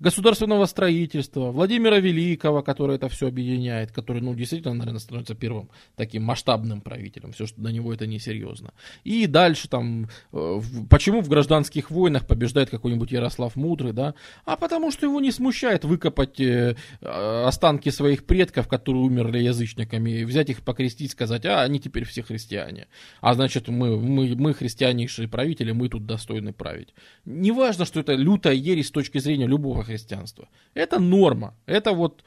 государственного 0.00 0.66
строительства, 0.66 1.50
Владимира 1.50 1.98
Великого, 1.98 2.62
который 2.62 2.96
это 2.96 3.08
все 3.08 3.28
объединяет, 3.28 3.92
который, 3.92 4.22
ну, 4.22 4.34
действительно, 4.34 4.74
наверное, 4.74 5.00
становится 5.00 5.34
первым 5.34 5.70
таким 5.96 6.22
масштабным 6.22 6.80
правителем, 6.80 7.32
все, 7.32 7.46
что 7.46 7.60
до 7.60 7.72
него 7.72 7.92
это 7.92 8.06
несерьезно. 8.06 8.72
И 9.04 9.26
дальше 9.26 9.68
там, 9.68 10.08
э, 10.32 10.60
почему 10.88 11.20
в 11.20 11.28
гражданских 11.28 11.90
войнах 11.90 12.26
побеждает 12.26 12.70
какой-нибудь 12.70 13.10
Ярослав 13.10 13.56
Мудрый, 13.56 13.92
да? 13.92 14.14
А 14.44 14.56
потому 14.56 14.90
что 14.90 15.06
его 15.06 15.20
не 15.20 15.32
смущает 15.32 15.84
выкопать 15.84 16.40
э, 16.40 16.76
останки 17.00 17.90
своих 17.90 18.24
предков, 18.24 18.68
которые 18.68 19.02
умерли 19.02 19.38
язычниками, 19.38 20.24
взять 20.24 20.50
их 20.50 20.62
покрестить, 20.62 21.12
сказать, 21.12 21.44
а 21.46 21.62
они 21.62 21.80
теперь 21.80 22.04
все 22.04 22.22
христиане. 22.22 22.86
А 23.20 23.34
значит, 23.34 23.68
мы, 23.68 23.98
мы, 23.98 24.34
мы 24.36 24.54
христианейшие 24.54 25.28
правители, 25.28 25.72
мы 25.72 25.88
тут 25.88 26.06
достойны 26.06 26.52
править. 26.52 26.94
Неважно, 27.24 27.84
что 27.84 28.00
это 28.00 28.14
лютая 28.14 28.54
ересь 28.54 28.88
с 28.88 28.90
точки 28.90 29.18
зрения 29.18 29.46
любого 29.46 29.87
христианства. 29.88 30.48
Это 30.74 31.00
норма. 31.00 31.54
Это 31.66 31.92
вот 31.92 32.24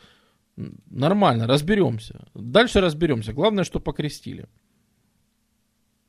нормально, 0.90 1.48
разберемся. 1.48 2.28
Дальше 2.34 2.82
разберемся. 2.82 3.34
Главное, 3.34 3.64
что 3.64 3.80
покрестили. 3.80 4.46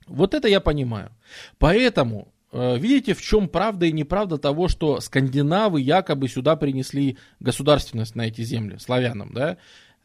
Вот 0.07 0.35
это 0.35 0.49
я 0.49 0.61
понимаю. 0.61 1.11
Поэтому, 1.59 2.33
э, 2.53 2.79
видите, 2.79 3.15
в 3.15 3.23
чем 3.23 3.49
правда 3.49 3.87
и 3.87 3.93
неправда 3.93 4.39
того, 4.39 4.69
что 4.69 5.01
скандинавы 5.01 5.81
якобы 5.81 6.29
сюда 6.29 6.57
принесли 6.57 7.17
государственность 7.41 8.17
на 8.17 8.27
эти 8.27 8.43
земли, 8.43 8.79
славянам, 8.79 9.33
да? 9.33 9.59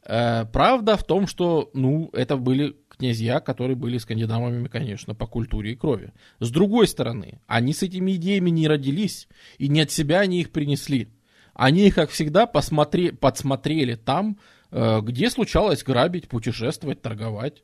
Э, 0.04 0.46
правда 0.46 0.98
в 0.98 1.04
том, 1.04 1.28
что, 1.28 1.70
ну, 1.74 2.10
это 2.14 2.38
были 2.38 2.76
князья, 2.88 3.40
которые 3.40 3.76
были 3.76 3.98
скандинавами, 3.98 4.68
конечно, 4.68 5.14
по 5.16 5.28
культуре 5.28 5.74
и 5.74 5.76
крови. 5.76 6.14
С 6.40 6.50
другой 6.50 6.88
стороны, 6.88 7.42
они 7.48 7.74
с 7.74 7.84
этими 7.84 8.14
идеями 8.14 8.50
не 8.50 8.68
родились, 8.68 9.28
и 9.58 9.68
не 9.68 9.82
от 9.82 9.92
себя 9.92 10.20
они 10.22 10.42
их 10.42 10.52
принесли. 10.52 11.10
Они, 11.58 11.90
как 11.90 12.12
всегда, 12.12 12.46
посмотри, 12.46 13.10
подсмотрели 13.10 13.96
там, 13.96 14.38
э, 14.70 15.02
где 15.02 15.28
случалось 15.32 15.84
грабить, 15.84 16.28
путешествовать, 16.28 17.02
торговать. 17.02 17.64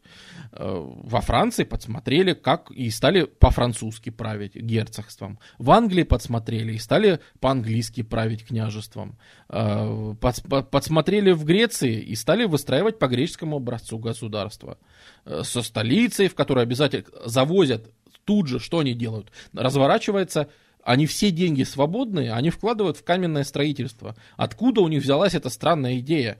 Э, 0.51 0.81
во 0.83 1.21
Франции 1.21 1.63
подсмотрели, 1.63 2.33
как 2.33 2.71
и 2.71 2.89
стали 2.89 3.25
по-французски 3.25 4.09
править 4.09 4.55
герцогством. 4.55 5.37
В 5.59 5.69
Англии 5.69 6.01
подсмотрели 6.01 6.73
и 6.73 6.79
стали 6.79 7.19
по-английски 7.39 8.01
править 8.01 8.47
княжеством. 8.47 9.19
Э, 9.49 10.15
подсмотрели 10.19 11.31
в 11.31 11.45
Греции 11.45 12.01
и 12.01 12.15
стали 12.15 12.45
выстраивать 12.45 12.97
по 12.97 13.07
греческому 13.07 13.57
образцу 13.57 13.99
государства. 13.99 14.79
Со 15.23 15.61
столицей, 15.61 16.29
в 16.29 16.35
которую 16.35 16.63
обязательно 16.63 17.05
завозят 17.25 17.91
тут 18.25 18.47
же, 18.47 18.59
что 18.59 18.79
они 18.79 18.95
делают? 18.95 19.31
Разворачивается 19.53 20.49
они 20.83 21.05
все 21.05 21.31
деньги 21.31 21.63
свободные, 21.63 22.33
они 22.33 22.49
вкладывают 22.49 22.97
в 22.97 23.03
каменное 23.03 23.43
строительство. 23.43 24.15
Откуда 24.35 24.81
у 24.81 24.87
них 24.87 25.03
взялась 25.03 25.33
эта 25.33 25.49
странная 25.49 25.99
идея? 25.99 26.37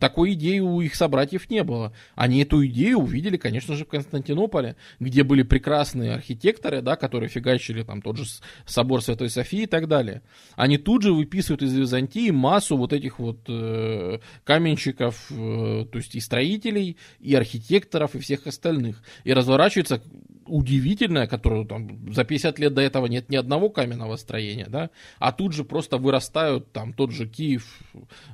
Такой 0.00 0.32
идеи 0.32 0.58
у 0.58 0.80
их 0.80 0.94
собратьев 0.94 1.48
не 1.50 1.62
было. 1.62 1.92
Они 2.14 2.42
эту 2.42 2.66
идею 2.66 2.98
увидели, 2.98 3.36
конечно 3.36 3.76
же, 3.76 3.84
в 3.84 3.88
Константинополе, 3.88 4.76
где 4.98 5.22
были 5.22 5.42
прекрасные 5.42 6.14
архитекторы, 6.14 6.82
да, 6.82 6.96
которые 6.96 7.28
фигачили 7.28 7.82
там 7.82 8.02
тот 8.02 8.16
же 8.16 8.24
собор 8.66 9.02
Святой 9.02 9.30
Софии 9.30 9.62
и 9.62 9.66
так 9.66 9.88
далее. 9.88 10.22
Они 10.56 10.78
тут 10.78 11.02
же 11.02 11.12
выписывают 11.12 11.62
из 11.62 11.72
Византии 11.72 12.30
массу 12.30 12.76
вот 12.76 12.92
этих 12.92 13.18
вот 13.18 13.38
э, 13.48 14.18
каменщиков, 14.44 15.30
э, 15.30 15.86
то 15.90 15.98
есть 15.98 16.14
и 16.14 16.20
строителей, 16.20 16.96
и 17.20 17.34
архитекторов, 17.34 18.14
и 18.14 18.18
всех 18.18 18.46
остальных. 18.46 19.02
И 19.24 19.32
разворачивается 19.32 20.02
удивительное, 20.48 21.26
которое 21.26 21.64
там 21.64 22.12
за 22.12 22.24
50 22.24 22.58
лет 22.58 22.74
до 22.74 22.80
этого 22.80 23.06
нет 23.06 23.28
ни 23.30 23.36
одного 23.36 23.70
каменного 23.70 24.16
строения, 24.16 24.66
да, 24.68 24.90
а 25.18 25.32
тут 25.32 25.52
же 25.52 25.64
просто 25.64 25.98
вырастают 25.98 26.72
там 26.72 26.92
тот 26.92 27.12
же 27.12 27.28
Киев, 27.28 27.78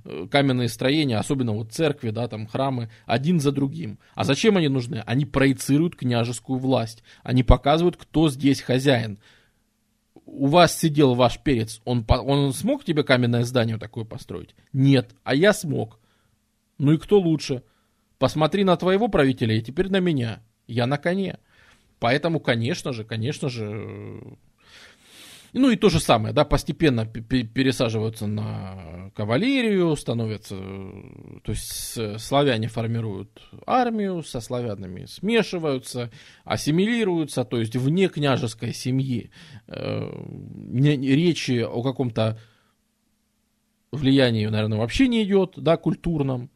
э, 0.05 0.27
каменные 0.31 0.69
строения, 0.69 1.19
особенно 1.19 1.53
вот 1.53 1.73
церкви, 1.73 2.11
да, 2.11 2.29
там 2.29 2.47
храмы, 2.47 2.91
один 3.07 3.41
за 3.41 3.53
другим. 3.53 3.99
А 4.15 4.25
зачем 4.25 4.57
они 4.57 4.69
нужны? 4.69 5.03
Они 5.07 5.25
проецируют 5.25 5.97
княжескую 5.97 6.59
власть, 6.59 7.03
они 7.23 7.43
показывают, 7.43 7.97
кто 7.97 8.31
здесь 8.31 8.61
хозяин. 8.61 9.19
У 10.27 10.47
вас 10.47 10.79
сидел 10.79 11.15
ваш 11.15 11.39
перец, 11.39 11.81
он, 11.85 12.05
он 12.09 12.53
смог 12.53 12.85
тебе 12.85 13.03
каменное 13.03 13.45
здание 13.45 13.79
такое 13.79 14.05
построить? 14.05 14.55
Нет, 14.73 15.15
а 15.23 15.35
я 15.35 15.53
смог. 15.53 16.01
Ну 16.79 16.93
и 16.93 16.99
кто 16.99 17.19
лучше? 17.19 17.63
Посмотри 18.19 18.65
на 18.65 18.77
твоего 18.77 19.09
правителя 19.09 19.57
и 19.57 19.63
теперь 19.63 19.91
на 19.91 20.01
меня. 20.01 20.41
Я 20.67 20.87
на 20.87 20.97
коне. 20.97 21.39
Поэтому, 22.05 22.39
конечно 22.39 22.93
же, 22.93 23.03
конечно 23.03 23.49
же, 23.49 24.21
ну 25.55 25.71
и 25.71 25.77
то 25.77 25.89
же 25.89 26.01
самое, 26.01 26.35
да, 26.35 26.45
постепенно 26.45 27.07
пересаживаются 27.07 28.27
на 28.27 29.11
кавалерию, 29.17 29.97
становятся, 29.97 30.55
то 30.55 31.53
есть 31.53 32.21
славяне 32.21 32.69
формируют 32.69 33.41
армию, 33.67 34.23
со 34.23 34.41
славянами 34.41 35.07
смешиваются, 35.07 36.11
ассимилируются, 36.45 37.43
то 37.47 37.59
есть 37.59 37.75
вне 37.75 38.11
княжеской 38.11 38.75
семьи 38.75 39.31
э, 39.67 40.11
речи 40.75 41.63
о 41.63 41.83
каком-то 41.83 42.39
влиянии, 43.93 44.45
наверное, 44.45 44.77
вообще 44.77 45.09
не 45.09 45.23
идет, 45.23 45.55
да, 45.57 45.79
культурном. 45.79 46.51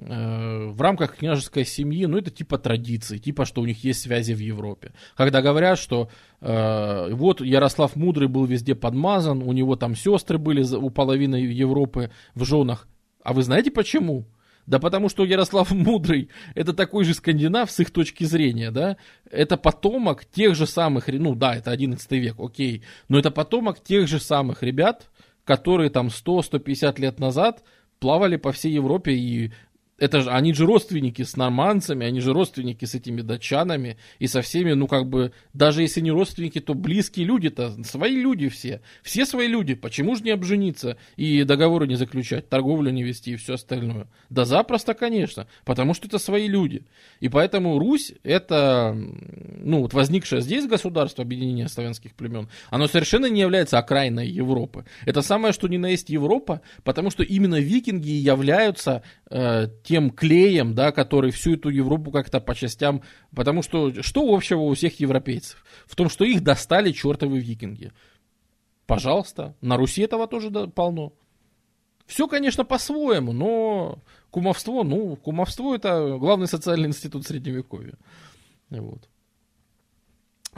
Э, 0.00 0.68
в 0.68 0.80
рамках 0.80 1.16
княжеской 1.16 1.64
семьи, 1.64 2.06
ну, 2.06 2.18
это 2.18 2.30
типа 2.30 2.58
традиции, 2.58 3.18
типа, 3.18 3.44
что 3.44 3.62
у 3.62 3.66
них 3.66 3.82
есть 3.82 4.00
связи 4.00 4.32
в 4.32 4.38
Европе. 4.38 4.92
Когда 5.16 5.42
говорят, 5.42 5.78
что 5.78 6.08
э, 6.40 7.12
вот 7.12 7.40
Ярослав 7.40 7.96
Мудрый 7.96 8.28
был 8.28 8.44
везде 8.44 8.74
подмазан, 8.74 9.42
у 9.42 9.52
него 9.52 9.76
там 9.76 9.96
сестры 9.96 10.38
были 10.38 10.62
у 10.62 10.90
половины 10.90 11.36
Европы 11.36 12.10
в 12.34 12.44
женах. 12.44 12.86
А 13.24 13.32
вы 13.32 13.42
знаете 13.42 13.70
почему? 13.70 14.26
Да 14.66 14.78
потому 14.78 15.08
что 15.08 15.24
Ярослав 15.24 15.70
Мудрый 15.72 16.28
это 16.54 16.74
такой 16.74 17.04
же 17.04 17.14
скандинав 17.14 17.70
с 17.70 17.80
их 17.80 17.90
точки 17.90 18.24
зрения, 18.24 18.70
да? 18.70 18.98
Это 19.30 19.56
потомок 19.56 20.26
тех 20.26 20.54
же 20.54 20.66
самых, 20.66 21.08
ну 21.08 21.34
да, 21.34 21.56
это 21.56 21.72
11 21.72 22.10
век, 22.12 22.36
окей, 22.38 22.82
но 23.08 23.18
это 23.18 23.30
потомок 23.30 23.82
тех 23.82 24.06
же 24.06 24.20
самых 24.20 24.62
ребят, 24.62 25.10
которые 25.44 25.90
там 25.90 26.08
100-150 26.08 27.00
лет 27.00 27.18
назад 27.18 27.64
плавали 27.98 28.36
по 28.36 28.52
всей 28.52 28.72
Европе 28.72 29.12
и 29.12 29.52
это 29.98 30.20
же, 30.20 30.30
они 30.30 30.54
же 30.54 30.64
родственники 30.64 31.22
с 31.22 31.36
норманцами, 31.36 32.06
они 32.06 32.20
же 32.20 32.32
родственники 32.32 32.84
с 32.84 32.94
этими 32.94 33.20
датчанами 33.20 33.98
и 34.18 34.28
со 34.28 34.42
всеми, 34.42 34.72
ну 34.72 34.86
как 34.86 35.08
бы, 35.08 35.32
даже 35.52 35.82
если 35.82 36.00
не 36.00 36.12
родственники, 36.12 36.60
то 36.60 36.74
близкие 36.74 37.26
люди-то, 37.26 37.82
свои 37.84 38.16
люди 38.16 38.48
все. 38.48 38.80
Все 39.02 39.26
свои 39.26 39.48
люди, 39.48 39.74
почему 39.74 40.14
же 40.14 40.22
не 40.22 40.30
обжениться 40.30 40.96
и 41.16 41.42
договоры 41.42 41.88
не 41.88 41.96
заключать, 41.96 42.48
торговлю 42.48 42.90
не 42.92 43.02
вести 43.02 43.32
и 43.32 43.36
все 43.36 43.54
остальное? 43.54 44.06
Да 44.30 44.44
запросто, 44.44 44.94
конечно, 44.94 45.48
потому 45.64 45.94
что 45.94 46.06
это 46.06 46.18
свои 46.18 46.46
люди. 46.46 46.84
И 47.18 47.28
поэтому 47.28 47.78
Русь, 47.78 48.12
это, 48.22 48.96
ну 48.96 49.80
вот 49.80 49.94
возникшее 49.94 50.42
здесь 50.42 50.66
государство 50.66 51.24
объединения 51.24 51.68
славянских 51.68 52.14
племен, 52.14 52.48
оно 52.70 52.86
совершенно 52.86 53.26
не 53.26 53.40
является 53.40 53.78
окраиной 53.78 54.28
Европы. 54.28 54.84
Это 55.06 55.22
самое, 55.22 55.52
что 55.52 55.66
ни 55.66 55.76
на 55.76 55.86
есть 55.86 56.08
Европа, 56.08 56.60
потому 56.84 57.10
что 57.10 57.24
именно 57.24 57.58
викинги 57.58 58.10
являются 58.10 59.02
э, 59.30 59.68
тем 59.84 60.10
клеем, 60.10 60.74
да, 60.74 60.92
который 60.92 61.30
всю 61.30 61.54
эту 61.54 61.68
Европу 61.68 62.10
как-то 62.10 62.40
по 62.40 62.54
частям... 62.54 63.02
Потому 63.34 63.62
что 63.62 64.02
что 64.02 64.34
общего 64.34 64.60
у 64.60 64.74
всех 64.74 65.00
европейцев? 65.00 65.64
В 65.86 65.96
том, 65.96 66.08
что 66.08 66.24
их 66.24 66.42
достали 66.42 66.92
чертовы 66.92 67.38
викинги. 67.38 67.92
Пожалуйста, 68.86 69.54
на 69.60 69.76
Руси 69.76 70.02
этого 70.02 70.26
тоже 70.26 70.50
полно. 70.50 71.12
Все, 72.06 72.26
конечно, 72.26 72.64
по-своему, 72.64 73.32
но 73.32 73.98
кумовство, 74.30 74.82
ну, 74.82 75.14
кумовство 75.16 75.74
это 75.74 76.16
главный 76.18 76.46
социальный 76.46 76.88
институт 76.88 77.26
средневековья. 77.26 77.94
Вот. 78.70 79.08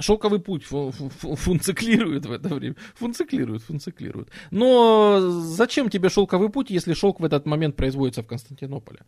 Шелковый 0.00 0.40
путь 0.40 0.64
функциклирует 0.64 2.26
в 2.26 2.32
это 2.32 2.54
время. 2.54 2.76
Функциклирует, 2.94 3.62
функциклирует. 3.62 4.30
Но 4.50 5.20
зачем 5.20 5.90
тебе 5.90 6.08
шелковый 6.08 6.50
путь, 6.50 6.70
если 6.70 6.94
шелк 6.94 7.20
в 7.20 7.24
этот 7.24 7.46
момент 7.46 7.76
производится 7.76 8.22
в 8.22 8.26
Константинополе? 8.26 9.00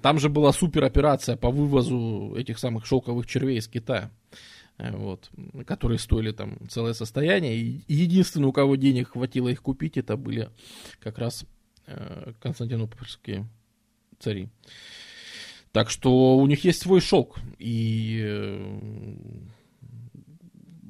Там 0.00 0.18
же 0.18 0.28
была 0.28 0.52
супероперация 0.52 1.36
по 1.36 1.50
вывозу 1.50 2.34
этих 2.36 2.58
самых 2.58 2.86
шелковых 2.86 3.26
червей 3.26 3.58
из 3.58 3.68
Китая. 3.68 4.10
Э, 4.78 4.96
вот, 4.96 5.30
которые 5.66 5.98
стоили 5.98 6.30
там 6.32 6.56
целое 6.68 6.92
состояние. 6.92 7.82
Единственное, 7.88 8.48
у 8.48 8.52
кого 8.52 8.76
денег 8.76 9.10
хватило 9.10 9.48
их 9.48 9.60
купить, 9.60 9.96
это 9.96 10.16
были 10.16 10.50
как 11.00 11.18
раз 11.18 11.44
э, 11.86 12.32
константинопольские 12.40 13.48
цари. 14.20 14.48
Так 15.72 15.90
что 15.90 16.36
у 16.36 16.46
них 16.46 16.64
есть 16.64 16.80
свой 16.80 17.00
шелк. 17.00 17.38
И 17.58 18.20
э, 18.24 18.78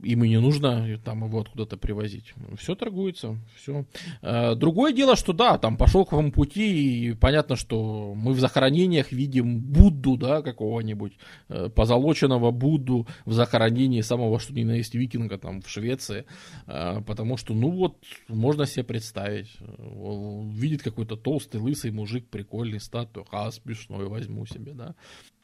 им 0.02 0.24
и 0.24 0.28
не 0.28 0.40
нужно 0.40 0.98
там 1.04 1.24
его 1.24 1.40
откуда-то 1.40 1.76
привозить. 1.76 2.34
Все 2.56 2.74
торгуется, 2.74 3.38
все. 3.56 3.84
А, 4.22 4.54
другое 4.54 4.92
дело, 4.92 5.16
что 5.16 5.32
да, 5.32 5.58
там 5.58 5.76
по 5.76 5.86
шелковому 5.86 6.32
пути, 6.32 7.08
и 7.08 7.14
понятно, 7.14 7.56
что 7.56 8.14
мы 8.14 8.32
в 8.32 8.40
захоронениях 8.40 9.12
видим 9.12 9.60
Будду, 9.60 10.16
да, 10.16 10.42
какого-нибудь 10.42 11.14
э, 11.48 11.68
позолоченного 11.68 12.50
Будду 12.50 13.06
в 13.24 13.32
захоронении 13.32 14.00
самого, 14.00 14.38
что 14.38 14.52
ни 14.54 14.64
на 14.64 14.72
есть 14.72 14.94
викинга 14.94 15.38
там 15.38 15.62
в 15.62 15.68
Швеции, 15.68 16.26
а, 16.66 17.00
потому 17.02 17.36
что, 17.36 17.54
ну 17.54 17.70
вот, 17.70 17.96
можно 18.28 18.66
себе 18.66 18.84
представить, 18.84 19.56
видит 19.58 20.82
какой-то 20.82 21.16
толстый, 21.16 21.60
лысый 21.60 21.90
мужик, 21.90 22.28
прикольный 22.28 22.80
статую, 22.80 23.26
а, 23.30 23.50
смешной, 23.50 24.06
возьму 24.08 24.46
себе, 24.46 24.72
да. 24.72 24.94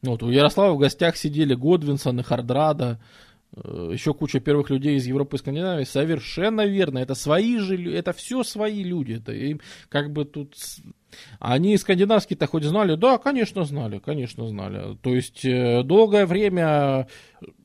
Вот, 0.02 0.23
у 0.23 0.31
Ярослава 0.31 0.74
в 0.74 0.78
гостях 0.78 1.16
сидели 1.16 1.55
Годвинсон 1.55 2.20
и 2.20 2.23
Хардрада, 2.23 3.00
еще 3.57 4.15
куча 4.15 4.41
первых 4.41 4.70
людей 4.70 4.97
из 4.97 5.07
Европы 5.07 5.36
и 5.36 5.39
Скандинавии. 5.39 5.84
Совершенно 5.84 6.66
верно. 6.66 6.99
Это 6.99 7.15
свои 7.15 7.58
же, 7.58 7.92
это 7.94 8.12
все 8.12 8.42
свои 8.42 8.83
люди. 8.83 9.15
Это 9.15 9.33
им 9.33 9.60
как 9.89 10.12
бы 10.12 10.24
тут... 10.24 10.57
Они 11.39 11.76
скандинавские-то 11.76 12.49
хоть 12.49 12.65
знали? 12.65 12.97
Да, 12.97 13.18
конечно, 13.18 13.65
знали, 13.65 13.99
конечно, 13.99 14.49
знали. 14.49 14.97
То 15.00 15.15
есть 15.15 15.44
э, 15.44 15.84
долгое 15.84 16.26
время 16.26 17.07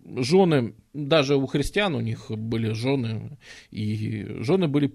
жены, 0.06 0.76
даже 0.94 1.36
у 1.36 1.48
христиан 1.48 1.96
у 1.96 2.00
них 2.00 2.30
были 2.30 2.74
жены, 2.74 3.40
и 3.72 4.28
жены 4.42 4.68
были 4.68 4.94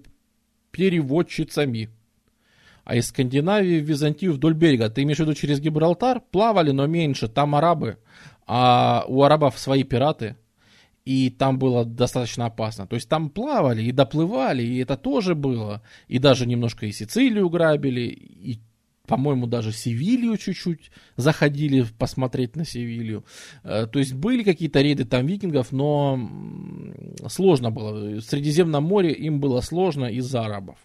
переводчицами. 0.71 1.89
А 2.85 2.95
из 2.95 3.07
Скандинавии 3.07 3.81
в 3.81 3.89
Византию 3.89 4.31
вдоль 4.31 4.53
берега, 4.53 4.89
ты 4.89 5.03
имеешь 5.03 5.17
в 5.17 5.21
виду 5.21 5.33
через 5.33 5.59
Гибралтар, 5.59 6.21
плавали, 6.21 6.71
но 6.71 6.85
меньше, 6.85 7.27
там 7.27 7.55
арабы, 7.55 7.97
а 8.47 9.03
у 9.09 9.23
арабов 9.23 9.59
свои 9.59 9.83
пираты– 9.83 10.37
и 11.05 11.29
там 11.29 11.59
было 11.59 11.85
достаточно 11.85 12.47
опасно. 12.47 12.87
То 12.87 12.95
есть 12.95 13.07
там 13.07 13.29
плавали 13.29 13.83
и 13.83 13.91
доплывали, 13.91 14.63
и 14.63 14.79
это 14.79 14.97
тоже 14.97 15.35
было. 15.35 15.83
И 16.07 16.17
даже 16.17 16.47
немножко 16.47 16.87
и 16.87 16.91
Сицилию 16.91 17.47
грабили, 17.49 18.01
и, 18.01 18.59
по-моему, 19.05 19.45
даже 19.45 19.71
Севилью 19.71 20.35
чуть-чуть 20.37 20.91
заходили 21.15 21.85
посмотреть 21.99 22.55
на 22.55 22.65
Севилью. 22.65 23.23
Э, 23.63 23.85
то 23.85 23.99
есть 23.99 24.13
были 24.13 24.43
какие-то 24.43 24.81
рейды 24.81 25.05
там 25.05 25.27
викингов, 25.27 25.71
но 25.71 26.19
сложно 27.27 27.69
было. 27.69 28.19
В 28.19 28.21
Средиземном 28.21 28.83
море 28.83 29.13
им 29.13 29.39
было 29.39 29.61
сложно 29.61 30.05
из-за 30.05 30.41
арабов. 30.41 30.79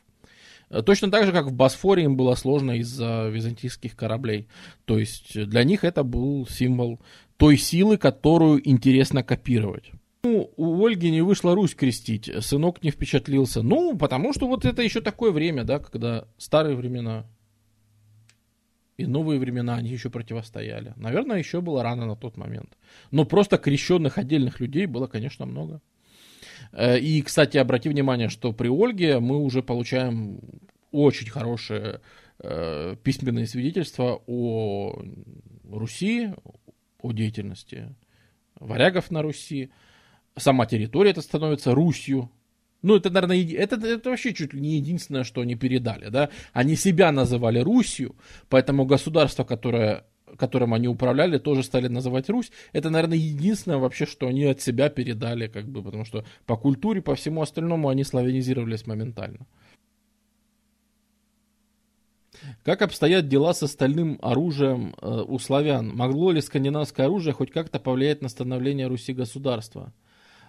Э, 0.68 0.82
точно 0.82 1.10
так 1.10 1.24
же, 1.24 1.32
как 1.32 1.46
в 1.46 1.54
Босфоре 1.54 2.04
им 2.04 2.18
было 2.18 2.34
сложно 2.34 2.72
из-за 2.72 3.30
византийских 3.32 3.96
кораблей. 3.96 4.48
То 4.84 4.98
есть 4.98 5.48
для 5.48 5.64
них 5.64 5.82
это 5.82 6.02
был 6.02 6.46
символ 6.46 7.00
той 7.38 7.56
силы, 7.56 7.96
которую 7.96 8.68
интересно 8.68 9.22
копировать. 9.22 9.92
Ну, 10.22 10.52
у 10.56 10.84
Ольги 10.84 11.10
не 11.10 11.22
вышла 11.22 11.54
Русь 11.54 11.74
крестить, 11.74 12.30
сынок 12.40 12.82
не 12.82 12.90
впечатлился. 12.90 13.62
Ну, 13.62 13.96
потому 13.96 14.32
что 14.34 14.46
вот 14.46 14.64
это 14.64 14.82
еще 14.82 15.00
такое 15.00 15.30
время, 15.32 15.64
да, 15.64 15.78
когда 15.78 16.28
старые 16.36 16.76
времена 16.76 17.26
и 19.00 19.06
новые 19.06 19.40
времена, 19.40 19.76
они 19.76 19.90
еще 19.90 20.10
противостояли. 20.10 20.92
Наверное, 20.96 21.38
еще 21.38 21.62
было 21.62 21.82
рано 21.82 22.06
на 22.06 22.16
тот 22.16 22.36
момент. 22.36 22.76
Но 23.10 23.24
просто 23.24 23.56
крещенных 23.56 24.18
отдельных 24.18 24.60
людей 24.60 24.86
было, 24.86 25.06
конечно, 25.06 25.46
много. 25.46 25.80
Э, 26.72 26.98
и, 26.98 27.22
кстати, 27.22 27.56
обрати 27.56 27.88
внимание, 27.88 28.28
что 28.28 28.52
при 28.52 28.68
Ольге 28.68 29.18
мы 29.18 29.38
уже 29.38 29.62
получаем 29.62 30.40
очень 30.92 31.30
хорошее 31.30 32.00
э, 32.40 32.96
письменные 33.02 33.46
свидетельства 33.46 34.22
о 34.26 35.02
Руси, 35.70 36.34
о 37.00 37.12
деятельности 37.12 37.94
варягов 38.56 39.10
на 39.10 39.22
Руси, 39.22 39.70
сама 40.40 40.66
территория 40.66 41.10
это 41.10 41.22
становится 41.22 41.74
Русью. 41.74 42.30
Ну, 42.82 42.96
это, 42.96 43.10
наверное, 43.10 43.46
это, 43.54 43.76
это 43.76 44.10
вообще 44.10 44.32
чуть 44.32 44.54
ли 44.54 44.60
не 44.60 44.76
единственное, 44.76 45.24
что 45.24 45.42
они 45.42 45.54
передали, 45.54 46.08
да. 46.08 46.30
Они 46.52 46.76
себя 46.76 47.12
называли 47.12 47.58
Русью, 47.58 48.16
поэтому 48.48 48.86
государство, 48.86 49.44
которое, 49.44 50.06
которым 50.38 50.72
они 50.72 50.88
управляли, 50.88 51.38
тоже 51.38 51.62
стали 51.62 51.88
называть 51.88 52.30
Русь. 52.30 52.50
Это, 52.72 52.88
наверное, 52.88 53.18
единственное 53.18 53.78
вообще, 53.78 54.06
что 54.06 54.28
они 54.28 54.44
от 54.44 54.62
себя 54.62 54.88
передали, 54.88 55.46
как 55.46 55.68
бы, 55.68 55.82
потому 55.82 56.04
что 56.04 56.24
по 56.46 56.56
культуре, 56.56 57.02
по 57.02 57.14
всему 57.14 57.42
остальному 57.42 57.88
они 57.88 58.02
славянизировались 58.02 58.86
моментально. 58.86 59.46
Как 62.62 62.82
обстоят 62.82 63.28
дела 63.28 63.52
с 63.52 63.62
остальным 63.62 64.18
оружием 64.22 64.94
э, 65.00 65.24
у 65.26 65.38
славян? 65.38 65.94
Могло 65.94 66.30
ли 66.30 66.40
скандинавское 66.40 67.06
оружие 67.06 67.34
хоть 67.34 67.50
как-то 67.50 67.78
повлиять 67.78 68.22
на 68.22 68.28
становление 68.28 68.86
Руси 68.86 69.12
государства? 69.12 69.92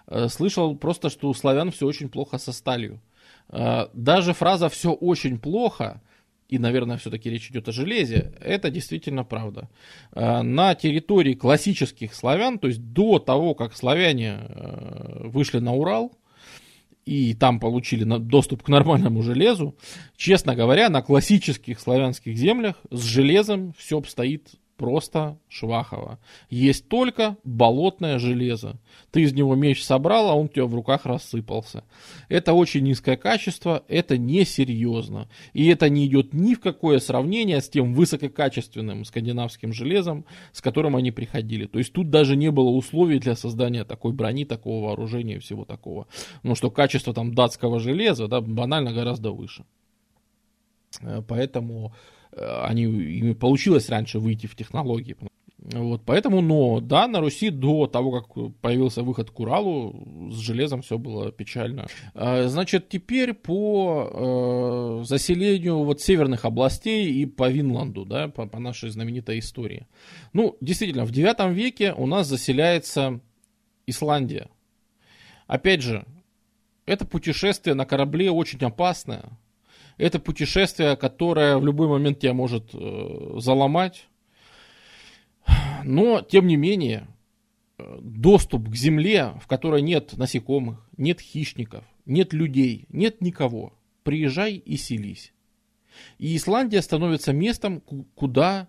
Э, 0.06 0.28
слышал 0.28 0.76
просто, 0.76 1.10
что 1.10 1.28
у 1.28 1.34
славян 1.34 1.70
все 1.70 1.86
очень 1.86 2.08
плохо 2.08 2.38
со 2.38 2.52
сталью. 2.52 3.00
Э, 3.48 3.86
даже 3.92 4.32
фраза 4.32 4.68
«все 4.68 4.92
очень 4.92 5.38
плохо», 5.38 6.00
и, 6.48 6.58
наверное, 6.58 6.98
все-таки 6.98 7.30
речь 7.30 7.50
идет 7.50 7.68
о 7.68 7.72
железе, 7.72 8.34
это 8.40 8.70
действительно 8.70 9.24
правда. 9.24 9.70
Э, 10.12 10.42
на 10.42 10.74
территории 10.74 11.34
классических 11.34 12.14
славян, 12.14 12.58
то 12.58 12.68
есть 12.68 12.92
до 12.92 13.18
того, 13.18 13.54
как 13.54 13.74
славяне 13.74 14.40
вышли 15.24 15.58
на 15.58 15.72
Урал, 15.72 16.12
и 17.04 17.34
там 17.34 17.58
получили 17.58 18.04
доступ 18.04 18.62
к 18.62 18.68
нормальному 18.68 19.22
железу, 19.22 19.74
честно 20.16 20.54
говоря, 20.54 20.88
на 20.88 21.02
классических 21.02 21.80
славянских 21.80 22.36
землях 22.36 22.76
с 22.90 23.02
железом 23.02 23.74
все 23.76 23.98
обстоит 23.98 24.50
просто 24.82 25.38
швахово. 25.48 26.18
Есть 26.50 26.88
только 26.88 27.36
болотное 27.44 28.18
железо. 28.18 28.80
Ты 29.12 29.22
из 29.22 29.32
него 29.32 29.54
меч 29.54 29.84
собрал, 29.84 30.28
а 30.28 30.34
он 30.34 30.46
у 30.46 30.48
тебя 30.48 30.66
в 30.66 30.74
руках 30.74 31.06
рассыпался. 31.06 31.84
Это 32.28 32.52
очень 32.52 32.82
низкое 32.82 33.16
качество, 33.16 33.84
это 33.86 34.18
несерьезно. 34.18 35.28
И 35.52 35.68
это 35.68 35.88
не 35.88 36.04
идет 36.06 36.34
ни 36.34 36.54
в 36.56 36.60
какое 36.60 36.98
сравнение 36.98 37.60
с 37.60 37.68
тем 37.68 37.94
высококачественным 37.94 39.04
скандинавским 39.04 39.72
железом, 39.72 40.24
с 40.52 40.60
которым 40.60 40.96
они 40.96 41.12
приходили. 41.12 41.66
То 41.66 41.78
есть 41.78 41.92
тут 41.92 42.10
даже 42.10 42.34
не 42.34 42.50
было 42.50 42.70
условий 42.70 43.20
для 43.20 43.36
создания 43.36 43.84
такой 43.84 44.12
брони, 44.12 44.44
такого 44.44 44.86
вооружения 44.86 45.36
и 45.36 45.38
всего 45.38 45.64
такого. 45.64 46.08
Ну 46.42 46.56
что 46.56 46.72
качество 46.72 47.14
там 47.14 47.34
датского 47.34 47.78
железа 47.78 48.26
да, 48.26 48.40
банально 48.40 48.92
гораздо 48.92 49.30
выше. 49.30 49.64
Э, 51.02 51.22
поэтому 51.24 51.94
они, 52.36 52.84
ими 52.84 53.32
получилось 53.32 53.88
раньше 53.88 54.18
выйти 54.18 54.46
в 54.46 54.56
технологии. 54.56 55.16
Вот, 55.64 56.02
поэтому, 56.04 56.40
но, 56.40 56.80
да, 56.80 57.06
на 57.06 57.20
Руси 57.20 57.50
до 57.50 57.86
того, 57.86 58.20
как 58.20 58.52
появился 58.60 59.04
выход 59.04 59.30
к 59.30 59.38
Уралу, 59.38 60.28
с 60.32 60.38
железом 60.38 60.82
все 60.82 60.98
было 60.98 61.30
печально. 61.30 61.86
А, 62.14 62.48
значит, 62.48 62.88
теперь 62.88 63.32
по 63.32 65.00
э, 65.00 65.04
заселению 65.04 65.84
вот 65.84 66.00
северных 66.00 66.44
областей 66.44 67.12
и 67.12 67.26
по 67.26 67.48
Винланду, 67.48 68.04
да, 68.04 68.26
по, 68.26 68.46
по 68.46 68.58
нашей 68.58 68.90
знаменитой 68.90 69.38
истории. 69.38 69.86
Ну, 70.32 70.56
действительно, 70.60 71.04
в 71.04 71.12
9 71.12 71.54
веке 71.54 71.94
у 71.96 72.06
нас 72.06 72.26
заселяется 72.26 73.20
Исландия. 73.86 74.48
Опять 75.46 75.82
же, 75.82 76.04
это 76.86 77.06
путешествие 77.06 77.74
на 77.74 77.84
корабле 77.84 78.32
очень 78.32 78.58
опасное, 78.58 79.38
это 79.98 80.18
путешествие, 80.18 80.96
которое 80.96 81.58
в 81.58 81.64
любой 81.64 81.88
момент 81.88 82.18
тебя 82.20 82.34
может 82.34 82.74
э, 82.74 83.34
заломать. 83.38 84.08
Но, 85.84 86.20
тем 86.22 86.46
не 86.46 86.56
менее, 86.56 87.08
э, 87.78 87.98
доступ 88.00 88.68
к 88.68 88.74
земле, 88.74 89.34
в 89.40 89.46
которой 89.46 89.82
нет 89.82 90.16
насекомых, 90.16 90.88
нет 90.96 91.20
хищников, 91.20 91.84
нет 92.06 92.32
людей, 92.32 92.86
нет 92.88 93.20
никого. 93.20 93.72
Приезжай 94.02 94.54
и 94.54 94.76
селись. 94.76 95.32
И 96.18 96.36
Исландия 96.36 96.82
становится 96.82 97.32
местом, 97.32 97.80
куда 98.14 98.68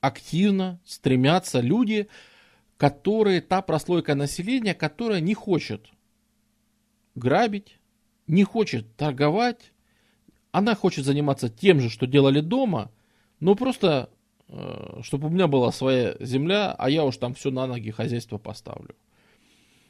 активно 0.00 0.80
стремятся 0.84 1.60
люди, 1.60 2.08
которые, 2.76 3.40
та 3.40 3.62
прослойка 3.62 4.14
населения, 4.14 4.74
которая 4.74 5.20
не 5.20 5.34
хочет 5.34 5.88
грабить, 7.14 7.78
не 8.26 8.44
хочет 8.44 8.96
торговать, 8.96 9.71
она 10.52 10.74
хочет 10.74 11.04
заниматься 11.04 11.48
тем 11.48 11.80
же, 11.80 11.88
что 11.88 12.06
делали 12.06 12.40
дома, 12.40 12.92
но 13.40 13.54
просто, 13.54 14.10
э, 14.48 15.00
чтобы 15.02 15.26
у 15.26 15.30
меня 15.30 15.48
была 15.48 15.72
своя 15.72 16.14
земля, 16.20 16.72
а 16.78 16.88
я 16.90 17.04
уж 17.04 17.16
там 17.16 17.34
все 17.34 17.50
на 17.50 17.66
ноги 17.66 17.90
хозяйство 17.90 18.38
поставлю. 18.38 18.94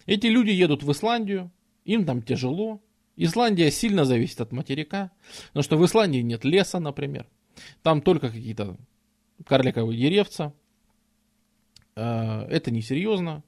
Эти 0.06 0.26
люди 0.26 0.50
едут 0.50 0.84
в 0.84 0.90
Исландию, 0.92 1.50
им 1.84 2.06
там 2.06 2.22
тяжело. 2.22 2.80
Исландия 3.16 3.70
сильно 3.70 4.04
зависит 4.04 4.40
от 4.40 4.52
материка, 4.52 5.10
потому 5.48 5.64
что 5.64 5.76
в 5.76 5.84
Исландии 5.84 6.20
нет 6.20 6.44
леса, 6.44 6.78
например. 6.78 7.26
Там 7.82 8.00
только 8.00 8.30
какие-то 8.30 8.76
карликовые 9.44 10.00
деревца. 10.00 10.54
Э, 11.96 12.46
это 12.48 12.70
несерьезно. 12.70 13.42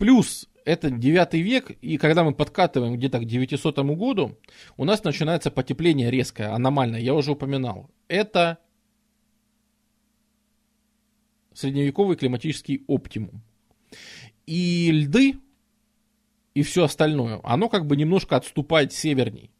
Плюс 0.00 0.48
это 0.64 0.90
9 0.90 1.34
век, 1.34 1.70
и 1.82 1.98
когда 1.98 2.24
мы 2.24 2.32
подкатываем 2.32 2.96
где-то 2.96 3.18
к 3.18 3.26
900 3.26 3.80
году, 3.80 4.38
у 4.78 4.86
нас 4.86 5.04
начинается 5.04 5.50
потепление 5.50 6.10
резкое, 6.10 6.54
аномальное, 6.54 7.00
я 7.00 7.12
уже 7.12 7.32
упоминал. 7.32 7.90
Это 8.08 8.56
средневековый 11.52 12.16
климатический 12.16 12.82
оптимум. 12.86 13.42
И 14.46 14.90
льды, 14.90 15.34
и 16.54 16.62
все 16.62 16.84
остальное, 16.84 17.38
оно 17.42 17.68
как 17.68 17.86
бы 17.86 17.94
немножко 17.94 18.36
отступает 18.36 18.94
северней. 18.94 19.50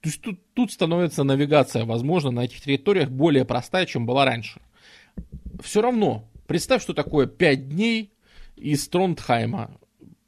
То 0.00 0.08
есть 0.08 0.22
тут, 0.22 0.40
тут 0.54 0.72
становится 0.72 1.24
навигация, 1.24 1.84
возможно, 1.84 2.30
на 2.30 2.46
этих 2.46 2.62
территориях 2.62 3.10
более 3.10 3.44
простая, 3.44 3.84
чем 3.84 4.06
была 4.06 4.24
раньше. 4.24 4.62
Все 5.62 5.82
равно, 5.82 6.26
представь, 6.46 6.80
что 6.80 6.94
такое 6.94 7.26
5 7.26 7.68
дней 7.68 8.14
из 8.56 8.88
Трондхайма 8.88 9.76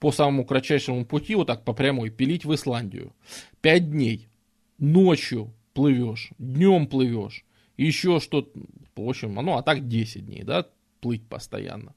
по 0.03 0.11
самому 0.11 0.45
кратчайшему 0.45 1.05
пути, 1.05 1.37
вот 1.37 1.47
так 1.47 1.65
по 1.65 1.75
прямой, 1.75 2.11
пилить 2.11 2.45
в 2.45 2.53
Исландию. 2.53 3.15
5 3.61 3.91
дней. 3.93 4.29
Ночью 4.79 5.55
плывешь, 5.75 6.33
днем 6.39 6.89
плывешь, 6.89 7.45
еще 7.77 8.19
что-то, 8.19 8.51
в 8.97 9.09
общем, 9.09 9.35
ну 9.35 9.57
а 9.57 9.63
так 9.63 9.87
10 9.87 10.27
дней, 10.27 10.43
да, 10.43 10.67
плыть 10.99 11.25
постоянно. 11.29 11.95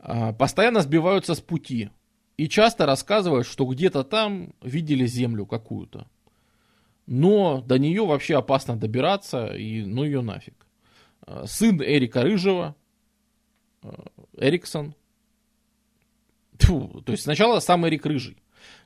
А, 0.00 0.32
постоянно 0.32 0.80
сбиваются 0.80 1.36
с 1.36 1.40
пути. 1.40 1.90
И 2.36 2.48
часто 2.48 2.84
рассказывают, 2.84 3.46
что 3.46 3.64
где-то 3.64 4.02
там 4.02 4.52
видели 4.60 5.06
землю 5.06 5.46
какую-то. 5.46 6.08
Но 7.06 7.60
до 7.60 7.78
нее 7.78 8.04
вообще 8.04 8.38
опасно 8.38 8.76
добираться, 8.76 9.54
и 9.54 9.84
ну 9.84 10.02
ее 10.02 10.20
нафиг. 10.20 10.66
А, 11.20 11.46
сын 11.46 11.80
Эрика 11.80 12.22
Рыжего, 12.22 12.74
а, 13.82 14.06
Эриксон, 14.36 14.96
Тьфу, 16.60 17.02
то 17.04 17.12
есть 17.12 17.24
сначала 17.24 17.60
сам 17.60 17.86
Эрик 17.86 18.06
Рыжий, 18.06 18.36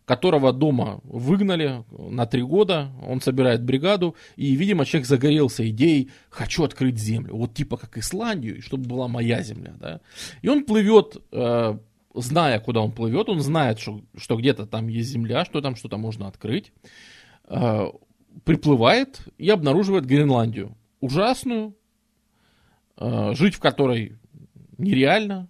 которого 0.05 0.53
дома 0.53 1.01
выгнали 1.05 1.85
на 1.91 2.27
три 2.27 2.43
года, 2.43 2.91
он 3.07 3.21
собирает 3.21 3.63
бригаду, 3.63 4.15
и, 4.37 4.55
видимо, 4.55 4.85
человек 4.85 5.07
загорелся 5.07 5.69
идеей, 5.71 6.11
хочу 6.31 6.65
открыть 6.65 6.99
землю, 6.99 7.35
вот 7.35 7.55
типа 7.55 7.77
как 7.77 7.97
Исландию, 7.99 8.63
чтобы 8.63 8.87
была 8.87 9.09
моя 9.09 9.43
земля, 9.43 9.75
да. 9.79 10.01
И 10.43 10.49
он 10.49 10.65
плывет, 10.65 11.17
э, 11.33 11.79
зная, 12.15 12.61
куда 12.61 12.81
он 12.81 12.93
плывет, 12.93 13.29
он 13.29 13.41
знает, 13.41 13.79
что, 13.79 14.03
что 14.17 14.37
где-то 14.37 14.67
там 14.67 14.89
есть 14.89 15.11
земля, 15.11 15.45
что 15.45 15.61
там 15.61 15.75
что-то 15.75 15.97
можно 15.97 16.29
открыть, 16.29 16.73
э, 17.49 17.87
приплывает 18.45 19.21
и 19.39 19.49
обнаруживает 19.49 20.07
Гренландию. 20.07 20.77
Ужасную, 21.01 21.75
э, 22.99 23.35
жить 23.35 23.55
в 23.55 23.61
которой 23.61 24.19
нереально, 24.77 25.49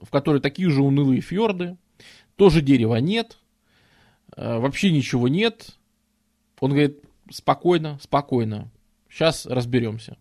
в 0.00 0.10
которой 0.10 0.40
такие 0.40 0.70
же 0.70 0.82
унылые 0.82 1.20
фьорды, 1.20 1.76
тоже 2.36 2.60
дерева 2.60 2.96
нет, 2.96 3.38
э, 4.36 4.58
вообще 4.58 4.92
ничего 4.92 5.28
нет. 5.28 5.76
Он 6.60 6.70
говорит, 6.70 7.00
спокойно, 7.30 7.98
спокойно, 8.00 8.70
сейчас 9.08 9.46
разберемся. 9.46 10.16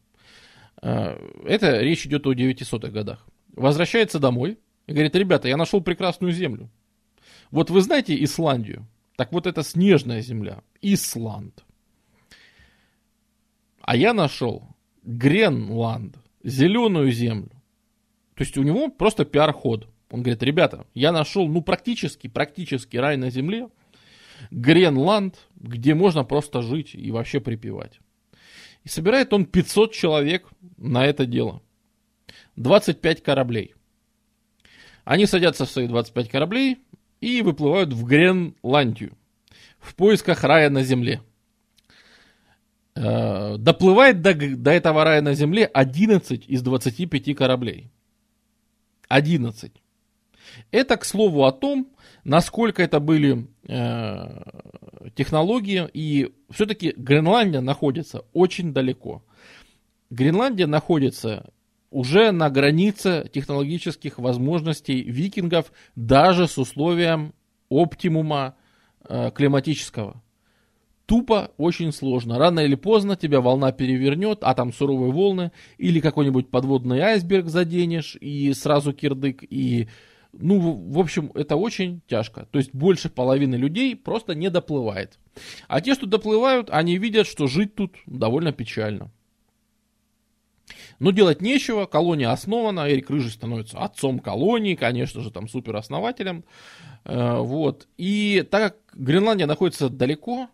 Э, 0.81 1.17
это 1.45 1.79
речь 1.79 2.05
идет 2.05 2.25
о 2.27 2.33
900-х 2.33 2.89
годах. 2.89 3.25
Возвращается 3.53 4.19
домой 4.19 4.59
и 4.85 4.93
говорит, 4.93 5.15
ребята, 5.15 5.47
я 5.47 5.57
нашел 5.57 5.81
прекрасную 5.81 6.31
землю. 6.31 6.69
Вот 7.51 7.69
вы 7.69 7.81
знаете 7.81 8.21
Исландию? 8.23 8.87
Так 9.15 9.31
вот 9.31 9.47
это 9.47 9.63
снежная 9.63 10.21
земля, 10.21 10.61
Исланд. 10.81 11.63
А 13.81 13.95
я 13.95 14.13
нашел 14.13 14.75
Гренланд, 15.03 16.17
зеленую 16.43 17.11
землю. 17.11 17.56
То 18.37 18.43
есть 18.43 18.55
у 18.55 18.61
него 18.61 18.89
просто 18.89 19.25
пиар-ход. 19.25 19.87
Он 20.11 20.21
говорит, 20.21 20.43
ребята, 20.43 20.85
я 20.93 21.11
нашел, 21.11 21.47
ну, 21.47 21.63
практически, 21.63 22.27
практически 22.27 22.95
рай 22.95 23.17
на 23.17 23.31
земле, 23.31 23.69
Гренланд, 24.51 25.35
где 25.55 25.95
можно 25.95 26.23
просто 26.23 26.61
жить 26.61 26.93
и 26.93 27.09
вообще 27.09 27.39
припевать. 27.39 27.99
И 28.83 28.89
собирает 28.89 29.33
он 29.33 29.45
500 29.45 29.91
человек 29.91 30.47
на 30.77 31.03
это 31.07 31.25
дело. 31.25 31.63
25 32.57 33.23
кораблей. 33.23 33.73
Они 35.03 35.25
садятся 35.25 35.65
в 35.65 35.71
свои 35.71 35.87
25 35.87 36.29
кораблей 36.29 36.77
и 37.19 37.41
выплывают 37.41 37.91
в 37.91 38.05
Гренландию 38.05 39.17
в 39.79 39.95
поисках 39.95 40.43
рая 40.43 40.69
на 40.69 40.83
земле. 40.83 41.21
Э, 42.93 43.57
доплывает 43.57 44.21
до, 44.21 44.35
до 44.35 44.71
этого 44.71 45.03
рая 45.03 45.23
на 45.23 45.33
земле 45.33 45.65
11 45.65 46.47
из 46.47 46.61
25 46.61 47.35
кораблей. 47.35 47.89
11. 49.07 49.71
Это, 50.71 50.97
к 50.97 51.05
слову, 51.05 51.45
о 51.45 51.51
том, 51.51 51.89
насколько 52.23 52.81
это 52.81 52.99
были 52.99 53.47
э, 53.67 54.41
технологии, 55.15 55.87
и 55.93 56.33
все-таки 56.49 56.93
Гренландия 56.95 57.61
находится 57.61 58.25
очень 58.33 58.73
далеко. 58.73 59.23
Гренландия 60.09 60.67
находится 60.67 61.51
уже 61.89 62.31
на 62.31 62.49
границе 62.49 63.29
технологических 63.33 64.19
возможностей 64.19 65.01
викингов, 65.01 65.71
даже 65.95 66.47
с 66.47 66.57
условием 66.57 67.33
оптимума 67.69 68.55
э, 69.07 69.31
климатического 69.31 70.21
тупо 71.07 71.51
очень 71.57 71.91
сложно. 71.91 72.37
Рано 72.37 72.59
или 72.59 72.75
поздно 72.75 73.15
тебя 73.15 73.41
волна 73.41 73.71
перевернет, 73.71 74.39
а 74.41 74.53
там 74.53 74.71
суровые 74.71 75.11
волны, 75.11 75.51
или 75.79 75.99
какой-нибудь 75.99 76.49
подводный 76.49 76.99
айсберг 76.99 77.47
заденешь, 77.47 78.15
и 78.21 78.53
сразу 78.53 78.93
кирдык, 78.93 79.43
и... 79.49 79.87
Ну, 80.33 80.59
в 80.59 80.99
общем, 80.99 81.31
это 81.33 81.55
очень 81.55 82.01
тяжко. 82.05 82.47
То 82.51 82.59
есть 82.59 82.71
больше 82.71 83.09
половины 83.09 83.55
людей 83.55 83.95
просто 83.95 84.35
не 84.35 84.49
доплывает. 84.51 85.17
А 85.67 85.81
те, 85.81 85.95
что 85.95 86.05
доплывают, 86.05 86.69
они 86.69 86.97
видят, 86.97 87.25
что 87.25 87.47
жить 87.47 87.73
тут 87.73 87.95
довольно 88.05 88.51
печально. 88.51 89.09
Но 90.99 91.11
делать 91.11 91.41
нечего, 91.41 91.85
колония 91.85 92.31
основана, 92.31 92.91
Эрик 92.91 93.09
Рыжий 93.09 93.31
становится 93.31 93.79
отцом 93.79 94.19
колонии, 94.19 94.75
конечно 94.75 95.21
же, 95.21 95.31
там 95.31 95.47
супероснователем. 95.47 96.43
Э, 97.05 97.37
вот. 97.37 97.87
И 97.97 98.45
так 98.51 98.73
как 98.73 98.99
Гренландия 98.99 99.47
находится 99.47 99.89
далеко, 99.89 100.49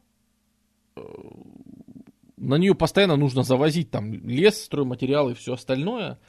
на 2.38 2.58
нее 2.58 2.76
постоянно 2.76 3.16
нужно 3.16 3.44
завозить 3.44 3.90
там 3.92 4.14
лес, 4.14 4.64
стройматериалы 4.64 5.32
и 5.32 5.36
все 5.36 5.54
остальное. 5.54 6.20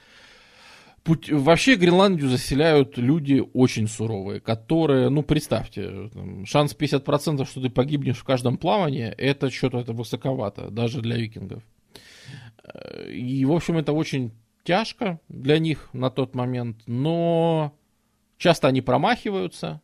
Путь... 1.02 1.30
Вообще 1.30 1.74
Гренландию 1.74 2.30
заселяют 2.30 2.96
люди 2.96 3.42
очень 3.52 3.88
суровые, 3.88 4.40
которые, 4.40 5.10
ну 5.10 5.22
представьте, 5.22 6.08
там, 6.08 6.46
шанс 6.46 6.74
50%, 6.74 7.44
что 7.44 7.60
ты 7.60 7.68
погибнешь 7.68 8.16
в 8.16 8.24
каждом 8.24 8.56
плавании, 8.56 9.08
это 9.08 9.50
что-то 9.50 9.80
это 9.80 9.92
высоковато, 9.92 10.70
даже 10.70 11.02
для 11.02 11.16
викингов. 11.16 11.62
И, 13.08 13.44
в 13.44 13.52
общем, 13.52 13.76
это 13.76 13.92
очень 13.92 14.32
тяжко 14.62 15.20
для 15.28 15.58
них 15.58 15.90
на 15.92 16.08
тот 16.08 16.34
момент, 16.34 16.78
но 16.86 17.76
часто 18.38 18.68
они 18.68 18.80
промахиваются. 18.80 19.82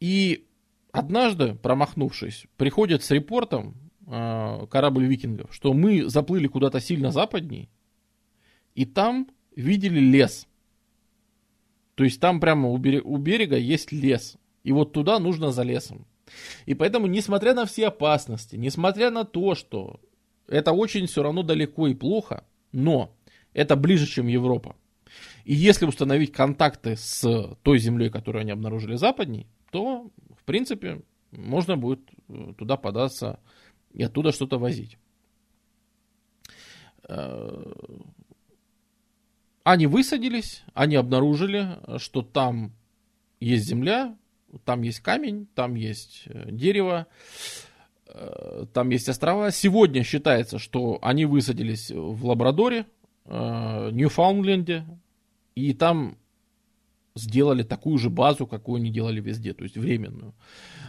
И 0.00 0.46
однажды, 0.90 1.54
промахнувшись, 1.54 2.46
приходят 2.56 3.04
с 3.04 3.10
репортом 3.12 3.76
э, 4.12 4.66
корабль 4.70 5.06
викингов, 5.06 5.54
что 5.54 5.72
мы 5.72 6.08
заплыли 6.08 6.46
куда-то 6.46 6.80
сильно 6.80 7.10
западней, 7.10 7.70
и 8.74 8.84
там 8.84 9.28
видели 9.56 9.98
лес. 9.98 10.46
То 11.94 12.04
есть 12.04 12.20
там 12.20 12.40
прямо 12.40 12.68
у 12.68 12.76
берега, 12.76 13.04
у 13.04 13.16
берега 13.16 13.56
есть 13.56 13.92
лес. 13.92 14.36
И 14.64 14.72
вот 14.72 14.92
туда 14.92 15.18
нужно 15.18 15.50
за 15.50 15.62
лесом. 15.62 16.06
И 16.66 16.74
поэтому, 16.74 17.06
несмотря 17.06 17.52
на 17.54 17.66
все 17.66 17.88
опасности, 17.88 18.56
несмотря 18.56 19.10
на 19.10 19.24
то, 19.24 19.54
что 19.54 20.00
это 20.46 20.72
очень 20.72 21.06
все 21.06 21.22
равно 21.22 21.42
далеко 21.42 21.88
и 21.88 21.94
плохо, 21.94 22.44
но 22.70 23.14
это 23.52 23.76
ближе, 23.76 24.06
чем 24.06 24.28
Европа. 24.28 24.76
И 25.44 25.54
если 25.54 25.84
установить 25.84 26.32
контакты 26.32 26.96
с 26.96 27.56
той 27.62 27.78
землей, 27.78 28.08
которую 28.08 28.42
они 28.42 28.52
обнаружили 28.52 28.96
западней, 28.96 29.46
то, 29.70 30.10
в 30.38 30.44
принципе, 30.44 31.02
можно 31.32 31.76
будет 31.76 32.00
э, 32.28 32.52
туда 32.56 32.76
податься 32.76 33.40
и 33.92 34.02
оттуда 34.02 34.32
что-то 34.32 34.58
возить. 34.58 34.98
Э, 37.08 37.72
они 39.64 39.86
высадились, 39.86 40.64
они 40.74 40.96
обнаружили, 40.96 41.78
что 41.98 42.22
там 42.22 42.72
есть 43.40 43.66
земля, 43.66 44.16
там 44.64 44.82
есть 44.82 45.00
камень, 45.00 45.46
там 45.54 45.74
есть 45.74 46.24
э, 46.26 46.50
дерево, 46.50 47.06
э, 48.06 48.66
там 48.72 48.90
есть 48.90 49.08
острова. 49.08 49.50
Сегодня 49.50 50.02
считается, 50.02 50.58
что 50.58 50.98
они 51.02 51.24
высадились 51.24 51.90
в 51.90 52.26
Лабрадоре, 52.26 52.86
Ньюфаундленде, 53.24 54.84
и 55.54 55.74
там 55.74 56.18
сделали 57.14 57.62
такую 57.62 57.98
же 57.98 58.10
базу, 58.10 58.46
какую 58.46 58.76
они 58.76 58.90
делали 58.90 59.20
везде, 59.20 59.52
то 59.52 59.64
есть 59.64 59.76
временную. 59.76 60.34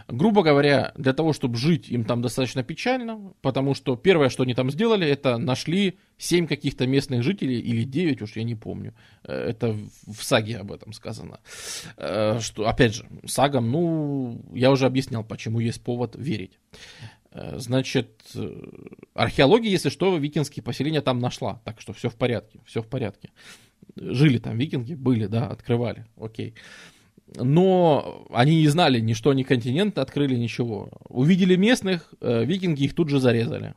Грубо 0.08 0.42
говоря, 0.42 0.92
для 0.96 1.12
того, 1.14 1.32
чтобы 1.32 1.56
жить 1.56 1.88
им 1.88 2.04
там 2.04 2.20
достаточно 2.20 2.62
печально, 2.62 3.32
потому 3.40 3.74
что 3.74 3.96
первое, 3.96 4.28
что 4.28 4.42
они 4.42 4.54
там 4.54 4.70
сделали, 4.70 5.06
это 5.06 5.38
нашли 5.38 5.98
7 6.18 6.46
каких-то 6.46 6.86
местных 6.86 7.22
жителей, 7.22 7.58
или 7.58 7.84
9, 7.84 8.22
уж 8.22 8.36
я 8.36 8.44
не 8.44 8.54
помню. 8.54 8.94
Э, 9.24 9.32
это 9.32 9.76
в 10.06 10.22
саге 10.22 10.58
об 10.58 10.72
этом 10.72 10.92
сказано. 10.92 11.40
Э, 11.96 12.38
что, 12.40 12.68
опять 12.68 12.94
же, 12.94 13.06
сагам, 13.26 13.70
ну, 13.70 14.42
я 14.52 14.70
уже 14.70 14.86
объяснял, 14.86 15.24
почему 15.24 15.60
есть 15.60 15.82
повод 15.82 16.16
верить. 16.16 16.58
Э, 17.30 17.58
значит, 17.58 18.22
археология, 19.14 19.70
если 19.70 19.88
что, 19.88 20.16
викинские 20.16 20.62
поселения 20.62 21.00
там 21.00 21.18
нашла, 21.18 21.62
так 21.64 21.80
что 21.80 21.94
все 21.94 22.10
в 22.10 22.14
порядке, 22.14 22.60
все 22.66 22.82
в 22.82 22.88
порядке. 22.88 23.30
Жили 23.96 24.38
там 24.38 24.58
викинги, 24.58 24.94
были, 24.94 25.26
да, 25.26 25.46
открывали, 25.46 26.06
окей. 26.16 26.54
Но 27.36 28.26
они 28.30 28.60
не 28.60 28.68
знали 28.68 29.00
ни 29.00 29.12
что 29.12 29.30
они 29.30 29.44
континент 29.44 29.98
открыли, 29.98 30.36
ничего. 30.36 30.90
Увидели 31.08 31.56
местных, 31.56 32.12
э, 32.20 32.44
викинги 32.44 32.84
их 32.84 32.94
тут 32.94 33.08
же 33.08 33.18
зарезали. 33.18 33.74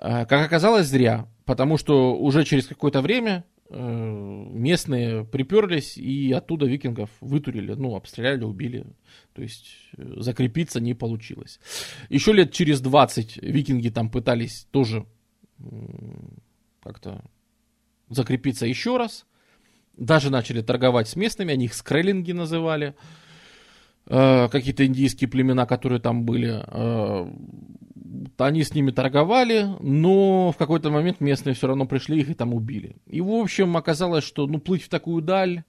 Э, 0.00 0.24
как 0.26 0.46
оказалось, 0.46 0.86
зря, 0.86 1.28
потому 1.44 1.76
что 1.76 2.16
уже 2.16 2.44
через 2.44 2.66
какое-то 2.66 3.00
время 3.00 3.44
э, 3.68 4.44
местные 4.52 5.24
приперлись 5.24 5.98
и 5.98 6.32
оттуда 6.32 6.66
викингов 6.66 7.10
вытурили, 7.20 7.74
ну, 7.74 7.96
обстреляли, 7.96 8.44
убили. 8.44 8.86
То 9.34 9.42
есть 9.42 9.90
закрепиться 9.96 10.80
не 10.80 10.94
получилось. 10.94 11.60
Еще 12.08 12.32
лет 12.32 12.52
через 12.52 12.80
20 12.80 13.36
викинги 13.42 13.90
там 13.90 14.10
пытались 14.10 14.66
тоже 14.70 15.04
как-то 16.82 17.22
закрепиться 18.10 18.66
еще 18.66 18.96
раз. 18.96 19.26
Даже 19.96 20.30
начали 20.30 20.62
торговать 20.62 21.08
с 21.08 21.16
местными, 21.16 21.52
они 21.52 21.66
их 21.66 21.74
скреллинги 21.74 22.32
называли. 22.32 22.94
Э, 24.06 24.48
какие-то 24.48 24.86
индийские 24.86 25.28
племена, 25.28 25.66
которые 25.66 26.00
там 26.00 26.24
были. 26.24 26.62
Э, 26.66 27.30
они 28.38 28.62
с 28.62 28.74
ними 28.74 28.90
торговали, 28.90 29.66
но 29.80 30.52
в 30.52 30.56
какой-то 30.56 30.90
момент 30.90 31.20
местные 31.20 31.54
все 31.54 31.66
равно 31.66 31.86
пришли, 31.86 32.20
их 32.20 32.30
и 32.30 32.34
там 32.34 32.54
убили. 32.54 32.96
И, 33.06 33.20
в 33.20 33.30
общем, 33.30 33.76
оказалось, 33.76 34.24
что 34.24 34.46
ну, 34.46 34.58
плыть 34.58 34.84
в 34.84 34.88
такую 34.88 35.22
даль, 35.22 35.64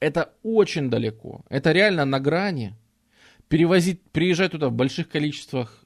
это 0.00 0.34
очень 0.42 0.90
далеко. 0.90 1.44
Это 1.48 1.72
реально 1.72 2.04
на 2.04 2.20
грани. 2.20 2.74
Перевозить, 3.48 4.02
приезжать 4.10 4.52
туда 4.52 4.68
в 4.68 4.72
больших 4.72 5.08
количествах 5.08 5.84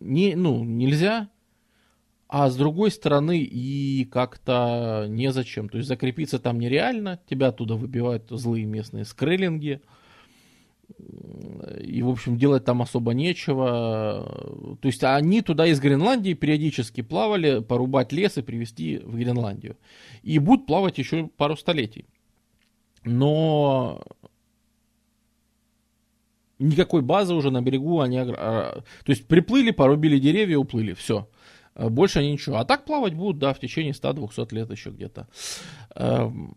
не, 0.00 0.34
ну, 0.34 0.64
нельзя 0.64 1.28
а 2.32 2.48
с 2.48 2.54
другой 2.54 2.92
стороны 2.92 3.40
и 3.40 4.04
как-то 4.04 5.06
незачем. 5.08 5.68
То 5.68 5.78
есть 5.78 5.88
закрепиться 5.88 6.38
там 6.38 6.60
нереально, 6.60 7.18
тебя 7.28 7.48
оттуда 7.48 7.74
выбивают 7.74 8.26
злые 8.30 8.66
местные 8.66 9.04
скреллинги. 9.04 9.80
И, 11.80 12.02
в 12.02 12.08
общем, 12.08 12.38
делать 12.38 12.64
там 12.64 12.82
особо 12.82 13.14
нечего. 13.14 14.78
То 14.80 14.86
есть 14.86 15.02
они 15.02 15.42
туда 15.42 15.66
из 15.66 15.80
Гренландии 15.80 16.34
периодически 16.34 17.00
плавали, 17.00 17.62
порубать 17.62 18.12
лес 18.12 18.38
и 18.38 18.42
привезти 18.42 18.98
в 18.98 19.16
Гренландию. 19.16 19.76
И 20.22 20.38
будут 20.38 20.66
плавать 20.66 20.98
еще 20.98 21.26
пару 21.36 21.56
столетий. 21.56 22.06
Но 23.02 24.04
никакой 26.60 27.02
базы 27.02 27.34
уже 27.34 27.50
на 27.50 27.60
берегу 27.60 28.00
они... 28.00 28.24
То 28.24 28.84
есть 29.06 29.26
приплыли, 29.26 29.72
порубили 29.72 30.20
деревья, 30.20 30.58
уплыли. 30.58 30.92
Все. 30.92 31.26
Э, 31.28 31.39
больше 31.88 32.18
они 32.18 32.32
ничего. 32.32 32.56
А 32.56 32.64
так 32.64 32.84
плавать 32.84 33.14
будут, 33.14 33.38
да, 33.38 33.54
в 33.54 33.60
течение 33.60 33.92
100-200 33.92 34.54
лет 34.54 34.70
еще 34.70 34.90
где-то. 34.90 35.28
Эм, 35.94 36.54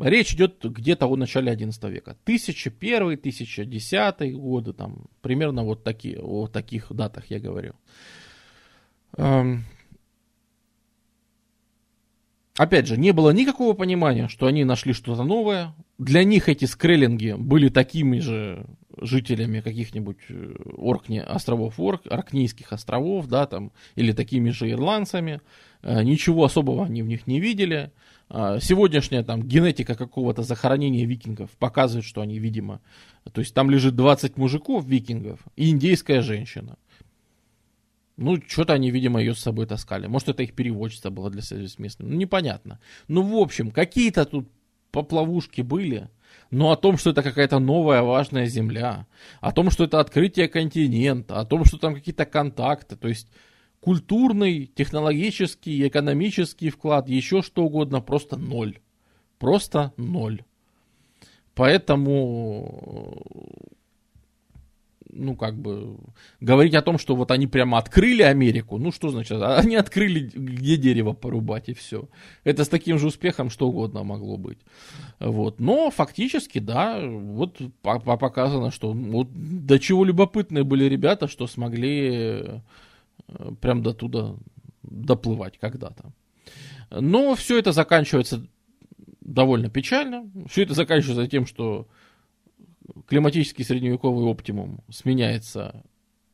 речь 0.00 0.34
идет 0.34 0.64
где-то 0.64 1.06
о 1.06 1.16
начале 1.16 1.52
11 1.52 1.84
века. 1.84 2.16
1001, 2.24 3.02
1010 3.14 4.34
годы, 4.34 4.72
там, 4.72 5.06
примерно 5.20 5.64
вот 5.64 5.84
такие, 5.84 6.18
о 6.20 6.46
таких 6.46 6.92
датах 6.92 7.26
я 7.30 7.38
говорю. 7.38 7.74
Эм, 9.16 9.64
опять 12.56 12.86
же, 12.86 12.96
не 12.96 13.12
было 13.12 13.30
никакого 13.30 13.74
понимания, 13.74 14.28
что 14.28 14.46
они 14.46 14.64
нашли 14.64 14.92
что-то 14.92 15.22
новое. 15.22 15.74
Для 15.98 16.24
них 16.24 16.48
эти 16.48 16.64
скреллинги 16.64 17.34
были 17.38 17.68
такими 17.68 18.18
же 18.18 18.66
жителями 19.00 19.60
каких-нибудь 19.60 20.18
э, 20.28 20.54
Оркни, 20.76 21.18
островов 21.18 21.78
Орк, 21.78 22.02
Оркнийских 22.10 22.72
островов, 22.72 23.26
да, 23.26 23.46
там, 23.46 23.72
или 23.94 24.12
такими 24.12 24.50
же 24.50 24.70
ирландцами. 24.70 25.40
Э, 25.82 26.02
ничего 26.02 26.44
особого 26.44 26.84
они 26.84 27.02
в 27.02 27.06
них 27.06 27.26
не 27.26 27.40
видели. 27.40 27.92
А, 28.34 28.60
сегодняшняя 28.60 29.22
там 29.22 29.42
генетика 29.42 29.94
какого-то 29.94 30.42
захоронения 30.42 31.06
викингов 31.06 31.50
показывает, 31.58 32.06
что 32.06 32.22
они, 32.22 32.38
видимо, 32.38 32.80
то 33.30 33.42
есть 33.42 33.52
там 33.52 33.70
лежит 33.70 33.94
20 33.94 34.38
мужиков 34.38 34.86
викингов 34.86 35.40
и 35.54 35.70
индейская 35.70 36.22
женщина. 36.22 36.78
Ну, 38.16 38.40
что-то 38.46 38.72
они, 38.72 38.90
видимо, 38.90 39.20
ее 39.20 39.34
с 39.34 39.40
собой 39.40 39.66
таскали. 39.66 40.06
Может, 40.06 40.30
это 40.30 40.42
их 40.42 40.54
переводчество 40.54 41.10
было 41.10 41.28
для 41.30 41.42
связи 41.42 41.66
с 41.66 41.78
местным. 41.78 42.10
Ну, 42.10 42.16
непонятно. 42.16 42.78
Ну, 43.08 43.22
в 43.22 43.36
общем, 43.36 43.70
какие-то 43.70 44.24
тут 44.24 44.48
поплавушки 44.90 45.60
были. 45.62 46.08
Но 46.52 46.70
о 46.70 46.76
том, 46.76 46.98
что 46.98 47.10
это 47.10 47.22
какая-то 47.22 47.58
новая 47.60 48.02
важная 48.02 48.44
земля, 48.44 49.06
о 49.40 49.52
том, 49.52 49.70
что 49.70 49.84
это 49.84 50.00
открытие 50.00 50.48
континента, 50.48 51.40
о 51.40 51.46
том, 51.46 51.64
что 51.64 51.78
там 51.78 51.94
какие-то 51.94 52.26
контакты, 52.26 52.94
то 52.94 53.08
есть 53.08 53.28
культурный, 53.80 54.66
технологический, 54.66 55.88
экономический 55.88 56.68
вклад, 56.68 57.08
еще 57.08 57.40
что 57.40 57.64
угодно, 57.64 58.02
просто 58.02 58.36
ноль. 58.36 58.80
Просто 59.38 59.94
ноль. 59.96 60.44
Поэтому 61.54 63.16
ну, 65.12 65.36
как 65.36 65.56
бы, 65.56 65.96
говорить 66.40 66.74
о 66.74 66.82
том, 66.82 66.98
что 66.98 67.14
вот 67.14 67.30
они 67.30 67.46
прямо 67.46 67.78
открыли 67.78 68.22
Америку, 68.22 68.78
ну, 68.78 68.90
что 68.92 69.10
значит, 69.10 69.40
они 69.42 69.76
открыли, 69.76 70.30
где 70.34 70.76
дерево 70.76 71.12
порубать, 71.12 71.68
и 71.68 71.74
все. 71.74 72.08
Это 72.44 72.64
с 72.64 72.68
таким 72.68 72.98
же 72.98 73.06
успехом 73.06 73.50
что 73.50 73.68
угодно 73.68 74.02
могло 74.02 74.36
быть. 74.36 74.58
Вот. 75.20 75.60
Но 75.60 75.90
фактически, 75.90 76.58
да, 76.58 77.00
вот 77.02 77.60
показано, 77.82 78.70
что 78.70 78.92
вот 78.92 79.28
до 79.32 79.78
чего 79.78 80.04
любопытные 80.04 80.64
были 80.64 80.84
ребята, 80.84 81.28
что 81.28 81.46
смогли 81.46 81.92
э, 83.28 83.52
прям 83.60 83.82
до 83.82 83.92
туда 83.92 84.34
доплывать 84.82 85.58
когда-то. 85.58 86.12
Но 86.90 87.34
все 87.34 87.58
это 87.58 87.72
заканчивается 87.72 88.46
довольно 89.20 89.70
печально. 89.70 90.30
Все 90.48 90.62
это 90.62 90.74
заканчивается 90.74 91.26
тем, 91.26 91.46
что 91.46 91.86
климатический 93.06 93.64
средневековый 93.64 94.24
оптимум 94.26 94.80
сменяется 94.90 95.84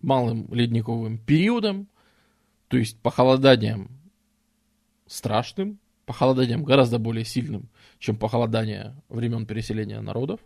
малым 0.01 0.53
ледниковым 0.53 1.19
периодом, 1.19 1.89
то 2.69 2.77
есть 2.77 3.01
похолоданием 3.01 3.91
страшным, 5.07 5.79
похолоданием 6.07 6.65
гораздо 6.65 6.99
более 6.99 7.25
сильным, 7.25 7.69
чем 7.99 8.17
похолодание 8.17 8.95
времен 9.09 9.47
переселения 9.47 10.01
народов. 10.01 10.41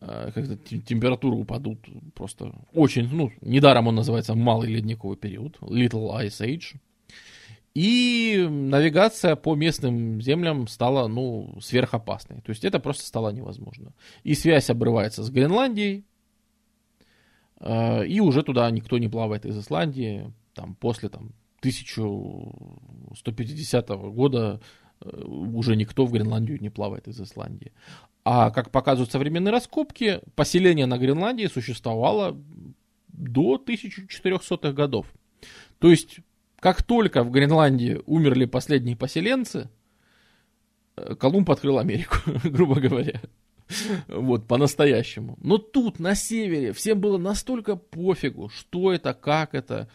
Э, 0.00 0.30
когда 0.34 0.56
температуры 0.56 1.36
упадут 1.36 1.78
просто 2.14 2.52
очень, 2.72 3.08
ну, 3.08 3.32
недаром 3.40 3.88
он 3.88 3.94
называется 3.94 4.34
малый 4.34 4.68
ледниковый 4.70 5.16
период, 5.16 5.56
Little 5.60 6.10
Ice 6.24 6.40
Age. 6.40 6.76
И 7.76 8.44
навигация 8.48 9.36
по 9.36 9.54
местным 9.54 10.22
землям 10.22 10.66
стала, 10.66 11.08
ну, 11.08 11.58
сверхопасной. 11.60 12.40
То 12.40 12.48
есть 12.48 12.64
это 12.64 12.80
просто 12.80 13.04
стало 13.04 13.28
невозможно. 13.28 13.92
И 14.24 14.34
связь 14.34 14.70
обрывается 14.70 15.22
с 15.22 15.28
Гренландией, 15.28 16.06
э, 17.60 18.06
и 18.06 18.18
уже 18.20 18.42
туда 18.42 18.70
никто 18.70 18.96
не 18.96 19.08
плавает 19.08 19.44
из 19.44 19.58
Исландии. 19.58 20.32
Там, 20.54 20.74
после 20.74 21.10
там, 21.10 21.34
1150 21.58 23.90
года 23.90 24.62
э, 25.02 25.10
уже 25.26 25.76
никто 25.76 26.06
в 26.06 26.12
Гренландию 26.12 26.56
не 26.62 26.70
плавает 26.70 27.08
из 27.08 27.20
Исландии. 27.20 27.72
А 28.24 28.50
как 28.52 28.70
показывают 28.70 29.12
современные 29.12 29.52
раскопки, 29.52 30.22
поселение 30.34 30.86
на 30.86 30.96
Гренландии 30.96 31.44
существовало 31.44 32.42
до 33.08 33.62
1400-х 33.62 34.72
годов. 34.72 35.12
То 35.78 35.90
есть 35.90 36.20
как 36.60 36.82
только 36.82 37.22
в 37.22 37.30
Гренландии 37.30 38.00
умерли 38.06 38.46
последние 38.46 38.96
поселенцы, 38.96 39.68
э, 40.96 41.14
Колумб 41.14 41.50
открыл 41.50 41.78
Америку, 41.78 42.16
грубо 42.44 42.80
говоря. 42.80 43.20
Вот, 44.08 44.46
по-настоящему. 44.46 45.36
Но 45.40 45.58
тут, 45.58 45.98
на 45.98 46.14
севере, 46.14 46.72
всем 46.72 47.00
было 47.00 47.18
настолько 47.18 47.76
пофигу, 47.76 48.48
что 48.48 48.92
это, 48.92 49.12
как 49.12 49.54
это, 49.54 49.88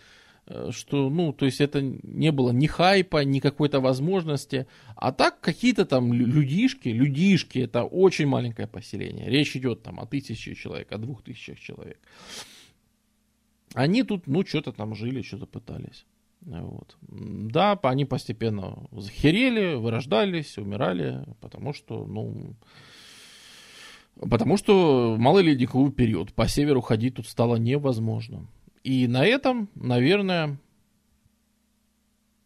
э, 0.46 0.70
что, 0.72 1.10
ну, 1.10 1.32
то 1.34 1.46
есть 1.46 1.62
это 1.62 1.82
не 1.82 2.32
было 2.32 2.52
ни 2.52 2.68
хайпа, 2.68 3.24
ни 3.24 3.40
какой-то 3.40 3.80
возможности. 3.80 4.68
А 4.96 5.12
так 5.12 5.40
какие-то 5.40 5.86
там 5.86 6.14
людишки, 6.14 6.90
людишки, 6.90 7.60
это 7.60 7.84
очень 7.84 8.28
маленькое 8.28 8.68
поселение. 8.68 9.30
Речь 9.30 9.56
идет 9.56 9.84
там 9.84 10.00
о 10.00 10.06
тысяче 10.06 10.54
человек, 10.54 10.92
о 10.92 10.98
двух 10.98 11.24
тысячах 11.24 11.60
человек. 11.60 12.00
Они 13.74 14.04
тут, 14.04 14.28
ну, 14.28 14.46
что-то 14.46 14.74
там 14.74 14.96
жили, 14.96 15.22
что-то 15.22 15.46
пытались. 15.46 16.06
Вот. 16.42 16.98
Да, 17.02 17.80
они 17.84 18.06
постепенно 18.06 18.88
захерели, 18.92 19.76
вырождались, 19.76 20.58
умирали, 20.58 21.24
потому 21.40 21.74
что, 21.74 22.06
ну, 22.06 22.56
потому 24.30 24.58
что 24.58 25.16
малый 25.20 25.44
ледниковый 25.44 25.92
период. 25.92 26.34
По 26.34 26.48
северу 26.48 26.82
ходить 26.82 27.16
тут 27.16 27.28
стало 27.28 27.58
невозможно. 27.58 28.48
И 28.84 29.08
на 29.08 29.24
этом, 29.24 29.70
наверное, 29.76 30.58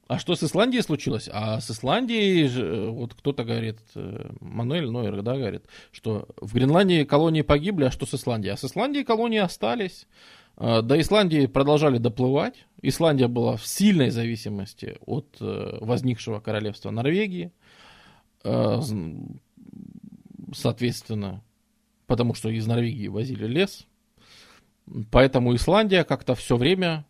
а 0.07 0.19
что 0.19 0.35
с 0.35 0.43
Исландией 0.43 0.83
случилось? 0.83 1.29
А 1.31 1.59
с 1.59 1.71
Исландией, 1.71 2.89
вот 2.89 3.15
кто-то 3.15 3.43
говорит, 3.43 3.77
э, 3.95 4.29
Мануэль 4.39 4.89
Нойер, 4.89 5.23
да, 5.23 5.35
говорит, 5.35 5.65
что 5.91 6.27
в 6.37 6.53
Гренландии 6.53 7.05
колонии 7.05 7.41
погибли, 7.41 7.85
а 7.85 7.91
что 7.91 8.05
с 8.05 8.13
Исландией? 8.13 8.53
А 8.53 8.57
с 8.57 8.65
Исландией 8.65 9.03
колонии 9.03 9.39
остались. 9.39 10.05
А, 10.57 10.81
до 10.81 10.99
Исландии 10.99 11.45
продолжали 11.45 11.97
доплывать. 11.97 12.65
Исландия 12.81 13.27
была 13.27 13.57
в 13.57 13.65
сильной 13.65 14.09
зависимости 14.09 14.97
от 15.05 15.37
э, 15.39 15.77
возникшего 15.81 16.39
королевства 16.39 16.91
Норвегии. 16.91 17.51
А, 18.43 18.81
соответственно, 20.53 21.43
потому 22.07 22.33
что 22.33 22.49
из 22.49 22.67
Норвегии 22.67 23.07
возили 23.07 23.47
лес. 23.47 23.87
Поэтому 25.11 25.55
Исландия 25.55 26.03
как-то 26.03 26.35
все 26.35 26.57
время, 26.57 27.05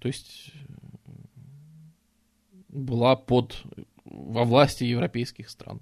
то 0.00 0.08
есть 0.08 0.52
была 2.68 3.16
под 3.16 3.62
во 4.10 4.44
власти 4.44 4.84
европейских 4.84 5.48
стран. 5.48 5.80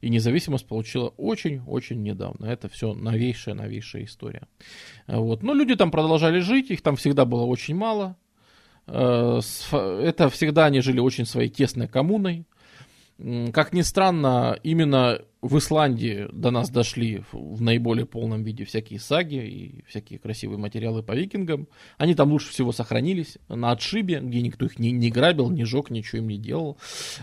И 0.00 0.10
независимость 0.10 0.66
получила 0.66 1.08
очень-очень 1.16 2.02
недавно. 2.02 2.46
Это 2.46 2.68
все 2.68 2.92
новейшая-новейшая 2.92 4.04
история. 4.04 4.48
Вот. 5.06 5.42
Но 5.42 5.54
люди 5.54 5.76
там 5.76 5.90
продолжали 5.90 6.40
жить, 6.40 6.70
их 6.70 6.82
там 6.82 6.96
всегда 6.96 7.24
было 7.24 7.44
очень 7.44 7.76
мало. 7.76 8.16
Э, 8.86 9.40
это 9.72 10.28
всегда 10.28 10.66
они 10.66 10.80
жили 10.80 10.98
очень 10.98 11.24
своей 11.24 11.48
тесной 11.48 11.88
коммуной. 11.88 12.44
Как 13.52 13.72
ни 13.72 13.82
странно, 13.82 14.58
именно 14.62 15.20
в 15.40 15.56
Исландии 15.56 16.28
до 16.32 16.50
нас 16.50 16.68
дошли 16.68 17.22
в 17.30 17.62
наиболее 17.62 18.06
полном 18.06 18.42
виде 18.42 18.64
всякие 18.64 18.98
саги 18.98 19.36
и 19.36 19.84
всякие 19.86 20.18
красивые 20.18 20.58
материалы 20.58 21.02
по 21.02 21.12
викингам. 21.12 21.68
Они 21.96 22.16
там 22.16 22.32
лучше 22.32 22.50
всего 22.50 22.72
сохранились 22.72 23.38
на 23.48 23.70
отшибе, 23.70 24.18
где 24.20 24.42
никто 24.42 24.66
их 24.66 24.80
не, 24.80 24.90
не 24.90 25.10
грабил, 25.10 25.50
не 25.50 25.64
жег, 25.64 25.90
ничего 25.90 26.18
им 26.18 26.28
не 26.28 26.38
делал. 26.38 26.76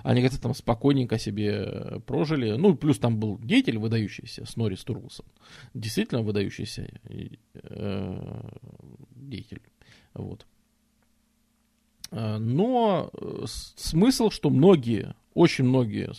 Они 0.03 0.22
как-то 0.22 0.42
там 0.42 0.56
спокойненько 0.56 1.19
себе 1.19 2.00
прожили. 2.06 2.52
Ну, 2.52 2.76
плюс 2.76 3.00
там 3.00 3.19
был 3.19 3.38
деятель 3.38 3.77
выдающийся, 3.77 4.45
Снори 4.45 4.76
Стурлсон. 4.76 5.26
Действительно 5.74 6.22
выдающийся 6.22 6.88
э, 7.03 8.50
деятель. 9.11 9.61
Вот. 10.14 10.45
Э, 12.11 12.38
но 12.38 13.11
смысл, 13.45 14.30
что 14.30 14.50
многие 14.50 15.16
очень 15.34 15.66
многие 15.66 16.11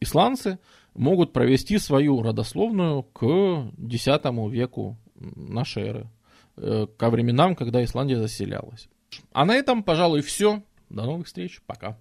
исландцы 0.00 0.60
могут 0.98 1.32
провести 1.32 1.78
свою 1.78 2.22
родословную 2.22 3.04
к 3.04 3.24
X 3.78 4.06
веку 4.50 4.96
нашей 5.14 5.82
эры, 5.84 6.10
э, 6.56 6.86
ко 6.96 7.10
временам, 7.10 7.54
когда 7.54 7.82
Исландия 7.82 8.18
заселялась. 8.18 8.88
А 9.32 9.44
на 9.44 9.54
этом, 9.54 9.82
пожалуй, 9.82 10.22
все. 10.22 10.62
До 10.90 11.04
новых 11.04 11.26
встреч. 11.26 11.60
Пока. 11.66 11.96